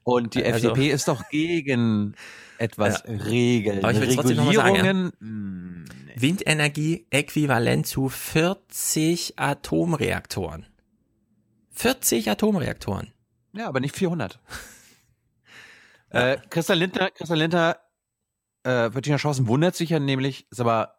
Und 0.01 0.33
die 0.33 0.43
also, 0.43 0.69
FDP 0.69 0.89
ist 0.89 1.07
doch 1.07 1.29
gegen 1.29 2.15
etwas 2.57 3.03
ja. 3.05 3.13
Regeln. 3.13 3.83
Aber 3.83 3.91
ich 3.93 3.99
will 3.99 4.35
mal 4.35 4.53
sagen, 4.53 4.75
ja. 4.75 4.91
Hm, 5.19 5.85
Windenergie 6.15 7.05
äquivalent 7.11 7.85
zu 7.85 8.09
40 8.09 9.37
Atomreaktoren. 9.37 10.65
40 11.71 12.31
Atomreaktoren. 12.31 13.13
Ja, 13.53 13.67
aber 13.67 13.81
nicht 13.81 13.95
400. 13.95 14.39
äh, 16.09 16.37
Christian 16.49 16.79
Lindner, 16.79 17.11
Christian 17.11 17.37
Lindner, 17.37 17.77
äh, 18.63 18.89
Bettina 18.89 19.19
Schausen 19.19 19.47
wundert 19.47 19.75
sich 19.75 19.91
ja 19.91 19.99
nämlich, 19.99 20.47
ist 20.49 20.61
aber, 20.61 20.94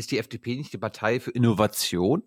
ist 0.00 0.10
die 0.10 0.18
FDP 0.18 0.56
nicht 0.56 0.72
die 0.72 0.78
Partei 0.78 1.20
für 1.20 1.30
Innovation? 1.30 2.24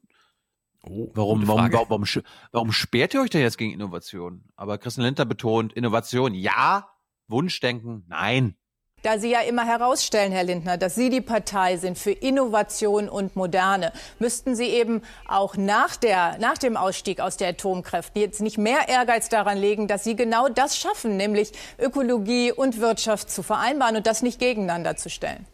Oh, 0.85 1.09
warum, 1.13 1.47
warum, 1.47 1.71
warum, 1.71 1.89
warum, 1.89 2.23
warum 2.51 2.71
sperrt 2.71 3.13
ihr 3.13 3.21
euch 3.21 3.29
denn 3.29 3.41
jetzt 3.41 3.57
gegen 3.57 3.73
Innovation? 3.73 4.45
Aber 4.55 4.77
Christian 4.77 5.05
Lindner 5.05 5.25
betont, 5.25 5.73
Innovation 5.73 6.33
ja, 6.33 6.89
Wunschdenken 7.27 8.05
nein. 8.07 8.55
Da 9.03 9.19
Sie 9.19 9.29
ja 9.29 9.41
immer 9.41 9.65
herausstellen, 9.65 10.31
Herr 10.31 10.45
Lindner, 10.45 10.77
dass 10.77 10.95
Sie 10.95 11.09
die 11.09 11.19
Partei 11.19 11.75
sind 11.75 11.97
für 11.97 12.11
Innovation 12.11 13.09
und 13.09 13.35
Moderne, 13.35 13.91
müssten 14.17 14.55
Sie 14.55 14.67
eben 14.67 15.01
auch 15.27 15.57
nach, 15.57 15.97
der, 15.97 16.37
nach 16.39 16.57
dem 16.57 16.77
Ausstieg 16.77 17.19
aus 17.19 17.35
der 17.35 17.49
Atomkräfte 17.49 18.21
jetzt 18.21 18.41
nicht 18.41 18.57
mehr 18.57 18.87
Ehrgeiz 18.87 19.27
daran 19.27 19.57
legen, 19.57 19.89
dass 19.89 20.05
Sie 20.05 20.15
genau 20.15 20.47
das 20.47 20.77
schaffen, 20.77 21.17
nämlich 21.17 21.51
Ökologie 21.77 22.53
und 22.53 22.79
Wirtschaft 22.79 23.29
zu 23.29 23.43
vereinbaren 23.43 23.97
und 23.97 24.07
das 24.07 24.21
nicht 24.21 24.39
gegeneinander 24.39 24.95
zu 24.95 25.09
stellen. 25.09 25.45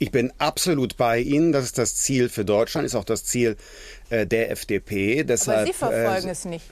Ich 0.00 0.10
bin 0.10 0.32
absolut 0.38 0.96
bei 0.96 1.18
Ihnen. 1.18 1.52
Das 1.52 1.64
ist 1.64 1.76
das 1.76 1.94
Ziel 1.94 2.30
für 2.30 2.46
Deutschland, 2.46 2.86
ist 2.86 2.94
auch 2.94 3.04
das 3.04 3.22
Ziel 3.24 3.56
äh, 4.08 4.26
der 4.26 4.50
FDP. 4.50 5.24
Deshalb, 5.24 5.58
Aber 5.58 5.66
Sie 5.66 5.74
verfolgen 5.74 6.28
äh, 6.28 6.32
es 6.32 6.44
nicht. 6.46 6.64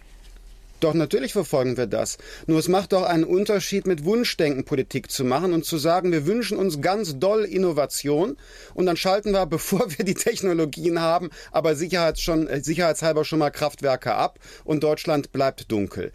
Doch 0.80 0.94
natürlich 0.94 1.34
verfolgen 1.34 1.76
wir 1.76 1.86
das. 1.86 2.16
Nur 2.46 2.58
es 2.58 2.68
macht 2.68 2.94
doch 2.94 3.02
einen 3.02 3.24
Unterschied, 3.24 3.86
mit 3.86 4.06
Wunschdenken 4.06 4.64
Politik 4.64 5.10
zu 5.10 5.24
machen 5.24 5.52
und 5.52 5.66
zu 5.66 5.76
sagen, 5.76 6.10
wir 6.10 6.24
wünschen 6.24 6.56
uns 6.56 6.80
ganz 6.80 7.18
doll 7.18 7.44
Innovation 7.44 8.38
und 8.72 8.86
dann 8.86 8.96
schalten 8.96 9.32
wir, 9.32 9.44
bevor 9.58 9.90
wir 9.90 10.06
die 10.06 10.14
Technologien 10.14 10.98
haben, 10.98 11.28
aber 11.52 11.76
Sicherheits 11.76 12.22
schon, 12.22 12.48
äh, 12.48 12.64
sicherheitshalber 12.64 13.26
schon 13.26 13.40
mal 13.40 13.50
Kraftwerke 13.50 14.14
ab 14.14 14.38
und 14.64 14.82
Deutschland 14.82 15.32
bleibt 15.32 15.70
dunkel. 15.70 16.12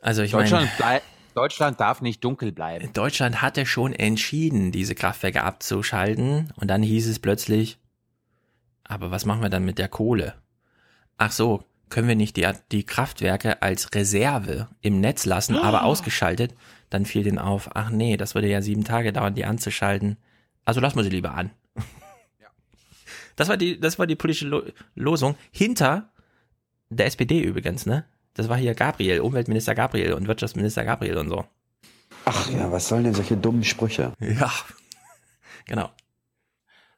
Also 0.00 0.22
ich 0.22 0.32
Deutschland 0.32 0.68
meine, 0.78 1.00
Deutschland 1.34 1.80
darf 1.80 2.00
nicht 2.00 2.22
dunkel 2.22 2.52
bleiben. 2.52 2.92
Deutschland 2.92 3.42
hatte 3.42 3.66
schon 3.66 3.92
entschieden, 3.92 4.72
diese 4.72 4.94
Kraftwerke 4.94 5.42
abzuschalten 5.42 6.52
und 6.56 6.68
dann 6.68 6.82
hieß 6.82 7.08
es 7.08 7.18
plötzlich, 7.18 7.78
aber 8.84 9.10
was 9.10 9.24
machen 9.24 9.42
wir 9.42 9.48
dann 9.48 9.64
mit 9.64 9.78
der 9.78 9.88
Kohle? 9.88 10.34
Ach 11.16 11.32
so, 11.32 11.64
können 11.88 12.08
wir 12.08 12.16
nicht 12.16 12.36
die, 12.36 12.48
die 12.70 12.84
Kraftwerke 12.84 13.62
als 13.62 13.92
Reserve 13.94 14.68
im 14.80 15.00
Netz 15.00 15.26
lassen, 15.26 15.56
oh. 15.56 15.62
aber 15.62 15.84
ausgeschaltet? 15.84 16.54
Dann 16.90 17.06
fiel 17.06 17.24
denen 17.24 17.38
auf, 17.38 17.70
ach 17.74 17.90
nee, 17.90 18.16
das 18.16 18.34
würde 18.34 18.48
ja 18.48 18.62
sieben 18.62 18.84
Tage 18.84 19.12
dauern, 19.12 19.34
die 19.34 19.44
anzuschalten. 19.44 20.16
Also 20.64 20.80
lassen 20.80 20.96
wir 20.96 21.04
sie 21.04 21.10
lieber 21.10 21.34
an. 21.34 21.50
Ja. 22.40 22.48
Das 23.36 23.48
war 23.48 23.56
die, 23.56 23.80
das 23.80 23.98
war 23.98 24.06
die 24.06 24.16
politische 24.16 24.46
Lo 24.46 24.62
Losung 24.94 25.36
hinter 25.50 26.10
der 26.90 27.06
SPD 27.06 27.40
übrigens, 27.40 27.86
ne? 27.86 28.04
Das 28.34 28.48
war 28.48 28.56
hier 28.56 28.74
Gabriel, 28.74 29.20
Umweltminister 29.20 29.74
Gabriel 29.74 30.12
und 30.12 30.26
Wirtschaftsminister 30.26 30.84
Gabriel 30.84 31.16
und 31.16 31.28
so. 31.28 31.44
Ach 32.24 32.50
ja, 32.50 32.70
was 32.70 32.88
sollen 32.88 33.04
denn 33.04 33.14
solche 33.14 33.36
dummen 33.36 33.64
Sprüche? 33.64 34.12
Ja, 34.18 34.52
genau. 35.66 35.90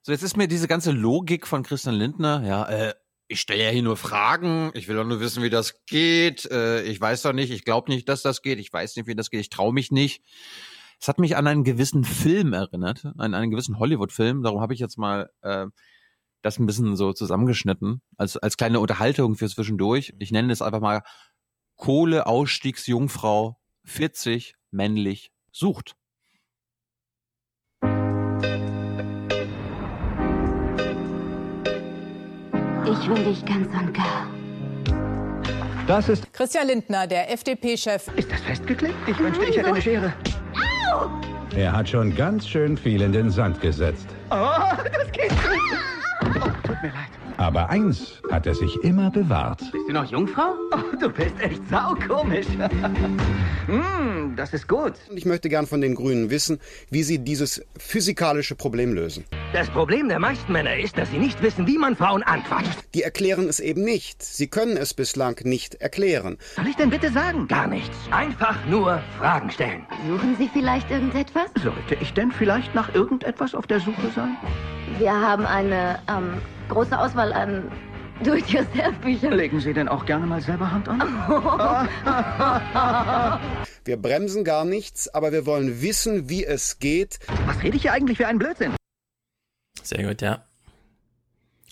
So, 0.02 0.12
jetzt 0.12 0.22
ist 0.22 0.36
mir 0.36 0.48
diese 0.48 0.68
ganze 0.68 0.92
Logik 0.92 1.46
von 1.46 1.62
Christian 1.62 1.96
Lindner, 1.96 2.42
ja, 2.46 2.68
äh, 2.68 2.94
ich 3.28 3.40
stelle 3.40 3.64
ja 3.64 3.70
hier 3.70 3.82
nur 3.82 3.96
Fragen, 3.96 4.70
ich 4.74 4.88
will 4.88 4.96
doch 4.96 5.04
nur 5.04 5.20
wissen, 5.20 5.42
wie 5.42 5.50
das 5.50 5.84
geht. 5.86 6.48
Äh, 6.50 6.82
ich 6.82 7.00
weiß 7.00 7.22
doch 7.22 7.32
nicht, 7.32 7.50
ich 7.50 7.64
glaube 7.64 7.90
nicht, 7.90 8.08
dass 8.08 8.22
das 8.22 8.42
geht, 8.42 8.58
ich 8.58 8.72
weiß 8.72 8.96
nicht, 8.96 9.08
wie 9.08 9.16
das 9.16 9.30
geht, 9.30 9.40
ich 9.40 9.50
traue 9.50 9.72
mich 9.72 9.90
nicht. 9.90 10.22
Es 11.00 11.08
hat 11.08 11.18
mich 11.18 11.36
an 11.36 11.46
einen 11.46 11.64
gewissen 11.64 12.04
Film 12.04 12.52
erinnert, 12.52 13.04
an 13.18 13.34
einen 13.34 13.50
gewissen 13.50 13.78
Hollywood-Film. 13.78 14.42
Darum 14.42 14.60
habe 14.60 14.74
ich 14.74 14.80
jetzt 14.80 14.96
mal 14.96 15.30
äh, 15.42 15.66
das 16.42 16.58
ein 16.58 16.66
bisschen 16.66 16.96
so 16.96 17.12
zusammengeschnitten, 17.12 18.00
als, 18.16 18.36
als 18.36 18.56
kleine 18.56 18.80
Unterhaltung 18.80 19.36
für 19.36 19.48
zwischendurch. 19.48 20.14
Ich 20.18 20.30
nenne 20.30 20.52
es 20.52 20.62
einfach 20.62 20.80
mal 20.80 21.02
Kohleausstiegsjungfrau 21.76 23.58
40 23.84 24.54
männlich 24.70 25.30
sucht. 25.52 25.96
Ich 32.84 33.08
will 33.08 33.24
dich 33.24 33.44
ganz 33.44 33.68
und 33.74 33.92
gar. 33.94 34.26
Das 35.86 36.08
ist 36.08 36.32
Christian 36.32 36.66
Lindner, 36.66 37.06
der 37.06 37.30
FDP-Chef. 37.32 38.08
Ist 38.16 38.30
das 38.30 38.40
festgeklebt? 38.40 38.94
Ich 39.06 39.18
wünschte, 39.18 39.44
ich 39.44 39.56
hätte 39.56 39.68
eine 39.68 39.82
Schere. 39.82 40.12
Au! 40.92 41.10
Er 41.56 41.72
hat 41.72 41.88
schon 41.88 42.14
ganz 42.14 42.48
schön 42.48 42.76
viel 42.76 43.02
in 43.02 43.12
den 43.12 43.30
Sand 43.30 43.60
gesetzt. 43.60 44.08
Oh, 44.30 44.34
das 44.34 45.12
geht 45.12 45.30
nicht. 45.30 46.05
Tut 46.66 46.82
mir 46.82 46.88
leid. 46.88 47.08
Aber 47.38 47.68
eins 47.68 48.14
hat 48.30 48.46
er 48.46 48.54
sich 48.54 48.74
immer 48.82 49.10
bewahrt. 49.10 49.60
Bist 49.72 49.88
du 49.88 49.92
noch 49.92 50.10
Jungfrau? 50.10 50.54
Oh, 50.72 50.96
du 50.98 51.10
bist 51.10 51.38
echt 51.40 51.60
saukomisch. 51.68 52.46
mm, 53.66 54.34
das 54.36 54.54
ist 54.54 54.66
gut. 54.66 54.94
Ich 55.14 55.26
möchte 55.26 55.48
gern 55.48 55.66
von 55.66 55.80
den 55.80 55.94
Grünen 55.94 56.30
wissen, 56.30 56.58
wie 56.90 57.02
sie 57.02 57.18
dieses 57.18 57.62
physikalische 57.78 58.54
Problem 58.54 58.94
lösen. 58.94 59.24
Das 59.52 59.68
Problem 59.68 60.08
der 60.08 60.18
meisten 60.18 60.50
Männer 60.52 60.76
ist, 60.76 60.96
dass 60.96 61.10
sie 61.10 61.18
nicht 61.18 61.42
wissen, 61.42 61.66
wie 61.66 61.76
man 61.78 61.94
Frauen 61.94 62.22
anquatscht. 62.22 62.78
Die 62.94 63.02
erklären 63.02 63.48
es 63.48 63.60
eben 63.60 63.82
nicht. 63.84 64.22
Sie 64.22 64.46
können 64.46 64.76
es 64.76 64.94
bislang 64.94 65.38
nicht 65.44 65.74
erklären. 65.76 66.38
Soll 66.56 66.68
ich 66.68 66.76
denn 66.76 66.90
bitte 66.90 67.10
sagen? 67.12 67.46
Gar 67.48 67.66
nichts. 67.66 67.96
Einfach 68.10 68.56
nur 68.66 69.02
Fragen 69.18 69.50
stellen. 69.50 69.86
Suchen 70.08 70.36
Sie 70.38 70.48
vielleicht 70.52 70.90
irgendetwas? 70.90 71.50
Sollte 71.62 71.96
ich 72.00 72.12
denn 72.14 72.32
vielleicht 72.32 72.74
nach 72.74 72.94
irgendetwas 72.94 73.54
auf 73.54 73.66
der 73.66 73.80
Suche 73.80 74.10
sein? 74.14 74.36
Wir 74.98 75.12
haben 75.12 75.44
eine 75.44 75.98
ähm, 76.08 76.40
große 76.68 76.98
Auswahl 76.98 77.32
an 77.32 77.70
Do-it-yourself-Büchern. 78.22 79.32
Legen 79.32 79.60
Sie 79.60 79.72
denn 79.72 79.88
auch 79.88 80.06
gerne 80.06 80.26
mal 80.26 80.40
selber 80.40 80.70
Hand 80.70 80.88
an? 80.88 81.00
wir 83.84 84.00
bremsen 84.00 84.44
gar 84.44 84.64
nichts, 84.64 85.08
aber 85.08 85.32
wir 85.32 85.46
wollen 85.46 85.82
wissen, 85.82 86.28
wie 86.28 86.44
es 86.44 86.78
geht. 86.78 87.18
Was 87.46 87.62
rede 87.62 87.76
ich 87.76 87.82
hier 87.82 87.92
eigentlich 87.92 88.18
für 88.18 88.26
einen 88.26 88.38
Blödsinn? 88.38 88.74
Sehr 89.82 90.06
gut, 90.06 90.22
ja. 90.22 90.44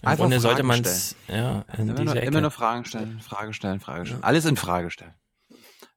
Im 0.03 0.09
Einfach 0.09 0.25
Grunde 0.25 0.41
sollte 0.41 0.63
man 0.63 0.83
es 0.83 1.17
ja, 1.29 1.65
in 1.79 1.89
immer, 1.89 2.05
nur, 2.05 2.17
immer 2.17 2.41
nur 2.43 2.51
Fragen 2.51 2.85
stellen, 2.85 3.21
Frage 3.21 3.55
stellen, 3.55 3.81
Frage 3.81 4.05
stellen. 4.05 4.23
Alles 4.23 4.45
in 4.45 4.57
Frage 4.57 4.91
stellen. 4.91 5.15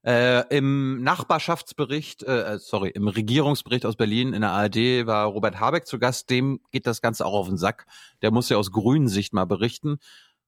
Äh, 0.07 0.47
Im 0.55 1.03
Nachbarschaftsbericht, 1.03 2.23
äh, 2.23 2.53
äh, 2.53 2.59
sorry, 2.59 2.91
im 2.91 3.09
Regierungsbericht 3.09 3.85
aus 3.85 3.97
Berlin 3.97 4.31
in 4.31 4.39
der 4.39 4.51
ARD 4.51 5.05
war 5.05 5.25
Robert 5.25 5.59
Habeck 5.59 5.85
zu 5.85 5.99
Gast. 5.99 6.29
Dem 6.29 6.61
geht 6.71 6.87
das 6.87 7.01
Ganze 7.01 7.25
auch 7.25 7.33
auf 7.33 7.49
den 7.49 7.57
Sack. 7.57 7.85
Der 8.21 8.31
muss 8.31 8.47
ja 8.47 8.55
aus 8.55 8.71
grünen 8.71 9.09
Sicht 9.09 9.33
mal 9.33 9.43
berichten. 9.43 9.97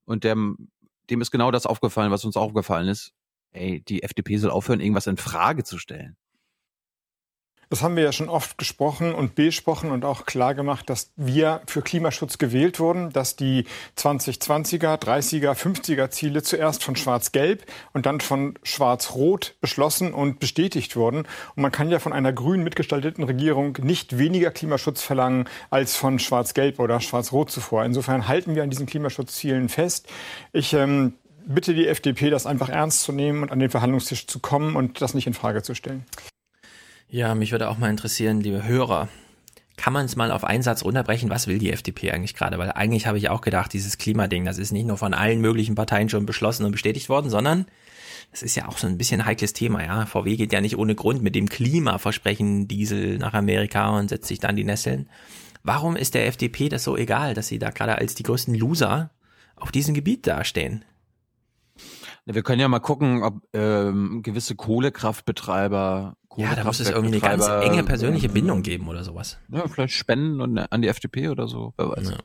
Und 0.06 0.24
dem, 0.24 0.70
dem 1.10 1.20
ist 1.20 1.32
genau 1.32 1.52
das 1.52 1.66
aufgefallen, 1.66 2.10
was 2.10 2.24
uns 2.24 2.38
aufgefallen 2.38 2.88
ist. 2.88 3.12
Ey, 3.52 3.82
die 3.82 4.02
FDP 4.02 4.38
soll 4.38 4.52
aufhören, 4.52 4.80
irgendwas 4.80 5.08
in 5.08 5.18
Frage 5.18 5.66
zu 5.66 5.78
stellen. 5.78 6.16
Das 7.70 7.84
haben 7.84 7.96
wir 7.96 8.04
ja 8.04 8.12
schon 8.12 8.30
oft 8.30 8.58
gesprochen 8.58 9.14
und 9.14 9.36
besprochen 9.36 9.92
und 9.92 10.04
auch 10.04 10.26
klar 10.26 10.56
gemacht, 10.56 10.90
dass 10.90 11.12
wir 11.18 11.62
für 11.68 11.84
Klimaschutz 11.84 12.40
gewählt 12.40 12.80
wurden, 12.80 13.12
dass 13.12 13.36
die 13.36 13.66
2020er, 13.96 15.00
30er, 15.00 15.54
50er 15.54 16.10
Ziele 16.10 16.42
zuerst 16.42 16.84
von 16.84 16.96
Schwarz-Gelb 16.96 17.64
und 17.94 18.08
dann 18.08 18.22
von 18.22 18.58
Schwarz-Rot 18.64 19.56
beschlossen 19.62 20.16
und 20.16 20.40
bestätigt 20.40 20.96
wurden. 20.96 21.28
Und 21.56 21.62
man 21.62 21.72
kann 21.72 21.92
ja 21.92 22.00
von 22.00 22.12
einer 22.12 22.34
grün 22.34 22.64
mitgestalteten 22.64 23.24
Regierung 23.24 23.78
nicht 23.84 24.18
weniger 24.18 24.50
Klimaschutz 24.50 25.04
verlangen 25.04 25.48
als 25.70 25.96
von 25.96 26.18
Schwarz-Gelb 26.18 26.80
oder 26.80 27.00
Schwarz-Rot 27.00 27.52
zuvor. 27.52 27.86
Insofern 27.86 28.28
halten 28.28 28.56
wir 28.56 28.64
an 28.64 28.72
diesen 28.72 28.88
Klimaschutzzielen 28.88 29.70
fest. 29.70 30.08
Ich 30.54 30.74
ähm, 30.74 31.14
bitte 31.46 31.76
die 31.76 31.88
FDP, 31.88 32.32
das 32.32 32.48
einfach 32.48 32.70
ernst 32.70 33.04
zu 33.04 33.12
nehmen 33.12 33.44
und 33.44 33.52
an 33.52 33.60
den 33.60 33.70
Verhandlungstisch 33.70 34.26
zu 34.26 34.40
kommen 34.40 34.76
und 34.76 35.02
das 35.02 35.14
nicht 35.14 35.28
in 35.28 35.36
Frage 35.36 35.62
zu 35.62 35.76
stellen. 35.76 36.04
Ja, 37.12 37.34
mich 37.34 37.52
würde 37.52 37.70
auch 37.70 37.80
mal 37.80 37.90
interessieren, 37.90 38.40
liebe 38.40 38.68
Hörer, 38.68 39.10
kann 39.78 39.94
man 39.94 40.06
es 40.06 40.16
mal 40.16 40.32
auf 40.32 40.44
einen 40.44 40.62
Satz 40.62 40.84
runterbrechen, 40.84 41.32
was 41.32 41.48
will 41.48 41.58
die 41.58 41.72
FDP 41.72 42.12
eigentlich 42.12 42.36
gerade? 42.36 42.60
Weil 42.60 42.72
eigentlich 42.74 43.08
habe 43.08 43.18
ich 43.18 43.30
auch 43.30 43.42
gedacht, 43.42 43.74
dieses 43.74 43.98
Klimading, 43.98 44.46
das 44.46 44.60
ist 44.60 44.72
nicht 44.72 44.86
nur 44.86 44.98
von 44.98 45.16
allen 45.16 45.42
möglichen 45.42 45.74
Parteien 45.74 46.10
schon 46.10 46.28
beschlossen 46.28 46.66
und 46.66 46.72
bestätigt 46.72 47.10
worden, 47.10 47.32
sondern 47.32 47.66
das 48.30 48.44
ist 48.44 48.56
ja 48.56 48.68
auch 48.68 48.78
so 48.78 48.86
ein 48.86 49.00
bisschen 49.00 49.22
ein 49.22 49.26
heikles 49.26 49.54
Thema, 49.54 49.84
ja. 49.84 50.06
VW 50.06 50.36
geht 50.36 50.54
ja 50.54 50.62
nicht 50.62 50.78
ohne 50.78 50.94
Grund 50.94 51.24
mit 51.24 51.34
dem 51.34 51.50
Klimaversprechen 51.50 52.68
Diesel 52.68 53.18
nach 53.18 53.34
Amerika 53.34 53.90
und 53.98 54.10
setzt 54.10 54.28
sich 54.28 54.40
dann 54.40 54.56
die 54.56 54.64
Nesseln. 54.64 55.10
Warum 55.64 55.96
ist 55.96 56.14
der 56.14 56.28
FDP 56.28 56.70
das 56.70 56.84
so 56.84 56.96
egal, 56.96 57.34
dass 57.34 57.48
sie 57.48 57.58
da 57.58 57.72
gerade 57.72 57.98
als 57.98 58.14
die 58.14 58.24
größten 58.24 58.54
Loser 58.54 59.10
auf 59.56 59.72
diesem 59.72 59.96
Gebiet 59.96 60.28
dastehen? 60.28 60.86
Wir 62.32 62.44
können 62.44 62.62
ja 62.62 62.68
mal 62.68 62.80
gucken, 62.80 63.24
ob 63.24 63.42
ähm, 63.54 64.22
gewisse 64.22 64.56
Kohlekraftbetreiber 64.56 66.16
ja, 66.38 66.56
da 66.56 66.64
muss 66.64 66.80
es 66.80 66.90
irgendwie 66.90 67.22
eine 67.22 67.38
ganz 67.38 67.48
enge 67.48 67.84
persönliche 67.84 68.28
ähm, 68.28 68.34
Bindung 68.34 68.62
geben 68.62 68.88
oder 68.88 69.04
sowas. 69.04 69.40
Ja, 69.50 69.68
vielleicht 69.68 69.96
Spenden 69.96 70.40
und, 70.40 70.58
an 70.58 70.82
die 70.82 70.88
FDP 70.88 71.30
oder 71.30 71.48
so, 71.48 71.74
wer 71.78 71.90
weiß. 71.90 72.12
Ja. 72.12 72.18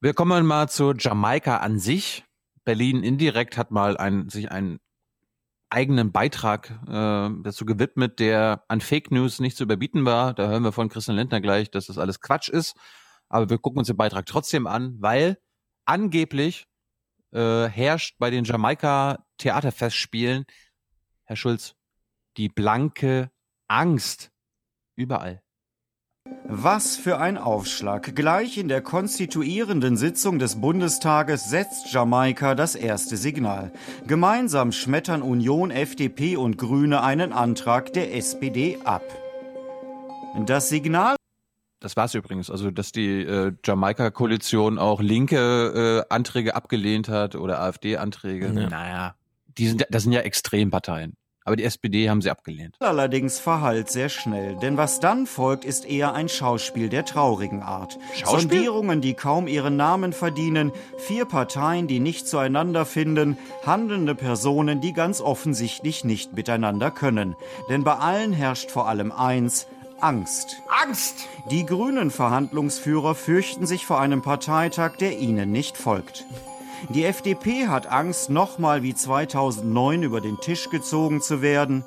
Wir 0.00 0.14
kommen 0.14 0.46
mal 0.46 0.68
zu 0.68 0.94
Jamaika 0.98 1.58
an 1.58 1.78
sich. 1.78 2.24
Berlin 2.64 3.04
indirekt 3.04 3.58
hat 3.58 3.70
mal 3.70 3.96
ein, 3.96 4.28
sich 4.30 4.50
einen 4.50 4.80
eigenen 5.68 6.10
Beitrag 6.10 6.70
äh, 6.88 7.30
dazu 7.42 7.66
gewidmet, 7.66 8.18
der 8.18 8.64
an 8.68 8.80
Fake 8.80 9.10
News 9.10 9.40
nicht 9.40 9.56
zu 9.56 9.64
überbieten 9.64 10.04
war. 10.04 10.32
Da 10.34 10.48
hören 10.48 10.64
wir 10.64 10.72
von 10.72 10.88
Christian 10.88 11.16
Lindner 11.16 11.40
gleich, 11.40 11.70
dass 11.70 11.86
das 11.86 11.98
alles 11.98 12.20
Quatsch 12.20 12.48
ist. 12.48 12.74
Aber 13.28 13.50
wir 13.50 13.58
gucken 13.58 13.78
uns 13.78 13.88
den 13.88 13.96
Beitrag 13.96 14.26
trotzdem 14.26 14.66
an, 14.66 14.96
weil 15.00 15.38
angeblich 15.84 16.66
äh, 17.32 17.66
herrscht 17.66 18.16
bei 18.18 18.30
den 18.30 18.44
Jamaika 18.44 19.24
Theaterfestspielen, 19.38 20.44
Herr 21.24 21.36
Schulz, 21.36 21.74
die 22.36 22.48
blanke 22.48 23.30
Angst. 23.68 24.30
Überall. 24.94 25.42
Was 26.44 26.96
für 26.96 27.18
ein 27.18 27.38
Aufschlag. 27.38 28.14
Gleich 28.14 28.58
in 28.58 28.68
der 28.68 28.82
konstituierenden 28.82 29.96
Sitzung 29.96 30.38
des 30.38 30.60
Bundestages 30.60 31.48
setzt 31.48 31.92
Jamaika 31.92 32.54
das 32.54 32.74
erste 32.74 33.16
Signal. 33.16 33.72
Gemeinsam 34.06 34.70
schmettern 34.70 35.22
Union, 35.22 35.70
FDP 35.70 36.36
und 36.36 36.58
Grüne 36.58 37.02
einen 37.02 37.32
Antrag 37.32 37.92
der 37.94 38.14
SPD 38.14 38.78
ab. 38.84 39.02
Das 40.46 40.68
Signal 40.68 41.16
das 41.82 41.96
war's 41.96 42.14
übrigens. 42.14 42.50
Also, 42.50 42.70
dass 42.70 42.92
die 42.92 43.22
äh, 43.22 43.52
Jamaika-Koalition 43.64 44.78
auch 44.78 45.00
linke 45.00 46.04
äh, 46.08 46.14
Anträge 46.14 46.54
abgelehnt 46.54 47.08
hat 47.08 47.34
oder 47.34 47.60
AfD-Anträge. 47.60 48.46
Ja. 48.46 48.68
Naja, 48.68 49.14
die 49.58 49.68
sind, 49.68 49.86
das 49.90 50.04
sind 50.04 50.12
ja 50.12 50.20
Extremparteien. 50.20 51.16
Aber 51.44 51.56
die 51.56 51.64
SPD 51.64 52.08
haben 52.08 52.22
sie 52.22 52.30
abgelehnt. 52.30 52.76
Allerdings 52.78 53.40
verhallt 53.40 53.90
sehr 53.90 54.08
schnell, 54.08 54.54
denn 54.56 54.76
was 54.76 55.00
dann 55.00 55.26
folgt, 55.26 55.64
ist 55.64 55.84
eher 55.84 56.14
ein 56.14 56.28
Schauspiel 56.28 56.88
der 56.88 57.04
traurigen 57.04 57.62
Art. 57.62 57.98
Schauspiel? 58.14 58.40
Sondierungen, 58.40 59.00
die 59.00 59.14
kaum 59.14 59.48
ihren 59.48 59.76
Namen 59.76 60.12
verdienen, 60.12 60.70
vier 60.98 61.24
Parteien, 61.24 61.88
die 61.88 61.98
nicht 61.98 62.28
zueinander 62.28 62.86
finden, 62.86 63.36
handelnde 63.66 64.14
Personen, 64.14 64.80
die 64.80 64.92
ganz 64.92 65.20
offensichtlich 65.20 66.04
nicht 66.04 66.34
miteinander 66.34 66.92
können. 66.92 67.34
Denn 67.68 67.82
bei 67.82 67.94
allen 67.94 68.32
herrscht 68.32 68.70
vor 68.70 68.88
allem 68.88 69.10
eins, 69.10 69.66
Angst. 70.02 70.60
Angst! 70.66 71.28
Die 71.48 71.64
grünen 71.64 72.10
Verhandlungsführer 72.10 73.14
fürchten 73.14 73.66
sich 73.66 73.86
vor 73.86 74.00
einem 74.00 74.20
Parteitag, 74.20 74.96
der 74.96 75.16
ihnen 75.20 75.52
nicht 75.52 75.76
folgt. 75.76 76.26
Die 76.88 77.04
FDP 77.04 77.68
hat 77.68 77.86
Angst, 77.86 78.28
nochmal 78.28 78.82
wie 78.82 78.96
2009 78.96 80.02
über 80.02 80.20
den 80.20 80.40
Tisch 80.40 80.70
gezogen 80.70 81.20
zu 81.20 81.40
werden. 81.40 81.84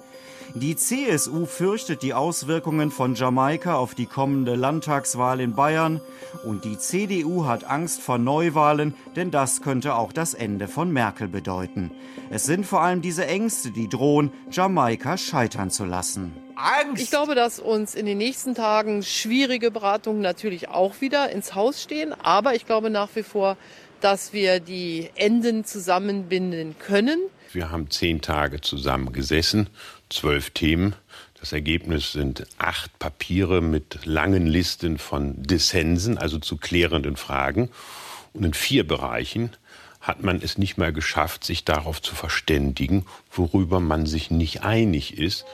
Die 0.58 0.78
CSU 0.78 1.46
fürchtet 1.46 2.02
die 2.02 2.14
Auswirkungen 2.14 2.90
von 2.90 3.14
Jamaika 3.14 3.76
auf 3.76 3.94
die 3.94 4.06
kommende 4.06 4.56
Landtagswahl 4.56 5.42
in 5.42 5.54
Bayern 5.54 6.00
und 6.46 6.64
die 6.64 6.78
CDU 6.78 7.46
hat 7.46 7.66
Angst 7.66 8.02
vor 8.02 8.18
Neuwahlen, 8.18 8.94
denn 9.18 9.32
das 9.32 9.62
könnte 9.62 9.96
auch 9.96 10.14
das 10.14 10.34
Ende 10.34 10.70
von 10.70 10.94
Merkel 10.94 11.28
bedeuten. 11.28 11.92
Es 12.30 12.46
sind 12.46 12.66
vor 12.66 12.80
allem 12.80 13.02
diese 13.02 13.28
Ängste, 13.28 13.72
die 13.72 13.90
drohen, 13.90 14.32
Jamaika 14.50 15.18
scheitern 15.18 15.72
zu 15.72 15.84
lassen. 15.84 16.32
Angst. 16.56 17.04
Ich 17.04 17.10
glaube, 17.10 17.36
dass 17.36 17.60
uns 17.60 17.94
in 17.94 18.06
den 18.06 18.18
nächsten 18.18 18.56
Tagen 18.56 19.04
schwierige 19.04 19.72
Beratungen 19.72 20.22
natürlich 20.22 20.70
auch 20.70 21.02
wieder 21.02 21.32
ins 21.32 21.54
Haus 21.54 21.84
stehen. 21.84 22.14
Aber 22.24 22.56
ich 22.56 22.66
glaube 22.66 22.90
nach 22.90 23.10
wie 23.16 23.24
vor, 23.24 23.58
dass 24.00 24.32
wir 24.32 24.62
die 24.62 25.10
Enden 25.16 25.66
zusammenbinden 25.66 26.78
können. 26.80 27.20
Wir 27.52 27.72
haben 27.72 27.90
zehn 27.90 28.22
Tage 28.22 28.60
zusammen 28.60 29.14
gesessen, 29.14 29.70
zwölf 30.10 30.52
Themen. 30.52 30.96
Das 31.40 31.54
Ergebnis 31.54 32.12
sind 32.12 32.48
acht 32.58 32.98
Papiere 32.98 33.62
mit 33.62 34.06
langen 34.06 34.48
Listen 34.48 34.98
von 34.98 35.42
Dissensen, 35.44 36.18
also 36.18 36.40
zu 36.40 36.58
klärenden 36.58 37.18
Fragen. 37.18 37.70
Und 38.34 38.44
in 38.46 38.54
vier 38.54 38.88
Bereichen 38.88 39.52
hat 40.02 40.24
man 40.24 40.42
es 40.42 40.58
nicht 40.58 40.78
mal 40.78 40.94
geschafft, 40.94 41.44
sich 41.44 41.66
darauf 41.66 42.02
zu 42.02 42.16
verständigen, 42.16 43.06
worüber 43.32 43.80
man 43.80 44.06
sich 44.06 44.30
nicht 44.32 44.64
einig 44.64 45.18
ist. 45.18 45.46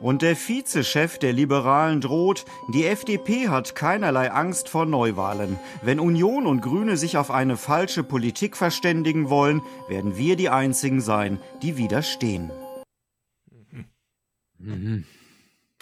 Und 0.00 0.22
der 0.22 0.36
Vizechef 0.36 1.18
der 1.18 1.32
Liberalen 1.32 2.00
droht, 2.00 2.44
die 2.72 2.86
FDP 2.86 3.48
hat 3.48 3.74
keinerlei 3.74 4.30
Angst 4.30 4.68
vor 4.68 4.86
Neuwahlen. 4.86 5.58
Wenn 5.82 5.98
Union 5.98 6.46
und 6.46 6.60
Grüne 6.60 6.96
sich 6.96 7.16
auf 7.16 7.30
eine 7.32 7.56
falsche 7.56 8.04
Politik 8.04 8.56
verständigen 8.56 9.28
wollen, 9.28 9.60
werden 9.88 10.16
wir 10.16 10.36
die 10.36 10.50
Einzigen 10.50 11.00
sein, 11.00 11.40
die 11.62 11.76
widerstehen. 11.76 12.52
Mhm. 14.58 15.04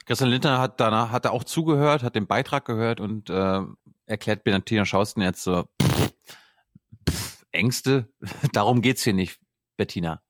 Christian 0.04 0.30
Lindner 0.30 0.58
hat 0.58 0.80
danach 0.80 1.10
hat 1.10 1.24
er 1.24 1.32
auch 1.32 1.44
zugehört, 1.44 2.02
hat 2.02 2.14
den 2.14 2.26
Beitrag 2.26 2.64
gehört 2.64 3.00
und 3.00 3.28
äh, 3.28 3.60
erklärt 4.06 4.44
Benantina 4.44 4.84
Schausten 4.84 5.20
jetzt 5.20 5.42
so 5.42 5.64
pff, 5.82 6.12
pff, 7.08 7.46
Ängste. 7.52 8.08
Darum 8.52 8.82
geht's 8.82 9.02
hier 9.02 9.14
nicht, 9.14 9.40
Bettina. 9.76 10.22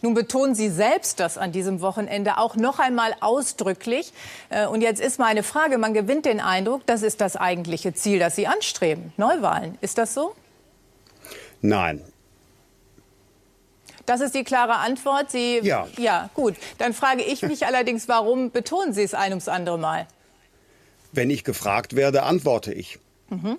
Nun 0.00 0.14
betonen 0.14 0.54
Sie 0.54 0.70
selbst 0.70 1.20
das 1.20 1.36
an 1.36 1.52
diesem 1.52 1.80
Wochenende 1.80 2.38
auch 2.38 2.54
noch 2.56 2.78
einmal 2.78 3.14
ausdrücklich. 3.20 4.12
Äh, 4.48 4.66
und 4.66 4.80
jetzt 4.80 5.00
ist 5.00 5.18
meine 5.18 5.42
Frage, 5.42 5.76
man 5.76 5.92
gewinnt 5.92 6.24
den 6.24 6.40
Eindruck, 6.40 6.86
das 6.86 7.02
ist 7.02 7.20
das 7.20 7.36
eigentliche 7.36 7.92
Ziel, 7.92 8.18
das 8.18 8.36
Sie 8.36 8.46
anstreben, 8.46 9.12
Neuwahlen. 9.16 9.76
Ist 9.80 9.98
das 9.98 10.14
so? 10.14 10.34
Nein. 11.60 12.02
Das 14.06 14.20
ist 14.20 14.34
die 14.34 14.44
klare 14.44 14.76
Antwort. 14.76 15.30
Sie, 15.30 15.60
ja. 15.62 15.88
Ja, 15.98 16.30
gut. 16.34 16.54
Dann 16.78 16.92
frage 16.92 17.22
ich 17.22 17.42
mich 17.42 17.66
allerdings, 17.66 18.08
warum 18.08 18.50
betonen 18.50 18.92
Sie 18.92 19.02
es 19.02 19.14
ein 19.14 19.32
ums 19.32 19.48
andere 19.48 19.78
Mal? 19.78 20.06
Wenn 21.12 21.30
ich 21.30 21.44
gefragt 21.44 21.94
werde, 21.94 22.22
antworte 22.22 22.72
ich. 22.72 22.98
Mhm. 23.32 23.56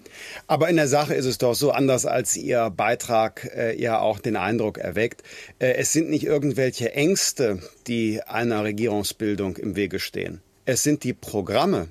Aber 0.48 0.70
in 0.70 0.76
der 0.76 0.88
Sache 0.88 1.16
ist 1.16 1.26
es 1.26 1.40
doch 1.40 1.56
so 1.56 1.72
anders, 1.72 2.06
als 2.06 2.38
Ihr 2.38 2.70
Beitrag 2.70 3.50
äh, 3.56 3.80
ja 3.80 4.00
auch 4.00 4.20
den 4.20 4.36
Eindruck 4.36 4.78
erweckt. 4.78 5.24
Äh, 5.60 5.74
es 5.74 5.92
sind 5.92 6.10
nicht 6.10 6.26
irgendwelche 6.26 6.94
Ängste, 6.94 7.60
die 7.88 8.22
einer 8.22 8.64
Regierungsbildung 8.64 9.58
im 9.58 9.76
Wege 9.76 10.00
stehen. 10.00 10.42
Es 10.66 10.84
sind 10.84 11.04
die 11.04 11.14
Programme, 11.14 11.88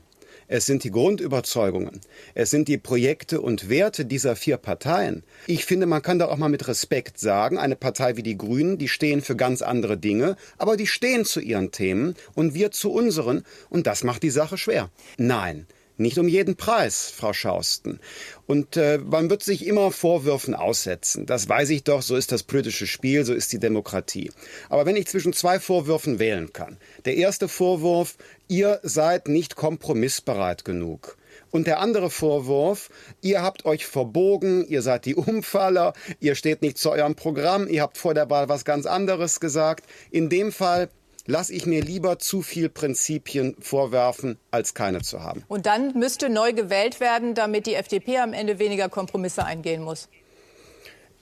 es 0.48 0.66
sind 0.66 0.84
die 0.84 0.90
Grundüberzeugungen, 0.90 2.00
es 2.34 2.50
sind 2.50 2.68
die 2.68 2.78
Projekte 2.78 3.40
und 3.40 3.68
Werte 3.68 4.04
dieser 4.04 4.36
vier 4.36 4.56
Parteien. 4.56 5.22
Ich 5.46 5.64
finde, 5.64 5.86
man 5.86 6.02
kann 6.02 6.18
da 6.18 6.26
auch 6.28 6.36
mal 6.36 6.48
mit 6.48 6.68
Respekt 6.68 7.18
sagen, 7.18 7.58
eine 7.58 7.76
Partei 7.76 8.16
wie 8.16 8.22
die 8.22 8.38
Grünen, 8.38 8.78
die 8.78 8.88
stehen 8.88 9.22
für 9.22 9.36
ganz 9.36 9.62
andere 9.62 9.96
Dinge, 9.96 10.36
aber 10.58 10.76
die 10.76 10.86
stehen 10.86 11.24
zu 11.24 11.40
ihren 11.40 11.70
Themen 11.70 12.14
und 12.34 12.54
wir 12.54 12.70
zu 12.70 12.92
unseren 12.92 13.44
und 13.70 13.86
das 13.86 14.04
macht 14.04 14.22
die 14.22 14.30
Sache 14.30 14.58
schwer. 14.58 14.90
Nein, 15.16 15.66
nicht 15.96 16.18
um 16.18 16.28
jeden 16.28 16.56
Preis, 16.56 17.12
Frau 17.14 17.32
Schausten. 17.32 18.00
Und 18.46 18.76
äh, 18.76 18.98
man 18.98 19.30
wird 19.30 19.42
sich 19.42 19.66
immer 19.66 19.90
Vorwürfen 19.90 20.54
aussetzen. 20.54 21.26
Das 21.26 21.48
weiß 21.48 21.70
ich 21.70 21.84
doch, 21.84 22.02
so 22.02 22.16
ist 22.16 22.32
das 22.32 22.42
politische 22.42 22.86
Spiel, 22.86 23.24
so 23.24 23.34
ist 23.34 23.52
die 23.52 23.58
Demokratie. 23.58 24.30
Aber 24.68 24.86
wenn 24.86 24.96
ich 24.96 25.06
zwischen 25.06 25.32
zwei 25.32 25.60
Vorwürfen 25.60 26.18
wählen 26.18 26.52
kann. 26.52 26.76
Der 27.04 27.16
erste 27.16 27.48
Vorwurf, 27.48 28.16
ihr 28.48 28.80
seid 28.82 29.28
nicht 29.28 29.56
kompromissbereit 29.56 30.64
genug. 30.64 31.16
Und 31.50 31.66
der 31.66 31.80
andere 31.80 32.10
Vorwurf, 32.10 32.88
ihr 33.20 33.42
habt 33.42 33.66
euch 33.66 33.86
verbogen, 33.86 34.66
ihr 34.66 34.80
seid 34.80 35.04
die 35.04 35.14
Umfaller, 35.14 35.92
ihr 36.18 36.34
steht 36.34 36.62
nicht 36.62 36.78
zu 36.78 36.90
eurem 36.90 37.14
Programm, 37.14 37.68
ihr 37.68 37.82
habt 37.82 37.98
vor 37.98 38.14
der 38.14 38.30
Wahl 38.30 38.48
was 38.48 38.64
ganz 38.64 38.86
anderes 38.86 39.38
gesagt. 39.38 39.86
In 40.10 40.30
dem 40.30 40.50
Fall 40.50 40.88
lasse 41.26 41.52
ich 41.52 41.66
mir 41.66 41.82
lieber 41.82 42.18
zu 42.18 42.42
viel 42.42 42.68
Prinzipien 42.68 43.56
vorwerfen, 43.60 44.38
als 44.50 44.74
keine 44.74 45.02
zu 45.02 45.22
haben. 45.22 45.44
Und 45.48 45.66
dann 45.66 45.98
müsste 45.98 46.28
neu 46.28 46.52
gewählt 46.52 47.00
werden, 47.00 47.34
damit 47.34 47.66
die 47.66 47.74
FDP 47.74 48.18
am 48.18 48.32
Ende 48.32 48.58
weniger 48.58 48.88
Kompromisse 48.88 49.44
eingehen 49.44 49.82
muss. 49.82 50.08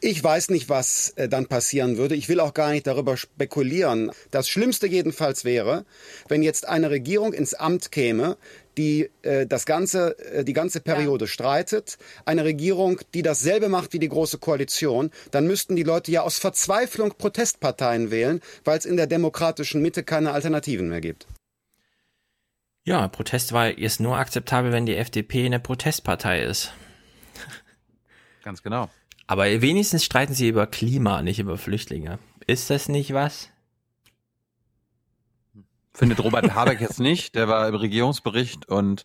Ich 0.02 0.24
weiß 0.24 0.48
nicht, 0.48 0.70
was 0.70 1.10
äh, 1.16 1.28
dann 1.28 1.46
passieren 1.46 1.98
würde. 1.98 2.14
Ich 2.14 2.30
will 2.30 2.40
auch 2.40 2.54
gar 2.54 2.70
nicht 2.70 2.86
darüber 2.86 3.18
spekulieren. 3.18 4.10
Das 4.30 4.48
Schlimmste 4.48 4.86
jedenfalls 4.86 5.44
wäre, 5.44 5.84
wenn 6.28 6.42
jetzt 6.42 6.66
eine 6.66 6.88
Regierung 6.88 7.34
ins 7.34 7.52
Amt 7.52 7.92
käme, 7.92 8.38
die 8.78 9.10
äh, 9.20 9.46
das 9.46 9.66
ganze, 9.66 10.18
äh, 10.32 10.42
die 10.42 10.54
ganze 10.54 10.80
Periode 10.80 11.26
ja. 11.26 11.30
streitet, 11.30 11.98
eine 12.24 12.44
Regierung, 12.44 13.00
die 13.12 13.20
dasselbe 13.20 13.68
macht 13.68 13.92
wie 13.92 13.98
die 13.98 14.08
Große 14.08 14.38
Koalition, 14.38 15.10
dann 15.32 15.46
müssten 15.46 15.76
die 15.76 15.82
Leute 15.82 16.10
ja 16.10 16.22
aus 16.22 16.38
Verzweiflung 16.38 17.12
Protestparteien 17.18 18.10
wählen, 18.10 18.40
weil 18.64 18.78
es 18.78 18.86
in 18.86 18.96
der 18.96 19.06
demokratischen 19.06 19.82
Mitte 19.82 20.02
keine 20.02 20.32
Alternativen 20.32 20.88
mehr 20.88 21.02
gibt. 21.02 21.26
Ja, 22.84 23.06
Protestwahl 23.08 23.72
ist 23.72 24.00
nur 24.00 24.16
akzeptabel, 24.16 24.72
wenn 24.72 24.86
die 24.86 24.96
FDP 24.96 25.44
eine 25.44 25.60
Protestpartei 25.60 26.40
ist. 26.40 26.72
Ganz 28.42 28.62
genau. 28.62 28.88
Aber 29.30 29.44
wenigstens 29.62 30.04
streiten 30.04 30.34
sie 30.34 30.48
über 30.48 30.66
Klima, 30.66 31.22
nicht 31.22 31.38
über 31.38 31.56
Flüchtlinge. 31.56 32.18
Ist 32.48 32.68
das 32.68 32.88
nicht 32.88 33.14
was? 33.14 33.48
Findet 35.94 36.18
Robert 36.18 36.52
Habeck 36.56 36.80
jetzt 36.80 36.98
nicht. 36.98 37.36
Der 37.36 37.46
war 37.46 37.68
im 37.68 37.76
Regierungsbericht 37.76 38.68
und 38.68 39.04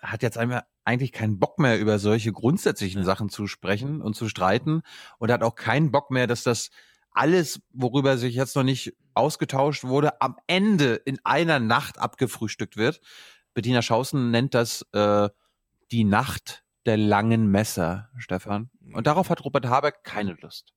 hat 0.00 0.24
jetzt 0.24 0.36
einmal 0.36 0.64
eigentlich 0.84 1.12
keinen 1.12 1.38
Bock 1.38 1.60
mehr 1.60 1.78
über 1.78 2.00
solche 2.00 2.32
grundsätzlichen 2.32 3.04
Sachen 3.04 3.28
zu 3.28 3.46
sprechen 3.46 4.02
und 4.02 4.16
zu 4.16 4.28
streiten 4.28 4.82
und 5.18 5.30
hat 5.30 5.44
auch 5.44 5.54
keinen 5.54 5.92
Bock 5.92 6.10
mehr, 6.10 6.26
dass 6.26 6.42
das 6.42 6.70
alles, 7.12 7.60
worüber 7.72 8.18
sich 8.18 8.34
jetzt 8.34 8.56
noch 8.56 8.64
nicht 8.64 8.96
ausgetauscht 9.14 9.84
wurde, 9.84 10.20
am 10.22 10.38
Ende 10.48 10.96
in 10.96 11.20
einer 11.22 11.60
Nacht 11.60 12.00
abgefrühstückt 12.00 12.76
wird. 12.76 13.00
Bettina 13.54 13.80
Schausen 13.80 14.32
nennt 14.32 14.54
das 14.54 14.82
äh, 14.90 15.28
die 15.92 16.02
Nacht 16.02 16.64
der 16.84 16.96
langen 16.96 17.46
Messer, 17.46 18.10
Stefan. 18.18 18.70
Und 18.94 19.08
darauf 19.08 19.28
hat 19.28 19.44
Robert 19.44 19.66
Habeck 19.66 20.04
keine 20.04 20.34
Lust. 20.40 20.72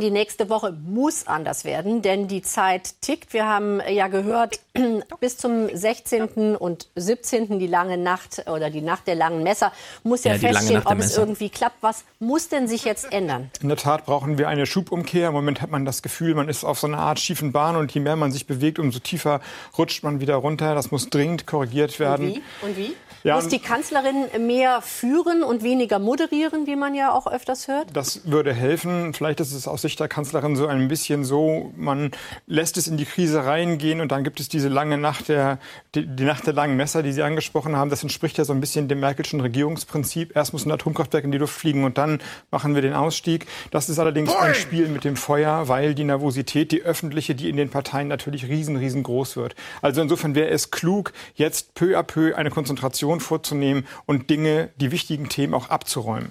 Die 0.00 0.10
nächste 0.10 0.50
Woche 0.50 0.72
muss 0.72 1.28
anders 1.28 1.64
werden, 1.64 2.02
denn 2.02 2.26
die 2.26 2.42
Zeit 2.42 3.00
tickt. 3.00 3.32
Wir 3.32 3.46
haben 3.46 3.80
ja 3.88 4.08
gehört, 4.08 4.58
bis 5.20 5.36
zum 5.36 5.68
16. 5.72 6.56
und 6.56 6.88
17. 6.96 7.60
die 7.60 7.68
lange 7.68 7.96
Nacht 7.96 8.42
oder 8.50 8.70
die 8.70 8.80
Nacht 8.80 9.06
der 9.06 9.14
langen 9.14 9.44
Messer 9.44 9.70
muss 10.02 10.24
ja, 10.24 10.32
Ja, 10.32 10.38
feststehen, 10.40 10.82
ob 10.84 10.98
es 10.98 11.16
irgendwie 11.16 11.48
klappt. 11.48 11.76
Was 11.80 12.02
muss 12.18 12.48
denn 12.48 12.66
sich 12.66 12.84
jetzt 12.84 13.12
ändern? 13.12 13.52
In 13.62 13.68
der 13.68 13.76
Tat 13.76 14.04
brauchen 14.04 14.36
wir 14.36 14.48
eine 14.48 14.66
Schubumkehr. 14.66 15.28
Im 15.28 15.34
Moment 15.34 15.62
hat 15.62 15.70
man 15.70 15.84
das 15.84 16.02
Gefühl, 16.02 16.34
man 16.34 16.48
ist 16.48 16.64
auf 16.64 16.80
so 16.80 16.88
einer 16.88 16.98
Art 16.98 17.20
schiefen 17.20 17.52
Bahn 17.52 17.76
und 17.76 17.94
je 17.94 18.00
mehr 18.00 18.16
man 18.16 18.32
sich 18.32 18.48
bewegt, 18.48 18.80
umso 18.80 18.98
tiefer 18.98 19.40
rutscht 19.78 20.02
man 20.02 20.18
wieder 20.18 20.34
runter. 20.34 20.74
Das 20.74 20.90
muss 20.90 21.08
dringend 21.08 21.46
korrigiert 21.46 22.00
werden. 22.00 22.26
Und 22.26 22.34
wie? 22.34 22.42
Und 22.66 22.76
wie? 22.76 22.96
Ja, 23.22 23.36
muss 23.36 23.48
die 23.48 23.58
Kanzlerin 23.58 24.26
mehr 24.46 24.82
führen 24.82 25.42
und 25.44 25.62
weniger 25.62 25.98
moderieren, 25.98 26.66
wie 26.66 26.76
man 26.76 26.94
ja 26.94 27.10
auch 27.10 27.26
öfters 27.26 27.68
hört? 27.68 27.86
Das 27.94 28.28
würde 28.28 28.52
helfen. 28.52 29.14
Vielleicht 29.14 29.40
ist 29.40 29.52
es 29.52 29.66
aus 29.66 29.83
Sicht 29.84 30.00
der 30.00 30.08
Kanzlerin 30.08 30.56
so 30.56 30.66
ein 30.66 30.88
bisschen 30.88 31.24
so, 31.24 31.72
man 31.76 32.10
lässt 32.46 32.76
es 32.76 32.88
in 32.88 32.96
die 32.96 33.04
Krise 33.04 33.44
reingehen 33.44 34.00
und 34.00 34.10
dann 34.12 34.24
gibt 34.24 34.40
es 34.40 34.48
diese 34.48 34.68
lange 34.68 34.98
Nacht 34.98 35.28
der, 35.28 35.58
die, 35.94 36.06
die 36.06 36.24
Nacht 36.24 36.46
der 36.46 36.54
langen 36.54 36.76
Messer, 36.76 37.02
die 37.02 37.12
Sie 37.12 37.22
angesprochen 37.22 37.76
haben. 37.76 37.90
Das 37.90 38.02
entspricht 38.02 38.38
ja 38.38 38.44
so 38.44 38.52
ein 38.52 38.60
bisschen 38.60 38.88
dem 38.88 39.00
Merkelschen 39.00 39.40
Regierungsprinzip. 39.40 40.34
Erst 40.34 40.54
muss 40.54 40.64
ein 40.64 40.72
Atomkraftwerk 40.72 41.24
in 41.24 41.32
die 41.32 41.38
Luft 41.38 41.54
fliegen 41.54 41.84
und 41.84 41.98
dann 41.98 42.20
machen 42.50 42.74
wir 42.74 42.82
den 42.82 42.94
Ausstieg. 42.94 43.46
Das 43.70 43.88
ist 43.88 43.98
allerdings 43.98 44.34
ein 44.34 44.54
Spiel 44.54 44.88
mit 44.88 45.04
dem 45.04 45.16
Feuer, 45.16 45.68
weil 45.68 45.94
die 45.94 46.04
Nervosität, 46.04 46.72
die 46.72 46.82
öffentliche, 46.82 47.34
die 47.34 47.50
in 47.50 47.56
den 47.56 47.68
Parteien 47.68 48.08
natürlich 48.08 48.48
riesen, 48.48 48.76
riesengroß 48.76 49.36
wird. 49.36 49.54
Also 49.82 50.00
insofern 50.00 50.34
wäre 50.34 50.48
es 50.48 50.70
klug, 50.70 51.12
jetzt 51.34 51.74
peu 51.74 51.98
à 51.98 52.02
peu 52.02 52.34
eine 52.34 52.50
Konzentration 52.50 53.20
vorzunehmen 53.20 53.86
und 54.06 54.30
Dinge, 54.30 54.70
die 54.76 54.90
wichtigen 54.90 55.28
Themen 55.28 55.52
auch 55.52 55.68
abzuräumen. 55.68 56.30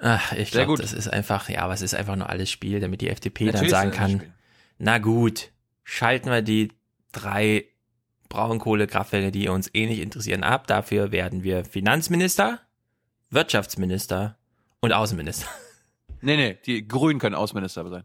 Ach, 0.00 0.32
ich 0.32 0.50
glaube, 0.50 0.80
das 0.80 0.92
ist 0.92 1.08
einfach, 1.08 1.48
ja, 1.48 1.60
aber 1.60 1.74
es 1.74 1.82
ist 1.82 1.94
einfach 1.94 2.16
nur 2.16 2.30
alles 2.30 2.50
Spiel, 2.50 2.80
damit 2.80 3.02
die 3.02 3.10
FDP 3.10 3.46
Natürlich 3.46 3.70
dann 3.70 3.92
sagen 3.92 4.18
kann, 4.18 4.32
na 4.78 4.98
gut, 4.98 5.50
schalten 5.84 6.30
wir 6.30 6.40
die 6.40 6.72
drei 7.12 7.66
Braunkohlekraftwerke, 8.30 9.30
die 9.30 9.48
uns 9.48 9.70
eh 9.74 9.86
nicht 9.86 10.00
interessieren, 10.00 10.42
ab. 10.42 10.66
Dafür 10.66 11.12
werden 11.12 11.42
wir 11.42 11.64
Finanzminister, 11.66 12.60
Wirtschaftsminister 13.30 14.38
und 14.80 14.92
Außenminister. 14.92 15.46
Nee, 16.22 16.36
nee, 16.36 16.58
die 16.66 16.86
Grünen 16.86 17.18
können 17.18 17.34
Außenminister 17.34 17.88
sein. 17.88 18.04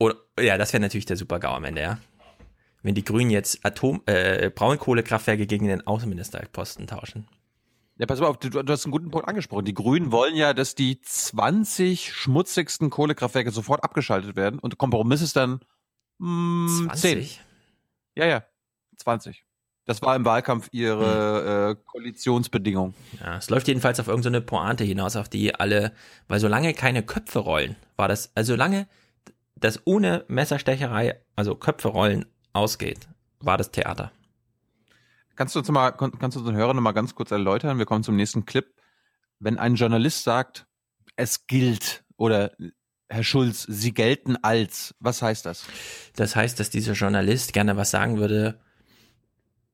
Oder, 0.00 0.16
ja, 0.40 0.58
das 0.58 0.72
wäre 0.72 0.80
natürlich 0.80 1.06
der 1.06 1.16
Super-GAU 1.16 1.54
am 1.54 1.62
Ende, 1.62 1.80
ja. 1.80 1.98
Wenn 2.82 2.96
die 2.96 3.04
Grünen 3.04 3.30
jetzt 3.30 3.64
Atom, 3.64 4.02
äh, 4.06 4.50
Braunkohlekraftwerke 4.50 5.46
gegen 5.46 5.68
den 5.68 5.86
Außenministerposten 5.86 6.88
tauschen. 6.88 7.28
Ja, 7.98 8.06
pass 8.06 8.20
mal 8.20 8.26
auf, 8.26 8.38
du, 8.38 8.48
du 8.48 8.72
hast 8.72 8.84
einen 8.84 8.92
guten 8.92 9.10
Punkt 9.10 9.28
angesprochen. 9.28 9.64
Die 9.64 9.74
Grünen 9.74 10.12
wollen 10.12 10.34
ja, 10.34 10.54
dass 10.54 10.74
die 10.74 11.00
20 11.00 12.12
schmutzigsten 12.12 12.90
Kohlekraftwerke 12.90 13.50
sofort 13.50 13.84
abgeschaltet 13.84 14.34
werden 14.34 14.58
und 14.58 14.72
der 14.72 14.78
Kompromiss 14.78 15.22
ist 15.22 15.36
dann 15.36 15.60
mh, 16.18 16.94
10. 16.94 17.28
Ja, 18.14 18.26
ja, 18.26 18.44
20. 18.96 19.44
Das 19.84 20.00
war 20.00 20.14
im 20.14 20.24
Wahlkampf 20.24 20.68
ihre 20.70 21.70
äh, 21.70 21.84
Koalitionsbedingung. 21.90 22.94
Ja, 23.20 23.36
es 23.38 23.50
läuft 23.50 23.66
jedenfalls 23.66 23.98
auf 23.98 24.06
irgendeine 24.06 24.40
Pointe 24.40 24.84
hinaus, 24.84 25.16
auf 25.16 25.28
die 25.28 25.54
alle, 25.54 25.92
weil 26.28 26.38
solange 26.38 26.72
keine 26.72 27.02
Köpfe 27.02 27.40
rollen, 27.40 27.74
war 27.96 28.06
das, 28.06 28.30
also 28.36 28.52
solange 28.52 28.86
das 29.56 29.80
ohne 29.84 30.24
Messerstecherei, 30.28 31.20
also 31.34 31.56
Köpfe 31.56 31.88
rollen 31.88 32.26
ausgeht, 32.52 33.08
war 33.40 33.58
das 33.58 33.72
Theater. 33.72 34.12
Kannst 35.36 35.54
du 35.54 35.60
uns 35.60 35.70
mal, 35.70 35.92
kannst 35.92 36.36
du 36.36 36.40
unseren 36.40 36.56
Hörern 36.56 36.76
noch 36.76 36.82
mal 36.82 36.92
ganz 36.92 37.14
kurz 37.14 37.30
erläutern? 37.30 37.78
Wir 37.78 37.86
kommen 37.86 38.04
zum 38.04 38.16
nächsten 38.16 38.44
Clip. 38.44 38.66
Wenn 39.38 39.58
ein 39.58 39.74
Journalist 39.74 40.24
sagt, 40.24 40.66
es 41.16 41.46
gilt 41.46 42.04
oder 42.16 42.52
Herr 43.08 43.24
Schulz, 43.24 43.64
Sie 43.68 43.92
gelten 43.92 44.36
als, 44.42 44.94
was 44.98 45.20
heißt 45.20 45.44
das? 45.44 45.66
Das 46.16 46.34
heißt, 46.34 46.58
dass 46.58 46.70
dieser 46.70 46.94
Journalist 46.94 47.52
gerne 47.52 47.76
was 47.76 47.90
sagen 47.90 48.18
würde, 48.18 48.60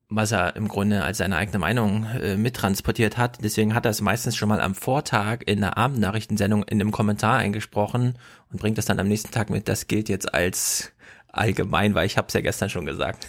was 0.09 0.33
er 0.33 0.57
im 0.57 0.69
Grunde 0.69 1.05
als 1.05 1.19
seine 1.19 1.37
eigene 1.37 1.59
Meinung 1.59 2.05
äh, 2.05 2.37
mittransportiert 2.37 3.19
hat. 3.19 3.39
Deswegen 3.45 3.75
hat 3.75 3.85
er 3.85 3.91
es 3.91 4.01
meistens 4.01 4.37
schon 4.37 4.49
mal 4.49 4.61
am 4.61 4.75
Vortag 4.75 5.43
in 5.47 5.61
der 5.61 5.77
Abendnachrichtensendung 5.77 6.63
in 6.65 6.81
einem 6.81 6.93
Kommentar 6.93 7.37
eingesprochen 7.37 8.19
und 8.51 8.61
bringt 8.61 8.79
das 8.79 8.87
dann 8.87 8.99
am 8.99 9.09
nächsten 9.09 9.31
Tag 9.31 9.51
mit. 9.51 9.69
Das 9.69 9.87
gilt 9.87 10.09
jetzt 10.09 10.33
als 10.33 10.93
allgemein, 11.29 11.95
weil 11.95 12.07
ich 12.07 12.17
habe 12.17 12.29
es 12.29 12.35
ja 12.35 12.41
gestern 12.41 12.71
schon 12.71 12.87
gesagt. 12.87 13.29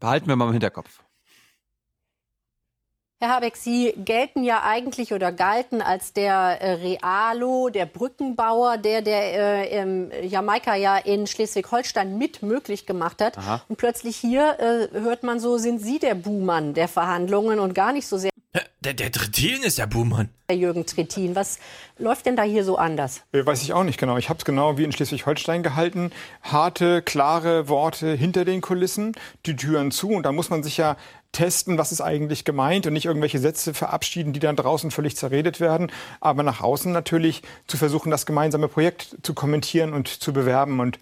Behalten 0.00 0.28
wir 0.28 0.36
mal 0.36 0.46
im 0.46 0.52
Hinterkopf. 0.52 1.02
Herr 3.22 3.34
Habeck, 3.34 3.58
Sie 3.58 3.92
gelten 3.98 4.44
ja 4.44 4.62
eigentlich 4.62 5.12
oder 5.12 5.30
galten 5.30 5.82
als 5.82 6.14
der 6.14 6.32
äh, 6.62 6.72
Realo, 6.72 7.68
der 7.68 7.84
Brückenbauer, 7.84 8.78
der 8.78 9.02
der 9.02 9.84
äh, 9.84 10.26
Jamaika 10.26 10.74
ja 10.74 10.96
in 10.96 11.26
Schleswig-Holstein 11.26 12.16
mit 12.16 12.42
möglich 12.42 12.86
gemacht 12.86 13.20
hat. 13.20 13.36
Aha. 13.36 13.60
Und 13.68 13.76
plötzlich 13.76 14.16
hier 14.16 14.58
äh, 14.58 14.98
hört 14.98 15.22
man 15.22 15.38
so, 15.38 15.58
sind 15.58 15.80
Sie 15.80 15.98
der 15.98 16.14
Buhmann 16.14 16.72
der 16.72 16.88
Verhandlungen 16.88 17.60
und 17.60 17.74
gar 17.74 17.92
nicht 17.92 18.06
so 18.06 18.16
sehr 18.16 18.29
Der, 18.82 18.94
der 18.94 19.12
Trittin 19.12 19.62
ist 19.62 19.78
der 19.78 19.86
Buhmann. 19.86 20.30
der 20.48 20.56
Jürgen 20.56 20.84
Trittin. 20.84 21.36
Was 21.36 21.58
läuft 21.98 22.26
denn 22.26 22.34
da 22.34 22.42
hier 22.42 22.64
so 22.64 22.78
anders? 22.78 23.22
Äh, 23.32 23.46
Weiß 23.46 23.62
ich 23.62 23.72
auch 23.74 23.84
nicht 23.84 23.98
genau. 23.98 24.16
Ich 24.16 24.28
habe 24.28 24.38
es 24.38 24.44
genau 24.44 24.76
wie 24.76 24.84
in 24.84 24.90
Schleswig-Holstein 24.90 25.62
gehalten. 25.62 26.10
Harte, 26.42 27.02
klare 27.02 27.68
Worte 27.68 28.12
hinter 28.14 28.44
den 28.44 28.60
Kulissen, 28.60 29.12
die 29.46 29.54
Türen 29.54 29.92
zu. 29.92 30.08
Und 30.08 30.24
da 30.24 30.32
muss 30.32 30.50
man 30.50 30.62
sich 30.64 30.78
ja 30.78 30.96
testen, 31.30 31.78
was 31.78 31.92
ist 31.92 32.00
eigentlich 32.00 32.44
gemeint 32.44 32.86
und 32.88 32.94
nicht 32.94 33.04
irgendwelche 33.04 33.38
Sätze 33.38 33.72
verabschieden, 33.72 34.32
die 34.32 34.40
dann 34.40 34.56
draußen 34.56 34.90
völlig 34.90 35.16
zerredet 35.16 35.60
werden. 35.60 35.92
Aber 36.20 36.42
nach 36.42 36.60
außen 36.60 36.90
natürlich 36.90 37.42
zu 37.68 37.76
versuchen, 37.76 38.10
das 38.10 38.26
gemeinsame 38.26 38.66
Projekt 38.66 39.18
zu 39.22 39.32
kommentieren 39.34 39.92
und 39.92 40.08
zu 40.08 40.32
bewerben. 40.32 40.80
Und 40.80 40.98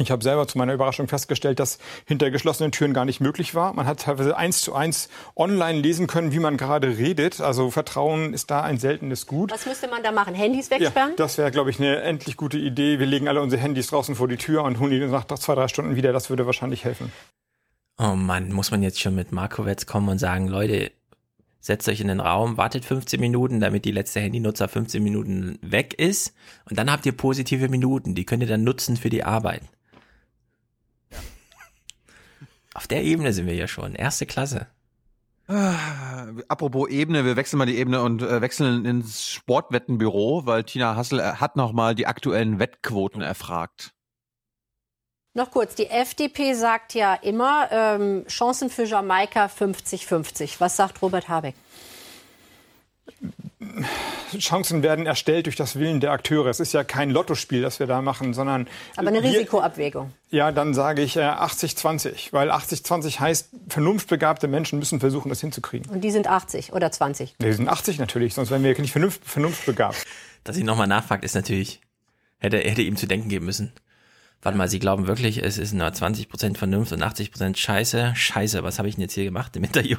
ich 0.00 0.10
habe 0.10 0.22
selber 0.24 0.48
zu 0.48 0.58
meiner 0.58 0.72
Überraschung 0.74 1.08
festgestellt, 1.08 1.60
dass 1.60 1.78
hinter 2.06 2.30
geschlossenen 2.30 2.72
Türen 2.72 2.94
gar 2.94 3.04
nicht 3.04 3.20
möglich 3.20 3.54
war. 3.54 3.72
Man 3.74 3.86
hat 3.86 4.00
teilweise 4.00 4.36
eins 4.36 4.62
zu 4.62 4.74
eins 4.74 5.08
online 5.36 5.80
lesen 5.80 6.06
können, 6.06 6.32
wie 6.32 6.38
man 6.38 6.56
gerade 6.56 6.98
redet. 6.98 7.40
Also 7.40 7.70
Vertrauen 7.70 8.32
ist 8.34 8.50
da 8.50 8.62
ein 8.62 8.78
seltenes 8.78 9.26
Gut. 9.26 9.52
Was 9.52 9.66
müsste 9.66 9.88
man 9.88 10.02
da 10.02 10.12
machen? 10.12 10.34
Handys 10.34 10.70
Ja, 10.70 10.80
wegsperren? 10.80 11.12
das 11.16 11.38
wäre, 11.38 11.50
glaube 11.50 11.70
ich, 11.70 11.78
eine 11.78 12.00
endlich 12.02 12.36
gute 12.36 12.58
Idee. 12.58 12.98
Wir 12.98 13.06
legen 13.06 13.28
alle 13.28 13.40
unsere 13.42 13.60
Handys 13.62 13.88
draußen 13.88 14.14
vor 14.14 14.28
die 14.28 14.36
Tür 14.36 14.64
und 14.64 14.80
holen 14.80 14.90
die 14.90 15.00
nach 15.00 15.26
zwei, 15.26 15.54
drei 15.54 15.68
Stunden 15.68 15.96
wieder. 15.96 16.12
Das 16.12 16.30
würde 16.30 16.46
wahrscheinlich 16.46 16.84
helfen. 16.84 17.12
Oh 17.98 18.14
Mann, 18.16 18.52
muss 18.52 18.70
man 18.70 18.82
jetzt 18.82 19.00
schon 19.00 19.14
mit 19.14 19.32
Markowitz 19.32 19.84
kommen 19.86 20.08
und 20.08 20.18
sagen, 20.18 20.48
Leute, 20.48 20.90
setzt 21.60 21.86
euch 21.90 22.00
in 22.00 22.08
den 22.08 22.20
Raum, 22.20 22.56
wartet 22.56 22.86
15 22.86 23.20
Minuten, 23.20 23.60
damit 23.60 23.84
die 23.84 23.92
letzte 23.92 24.20
Handynutzer 24.20 24.68
15 24.68 25.02
Minuten 25.02 25.58
weg 25.60 25.92
ist 25.98 26.34
und 26.70 26.78
dann 26.78 26.90
habt 26.90 27.04
ihr 27.04 27.12
positive 27.12 27.68
Minuten, 27.68 28.14
die 28.14 28.24
könnt 28.24 28.42
ihr 28.42 28.48
dann 28.48 28.64
nutzen 28.64 28.96
für 28.96 29.10
die 29.10 29.24
Arbeit. 29.24 29.60
Auf 32.74 32.86
der 32.86 33.02
Ebene 33.02 33.32
sind 33.32 33.46
wir 33.46 33.54
ja 33.54 33.66
schon, 33.66 33.94
erste 33.94 34.26
Klasse. 34.26 34.68
Apropos 36.46 36.88
Ebene, 36.90 37.24
wir 37.24 37.34
wechseln 37.34 37.58
mal 37.58 37.66
die 37.66 37.76
Ebene 37.76 38.02
und 38.02 38.22
äh, 38.22 38.40
wechseln 38.40 38.84
ins 38.84 39.28
Sportwettenbüro, 39.28 40.46
weil 40.46 40.62
Tina 40.62 40.94
Hassel 40.94 41.18
äh, 41.18 41.22
hat 41.22 41.56
noch 41.56 41.72
mal 41.72 41.96
die 41.96 42.06
aktuellen 42.06 42.60
Wettquoten 42.60 43.20
erfragt. 43.20 43.92
Noch 45.34 45.50
kurz, 45.50 45.74
die 45.74 45.86
FDP 45.86 46.54
sagt 46.54 46.94
ja 46.94 47.14
immer, 47.14 47.68
ähm, 47.72 48.24
Chancen 48.28 48.70
für 48.70 48.84
Jamaika 48.84 49.46
50-50. 49.46 50.56
Was 50.58 50.76
sagt 50.76 51.02
Robert 51.02 51.28
Habeck? 51.28 51.54
Chancen 54.38 54.82
werden 54.82 55.06
erstellt 55.06 55.46
durch 55.46 55.56
das 55.56 55.76
Willen 55.76 56.00
der 56.00 56.12
Akteure. 56.12 56.46
Es 56.46 56.60
ist 56.60 56.72
ja 56.72 56.82
kein 56.84 57.10
Lottospiel, 57.10 57.60
das 57.60 57.78
wir 57.78 57.86
da 57.86 58.00
machen, 58.00 58.32
sondern 58.32 58.68
Aber 58.96 59.08
eine 59.08 59.22
wir- 59.22 59.30
Risikoabwägung. 59.30 60.12
Ja, 60.30 60.50
dann 60.52 60.72
sage 60.72 61.02
ich 61.02 61.16
äh, 61.16 61.20
80-20, 61.20 62.32
weil 62.32 62.50
80-20 62.50 63.18
heißt, 63.20 63.50
vernunftbegabte 63.68 64.48
Menschen 64.48 64.78
müssen 64.78 65.00
versuchen, 65.00 65.28
das 65.28 65.40
hinzukriegen. 65.40 65.90
Und 65.92 66.02
die 66.02 66.10
sind 66.10 66.26
80 66.28 66.72
oder 66.72 66.90
20. 66.90 67.34
Wir 67.38 67.52
sind 67.54 67.68
80 67.68 67.98
natürlich, 67.98 68.32
sonst 68.34 68.50
wären 68.50 68.62
wir 68.62 68.78
nicht 68.80 68.92
vernunft, 68.92 69.24
vernunftbegabt. 69.24 70.04
Dass 70.44 70.56
ich 70.56 70.64
nochmal 70.64 70.86
nachfragt, 70.86 71.24
ist 71.24 71.34
natürlich, 71.34 71.80
hätte, 72.38 72.58
hätte 72.58 72.82
ihm 72.82 72.96
zu 72.96 73.06
denken 73.06 73.28
geben 73.28 73.44
müssen. 73.44 73.72
Warte 74.42 74.56
mal, 74.56 74.68
Sie 74.68 74.78
glauben 74.78 75.06
wirklich, 75.06 75.42
es 75.42 75.58
ist 75.58 75.74
nur 75.74 75.86
20% 75.86 76.56
Vernunft 76.56 76.92
und 76.92 77.02
80% 77.02 77.56
Scheiße? 77.58 78.14
Scheiße, 78.16 78.62
was 78.62 78.78
habe 78.78 78.88
ich 78.88 78.94
denn 78.94 79.02
jetzt 79.02 79.12
hier 79.12 79.24
gemacht 79.24 79.54
im 79.56 79.64
Interview? 79.64 79.98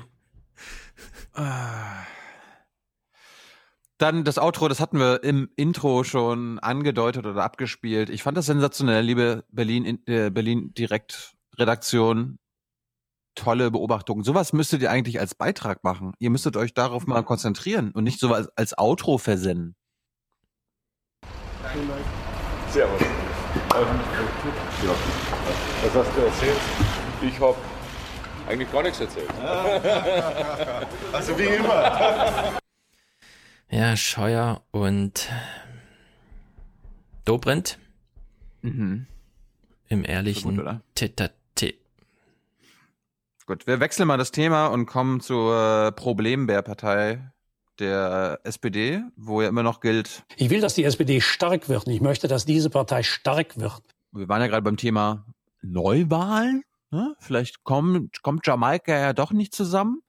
Dann 4.02 4.24
das 4.24 4.40
Outro, 4.40 4.68
das 4.68 4.80
hatten 4.80 4.98
wir 4.98 5.24
im 5.24 5.52
Intro 5.56 6.04
schon 6.04 6.58
angedeutet 6.58 7.28
oder 7.28 7.44
abgespielt. 7.44 8.10
Ich 8.10 8.24
fand 8.24 8.36
das 8.36 8.48
sensationell, 8.48 9.04
liebe 9.06 9.44
Berlin, 9.52 10.00
äh, 10.08 10.32
Berlin 10.32 10.74
Direkt 10.74 11.36
Redaktion. 11.56 12.40
Tolle 13.36 13.70
Beobachtung. 13.70 14.24
Sowas 14.24 14.54
müsstet 14.54 14.82
ihr 14.82 14.90
eigentlich 14.90 15.20
als 15.20 15.36
Beitrag 15.36 15.84
machen. 15.84 16.14
Ihr 16.18 16.32
müsstet 16.32 16.58
euch 16.58 16.74
darauf 16.74 17.06
mal 17.06 17.22
konzentrieren 17.22 17.92
und 17.92 18.04
nicht 18.04 18.20
so 18.20 18.34
als, 18.34 18.76
Outro 18.76 19.20
versenden. 19.20 19.76
Servus. 22.72 23.02
Ja. 23.02 24.96
Was 25.84 25.94
hast 25.94 26.18
du 26.18 26.22
erzählt? 26.22 26.58
Ich 27.22 27.40
habe 27.40 27.56
eigentlich 28.50 28.72
gar 28.72 28.82
nichts 28.82 29.00
erzählt. 29.00 29.30
Also 31.14 31.38
wie 31.38 31.44
immer. 31.44 32.62
Ja, 33.72 33.96
Scheuer 33.96 34.64
und 34.72 35.30
Dobrindt 37.26 37.78
Mhm. 38.62 39.08
im 39.88 40.06
ehrlichen 40.06 40.56
So 40.58 40.64
gut? 40.64 40.80
Tete. 40.96 41.32
Gut, 43.48 43.68
wir 43.68 43.80
wechseln 43.82 44.08
mal 44.08 44.18
das 44.18 44.32
Thema 44.32 44.68
und 44.68 44.86
kommen 44.86 45.20
zur 45.20 45.92
Problembärpartei 45.96 47.32
der 47.80 48.40
SPD, 48.44 49.02
wo 49.18 49.42
ja 49.42 49.50
immer 49.50 49.64
noch 49.64 49.82
gilt, 49.82 50.24
Ich 50.38 50.50
will, 50.52 50.62
dass 50.62 50.76
die 50.76 50.84
SPD 50.86 51.20
stark 51.22 51.68
wird. 51.68 51.86
und 51.88 51.92
Ich 51.92 52.00
möchte, 52.02 52.28
dass 52.30 52.46
diese 52.46 52.70
Partei 52.70 53.04
stark 53.04 53.58
wird. 53.60 53.82
wir 54.12 54.30
waren 54.30 54.42
ja 54.42 54.48
gerade 54.48 54.62
beim 54.62 54.78
Thema 54.78 55.26
Neuwahlen. 55.64 56.64
Ne? 56.92 57.16
Vielleicht 57.20 57.64
kommt, 57.64 58.22
kommt 58.22 58.46
Jamaika 58.48 58.98
ja 58.98 59.12
doch 59.14 59.32
nicht 59.32 59.54
zusammen. 59.56 60.02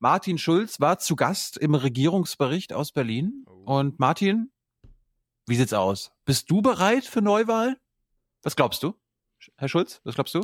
Martin 0.00 0.38
Schulz 0.38 0.78
war 0.78 1.00
zu 1.00 1.16
Gast 1.16 1.56
im 1.56 1.74
Regierungsbericht 1.74 2.72
aus 2.72 2.92
Berlin. 2.92 3.44
Und 3.64 3.98
Martin, 3.98 4.52
wie 5.46 5.56
sieht's 5.56 5.72
aus? 5.72 6.12
Bist 6.24 6.50
du 6.50 6.62
bereit 6.62 7.04
für 7.04 7.20
Neuwahlen? 7.20 7.76
Was 8.42 8.54
glaubst 8.54 8.82
du? 8.84 8.94
Herr 9.56 9.68
Schulz, 9.68 10.00
was 10.04 10.14
glaubst 10.14 10.34
du? 10.34 10.42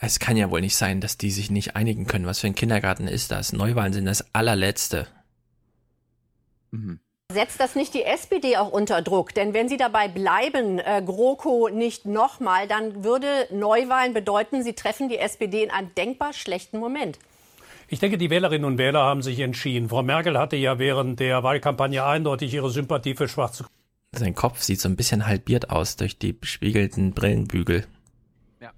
Es 0.00 0.20
kann 0.20 0.36
ja 0.36 0.50
wohl 0.50 0.60
nicht 0.60 0.76
sein, 0.76 1.00
dass 1.00 1.18
die 1.18 1.30
sich 1.30 1.50
nicht 1.50 1.74
einigen 1.74 2.06
können. 2.06 2.26
Was 2.26 2.40
für 2.40 2.46
ein 2.46 2.54
Kindergarten 2.54 3.08
ist 3.08 3.32
das? 3.32 3.52
Neuwahlen 3.52 3.92
sind 3.92 4.06
das 4.06 4.32
allerletzte. 4.32 5.08
Setzt 7.32 7.60
das 7.60 7.74
nicht 7.74 7.94
die 7.94 8.04
SPD 8.04 8.56
auch 8.56 8.70
unter 8.70 9.02
Druck? 9.02 9.34
Denn 9.34 9.54
wenn 9.54 9.68
Sie 9.68 9.76
dabei 9.76 10.08
bleiben, 10.08 10.78
äh, 10.78 11.02
GroKo 11.04 11.68
nicht 11.68 12.06
nochmal, 12.06 12.68
dann 12.68 13.02
würde 13.04 13.48
Neuwahlen 13.50 14.14
bedeuten, 14.14 14.62
Sie 14.62 14.74
treffen 14.74 15.08
die 15.08 15.18
SPD 15.18 15.64
in 15.64 15.70
einem 15.70 15.94
denkbar 15.94 16.32
schlechten 16.32 16.78
Moment. 16.78 17.18
Ich 17.90 18.00
denke, 18.00 18.18
die 18.18 18.28
Wählerinnen 18.28 18.66
und 18.66 18.76
Wähler 18.76 19.00
haben 19.00 19.22
sich 19.22 19.40
entschieden. 19.40 19.88
Frau 19.88 20.02
Merkel 20.02 20.38
hatte 20.38 20.56
ja 20.56 20.78
während 20.78 21.20
der 21.20 21.42
Wahlkampagne 21.42 22.04
eindeutig 22.04 22.52
ihre 22.52 22.70
Sympathie 22.70 23.14
für 23.14 23.28
schwarze 23.28 23.64
Sein 24.14 24.34
Kopf 24.34 24.60
sieht 24.60 24.78
so 24.78 24.90
ein 24.90 24.96
bisschen 24.96 25.26
halbiert 25.26 25.70
aus 25.70 25.96
durch 25.96 26.18
die 26.18 26.34
bespiegelten 26.34 27.12
Brillenbügel. 27.12 27.86
Ja. 28.60 28.72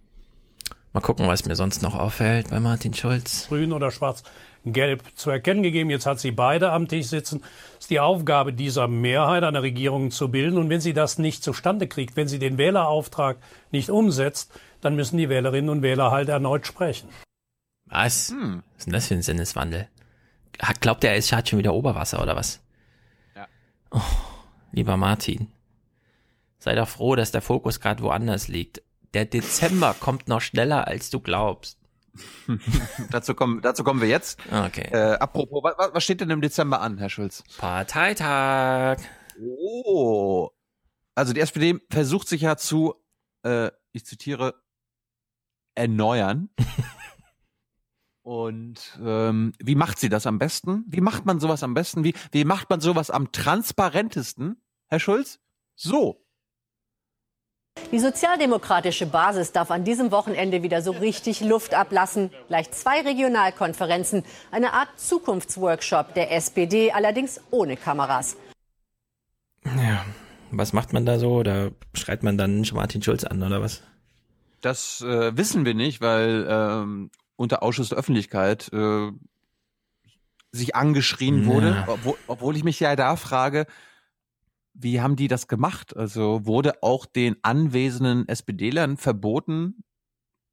Mal 0.93 1.01
gucken, 1.01 1.27
was 1.27 1.45
mir 1.45 1.57
sonst 1.57 1.83
noch 1.83 1.97
auffällt 1.97 2.51
bei 2.51 2.61
Martin 2.61 2.95
Schulz. 2.95 3.49
Grün 3.49 3.73
oder 3.73 3.91
Schwarz-Gelb 3.91 5.03
zu 5.17 5.31
erkennen 5.31 5.65
gegeben. 5.65 5.91
Jetzt 5.91 6.07
hat 6.07 6.21
sie 6.21 6.31
beide 6.31 6.71
am 6.71 6.87
Tisch 6.87 7.07
sitzen. 7.07 7.43
Es 7.79 7.87
ist 7.87 7.91
die 7.91 7.99
Aufgabe 7.99 8.53
dieser 8.53 8.87
Mehrheit, 8.87 9.43
eine 9.43 9.63
Regierung 9.63 10.13
zu 10.13 10.29
bilden. 10.29 10.57
Und 10.57 10.71
wenn 10.71 10.81
sie 10.81 10.95
das 10.95 11.19
nicht 11.19 11.43
zustande 11.43 11.89
kriegt, 11.89 12.15
wenn 12.15 12.29
sie 12.29 12.39
den 12.39 12.59
Wählerauftrag 12.59 13.39
nicht 13.73 13.91
umsetzt, 13.91 14.53
dann 14.81 14.95
müssen 14.95 15.19
die 15.19 15.29
Wählerinnen 15.29 15.69
und 15.69 15.83
Wähler 15.83 16.13
halt 16.13 16.29
erneut 16.29 16.65
sprechen. 16.65 17.09
Was? 17.91 18.33
Was 18.33 18.78
ist 18.78 18.86
denn 18.86 18.93
das 18.93 19.09
für 19.09 19.15
ein 19.15 19.23
Sinneswandel? 19.23 19.89
Glaubt 20.81 21.05
er, 21.05 21.17
es 21.17 21.33
hat 21.33 21.49
schon 21.49 21.59
wieder 21.59 21.75
Oberwasser 21.75 22.23
oder 22.23 22.36
was? 22.36 22.62
Ja. 23.35 23.49
Oh, 23.91 24.01
lieber 24.73 24.97
Martin, 24.97 25.51
sei 26.59 26.75
doch 26.75 26.89
froh, 26.89 27.17
dass 27.17 27.33
der 27.33 27.43
Fokus 27.43 27.81
gerade 27.81 28.02
woanders 28.02 28.49
liegt. 28.49 28.83
Der 29.15 29.25
Dezember 29.25 29.94
kommt 29.99 30.28
noch 30.28 30.41
schneller, 30.41 30.86
als 30.86 31.10
du 31.10 31.20
glaubst. 31.20 31.78
dazu, 33.10 33.35
kommen, 33.35 33.60
dazu 33.62 33.83
kommen 33.83 34.01
wir 34.01 34.09
jetzt. 34.09 34.39
Okay. 34.52 34.89
Äh, 34.93 35.15
apropos, 35.15 35.62
was, 35.62 35.94
was 35.94 36.05
steht 36.05 36.20
denn 36.20 36.31
im 36.31 36.41
Dezember 36.41 36.81
an, 36.81 36.99
Herr 36.99 37.09
Schulz? 37.09 37.43
Parteitag. 37.59 38.99
Oh. 39.41 40.51
Also 41.15 41.33
die 41.33 41.41
SPD 41.41 41.81
versucht 41.91 42.28
sich 42.28 42.43
ja 42.43 42.57
zu, 42.57 42.94
äh, 43.43 43.70
ich 43.93 44.05
zitiere, 44.05 44.55
erneuern. 45.75 46.51
Und 48.23 48.99
ähm, 49.02 49.52
wie 49.58 49.74
macht 49.74 49.99
sie 49.99 50.08
das 50.08 50.26
am 50.26 50.39
besten? 50.39 50.84
Wie 50.86 51.00
macht 51.00 51.24
man 51.24 51.40
sowas 51.40 51.62
am 51.62 51.74
besten? 51.74 52.05
Wie, 52.05 52.15
wie 52.32 52.44
macht 52.44 52.68
man 52.68 52.81
sowas 52.81 53.10
am 53.10 53.32
transparentesten, 53.32 54.60
Herr 54.89 55.00
Schulz? 55.00 55.40
So. 55.74 56.23
Die 57.92 57.99
sozialdemokratische 57.99 59.07
Basis 59.07 59.52
darf 59.52 59.70
an 59.70 59.84
diesem 59.84 60.10
Wochenende 60.10 60.62
wieder 60.62 60.82
so 60.82 60.90
richtig 60.90 61.40
Luft 61.40 61.73
ablassen. 61.74 62.31
Gleich 62.49 62.70
zwei 62.73 63.00
Regionalkonferenzen, 63.00 64.24
eine 64.50 64.74
Art 64.74 64.89
Zukunftsworkshop 64.97 66.15
der 66.15 66.32
SPD, 66.32 66.92
allerdings 66.92 67.40
ohne 67.50 67.76
Kameras. 67.76 68.36
Ja, 69.65 70.05
was 70.50 70.73
macht 70.73 70.92
man 70.92 71.07
da 71.07 71.18
so? 71.18 71.32
Oder 71.32 71.70
schreit 71.94 72.23
man 72.23 72.36
dann 72.36 72.66
Martin 72.73 73.02
Schulz 73.02 73.24
an 73.24 73.42
oder 73.42 73.62
was? 73.62 73.82
Das 74.60 75.00
äh, 75.00 75.36
wissen 75.36 75.65
wir 75.65 75.74
nicht, 75.74 76.00
weil 76.00 76.47
ähm, 76.49 77.10
unter 77.41 77.62
Ausschuss 77.62 77.89
der 77.89 77.97
Öffentlichkeit 77.97 78.70
äh, 78.75 79.10
sich 80.52 80.77
angeschrien 80.77 81.41
Ja. 81.41 81.47
wurde, 81.47 81.85
obwohl, 81.86 82.19
obwohl 82.27 82.55
ich 82.57 82.65
mich 82.65 82.78
ja 82.81 82.94
da 82.97 83.17
frage, 83.17 83.67
wie 84.75 85.01
haben 85.01 85.17
die 85.17 85.27
das 85.27 85.49
gemacht? 85.49 85.97
Also 85.97 86.44
wurde 86.44 86.83
auch 86.83 87.07
den 87.07 87.36
anwesenden 87.43 88.28
SPD-Lern 88.28 88.99
verboten, 88.99 89.85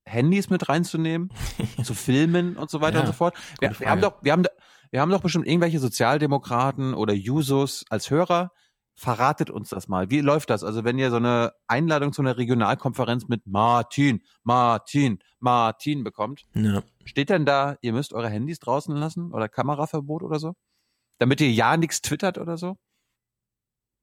Handys 0.05 0.49
mit 0.49 0.69
reinzunehmen, 0.69 1.29
zu 1.83 1.93
filmen 1.93 2.55
und 2.55 2.69
so 2.69 2.79
weiter 2.79 2.95
Ja, 2.95 3.01
und 3.01 3.07
so 3.07 3.13
fort? 3.13 3.35
Wir, 3.59 3.77
wir 3.77 3.89
haben 3.89 4.01
doch, 4.01 4.23
wir 4.23 4.31
haben, 4.31 4.45
wir 4.89 5.01
haben 5.01 5.11
doch 5.11 5.21
bestimmt 5.21 5.45
irgendwelche 5.45 5.79
Sozialdemokraten 5.79 6.93
oder 6.93 7.13
Jusos 7.13 7.83
als 7.89 8.09
Hörer. 8.09 8.53
Verratet 8.99 9.51
uns 9.51 9.69
das 9.69 9.87
mal. 9.87 10.09
Wie 10.09 10.21
läuft 10.21 10.49
das? 10.49 10.63
Also 10.63 10.83
wenn 10.83 10.97
ihr 10.97 11.11
so 11.11 11.17
eine 11.17 11.53
Einladung 11.67 12.13
zu 12.13 12.23
einer 12.23 12.35
Regionalkonferenz 12.37 13.27
mit 13.27 13.45
Martin, 13.45 14.23
Martin, 14.43 15.19
Martin 15.39 16.03
bekommt, 16.03 16.45
Ja. 16.55 16.81
steht 17.05 17.29
denn 17.29 17.45
da, 17.45 17.77
ihr 17.81 17.93
müsst 17.93 18.13
eure 18.13 18.27
Handys 18.29 18.57
draußen 18.59 18.95
lassen 18.95 19.31
oder 19.33 19.47
Kameraverbot 19.49 20.23
oder 20.23 20.39
so? 20.39 20.55
Damit 21.19 21.41
ihr 21.41 21.51
ja 21.51 21.77
nichts 21.77 22.01
twittert 22.01 22.39
oder 22.39 22.57
so? 22.57 22.77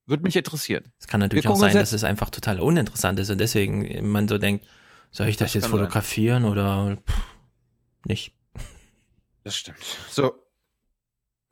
Würde 0.07 0.23
mich 0.23 0.37
interessieren. 0.37 0.93
Es 1.01 1.09
kann 1.09 1.19
natürlich 1.21 1.49
auch 1.49 1.57
sein, 1.57 1.75
dass 1.75 1.93
es 1.93 2.05
einfach 2.05 2.31
total 2.31 2.61
uninteressant 2.61 3.19
ist 3.19 3.31
und 3.31 3.39
deswegen 3.39 4.11
man 4.13 4.29
so 4.29 4.39
denkt, 4.39 4.65
soll 5.11 5.27
ich 5.29 5.37
das, 5.37 5.49
Das 5.49 5.55
jetzt 5.55 5.63
kann 5.65 5.71
sein. 5.73 5.81
fotografieren 5.81 6.45
oder 6.45 6.99
pff, 6.99 7.23
nicht? 8.07 8.33
Das 9.43 9.57
stimmt. 9.57 9.79
So. 10.09 10.35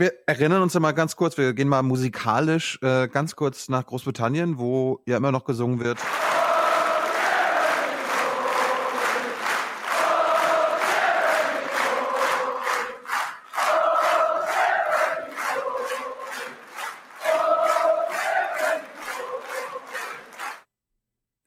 Wir 0.02 0.14
erinnern 0.26 0.62
uns 0.62 0.74
ja 0.74 0.80
mal 0.80 0.90
ganz 0.90 1.14
kurz, 1.14 1.38
wir 1.38 1.54
gehen 1.54 1.68
mal 1.68 1.84
musikalisch 1.84 2.76
äh, 2.82 3.06
ganz 3.06 3.36
kurz 3.36 3.68
nach 3.68 3.86
Großbritannien, 3.86 4.58
wo 4.58 5.00
ja 5.06 5.16
immer 5.16 5.30
noch 5.30 5.44
gesungen 5.44 5.78
wird. 5.78 5.96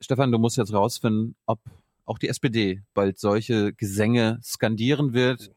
Stefan, 0.00 0.32
du 0.32 0.38
musst 0.38 0.56
jetzt 0.56 0.72
rausfinden, 0.72 1.36
ob 1.44 1.60
auch 2.06 2.18
die 2.18 2.30
SPD 2.30 2.82
bald 2.94 3.18
solche 3.18 3.74
Gesänge 3.74 4.40
skandieren 4.42 5.12
wird, 5.12 5.50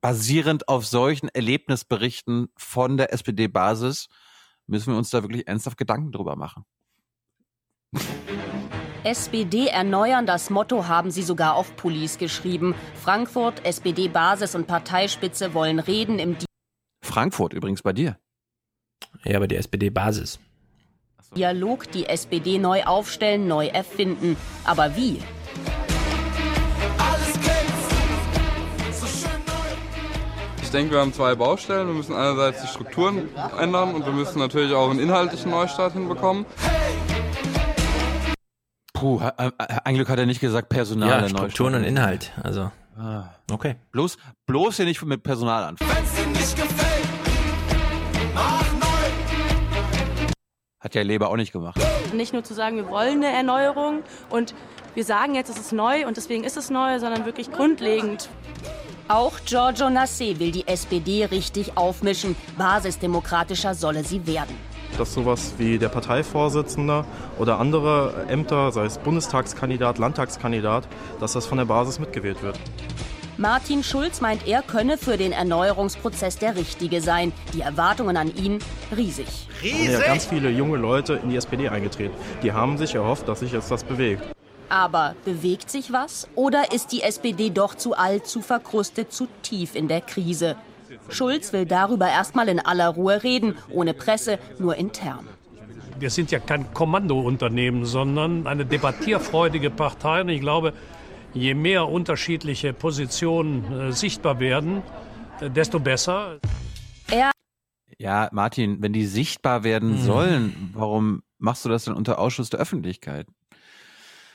basierend 0.00 0.68
auf 0.68 0.86
solchen 0.86 1.28
Erlebnisberichten 1.28 2.48
von 2.56 2.96
der 2.96 3.12
SPD-Basis, 3.12 4.08
müssen 4.66 4.92
wir 4.92 4.98
uns 4.98 5.10
da 5.10 5.22
wirklich 5.22 5.48
ernsthaft 5.48 5.78
Gedanken 5.78 6.12
drüber 6.12 6.36
machen. 6.36 6.64
SPD 9.04 9.68
erneuern, 9.68 10.26
das 10.26 10.50
Motto 10.50 10.88
haben 10.88 11.10
sie 11.10 11.22
sogar 11.22 11.54
auf 11.54 11.76
Pullis 11.76 12.18
geschrieben. 12.18 12.74
Frankfurt, 12.94 13.64
SPD-Basis 13.64 14.54
und 14.54 14.66
Parteispitze 14.66 15.54
wollen 15.54 15.78
reden 15.78 16.18
im 16.18 16.36
Frankfurt 17.02 17.52
übrigens 17.52 17.82
bei 17.82 17.92
dir. 17.92 18.18
Ja, 19.24 19.36
aber 19.36 19.46
die 19.46 19.56
SPD-Basis. 19.56 20.38
Dialog 21.36 21.90
die 21.92 22.06
SPD 22.06 22.58
neu 22.58 22.84
aufstellen, 22.84 23.46
neu 23.48 23.66
erfinden. 23.66 24.36
Aber 24.64 24.96
wie? 24.96 25.22
Ich 30.68 30.72
denke, 30.72 30.92
wir 30.92 31.00
haben 31.00 31.14
zwei 31.14 31.34
Baustellen. 31.34 31.86
Wir 31.86 31.94
müssen 31.94 32.14
einerseits 32.14 32.60
die 32.60 32.66
Strukturen 32.66 33.30
ändern 33.58 33.94
und 33.94 34.04
wir 34.04 34.12
müssen 34.12 34.38
natürlich 34.38 34.74
auch 34.74 34.90
einen 34.90 35.00
inhaltlichen 35.00 35.50
Neustart 35.50 35.94
hinbekommen. 35.94 36.44
Puh, 38.92 39.18
äh, 39.18 39.50
ein 39.84 39.94
Glück 39.94 40.10
hat 40.10 40.18
er 40.18 40.26
nicht 40.26 40.42
gesagt 40.42 40.68
Personal. 40.68 41.22
Ja, 41.22 41.28
Strukturen 41.30 41.74
und 41.74 41.84
Inhalt. 41.84 42.32
Also, 42.44 42.70
Ah. 42.98 43.30
okay. 43.50 43.76
Bloß, 43.92 44.18
bloß 44.44 44.76
hier 44.76 44.84
nicht 44.84 45.02
mit 45.02 45.22
Personal 45.22 45.64
anfangen. 45.64 45.90
Hat 50.80 50.94
ja 50.94 51.00
Leber 51.00 51.30
auch 51.30 51.36
nicht 51.36 51.52
gemacht. 51.52 51.80
Nicht 52.12 52.34
nur 52.34 52.44
zu 52.44 52.52
sagen, 52.52 52.76
wir 52.76 52.90
wollen 52.90 53.24
eine 53.24 53.34
Erneuerung 53.34 54.02
und 54.28 54.54
wir 54.94 55.04
sagen 55.06 55.34
jetzt, 55.34 55.48
es 55.48 55.56
ist 55.58 55.72
neu 55.72 56.06
und 56.06 56.18
deswegen 56.18 56.44
ist 56.44 56.58
es 56.58 56.68
neu, 56.68 56.98
sondern 56.98 57.24
wirklich 57.24 57.50
grundlegend. 57.50 58.28
Auch 59.08 59.32
Giorgio 59.46 59.86
Nassé 59.86 60.38
will 60.38 60.52
die 60.52 60.68
SPD 60.68 61.24
richtig 61.24 61.78
aufmischen. 61.78 62.36
Basisdemokratischer 62.58 63.74
solle 63.74 64.04
sie 64.04 64.26
werden. 64.26 64.54
dass 64.98 65.14
sowas 65.14 65.54
wie 65.58 65.78
der 65.78 65.88
Parteivorsitzende 65.88 67.04
oder 67.38 67.58
andere 67.58 68.26
Ämter, 68.28 68.70
sei 68.72 68.84
es 68.84 68.98
Bundestagskandidat, 68.98 69.96
Landtagskandidat, 69.98 70.88
dass 71.20 71.32
das 71.34 71.46
von 71.46 71.56
der 71.56 71.66
Basis 71.66 71.98
mitgewählt 71.98 72.42
wird. 72.42 72.58
Martin 73.38 73.84
Schulz 73.84 74.20
meint, 74.20 74.46
er 74.46 74.62
könne 74.62 74.98
für 74.98 75.16
den 75.16 75.32
Erneuerungsprozess 75.32 76.38
der 76.38 76.56
Richtige 76.56 77.00
sein. 77.00 77.32
Die 77.54 77.60
Erwartungen 77.60 78.16
an 78.16 78.34
ihn 78.34 78.58
riesig. 78.94 79.26
Es 79.62 79.70
sind 79.70 79.92
ja 79.92 80.00
ganz 80.00 80.26
viele 80.26 80.50
junge 80.50 80.76
Leute 80.76 81.14
in 81.22 81.30
die 81.30 81.36
SPD 81.36 81.68
eingetreten. 81.68 82.14
Die 82.42 82.52
haben 82.52 82.76
sich 82.76 82.94
erhofft, 82.96 83.28
dass 83.28 83.40
sich 83.40 83.52
jetzt 83.52 83.70
was 83.70 83.84
bewegt. 83.84 84.22
Aber 84.68 85.14
bewegt 85.24 85.70
sich 85.70 85.92
was? 85.92 86.28
Oder 86.34 86.72
ist 86.72 86.92
die 86.92 87.02
SPD 87.02 87.50
doch 87.50 87.74
zu 87.74 87.94
alt, 87.96 88.26
zu 88.26 88.42
verkrustet, 88.42 89.12
zu 89.12 89.26
tief 89.42 89.74
in 89.74 89.88
der 89.88 90.00
Krise? 90.00 90.56
Schulz 91.08 91.52
will 91.52 91.64
darüber 91.66 92.08
erstmal 92.08 92.48
in 92.48 92.60
aller 92.60 92.88
Ruhe 92.88 93.22
reden, 93.22 93.56
ohne 93.70 93.94
Presse, 93.94 94.38
nur 94.58 94.76
intern. 94.76 95.26
Wir 95.98 96.10
sind 96.10 96.30
ja 96.30 96.38
kein 96.38 96.72
Kommandounternehmen, 96.74 97.84
sondern 97.84 98.46
eine 98.46 98.64
debattierfreudige 98.64 99.70
Partei. 99.70 100.20
Und 100.20 100.28
ich 100.28 100.40
glaube, 100.40 100.72
je 101.34 101.54
mehr 101.54 101.88
unterschiedliche 101.88 102.72
Positionen 102.72 103.88
äh, 103.88 103.92
sichtbar 103.92 104.38
werden, 104.38 104.82
äh, 105.40 105.50
desto 105.50 105.80
besser. 105.80 106.38
Er 107.10 107.30
Ja, 107.98 108.28
Martin, 108.32 108.80
wenn 108.80 108.92
die 108.92 109.06
sichtbar 109.06 109.64
werden 109.64 109.92
Mhm. 109.92 109.98
sollen, 109.98 110.70
warum 110.72 111.22
machst 111.38 111.64
du 111.64 111.68
das 111.68 111.84
denn 111.84 111.94
unter 111.94 112.18
Ausschuss 112.18 112.50
der 112.50 112.60
Öffentlichkeit? 112.60 113.26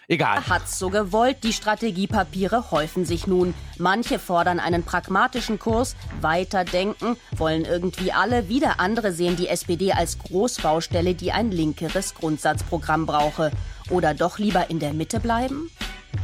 Egal. 0.07 0.45
hat's 0.47 0.77
so 0.77 0.89
gewollt. 0.89 1.43
Die 1.43 1.53
Strategiepapiere 1.53 2.71
häufen 2.71 3.05
sich 3.05 3.25
nun. 3.25 3.53
Manche 3.77 4.19
fordern 4.19 4.59
einen 4.59 4.83
pragmatischen 4.83 5.59
Kurs, 5.59 5.95
weiterdenken, 6.19 7.15
wollen 7.37 7.63
irgendwie 7.63 8.11
alle. 8.11 8.49
Wieder 8.49 8.79
andere 8.79 9.13
sehen 9.13 9.37
die 9.37 9.47
SPD 9.47 9.93
als 9.93 10.19
Großbaustelle, 10.19 11.15
die 11.15 11.31
ein 11.31 11.51
linkeres 11.51 12.15
Grundsatzprogramm 12.15 13.05
brauche. 13.05 13.51
Oder 13.89 14.13
doch 14.13 14.39
lieber 14.39 14.69
in 14.69 14.79
der 14.79 14.93
Mitte 14.93 15.19
bleiben? 15.19 15.69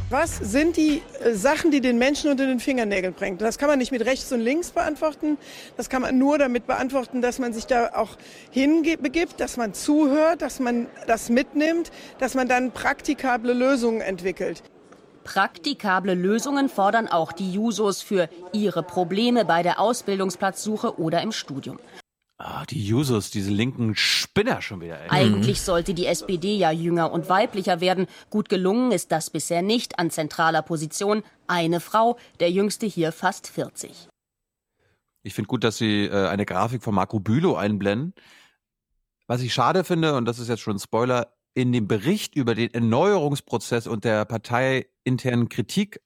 Was 0.08 0.38
sind 0.38 0.76
die 0.76 1.02
äh, 1.22 1.34
Sachen, 1.34 1.70
die 1.70 1.80
den 1.80 1.98
Menschen 1.98 2.30
unter 2.30 2.46
den 2.46 2.60
Fingernägeln 2.60 3.14
bringen? 3.14 3.38
Das 3.38 3.58
kann 3.58 3.68
man 3.68 3.78
nicht 3.78 3.92
mit 3.92 4.04
rechts 4.04 4.32
und 4.32 4.40
links 4.40 4.70
beantworten. 4.70 5.38
Das 5.76 5.88
kann 5.88 6.02
man 6.02 6.18
nur 6.18 6.38
damit 6.38 6.66
beantworten, 6.66 7.22
dass 7.22 7.38
man 7.38 7.52
sich 7.52 7.66
da 7.66 7.92
auch 7.94 8.16
hinbegibt, 8.50 9.40
dass 9.40 9.56
man 9.56 9.74
zuhört, 9.74 10.42
dass 10.42 10.58
man 10.58 10.86
das 11.06 11.28
mitnimmt, 11.28 11.90
dass 12.18 12.34
man 12.34 12.48
dann 12.48 12.72
praktikable 12.72 13.52
Lösungen 13.52 14.00
entwickelt. 14.00 14.62
Praktikable 15.22 16.14
Lösungen 16.14 16.68
fordern 16.68 17.06
auch 17.06 17.30
die 17.32 17.52
Jusos 17.52 18.02
für 18.02 18.28
ihre 18.52 18.82
Probleme 18.82 19.44
bei 19.44 19.62
der 19.62 19.78
Ausbildungsplatzsuche 19.78 20.98
oder 20.98 21.22
im 21.22 21.30
Studium. 21.30 21.78
Ah, 22.42 22.64
die 22.64 22.82
Jusos, 22.82 23.30
diese 23.30 23.50
linken 23.50 23.94
Spinner 23.94 24.62
schon 24.62 24.80
wieder. 24.80 24.98
Ey. 24.98 25.10
Eigentlich 25.10 25.60
sollte 25.60 25.92
die 25.92 26.06
SPD 26.06 26.56
ja 26.56 26.70
jünger 26.70 27.12
und 27.12 27.28
weiblicher 27.28 27.82
werden. 27.82 28.06
Gut 28.30 28.48
gelungen 28.48 28.92
ist 28.92 29.12
das 29.12 29.28
bisher 29.28 29.60
nicht 29.60 29.98
an 29.98 30.10
zentraler 30.10 30.62
Position. 30.62 31.22
Eine 31.48 31.80
Frau, 31.80 32.16
der 32.40 32.50
jüngste 32.50 32.86
hier 32.86 33.12
fast 33.12 33.46
40. 33.46 34.08
Ich 35.22 35.34
finde 35.34 35.48
gut, 35.48 35.64
dass 35.64 35.76
sie 35.76 36.06
äh, 36.06 36.28
eine 36.28 36.46
Grafik 36.46 36.82
von 36.82 36.94
Marco 36.94 37.20
Bülow 37.20 37.56
einblenden. 37.56 38.14
Was 39.26 39.42
ich 39.42 39.52
schade 39.52 39.84
finde, 39.84 40.14
und 40.14 40.24
das 40.24 40.38
ist 40.38 40.48
jetzt 40.48 40.60
schon 40.60 40.76
ein 40.76 40.80
Spoiler, 40.80 41.34
in 41.52 41.72
dem 41.72 41.88
Bericht 41.88 42.36
über 42.36 42.54
den 42.54 42.72
Erneuerungsprozess 42.72 43.86
und 43.86 44.04
der 44.04 44.24
parteiinternen 44.24 45.50
Kritik 45.50 46.00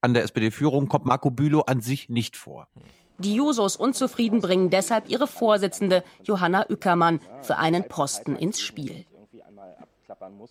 an 0.00 0.14
der 0.14 0.22
SPD-Führung 0.22 0.88
kommt 0.88 1.04
Marco 1.04 1.30
Bülow 1.30 1.60
an 1.60 1.82
sich 1.82 2.08
nicht 2.08 2.38
vor. 2.38 2.68
Die 3.18 3.34
Jusos 3.34 3.76
unzufrieden 3.76 4.40
bringen 4.40 4.70
deshalb 4.70 5.08
ihre 5.08 5.26
Vorsitzende 5.26 6.02
Johanna 6.24 6.66
Ueckermann 6.68 7.20
für 7.42 7.56
einen 7.56 7.84
Posten 7.84 8.34
ins 8.34 8.60
Spiel. 8.60 9.04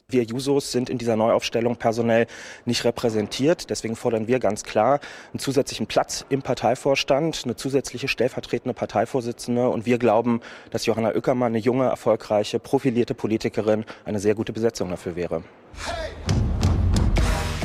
Wir 0.07 0.23
Jusos 0.23 0.71
sind 0.71 0.89
in 0.89 0.97
dieser 0.97 1.15
Neuaufstellung 1.15 1.75
personell 1.75 2.27
nicht 2.65 2.83
repräsentiert. 2.85 3.69
Deswegen 3.69 3.95
fordern 3.95 4.27
wir 4.27 4.39
ganz 4.39 4.63
klar 4.63 4.99
einen 5.31 5.39
zusätzlichen 5.39 5.87
Platz 5.87 6.25
im 6.29 6.41
Parteivorstand, 6.41 7.41
eine 7.43 7.55
zusätzliche 7.55 8.07
stellvertretende 8.07 8.73
Parteivorsitzende. 8.73 9.69
Und 9.69 9.85
wir 9.85 9.97
glauben, 9.97 10.41
dass 10.71 10.85
Johanna 10.85 11.13
Ueckermann, 11.13 11.53
eine 11.53 11.59
junge, 11.59 11.85
erfolgreiche, 11.85 12.59
profilierte 12.59 13.13
Politikerin, 13.13 13.85
eine 14.05 14.19
sehr 14.19 14.35
gute 14.35 14.53
Besetzung 14.53 14.89
dafür 14.89 15.15
wäre. 15.15 15.43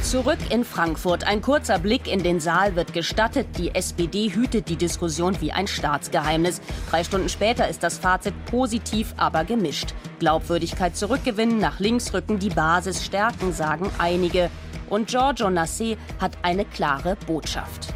Zurück 0.08 0.38
in 0.48 0.64
Frankfurt. 0.64 1.24
Ein 1.24 1.42
kurzer 1.42 1.78
Blick 1.78 2.10
in 2.10 2.22
den 2.22 2.40
Saal 2.40 2.74
wird 2.76 2.94
gestattet. 2.94 3.46
Die 3.58 3.74
SPD 3.74 4.30
hütet 4.32 4.70
die 4.70 4.76
Diskussion 4.76 5.38
wie 5.42 5.52
ein 5.52 5.66
Staatsgeheimnis. 5.66 6.62
Drei 6.88 7.04
Stunden 7.04 7.28
später 7.28 7.68
ist 7.68 7.82
das 7.82 7.98
Fazit 7.98 8.32
positiv, 8.46 9.12
aber 9.18 9.44
gemischt. 9.44 9.92
Glaubwürdigkeit 10.18 10.96
zurückgewinnen, 10.96 11.58
nach 11.58 11.78
links 11.78 12.14
rücken, 12.14 12.38
die 12.38 12.48
Basis 12.48 13.04
stärken, 13.04 13.52
sagen 13.52 13.90
einige. 13.98 14.48
Und 14.88 15.08
Giorgio 15.08 15.48
Nassé 15.48 15.98
hat 16.18 16.38
eine 16.40 16.64
klare 16.64 17.18
Botschaft. 17.26 17.92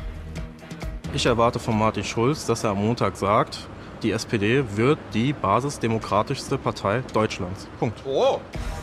Ich 1.15 1.25
erwarte 1.25 1.59
von 1.59 1.79
Martin 1.79 2.05
Schulz, 2.05 2.45
dass 2.45 2.63
er 2.63 2.73
am 2.73 2.85
Montag 2.85 3.17
sagt, 3.17 3.61
die 4.03 4.11
SPD 4.11 4.63
wird 4.77 4.99
die 5.15 5.33
basisdemokratischste 5.33 6.59
Partei 6.59 7.03
Deutschlands. 7.15 7.67
Punkt. 7.79 8.05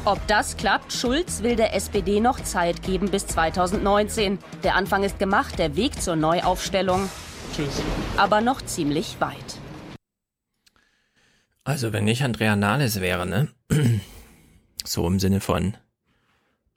Ob 0.05 0.25
das 0.27 0.55
klappt, 0.55 0.93
Schulz 0.93 1.43
will 1.43 1.57
der 1.57 1.75
SPD 1.75 2.21
noch 2.21 2.39
Zeit 2.39 2.83
geben 2.83 3.11
bis 3.11 3.27
2019. 3.27 4.39
Der 4.63 4.75
Anfang 4.75 5.03
ist 5.03 5.19
gemacht, 5.19 5.59
der 5.59 5.75
Weg 5.75 6.01
zur 6.01 6.15
Neuaufstellung. 6.15 7.09
Tschüss. 7.53 7.81
Aber 8.15 8.39
noch 8.39 8.61
ziemlich 8.61 9.19
weit. 9.19 9.59
Also, 11.65 11.91
wenn 11.91 12.07
ich 12.07 12.23
Andrea 12.23 12.55
Nahles 12.55 13.01
wäre, 13.01 13.25
ne? 13.27 13.49
So 14.85 15.05
im 15.05 15.19
Sinne 15.19 15.41
von, 15.41 15.75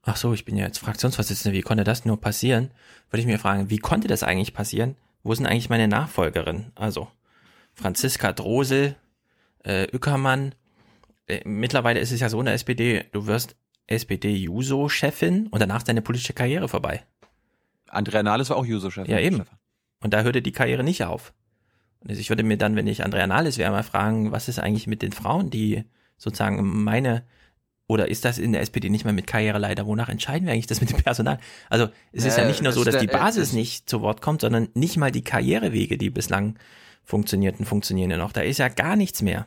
ach 0.02 0.16
so, 0.16 0.34
ich 0.34 0.44
bin 0.44 0.56
ja 0.56 0.66
jetzt 0.66 0.80
Fraktionsvorsitzender, 0.80 1.56
wie 1.56 1.62
konnte 1.62 1.84
das 1.84 2.04
nur 2.04 2.20
passieren? 2.20 2.72
Würde 3.08 3.20
ich 3.20 3.26
mir 3.26 3.38
fragen, 3.38 3.70
wie 3.70 3.78
konnte 3.78 4.08
das 4.08 4.24
eigentlich 4.24 4.52
passieren? 4.52 4.96
Wo 5.22 5.32
sind 5.32 5.46
eigentlich 5.46 5.70
meine 5.70 5.86
Nachfolgerinnen? 5.86 6.72
Also, 6.74 7.08
Franziska 7.72 8.32
Drosel, 8.32 8.96
äh, 9.62 9.86
Ueckermann. 9.94 10.56
Äh, 11.26 11.40
mittlerweile 11.44 12.00
ist 12.00 12.12
es 12.12 12.20
ja 12.20 12.28
so 12.28 12.38
in 12.40 12.46
der 12.46 12.54
SPD, 12.54 13.04
du 13.12 13.26
wirst 13.26 13.56
SPD-Juso-Chefin 13.86 15.48
und 15.48 15.60
danach 15.60 15.78
ist 15.78 15.88
deine 15.88 16.02
politische 16.02 16.32
Karriere 16.32 16.68
vorbei. 16.68 17.02
Andrea 17.88 18.22
Nahles 18.22 18.50
war 18.50 18.56
auch 18.56 18.64
Juso-Chefin. 18.66 19.10
Ja, 19.10 19.18
eben. 19.20 19.42
Und 20.00 20.14
da 20.14 20.22
hörte 20.22 20.42
die 20.42 20.52
Karriere 20.52 20.82
nicht 20.82 21.04
auf. 21.04 21.32
Und 22.00 22.10
ich 22.10 22.28
würde 22.30 22.42
mir 22.42 22.56
dann, 22.56 22.74
wenn 22.74 22.86
ich 22.86 23.04
Andrea 23.04 23.26
Nahles 23.26 23.58
wäre, 23.58 23.70
mal 23.70 23.82
fragen, 23.84 24.32
was 24.32 24.48
ist 24.48 24.58
eigentlich 24.58 24.86
mit 24.86 25.02
den 25.02 25.12
Frauen, 25.12 25.50
die 25.50 25.84
sozusagen 26.16 26.82
meine, 26.82 27.24
oder 27.86 28.08
ist 28.08 28.24
das 28.24 28.38
in 28.38 28.52
der 28.52 28.62
SPD 28.62 28.88
nicht 28.90 29.04
mehr 29.04 29.12
mit 29.12 29.26
Karriereleiter? 29.26 29.86
Wonach 29.86 30.08
entscheiden 30.08 30.46
wir 30.46 30.52
eigentlich 30.52 30.66
das 30.66 30.80
mit 30.80 30.90
dem 30.90 31.02
Personal? 31.02 31.38
Also 31.68 31.88
es 32.12 32.24
ist 32.24 32.36
ja 32.38 32.44
Äh, 32.44 32.48
nicht 32.48 32.62
nur 32.62 32.72
so, 32.72 32.82
dass 32.84 32.98
die 32.98 33.08
äh, 33.08 33.12
Basis 33.12 33.48
es- 33.48 33.52
nicht 33.52 33.88
zu 33.88 34.00
Wort 34.00 34.20
kommt, 34.22 34.40
sondern 34.40 34.68
nicht 34.74 34.96
mal 34.96 35.12
die 35.12 35.22
Karrierewege, 35.22 35.98
die 35.98 36.10
bislang 36.10 36.58
funktionierten, 37.04 37.66
funktionieren 37.66 38.10
ja 38.10 38.16
noch. 38.16 38.32
Da 38.32 38.40
ist 38.40 38.58
ja 38.58 38.68
gar 38.68 38.96
nichts 38.96 39.22
mehr. 39.22 39.46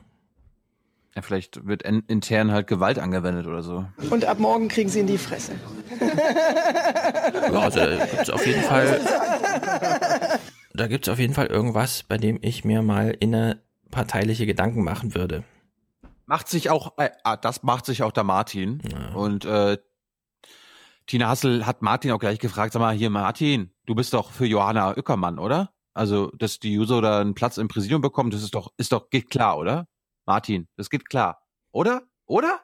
Ja, 1.16 1.22
vielleicht 1.22 1.66
wird 1.66 1.84
in, 1.84 2.02
intern 2.08 2.52
halt 2.52 2.68
Gewalt 2.68 3.00
angewendet 3.00 3.48
oder 3.48 3.64
so. 3.64 3.86
Und 4.10 4.26
ab 4.26 4.40
morgen 4.40 4.68
kriegen 4.68 4.90
sie 4.90 5.00
in 5.00 5.08
die 5.08 5.18
Fresse. 5.18 5.54
Ja, 7.52 7.60
also 7.60 7.80
da 7.80 8.06
gibt's 8.06 8.30
auf 8.30 8.46
jeden 8.46 8.64
Fall, 8.64 9.00
da 10.74 10.88
gibt's 10.88 11.08
auf 11.08 11.20
jeden 11.20 11.34
Fall 11.34 11.48
irgendwas, 11.48 12.04
bei 12.04 12.18
dem 12.18 12.40
ich 12.42 12.66
mir 12.66 12.82
mal 12.82 13.16
innerparteiliche 13.18 14.46
Gedanken 14.46 14.84
machen 14.84 15.16
würde. 15.16 15.44
Macht 16.26 16.50
sich 16.50 16.70
auch, 16.70 16.98
äh, 16.98 17.12
ah, 17.24 17.38
das 17.38 17.64
macht 17.64 17.86
sich 17.86 18.04
auch 18.04 18.12
der 18.12 18.24
Martin. 18.24 18.82
Und 19.14 19.46
äh, 19.46 19.78
Tina 21.08 21.30
Hassel 21.30 21.66
hat 21.66 21.82
Martin 21.82 22.12
auch 22.12 22.20
gleich 22.20 22.40
gefragt, 22.40 22.74
sag 22.74 22.80
mal, 22.80 22.96
hier 22.96 23.10
Martin, 23.10 23.72
du 23.86 23.96
bist 23.96 24.14
doch 24.14 24.32
für 24.32 24.46
Johanna 24.46 24.98
Ueckermann, 24.98 25.40
oder? 25.40 25.72
Also, 25.94 26.32
dass 26.32 26.60
die 26.60 26.74
Juso 26.74 27.00
da 27.00 27.22
einen 27.22 27.36
Platz 27.36 27.58
im 27.58 27.70
Präsidium 27.70 28.02
bekommt, 28.02 28.34
das 28.34 28.44
ist 28.44 28.56
doch, 28.56 28.74
ist 28.76 28.92
doch, 28.92 29.10
geht 29.10 29.30
klar, 29.30 29.58
oder? 29.58 29.88
Martin, 30.26 30.68
das 30.76 30.90
geht 30.90 31.10
klar. 31.10 31.42
Oder? 31.72 32.04
Oder? 32.26 32.60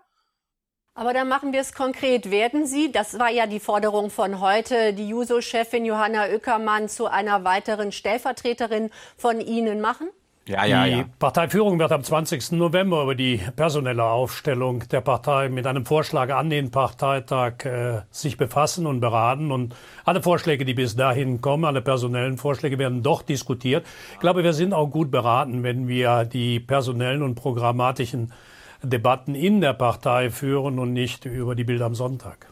Aber 0.94 1.14
dann 1.14 1.30
machen 1.30 1.54
wir 1.54 1.62
es 1.62 1.74
konkret. 1.74 2.32
Werden 2.32 2.66
Sie, 2.66 2.92
das 2.92 3.18
war 3.18 3.30
ja 3.30 3.48
die 3.48 3.60
Forderung 3.60 4.10
von 4.10 4.42
heute, 4.42 4.94
die 4.94 5.08
Juso-Chefin 5.08 5.86
Johanna 5.86 6.26
Ueckermann 6.26 6.90
zu 6.90 7.08
einer 7.08 7.44
weiteren 7.44 7.92
Stellvertreterin 7.92 8.90
von 9.16 9.40
Ihnen 9.40 9.80
machen? 9.80 10.10
Ja, 10.48 10.66
ja, 10.66 10.86
die 10.86 10.92
ja. 10.92 11.06
Parteiführung 11.20 11.78
wird 11.78 11.92
am 11.92 12.04
20. 12.04 12.54
November 12.54 13.04
über 13.04 13.14
die 13.14 13.40
personelle 13.56 14.04
Aufstellung 14.04 14.84
der 14.90 15.02
Partei 15.02 15.50
mit 15.50 15.68
einem 15.68 15.86
Vorschlag 15.86 16.34
an 16.34 16.50
den 16.50 16.72
Parteitag 16.72 17.64
äh, 17.66 18.02
sich 18.10 18.38
befassen 18.38 18.88
und 18.88 19.02
beraten. 19.02 19.52
Und 19.52 19.76
alle 20.04 20.24
Vorschläge, 20.24 20.66
die 20.66 20.74
bis 20.74 20.96
dahin 20.96 21.42
kommen, 21.42 21.64
alle 21.64 21.84
personellen 21.84 22.40
Vorschläge 22.40 22.80
werden 22.80 23.04
doch 23.04 23.22
diskutiert. 23.22 23.86
Ich 24.14 24.20
glaube, 24.20 24.44
wir 24.44 24.54
sind 24.54 24.74
auch 24.74 24.88
gut 24.88 25.12
beraten, 25.12 25.62
wenn 25.62 25.88
wir 25.88 26.26
die 26.26 26.60
personellen 26.60 27.22
und 27.22 27.36
programmatischen 27.36 28.34
Debatten 28.82 29.36
in 29.36 29.62
der 29.62 29.74
Partei 29.74 30.32
führen 30.32 30.80
und 30.80 30.92
nicht 30.92 31.26
über 31.26 31.54
die 31.54 31.64
Bilder 31.64 31.86
am 31.86 31.94
Sonntag. 31.94 32.48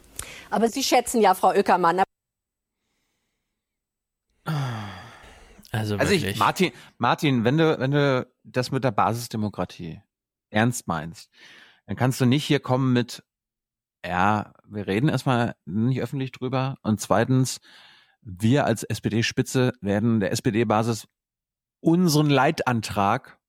Aber 0.51 0.68
Sie 0.68 0.84
schätzen 0.84 1.22
ja, 1.22 1.34
Frau 1.34 1.53
Öckermann, 1.53 2.03
Also, 5.72 5.98
Also 5.98 6.14
ich, 6.14 6.38
Martin, 6.38 6.72
Martin, 6.98 7.44
wenn 7.44 7.58
du, 7.58 7.80
wenn 7.80 7.92
du 7.92 8.28
das 8.44 8.72
mit 8.72 8.84
der 8.84 8.92
Basisdemokratie 8.92 10.02
ernst 10.50 10.88
meinst, 10.88 11.30
dann 11.86 11.96
kannst 11.96 12.20
du 12.22 12.26
nicht 12.26 12.46
hier 12.46 12.60
kommen 12.60 12.94
mit, 12.94 13.24
ja, 14.06 14.54
wir 14.68 14.88
reden 14.88 15.10
erstmal 15.10 15.56
nicht 15.66 16.02
öffentlich 16.02 16.32
drüber 16.32 16.78
und 16.82 17.00
zweitens, 17.00 17.60
wir 18.22 18.66
als 18.66 18.84
SPD-Spitze 18.84 19.74
werden 19.82 20.20
der 20.20 20.32
SPD-Basis 20.32 21.08
unseren 21.82 22.30
Leitantrag, 22.30 23.40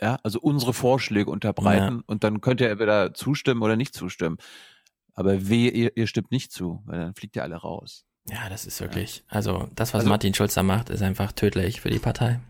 ja, 0.00 0.18
also 0.22 0.40
unsere 0.40 0.72
Vorschläge 0.72 1.30
unterbreiten 1.30 1.96
Ja. 1.96 2.02
und 2.06 2.24
dann 2.24 2.40
könnt 2.40 2.60
ihr 2.60 2.70
entweder 2.70 3.14
zustimmen 3.14 3.62
oder 3.62 3.76
nicht 3.76 3.94
zustimmen. 3.94 4.36
Aber 5.14 5.48
wehe, 5.48 5.70
ihr, 5.70 5.96
ihr 5.96 6.06
stimmt 6.06 6.30
nicht 6.30 6.52
zu, 6.52 6.82
weil 6.86 6.98
dann 6.98 7.14
fliegt 7.14 7.36
ihr 7.36 7.42
alle 7.42 7.56
raus. 7.56 8.04
Ja, 8.28 8.48
das 8.48 8.66
ist 8.66 8.80
wirklich, 8.80 9.24
also 9.28 9.68
das, 9.74 9.92
was 9.94 10.00
Also- 10.00 10.08
Martin 10.10 10.32
Schulz 10.34 10.54
da 10.54 10.62
macht, 10.62 10.90
ist 10.90 11.02
einfach 11.02 11.32
tödlich 11.32 11.80
für 11.80 11.90
die 11.90 11.98
Partei. 11.98 12.40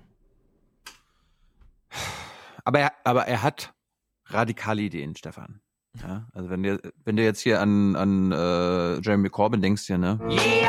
Aber 2.64 2.78
er, 2.80 2.92
aber 3.04 3.26
er 3.26 3.42
hat 3.42 3.72
radikale 4.26 4.82
Ideen, 4.82 5.16
Stefan. 5.16 5.60
Ja, 6.00 6.26
also 6.32 6.48
wenn 6.48 6.62
du, 6.62 6.78
wenn 7.04 7.16
du 7.16 7.22
jetzt 7.22 7.40
hier 7.40 7.60
an, 7.60 7.96
an 7.96 8.32
äh, 8.32 9.00
Jeremy 9.00 9.28
Corbyn 9.28 9.60
denkst 9.60 9.82
hier, 9.86 9.98
ne? 9.98 10.18
Ye 10.30 10.62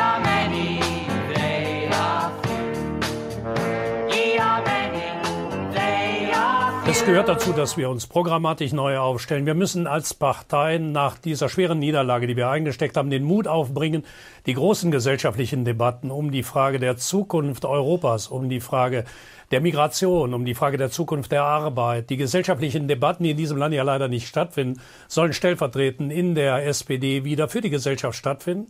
Es 6.93 7.03
gehört 7.03 7.27
dazu, 7.27 7.53
dass 7.53 7.75
wir 7.75 7.89
uns 7.89 8.05
programmatisch 8.05 8.71
neu 8.71 8.99
aufstellen. 8.99 9.47
Wir 9.47 9.55
müssen 9.55 9.87
als 9.87 10.13
Partei 10.13 10.77
nach 10.77 11.17
dieser 11.17 11.49
schweren 11.49 11.79
Niederlage, 11.79 12.27
die 12.27 12.37
wir 12.37 12.49
eingesteckt 12.49 12.97
haben, 12.97 13.09
den 13.09 13.23
Mut 13.23 13.47
aufbringen, 13.47 14.05
die 14.45 14.53
großen 14.53 14.91
gesellschaftlichen 14.91 15.65
Debatten 15.65 16.11
um 16.11 16.29
die 16.29 16.43
Frage 16.43 16.77
der 16.77 16.95
Zukunft 16.95 17.65
Europas, 17.65 18.27
um 18.27 18.47
die 18.47 18.59
Frage 18.59 19.05
der 19.49 19.59
Migration, 19.61 20.35
um 20.35 20.45
die 20.45 20.53
Frage 20.53 20.77
der 20.77 20.91
Zukunft 20.91 21.31
der 21.31 21.43
Arbeit, 21.43 22.11
die 22.11 22.17
gesellschaftlichen 22.17 22.87
Debatten, 22.87 23.23
die 23.23 23.31
in 23.31 23.37
diesem 23.37 23.57
Land 23.57 23.73
ja 23.73 23.81
leider 23.81 24.07
nicht 24.07 24.27
stattfinden, 24.27 24.79
sollen 25.07 25.33
stellvertretend 25.33 26.13
in 26.13 26.35
der 26.35 26.67
SPD 26.67 27.23
wieder 27.23 27.49
für 27.49 27.61
die 27.61 27.71
Gesellschaft 27.71 28.19
stattfinden. 28.19 28.67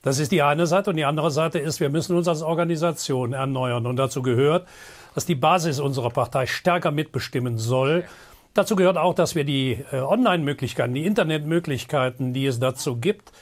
Das 0.00 0.18
ist 0.18 0.32
die 0.32 0.40
eine 0.40 0.66
Seite. 0.66 0.90
Und 0.90 0.96
die 0.96 1.04
andere 1.04 1.30
Seite 1.30 1.58
ist, 1.58 1.80
wir 1.80 1.90
müssen 1.90 2.16
uns 2.16 2.28
als 2.28 2.40
Organisation 2.40 3.32
erneuern. 3.32 3.86
Und 3.86 3.96
dazu 3.96 4.22
gehört, 4.22 4.66
dass 5.16 5.24
die 5.24 5.34
Basis 5.34 5.80
unserer 5.80 6.10
Partei 6.10 6.44
stärker 6.44 6.90
mitbestimmen 6.90 7.56
soll. 7.56 8.04
Dazu 8.52 8.76
gehört 8.76 8.98
auch, 8.98 9.14
dass 9.14 9.34
wir 9.34 9.44
die 9.44 9.82
äh, 9.90 10.00
Online-Möglichkeiten, 10.00 10.92
die 10.92 11.06
Internetmöglichkeiten, 11.06 12.34
die 12.34 12.44
es 12.44 12.60
dazu 12.60 12.96
gibt, 12.96 13.32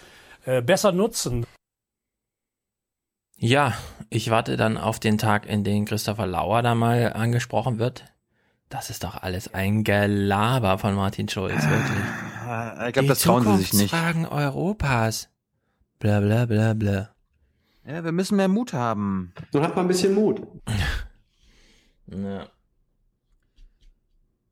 äh, 0.44 0.62
besser 0.62 0.92
nutzen. 0.92 1.44
Ja, 3.36 3.74
ich 4.08 4.30
warte 4.30 4.56
dann 4.56 4.78
auf 4.78 5.00
den 5.00 5.18
Tag, 5.18 5.46
in 5.46 5.64
dem 5.64 5.84
Christopher 5.84 6.28
Lauer 6.28 6.62
da 6.62 6.76
mal 6.76 7.12
angesprochen 7.12 7.80
wird. 7.80 8.04
Das 8.68 8.88
ist 8.88 9.02
doch 9.02 9.20
alles 9.20 9.52
ein 9.52 9.82
Gelaber 9.82 10.78
von 10.78 10.94
Martin 10.94 11.28
Schulz, 11.28 11.60
wirklich. 11.68 12.86
Ich 12.86 12.92
glaube, 12.92 13.08
das 13.08 13.20
trauen 13.20 13.56
sie 13.56 13.64
sich 13.64 13.72
nicht. 13.72 13.90
Fragen 13.90 14.26
Europas. 14.26 15.28
Bla 15.98 16.20
bla 16.20 16.46
bla 16.46 16.74
bla. 16.74 17.08
Ja, 17.84 18.04
wir 18.04 18.12
müssen 18.12 18.36
mehr 18.36 18.48
Mut 18.48 18.72
haben. 18.72 19.32
Dann 19.50 19.64
hat 19.64 19.74
man 19.74 19.86
ein 19.86 19.88
bisschen 19.88 20.14
Mut. 20.14 20.40
Ja. 22.06 22.46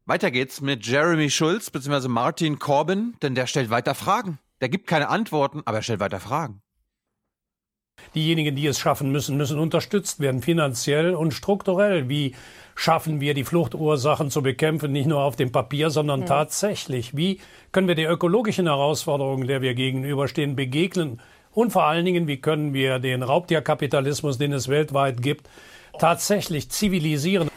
Weiter 0.04 0.30
geht's 0.30 0.60
mit 0.60 0.84
Jeremy 0.86 1.30
Schulz 1.30 1.70
bzw. 1.70 2.08
Martin 2.08 2.58
Corbyn, 2.58 3.14
denn 3.22 3.34
der 3.34 3.46
stellt 3.46 3.70
weiter 3.70 3.94
Fragen. 3.94 4.38
Der 4.60 4.68
gibt 4.68 4.86
keine 4.86 5.08
Antworten, 5.08 5.62
aber 5.64 5.78
er 5.78 5.82
stellt 5.82 6.00
weiter 6.00 6.20
Fragen. 6.20 6.60
Diejenigen, 8.14 8.56
die 8.56 8.66
es 8.66 8.80
schaffen 8.80 9.12
müssen, 9.12 9.36
müssen 9.36 9.58
unterstützt 9.58 10.18
werden, 10.18 10.42
finanziell 10.42 11.14
und 11.14 11.32
strukturell. 11.32 12.08
Wie 12.08 12.34
schaffen 12.74 13.20
wir 13.20 13.34
die 13.34 13.44
Fluchtursachen 13.44 14.30
zu 14.30 14.42
bekämpfen, 14.42 14.92
nicht 14.92 15.06
nur 15.06 15.20
auf 15.20 15.36
dem 15.36 15.52
Papier, 15.52 15.90
sondern 15.90 16.20
Mhm. 16.20 16.26
tatsächlich? 16.26 17.16
Wie 17.16 17.40
können 17.70 17.88
wir 17.88 17.94
die 17.94 18.04
ökologischen 18.04 18.66
Herausforderungen, 18.66 19.46
der 19.46 19.62
wir 19.62 19.74
gegenüberstehen, 19.74 20.56
begegnen? 20.56 21.20
Und 21.52 21.70
vor 21.70 21.84
allen 21.84 22.04
Dingen, 22.04 22.26
wie 22.26 22.38
können 22.38 22.72
wir 22.72 22.98
den 22.98 23.22
Raubtierkapitalismus, 23.22 24.38
den 24.38 24.52
es 24.52 24.68
weltweit 24.68 25.22
gibt, 25.22 25.48
tatsächlich 25.98 26.70
zivilisieren? 26.70 27.48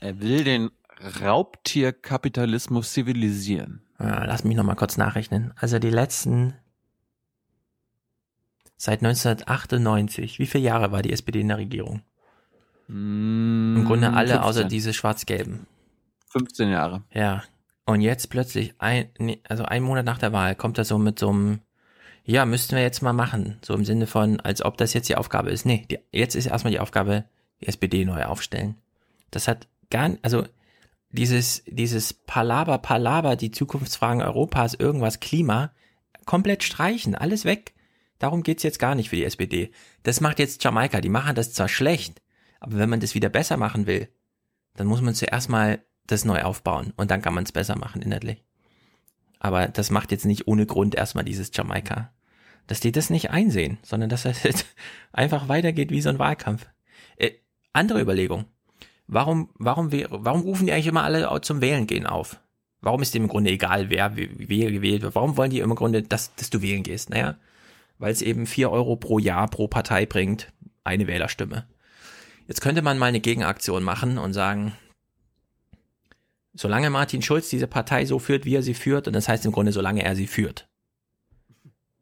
Er 0.00 0.20
will 0.20 0.44
den 0.44 0.70
Raubtierkapitalismus 1.20 2.92
zivilisieren. 2.92 3.82
Ja, 3.98 4.24
lass 4.24 4.44
mich 4.44 4.56
noch 4.56 4.64
mal 4.64 4.76
kurz 4.76 4.96
nachrechnen. 4.96 5.52
Also 5.56 5.78
die 5.78 5.90
letzten 5.90 6.54
seit 8.76 9.00
1998, 9.04 10.38
wie 10.38 10.46
viele 10.46 10.64
Jahre 10.64 10.92
war 10.92 11.02
die 11.02 11.12
SPD 11.12 11.40
in 11.40 11.48
der 11.48 11.58
Regierung? 11.58 12.02
Im 12.88 13.84
Grunde 13.86 14.12
alle 14.14 14.42
außer 14.42 14.60
15. 14.60 14.68
diese 14.68 14.94
schwarz-gelben. 14.94 15.66
15 16.30 16.70
Jahre. 16.70 17.04
Ja. 17.12 17.42
Und 17.84 18.00
jetzt 18.00 18.30
plötzlich 18.30 18.74
ein, 18.78 19.10
also 19.48 19.64
ein 19.64 19.82
Monat 19.82 20.06
nach 20.06 20.18
der 20.18 20.32
Wahl 20.32 20.54
kommt 20.54 20.78
er 20.78 20.84
so 20.84 20.98
mit 20.98 21.18
so 21.18 21.28
einem, 21.28 21.60
ja, 22.28 22.44
müssten 22.44 22.76
wir 22.76 22.82
jetzt 22.82 23.00
mal 23.00 23.14
machen. 23.14 23.56
So 23.64 23.72
im 23.72 23.86
Sinne 23.86 24.06
von, 24.06 24.38
als 24.40 24.62
ob 24.62 24.76
das 24.76 24.92
jetzt 24.92 25.08
die 25.08 25.16
Aufgabe 25.16 25.50
ist. 25.50 25.64
Nee, 25.64 25.86
die, 25.90 25.98
jetzt 26.12 26.34
ist 26.34 26.44
erstmal 26.44 26.72
die 26.72 26.78
Aufgabe, 26.78 27.24
die 27.62 27.68
SPD 27.68 28.04
neu 28.04 28.22
aufstellen. 28.24 28.74
Das 29.30 29.48
hat 29.48 29.66
gar, 29.88 30.10
also 30.20 30.44
dieses, 31.10 31.62
dieses 31.66 32.12
Palaber, 32.12 32.76
Palaber, 32.76 33.34
die 33.34 33.50
Zukunftsfragen 33.50 34.20
Europas, 34.20 34.74
irgendwas, 34.74 35.20
Klima, 35.20 35.72
komplett 36.26 36.64
streichen, 36.64 37.14
alles 37.14 37.46
weg. 37.46 37.72
Darum 38.18 38.42
geht's 38.42 38.62
jetzt 38.62 38.78
gar 38.78 38.94
nicht 38.94 39.08
für 39.08 39.16
die 39.16 39.24
SPD. 39.24 39.70
Das 40.02 40.20
macht 40.20 40.38
jetzt 40.38 40.62
Jamaika, 40.62 41.00
die 41.00 41.08
machen 41.08 41.34
das 41.34 41.54
zwar 41.54 41.68
schlecht, 41.68 42.20
aber 42.60 42.76
wenn 42.76 42.90
man 42.90 43.00
das 43.00 43.14
wieder 43.14 43.30
besser 43.30 43.56
machen 43.56 43.86
will, 43.86 44.06
dann 44.76 44.86
muss 44.86 45.00
man 45.00 45.14
zuerst 45.14 45.48
mal 45.48 45.82
das 46.06 46.26
neu 46.26 46.42
aufbauen 46.42 46.92
und 46.98 47.10
dann 47.10 47.22
kann 47.22 47.32
man 47.32 47.44
es 47.44 47.52
besser 47.52 47.78
machen 47.78 48.02
inhaltlich. 48.02 48.44
Aber 49.38 49.68
das 49.68 49.90
macht 49.90 50.12
jetzt 50.12 50.26
nicht 50.26 50.46
ohne 50.46 50.66
Grund 50.66 50.94
erstmal 50.94 51.24
dieses 51.24 51.50
Jamaika. 51.54 52.12
Dass 52.68 52.78
die 52.80 52.92
das 52.92 53.10
nicht 53.10 53.30
einsehen, 53.30 53.78
sondern 53.82 54.08
dass 54.10 54.24
es 54.24 54.44
jetzt 54.44 54.66
einfach 55.12 55.48
weitergeht 55.48 55.90
wie 55.90 56.00
so 56.00 56.10
ein 56.10 56.18
Wahlkampf. 56.20 56.66
Äh, 57.16 57.32
andere 57.72 58.00
Überlegung. 58.00 58.44
Warum, 59.08 59.48
warum, 59.58 59.90
warum 59.90 60.42
rufen 60.42 60.66
die 60.66 60.72
eigentlich 60.72 60.86
immer 60.86 61.02
alle 61.02 61.28
zum 61.40 61.60
Wählen 61.60 61.86
gehen 61.86 62.06
auf? 62.06 62.38
Warum 62.80 63.02
ist 63.02 63.14
dem 63.14 63.24
im 63.24 63.28
Grunde 63.28 63.50
egal, 63.50 63.90
wer 63.90 64.16
we- 64.16 64.28
wer 64.36 64.70
gewählt 64.70 65.02
wird? 65.02 65.14
Warum 65.16 65.36
wollen 65.36 65.50
die 65.50 65.58
im 65.60 65.74
Grunde, 65.74 66.02
dass, 66.02 66.34
dass 66.36 66.50
du 66.50 66.62
wählen 66.62 66.82
gehst? 66.84 67.10
Naja, 67.10 67.36
weil 67.98 68.12
es 68.12 68.22
eben 68.22 68.46
vier 68.46 68.70
Euro 68.70 68.94
pro 68.96 69.18
Jahr 69.18 69.48
pro 69.48 69.66
Partei 69.66 70.06
bringt, 70.06 70.52
eine 70.84 71.06
Wählerstimme. 71.08 71.66
Jetzt 72.46 72.60
könnte 72.60 72.82
man 72.82 72.98
mal 72.98 73.06
eine 73.06 73.20
Gegenaktion 73.20 73.82
machen 73.82 74.18
und 74.18 74.32
sagen, 74.34 74.72
solange 76.54 76.90
Martin 76.90 77.22
Schulz 77.22 77.48
diese 77.48 77.66
Partei 77.66 78.04
so 78.04 78.18
führt, 78.18 78.44
wie 78.44 78.54
er 78.54 78.62
sie 78.62 78.74
führt, 78.74 79.06
und 79.06 79.14
das 79.14 79.28
heißt 79.28 79.44
im 79.46 79.52
Grunde, 79.52 79.72
solange 79.72 80.04
er 80.04 80.14
sie 80.16 80.26
führt, 80.26 80.68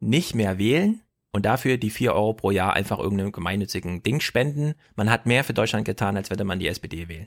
nicht 0.00 0.34
mehr 0.34 0.58
wählen 0.58 1.00
und 1.32 1.46
dafür 1.46 1.76
die 1.76 1.90
vier 1.90 2.14
Euro 2.14 2.34
pro 2.34 2.50
Jahr 2.50 2.74
einfach 2.74 2.98
irgendeinem 2.98 3.32
gemeinnützigen 3.32 4.02
Ding 4.02 4.20
spenden. 4.20 4.74
Man 4.94 5.10
hat 5.10 5.26
mehr 5.26 5.44
für 5.44 5.54
Deutschland 5.54 5.84
getan, 5.84 6.16
als 6.16 6.30
würde 6.30 6.44
man 6.44 6.58
die 6.58 6.68
SPD 6.68 7.08
wählen. 7.08 7.26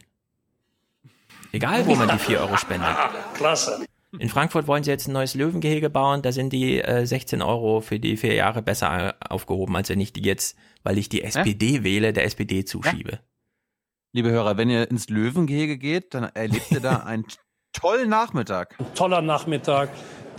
Egal, 1.52 1.86
wo 1.86 1.96
man 1.96 2.10
die 2.10 2.20
vier 2.20 2.40
Euro 2.42 2.58
spendet. 2.58 2.96
Klasse. 3.36 3.86
In 4.18 4.30
Frankfurt 4.30 4.68
wollen 4.68 4.84
sie 4.84 4.90
jetzt 4.90 5.08
ein 5.08 5.14
neues 5.14 5.36
Löwengehege 5.36 5.90
bauen. 5.90 6.24
Da 6.24 6.32
sind 6.32 6.52
die 6.52 6.82
äh, 6.82 7.06
16 7.06 7.42
Euro 7.44 7.82
für 7.82 8.00
die 8.00 8.18
vier 8.18 8.34
Jahre 8.34 8.64
besser 8.64 9.10
äh, 9.10 9.14
aufgehoben, 9.30 9.76
als 9.76 9.90
wenn 9.90 10.00
ich 10.00 10.14
die 10.14 10.24
jetzt, 10.24 10.58
weil 10.84 10.98
ich 10.98 11.10
die 11.10 11.24
SPD 11.24 11.84
wähle, 11.84 12.12
der 12.14 12.26
SPD 12.26 12.66
zuschiebe. 12.66 13.20
Liebe 14.12 14.32
Hörer, 14.32 14.58
wenn 14.58 14.72
ihr 14.72 14.90
ins 14.90 15.10
Löwengehege 15.10 15.78
geht, 15.78 16.16
dann 16.16 16.24
erlebt 16.24 16.72
ihr 16.72 16.80
da 16.80 16.98
einen 17.06 17.26
tollen 17.74 18.10
Nachmittag. 18.10 18.76
Toller 18.96 19.22
Nachmittag, 19.22 19.90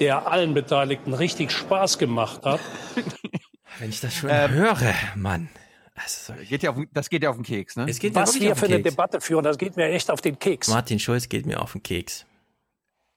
der 0.01 0.27
allen 0.27 0.55
Beteiligten 0.55 1.15
richtig 1.15 1.53
Spaß 1.53 1.99
gemacht 1.99 2.45
hat. 2.45 2.61
Wenn 3.79 3.91
ich 3.91 4.01
das 4.01 4.15
schon 4.15 4.31
Ähm, 4.31 4.51
höre, 4.51 4.95
Mann. 5.15 5.49
Also, 5.95 6.33
Geht 6.49 6.63
ja 6.63 6.71
auf, 6.71 6.79
das 6.93 7.11
geht 7.11 7.23
ja 7.23 7.31
auf 7.31 7.37
den 7.37 7.45
Keks, 7.45 7.77
ne? 7.77 7.87
Es 7.89 7.99
geht 7.99 8.15
mir 8.15 8.23
Was 8.23 8.35
wirklich 8.35 8.49
wir 8.49 8.57
für 8.57 8.67
eine. 8.67 8.83
Debatte 8.83 9.21
führen, 9.21 9.45
das 9.45 9.59
geht 9.59 9.77
mir 9.77 9.87
echt 9.87 10.11
auf 10.11 10.21
den 10.21 10.39
Keks. 10.39 10.69
Martin 10.69 10.99
Schulz 10.99 11.29
geht 11.29 11.47
mir 11.47 11.61
auf 11.61 11.73
den 11.73 11.83
Keks. 11.83 12.27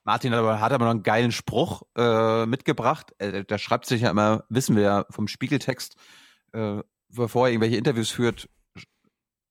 Martin 0.04 0.34
hat 0.34 0.40
aber, 0.40 0.60
hat 0.60 0.74
aber 0.74 0.86
noch 0.86 0.92
einen 0.92 1.04
geilen 1.04 1.32
Spruch 1.32 1.84
äh, 1.96 2.46
mitgebracht. 2.46 3.14
Äh, 3.20 3.46
der 3.46 3.58
schreibt 3.58 3.86
sich 3.86 4.02
ja 4.02 4.10
immer, 4.10 4.44
wissen 4.50 4.76
wir 4.76 4.84
ja 4.84 5.06
vom 5.10 5.30
Spiegeltext, 5.30 5.96
äh, 6.52 6.82
bevor 7.10 7.48
er 7.48 7.54
irgendwelche 7.54 7.78
Interviews 7.78 8.12
führt, 8.12 8.50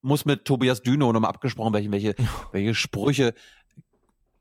muss 0.02 0.24
mit 0.26 0.44
Tobias 0.44 0.82
Düno 0.82 1.12
nochmal 1.12 1.30
abgesprochen, 1.30 1.72
welche, 1.72 1.90
welche, 1.90 2.14
welche 2.52 2.74
Sprüche 2.74 3.34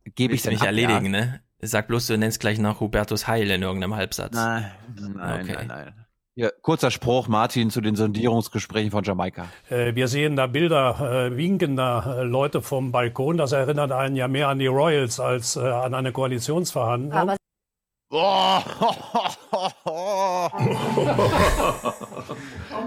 gebe 0.03 0.33
ich 0.33 0.41
denn 0.41 0.53
nicht 0.53 0.61
ab, 0.61 0.67
erledigen, 0.67 1.13
ja? 1.13 1.21
ne? 1.21 1.43
Sag 1.61 1.87
bloß, 1.87 2.07
du 2.07 2.17
nennst 2.17 2.39
gleich 2.39 2.57
noch 2.59 2.79
Hubertus 2.79 3.27
Heil 3.27 3.49
in 3.51 3.61
irgendeinem 3.61 3.95
Halbsatz. 3.95 4.33
Nein, 4.33 4.71
nein, 5.15 5.41
Okay. 5.43 5.53
nein, 5.53 5.67
nein. 5.67 5.93
Ja, 6.33 6.49
kurzer 6.61 6.91
Spruch, 6.91 7.27
Martin, 7.27 7.69
zu 7.69 7.81
den 7.81 7.97
Sondierungsgesprächen 7.97 8.89
von 8.89 9.03
Jamaika. 9.03 9.47
Äh, 9.69 9.93
Wir 9.95 10.07
sehen 10.07 10.37
da 10.37 10.47
Bilder 10.47 11.27
äh, 11.27 11.35
winkender 11.37 12.19
äh, 12.19 12.23
Leute 12.23 12.61
vom 12.61 12.91
Balkon. 12.93 13.37
Das 13.37 13.51
erinnert 13.51 13.91
einen 13.91 14.15
ja 14.15 14.29
mehr 14.29 14.47
an 14.47 14.57
die 14.57 14.67
Royals 14.67 15.19
als 15.19 15.57
äh, 15.57 15.59
an 15.59 15.93
eine 15.93 16.13
Koalitionsverhandlung. 16.13 17.11
Aber 17.13 17.35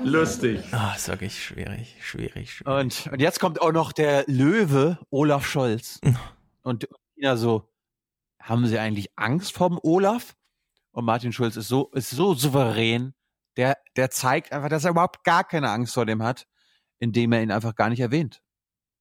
Lustig. 0.02 0.60
Ah, 0.72 0.94
ist 0.96 1.08
wirklich 1.08 1.42
schwierig, 1.42 1.96
schwierig, 2.00 2.52
schwierig. 2.52 2.80
Und, 2.80 3.08
und 3.12 3.20
jetzt 3.20 3.40
kommt 3.40 3.60
auch 3.60 3.72
noch 3.72 3.92
der 3.92 4.24
Löwe, 4.26 4.98
Olaf 5.10 5.46
Scholz. 5.46 6.00
Und 6.62 6.88
Tina 7.16 7.36
so, 7.36 7.68
haben 8.44 8.66
Sie 8.66 8.78
eigentlich 8.78 9.10
Angst 9.16 9.52
vom 9.52 9.80
Olaf? 9.82 10.34
Und 10.92 11.04
Martin 11.04 11.32
Schulz 11.32 11.56
ist 11.56 11.68
so, 11.68 11.90
ist 11.92 12.10
so 12.10 12.34
souverän. 12.34 13.14
Der, 13.56 13.78
der 13.96 14.10
zeigt 14.10 14.52
einfach, 14.52 14.68
dass 14.68 14.84
er 14.84 14.90
überhaupt 14.90 15.24
gar 15.24 15.44
keine 15.44 15.70
Angst 15.70 15.94
vor 15.94 16.06
dem 16.06 16.22
hat, 16.22 16.46
indem 16.98 17.32
er 17.32 17.42
ihn 17.42 17.50
einfach 17.50 17.74
gar 17.74 17.88
nicht 17.88 18.00
erwähnt. 18.00 18.42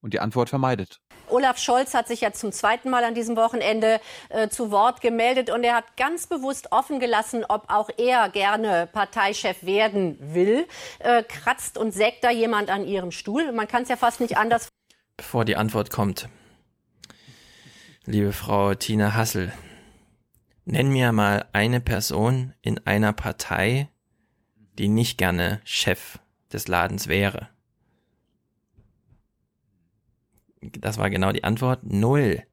Und 0.01 0.13
die 0.13 0.19
Antwort 0.19 0.49
vermeidet. 0.49 0.99
Olaf 1.29 1.57
Scholz 1.57 1.93
hat 1.93 2.07
sich 2.07 2.21
ja 2.21 2.33
zum 2.33 2.51
zweiten 2.51 2.89
Mal 2.89 3.03
an 3.03 3.15
diesem 3.15 3.35
Wochenende 3.35 4.01
äh, 4.29 4.49
zu 4.49 4.69
Wort 4.69 5.01
gemeldet 5.01 5.49
und 5.49 5.63
er 5.63 5.75
hat 5.75 5.95
ganz 5.97 6.27
bewusst 6.27 6.71
offen 6.71 6.99
gelassen, 6.99 7.45
ob 7.47 7.69
auch 7.69 7.89
er 7.97 8.29
gerne 8.29 8.87
Parteichef 8.91 9.63
werden 9.63 10.17
will. 10.19 10.67
Äh, 10.99 11.23
kratzt 11.23 11.77
und 11.77 11.91
sägt 11.91 12.23
da 12.23 12.31
jemand 12.31 12.69
an 12.69 12.85
ihrem 12.85 13.11
Stuhl? 13.11 13.51
Man 13.53 13.67
kann 13.67 13.83
es 13.83 13.89
ja 13.89 13.95
fast 13.95 14.19
nicht 14.19 14.37
anders 14.37 14.67
Bevor 15.17 15.45
die 15.45 15.55
Antwort 15.55 15.91
kommt, 15.91 16.27
liebe 18.05 18.33
Frau 18.33 18.73
Tina 18.73 19.13
Hassel, 19.13 19.53
nenn 20.65 20.89
mir 20.89 21.11
mal 21.11 21.45
eine 21.53 21.79
Person 21.79 22.53
in 22.61 22.85
einer 22.85 23.13
Partei, 23.13 23.89
die 24.77 24.87
nicht 24.87 25.17
gerne 25.17 25.61
Chef 25.63 26.19
des 26.51 26.67
Ladens 26.67 27.07
wäre. 27.07 27.49
Das 30.61 30.97
war 30.97 31.09
genau 31.09 31.31
die 31.31 31.43
Antwort. 31.43 31.83
Null. 31.83 32.43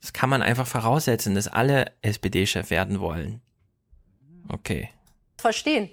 Das 0.00 0.12
kann 0.12 0.30
man 0.30 0.42
einfach 0.42 0.66
voraussetzen, 0.66 1.34
dass 1.34 1.48
alle 1.48 1.92
SPD-Chef 2.02 2.70
werden 2.70 3.00
wollen. 3.00 3.40
Okay. 4.48 4.90
verstehen. 5.38 5.90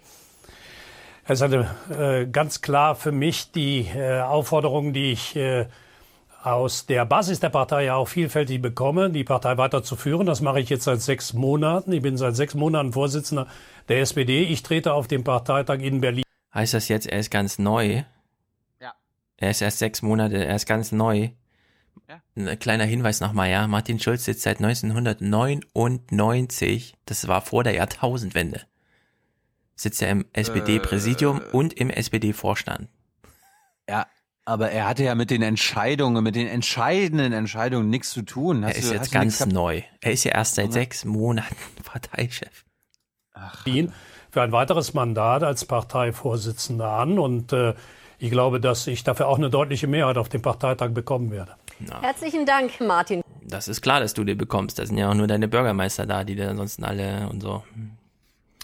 Es 1.25 1.41
hatte 1.41 1.69
äh, 1.90 2.25
ganz 2.25 2.61
klar 2.61 2.95
für 2.95 3.11
mich 3.11 3.51
die 3.51 3.82
äh, 3.82 4.22
Aufforderung, 4.22 4.93
die 4.93 5.11
ich 5.11 5.35
äh, 5.35 5.67
aus 6.53 6.85
der 6.85 7.06
Basis 7.06 7.40
der 7.40 7.50
Partei 7.50 7.85
ja 7.85 7.95
auch 7.95 8.08
vielfältig 8.08 8.61
bekomme, 8.61 9.09
die 9.09 9.24
Partei 9.24 9.58
weiterzuführen. 9.58 10.26
Das 10.26 10.42
mache 10.42 10.59
ich 10.59 10.69
jetzt 10.69 10.84
seit 10.85 11.01
sechs 11.01 11.34
Monaten. 11.34 11.92
Ich 11.92 12.01
bin 12.01 12.17
seit 12.17 12.35
sechs 12.35 12.56
Monaten 12.56 12.93
Vorsitzender 12.93 13.48
der 13.90 14.01
SPD. 14.01 14.43
Ich 14.43 14.64
trete 14.64 14.93
auf 14.93 15.08
dem 15.08 15.24
Parteitag 15.24 15.80
in 15.80 16.01
Berlin. 16.01 16.24
Heißt 16.53 16.74
das 16.74 16.88
jetzt, 16.88 17.08
er 17.08 17.19
ist 17.19 17.32
ganz 17.32 17.59
neu? 17.59 18.03
Ja. 18.80 18.93
Er 19.38 19.51
ist 19.51 19.61
erst 19.61 19.80
sechs 19.80 20.01
Monate, 20.01 20.43
er 20.43 20.56
ist 20.56 20.66
ganz 20.66 20.92
neu. 20.92 21.30
Ja. 22.09 22.22
Ein 22.35 22.59
kleiner 22.59 22.85
Hinweis 22.85 23.22
nochmal, 23.22 23.50
ja. 23.50 23.67
Martin 23.67 24.00
Schulz 24.00 24.26
sitzt 24.26 24.43
seit 24.43 24.58
1999, 24.61 26.95
das 27.06 27.27
war 27.27 27.42
vor 27.42 27.64
der 27.64 27.74
Jahrtausendwende, 27.74 28.61
sitzt 29.76 30.01
er 30.01 30.11
im 30.11 30.26
SPD-Präsidium 30.34 31.42
Äh. 31.42 31.50
und 31.51 31.74
im 31.74 31.90
SPD-Vorstand. 31.90 32.88
Ja, 33.90 34.08
aber 34.48 34.72
er 34.72 34.88
hatte 34.88 35.03
ja 35.03 35.14
mit 35.14 35.30
den 35.30 35.42
Entscheidungen, 35.42 36.24
mit 36.24 36.35
den 36.35 36.48
entscheidenden 36.48 37.34
Entscheidungen 37.34 37.90
nichts 37.90 38.11
zu 38.11 38.22
tun. 38.22 38.64
Er 38.64 38.69
Hast 38.69 38.77
ist 38.77 38.90
du- 38.90 38.93
jetzt 38.93 39.11
ganz 39.11 39.45
neu. 39.45 39.82
Er 40.00 40.11
ist 40.14 40.24
ja 40.24 40.32
erst 40.32 40.56
seit 40.56 40.72
sechs 40.72 41.03
Monaten 41.03 41.56
Parteichef. 41.84 42.64
Berlin 43.66 43.92
für 44.32 44.42
ein 44.42 44.53
weiteres 44.53 44.93
Mandat 44.93 45.43
als 45.43 45.66
Parteivorsitzender 45.66 46.88
an. 46.90 47.19
Und 47.19 47.51
äh, 47.51 47.74
ich 48.19 48.32
glaube, 48.32 48.59
dass 48.61 48.88
ich 48.88 49.03
dafür 49.03 49.27
auch 49.27 49.38
eine 49.38 49.50
deutliche 49.50 49.88
Mehrheit 49.88 50.17
auf 50.17 50.30
dem 50.30 50.42
Parteitag 50.42 50.92
bekommen 50.92 51.30
werde. 51.32 51.56
Herzlichen 52.01 52.45
Dank, 52.45 52.80
Martin. 52.80 53.22
Das 53.43 53.67
ist 53.67 53.82
klar, 53.82 54.00
dass 54.00 54.14
du 54.14 54.24
die 54.24 54.34
bekommst. 54.35 54.80
Da 54.80 54.85
sind 54.85 54.98
ja 54.98 55.09
auch 55.09 55.14
nur 55.14 55.27
deine 55.27 55.48
Bürgermeister 55.48 56.06
da, 56.06 56.24
die 56.24 56.35
dir 56.35 56.50
ansonsten 56.50 56.84
alle 56.85 57.27
und 57.30 57.42
so. 57.42 57.64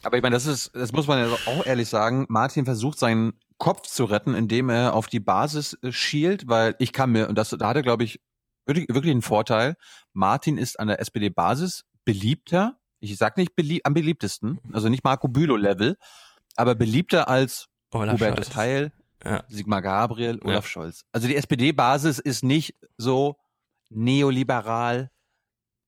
Aber 0.01 0.15
ich 0.17 0.23
meine, 0.23 0.35
das 0.35 0.45
ist, 0.45 0.71
das 0.75 0.91
muss 0.93 1.07
man 1.07 1.19
ja 1.19 1.27
auch 1.45 1.65
ehrlich 1.65 1.89
sagen. 1.89 2.25
Martin 2.29 2.65
versucht 2.65 2.99
seinen 2.99 3.33
Kopf 3.63 3.87
zu 3.87 4.03
retten, 4.03 4.35
indem 4.35 4.69
er 4.69 4.93
auf 4.93 5.07
die 5.07 5.21
Basis 5.21 5.77
äh, 5.83 5.93
schielt, 5.93 6.49
weil 6.49 6.75
ich 6.79 6.91
kann 6.91 7.11
mir, 7.11 7.29
und 7.29 7.35
das, 7.37 7.51
da 7.51 7.69
hat 7.69 7.77
er, 7.77 7.81
glaube 7.81 8.03
ich, 8.03 8.19
wirklich, 8.65 8.89
wirklich 8.89 9.11
einen 9.11 9.21
Vorteil. 9.21 9.77
Martin 10.11 10.57
ist 10.57 10.77
an 10.81 10.89
der 10.89 10.99
SPD-Basis 10.99 11.85
beliebter. 12.03 12.77
Ich 12.99 13.15
sag 13.15 13.37
nicht 13.37 13.55
belie 13.55 13.79
am 13.85 13.93
beliebtesten, 13.93 14.59
also 14.73 14.89
nicht 14.89 15.05
Marco 15.05 15.29
Bülow-Level, 15.29 15.95
aber 16.57 16.75
beliebter 16.75 17.29
als 17.29 17.69
Olaf 17.91 18.15
Hubertus 18.15 18.47
Scholz. 18.47 18.55
Heil, 18.57 18.91
Ja. 19.23 19.45
Sigmar 19.47 19.81
Gabriel, 19.81 20.39
Ja. 20.43 20.49
Olaf 20.49 20.67
Scholz. 20.67 21.05
Also 21.13 21.29
die 21.29 21.37
SPD-Basis 21.37 22.19
ist 22.19 22.43
nicht 22.43 22.75
so 22.97 23.37
neoliberal 23.89 25.09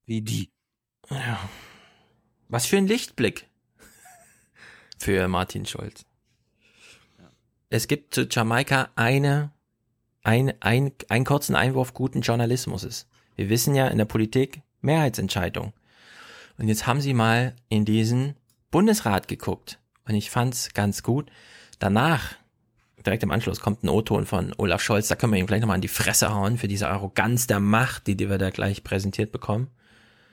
wie 0.05 0.21
die. 0.21 0.49
Ja. 1.09 1.39
Was 2.47 2.67
für 2.67 2.77
ein 2.77 2.87
Lichtblick 2.87 3.49
für 4.97 5.27
Martin 5.27 5.65
Schulz. 5.65 6.05
Es 7.69 7.87
gibt 7.87 8.13
zu 8.13 8.27
Jamaika 8.29 8.89
eine, 8.95 9.51
ein, 10.23 10.53
ein, 10.59 10.91
einen 11.09 11.25
kurzen 11.25 11.55
Einwurf 11.55 11.93
guten 11.93 12.21
Journalismus. 12.21 13.07
Wir 13.35 13.49
wissen 13.49 13.73
ja 13.73 13.87
in 13.87 13.97
der 13.97 14.05
Politik 14.05 14.61
Mehrheitsentscheidung. 14.81 15.73
Und 16.57 16.67
jetzt 16.67 16.85
haben 16.85 17.01
sie 17.01 17.13
mal 17.13 17.55
in 17.69 17.83
diesen 17.83 18.35
Bundesrat 18.69 19.27
geguckt. 19.27 19.79
Und 20.07 20.13
ich 20.13 20.29
fand's 20.29 20.73
ganz 20.73 21.01
gut. 21.01 21.31
Danach, 21.79 22.35
direkt 23.03 23.23
im 23.23 23.31
Anschluss, 23.31 23.59
kommt 23.59 23.83
ein 23.83 23.89
O-Ton 23.89 24.27
von 24.27 24.53
Olaf 24.57 24.81
Scholz. 24.81 25.07
Da 25.07 25.15
können 25.15 25.33
wir 25.33 25.39
ihm 25.39 25.47
gleich 25.47 25.61
nochmal 25.61 25.75
an 25.75 25.81
die 25.81 25.87
Fresse 25.87 26.33
hauen 26.33 26.59
für 26.59 26.67
diese 26.67 26.87
Arroganz 26.87 27.47
der 27.47 27.59
Macht, 27.59 28.05
die, 28.05 28.15
die 28.15 28.29
wir 28.29 28.37
da 28.37 28.51
gleich 28.51 28.83
präsentiert 28.83 29.31
bekommen. 29.31 29.69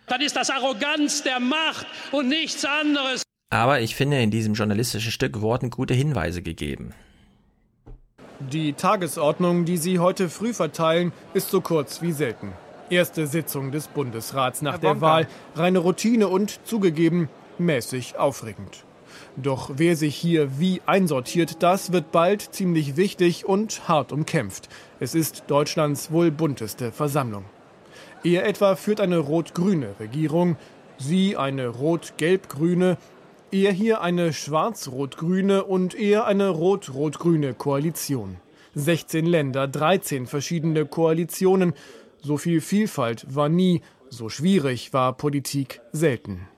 Dann 0.06 0.20
ist 0.20 0.36
das 0.36 0.50
Arroganz 0.50 1.22
der 1.22 1.40
Macht 1.40 1.86
und 2.12 2.28
nichts 2.28 2.64
anderes. 2.66 3.22
Aber 3.48 3.80
ich 3.80 3.96
finde, 3.96 4.20
in 4.20 4.30
diesem 4.30 4.52
journalistischen 4.52 5.10
Stück 5.10 5.40
wurden 5.40 5.70
gute 5.70 5.94
Hinweise 5.94 6.42
gegeben. 6.42 6.94
Die 8.50 8.72
Tagesordnung, 8.72 9.64
die 9.64 9.76
Sie 9.76 9.98
heute 9.98 10.28
früh 10.28 10.52
verteilen, 10.52 11.12
ist 11.34 11.50
so 11.50 11.60
kurz 11.60 12.02
wie 12.02 12.12
selten. 12.12 12.52
Erste 12.90 13.26
Sitzung 13.26 13.70
des 13.70 13.88
Bundesrats 13.88 14.62
nach 14.62 14.78
der. 14.78 15.00
Wahl, 15.00 15.28
reine 15.54 15.78
Routine 15.78 16.28
und 16.28 16.66
zugegeben 16.66 17.28
mäßig 17.58 18.18
aufregend. 18.18 18.84
Doch 19.36 19.70
wer 19.76 19.96
sich 19.96 20.16
hier 20.16 20.58
wie 20.58 20.80
einsortiert, 20.86 21.62
das 21.62 21.92
wird 21.92 22.10
bald 22.10 22.42
ziemlich 22.54 22.96
wichtig 22.96 23.46
und 23.46 23.88
hart 23.88 24.12
umkämpft. 24.12 24.68
Es 24.98 25.14
ist 25.14 25.44
Deutschlands 25.48 26.10
wohl 26.10 26.30
bunteste 26.30 26.90
Versammlung. 26.90 27.44
Er 28.24 28.46
etwa 28.46 28.76
führt 28.76 29.00
eine 29.00 29.18
rot-grüne 29.18 29.94
Regierung, 30.00 30.56
sie 30.98 31.36
eine 31.36 31.68
rot-gelb-grüne, 31.68 32.96
er 33.52 33.70
hier 33.70 34.00
eine 34.00 34.32
schwarz-rot-grüne 34.32 35.64
und 35.64 35.94
er 35.94 36.26
eine 36.26 36.48
rot-rot-grüne 36.48 37.52
Koalition. 37.52 38.36
16 38.74 39.26
Länder, 39.26 39.68
13 39.68 40.26
verschiedene 40.26 40.86
Koalitionen. 40.86 41.74
So 42.22 42.38
viel 42.38 42.62
Vielfalt 42.62 43.26
war 43.34 43.50
nie, 43.50 43.82
so 44.08 44.30
schwierig 44.30 44.94
war 44.94 45.12
Politik 45.16 45.80
selten. 45.92 46.48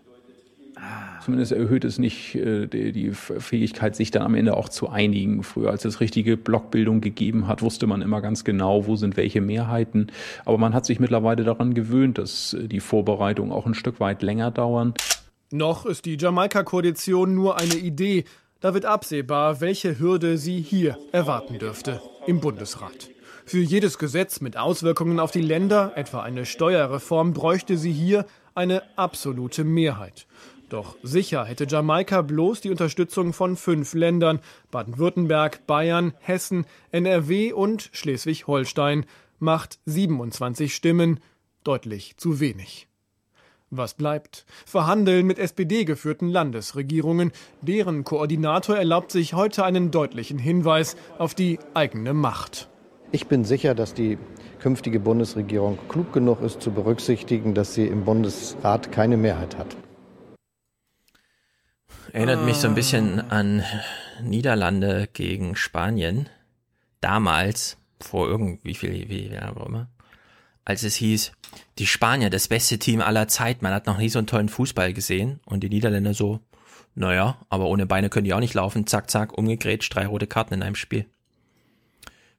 Zumindest 1.24 1.52
erhöht 1.52 1.84
es 1.84 1.98
nicht 1.98 2.34
äh, 2.34 2.66
die, 2.66 2.92
die 2.92 3.10
Fähigkeit, 3.12 3.96
sich 3.96 4.10
dann 4.10 4.22
am 4.22 4.34
Ende 4.34 4.56
auch 4.56 4.68
zu 4.68 4.88
einigen. 4.88 5.42
Früher, 5.42 5.70
als 5.70 5.84
es 5.84 6.00
richtige 6.00 6.36
Blockbildung 6.36 7.00
gegeben 7.00 7.46
hat, 7.46 7.62
wusste 7.62 7.86
man 7.86 8.02
immer 8.02 8.20
ganz 8.20 8.44
genau, 8.44 8.86
wo 8.86 8.96
sind 8.96 9.16
welche 9.16 9.40
Mehrheiten. 9.40 10.08
Aber 10.44 10.58
man 10.58 10.74
hat 10.74 10.84
sich 10.84 11.00
mittlerweile 11.00 11.44
daran 11.44 11.74
gewöhnt, 11.74 12.18
dass 12.18 12.54
äh, 12.54 12.68
die 12.68 12.80
Vorbereitungen 12.80 13.52
auch 13.52 13.66
ein 13.66 13.74
Stück 13.74 14.00
weit 14.00 14.22
länger 14.22 14.50
dauern. 14.50 14.94
Noch 15.50 15.86
ist 15.86 16.04
die 16.04 16.16
Jamaika-Koalition 16.18 17.34
nur 17.34 17.58
eine 17.58 17.76
Idee. 17.76 18.24
Da 18.60 18.74
wird 18.74 18.84
absehbar, 18.84 19.60
welche 19.60 19.98
Hürde 19.98 20.38
sie 20.38 20.60
hier 20.60 20.98
erwarten 21.12 21.58
dürfte, 21.58 22.00
im 22.26 22.40
Bundesrat. 22.40 23.10
Für 23.44 23.60
jedes 23.60 23.98
Gesetz 23.98 24.40
mit 24.40 24.56
Auswirkungen 24.56 25.20
auf 25.20 25.30
die 25.30 25.42
Länder, 25.42 25.92
etwa 25.96 26.22
eine 26.22 26.46
Steuerreform, 26.46 27.34
bräuchte 27.34 27.76
sie 27.76 27.92
hier 27.92 28.26
eine 28.54 28.82
absolute 28.96 29.64
Mehrheit. 29.64 30.26
Doch 30.70 30.96
sicher 31.02 31.44
hätte 31.44 31.66
Jamaika 31.68 32.22
bloß 32.22 32.62
die 32.62 32.70
Unterstützung 32.70 33.32
von 33.32 33.56
fünf 33.56 33.92
Ländern 33.92 34.40
Baden-Württemberg, 34.70 35.66
Bayern, 35.66 36.14
Hessen, 36.20 36.64
NRW 36.90 37.52
und 37.52 37.90
Schleswig-Holstein 37.92 39.04
macht 39.38 39.78
27 39.84 40.74
Stimmen, 40.74 41.20
deutlich 41.64 42.16
zu 42.16 42.40
wenig. 42.40 42.88
Was 43.76 43.94
bleibt? 43.94 44.44
Verhandeln 44.66 45.26
mit 45.26 45.38
SPD-geführten 45.38 46.28
Landesregierungen. 46.28 47.32
Deren 47.60 48.04
Koordinator 48.04 48.76
erlaubt 48.76 49.10
sich 49.10 49.34
heute 49.34 49.64
einen 49.64 49.90
deutlichen 49.90 50.38
Hinweis 50.38 50.96
auf 51.18 51.34
die 51.34 51.58
eigene 51.74 52.14
Macht. 52.14 52.68
Ich 53.10 53.26
bin 53.26 53.44
sicher, 53.44 53.74
dass 53.74 53.94
die 53.94 54.18
künftige 54.60 55.00
Bundesregierung 55.00 55.78
klug 55.88 56.12
genug 56.12 56.42
ist 56.42 56.62
zu 56.62 56.70
berücksichtigen, 56.70 57.54
dass 57.54 57.74
sie 57.74 57.86
im 57.86 58.04
Bundesrat 58.04 58.92
keine 58.92 59.16
Mehrheit 59.16 59.58
hat. 59.58 59.76
Erinnert 62.12 62.44
mich 62.44 62.56
so 62.56 62.68
ein 62.68 62.76
bisschen 62.76 63.20
an 63.30 63.64
Niederlande 64.22 65.08
gegen 65.12 65.56
Spanien. 65.56 66.28
Damals, 67.00 67.76
vor 68.00 68.28
irgendwie 68.28 68.74
viel, 68.74 69.08
wie, 69.08 69.28
ja, 69.28 69.52
auch 69.52 69.66
immer, 69.66 69.88
als 70.64 70.82
es 70.82 70.96
hieß, 70.96 71.32
die 71.78 71.86
Spanier, 71.86 72.30
das 72.30 72.48
beste 72.48 72.78
Team 72.78 73.00
aller 73.00 73.28
Zeit, 73.28 73.62
man 73.62 73.72
hat 73.72 73.86
noch 73.86 73.98
nie 73.98 74.08
so 74.08 74.18
einen 74.18 74.26
tollen 74.26 74.48
Fußball 74.48 74.92
gesehen 74.92 75.40
und 75.44 75.60
die 75.60 75.68
Niederländer 75.68 76.14
so, 76.14 76.40
naja, 76.94 77.38
aber 77.48 77.66
ohne 77.66 77.86
Beine 77.86 78.08
können 78.08 78.24
die 78.24 78.34
auch 78.34 78.40
nicht 78.40 78.54
laufen, 78.54 78.86
zack, 78.86 79.10
zack, 79.10 79.36
umgegrätscht, 79.36 79.94
drei 79.94 80.06
rote 80.06 80.26
Karten 80.26 80.54
in 80.54 80.62
einem 80.62 80.76
Spiel. 80.76 81.06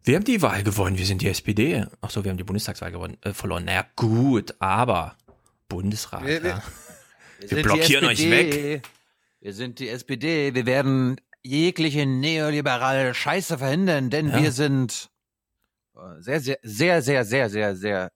Wir 0.03 0.15
haben 0.15 0.23
die 0.23 0.41
Wahl 0.41 0.63
gewonnen, 0.63 0.97
wir 0.97 1.05
sind 1.05 1.21
die 1.21 1.27
SPD. 1.29 1.85
Ach 2.01 2.09
so, 2.11 2.23
wir 2.23 2.29
haben 2.29 2.37
die 2.37 2.43
Bundestagswahl 2.43 2.91
gewonnen, 2.91 3.17
äh, 3.21 3.33
verloren. 3.33 3.65
Naja, 3.65 3.85
gut, 3.95 4.53
aber 4.59 5.15
Bundesrat, 5.67 6.23
Wir- 6.25 6.43
ja. 6.45 6.63
Wir, 7.39 7.51
Wir 7.57 7.63
blockieren 7.63 8.05
euch 8.05 8.29
weg. 8.29 8.87
Wir 9.41 9.53
sind 9.53 9.79
die 9.79 9.89
SPD. 9.89 10.53
Wir 10.55 10.65
werden 10.65 11.19
jegliche 11.43 12.05
neoliberale 12.05 13.13
Scheiße 13.13 13.57
verhindern, 13.57 14.09
denn 14.09 14.29
Ja. 14.29 14.41
wir 14.41 14.51
sind 14.51 15.09
äh, 15.95 16.21
sehr, 16.21 16.39
sehr, 16.39 16.57
sehr, 16.63 17.01
sehr, 17.01 17.25
sehr, 17.25 17.49
sehr, 17.49 17.75
sehr 17.75 18.11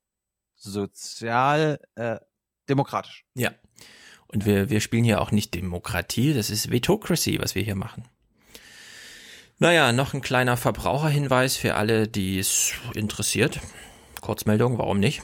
sozial 0.60 1.80
äh, 1.96 2.18
demokratisch. 2.68 3.26
Ja. 3.34 3.52
Und 4.28 4.46
wir, 4.46 4.70
wir 4.70 4.80
spielen 4.80 5.04
hier 5.04 5.22
auch 5.22 5.32
nicht 5.32 5.56
Demokratie, 5.56 6.34
das 6.34 6.52
ist 6.52 6.70
Vetocracy, 6.70 7.40
was 7.42 7.56
wir 7.56 7.64
hier 7.64 7.76
machen. 7.76 8.06
Naja, 9.58 9.92
noch 9.92 10.14
ein 10.14 10.22
kleiner 10.22 10.56
Verbraucherhinweis 10.56 11.58
für 11.58 11.76
alle, 11.76 12.08
die 12.08 12.40
es 12.40 12.74
interessiert. 12.94 13.60
Kurzmeldung, 14.22 14.78
warum 14.78 15.00
nicht? 15.00 15.24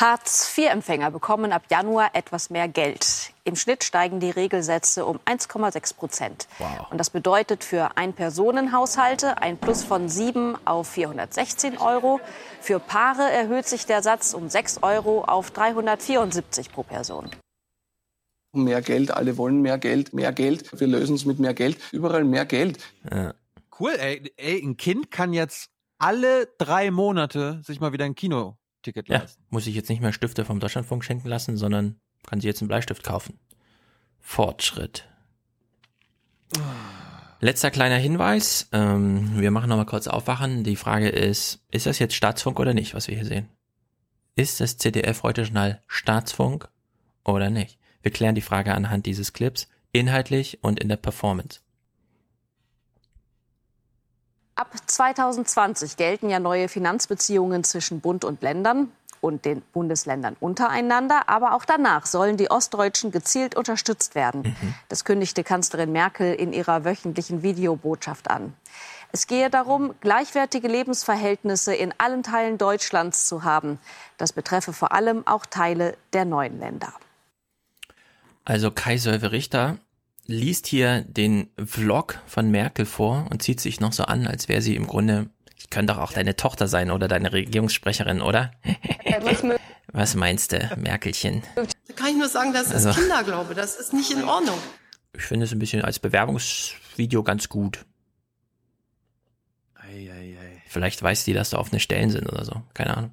Hartz-IV-Empfänger 0.00 1.10
bekommen 1.10 1.52
ab 1.52 1.64
Januar 1.70 2.12
etwas 2.14 2.48
mehr 2.48 2.68
Geld. 2.68 3.34
Im 3.44 3.54
Schnitt 3.54 3.84
steigen 3.84 4.18
die 4.18 4.30
Regelsätze 4.30 5.04
um 5.04 5.18
1,6 5.26 5.94
Prozent. 5.94 6.48
Und 6.88 6.96
das 6.96 7.10
bedeutet 7.10 7.64
für 7.64 7.98
Ein-Personen-Haushalte 7.98 9.42
ein 9.42 9.58
Plus 9.58 9.84
von 9.84 10.08
7 10.08 10.56
auf 10.64 10.88
416 10.88 11.76
Euro. 11.76 12.18
Für 12.62 12.78
Paare 12.80 13.30
erhöht 13.30 13.66
sich 13.66 13.84
der 13.84 14.02
Satz 14.02 14.32
um 14.32 14.48
6 14.48 14.82
Euro 14.82 15.24
auf 15.24 15.50
374 15.50 16.72
pro 16.72 16.82
Person. 16.82 17.28
Mehr 18.52 18.80
Geld, 18.80 19.10
alle 19.10 19.36
wollen 19.36 19.60
mehr 19.60 19.76
Geld, 19.76 20.14
mehr 20.14 20.32
Geld. 20.32 20.80
Wir 20.80 20.86
lösen 20.86 21.14
es 21.14 21.26
mit 21.26 21.38
mehr 21.38 21.52
Geld, 21.52 21.76
überall 21.92 22.24
mehr 22.24 22.46
Geld. 22.46 22.78
Cool, 23.78 23.92
ey, 23.98 24.32
ey, 24.38 24.62
ein 24.64 24.78
Kind 24.78 25.10
kann 25.10 25.34
jetzt 25.34 25.68
alle 25.98 26.48
drei 26.56 26.90
Monate 26.90 27.60
sich 27.64 27.80
mal 27.80 27.92
wieder 27.92 28.06
ein 28.06 28.14
Kinoticket 28.82 29.08
Ja, 29.08 29.18
leisten. 29.18 29.42
muss 29.50 29.66
ich 29.66 29.74
jetzt 29.74 29.88
nicht 29.88 30.00
mehr 30.00 30.12
Stifte 30.12 30.44
vom 30.44 30.60
Deutschlandfunk 30.60 31.04
schenken 31.04 31.28
lassen, 31.28 31.56
sondern 31.56 32.00
kann 32.26 32.40
sie 32.40 32.46
jetzt 32.48 32.60
einen 32.62 32.68
Bleistift 32.68 33.02
kaufen. 33.02 33.38
Fortschritt. 34.20 35.06
Letzter 37.40 37.70
kleiner 37.70 37.96
Hinweis. 37.96 38.68
Ähm, 38.72 39.40
wir 39.40 39.50
machen 39.50 39.68
nochmal 39.68 39.86
kurz 39.86 40.06
aufwachen. 40.06 40.64
Die 40.64 40.76
Frage 40.76 41.08
ist, 41.08 41.64
ist 41.70 41.86
das 41.86 41.98
jetzt 41.98 42.14
Staatsfunk 42.14 42.58
oder 42.60 42.74
nicht, 42.74 42.94
was 42.94 43.08
wir 43.08 43.14
hier 43.14 43.24
sehen? 43.24 43.48
Ist 44.36 44.60
das 44.60 44.76
ZDF 44.76 45.22
heute 45.22 45.42
Journal 45.42 45.82
Staatsfunk 45.86 46.68
oder 47.24 47.50
nicht? 47.50 47.78
Wir 48.02 48.10
klären 48.10 48.34
die 48.34 48.40
Frage 48.40 48.74
anhand 48.74 49.06
dieses 49.06 49.32
Clips, 49.32 49.68
inhaltlich 49.92 50.62
und 50.62 50.80
in 50.80 50.88
der 50.88 50.96
Performance. 50.96 51.60
Ab 54.60 54.74
2020 54.84 55.96
gelten 55.96 56.28
ja 56.28 56.38
neue 56.38 56.68
Finanzbeziehungen 56.68 57.64
zwischen 57.64 58.02
Bund 58.02 58.26
und 58.26 58.42
Ländern 58.42 58.92
und 59.22 59.46
den 59.46 59.62
Bundesländern 59.72 60.36
untereinander. 60.38 61.30
Aber 61.30 61.54
auch 61.54 61.64
danach 61.64 62.04
sollen 62.04 62.36
die 62.36 62.50
Ostdeutschen 62.50 63.10
gezielt 63.10 63.56
unterstützt 63.56 64.14
werden. 64.14 64.54
Das 64.90 65.06
kündigte 65.06 65.44
Kanzlerin 65.44 65.92
Merkel 65.92 66.34
in 66.34 66.52
ihrer 66.52 66.84
wöchentlichen 66.84 67.42
Videobotschaft 67.42 68.30
an. 68.30 68.52
Es 69.12 69.26
gehe 69.26 69.48
darum, 69.48 69.94
gleichwertige 70.02 70.68
Lebensverhältnisse 70.68 71.74
in 71.74 71.94
allen 71.96 72.22
Teilen 72.22 72.58
Deutschlands 72.58 73.26
zu 73.26 73.44
haben. 73.44 73.78
Das 74.18 74.34
betreffe 74.34 74.74
vor 74.74 74.92
allem 74.92 75.26
auch 75.26 75.46
Teile 75.46 75.96
der 76.12 76.26
neuen 76.26 76.60
Länder. 76.60 76.92
Also 78.44 78.70
Kai 78.70 78.98
Sölve 78.98 79.32
Richter 79.32 79.78
liest 80.30 80.66
hier 80.66 81.02
den 81.02 81.48
Vlog 81.64 82.18
von 82.26 82.50
Merkel 82.50 82.86
vor 82.86 83.26
und 83.30 83.42
zieht 83.42 83.60
sich 83.60 83.80
noch 83.80 83.92
so 83.92 84.04
an, 84.04 84.26
als 84.26 84.48
wäre 84.48 84.62
sie 84.62 84.76
im 84.76 84.86
Grunde, 84.86 85.28
ich 85.56 85.70
könnte 85.70 85.92
doch 85.94 86.00
auch 86.00 86.12
deine 86.12 86.36
Tochter 86.36 86.68
sein 86.68 86.90
oder 86.90 87.08
deine 87.08 87.32
Regierungssprecherin, 87.32 88.20
oder? 88.22 88.52
Was 89.92 90.14
meinst 90.14 90.52
du, 90.52 90.58
Merkelchen? 90.76 91.42
Da 91.56 91.64
kann 91.94 92.08
ich 92.10 92.16
nur 92.16 92.28
sagen, 92.28 92.52
das 92.52 92.68
ist 92.68 92.86
Also- 92.86 92.92
Kinderglaube. 93.00 93.54
Das 93.54 93.76
ist 93.76 93.92
nicht 93.92 94.10
in 94.12 94.22
Ordnung. 94.24 94.56
Ich 95.14 95.22
finde 95.22 95.44
es 95.46 95.52
ein 95.52 95.58
bisschen 95.58 95.82
als 95.82 95.98
Bewerbungsvideo 95.98 97.22
ganz 97.24 97.48
gut. 97.48 97.84
Vielleicht 100.68 101.02
weiß 101.02 101.24
die, 101.24 101.32
dass 101.32 101.50
da 101.50 101.58
offene 101.58 101.80
Stellen 101.80 102.10
sind 102.10 102.28
oder 102.28 102.44
so. 102.44 102.62
Keine 102.74 102.96
Ahnung. 102.96 103.10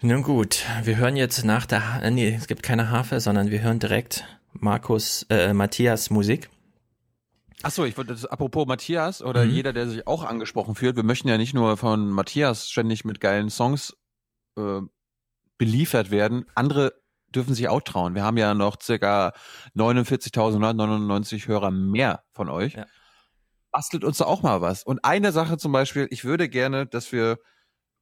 Nun 0.00 0.22
gut, 0.22 0.64
wir 0.84 0.96
hören 0.96 1.16
jetzt 1.16 1.44
nach 1.44 1.66
der, 1.66 1.92
Ha- 1.94 2.00
äh, 2.00 2.10
nee, 2.10 2.34
es 2.34 2.46
gibt 2.46 2.62
keine 2.62 2.88
Harfe, 2.88 3.20
sondern 3.20 3.50
wir 3.50 3.60
hören 3.60 3.78
direkt 3.78 4.24
Markus, 4.52 5.24
äh, 5.30 5.52
Matthias 5.54 6.10
Musik. 6.10 6.50
Achso, 7.62 7.84
ich 7.84 7.96
wollte 7.96 8.12
das 8.14 8.24
apropos 8.24 8.66
Matthias 8.66 9.22
oder 9.22 9.44
Mhm. 9.44 9.50
jeder, 9.50 9.72
der 9.72 9.88
sich 9.88 10.06
auch 10.06 10.24
angesprochen 10.24 10.74
fühlt. 10.74 10.96
Wir 10.96 11.02
möchten 11.02 11.28
ja 11.28 11.36
nicht 11.38 11.52
nur 11.54 11.76
von 11.76 12.08
Matthias 12.10 12.70
ständig 12.70 13.04
mit 13.04 13.20
geilen 13.20 13.50
Songs 13.50 13.96
äh, 14.56 14.80
beliefert 15.58 16.10
werden. 16.10 16.46
Andere 16.54 16.94
dürfen 17.28 17.54
sich 17.54 17.68
auch 17.68 17.82
trauen. 17.82 18.14
Wir 18.14 18.24
haben 18.24 18.38
ja 18.38 18.54
noch 18.54 18.80
circa 18.82 19.32
49.199 19.76 21.46
Hörer 21.46 21.70
mehr 21.70 22.24
von 22.32 22.48
euch. 22.48 22.76
Bastelt 23.70 24.04
uns 24.04 24.18
da 24.18 24.24
auch 24.24 24.42
mal 24.42 24.60
was. 24.62 24.82
Und 24.82 25.04
eine 25.04 25.30
Sache 25.30 25.56
zum 25.58 25.70
Beispiel, 25.70 26.08
ich 26.10 26.24
würde 26.24 26.48
gerne, 26.48 26.86
dass 26.86 27.12
wir 27.12 27.38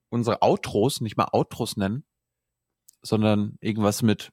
unsere 0.09 0.41
Outros 0.41 1.01
nicht 1.01 1.17
mal 1.17 1.27
Outros 1.31 1.77
nennen, 1.77 2.05
sondern 3.01 3.57
irgendwas 3.61 4.01
mit 4.01 4.31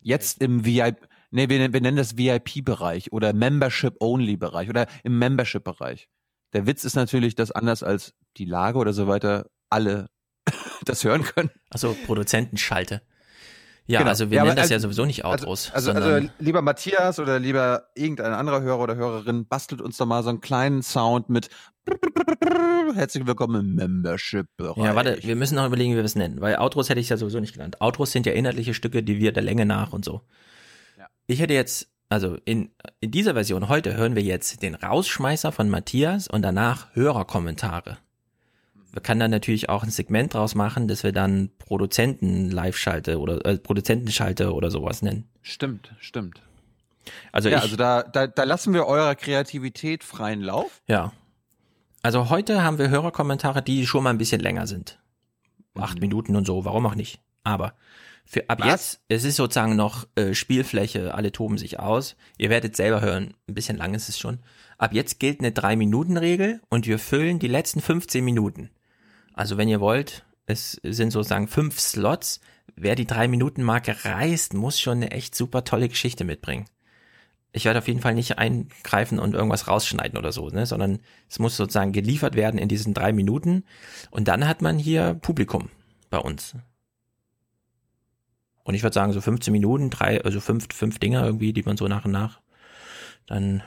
jetzt 0.00 0.40
im 0.40 0.64
VIP, 0.64 1.06
nee, 1.30 1.48
wir, 1.48 1.72
wir 1.72 1.80
nennen 1.80 1.96
das 1.96 2.16
VIP-Bereich 2.16 3.12
oder 3.12 3.32
Membership-Only-Bereich 3.32 4.68
oder 4.68 4.86
im 5.04 5.18
Membership-Bereich. 5.18 6.08
Der 6.54 6.66
Witz 6.66 6.84
ist 6.84 6.96
natürlich, 6.96 7.34
dass 7.34 7.50
anders 7.52 7.82
als 7.82 8.14
die 8.36 8.44
Lage 8.46 8.78
oder 8.78 8.92
so 8.92 9.06
weiter 9.06 9.46
alle 9.70 10.08
das 10.84 11.04
hören 11.04 11.22
können. 11.24 11.50
Also 11.70 11.94
Produzentenschalte. 12.06 13.02
Ja, 13.86 14.00
Genau. 14.00 14.10
also 14.10 14.30
wir 14.30 14.36
Ja, 14.36 14.44
nennen 14.44 14.56
das 14.56 14.64
also- 14.64 14.74
ja 14.74 14.80
sowieso 14.80 15.04
nicht 15.06 15.24
Outros, 15.24 15.70
Also, 15.72 15.92
sondern 15.92 16.12
also 16.12 16.28
lieber 16.40 16.60
Matthias 16.60 17.18
oder 17.18 17.38
lieber 17.38 17.88
irgendein 17.94 18.34
anderer 18.34 18.60
Hörer 18.60 18.80
oder 18.80 18.96
Hörerin, 18.96 19.46
bastelt 19.46 19.80
uns 19.80 19.96
doch 19.96 20.04
mal 20.04 20.22
so 20.22 20.28
einen 20.28 20.42
kleinen 20.42 20.82
Sound 20.82 21.30
mit 21.30 21.48
Herzlich 22.94 23.26
willkommen 23.26 23.60
im 23.60 23.74
Membership-Bereich. 23.76 24.76
Ja, 24.76 24.94
warte, 24.94 25.18
wir 25.22 25.36
müssen 25.36 25.54
noch 25.54 25.66
überlegen, 25.66 25.92
wie 25.92 25.96
wir 25.96 26.04
es 26.04 26.16
nennen, 26.16 26.40
weil 26.40 26.56
Outros 26.56 26.88
hätte 26.90 27.00
ich 27.00 27.08
ja 27.08 27.16
sowieso 27.16 27.40
nicht 27.40 27.54
genannt. 27.54 27.80
Outros 27.80 28.12
sind 28.12 28.26
ja 28.26 28.32
inhaltliche 28.32 28.74
Stücke, 28.74 29.02
die 29.02 29.18
wir 29.18 29.32
der 29.32 29.42
Länge 29.42 29.64
nach 29.66 29.92
und 29.92 30.04
so. 30.04 30.20
Ich 31.30 31.40
hätte 31.40 31.52
jetzt, 31.52 31.88
also 32.08 32.38
in, 32.46 32.70
in 33.00 33.10
dieser 33.10 33.34
Version 33.34 33.68
heute 33.68 33.94
hören 33.94 34.16
wir 34.16 34.22
jetzt 34.22 34.62
den 34.62 34.74
Rausschmeißer 34.74 35.52
von 35.52 35.68
Matthias 35.68 36.26
und 36.26 36.40
danach 36.40 36.86
Hörerkommentare. 36.94 37.98
Wir 38.92 39.02
können 39.02 39.20
dann 39.20 39.30
natürlich 39.30 39.68
auch 39.68 39.82
ein 39.82 39.90
Segment 39.90 40.32
draus 40.32 40.54
machen, 40.54 40.88
dass 40.88 41.02
wir 41.02 41.12
dann 41.12 41.50
Produzenten-Live-Schalte 41.58 43.20
oder 43.20 43.44
äh, 43.44 43.58
Produzentenschalte 43.58 44.54
oder 44.54 44.70
sowas 44.70 45.02
nennen. 45.02 45.28
Stimmt, 45.42 45.92
stimmt. 46.00 46.40
Also 47.30 47.50
ja, 47.50 47.58
ich, 47.58 47.62
also 47.62 47.76
da, 47.76 48.04
da, 48.04 48.26
da 48.26 48.44
lassen 48.44 48.72
wir 48.72 48.86
eurer 48.86 49.14
Kreativität 49.14 50.04
freien 50.04 50.40
Lauf. 50.40 50.80
Ja. 50.86 51.12
Also 52.00 52.30
heute 52.30 52.62
haben 52.62 52.78
wir 52.78 52.88
Hörerkommentare, 52.88 53.60
die 53.60 53.86
schon 53.86 54.02
mal 54.02 54.10
ein 54.10 54.18
bisschen 54.18 54.40
länger 54.40 54.66
sind. 54.66 54.98
Acht 55.74 56.00
Minuten 56.00 56.36
und 56.36 56.46
so, 56.46 56.64
warum 56.64 56.86
auch 56.86 56.94
nicht. 56.94 57.20
Aber 57.44 57.74
für 58.30 58.50
ab 58.50 58.60
Was? 58.60 58.68
jetzt, 58.68 59.00
es 59.08 59.24
ist 59.24 59.36
sozusagen 59.36 59.74
noch 59.74 60.06
äh, 60.14 60.34
Spielfläche, 60.34 61.14
alle 61.14 61.32
toben 61.32 61.56
sich 61.56 61.80
aus. 61.80 62.14
Ihr 62.36 62.50
werdet 62.50 62.76
selber 62.76 63.00
hören, 63.00 63.32
ein 63.48 63.54
bisschen 63.54 63.78
lang 63.78 63.94
ist 63.94 64.10
es 64.10 64.18
schon. 64.18 64.40
Ab 64.76 64.92
jetzt 64.92 65.18
gilt 65.18 65.40
eine 65.40 65.50
Drei-Minuten-Regel 65.50 66.60
und 66.68 66.86
wir 66.86 66.98
füllen 66.98 67.38
die 67.38 67.48
letzten 67.48 67.80
15 67.80 68.22
Minuten. 68.22 68.68
Also 69.32 69.56
wenn 69.56 69.70
ihr 69.70 69.80
wollt, 69.80 70.26
es 70.44 70.78
sind 70.82 71.10
sozusagen 71.10 71.48
fünf 71.48 71.80
Slots. 71.80 72.40
Wer 72.76 72.96
die 72.96 73.06
Drei-Minuten-Marke 73.06 74.04
reißt, 74.04 74.52
muss 74.52 74.78
schon 74.78 74.98
eine 74.98 75.10
echt 75.10 75.34
super 75.34 75.64
tolle 75.64 75.88
Geschichte 75.88 76.24
mitbringen. 76.24 76.66
Ich 77.52 77.64
werde 77.64 77.78
auf 77.78 77.88
jeden 77.88 78.02
Fall 78.02 78.14
nicht 78.14 78.36
eingreifen 78.36 79.18
und 79.18 79.32
irgendwas 79.32 79.68
rausschneiden 79.68 80.18
oder 80.18 80.32
so, 80.32 80.50
ne, 80.50 80.66
sondern 80.66 80.98
es 81.30 81.38
muss 81.38 81.56
sozusagen 81.56 81.92
geliefert 81.92 82.34
werden 82.36 82.58
in 82.58 82.68
diesen 82.68 82.92
drei 82.92 83.14
Minuten. 83.14 83.64
Und 84.10 84.28
dann 84.28 84.46
hat 84.46 84.60
man 84.60 84.78
hier 84.78 85.14
Publikum 85.14 85.70
bei 86.10 86.18
uns. 86.18 86.54
Und 88.68 88.74
ich 88.74 88.82
würde 88.82 88.92
sagen, 88.92 89.14
so 89.14 89.22
15 89.22 89.50
Minuten, 89.50 89.88
drei, 89.88 90.22
also 90.22 90.40
fünf, 90.40 90.66
fünf 90.74 90.98
Dinger 90.98 91.24
irgendwie, 91.24 91.54
die 91.54 91.62
man 91.62 91.78
so 91.78 91.88
nach 91.88 92.04
und 92.04 92.10
nach 92.10 92.38
dann 93.26 93.62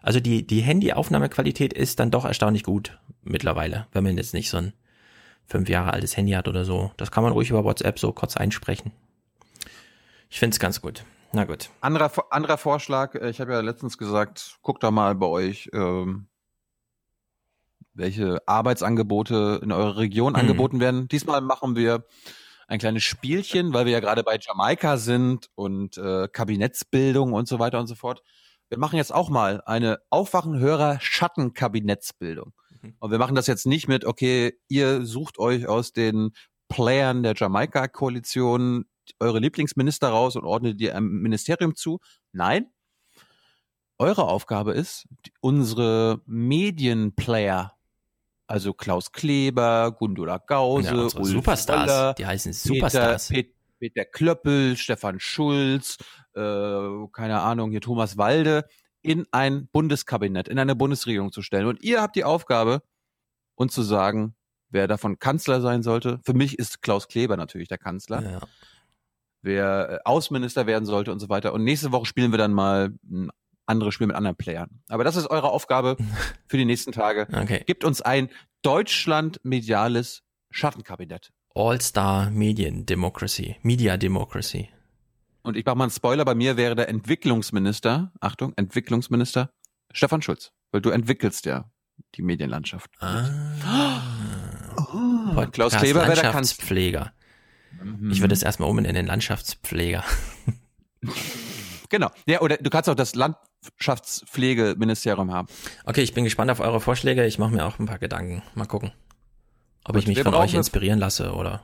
Also 0.00 0.20
die, 0.20 0.46
die 0.46 0.62
Handy-Aufnahmequalität 0.62 1.74
ist 1.74 2.00
dann 2.00 2.10
doch 2.10 2.24
erstaunlich 2.24 2.62
gut 2.62 2.98
mittlerweile, 3.22 3.88
wenn 3.92 4.04
man 4.04 4.16
jetzt 4.16 4.32
nicht 4.32 4.48
so 4.48 4.56
ein 4.56 4.72
fünf 5.44 5.68
Jahre 5.68 5.92
altes 5.92 6.16
Handy 6.16 6.32
hat 6.32 6.48
oder 6.48 6.64
so. 6.64 6.92
Das 6.96 7.10
kann 7.10 7.24
man 7.24 7.34
ruhig 7.34 7.50
über 7.50 7.62
WhatsApp 7.62 7.98
so 7.98 8.10
kurz 8.12 8.38
einsprechen. 8.38 8.92
Ich 10.30 10.38
find's 10.38 10.58
ganz 10.58 10.80
gut. 10.80 11.04
Na 11.32 11.44
gut. 11.44 11.68
Anderer, 11.82 12.10
anderer 12.30 12.56
Vorschlag, 12.56 13.16
äh, 13.16 13.28
ich 13.28 13.42
habe 13.42 13.52
ja 13.52 13.60
letztens 13.60 13.98
gesagt, 13.98 14.56
guckt 14.62 14.82
doch 14.82 14.90
mal 14.92 15.14
bei 15.14 15.26
euch, 15.26 15.68
ähm, 15.74 16.26
welche 17.92 18.38
Arbeitsangebote 18.48 19.60
in 19.62 19.72
eurer 19.72 19.98
Region 19.98 20.32
Mhm. 20.32 20.38
angeboten 20.38 20.80
werden. 20.80 21.06
Diesmal 21.08 21.42
machen 21.42 21.76
wir 21.76 22.06
ein 22.68 22.78
kleines 22.78 23.02
Spielchen, 23.02 23.72
weil 23.72 23.86
wir 23.86 23.92
ja 23.92 24.00
gerade 24.00 24.22
bei 24.22 24.38
Jamaika 24.40 24.98
sind 24.98 25.48
und 25.54 25.96
äh, 25.98 26.28
Kabinettsbildung 26.28 27.32
und 27.32 27.48
so 27.48 27.58
weiter 27.58 27.80
und 27.80 27.88
so 27.88 27.96
fort. 27.96 28.22
Wir 28.68 28.78
machen 28.78 28.96
jetzt 28.96 29.14
auch 29.14 29.30
mal 29.30 29.62
eine 29.64 30.00
Aufwachen-Hörer-Schatten-Kabinettsbildung. 30.10 32.52
Und 33.00 33.10
wir 33.10 33.18
machen 33.18 33.34
das 33.34 33.46
jetzt 33.46 33.66
nicht 33.66 33.88
mit, 33.88 34.04
okay, 34.04 34.52
ihr 34.68 35.04
sucht 35.04 35.38
euch 35.38 35.66
aus 35.66 35.92
den 35.92 36.32
Playern 36.68 37.22
der 37.22 37.34
Jamaika-Koalition 37.34 38.84
eure 39.18 39.38
Lieblingsminister 39.38 40.10
raus 40.10 40.36
und 40.36 40.44
ordnet 40.44 40.78
die 40.78 40.92
einem 40.92 41.22
Ministerium 41.22 41.74
zu. 41.74 42.00
Nein. 42.32 42.66
Eure 43.96 44.24
Aufgabe 44.24 44.74
ist, 44.74 45.08
unsere 45.40 46.20
Medienplayer, 46.26 47.77
also 48.48 48.72
Klaus 48.72 49.12
Kleber, 49.12 49.92
Gundula 49.92 50.38
Gause, 50.38 50.88
Ja, 50.88 50.94
Ulf 50.94 51.12
Superstars, 51.12 51.86
Möller, 51.86 52.14
die 52.14 52.26
heißen 52.26 52.52
Peter, 52.52 52.74
Superstars. 52.74 53.28
Pet, 53.28 53.54
Peter 53.78 54.04
Klöppel, 54.04 54.76
Stefan 54.76 55.20
Schulz, 55.20 55.98
äh, 56.34 57.06
keine 57.12 57.40
Ahnung, 57.40 57.70
hier 57.70 57.80
Thomas 57.80 58.16
Walde, 58.16 58.64
in 59.02 59.26
ein 59.30 59.68
Bundeskabinett, 59.68 60.48
in 60.48 60.58
eine 60.58 60.74
Bundesregierung 60.74 61.30
zu 61.30 61.42
stellen. 61.42 61.66
Und 61.66 61.82
ihr 61.82 62.02
habt 62.02 62.16
die 62.16 62.24
Aufgabe, 62.24 62.82
uns 63.54 63.74
zu 63.74 63.82
sagen, 63.82 64.34
wer 64.70 64.88
davon 64.88 65.18
Kanzler 65.18 65.60
sein 65.60 65.82
sollte. 65.82 66.18
Für 66.24 66.34
mich 66.34 66.58
ist 66.58 66.82
Klaus 66.82 67.06
Kleber 67.08 67.36
natürlich 67.36 67.68
der 67.68 67.78
Kanzler. 67.78 68.22
Ja. 68.22 68.40
Wer 69.42 69.90
äh, 69.90 69.98
Außenminister 70.04 70.66
werden 70.66 70.84
sollte 70.86 71.12
und 71.12 71.20
so 71.20 71.28
weiter. 71.28 71.52
Und 71.52 71.64
nächste 71.64 71.92
Woche 71.92 72.06
spielen 72.06 72.32
wir 72.32 72.38
dann 72.38 72.52
mal 72.52 72.92
ein 73.04 73.30
anderes 73.68 73.94
Spiel 73.94 74.06
mit 74.06 74.16
anderen 74.16 74.36
Playern. 74.36 74.82
Aber 74.88 75.04
das 75.04 75.16
ist 75.16 75.26
eure 75.26 75.50
Aufgabe 75.50 75.96
für 76.46 76.56
die 76.56 76.64
nächsten 76.64 76.92
Tage. 76.92 77.26
Okay. 77.38 77.62
Gibt 77.66 77.84
uns 77.84 78.02
ein 78.02 78.30
Deutschland-mediales 78.62 80.22
Schattenkabinett. 80.50 81.30
All-Star 81.54 82.30
Medien 82.30 82.84
Democracy, 82.84 83.56
Media 83.62 83.96
Democracy. 83.96 84.68
Und 85.42 85.56
ich 85.56 85.64
mache 85.64 85.76
mal 85.76 85.84
einen 85.84 85.90
Spoiler, 85.90 86.24
bei 86.24 86.34
mir 86.34 86.56
wäre 86.56 86.74
der 86.74 86.88
Entwicklungsminister, 86.88 88.12
Achtung, 88.20 88.52
Entwicklungsminister, 88.56 89.50
Stefan 89.92 90.20
Schulz. 90.20 90.52
Weil 90.72 90.80
du 90.80 90.90
entwickelst 90.90 91.46
ja 91.46 91.70
die 92.14 92.22
Medienlandschaft. 92.22 92.90
Ah. 93.00 94.02
Und 95.36 95.52
Klaus 95.52 95.76
Kleber 95.76 96.00
wäre 96.00 96.14
der 96.14 96.22
Kanzler. 96.22 96.32
Landschaftspfleger. 96.32 97.12
Mhm. 97.82 98.10
Ich 98.10 98.20
würde 98.20 98.34
es 98.34 98.42
erstmal 98.42 98.68
um 98.68 98.78
in 98.78 98.94
den 98.94 99.06
Landschaftspfleger. 99.06 100.04
Genau. 101.88 102.10
Ja, 102.26 102.40
oder 102.40 102.56
du 102.56 102.70
kannst 102.70 102.88
auch 102.88 102.94
das 102.94 103.14
Landschaftspflegeministerium 103.64 105.32
haben. 105.32 105.48
Okay, 105.84 106.02
ich 106.02 106.14
bin 106.14 106.24
gespannt 106.24 106.50
auf 106.50 106.60
eure 106.60 106.80
Vorschläge. 106.80 107.26
Ich 107.26 107.38
mache 107.38 107.52
mir 107.52 107.66
auch 107.66 107.78
ein 107.78 107.86
paar 107.86 107.98
Gedanken. 107.98 108.42
Mal 108.54 108.66
gucken, 108.66 108.92
ob 109.84 109.94
Gut, 109.94 110.02
ich 110.02 110.08
mich 110.08 110.22
von 110.22 110.34
euch 110.34 110.54
inspirieren 110.54 110.98
lasse 110.98 111.32
oder. 111.32 111.62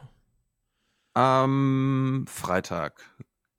Am 1.14 2.24
Freitag 2.28 3.14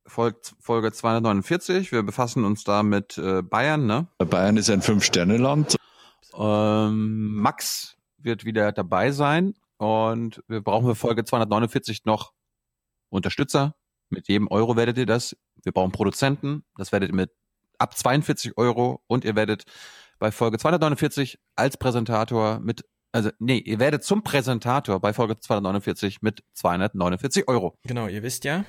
folgt 0.05 0.55
Folge 0.59 0.91
249. 0.91 1.91
Wir 1.91 2.03
befassen 2.03 2.43
uns 2.43 2.64
da 2.64 2.83
mit 2.83 3.17
äh, 3.17 3.41
Bayern, 3.41 3.85
ne? 3.85 4.07
Bayern 4.17 4.57
ist 4.57 4.69
ein 4.69 4.81
Fünf-Sterne-Land. 4.81 5.77
Ähm, 6.38 7.35
Max 7.38 7.95
wird 8.17 8.43
wieder 8.43 8.72
dabei 8.72 9.11
sein 9.11 9.53
und 9.77 10.43
wir 10.47 10.61
brauchen 10.61 10.88
für 10.88 10.95
Folge 10.95 11.23
249 11.23 12.05
noch 12.05 12.33
Unterstützer. 13.09 13.75
Mit 14.09 14.27
jedem 14.27 14.47
Euro 14.49 14.75
werdet 14.75 14.97
ihr 14.97 15.05
das. 15.05 15.35
Wir 15.64 15.72
brauchen 15.72 15.91
Produzenten. 15.91 16.64
Das 16.77 16.91
werdet 16.91 17.09
ihr 17.09 17.15
mit 17.15 17.31
ab 17.80 17.98
42 17.98 18.58
Euro 18.58 19.02
und 19.08 19.26
ihr 19.26 19.36
werdet 19.36 19.64
bei 20.20 20.32
Folge 20.32 20.58
249 20.58 21.40
als 21.56 21.78
Präsentator 21.78 22.60
mit, 22.60 22.86
also 23.12 23.30
nee, 23.40 23.58
ihr 23.58 23.80
werdet 23.80 24.04
zum 24.04 24.24
Präsentator 24.24 25.00
bei 25.00 25.14
Folge 25.14 25.40
249 25.40 26.22
mit 26.22 26.44
249 26.54 27.48
Euro. 27.48 27.78
Genau, 27.84 28.08
ihr 28.08 28.24
wisst 28.24 28.44
ja. 28.45 28.64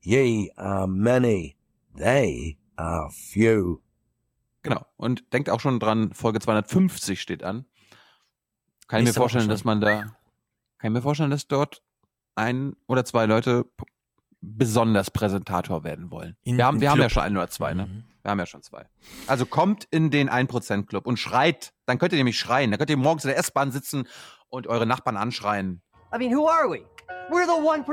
Ye 0.00 0.50
are 0.56 0.86
many, 0.88 1.56
they 1.96 2.58
are 2.76 3.10
few. 3.10 3.80
Genau. 4.62 4.84
Und 4.96 5.32
denkt 5.32 5.50
auch 5.50 5.60
schon 5.60 5.78
dran, 5.80 6.12
Folge 6.14 6.40
250 6.40 7.20
steht 7.20 7.42
an. 7.44 7.66
Kann 8.88 9.00
ich 9.00 9.06
mir 9.08 9.12
vorstellen, 9.14 9.48
dass 9.48 9.64
man 9.64 9.80
da, 9.80 9.88
kann 9.98 10.14
ich 10.82 10.90
mir 10.90 11.02
vorstellen, 11.02 11.30
dass 11.30 11.46
dort 11.48 11.82
ein 12.34 12.74
oder 12.86 13.04
zwei 13.04 13.26
Leute 13.26 13.66
besonders 14.40 15.10
Präsentator 15.10 15.84
werden 15.84 16.10
wollen. 16.10 16.36
In- 16.42 16.56
wir 16.58 16.66
haben, 16.66 16.80
wir 16.80 16.90
haben 16.90 17.00
ja 17.00 17.08
schon 17.08 17.22
ein 17.22 17.36
oder 17.36 17.48
zwei, 17.48 17.72
ne? 17.74 17.86
Mhm. 17.86 18.04
Wir 18.24 18.30
haben 18.30 18.38
ja 18.38 18.46
schon 18.46 18.62
zwei. 18.62 18.86
Also 19.26 19.44
kommt 19.44 19.84
in 19.90 20.10
den 20.10 20.30
1% 20.30 20.86
Club 20.86 21.06
und 21.06 21.18
schreit. 21.18 21.74
Dann 21.84 21.98
könnt 21.98 22.12
ihr 22.12 22.16
nämlich 22.16 22.38
schreien. 22.38 22.70
Dann 22.70 22.78
könnt 22.78 22.88
ihr 22.88 22.96
morgens 22.96 23.24
in 23.24 23.28
der 23.28 23.36
S-Bahn 23.36 23.70
sitzen 23.70 24.08
und 24.48 24.66
eure 24.66 24.86
Nachbarn 24.86 25.18
anschreien. 25.18 25.82
I 26.14 26.16
mean, 26.18 26.34
who 26.34 26.48
are 26.48 26.66
we? 26.66 26.86
We're 27.28 27.44
the 27.44 27.52
1%. 27.52 27.84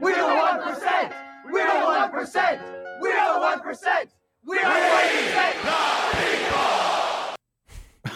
We're 0.00 0.14
the 0.14 0.20
1%. 0.20 1.10
We're 1.50 1.66
the 1.66 1.82
1%. 1.82 2.60
We're 3.00 3.18
the 3.18 3.40
1%. 3.40 4.08
We're 4.44 4.60
the 4.60 4.68
1%. 8.06 8.12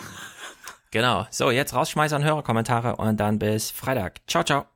Genau. 0.93 1.27
So, 1.31 1.51
jetzt 1.51 1.75
rausschmeißern, 1.75 2.23
Hörerkommentare 2.23 2.97
und 2.97 3.19
dann 3.19 3.41
bis 3.41 3.73
Freitag. 3.73 4.21
Ciao, 4.29 4.45
ciao. 4.45 4.67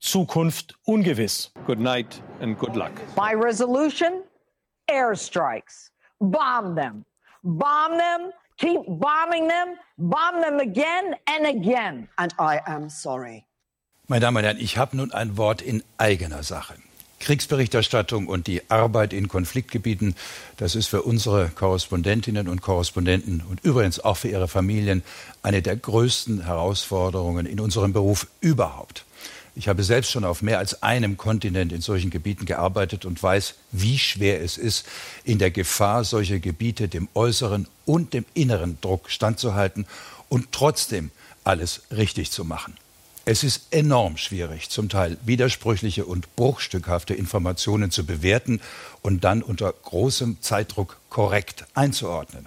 Zukunft 0.00 0.76
ungewiss. 0.84 1.52
Good 1.66 1.78
night 1.78 2.20
and 2.40 2.58
good 2.58 2.74
luck. 2.74 2.90
My 3.16 3.32
resolution 3.32 4.24
airstrikes. 4.90 5.89
Bomb 6.20 6.76
them. 6.76 7.04
Bomb 7.42 7.98
them. 7.98 8.32
Keep 8.58 8.82
bombing 8.86 9.48
them. 9.48 9.76
Bomb 9.98 10.42
them 10.42 10.60
again 10.60 11.16
and 11.26 11.46
again. 11.46 12.08
And 12.18 12.34
I 12.38 12.60
am 12.66 12.90
sorry. 12.90 13.44
Meine 14.06 14.20
Damen 14.20 14.38
und 14.38 14.44
Herren, 14.44 14.58
ich 14.58 14.76
habe 14.76 14.96
nun 14.96 15.12
ein 15.12 15.36
Wort 15.36 15.62
in 15.62 15.82
eigener 15.96 16.42
Sache. 16.42 16.74
Kriegsberichterstattung 17.20 18.26
und 18.26 18.46
die 18.46 18.70
Arbeit 18.70 19.12
in 19.12 19.28
Konfliktgebieten, 19.28 20.16
das 20.56 20.74
ist 20.74 20.88
für 20.88 21.02
unsere 21.02 21.48
Korrespondentinnen 21.50 22.48
und 22.48 22.62
Korrespondenten 22.62 23.42
und 23.48 23.62
übrigens 23.62 24.00
auch 24.00 24.16
für 24.16 24.28
ihre 24.28 24.48
Familien 24.48 25.02
eine 25.42 25.62
der 25.62 25.76
größten 25.76 26.44
Herausforderungen 26.46 27.46
in 27.46 27.60
unserem 27.60 27.92
Beruf 27.92 28.26
überhaupt. 28.40 29.04
Ich 29.54 29.68
habe 29.68 29.82
selbst 29.82 30.10
schon 30.10 30.24
auf 30.24 30.42
mehr 30.42 30.58
als 30.58 30.82
einem 30.82 31.16
Kontinent 31.16 31.72
in 31.72 31.80
solchen 31.80 32.10
Gebieten 32.10 32.46
gearbeitet 32.46 33.04
und 33.04 33.22
weiß, 33.22 33.54
wie 33.72 33.98
schwer 33.98 34.42
es 34.42 34.56
ist, 34.56 34.86
in 35.24 35.38
der 35.38 35.50
Gefahr 35.50 36.04
solcher 36.04 36.38
Gebiete 36.38 36.88
dem 36.88 37.08
äußeren 37.14 37.66
und 37.84 38.14
dem 38.14 38.24
inneren 38.34 38.78
Druck 38.80 39.10
standzuhalten 39.10 39.86
und 40.28 40.52
trotzdem 40.52 41.10
alles 41.44 41.82
richtig 41.90 42.30
zu 42.30 42.44
machen. 42.44 42.76
Es 43.26 43.44
ist 43.44 43.66
enorm 43.70 44.16
schwierig, 44.16 44.70
zum 44.70 44.88
Teil 44.88 45.18
widersprüchliche 45.24 46.06
und 46.06 46.34
bruchstückhafte 46.36 47.14
Informationen 47.14 47.90
zu 47.90 48.06
bewerten 48.06 48.60
und 49.02 49.24
dann 49.24 49.42
unter 49.42 49.72
großem 49.72 50.38
Zeitdruck 50.40 50.96
korrekt 51.10 51.66
einzuordnen. 51.74 52.46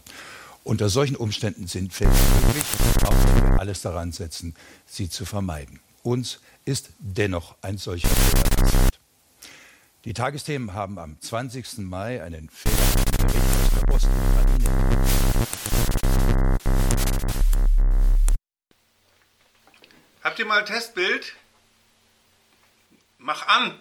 Unter 0.63 0.89
solchen 0.89 1.15
Umständen 1.15 1.67
sind 1.67 1.93
Fehler 1.93 2.11
möglich, 2.45 2.63
auch 3.05 3.11
wir 3.11 3.59
alles 3.59 3.81
daran 3.81 4.11
setzen, 4.11 4.55
sie 4.87 5.09
zu 5.09 5.25
vermeiden. 5.25 5.79
Uns 6.01 6.39
ist 6.65 6.89
dennoch 6.99 7.55
ein 7.61 7.77
solcher 7.77 8.09
Fehler 8.09 8.55
passiert. 8.55 8.99
Die 10.05 10.13
Tagesthemen 10.13 10.73
haben 10.73 10.99
am 10.99 11.19
20. 11.19 11.79
Mai 11.79 12.21
einen 12.23 12.49
Bericht 13.17 13.37
aus 13.37 13.69
der 13.75 13.93
Ostukraine 13.93 14.83
Habt 20.23 20.39
ihr 20.39 20.45
mal 20.45 20.59
ein 20.59 20.65
Testbild? 20.65 21.35
Mach 23.17 23.47
an! 23.47 23.79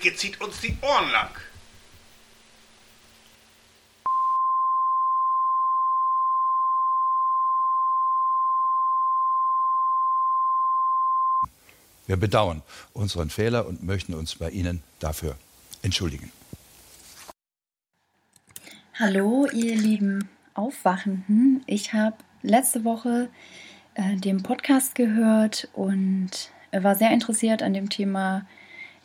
Politik 0.00 0.18
zieht 0.18 0.40
uns 0.40 0.60
die 0.60 0.74
Ohren 0.80 1.10
lang. 1.12 1.28
Wir 12.06 12.16
bedauern 12.16 12.62
unseren 12.94 13.30
Fehler 13.30 13.66
und 13.66 13.82
möchten 13.84 14.14
uns 14.14 14.34
bei 14.36 14.50
Ihnen 14.50 14.82
dafür 14.98 15.36
entschuldigen. 15.82 16.32
Hallo, 18.98 19.46
ihr 19.52 19.76
lieben 19.76 20.28
Aufwachenden. 20.54 21.62
Ich 21.66 21.92
habe 21.92 22.16
letzte 22.42 22.84
Woche 22.84 23.28
äh, 23.94 24.16
den 24.16 24.42
Podcast 24.42 24.94
gehört 24.94 25.68
und 25.74 26.30
war 26.72 26.96
sehr 26.96 27.12
interessiert 27.12 27.62
an 27.62 27.74
dem 27.74 27.90
Thema 27.90 28.46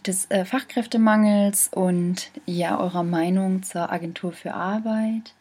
des 0.07 0.29
äh, 0.31 0.45
Fachkräftemangels 0.45 1.69
und 1.73 2.31
ja, 2.45 2.79
eurer 2.79 3.03
Meinung 3.03 3.63
zur 3.63 3.91
Agentur 3.91 4.31
für 4.31 4.53
Arbeit. 4.53 5.33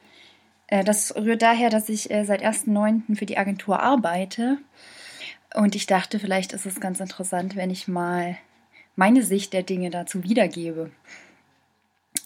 Äh, 0.66 0.84
das 0.84 1.14
rührt 1.16 1.42
daher, 1.42 1.70
dass 1.70 1.88
ich 1.88 2.10
äh, 2.10 2.24
seit 2.24 2.42
1.9. 2.44 3.16
für 3.16 3.26
die 3.26 3.38
Agentur 3.38 3.80
arbeite 3.80 4.58
und 5.54 5.74
ich 5.76 5.86
dachte, 5.86 6.18
vielleicht 6.18 6.52
ist 6.52 6.66
es 6.66 6.80
ganz 6.80 7.00
interessant, 7.00 7.56
wenn 7.56 7.70
ich 7.70 7.86
mal 7.86 8.36
meine 8.96 9.22
Sicht 9.22 9.52
der 9.52 9.62
Dinge 9.62 9.90
dazu 9.90 10.22
wiedergebe. 10.24 10.90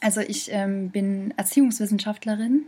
Also 0.00 0.20
ich 0.20 0.50
ähm, 0.52 0.90
bin 0.90 1.34
Erziehungswissenschaftlerin 1.36 2.66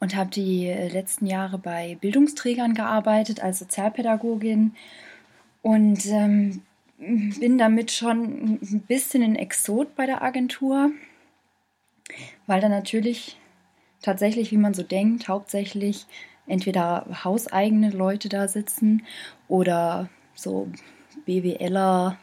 und 0.00 0.16
habe 0.16 0.30
die 0.30 0.66
letzten 0.66 1.26
Jahre 1.26 1.58
bei 1.58 1.96
Bildungsträgern 2.00 2.74
gearbeitet 2.74 3.40
als 3.40 3.58
Sozialpädagogin 3.58 4.74
und 5.62 6.06
ähm, 6.06 6.62
bin 6.98 7.58
damit 7.58 7.90
schon 7.90 8.58
ein 8.62 8.84
bisschen 8.86 9.22
ein 9.22 9.36
Exot 9.36 9.94
bei 9.96 10.06
der 10.06 10.22
Agentur, 10.22 10.90
weil 12.46 12.60
da 12.60 12.68
natürlich 12.68 13.38
tatsächlich, 14.02 14.50
wie 14.50 14.56
man 14.56 14.74
so 14.74 14.82
denkt, 14.82 15.28
hauptsächlich 15.28 16.06
entweder 16.46 17.06
hauseigene 17.24 17.90
Leute 17.90 18.28
da 18.28 18.48
sitzen 18.48 19.04
oder 19.48 20.08
so 20.34 20.68
BWLer, 21.24 22.18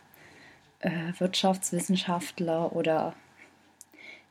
äh, 0.80 1.14
Wirtschaftswissenschaftler 1.18 2.74
oder 2.76 3.14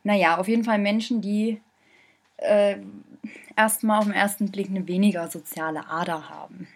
naja, 0.03 0.37
auf 0.37 0.47
jeden 0.47 0.63
Fall 0.63 0.79
Menschen, 0.79 1.21
die 1.21 1.61
äh, 2.37 2.77
erstmal 3.55 3.99
auf 3.99 4.05
den 4.05 4.13
ersten 4.13 4.51
Blick 4.51 4.69
eine 4.69 4.87
weniger 4.87 5.29
soziale 5.29 5.87
Ader 5.87 6.29
haben. 6.29 6.67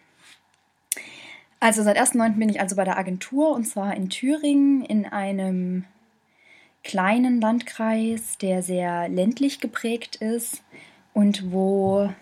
Also 1.60 1.82
seit 1.82 1.98
1.9. 1.98 2.38
bin 2.38 2.50
ich 2.50 2.61
also 2.61 2.76
bei 2.76 2.84
der 2.84 2.98
Agentur 2.98 3.52
und 3.52 3.66
zwar 3.66 3.95
in 3.95 4.10
Thüringen 4.10 4.86
in 4.86 5.06
einem 5.06 5.86
kleinen 6.84 7.42
Landkreis, 7.42 8.38
der 8.38 8.61
sehr 8.61 9.10
ländlich 9.10 9.60
geprägt 9.60 10.18
ist 10.18 10.64
und 11.14 11.52
wo 11.52 12.14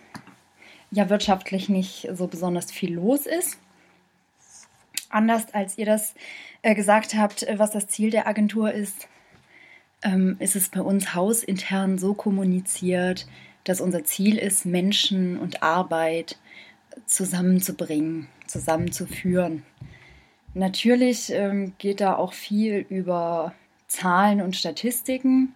ja 0.89 1.09
wirtschaftlich 1.09 1.67
nicht 1.67 2.07
so 2.13 2.27
besonders 2.27 2.71
viel 2.71 2.93
los 2.93 3.25
ist. 3.25 3.57
Anders 5.09 5.53
als 5.53 5.77
ihr 5.77 5.85
das 5.85 6.15
äh, 6.61 6.73
gesagt 6.73 7.15
habt, 7.15 7.45
was 7.57 7.71
das 7.71 7.87
Ziel 7.87 8.11
der 8.11 8.27
Agentur 8.27 8.71
ist, 8.71 9.07
ähm, 10.01 10.37
ist 10.39 10.55
es 10.55 10.69
bei 10.69 10.81
uns 10.81 11.13
hausintern 11.13 11.97
so 11.97 12.13
kommuniziert, 12.13 13.27
dass 13.65 13.81
unser 13.81 14.03
Ziel 14.03 14.37
ist, 14.37 14.65
Menschen 14.65 15.37
und 15.37 15.61
Arbeit 15.61 16.37
zusammenzubringen, 17.05 18.27
zusammenzuführen. 18.47 19.63
Natürlich 20.53 21.31
ähm, 21.31 21.73
geht 21.77 22.01
da 22.01 22.15
auch 22.15 22.33
viel 22.33 22.85
über 22.89 23.53
Zahlen 23.87 24.41
und 24.41 24.55
Statistiken 24.55 25.53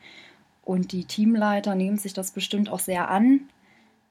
und 0.63 0.91
die 0.91 1.05
Teamleiter 1.05 1.75
nehmen 1.75 1.97
sich 1.97 2.13
das 2.13 2.31
bestimmt 2.31 2.69
auch 2.69 2.79
sehr 2.79 3.09
an. 3.09 3.41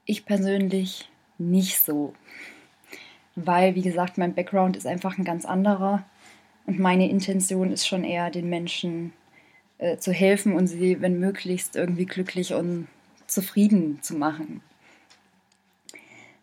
Ich 0.05 0.25
persönlich 0.25 1.09
nicht 1.37 1.79
so, 1.79 2.13
weil, 3.35 3.75
wie 3.75 3.81
gesagt, 3.81 4.17
mein 4.17 4.33
Background 4.33 4.75
ist 4.75 4.87
einfach 4.87 5.17
ein 5.17 5.23
ganz 5.23 5.45
anderer 5.45 6.03
und 6.65 6.79
meine 6.79 7.09
Intention 7.09 7.71
ist 7.71 7.87
schon 7.87 8.03
eher, 8.03 8.29
den 8.29 8.49
Menschen 8.49 9.13
äh, 9.77 9.97
zu 9.97 10.11
helfen 10.11 10.53
und 10.53 10.67
sie, 10.67 11.01
wenn 11.01 11.19
möglichst, 11.19 11.75
irgendwie 11.75 12.05
glücklich 12.05 12.53
und 12.53 12.87
zufrieden 13.27 14.01
zu 14.01 14.15
machen. 14.15 14.61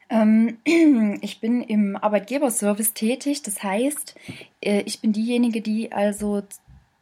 Ähm, 0.08 0.58
ich 1.20 1.40
bin 1.40 1.62
im 1.62 1.96
Arbeitgeberservice 1.96 2.94
tätig, 2.94 3.42
das 3.42 3.62
heißt, 3.62 4.14
äh, 4.60 4.82
ich 4.82 5.00
bin 5.00 5.12
diejenige, 5.12 5.60
die 5.60 5.92
also 5.92 6.42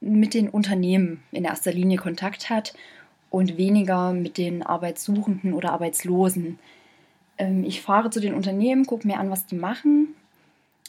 mit 0.01 0.35
den 0.35 0.49
Unternehmen 0.49 1.23
in 1.33 1.45
erster 1.45 1.73
Linie 1.73 1.99
Kontakt 1.99 2.51
hat 2.51 2.75
und 3.31 3.57
weniger 3.57 4.13
mit 4.13 4.39
den 4.39 4.63
Arbeitssuchenden 4.63 5.55
oder 5.55 5.73
Arbeitslosen. 5.73 6.59
Ähm, 7.39 7.65
ich 7.65 7.83
fahre 7.83 8.11
zu 8.11 8.21
den 8.21 8.35
Unternehmen, 8.35 8.87
gucke 8.87 9.07
mir 9.07 9.19
an, 9.19 9.31
was 9.31 9.47
die 9.47 9.57
machen, 9.57 10.15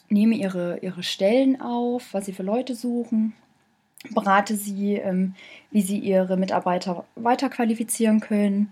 nehme 0.10 0.36
ihre, 0.36 0.80
ihre 0.80 1.04
Stellen 1.04 1.60
auf, 1.60 2.14
was 2.14 2.26
sie 2.26 2.34
für 2.34 2.44
Leute 2.44 2.76
suchen, 2.76 3.34
berate 4.14 4.56
sie, 4.56 4.94
ähm, 4.96 5.34
wie 5.72 5.82
sie 5.82 5.98
ihre 5.98 6.38
Mitarbeiter 6.38 7.06
weiterqualifizieren 7.16 8.20
können, 8.20 8.72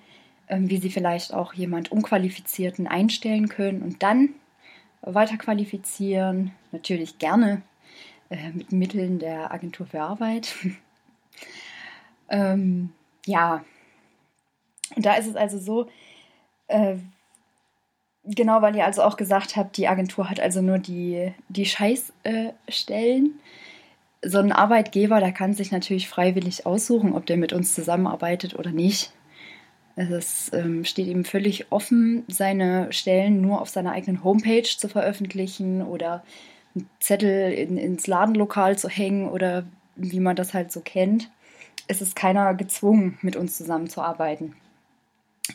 wie 0.50 0.78
sie 0.78 0.90
vielleicht 0.90 1.34
auch 1.34 1.54
jemand 1.54 1.92
Unqualifizierten 1.92 2.88
einstellen 2.88 3.50
können 3.50 3.82
und 3.82 4.04
dann 4.04 4.30
weiterqualifizieren. 5.02 6.52
Natürlich 6.72 7.18
gerne 7.18 7.62
äh, 8.30 8.52
mit 8.52 8.72
Mitteln 8.72 9.20
der 9.20 9.52
Agentur 9.52 9.86
für 9.86 10.02
Arbeit. 10.02 10.56
ähm, 12.30 12.92
ja, 13.26 13.64
und 14.96 15.06
da 15.06 15.16
ist 15.16 15.28
es 15.28 15.36
also 15.36 15.58
so, 15.58 15.88
äh, 16.68 16.98
genau, 18.24 18.62
weil 18.62 18.76
ihr 18.76 18.86
also 18.86 19.04
auch 19.04 19.18
gesagt 19.18 19.56
habt, 19.56 19.78
die 19.78 19.88
Agentur 19.88 20.30
hat 20.30 20.40
also 20.40 20.62
nur 20.62 20.80
die, 20.80 21.34
die 21.50 21.66
Scheißstellen. 21.66 23.26
Äh, 23.26 23.30
so 24.26 24.40
ein 24.40 24.54
Arbeitgeber, 24.54 25.20
der 25.20 25.34
kann 25.34 25.54
sich 25.54 25.72
natürlich 25.72 26.08
freiwillig 26.08 26.66
aussuchen, 26.66 27.14
ob 27.14 27.26
der 27.26 27.36
mit 27.36 27.52
uns 27.52 27.76
zusammenarbeitet 27.76 28.58
oder 28.58 28.72
nicht. 28.72 29.12
Es 29.96 30.52
ähm, 30.54 30.86
steht 30.86 31.08
ihm 31.08 31.24
völlig 31.24 31.72
offen, 31.72 32.24
seine 32.28 32.92
Stellen 32.92 33.42
nur 33.42 33.62
auf 33.62 33.70
seiner 33.70 33.92
eigenen 33.92 34.24
Homepage 34.24 34.64
zu 34.64 34.90
veröffentlichen 34.90 35.84
oder 35.84 36.24
einen 36.76 36.90
Zettel 37.00 37.54
in, 37.54 37.78
ins 37.78 38.08
Ladenlokal 38.08 38.78
zu 38.78 38.90
hängen 38.90 39.30
oder 39.30 39.66
wie 39.96 40.20
man 40.20 40.36
das 40.36 40.54
halt 40.54 40.72
so 40.72 40.82
kennt. 40.82 41.30
Es 41.88 42.02
ist 42.02 42.16
keiner 42.16 42.56
gezwungen, 42.56 43.20
mit 43.22 43.36
uns 43.36 43.58
zusammenzuarbeiten. 43.58 44.56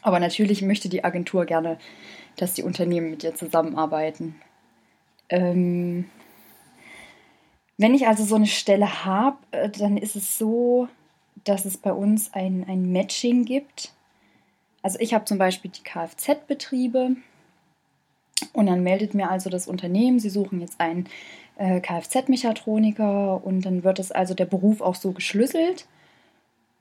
Aber 0.03 0.21
natürlich 0.21 0.63
möchte 0.63 0.89
die 0.89 1.03
Agentur 1.03 1.45
gerne, 1.45 1.79
dass 2.37 2.55
die 2.55 2.63
Unternehmen 2.63 3.11
mit 3.11 3.25
ihr 3.25 3.35
zusammenarbeiten. 3.35 4.37
Ähm, 5.31 6.05
wenn 7.79 7.95
ich 7.95 8.07
also 8.07 8.25
so 8.25 8.37
eine 8.37 8.47
Stelle 8.47 9.05
habe, 9.05 9.39
äh, 9.51 9.71
dann 9.71 9.97
ist 9.97 10.15
es 10.15 10.39
so, 10.39 10.89
dass 11.45 11.65
es 11.65 11.77
bei 11.77 11.93
uns 11.93 12.35
ein, 12.35 12.65
ein 12.69 12.93
Matching 12.93 13.45
gibt. 13.45 13.93
Also 14.83 14.99
ich 15.01 15.15
habe 15.15 15.25
zum 15.25 15.39
Beispiel 15.39 15.71
die 15.71 15.83
Kfz-Betriebe 15.83 17.17
und 18.53 18.67
dann 18.67 18.83
meldet 18.83 19.15
mir 19.15 19.31
also 19.31 19.51
das 19.51 19.67
Unternehmen, 19.67 20.21
sie 20.21 20.31
suchen 20.31 20.61
jetzt 20.61 20.81
einen 20.81 21.09
äh, 21.57 21.81
Kfz-Mechatroniker 21.81 23.45
und 23.45 23.63
dann 23.63 23.85
wird 23.85 23.99
es 23.99 24.13
also 24.13 24.35
der 24.35 24.47
Beruf 24.47 24.81
auch 24.81 24.95
so 24.95 25.13
geschlüsselt. 25.13 25.87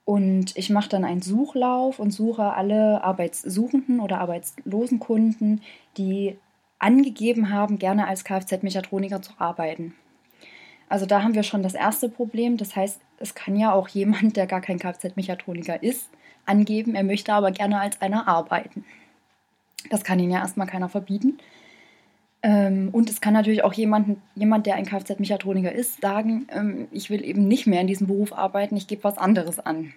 Und 0.04 0.56
ich 0.56 0.70
mache 0.70 0.88
dann 0.88 1.04
einen 1.04 1.20
Suchlauf 1.20 1.98
und 1.98 2.12
suche 2.12 2.54
alle 2.54 3.04
Arbeitssuchenden 3.04 4.00
oder 4.00 4.20
arbeitslosen 4.20 5.00
Kunden, 5.00 5.60
die 5.98 6.38
angegeben 6.78 7.52
haben, 7.52 7.78
gerne 7.78 8.06
als 8.06 8.24
Kfz-Mechatroniker 8.24 9.20
zu 9.20 9.32
arbeiten. 9.36 9.94
Also 10.88 11.04
da 11.04 11.22
haben 11.22 11.34
wir 11.34 11.42
schon 11.42 11.62
das 11.62 11.74
erste 11.74 12.08
Problem. 12.08 12.56
Das 12.56 12.74
heißt, 12.74 13.00
es 13.18 13.34
kann 13.34 13.56
ja 13.56 13.72
auch 13.72 13.88
jemand, 13.88 14.36
der 14.36 14.46
gar 14.46 14.62
kein 14.62 14.78
Kfz-Mechatroniker 14.78 15.82
ist, 15.82 16.08
angeben, 16.48 16.94
er 16.94 17.04
möchte 17.04 17.32
aber 17.32 17.50
gerne 17.50 17.80
als 17.80 18.00
einer 18.00 18.28
arbeiten. 18.28 18.84
Das 19.90 20.04
kann 20.04 20.18
ihn 20.18 20.30
ja 20.30 20.40
erstmal 20.40 20.66
keiner 20.66 20.88
verbieten. 20.88 21.38
Ähm, 22.42 22.90
und 22.92 23.10
es 23.10 23.20
kann 23.20 23.34
natürlich 23.34 23.64
auch 23.64 23.72
jemand, 23.72 24.18
jemand 24.34 24.66
der 24.66 24.76
ein 24.76 24.86
Kfz-Mechatroniker 24.86 25.72
ist, 25.72 26.00
sagen, 26.00 26.46
ähm, 26.50 26.88
ich 26.92 27.10
will 27.10 27.24
eben 27.24 27.48
nicht 27.48 27.66
mehr 27.66 27.80
in 27.80 27.86
diesem 27.86 28.06
Beruf 28.06 28.32
arbeiten, 28.32 28.76
ich 28.76 28.86
gebe 28.86 29.04
was 29.04 29.18
anderes 29.18 29.58
an. 29.58 29.92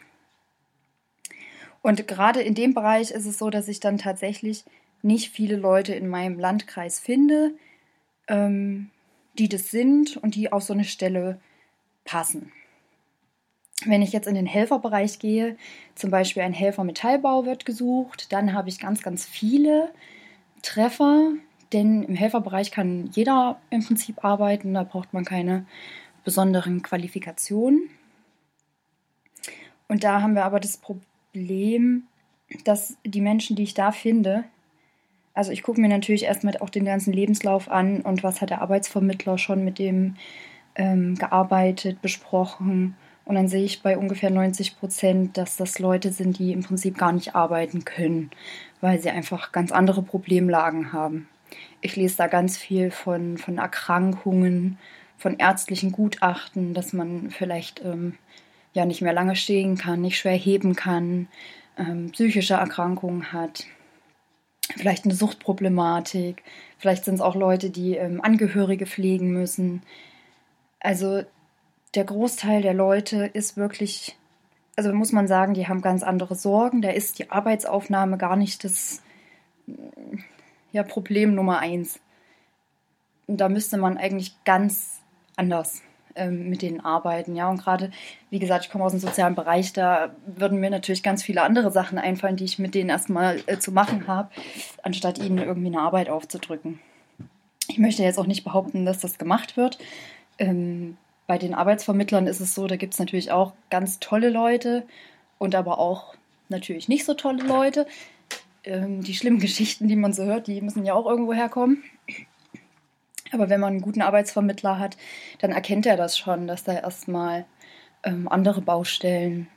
Und 1.83 2.07
gerade 2.07 2.41
in 2.41 2.55
dem 2.55 2.73
Bereich 2.73 3.11
ist 3.11 3.25
es 3.25 3.37
so, 3.37 3.49
dass 3.49 3.67
ich 3.67 3.79
dann 3.79 3.97
tatsächlich 3.97 4.63
nicht 5.01 5.31
viele 5.31 5.55
Leute 5.55 5.93
in 5.93 6.07
meinem 6.07 6.39
Landkreis 6.39 6.99
finde, 6.99 7.53
ähm, 8.27 8.89
die 9.37 9.49
das 9.49 9.71
sind 9.71 10.17
und 10.17 10.35
die 10.35 10.51
auf 10.51 10.63
so 10.63 10.73
eine 10.73 10.83
Stelle 10.83 11.39
passen. 12.05 12.51
Wenn 13.85 14.01
ich 14.01 14.11
jetzt 14.11 14.27
in 14.27 14.35
den 14.35 14.45
Helferbereich 14.45 15.19
gehe, 15.19 15.57
zum 15.95 16.11
Beispiel 16.11 16.43
ein 16.43 16.53
Helfer 16.53 16.83
Metallbau 16.83 17.45
wird 17.45 17.65
gesucht, 17.65 18.31
dann 18.31 18.53
habe 18.53 18.69
ich 18.69 18.79
ganz, 18.79 19.01
ganz 19.01 19.25
viele 19.25 19.91
Treffer, 20.61 21.31
denn 21.73 22.03
im 22.03 22.15
Helferbereich 22.15 22.71
kann 22.71 23.09
jeder 23.13 23.59
im 23.69 23.83
Prinzip 23.83 24.23
arbeiten, 24.23 24.73
da 24.73 24.83
braucht 24.83 25.13
man 25.13 25.25
keine 25.25 25.65
besonderen 26.23 26.83
Qualifikationen. 26.83 27.89
Und 29.87 30.03
da 30.03 30.21
haben 30.21 30.35
wir 30.35 30.45
aber 30.45 30.59
das 30.59 30.77
Problem, 30.77 32.03
dass 32.65 32.97
die 33.05 33.21
Menschen, 33.21 33.55
die 33.55 33.63
ich 33.63 33.73
da 33.73 33.91
finde, 33.91 34.45
also 35.33 35.51
ich 35.51 35.63
gucke 35.63 35.79
mir 35.79 35.87
natürlich 35.87 36.23
erstmal 36.23 36.57
auch 36.57 36.69
den 36.69 36.85
ganzen 36.85 37.13
Lebenslauf 37.13 37.69
an 37.69 38.01
und 38.01 38.23
was 38.23 38.41
hat 38.41 38.49
der 38.49 38.61
Arbeitsvermittler 38.61 39.37
schon 39.37 39.63
mit 39.63 39.79
dem 39.79 40.15
ähm, 40.75 41.15
gearbeitet, 41.15 42.01
besprochen. 42.01 42.95
Und 43.31 43.35
dann 43.35 43.47
sehe 43.47 43.63
ich 43.63 43.81
bei 43.81 43.97
ungefähr 43.97 44.29
90 44.29 44.77
Prozent, 44.77 45.37
dass 45.37 45.55
das 45.55 45.79
Leute 45.79 46.11
sind, 46.11 46.37
die 46.37 46.51
im 46.51 46.63
Prinzip 46.63 46.97
gar 46.97 47.13
nicht 47.13 47.33
arbeiten 47.33 47.85
können, 47.85 48.29
weil 48.81 48.99
sie 48.99 49.09
einfach 49.09 49.53
ganz 49.53 49.71
andere 49.71 50.03
Problemlagen 50.03 50.91
haben. 50.91 51.29
Ich 51.79 51.95
lese 51.95 52.17
da 52.17 52.27
ganz 52.27 52.57
viel 52.57 52.91
von, 52.91 53.37
von 53.37 53.57
Erkrankungen, 53.57 54.79
von 55.17 55.39
ärztlichen 55.39 55.93
Gutachten, 55.93 56.73
dass 56.73 56.91
man 56.91 57.29
vielleicht 57.29 57.81
ähm, 57.85 58.17
ja 58.73 58.83
nicht 58.83 59.01
mehr 59.01 59.13
lange 59.13 59.37
stehen 59.37 59.77
kann, 59.77 60.01
nicht 60.01 60.17
schwer 60.17 60.35
heben 60.35 60.75
kann, 60.75 61.29
ähm, 61.77 62.11
psychische 62.11 62.55
Erkrankungen 62.55 63.31
hat, 63.31 63.63
vielleicht 64.75 65.05
eine 65.05 65.15
Suchtproblematik, 65.15 66.43
vielleicht 66.77 67.05
sind 67.05 67.15
es 67.15 67.21
auch 67.21 67.35
Leute, 67.35 67.69
die 67.69 67.95
ähm, 67.95 68.19
Angehörige 68.19 68.87
pflegen 68.87 69.31
müssen. 69.31 69.83
Also 70.81 71.23
der 71.95 72.05
Großteil 72.05 72.61
der 72.61 72.73
Leute 72.73 73.25
ist 73.25 73.57
wirklich, 73.57 74.17
also 74.75 74.93
muss 74.93 75.11
man 75.11 75.27
sagen, 75.27 75.53
die 75.53 75.67
haben 75.67 75.81
ganz 75.81 76.03
andere 76.03 76.35
Sorgen. 76.35 76.81
Da 76.81 76.89
ist 76.89 77.19
die 77.19 77.29
Arbeitsaufnahme 77.29 78.17
gar 78.17 78.35
nicht 78.35 78.63
das 78.63 79.01
ja, 80.71 80.83
Problem 80.83 81.35
Nummer 81.35 81.59
eins. 81.59 81.99
Und 83.27 83.37
da 83.37 83.49
müsste 83.49 83.77
man 83.77 83.97
eigentlich 83.97 84.35
ganz 84.45 85.01
anders 85.35 85.81
ähm, 86.15 86.49
mit 86.49 86.61
denen 86.61 86.81
arbeiten. 86.81 87.35
Ja, 87.35 87.49
und 87.49 87.61
gerade, 87.61 87.91
wie 88.29 88.39
gesagt, 88.39 88.65
ich 88.65 88.71
komme 88.71 88.83
aus 88.83 88.91
dem 88.91 88.99
sozialen 88.99 89.35
Bereich, 89.35 89.73
da 89.73 90.15
würden 90.25 90.59
mir 90.59 90.69
natürlich 90.69 91.03
ganz 91.03 91.23
viele 91.23 91.41
andere 91.41 91.71
Sachen 91.71 91.97
einfallen, 91.97 92.35
die 92.35 92.45
ich 92.45 92.59
mit 92.59 92.75
denen 92.75 92.89
erstmal 92.89 93.41
äh, 93.47 93.57
zu 93.57 93.71
machen 93.71 94.07
habe, 94.07 94.29
anstatt 94.83 95.19
ihnen 95.19 95.37
irgendwie 95.37 95.67
eine 95.67 95.81
Arbeit 95.81 96.09
aufzudrücken. 96.09 96.79
Ich 97.67 97.77
möchte 97.77 98.03
jetzt 98.03 98.19
auch 98.19 98.27
nicht 98.27 98.43
behaupten, 98.43 98.85
dass 98.85 98.99
das 98.99 99.17
gemacht 99.17 99.55
wird. 99.55 99.77
Ähm, 100.37 100.97
bei 101.27 101.37
den 101.37 101.53
Arbeitsvermittlern 101.53 102.27
ist 102.27 102.39
es 102.39 102.53
so, 102.55 102.67
da 102.67 102.75
gibt 102.75 102.93
es 102.93 102.99
natürlich 102.99 103.31
auch 103.31 103.53
ganz 103.69 103.99
tolle 103.99 104.29
Leute 104.29 104.85
und 105.37 105.55
aber 105.55 105.79
auch 105.79 106.15
natürlich 106.49 106.87
nicht 106.87 107.05
so 107.05 107.13
tolle 107.13 107.43
Leute. 107.43 107.87
Ähm, 108.63 109.01
die 109.01 109.13
schlimmen 109.13 109.39
Geschichten, 109.41 109.87
die 109.87 109.95
man 109.95 110.13
so 110.13 110.23
hört, 110.23 110.47
die 110.47 110.61
müssen 110.61 110.85
ja 110.85 110.93
auch 110.93 111.05
irgendwo 111.05 111.33
herkommen. 111.33 111.83
Aber 113.31 113.49
wenn 113.49 113.61
man 113.61 113.73
einen 113.73 113.81
guten 113.81 114.01
Arbeitsvermittler 114.01 114.77
hat, 114.77 114.97
dann 115.39 115.51
erkennt 115.51 115.85
er 115.85 115.95
das 115.95 116.17
schon, 116.17 116.47
dass 116.47 116.63
da 116.63 116.73
erstmal 116.73 117.45
ähm, 118.03 118.27
andere 118.27 118.61
Baustellen 118.61 119.47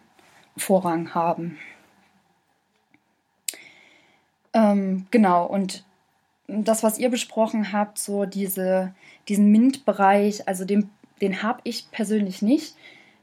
Vorrang 0.57 1.15
haben. 1.15 1.59
Ähm, 4.53 5.07
genau, 5.11 5.47
und 5.47 5.85
das, 6.47 6.83
was 6.83 6.99
ihr 6.99 7.11
besprochen 7.11 7.73
habt, 7.73 7.99
so 7.99 8.25
diese, 8.25 8.95
diesen 9.29 9.51
MINT-Bereich, 9.51 10.47
also 10.47 10.65
den, 10.65 10.91
den 11.25 11.43
habe 11.43 11.61
ich 11.65 11.91
persönlich 11.91 12.43
nicht. 12.43 12.77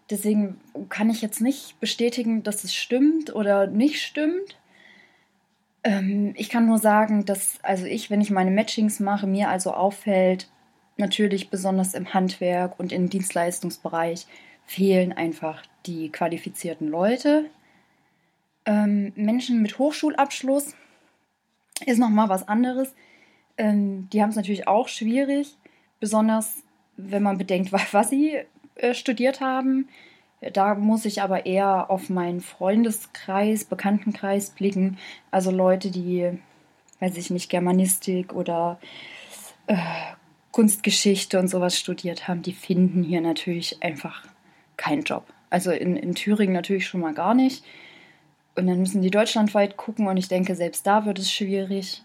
Deswegen 0.09 0.59
kann 0.89 1.09
ich 1.09 1.21
jetzt 1.21 1.39
nicht 1.39 1.79
bestätigen, 1.79 2.43
dass 2.43 2.63
es 2.63 2.73
stimmt 2.73 3.33
oder 3.33 3.67
nicht 3.67 4.01
stimmt. 4.01 4.57
Ähm, 5.83 6.33
ich 6.35 6.49
kann 6.49 6.65
nur 6.65 6.79
sagen, 6.79 7.25
dass 7.25 7.59
also 7.63 7.85
ich, 7.85 8.09
wenn 8.09 8.19
ich 8.19 8.31
meine 8.31 8.51
Matchings 8.51 8.99
mache, 8.99 9.27
mir 9.27 9.49
also 9.49 9.71
auffällt, 9.73 10.49
natürlich 10.97 11.49
besonders 11.49 11.93
im 11.93 12.13
Handwerk 12.13 12.79
und 12.79 12.91
im 12.91 13.09
Dienstleistungsbereich 13.09 14.25
fehlen 14.65 15.13
einfach 15.13 15.63
die 15.85 16.09
qualifizierten 16.09 16.87
Leute. 16.87 17.45
Ähm, 18.65 19.13
Menschen 19.15 19.61
mit 19.61 19.77
Hochschulabschluss 19.77 20.75
ist 21.85 21.99
nochmal 21.99 22.29
was 22.29 22.47
anderes. 22.47 22.93
Ähm, 23.57 24.09
die 24.11 24.21
haben 24.21 24.29
es 24.29 24.35
natürlich 24.35 24.67
auch 24.67 24.87
schwierig, 24.87 25.55
besonders 25.99 26.63
wenn 26.97 27.23
man 27.23 27.37
bedenkt, 27.37 27.71
was 27.71 28.09
sie 28.09 28.39
äh, 28.75 28.93
studiert 28.93 29.41
haben. 29.41 29.87
Da 30.53 30.73
muss 30.73 31.05
ich 31.05 31.21
aber 31.21 31.45
eher 31.45 31.91
auf 31.91 32.09
meinen 32.09 32.41
Freundeskreis, 32.41 33.65
Bekanntenkreis 33.65 34.49
blicken. 34.49 34.97
Also 35.29 35.51
Leute, 35.51 35.91
die, 35.91 36.31
weiß 36.99 37.15
ich 37.17 37.29
nicht, 37.29 37.49
Germanistik 37.49 38.33
oder 38.33 38.79
äh, 39.67 39.77
Kunstgeschichte 40.51 41.39
und 41.39 41.47
sowas 41.47 41.77
studiert 41.77 42.27
haben, 42.27 42.41
die 42.41 42.53
finden 42.53 43.03
hier 43.03 43.21
natürlich 43.21 43.83
einfach 43.83 44.25
keinen 44.77 45.03
Job. 45.03 45.25
Also 45.51 45.71
in, 45.71 45.95
in 45.95 46.15
Thüringen 46.15 46.53
natürlich 46.53 46.87
schon 46.87 47.01
mal 47.01 47.13
gar 47.13 47.35
nicht. 47.35 47.63
Und 48.55 48.67
dann 48.67 48.79
müssen 48.79 49.01
die 49.01 49.11
deutschlandweit 49.11 49.77
gucken 49.77 50.07
und 50.07 50.17
ich 50.17 50.27
denke, 50.27 50.55
selbst 50.55 50.85
da 50.87 51.05
wird 51.05 51.19
es 51.19 51.31
schwierig. 51.31 52.03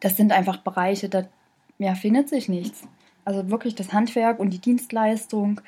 Das 0.00 0.16
sind 0.16 0.32
einfach 0.32 0.58
Bereiche, 0.58 1.08
da 1.08 1.26
ja, 1.78 1.94
findet 1.94 2.28
sich 2.28 2.48
nichts. 2.48 2.86
Also 3.24 3.50
wirklich 3.50 3.74
das 3.74 3.92
Handwerk 3.92 4.38
und 4.38 4.50
die 4.50 4.58
Dienstleistung, 4.58 5.60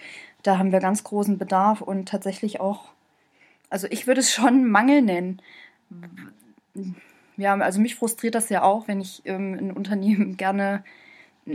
da 0.42 0.58
haben 0.58 0.72
wir 0.72 0.80
ganz 0.80 1.04
großen 1.04 1.38
Bedarf 1.38 1.80
und 1.80 2.08
tatsächlich 2.08 2.60
auch, 2.60 2.92
also 3.70 3.86
ich 3.90 4.06
würde 4.06 4.20
es 4.20 4.32
schon 4.32 4.68
Mangel 4.68 5.02
nennen. 5.02 5.40
Ja, 7.36 7.54
also 7.56 7.80
mich 7.80 7.94
frustriert 7.94 8.34
das 8.34 8.48
ja 8.48 8.62
auch, 8.62 8.88
wenn 8.88 9.00
ich 9.00 9.22
ähm, 9.24 9.54
ein 9.54 9.72
Unternehmen 9.72 10.36
gerne 10.36 10.84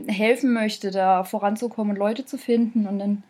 helfen 0.08 0.54
möchte, 0.54 0.92
da 0.92 1.24
voranzukommen 1.24 1.92
und 1.92 2.00
Leute 2.00 2.26
zu 2.26 2.38
finden 2.38 2.88
und 2.88 3.00
dann 3.00 3.24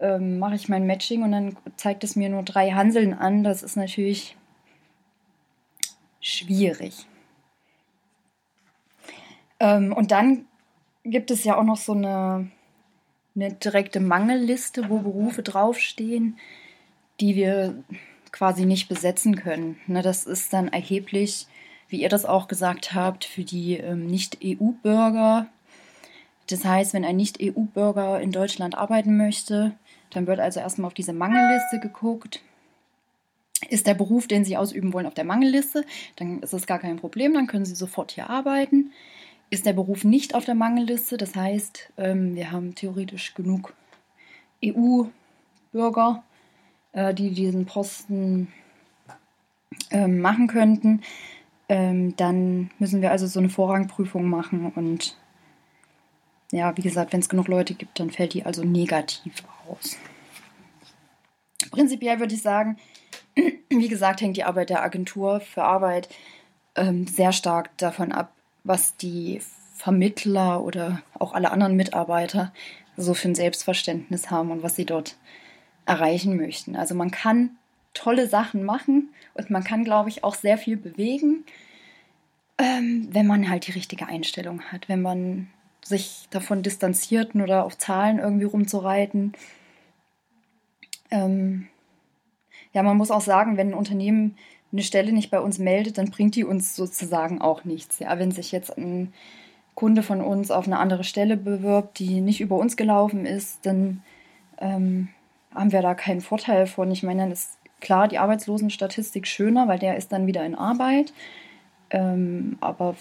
ähm, 0.00 0.38
mache 0.38 0.56
ich 0.56 0.68
mein 0.68 0.86
Matching 0.86 1.22
und 1.22 1.32
dann 1.32 1.56
zeigt 1.76 2.04
es 2.04 2.16
mir 2.16 2.28
nur 2.28 2.42
drei 2.42 2.72
Hanseln 2.72 3.14
an. 3.14 3.44
Das 3.44 3.62
ist 3.62 3.76
natürlich 3.76 4.36
schwierig. 6.20 7.06
Ähm, 9.60 9.92
und 9.92 10.10
dann 10.10 10.46
gibt 11.04 11.30
es 11.30 11.44
ja 11.44 11.56
auch 11.56 11.64
noch 11.64 11.76
so 11.76 11.92
eine, 11.92 12.50
eine 13.36 13.52
direkte 13.52 14.00
Mangelliste, 14.00 14.88
wo 14.88 14.98
Berufe 14.98 15.42
draufstehen, 15.42 16.38
die 17.20 17.36
wir 17.36 17.82
quasi 18.32 18.64
nicht 18.64 18.88
besetzen 18.88 19.36
können. 19.36 19.78
Ne, 19.86 20.02
das 20.02 20.24
ist 20.24 20.52
dann 20.52 20.68
erheblich, 20.68 21.46
wie 21.88 22.02
ihr 22.02 22.08
das 22.08 22.24
auch 22.24 22.48
gesagt 22.48 22.94
habt, 22.94 23.24
für 23.24 23.44
die 23.44 23.76
ähm, 23.76 24.06
Nicht-EU-Bürger. 24.06 25.46
Das 26.48 26.64
heißt, 26.64 26.94
wenn 26.94 27.04
ein 27.04 27.16
Nicht-EU-Bürger 27.16 28.20
in 28.20 28.32
Deutschland 28.32 28.76
arbeiten 28.76 29.16
möchte, 29.16 29.72
dann 30.10 30.26
wird 30.26 30.40
also 30.40 30.60
erstmal 30.60 30.88
auf 30.88 30.94
diese 30.94 31.12
Mangelliste 31.12 31.78
geguckt. 31.80 32.40
Ist 33.68 33.86
der 33.86 33.94
Beruf, 33.94 34.26
den 34.26 34.44
Sie 34.44 34.56
ausüben 34.56 34.92
wollen, 34.92 35.06
auf 35.06 35.14
der 35.14 35.24
Mangelliste, 35.24 35.84
dann 36.16 36.42
ist 36.42 36.52
das 36.52 36.66
gar 36.66 36.78
kein 36.78 36.96
Problem, 36.96 37.34
dann 37.34 37.46
können 37.46 37.64
Sie 37.64 37.74
sofort 37.74 38.12
hier 38.12 38.28
arbeiten. 38.28 38.92
Ist 39.50 39.66
der 39.66 39.72
Beruf 39.72 40.04
nicht 40.04 40.34
auf 40.34 40.44
der 40.44 40.54
Mangelliste, 40.54 41.16
das 41.16 41.36
heißt, 41.36 41.92
ähm, 41.96 42.34
wir 42.34 42.50
haben 42.50 42.74
theoretisch 42.74 43.34
genug 43.34 43.74
EU-Bürger, 44.64 46.24
äh, 46.92 47.14
die 47.14 47.30
diesen 47.30 47.66
Posten 47.66 48.52
ähm, 49.90 50.20
machen 50.20 50.46
könnten, 50.48 51.02
ähm, 51.68 52.16
dann 52.16 52.70
müssen 52.78 53.00
wir 53.00 53.10
also 53.10 53.26
so 53.26 53.38
eine 53.38 53.48
Vorrangprüfung 53.48 54.28
machen 54.28 54.72
und 54.74 55.16
ja, 56.52 56.76
wie 56.76 56.82
gesagt, 56.82 57.12
wenn 57.12 57.20
es 57.20 57.28
genug 57.28 57.48
Leute 57.48 57.74
gibt, 57.74 57.98
dann 57.98 58.10
fällt 58.10 58.34
die 58.34 58.44
also 58.44 58.62
negativ 58.64 59.42
aus. 59.68 59.96
Prinzipiell 61.70 62.20
würde 62.20 62.34
ich 62.34 62.42
sagen, 62.42 62.76
wie 63.68 63.88
gesagt, 63.88 64.20
hängt 64.20 64.36
die 64.36 64.44
Arbeit 64.44 64.70
der 64.70 64.82
Agentur 64.82 65.40
für 65.40 65.64
Arbeit 65.64 66.08
sehr 67.06 67.30
stark 67.30 67.76
davon 67.78 68.10
ab, 68.10 68.32
was 68.64 68.96
die 68.96 69.40
Vermittler 69.74 70.62
oder 70.62 71.02
auch 71.18 71.34
alle 71.34 71.50
anderen 71.50 71.76
Mitarbeiter 71.76 72.52
so 72.96 73.14
für 73.14 73.28
ein 73.28 73.34
Selbstverständnis 73.34 74.30
haben 74.30 74.50
und 74.50 74.62
was 74.62 74.76
sie 74.76 74.86
dort 74.86 75.16
erreichen 75.86 76.36
möchten. 76.36 76.76
Also 76.76 76.94
man 76.94 77.10
kann 77.10 77.50
tolle 77.92 78.28
Sachen 78.28 78.64
machen 78.64 79.10
und 79.34 79.50
man 79.50 79.64
kann, 79.64 79.84
glaube 79.84 80.08
ich, 80.08 80.24
auch 80.24 80.34
sehr 80.34 80.58
viel 80.58 80.76
bewegen, 80.76 81.44
ähm, 82.58 83.08
wenn 83.10 83.26
man 83.26 83.48
halt 83.48 83.66
die 83.66 83.72
richtige 83.72 84.06
Einstellung 84.06 84.62
hat, 84.62 84.88
wenn 84.88 85.02
man 85.02 85.48
sich 85.84 86.26
davon 86.30 86.62
distanziert 86.62 87.34
oder 87.34 87.64
auf 87.64 87.76
Zahlen 87.76 88.18
irgendwie 88.18 88.46
rumzureiten. 88.46 89.34
Ähm, 91.10 91.68
ja, 92.72 92.82
man 92.82 92.96
muss 92.96 93.10
auch 93.10 93.20
sagen, 93.20 93.56
wenn 93.56 93.68
ein 93.68 93.74
Unternehmen 93.74 94.36
eine 94.74 94.82
Stelle 94.82 95.12
nicht 95.12 95.30
bei 95.30 95.40
uns 95.40 95.58
meldet, 95.58 95.98
dann 95.98 96.10
bringt 96.10 96.34
die 96.34 96.44
uns 96.44 96.74
sozusagen 96.74 97.40
auch 97.40 97.64
nichts. 97.64 98.00
Ja, 98.00 98.18
wenn 98.18 98.32
sich 98.32 98.52
jetzt 98.52 98.76
ein 98.76 99.12
Kunde 99.74 100.02
von 100.02 100.20
uns 100.20 100.50
auf 100.50 100.66
eine 100.66 100.78
andere 100.78 101.04
Stelle 101.04 101.36
bewirbt, 101.36 101.98
die 101.98 102.20
nicht 102.20 102.40
über 102.40 102.56
uns 102.56 102.76
gelaufen 102.76 103.24
ist, 103.24 103.64
dann 103.64 104.02
ähm, 104.58 105.08
haben 105.54 105.72
wir 105.72 105.80
da 105.80 105.94
keinen 105.94 106.20
Vorteil 106.20 106.66
von. 106.66 106.90
Ich 106.90 107.04
meine, 107.04 107.22
dann 107.22 107.32
ist 107.32 107.56
klar 107.80 108.08
die 108.08 108.18
Arbeitslosenstatistik 108.18 109.28
schöner, 109.28 109.68
weil 109.68 109.78
der 109.78 109.96
ist 109.96 110.10
dann 110.10 110.26
wieder 110.26 110.44
in 110.44 110.56
Arbeit. 110.56 111.12
Ähm, 111.90 112.58
aber 112.60 112.96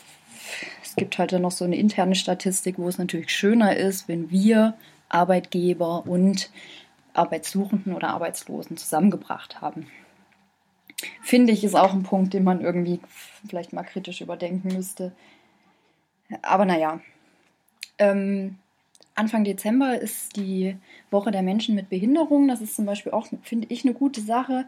es 0.83 0.95
gibt 0.95 1.17
halt 1.17 1.33
dann 1.33 1.41
noch 1.41 1.51
so 1.51 1.65
eine 1.65 1.75
interne 1.75 2.15
Statistik, 2.15 2.77
wo 2.77 2.87
es 2.87 2.99
natürlich 2.99 3.31
schöner 3.31 3.75
ist, 3.75 4.07
wenn 4.07 4.29
wir 4.29 4.75
Arbeitgeber 5.09 6.05
und 6.05 6.51
Arbeitssuchenden 7.13 7.95
oder 7.95 8.09
Arbeitslosen 8.09 8.77
zusammengebracht 8.77 9.61
haben. 9.61 9.87
Finde 11.21 11.53
ich, 11.53 11.63
ist 11.63 11.75
auch 11.75 11.93
ein 11.93 12.03
Punkt, 12.03 12.33
den 12.33 12.43
man 12.43 12.61
irgendwie 12.61 12.99
vielleicht 13.47 13.73
mal 13.73 13.83
kritisch 13.83 14.21
überdenken 14.21 14.73
müsste. 14.73 15.11
Aber 16.41 16.65
naja. 16.65 16.99
Ähm, 17.99 18.57
Anfang 19.15 19.43
Dezember 19.43 19.99
ist 19.99 20.35
die 20.35 20.75
Woche 21.11 21.31
der 21.31 21.43
Menschen 21.43 21.75
mit 21.75 21.89
Behinderung. 21.89 22.47
Das 22.47 22.61
ist 22.61 22.75
zum 22.75 22.85
Beispiel 22.85 23.11
auch, 23.11 23.27
finde 23.43 23.67
ich, 23.69 23.85
eine 23.85 23.93
gute 23.93 24.21
Sache. 24.21 24.65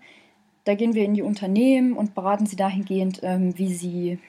Da 0.65 0.75
gehen 0.75 0.93
wir 0.93 1.03
in 1.03 1.13
die 1.13 1.23
Unternehmen 1.23 1.93
und 1.93 2.15
beraten 2.15 2.45
sie 2.45 2.55
dahingehend, 2.55 3.21
ähm, 3.23 3.57
wie 3.57 3.73
sie 3.73 4.19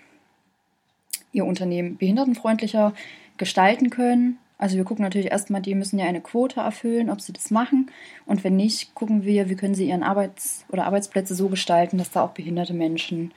ihr 1.33 1.44
Unternehmen 1.44 1.97
behindertenfreundlicher 1.97 2.94
gestalten 3.36 3.91
können. 3.91 4.39
Also 4.59 4.76
wir 4.76 4.85
gucken 4.85 5.02
natürlich 5.02 5.31
erstmal, 5.31 5.60
die 5.60 5.75
müssen 5.75 5.99
ja 5.99 6.07
eine 6.07 6.23
Quote 6.23 6.60
erfüllen, 6.60 7.10
ob 7.10 7.20
sie 7.20 7.33
das 7.33 7.51
machen. 7.51 7.91
Und 8.25 8.43
wenn 8.43 8.57
nicht, 8.57 8.94
gucken 8.94 9.25
wir, 9.25 9.51
wie 9.51 9.57
können 9.57 9.75
sie 9.75 9.89
ihren 9.89 10.02
Arbeits- 10.02 10.65
oder 10.70 10.86
Arbeitsplätze 10.86 11.35
so 11.35 11.49
gestalten, 11.49 11.99
dass 11.99 12.10
da 12.10 12.23
auch 12.23 12.33
behinderte 12.33 12.73
Menschen 12.73 13.33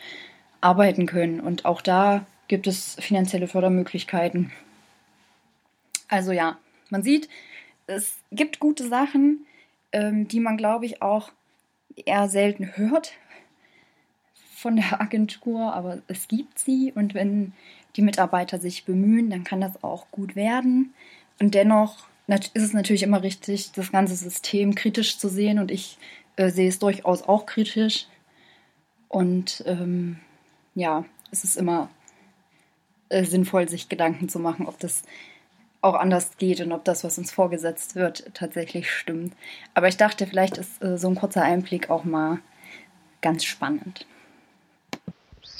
arbeiten 0.61 1.05
können. 1.05 1.41
Und 1.41 1.65
auch 1.65 1.81
da 1.81 2.25
gibt 2.47 2.67
es 2.67 2.95
finanzielle 2.99 3.47
Fördermöglichkeiten. 3.47 4.51
Also 6.07 6.31
ja, 6.31 6.57
man 6.89 7.03
sieht, 7.03 7.29
es 7.87 8.17
gibt 8.31 8.59
gute 8.59 8.87
Sachen, 8.87 9.45
ähm, 9.91 10.27
die 10.27 10.39
man, 10.39 10.57
glaube 10.57 10.85
ich, 10.85 11.01
auch 11.01 11.31
eher 11.95 12.29
selten 12.29 12.77
hört 12.77 13.13
von 14.55 14.75
der 14.77 15.01
Agentur, 15.01 15.73
aber 15.73 16.01
es 16.07 16.27
gibt 16.27 16.59
sie 16.59 16.91
und 16.93 17.13
wenn 17.13 17.53
die 17.95 18.01
Mitarbeiter 18.01 18.59
sich 18.59 18.85
bemühen, 18.85 19.29
dann 19.29 19.43
kann 19.43 19.61
das 19.61 19.83
auch 19.83 20.09
gut 20.11 20.35
werden. 20.35 20.93
Und 21.39 21.55
dennoch 21.55 22.07
ist 22.27 22.63
es 22.63 22.73
natürlich 22.73 23.03
immer 23.03 23.23
richtig, 23.23 23.71
das 23.71 23.91
ganze 23.91 24.15
System 24.15 24.75
kritisch 24.75 25.17
zu 25.17 25.29
sehen 25.29 25.59
und 25.59 25.71
ich 25.71 25.97
äh, 26.35 26.49
sehe 26.49 26.69
es 26.69 26.79
durchaus 26.79 27.23
auch 27.23 27.45
kritisch. 27.45 28.07
Und 29.07 29.63
ähm, 29.65 30.19
ja, 30.75 31.05
es 31.31 31.43
ist 31.43 31.57
immer 31.57 31.89
äh, 33.09 33.23
sinnvoll, 33.23 33.67
sich 33.67 33.89
Gedanken 33.89 34.29
zu 34.29 34.39
machen, 34.39 34.67
ob 34.67 34.79
das 34.79 35.01
auch 35.81 35.95
anders 35.95 36.37
geht 36.37 36.61
und 36.61 36.71
ob 36.71 36.83
das, 36.83 37.03
was 37.03 37.17
uns 37.17 37.31
vorgesetzt 37.31 37.95
wird, 37.95 38.29
tatsächlich 38.33 38.91
stimmt. 38.91 39.33
Aber 39.73 39.87
ich 39.87 39.97
dachte, 39.97 40.27
vielleicht 40.27 40.57
ist 40.57 40.83
äh, 40.83 40.97
so 40.97 41.07
ein 41.07 41.15
kurzer 41.15 41.41
Einblick 41.41 41.89
auch 41.89 42.03
mal 42.03 42.39
ganz 43.21 43.45
spannend. 43.45 44.05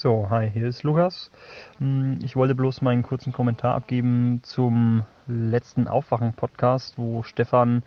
So, 0.01 0.27
hi, 0.29 0.49
hier 0.49 0.65
ist 0.65 0.83
Lukas. 0.83 1.29
Hm, 1.79 2.19
Ich 2.23 2.37
wollte 2.37 2.55
bloß 2.55 2.81
mal 2.81 2.91
einen 2.91 3.03
kurzen 3.03 3.33
Kommentar 3.33 3.75
abgeben 3.75 4.39
zum 4.43 5.03
letzten 5.27 5.89
Aufwachen-Podcast, 5.89 6.97
wo 6.97 7.21
Stefan 7.23 7.83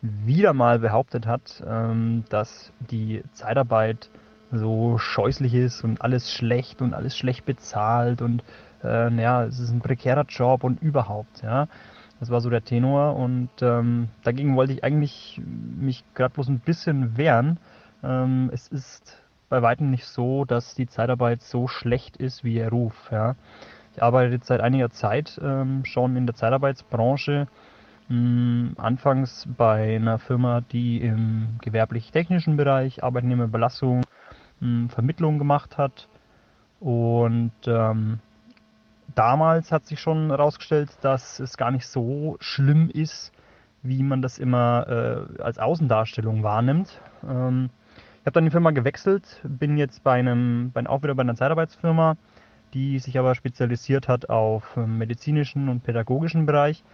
wieder 0.00 0.54
mal 0.54 0.80
behauptet 0.80 1.24
hat, 1.28 1.62
ähm, 1.64 2.24
dass 2.30 2.72
die 2.80 3.22
Zeitarbeit 3.32 4.10
so 4.50 4.98
scheußlich 4.98 5.54
ist 5.54 5.84
und 5.84 6.02
alles 6.02 6.32
schlecht 6.32 6.82
und 6.82 6.94
alles 6.94 7.16
schlecht 7.16 7.44
bezahlt 7.44 8.22
und 8.22 8.42
äh, 8.82 9.08
naja, 9.10 9.44
es 9.44 9.60
ist 9.60 9.70
ein 9.70 9.82
prekärer 9.82 10.24
Job 10.24 10.64
und 10.64 10.82
überhaupt, 10.82 11.42
ja. 11.42 11.68
Das 12.18 12.30
war 12.30 12.40
so 12.40 12.50
der 12.50 12.64
Tenor 12.64 13.14
und 13.14 13.50
ähm, 13.60 14.08
dagegen 14.24 14.56
wollte 14.56 14.72
ich 14.72 14.82
eigentlich 14.82 15.40
mich 15.46 16.02
gerade 16.14 16.34
bloß 16.34 16.48
ein 16.48 16.58
bisschen 16.58 17.16
wehren. 17.16 17.60
Ähm, 18.02 18.50
es 18.52 18.66
ist 18.66 19.21
bei 19.52 19.60
weitem 19.60 19.90
nicht 19.90 20.06
so, 20.06 20.46
dass 20.46 20.74
die 20.74 20.86
Zeitarbeit 20.86 21.42
so 21.42 21.68
schlecht 21.68 22.16
ist 22.16 22.42
wie 22.42 22.54
ihr 22.54 22.70
Ruf. 22.70 22.94
Ja. 23.12 23.36
Ich 23.94 24.02
arbeite 24.02 24.32
jetzt 24.32 24.46
seit 24.46 24.62
einiger 24.62 24.88
Zeit 24.88 25.38
ähm, 25.44 25.84
schon 25.84 26.16
in 26.16 26.24
der 26.24 26.34
Zeitarbeitsbranche. 26.34 27.48
Mh, 28.08 28.80
anfangs 28.80 29.46
bei 29.58 29.96
einer 29.96 30.18
Firma, 30.18 30.62
die 30.62 31.02
im 31.02 31.58
gewerblich-technischen 31.60 32.56
Bereich 32.56 33.04
Arbeitnehmerbelastung, 33.04 34.06
mh, 34.60 34.88
Vermittlung 34.88 35.38
gemacht 35.38 35.76
hat. 35.76 36.08
Und 36.80 37.52
ähm, 37.66 38.20
damals 39.14 39.70
hat 39.70 39.84
sich 39.84 40.00
schon 40.00 40.30
herausgestellt, 40.30 40.88
dass 41.02 41.40
es 41.40 41.58
gar 41.58 41.70
nicht 41.70 41.86
so 41.86 42.38
schlimm 42.40 42.88
ist, 42.88 43.32
wie 43.82 44.02
man 44.02 44.22
das 44.22 44.38
immer 44.38 45.28
äh, 45.36 45.42
als 45.42 45.58
Außendarstellung 45.58 46.42
wahrnimmt. 46.42 47.02
Ähm, 47.28 47.68
ich 48.22 48.26
habe 48.26 48.34
dann 48.34 48.44
die 48.44 48.52
Firma 48.52 48.70
gewechselt, 48.70 49.40
bin 49.42 49.76
jetzt 49.76 50.04
bei 50.04 50.12
einem, 50.12 50.70
bei, 50.72 50.86
auch 50.86 51.02
wieder 51.02 51.16
bei 51.16 51.22
einer 51.22 51.34
Zeitarbeitsfirma, 51.34 52.16
die 52.72 53.00
sich 53.00 53.18
aber 53.18 53.34
spezialisiert 53.34 54.06
hat 54.06 54.30
auf 54.30 54.76
ähm, 54.76 54.96
medizinischen 54.96 55.68
und 55.68 55.82
pädagogischen 55.82 56.46
Bereich. 56.46 56.84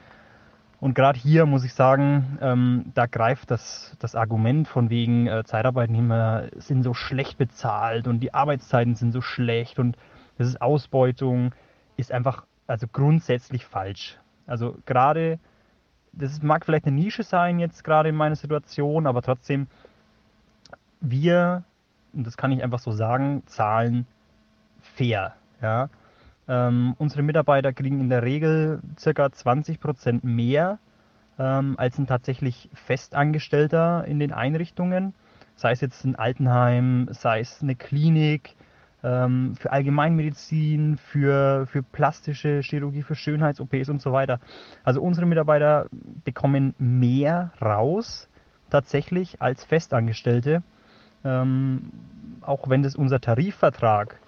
Und 0.80 0.94
gerade 0.94 1.18
hier 1.18 1.44
muss 1.44 1.64
ich 1.64 1.74
sagen, 1.74 2.38
ähm, 2.40 2.92
da 2.94 3.04
greift 3.04 3.50
das, 3.50 3.94
das 3.98 4.14
Argument 4.14 4.68
von 4.68 4.88
wegen 4.88 5.26
äh, 5.26 5.44
Zeitarbeitnehmer 5.44 6.44
sind 6.56 6.82
so 6.82 6.94
schlecht 6.94 7.36
bezahlt 7.36 8.08
und 8.08 8.20
die 8.20 8.32
Arbeitszeiten 8.32 8.94
sind 8.94 9.12
so 9.12 9.20
schlecht 9.20 9.78
und 9.78 9.98
das 10.38 10.48
ist 10.48 10.62
Ausbeutung, 10.62 11.54
ist 11.98 12.10
einfach 12.10 12.46
also 12.66 12.86
grundsätzlich 12.90 13.66
falsch. 13.66 14.16
Also 14.46 14.78
gerade, 14.86 15.38
das 16.12 16.42
mag 16.42 16.64
vielleicht 16.64 16.86
eine 16.86 16.96
Nische 16.96 17.22
sein 17.22 17.58
jetzt 17.58 17.84
gerade 17.84 18.08
in 18.08 18.16
meiner 18.16 18.36
Situation, 18.36 19.06
aber 19.06 19.20
trotzdem, 19.20 19.66
wir, 21.00 21.64
und 22.12 22.26
das 22.26 22.36
kann 22.36 22.52
ich 22.52 22.62
einfach 22.62 22.78
so 22.78 22.92
sagen, 22.92 23.42
zahlen 23.46 24.06
fair. 24.80 25.34
Ja? 25.62 25.88
Ähm, 26.48 26.94
unsere 26.98 27.22
Mitarbeiter 27.22 27.72
kriegen 27.72 28.00
in 28.00 28.08
der 28.08 28.22
Regel 28.22 28.80
circa 28.98 29.26
20% 29.26 30.20
mehr 30.22 30.78
ähm, 31.38 31.74
als 31.78 31.98
ein 31.98 32.06
tatsächlich 32.06 32.68
Festangestellter 32.72 34.04
in 34.06 34.18
den 34.18 34.32
Einrichtungen. 34.32 35.14
Sei 35.56 35.72
es 35.72 35.80
jetzt 35.80 36.04
ein 36.04 36.16
Altenheim, 36.16 37.08
sei 37.10 37.40
es 37.40 37.62
eine 37.62 37.74
Klinik, 37.74 38.54
ähm, 39.02 39.54
für 39.56 39.72
Allgemeinmedizin, 39.72 40.98
für, 40.98 41.66
für 41.66 41.82
plastische 41.82 42.60
Chirurgie, 42.62 43.02
für 43.02 43.14
Schönheits-OPs 43.14 43.88
und 43.88 44.02
so 44.02 44.12
weiter. 44.12 44.40
Also 44.84 45.00
unsere 45.00 45.26
Mitarbeiter 45.26 45.86
bekommen 46.24 46.74
mehr 46.78 47.52
raus 47.60 48.28
tatsächlich 48.70 49.40
als 49.40 49.64
Festangestellte. 49.64 50.62
Ähm, 51.24 51.92
auch 52.42 52.68
wenn 52.68 52.82
das 52.82 52.96
unser 52.96 53.20
Tarifvertrag 53.20 54.20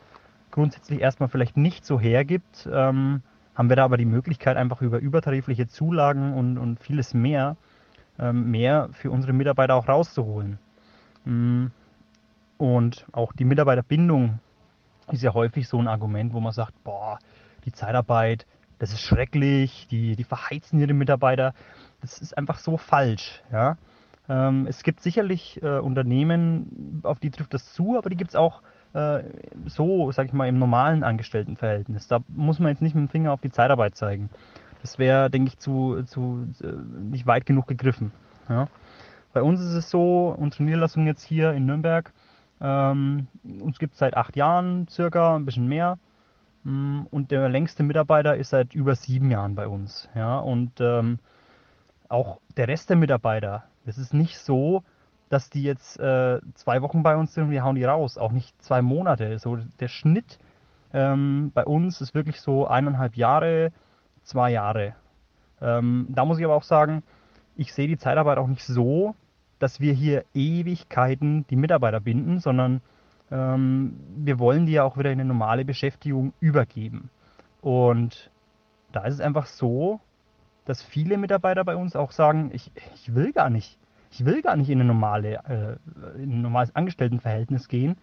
grundsätzlich 0.51 1.01
erstmal 1.01 1.29
vielleicht 1.29 1.57
nicht 1.57 1.85
so 1.85 1.99
hergibt, 1.99 2.69
ähm, 2.71 3.23
haben 3.55 3.69
wir 3.69 3.77
da 3.77 3.85
aber 3.85 3.97
die 3.97 4.05
Möglichkeit, 4.05 4.57
einfach 4.57 4.81
über 4.83 4.99
übertarifliche 4.99 5.69
Zulagen 5.69 6.35
und, 6.35 6.59
und 6.59 6.81
vieles 6.81 7.15
mehr, 7.15 7.57
ähm, 8.19 8.51
mehr 8.51 8.89
für 8.93 9.11
unsere 9.11 9.33
Mitarbeiter 9.33 9.75
auch 9.75 9.89
rauszuholen. 9.89 10.59
Mm. 11.25 11.67
Und 12.59 13.07
auch 13.13 13.33
die 13.33 13.45
Mitarbeiterbindung 13.45 14.39
ist 15.11 15.23
ja 15.23 15.33
häufig 15.33 15.67
so 15.67 15.79
ein 15.79 15.89
Argument, 15.89 16.35
wo 16.35 16.41
man 16.41 16.53
sagt, 16.53 16.73
boah, 16.85 17.19
die 17.65 17.73
Zeitarbeit, 17.73 18.47
das 18.79 18.93
ist 18.93 19.01
schrecklich, 19.01 19.87
die, 19.91 20.17
die 20.17 20.25
verheizen 20.25 20.79
ihre 20.79 20.93
Mitarbeiter. 20.93 21.55
Das 22.01 22.19
ist 22.19 22.37
einfach 22.37 22.59
so 22.59 22.77
falsch. 22.77 23.43
Ja? 23.51 23.77
Ähm, 24.31 24.67
es 24.69 24.85
gibt 24.85 25.01
sicherlich 25.01 25.61
äh, 25.61 25.81
Unternehmen, 25.81 27.01
auf 27.03 27.19
die 27.19 27.33
trifft 27.33 27.53
das 27.53 27.73
zu, 27.75 27.99
aber 27.99 28.11
die 28.11 28.17
gibt 28.17 28.31
es 28.31 28.37
auch 28.37 28.63
äh, 28.93 29.25
so, 29.67 30.13
sag 30.13 30.27
ich 30.27 30.33
mal, 30.33 30.49
im 30.49 30.61
normalen 30.61 31.03
Angestelltenverhältnis. 31.03 32.07
Da 32.07 32.21
muss 32.29 32.61
man 32.61 32.71
jetzt 32.71 32.81
nicht 32.81 32.95
mit 32.95 33.09
dem 33.09 33.11
Finger 33.11 33.33
auf 33.33 33.41
die 33.41 33.51
Zeitarbeit 33.51 33.97
zeigen. 33.97 34.31
Das 34.83 35.01
wäre, 35.01 35.31
denke 35.31 35.49
ich, 35.49 35.59
zu, 35.59 36.05
zu 36.05 36.47
äh, 36.63 36.67
nicht 37.03 37.27
weit 37.27 37.45
genug 37.45 37.67
gegriffen. 37.67 38.13
Ja? 38.49 38.69
Bei 39.33 39.43
uns 39.43 39.61
ist 39.61 39.75
es 39.75 39.91
so, 39.91 40.33
unsere 40.39 40.63
Niederlassung 40.63 41.07
jetzt 41.07 41.25
hier 41.25 41.53
in 41.53 41.67
Nürnberg, 41.67 42.13
ähm, 42.61 43.27
uns 43.61 43.81
gibt 43.81 43.95
es 43.95 43.99
seit 43.99 44.17
acht 44.17 44.37
Jahren 44.37 44.87
circa, 44.89 45.35
ein 45.35 45.45
bisschen 45.45 45.67
mehr. 45.67 45.99
Mm, 46.63 47.03
Und 47.11 47.33
der 47.33 47.49
längste 47.49 47.83
Mitarbeiter 47.83 48.37
ist 48.37 48.51
seit 48.51 48.75
über 48.75 48.95
sieben 48.95 49.31
Jahren 49.33 49.57
bei 49.57 49.67
uns. 49.67 50.09
Ja? 50.15 50.39
Und 50.39 50.81
ähm, 50.81 51.19
auch 52.09 52.39
der 52.57 52.69
Rest 52.69 52.91
der 52.91 52.97
Mitarbeiter, 52.97 53.65
es 53.91 53.99
ist 53.99 54.15
nicht 54.15 54.39
so, 54.39 54.83
dass 55.29 55.51
die 55.51 55.63
jetzt 55.63 55.99
äh, 56.01 56.41
zwei 56.55 56.83
Wochen 56.83 57.03
bei 57.03 57.17
uns 57.17 57.35
sind 57.35 57.45
und 57.45 57.51
wir 57.51 57.63
hauen 57.63 57.77
die 57.77 57.85
raus. 57.85 58.19
Auch 58.19 58.33
nicht 58.33 58.61
zwei 58.63 58.83
Monate. 58.83 59.39
So 59.39 59.59
der 59.79 59.89
Schnitt 59.89 60.39
ähm, 60.93 61.53
bei 61.55 61.65
uns 61.65 62.01
ist 62.01 62.15
wirklich 62.15 62.41
so 62.41 62.67
eineinhalb 62.67 63.17
Jahre, 63.17 63.73
zwei 64.23 64.51
Jahre. 64.51 64.95
Ähm, 65.61 66.07
da 66.09 66.25
muss 66.25 66.39
ich 66.39 66.45
aber 66.45 66.55
auch 66.55 66.63
sagen, 66.63 67.03
ich 67.57 67.73
sehe 67.75 67.89
die 67.89 67.99
Zeitarbeit 67.99 68.39
auch 68.39 68.49
nicht 68.49 68.65
so, 68.65 69.15
dass 69.59 69.81
wir 69.81 69.93
hier 69.93 70.25
Ewigkeiten 70.35 71.47
die 71.49 71.57
Mitarbeiter 71.57 72.01
binden, 72.01 72.41
sondern 72.41 72.81
ähm, 73.31 74.01
wir 74.17 74.39
wollen 74.39 74.67
die 74.67 74.73
ja 74.73 74.85
auch 74.85 74.97
wieder 74.97 75.13
in 75.13 75.21
eine 75.21 75.29
normale 75.29 75.65
Beschäftigung 75.65 76.33
übergeben. 76.41 77.11
Und 77.61 78.31
da 78.93 79.05
ist 79.05 79.15
es 79.15 79.21
einfach 79.21 79.47
so, 79.47 80.01
dass 80.65 80.83
viele 80.83 81.19
Mitarbeiter 81.19 81.65
bei 81.65 81.77
uns 81.77 81.95
auch 81.95 82.13
sagen, 82.13 82.51
ich, 82.53 82.73
ich 82.95 83.15
will 83.15 83.33
gar 83.33 83.51
nicht, 83.51 83.79
ich 84.11 84.25
will 84.25 84.43
gar 84.43 84.57
nicht 84.57 84.69
in, 84.69 84.81
eine 84.81 84.89
normale, 84.89 85.41
äh, 85.49 86.23
in 86.23 86.33
ein 86.33 86.43
normales 86.43 86.75
Angestelltenverhältnis 86.75 87.69
gehen, 87.69 87.97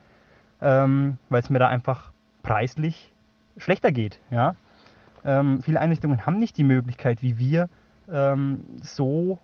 ähm, 0.61 1.17
weil 1.29 1.41
es 1.41 1.49
mir 1.49 1.59
da 1.59 1.67
einfach 1.67 2.11
preislich 2.43 3.13
schlechter 3.57 3.91
geht. 3.91 4.19
Ja? 4.31 4.55
Ähm, 5.25 5.61
viele 5.61 5.79
Einrichtungen 5.79 6.25
haben 6.25 6.39
nicht 6.39 6.57
die 6.57 6.63
Möglichkeit, 6.63 7.21
wie 7.21 7.37
wir, 7.37 7.69
ähm, 8.09 8.63
so 8.81 9.39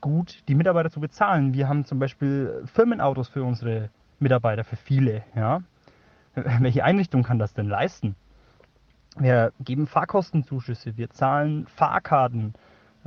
gut, 0.00 0.42
die 0.48 0.54
Mitarbeiter 0.54 0.90
zu 0.90 1.00
bezahlen. 1.00 1.54
Wir 1.54 1.68
haben 1.68 1.84
zum 1.84 1.98
Beispiel 1.98 2.62
Firmenautos 2.66 3.28
für 3.28 3.42
unsere 3.42 3.90
Mitarbeiter, 4.20 4.64
für 4.64 4.76
viele. 4.76 5.22
Ja? 5.34 5.62
Welche 6.34 6.84
Einrichtung 6.84 7.22
kann 7.22 7.38
das 7.38 7.54
denn 7.54 7.66
leisten? 7.66 8.14
Wir 9.18 9.52
geben 9.58 9.86
Fahrkostenzuschüsse, 9.86 10.96
wir 10.96 11.10
zahlen 11.10 11.66
Fahrkarten, 11.66 12.54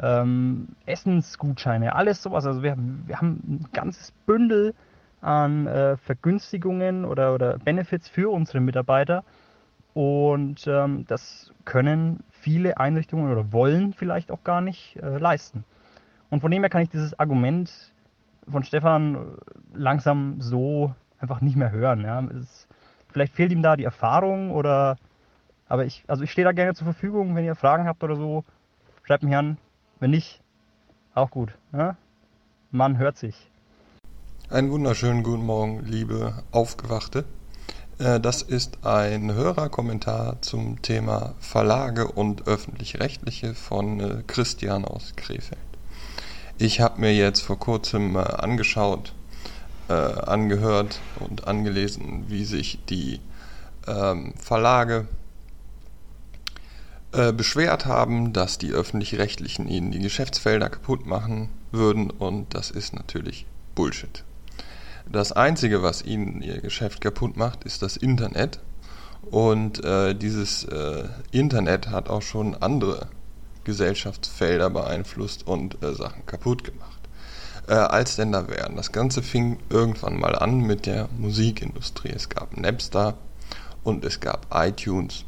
ähm, 0.02 0.70
Essensgutscheine, 0.86 1.96
alles 1.96 2.24
sowas. 2.24 2.46
Also 2.46 2.64
wir, 2.64 2.76
wir 3.06 3.18
haben 3.18 3.42
ein 3.48 3.66
ganzes 3.74 4.12
Bündel 4.26 4.74
an 5.22 5.68
äh, 5.68 5.98
Vergünstigungen 5.98 7.06
oder, 7.06 7.34
oder 7.34 7.58
Benefits 7.60 8.10
für 8.10 8.32
unsere 8.32 8.60
Mitarbeiter. 8.60 9.24
Und 9.94 10.66
ähm, 10.68 11.06
das 11.08 11.52
können 11.66 12.24
viele 12.30 12.78
Einrichtungen 12.78 13.32
oder 13.32 13.52
wollen 13.52 13.94
vielleicht 13.94 14.32
auch 14.32 14.44
gar 14.44 14.62
nicht 14.62 14.98
äh, 14.98 15.18
leisten. 15.18 15.64
Und 16.30 16.40
von 16.40 16.50
dem 16.50 16.64
her 16.64 16.70
kann 16.70 16.82
ich 16.82 16.90
dieses 16.90 17.20
Argument 17.20 17.72
von 18.48 18.64
Stefan 18.64 19.36
langsam 19.74 20.40
so 20.40 20.96
einfach 21.20 21.42
nicht 21.42 21.58
mehr 21.58 21.72
hören. 21.72 22.04
Ja. 22.04 22.24
Es, 22.40 22.68
vielleicht 23.10 23.34
fehlt 23.34 23.52
ihm 23.52 23.62
da 23.62 23.76
die 23.76 23.84
Erfahrung 23.84 24.52
oder 24.52 24.98
aber 25.72 25.86
ich, 25.86 26.04
also 26.08 26.24
ich 26.26 26.32
stehe 26.32 26.44
da 26.44 26.52
gerne 26.52 26.74
zur 26.74 26.84
Verfügung, 26.84 27.34
wenn 27.34 27.46
ihr 27.46 27.56
Fragen 27.56 27.88
habt 27.88 28.04
oder 28.04 28.18
so, 28.18 28.44
schreibt 29.04 29.24
mich 29.24 29.34
an. 29.34 29.58
Wenn 30.02 30.10
nicht, 30.10 30.42
auch 31.14 31.30
gut. 31.30 31.52
Ja? 31.74 31.96
Man 32.72 32.98
hört 32.98 33.20
sich. 33.20 33.36
Einen 34.50 34.72
wunderschönen 34.72 35.22
guten 35.22 35.46
Morgen, 35.46 35.86
liebe 35.86 36.42
Aufgewachte. 36.52 37.24
Äh, 38.00 38.20
Das 38.20 38.42
ist 38.42 38.84
ein 38.84 39.32
Hörerkommentar 39.32 40.42
zum 40.42 40.82
Thema 40.82 41.36
Verlage 41.40 42.08
und 42.08 42.48
öffentlich-rechtliche 42.48 43.54
von 43.54 44.00
äh, 44.00 44.24
Christian 44.26 44.86
aus 44.86 45.14
Krefeld. 45.16 45.62
Ich 46.58 46.82
habe 46.82 47.00
mir 47.00 47.14
jetzt 47.16 47.42
vor 47.42 47.60
kurzem 47.60 48.16
äh, 48.16 48.22
angeschaut, 48.22 49.14
angehört 49.88 51.02
und 51.20 51.48
angelesen, 51.48 52.24
wie 52.30 52.46
sich 52.46 52.80
die 52.86 53.20
ähm, 53.88 54.34
Verlage 54.38 55.06
äh, 57.14 57.34
beschwert 57.34 57.86
haben, 57.86 58.34
dass 58.34 58.58
die 58.58 58.72
öffentlich-rechtlichen 58.72 59.68
ihnen 59.68 59.92
die 59.92 60.00
Geschäftsfelder 60.00 60.70
kaputt 60.70 61.06
machen 61.06 61.50
würden 61.72 62.10
und 62.10 62.54
das 62.54 62.72
ist 62.72 62.94
natürlich 62.94 63.46
Bullshit. 63.76 64.24
Das 65.12 65.32
Einzige, 65.32 65.84
was 65.84 66.04
ihnen 66.04 66.42
ihr 66.42 66.62
Geschäft 66.62 67.02
kaputt 67.02 67.36
macht, 67.36 67.64
ist 67.66 67.82
das 67.82 67.98
Internet 67.98 68.60
und 69.30 69.84
äh, 69.84 70.16
dieses 70.16 70.64
äh, 70.64 71.04
Internet 71.32 71.90
hat 71.90 72.10
auch 72.10 72.22
schon 72.22 72.56
andere 72.56 73.10
Gesellschaftsfelder 73.64 74.70
beeinflusst 74.70 75.46
und 75.46 75.84
äh, 75.84 75.94
Sachen 75.94 76.26
kaputt 76.26 76.64
gemacht. 76.64 77.02
Äh, 77.68 77.74
als 77.74 78.16
denn 78.16 78.32
da 78.32 78.48
wären. 78.48 78.76
Das 78.76 78.92
Ganze 78.92 79.22
fing 79.22 79.60
irgendwann 79.70 80.18
mal 80.18 80.36
an 80.36 80.62
mit 80.62 80.86
der 80.86 81.10
Musikindustrie. 81.18 82.12
Es 82.16 82.30
gab 82.30 82.58
Napster 82.58 83.18
und 83.84 84.04
es 84.04 84.20
gab 84.20 84.48
iTunes 84.54 85.26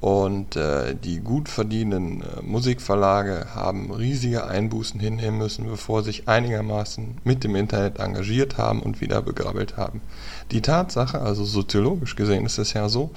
und 0.00 0.56
äh, 0.56 0.94
die 0.94 1.20
gut 1.20 1.48
verdienenden 1.48 2.22
äh, 2.22 2.42
Musikverlage 2.42 3.46
haben 3.54 3.90
riesige 3.90 4.46
Einbußen 4.46 5.00
hinnehmen 5.00 5.38
müssen, 5.38 5.66
bevor 5.66 6.02
sich 6.02 6.28
einigermaßen 6.28 7.18
mit 7.24 7.44
dem 7.44 7.56
Internet 7.56 7.98
engagiert 7.98 8.58
haben 8.58 8.82
und 8.82 9.00
wieder 9.00 9.22
begrabbelt 9.22 9.76
haben. 9.76 10.02
Die 10.50 10.60
Tatsache, 10.60 11.20
also 11.20 11.44
soziologisch 11.44 12.14
gesehen, 12.14 12.44
ist 12.44 12.58
es 12.58 12.74
ja 12.74 12.88
so, 12.88 13.10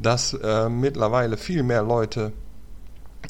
dass 0.00 0.34
äh, 0.34 0.68
mittlerweile 0.68 1.36
viel 1.36 1.62
mehr 1.62 1.82
Leute 1.82 2.32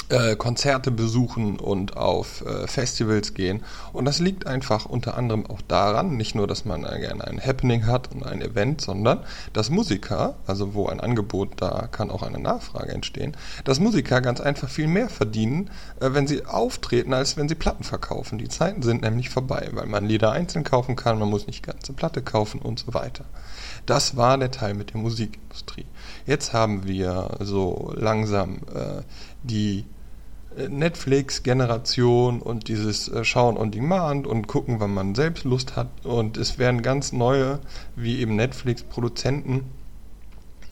äh, 0.08 0.36
Konzerte 0.36 0.92
besuchen 0.92 1.58
und 1.58 1.96
auf 1.96 2.44
äh, 2.46 2.68
Festivals 2.68 3.34
gehen. 3.34 3.64
Und 3.92 4.04
das 4.04 4.20
liegt 4.20 4.46
einfach 4.46 4.86
unter 4.86 5.16
anderem 5.16 5.46
auch 5.46 5.60
daran, 5.66 6.16
nicht 6.16 6.36
nur, 6.36 6.46
dass 6.46 6.64
man 6.64 6.82
gerne 6.82 7.26
ein 7.26 7.44
Happening 7.44 7.86
hat 7.86 8.12
und 8.12 8.24
ein 8.24 8.40
Event, 8.40 8.80
sondern 8.80 9.24
dass 9.52 9.68
Musiker, 9.68 10.36
also 10.46 10.74
wo 10.74 10.86
ein 10.86 11.00
Angebot 11.00 11.54
da 11.56 11.88
kann 11.90 12.12
auch 12.12 12.22
eine 12.22 12.38
Nachfrage 12.38 12.92
entstehen, 12.92 13.36
dass 13.64 13.80
Musiker 13.80 14.20
ganz 14.20 14.40
einfach 14.40 14.68
viel 14.68 14.86
mehr 14.86 15.08
verdienen, 15.08 15.70
äh, 15.98 16.10
wenn 16.12 16.28
sie 16.28 16.46
auftreten, 16.46 17.12
als 17.12 17.36
wenn 17.36 17.48
sie 17.48 17.56
Platten 17.56 17.82
verkaufen. 17.82 18.38
Die 18.38 18.48
Zeiten 18.48 18.82
sind 18.82 19.02
nämlich 19.02 19.28
vorbei, 19.30 19.70
weil 19.72 19.86
man 19.86 20.04
Lieder 20.04 20.30
einzeln 20.30 20.62
kaufen 20.62 20.94
kann, 20.94 21.18
man 21.18 21.30
muss 21.30 21.48
nicht 21.48 21.66
ganze 21.66 21.92
Platte 21.92 22.22
kaufen 22.22 22.60
und 22.60 22.78
so 22.78 22.94
weiter. 22.94 23.24
Das 23.86 24.16
war 24.16 24.38
der 24.38 24.52
Teil 24.52 24.74
mit 24.74 24.94
der 24.94 25.00
Musikindustrie. 25.00 25.86
Jetzt 26.26 26.52
haben 26.52 26.86
wir 26.86 27.38
so 27.40 27.92
langsam 27.96 28.60
die 29.42 29.84
Netflix-Generation 30.68 32.40
und 32.40 32.68
dieses 32.68 33.08
äh, 33.08 33.24
Schauen 33.24 33.56
on 33.56 33.70
Demand 33.70 34.26
und 34.26 34.46
gucken, 34.46 34.80
wann 34.80 34.94
man 34.94 35.14
selbst 35.14 35.44
Lust 35.44 35.76
hat. 35.76 35.88
Und 36.04 36.36
es 36.36 36.58
werden 36.58 36.82
ganz 36.82 37.12
neue, 37.12 37.60
wie 37.94 38.20
eben 38.20 38.36
Netflix-Produzenten 38.36 39.64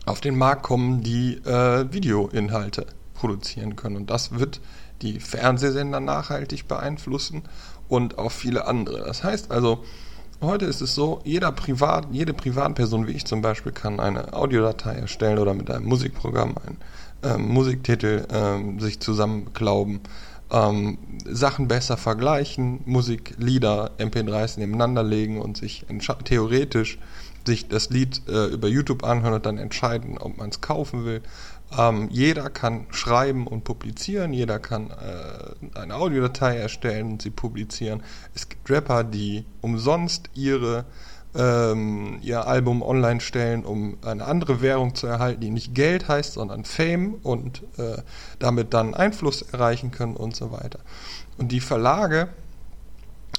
auf 0.06 0.20
den 0.20 0.36
Markt 0.36 0.62
kommen, 0.62 1.02
die 1.02 1.34
äh, 1.44 1.92
Videoinhalte 1.92 2.86
produzieren 3.14 3.76
können. 3.76 3.96
Und 3.96 4.10
das 4.10 4.38
wird 4.38 4.60
die 5.02 5.20
Fernsehsender 5.20 6.00
nachhaltig 6.00 6.68
beeinflussen 6.68 7.42
und 7.88 8.18
auch 8.18 8.32
viele 8.32 8.66
andere. 8.66 9.04
Das 9.04 9.24
heißt 9.24 9.50
also, 9.50 9.84
Heute 10.40 10.66
ist 10.66 10.82
es 10.82 10.94
so, 10.94 11.22
jeder 11.24 11.52
Privat, 11.52 12.08
jede 12.10 12.34
Privatperson 12.34 13.06
wie 13.06 13.12
ich 13.12 13.24
zum 13.24 13.40
Beispiel 13.40 13.72
kann 13.72 13.98
eine 13.98 14.34
Audiodatei 14.34 14.94
erstellen 14.94 15.38
oder 15.38 15.54
mit 15.54 15.70
einem 15.70 15.86
Musikprogramm 15.86 16.56
einen 16.66 16.76
ähm, 17.24 17.48
Musiktitel 17.48 18.26
ähm, 18.32 18.80
sich 18.80 19.00
zusammenklauben, 19.00 20.00
ähm, 20.50 20.98
Sachen 21.24 21.68
besser 21.68 21.96
vergleichen, 21.96 22.80
Musiklieder, 22.84 23.92
MP3s 23.98 24.58
nebeneinander 24.58 25.02
legen 25.02 25.40
und 25.40 25.56
sich 25.56 25.86
theoretisch 26.24 26.98
sich 27.46 27.68
das 27.68 27.90
Lied 27.90 28.22
äh, 28.28 28.46
über 28.46 28.68
YouTube 28.68 29.04
anhören 29.04 29.34
und 29.34 29.46
dann 29.46 29.58
entscheiden, 29.58 30.18
ob 30.18 30.38
man 30.38 30.50
es 30.50 30.60
kaufen 30.60 31.04
will. 31.04 31.22
Ähm, 31.76 32.08
jeder 32.10 32.50
kann 32.50 32.86
schreiben 32.90 33.46
und 33.46 33.64
publizieren, 33.64 34.32
jeder 34.32 34.58
kann 34.58 34.90
äh, 34.90 35.78
eine 35.78 35.96
Audiodatei 35.96 36.56
erstellen 36.56 37.12
und 37.12 37.22
sie 37.22 37.30
publizieren. 37.30 38.02
Es 38.34 38.48
gibt 38.48 38.70
Rapper, 38.70 39.04
die 39.04 39.44
umsonst 39.60 40.30
ihre 40.34 40.84
ähm, 41.36 42.18
ihr 42.22 42.46
Album 42.46 42.82
online 42.82 43.20
stellen, 43.20 43.64
um 43.64 43.96
eine 44.04 44.24
andere 44.24 44.60
Währung 44.60 44.94
zu 44.94 45.06
erhalten, 45.06 45.40
die 45.40 45.50
nicht 45.50 45.74
Geld 45.74 46.08
heißt, 46.08 46.34
sondern 46.34 46.64
Fame 46.64 47.14
und 47.22 47.62
äh, 47.78 48.02
damit 48.38 48.74
dann 48.74 48.94
Einfluss 48.94 49.42
erreichen 49.42 49.90
können 49.90 50.16
und 50.16 50.36
so 50.36 50.52
weiter. 50.52 50.78
Und 51.36 51.50
die 51.50 51.60
Verlage 51.60 52.28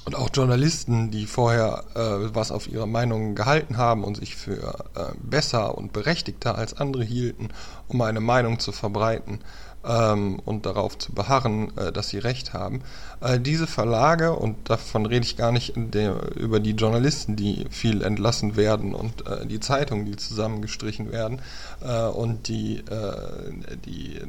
und 0.04 0.14
auch 0.14 0.30
Journalisten, 0.32 1.10
die 1.10 1.26
vorher 1.26 1.82
äh, 1.94 2.34
was 2.34 2.52
auf 2.52 2.68
ihre 2.68 2.86
Meinungen 2.86 3.34
gehalten 3.34 3.76
haben 3.76 4.04
und 4.04 4.16
sich 4.16 4.36
für 4.36 4.86
äh, 4.94 5.12
besser 5.20 5.76
und 5.76 5.92
berechtigter 5.92 6.56
als 6.56 6.74
andere 6.74 7.02
hielten, 7.02 7.48
um 7.88 8.00
eine 8.02 8.20
Meinung 8.20 8.60
zu 8.60 8.70
verbreiten 8.70 9.40
ähm, 9.86 10.40
und 10.44 10.66
darauf 10.66 10.98
zu 10.98 11.12
beharren, 11.12 11.76
äh, 11.76 11.92
dass 11.92 12.08
sie 12.08 12.18
recht 12.18 12.52
haben. 12.52 12.82
Äh, 13.20 13.38
diese 13.40 13.66
Verlage, 13.66 14.34
und 14.34 14.68
davon 14.68 15.06
rede 15.06 15.24
ich 15.24 15.36
gar 15.36 15.52
nicht 15.52 15.74
der, 15.76 16.36
über 16.36 16.60
die 16.60 16.72
Journalisten, 16.72 17.36
die 17.36 17.66
viel 17.70 18.02
entlassen 18.02 18.56
werden 18.56 18.94
und 18.94 19.26
äh, 19.26 19.46
die 19.46 19.60
Zeitungen, 19.60 20.04
die 20.06 20.16
zusammengestrichen 20.16 21.12
werden 21.12 21.40
äh, 21.80 22.06
und 22.06 22.48
die, 22.48 22.78
äh, 22.78 23.76
die, 23.84 24.20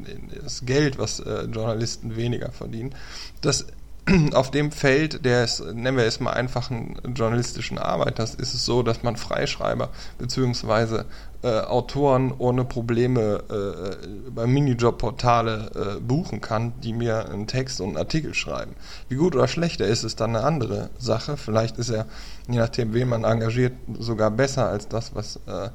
das 0.44 0.66
Geld, 0.66 1.00
was 1.00 1.20
äh, 1.20 1.46
Journalisten 1.46 2.16
weniger 2.16 2.52
verdienen, 2.52 2.94
das 3.42 3.66
auf 4.34 4.52
dem 4.52 4.72
Feld 4.72 5.26
des, 5.26 5.60
nennen 5.60 5.98
wir 5.98 6.06
es 6.06 6.20
mal 6.20 6.32
einfachen 6.32 6.96
journalistischen 7.16 7.78
Arbeiters, 7.78 8.36
ist 8.36 8.54
es 8.54 8.66
so, 8.66 8.84
dass 8.84 9.04
man 9.04 9.18
Freischreiber 9.18 9.90
beziehungsweise 10.18 11.06
äh, 11.44 11.60
Autoren 11.62 12.34
ohne 12.38 12.66
Probleme 12.66 13.44
äh, 13.50 14.30
bei 14.32 14.48
Minijob-Portale 14.48 15.98
äh, 15.98 16.00
buchen 16.00 16.42
kann, 16.42 16.74
die 16.82 16.94
mir 16.94 17.30
einen 17.30 17.48
Text 17.48 17.80
und 17.80 17.90
einen 17.90 17.98
Artikel 17.98 18.34
schreiben. 18.34 18.76
Wie 19.10 19.16
gut 19.16 19.36
oder 19.36 19.48
schlecht 19.48 19.82
er 19.82 19.88
ist, 19.88 20.04
ist 20.04 20.20
dann 20.20 20.36
eine 20.36 20.46
andere 20.46 20.90
Sache. 20.98 21.38
Vielleicht 21.38 21.78
ist 21.78 21.90
er, 21.90 22.06
je 22.50 22.58
nachdem, 22.58 22.94
wen 22.94 23.10
man 23.10 23.24
engagiert, 23.24 23.74
sogar 24.00 24.32
besser 24.32 24.70
als 24.70 24.88
das, 24.88 25.14
was 25.16 25.40
äh, 25.48 25.70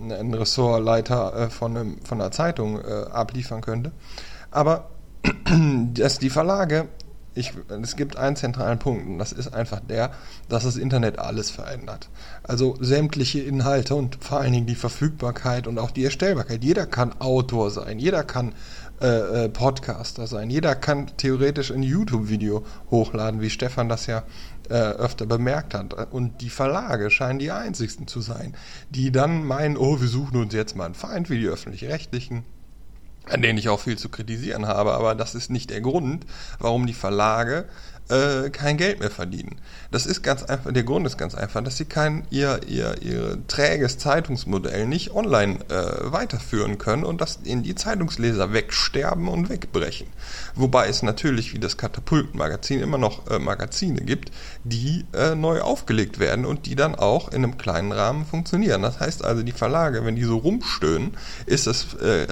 ein 0.00 0.34
Ressortleiter 0.34 1.34
äh, 1.36 1.50
von, 1.50 1.76
einem, 1.76 1.98
von 2.02 2.20
einer 2.20 2.30
Zeitung 2.30 2.80
äh, 2.80 3.04
abliefern 3.10 3.60
könnte. 3.60 3.92
Aber 4.50 4.90
dass 5.94 6.18
die 6.18 6.30
Verlage 6.30 6.88
ich, 7.34 7.52
es 7.82 7.96
gibt 7.96 8.16
einen 8.16 8.36
zentralen 8.36 8.78
Punkt 8.78 9.06
und 9.06 9.18
das 9.18 9.32
ist 9.32 9.52
einfach 9.52 9.80
der, 9.80 10.12
dass 10.48 10.64
das 10.64 10.76
Internet 10.76 11.18
alles 11.18 11.50
verändert. 11.50 12.08
Also 12.42 12.76
sämtliche 12.80 13.40
Inhalte 13.40 13.94
und 13.94 14.18
vor 14.20 14.40
allen 14.40 14.52
Dingen 14.52 14.66
die 14.66 14.74
Verfügbarkeit 14.74 15.66
und 15.66 15.78
auch 15.78 15.90
die 15.90 16.04
Erstellbarkeit. 16.04 16.62
Jeder 16.62 16.86
kann 16.86 17.12
Autor 17.20 17.70
sein, 17.70 17.98
jeder 17.98 18.22
kann 18.22 18.54
äh, 19.00 19.44
äh 19.44 19.48
Podcaster 19.48 20.26
sein, 20.26 20.50
jeder 20.50 20.76
kann 20.76 21.08
theoretisch 21.16 21.72
ein 21.72 21.82
YouTube-Video 21.82 22.64
hochladen, 22.90 23.40
wie 23.40 23.50
Stefan 23.50 23.88
das 23.88 24.06
ja 24.06 24.22
äh, 24.68 24.74
öfter 24.74 25.26
bemerkt 25.26 25.74
hat. 25.74 26.12
Und 26.12 26.40
die 26.40 26.50
Verlage 26.50 27.10
scheinen 27.10 27.38
die 27.38 27.50
einzigsten 27.50 28.06
zu 28.06 28.20
sein, 28.20 28.54
die 28.90 29.10
dann 29.10 29.44
meinen, 29.44 29.76
oh, 29.76 30.00
wir 30.00 30.08
suchen 30.08 30.36
uns 30.36 30.54
jetzt 30.54 30.76
mal 30.76 30.86
einen 30.86 30.94
Feind 30.94 31.30
wie 31.30 31.38
die 31.38 31.48
öffentlich-rechtlichen 31.48 32.44
an 33.28 33.42
denen 33.42 33.58
ich 33.58 33.68
auch 33.68 33.80
viel 33.80 33.98
zu 33.98 34.08
kritisieren 34.08 34.66
habe, 34.66 34.92
aber 34.92 35.14
das 35.14 35.34
ist 35.34 35.50
nicht 35.50 35.70
der 35.70 35.80
Grund, 35.80 36.26
warum 36.58 36.86
die 36.86 36.94
Verlage 36.94 37.66
äh, 38.08 38.50
kein 38.50 38.76
Geld 38.76 39.00
mehr 39.00 39.10
verdienen. 39.10 39.56
Das 39.90 40.06
ist 40.06 40.22
ganz 40.22 40.42
einfach, 40.42 40.72
der 40.72 40.82
Grund 40.82 41.06
ist 41.06 41.16
ganz 41.16 41.34
einfach, 41.34 41.62
dass 41.62 41.76
sie 41.76 41.84
kein 41.84 42.26
ihr, 42.30 42.60
ihr, 42.66 43.00
ihr 43.02 43.38
träges 43.46 43.98
Zeitungsmodell 43.98 44.86
nicht 44.86 45.12
online 45.12 45.60
äh, 45.68 46.12
weiterführen 46.12 46.78
können 46.78 47.04
und 47.04 47.20
dass 47.20 47.38
ihnen 47.44 47.62
die 47.62 47.74
Zeitungsleser 47.74 48.52
wegsterben 48.52 49.28
und 49.28 49.48
wegbrechen. 49.48 50.06
Wobei 50.54 50.88
es 50.88 51.02
natürlich 51.02 51.54
wie 51.54 51.58
das 51.58 51.76
Katapultenmagazin 51.76 52.80
immer 52.80 52.98
noch 52.98 53.30
äh, 53.30 53.38
Magazine 53.38 54.00
gibt, 54.02 54.30
die 54.64 55.04
äh, 55.14 55.34
neu 55.34 55.60
aufgelegt 55.60 56.18
werden 56.18 56.44
und 56.44 56.66
die 56.66 56.76
dann 56.76 56.94
auch 56.94 57.28
in 57.28 57.44
einem 57.44 57.58
kleinen 57.58 57.92
Rahmen 57.92 58.26
funktionieren. 58.26 58.82
Das 58.82 59.00
heißt 59.00 59.24
also, 59.24 59.42
die 59.42 59.52
Verlage, 59.52 60.04
wenn 60.04 60.16
die 60.16 60.24
so 60.24 60.38
rumstöhnen, 60.38 61.16
ist 61.46 61.66
das 61.66 61.94
äh, 61.94 62.26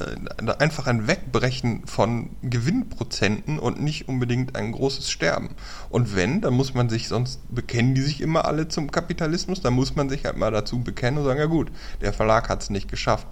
einfach 0.59 0.87
ein 0.87 1.07
Wegbrechen 1.07 1.87
von 1.87 2.31
Gewinnprozenten 2.43 3.59
und 3.59 3.81
nicht 3.81 4.09
unbedingt 4.09 4.57
ein 4.57 4.73
großes 4.73 5.11
Sterben. 5.11 5.51
Und 5.91 6.17
wenn, 6.17 6.41
dann 6.41 6.55
muss 6.55 6.75
man 6.75 6.89
sich, 6.89 7.09
sonst 7.09 7.41
bekennen 7.55 7.95
die 7.95 8.01
sich 8.01 8.21
immer 8.21 8.45
alle 8.47 8.69
zum 8.69 8.91
Kapitalismus, 8.91 9.61
dann 9.61 9.75
muss 9.75 9.95
man 9.95 10.09
sich 10.09 10.25
halt 10.25 10.37
mal 10.37 10.51
dazu 10.51 10.81
bekennen 10.81 11.19
und 11.19 11.25
sagen, 11.25 11.39
ja 11.39 11.47
gut, 11.47 11.71
der 12.01 12.13
Verlag 12.13 12.49
hat 12.49 12.63
es 12.63 12.71
nicht 12.71 12.89
geschafft, 12.89 13.27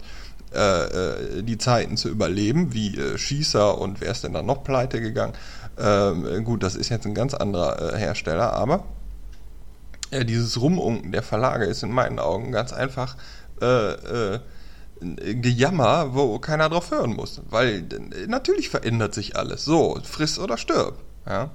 äh, 0.53 0.59
äh, 0.59 1.43
die 1.43 1.59
Zeiten 1.59 1.97
zu 1.97 2.09
überleben, 2.09 2.73
wie 2.73 2.97
äh, 2.97 3.17
Schießer 3.17 3.79
und 3.79 4.01
wer 4.01 4.11
ist 4.11 4.25
denn 4.25 4.33
dann 4.33 4.47
noch 4.47 4.65
pleite 4.65 5.01
gegangen. 5.01 5.33
Ähm, 5.79 6.45
gut, 6.45 6.65
das 6.65 6.75
ist 6.75 6.89
jetzt 6.89 7.07
ein 7.07 7.15
ganz 7.15 7.35
anderer 7.35 7.95
äh, 7.95 7.97
Hersteller, 7.97 8.53
aber 8.53 8.85
äh, 10.11 10.25
dieses 10.25 10.61
Rumunken 10.61 11.13
der 11.13 11.23
Verlage 11.23 11.67
ist 11.67 11.85
in 11.85 11.93
meinen 11.93 12.19
Augen 12.19 12.51
ganz 12.51 12.73
einfach 12.73 13.17
äh, 13.61 14.41
Gejammer, 15.01 16.15
wo 16.15 16.39
keiner 16.41 16.69
drauf 16.69 16.91
hören 16.91 17.15
muss. 17.15 17.41
Weil 17.49 17.85
natürlich 18.27 18.69
verändert 18.71 19.15
sich 19.15 19.37
alles. 19.37 19.65
So, 19.65 19.99
friss 20.03 20.39
oder 20.39 20.59
stirb. 20.59 20.99
Ja? 21.27 21.51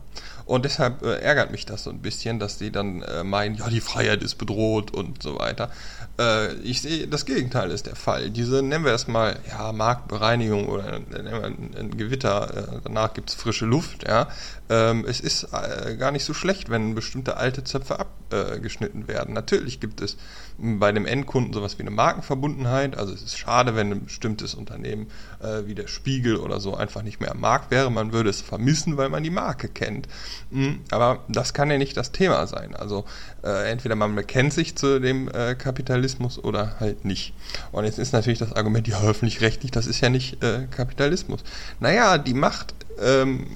Und 0.45 0.63
deshalb 0.63 1.01
äh, 1.01 1.19
ärgert 1.21 1.51
mich 1.51 1.65
das 1.65 1.83
so 1.83 1.89
ein 1.89 1.99
bisschen, 1.99 2.39
dass 2.39 2.57
die 2.57 2.71
dann 2.71 3.01
äh, 3.01 3.23
meinen, 3.23 3.55
ja, 3.55 3.67
die 3.67 3.81
Freiheit 3.81 4.21
ist 4.21 4.35
bedroht 4.35 4.93
und 4.93 5.23
so 5.23 5.39
weiter. 5.39 5.71
Äh, 6.19 6.53
ich 6.57 6.81
sehe, 6.81 7.07
das 7.07 7.25
Gegenteil 7.25 7.71
ist 7.71 7.87
der 7.87 7.95
Fall. 7.95 8.29
Diese, 8.29 8.61
nennen 8.61 8.85
wir 8.85 8.93
es 8.93 9.07
mal, 9.07 9.39
ja, 9.49 9.71
Marktbereinigung 9.71 10.67
oder 10.67 10.99
nennen 10.99 11.31
wir 11.31 11.43
ein, 11.43 11.71
ein 11.77 11.97
Gewitter, 11.97 12.75
äh, 12.75 12.79
danach 12.83 13.13
gibt's 13.13 13.33
frische 13.33 13.65
Luft, 13.65 14.07
ja. 14.07 14.27
Ähm, 14.69 15.05
es 15.07 15.19
ist 15.19 15.47
äh, 15.51 15.95
gar 15.95 16.11
nicht 16.11 16.25
so 16.25 16.33
schlecht, 16.33 16.69
wenn 16.69 16.95
bestimmte 16.95 17.37
alte 17.37 17.63
Zöpfe 17.63 17.99
abgeschnitten 17.99 19.07
werden. 19.07 19.33
Natürlich 19.33 19.79
gibt 19.79 20.01
es 20.01 20.17
bei 20.57 20.91
dem 20.91 21.05
Endkunden 21.05 21.53
sowas 21.53 21.77
wie 21.77 21.83
eine 21.83 21.91
Markenverbundenheit. 21.91 22.97
Also 22.97 23.13
es 23.13 23.21
ist 23.21 23.37
schade, 23.37 23.75
wenn 23.75 23.91
ein 23.91 24.05
bestimmtes 24.05 24.55
Unternehmen 24.55 25.07
äh, 25.41 25.67
wie 25.67 25.75
der 25.75 25.87
Spiegel 25.87 26.37
oder 26.37 26.59
so 26.59 26.75
einfach 26.75 27.03
nicht 27.03 27.19
mehr 27.19 27.31
am 27.31 27.39
Markt 27.39 27.71
wäre. 27.71 27.91
Man 27.91 28.13
würde 28.13 28.29
es 28.29 28.41
vermissen, 28.41 28.97
weil 28.97 29.09
man 29.09 29.23
die 29.23 29.29
Marke 29.29 29.67
kennt. 29.67 30.07
Mhm, 30.49 30.81
aber 30.91 31.23
das 31.27 31.53
kann 31.53 31.69
ja 31.69 31.77
nicht 31.77 31.97
das 31.97 32.11
Thema 32.11 32.47
sein. 32.47 32.75
Also 32.75 33.05
äh, 33.43 33.69
entweder 33.69 33.95
man 33.95 34.15
bekennt 34.15 34.53
sich 34.53 34.75
zu 34.75 34.99
dem 34.99 35.29
äh, 35.29 35.55
Kapitalismus 35.55 36.43
oder 36.43 36.79
halt 36.79 37.05
nicht. 37.05 37.33
Und 37.71 37.85
jetzt 37.85 37.99
ist 37.99 38.13
natürlich 38.13 38.39
das 38.39 38.53
Argument, 38.53 38.87
ja, 38.87 39.01
öffentlich-rechtlich, 39.01 39.71
das 39.71 39.87
ist 39.87 40.01
ja 40.01 40.09
nicht 40.09 40.43
äh, 40.43 40.67
Kapitalismus. 40.71 41.43
Naja, 41.79 42.17
die 42.17 42.33
Macht 42.33 42.73
ähm, 42.99 43.47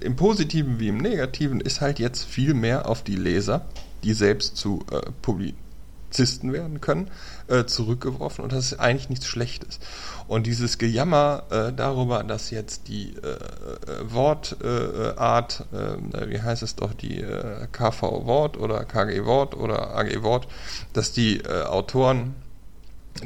im 0.00 0.16
Positiven 0.16 0.80
wie 0.80 0.88
im 0.88 0.98
Negativen 0.98 1.60
ist 1.60 1.80
halt 1.80 1.98
jetzt 1.98 2.24
viel 2.24 2.54
mehr 2.54 2.88
auf 2.88 3.02
die 3.02 3.16
Leser, 3.16 3.66
die 4.04 4.12
selbst 4.12 4.56
zu 4.56 4.84
äh, 4.90 5.00
Publizisten 5.22 6.52
werden 6.52 6.80
können, 6.80 7.10
äh, 7.48 7.64
zurückgeworfen 7.64 8.44
und 8.44 8.52
das 8.52 8.72
ist 8.72 8.80
eigentlich 8.80 9.08
nichts 9.08 9.26
Schlechtes. 9.26 9.80
Und 10.26 10.46
dieses 10.46 10.78
Gejammer 10.78 11.44
äh, 11.50 11.72
darüber, 11.72 12.22
dass 12.22 12.50
jetzt 12.50 12.88
die 12.88 13.14
äh, 13.14 13.30
äh, 13.30 14.12
Wortart, 14.12 15.64
äh, 15.72 16.30
wie 16.30 16.40
heißt 16.40 16.62
es 16.62 16.76
doch, 16.76 16.92
die 16.92 17.20
äh, 17.20 17.66
KV 17.72 18.26
Wort 18.26 18.58
oder 18.58 18.84
KG 18.84 19.24
Wort 19.24 19.54
oder 19.54 19.96
AG 19.96 20.22
Wort, 20.22 20.48
dass 20.92 21.12
die 21.12 21.46
Autoren 21.46 22.34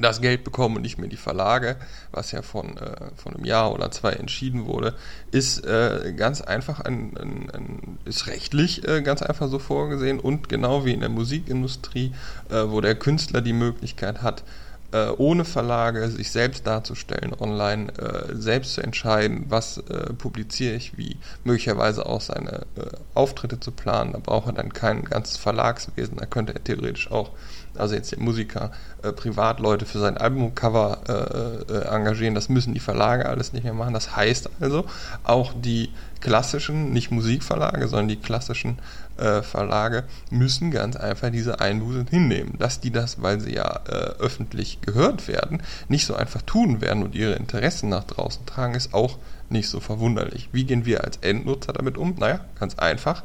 das 0.00 0.20
Geld 0.20 0.44
bekommen 0.44 0.76
und 0.76 0.82
nicht 0.82 0.98
mehr 0.98 1.08
die 1.08 1.16
Verlage, 1.16 1.76
was 2.12 2.32
ja 2.32 2.42
von, 2.42 2.76
äh, 2.76 2.96
von 3.16 3.34
einem 3.34 3.44
Jahr 3.44 3.72
oder 3.72 3.90
zwei 3.90 4.12
entschieden 4.12 4.66
wurde, 4.66 4.94
ist 5.30 5.64
äh, 5.66 6.12
ganz 6.16 6.40
einfach 6.40 6.80
ein, 6.80 7.16
ein, 7.16 7.50
ein 7.52 7.98
ist 8.04 8.26
rechtlich 8.26 8.86
äh, 8.86 9.02
ganz 9.02 9.22
einfach 9.22 9.48
so 9.48 9.58
vorgesehen 9.58 10.20
und 10.20 10.48
genau 10.48 10.84
wie 10.84 10.92
in 10.92 11.00
der 11.00 11.08
Musikindustrie, 11.08 12.12
äh, 12.50 12.64
wo 12.66 12.80
der 12.80 12.94
Künstler 12.94 13.40
die 13.40 13.52
Möglichkeit 13.52 14.22
hat, 14.22 14.44
äh, 14.92 15.08
ohne 15.08 15.44
Verlage 15.44 16.08
sich 16.08 16.30
selbst 16.30 16.66
darzustellen, 16.66 17.34
online 17.38 17.92
äh, 17.98 18.34
selbst 18.34 18.74
zu 18.74 18.82
entscheiden, 18.82 19.46
was 19.48 19.82
publiziere 20.18 20.74
ich, 20.74 20.96
wie 20.98 21.16
möglicherweise 21.44 22.06
auch 22.06 22.20
seine 22.20 22.66
Auftritte 23.14 23.58
zu 23.58 23.72
planen. 23.72 24.12
Da 24.12 24.18
braucht 24.18 24.48
er 24.48 24.52
dann 24.52 24.72
kein 24.72 25.04
ganzes 25.04 25.38
Verlagswesen, 25.38 26.16
da 26.16 26.26
könnte 26.26 26.54
er 26.54 26.62
theoretisch 26.62 27.10
auch 27.10 27.30
also 27.76 27.94
jetzt 27.94 28.12
der 28.12 28.20
Musiker, 28.20 28.70
äh, 29.02 29.12
Privatleute 29.12 29.86
für 29.86 29.98
sein 29.98 30.16
Albumcover 30.16 31.64
äh, 31.68 31.72
äh, 31.72 31.84
engagieren. 31.88 32.34
Das 32.34 32.48
müssen 32.48 32.74
die 32.74 32.80
Verlage 32.80 33.26
alles 33.26 33.52
nicht 33.52 33.64
mehr 33.64 33.74
machen. 33.74 33.94
Das 33.94 34.16
heißt 34.16 34.50
also, 34.60 34.84
auch 35.24 35.52
die 35.54 35.90
klassischen, 36.20 36.92
nicht 36.92 37.10
Musikverlage, 37.10 37.88
sondern 37.88 38.08
die 38.08 38.16
klassischen 38.16 38.78
äh, 39.16 39.42
Verlage 39.42 40.04
müssen 40.30 40.70
ganz 40.70 40.96
einfach 40.96 41.30
diese 41.30 41.60
Einbußen 41.60 42.06
hinnehmen. 42.06 42.54
Dass 42.58 42.80
die 42.80 42.90
das, 42.90 43.20
weil 43.22 43.40
sie 43.40 43.54
ja 43.54 43.80
äh, 43.88 43.92
öffentlich 44.20 44.80
gehört 44.80 45.28
werden, 45.28 45.62
nicht 45.88 46.06
so 46.06 46.14
einfach 46.14 46.42
tun 46.42 46.80
werden 46.80 47.02
und 47.02 47.14
ihre 47.14 47.34
Interessen 47.34 47.88
nach 47.88 48.04
draußen 48.04 48.46
tragen, 48.46 48.74
ist 48.74 48.94
auch 48.94 49.18
nicht 49.52 49.68
so 49.68 49.80
verwunderlich. 49.80 50.48
Wie 50.52 50.64
gehen 50.64 50.86
wir 50.86 51.04
als 51.04 51.18
Endnutzer 51.18 51.72
damit 51.72 51.98
um? 51.98 52.14
Naja, 52.18 52.40
ganz 52.58 52.76
einfach. 52.76 53.22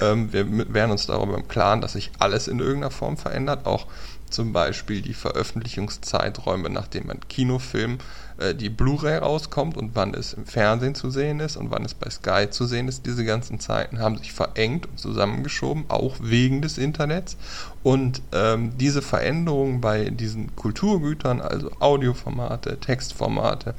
Ähm, 0.00 0.32
wir 0.32 0.72
wären 0.72 0.90
uns 0.90 1.06
darüber 1.06 1.36
im 1.36 1.48
Klaren, 1.48 1.80
dass 1.80 1.92
sich 1.92 2.10
alles 2.18 2.48
in 2.48 2.58
irgendeiner 2.58 2.90
Form 2.90 3.16
verändert, 3.16 3.66
auch 3.66 3.86
zum 4.30 4.52
Beispiel 4.52 5.02
die 5.02 5.14
Veröffentlichungszeiträume, 5.14 6.70
nachdem 6.70 7.10
ein 7.10 7.20
Kinofilm 7.28 7.98
äh, 8.38 8.54
die 8.54 8.70
Blu-ray 8.70 9.18
rauskommt 9.18 9.76
und 9.76 9.94
wann 9.94 10.14
es 10.14 10.32
im 10.32 10.46
Fernsehen 10.46 10.94
zu 10.94 11.10
sehen 11.10 11.40
ist 11.40 11.56
und 11.56 11.70
wann 11.70 11.84
es 11.84 11.94
bei 11.94 12.08
Sky 12.08 12.48
zu 12.48 12.64
sehen 12.64 12.88
ist. 12.88 13.06
Diese 13.06 13.24
ganzen 13.24 13.60
Zeiten 13.60 13.98
haben 13.98 14.16
sich 14.18 14.32
verengt 14.32 14.86
und 14.86 14.98
zusammengeschoben, 14.98 15.84
auch 15.88 16.16
wegen 16.20 16.62
des 16.62 16.78
Internets. 16.78 17.36
Und 17.82 18.20
ähm, 18.32 18.76
diese 18.76 19.00
Veränderungen 19.00 19.80
bei 19.80 20.10
diesen 20.10 20.54
Kulturgütern, 20.54 21.40
also 21.40 21.70
Audioformate, 21.80 22.78
Textformate, 22.78 23.74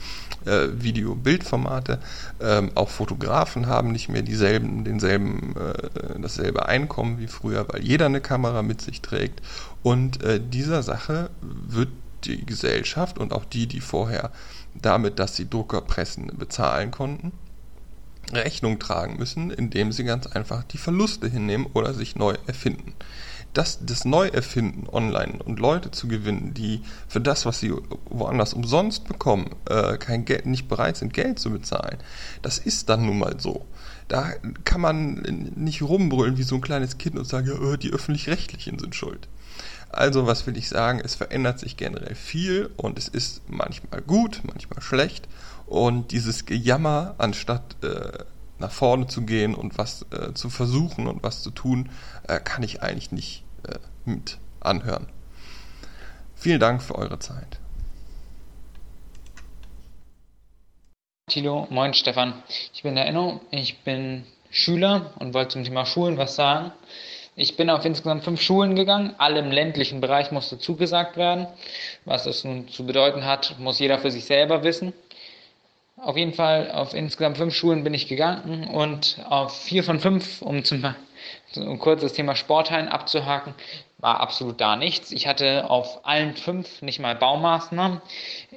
äh, 0.46 0.70
Video-Bildformate, 0.74 2.00
ähm, 2.42 2.72
auch 2.74 2.90
Fotografen 2.90 3.68
haben 3.68 3.92
nicht 3.92 4.10
mehr 4.10 4.24
dieselben, 4.24 4.84
denselben, 4.84 5.56
äh, 5.56 6.20
dasselbe 6.20 6.66
Einkommen 6.66 7.20
wie 7.20 7.28
früher, 7.28 7.68
weil 7.70 7.84
jeder 7.84 8.08
eine 8.08 8.22
Kamera 8.22 8.64
mit 8.64 8.82
sich 8.82 9.02
trägt. 9.02 9.42
Und 9.84 10.24
äh, 10.24 10.40
dieser 10.40 10.82
Sache 10.82 11.30
wird 11.42 11.90
die 12.24 12.44
Gesellschaft 12.46 13.20
und 13.20 13.34
auch 13.34 13.46
die, 13.46 13.68
die 13.68 13.82
vorher 13.82 14.32
damit, 14.74 15.20
dass 15.20 15.36
sie 15.36 15.50
Druckerpressen 15.50 16.32
bezahlen 16.38 16.92
konnten, 16.92 17.32
Rechnung 18.32 18.80
tragen 18.80 19.18
müssen, 19.18 19.52
indem 19.52 19.92
sie 19.92 20.04
ganz 20.04 20.28
einfach 20.28 20.64
die 20.64 20.78
Verluste 20.78 21.28
hinnehmen 21.28 21.68
oder 21.74 21.94
sich 21.94 22.16
neu 22.16 22.36
erfinden. 22.48 22.94
Das, 23.54 23.80
das 23.86 24.06
Neuerfinden 24.06 24.88
online 24.90 25.40
und 25.44 25.60
Leute 25.60 25.92
zu 25.92 26.08
gewinnen, 26.08 26.54
die 26.54 26.82
für 27.08 27.20
das, 27.20 27.46
was 27.46 27.60
sie 27.60 27.74
woanders 28.06 28.54
umsonst 28.54 29.08
bekommen, 29.08 29.56
äh, 29.70 29.98
kein 29.98 30.24
Geld, 30.24 30.46
nicht 30.46 30.70
bereit 30.70 30.98
sind, 30.98 31.14
Geld 31.14 31.38
zu 31.40 31.50
bezahlen, 31.50 31.98
das 32.42 32.58
ist 32.58 32.88
dann 32.90 33.06
nun 33.06 33.20
mal 33.20 33.36
so. 33.40 33.66
Da 34.08 34.32
kann 34.66 34.82
man 34.82 35.16
nicht 35.56 35.82
rumbrüllen 35.82 36.38
wie 36.38 36.44
so 36.44 36.56
ein 36.56 36.62
kleines 36.62 36.98
Kind 36.98 37.18
und 37.18 37.26
sagen, 37.26 37.48
ja, 37.48 37.78
die 37.78 37.92
öffentlich-rechtlichen 37.92 38.80
sind 38.80 38.96
schuld. 38.96 39.28
Also, 39.90 40.26
was 40.26 40.48
will 40.48 40.58
ich 40.58 40.70
sagen? 40.70 41.02
Es 41.04 41.16
verändert 41.16 41.60
sich 41.60 41.76
generell 41.76 42.16
viel 42.16 42.70
und 42.78 42.98
es 42.98 43.10
ist 43.10 43.42
manchmal 43.50 44.02
gut, 44.02 44.42
manchmal 44.44 44.82
schlecht. 44.82 45.28
Und 45.66 46.12
dieses 46.12 46.46
Gejammer, 46.46 47.16
anstatt 47.18 47.76
äh, 47.84 48.24
nach 48.62 48.72
vorne 48.72 49.08
zu 49.08 49.24
gehen 49.24 49.54
und 49.54 49.78
was 49.78 50.06
äh, 50.12 50.34
zu 50.34 50.50
versuchen 50.50 51.08
und 51.08 51.24
was 51.24 51.42
zu 51.42 51.52
tun, 51.52 51.90
äh, 52.28 52.40
kann 52.40 52.64
ich 52.64 52.82
eigentlich 52.82 53.12
nicht 53.12 53.44
äh, 53.68 53.80
mit 54.06 54.38
anhören. 54.62 55.08
Vielen 56.36 56.60
Dank 56.60 56.82
für 56.82 56.96
eure 56.96 57.20
Zeit. 57.20 57.60
Tilo, 61.28 61.68
moin 61.70 61.94
Stefan. 61.94 62.34
Ich 62.74 62.84
bin 62.84 62.96
der 62.96 63.06
Enno, 63.06 63.42
ich 63.52 63.80
bin 63.84 64.26
Schüler 64.50 65.12
und 65.20 65.34
wollte 65.34 65.54
zum 65.54 65.64
Thema 65.64 65.86
Schulen 65.86 66.18
was 66.18 66.36
sagen. 66.36 66.72
Ich 67.36 67.56
bin 67.56 67.70
auf 67.70 67.86
insgesamt 67.86 68.26
fünf 68.26 68.42
Schulen 68.42 68.76
gegangen. 68.76 69.16
Alle 69.18 69.40
im 69.40 69.52
ländlichen 69.52 70.02
Bereich 70.02 70.32
musste 70.32 70.60
zugesagt 70.60 71.16
werden. 71.16 71.48
Was 72.04 72.26
das 72.26 72.44
nun 72.44 72.68
zu 72.68 72.86
bedeuten 72.86 73.24
hat, 73.24 73.56
muss 73.58 73.80
jeder 73.80 74.00
für 74.00 74.12
sich 74.12 74.26
selber 74.26 74.64
wissen. 74.64 74.94
Auf 76.04 76.18
jeden 76.18 76.34
Fall 76.34 76.72
auf 76.72 76.96
insgesamt 76.96 77.38
fünf 77.38 77.54
Schulen 77.54 77.84
bin 77.84 77.94
ich 77.94 78.08
gegangen 78.08 78.68
und 78.68 79.24
auf 79.30 79.56
vier 79.62 79.84
von 79.84 80.00
fünf, 80.00 80.42
um 80.42 80.64
zum 80.64 80.84
um 81.56 81.78
kurz 81.78 82.02
das 82.02 82.14
Thema 82.14 82.36
Sporthallen 82.36 82.88
abzuhaken, 82.88 83.54
war 84.00 84.20
absolut 84.20 84.60
da 84.60 84.76
nichts. 84.76 85.12
Ich 85.12 85.28
hatte 85.28 85.70
auf 85.70 86.04
allen 86.04 86.36
fünf 86.36 86.82
nicht 86.82 87.00
mal 87.00 87.14
Baumaßnahmen. 87.14 88.02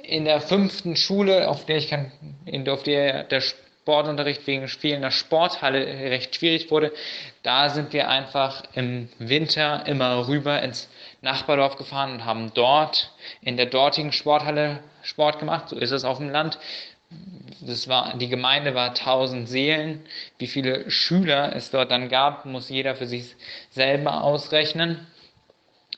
In 0.01 0.25
der 0.25 0.41
fünften 0.41 0.95
Schule, 0.95 1.47
auf 1.47 1.65
der 1.65 1.77
ich 1.77 1.89
kann, 1.89 2.11
auf 2.67 2.81
der 2.81 3.25
der 3.25 3.41
Sportunterricht 3.41 4.47
wegen 4.47 4.67
fehlender 4.67 5.11
Sporthalle 5.11 5.85
recht 5.85 6.33
schwierig 6.33 6.71
wurde, 6.71 6.91
da 7.43 7.69
sind 7.69 7.93
wir 7.93 8.09
einfach 8.09 8.63
im 8.73 9.09
Winter 9.19 9.85
immer 9.85 10.27
rüber 10.27 10.63
ins 10.63 10.89
Nachbardorf 11.21 11.75
gefahren 11.75 12.13
und 12.13 12.25
haben 12.25 12.51
dort 12.55 13.11
in 13.41 13.55
der 13.55 13.67
dortigen 13.67 14.11
Sporthalle 14.13 14.79
Sport 15.03 15.37
gemacht. 15.37 15.69
So 15.69 15.75
ist 15.75 15.91
es 15.91 16.03
auf 16.03 16.17
dem 16.17 16.31
Land. 16.31 16.57
Das 17.61 17.87
war, 17.87 18.17
die 18.17 18.29
Gemeinde 18.29 18.75
war 18.75 18.89
1000 18.89 19.47
Seelen. 19.47 20.05
Wie 20.37 20.47
viele 20.47 20.89
Schüler 20.91 21.55
es 21.55 21.71
dort 21.71 21.91
dann 21.91 22.09
gab, 22.09 22.45
muss 22.45 22.69
jeder 22.69 22.95
für 22.95 23.07
sich 23.07 23.35
selber 23.71 24.23
ausrechnen. 24.23 25.07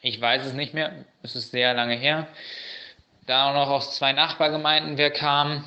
Ich 0.02 0.22
weiß 0.22 0.46
es 0.46 0.54
nicht 0.54 0.74
mehr. 0.74 0.94
Es 1.24 1.36
ist 1.36 1.52
sehr 1.52 1.74
lange 1.74 1.96
her. 1.96 2.28
Da 3.26 3.50
auch 3.50 3.54
noch 3.54 3.70
aus 3.70 3.96
zwei 3.96 4.14
Nachbargemeinden 4.14 4.98
wir 4.98 5.10
kamen, 5.10 5.66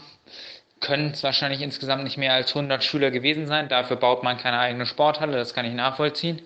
können 0.81 1.11
es 1.11 1.23
wahrscheinlich 1.23 1.61
insgesamt 1.61 2.05
nicht 2.05 2.17
mehr 2.17 2.33
als 2.33 2.55
100 2.57 2.83
Schüler 2.83 3.11
gewesen 3.11 3.47
sein. 3.47 3.69
Dafür 3.69 3.97
baut 3.97 4.23
man 4.23 4.39
keine 4.39 4.59
eigene 4.59 4.87
Sporthalle, 4.87 5.37
das 5.37 5.53
kann 5.53 5.67
ich 5.67 5.75
nachvollziehen. 5.75 6.41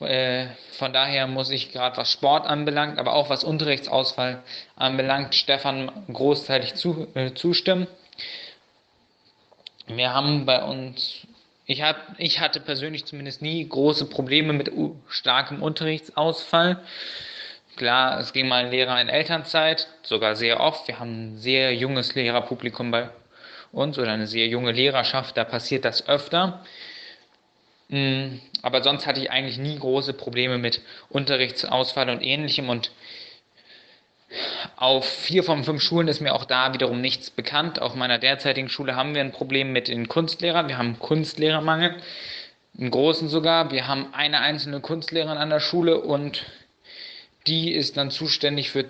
Äh, 0.00 0.48
von 0.72 0.92
daher 0.92 1.26
muss 1.26 1.50
ich 1.50 1.72
gerade 1.72 1.96
was 1.96 2.12
Sport 2.12 2.46
anbelangt, 2.46 2.98
aber 2.98 3.14
auch 3.14 3.30
was 3.30 3.44
Unterrichtsausfall 3.44 4.42
anbelangt, 4.76 5.34
Stefan 5.34 5.90
großteilig 6.12 6.74
zu, 6.74 7.08
äh, 7.14 7.32
zustimmen. 7.32 7.86
Wir 9.86 10.12
haben 10.12 10.44
bei 10.44 10.62
uns, 10.62 11.26
ich, 11.64 11.82
hab, 11.82 11.96
ich 12.18 12.40
hatte 12.40 12.60
persönlich 12.60 13.06
zumindest 13.06 13.40
nie 13.40 13.66
große 13.66 14.06
Probleme 14.06 14.52
mit 14.52 14.70
starkem 15.08 15.62
Unterrichtsausfall. 15.62 16.82
Klar, 17.76 18.20
es 18.20 18.32
ging 18.32 18.48
mal 18.48 18.64
ein 18.64 18.70
Lehrer 18.70 19.00
in 19.00 19.08
Elternzeit, 19.08 19.86
sogar 20.02 20.36
sehr 20.36 20.60
oft. 20.60 20.88
Wir 20.88 20.98
haben 20.98 21.34
ein 21.34 21.38
sehr 21.38 21.74
junges 21.74 22.14
Lehrerpublikum 22.14 22.90
bei 22.90 23.10
uns 23.72 23.98
oder 23.98 24.12
eine 24.12 24.26
sehr 24.26 24.46
junge 24.48 24.72
Lehrerschaft, 24.72 25.36
da 25.36 25.44
passiert 25.44 25.84
das 25.84 26.08
öfter. 26.08 26.64
Mm, 27.88 28.38
aber 28.62 28.82
sonst 28.82 29.06
hatte 29.06 29.20
ich 29.20 29.30
eigentlich 29.30 29.58
nie 29.58 29.78
große 29.78 30.12
Probleme 30.12 30.58
mit 30.58 30.80
Unterrichtsausfall 31.08 32.10
und 32.10 32.22
ähnlichem 32.22 32.68
und 32.68 32.90
auf 34.76 35.08
vier 35.08 35.44
von 35.44 35.62
fünf 35.62 35.82
Schulen 35.82 36.08
ist 36.08 36.20
mir 36.20 36.34
auch 36.34 36.44
da 36.44 36.74
wiederum 36.74 37.00
nichts 37.00 37.30
bekannt. 37.30 37.80
Auf 37.80 37.94
meiner 37.94 38.18
derzeitigen 38.18 38.68
Schule 38.68 38.96
haben 38.96 39.14
wir 39.14 39.20
ein 39.20 39.32
Problem 39.32 39.72
mit 39.72 39.88
den 39.88 40.08
Kunstlehrern. 40.08 40.68
Wir 40.68 40.78
haben 40.78 40.98
Kunstlehrermangel, 40.98 41.94
einen 42.76 42.90
großen 42.90 43.28
sogar. 43.28 43.70
Wir 43.70 43.86
haben 43.86 44.12
eine 44.12 44.40
einzelne 44.40 44.80
Kunstlehrerin 44.80 45.38
an 45.38 45.50
der 45.50 45.60
Schule 45.60 46.00
und 46.00 46.44
die 47.46 47.72
ist 47.72 47.96
dann 47.96 48.10
zuständig 48.10 48.70
für 48.70 48.84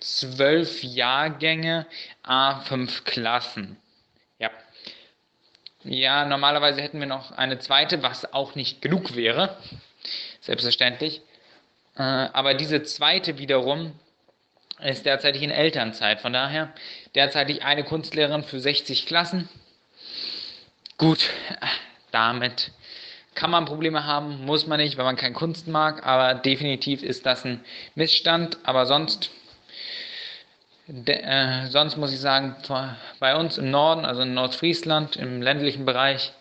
zwölf 0.00 0.82
Jahrgänge, 0.82 1.86
a 2.22 2.60
fünf 2.60 3.04
Klassen. 3.04 3.76
Ja. 5.84 6.24
Normalerweise 6.24 6.80
hätten 6.82 7.00
wir 7.00 7.06
noch 7.06 7.32
eine 7.32 7.58
zweite, 7.58 8.02
was 8.02 8.32
auch 8.32 8.54
nicht 8.54 8.82
genug 8.82 9.14
wäre. 9.14 9.56
Selbstverständlich. 10.40 11.22
Äh, 11.96 12.02
aber 12.02 12.54
diese 12.54 12.82
zweite 12.82 13.38
wiederum 13.38 13.92
ist 14.80 15.06
derzeitig 15.06 15.42
in 15.42 15.50
Elternzeit. 15.50 16.20
Von 16.20 16.32
daher 16.32 16.72
derzeitig 17.14 17.64
eine 17.64 17.84
Kunstlehrerin 17.84 18.42
für 18.42 18.60
60 18.60 19.06
Klassen. 19.06 19.48
Gut, 20.98 21.30
damit 22.10 22.70
kann 23.34 23.50
man 23.50 23.64
Probleme 23.64 24.04
haben, 24.04 24.44
muss 24.44 24.66
man 24.66 24.78
nicht, 24.78 24.96
wenn 24.96 25.04
man 25.04 25.16
keine 25.16 25.34
Kunst 25.34 25.66
mag, 25.66 26.06
aber 26.06 26.34
definitiv 26.34 27.02
ist 27.02 27.26
das 27.26 27.44
ein 27.44 27.64
Missstand. 27.94 28.58
Aber 28.62 28.86
sonst, 28.86 29.30
de, 30.86 31.14
äh, 31.14 31.66
sonst 31.68 31.96
muss 31.96 32.12
ich 32.12 32.20
sagen, 32.20 32.56
bei 33.20 33.36
uns 33.36 33.58
im 33.58 33.70
Norden, 33.70 34.04
also 34.04 34.22
in 34.22 34.34
Nordfriesland, 34.34 35.16
im 35.16 35.42
ländlichen 35.42 35.84
Bereich, 35.84 36.32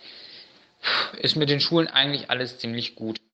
ist 1.22 1.36
mit 1.36 1.50
den 1.50 1.60
Schulen 1.60 1.88
eigentlich 1.88 2.30
alles 2.30 2.58
ziemlich 2.58 2.96
gut. 2.96 3.18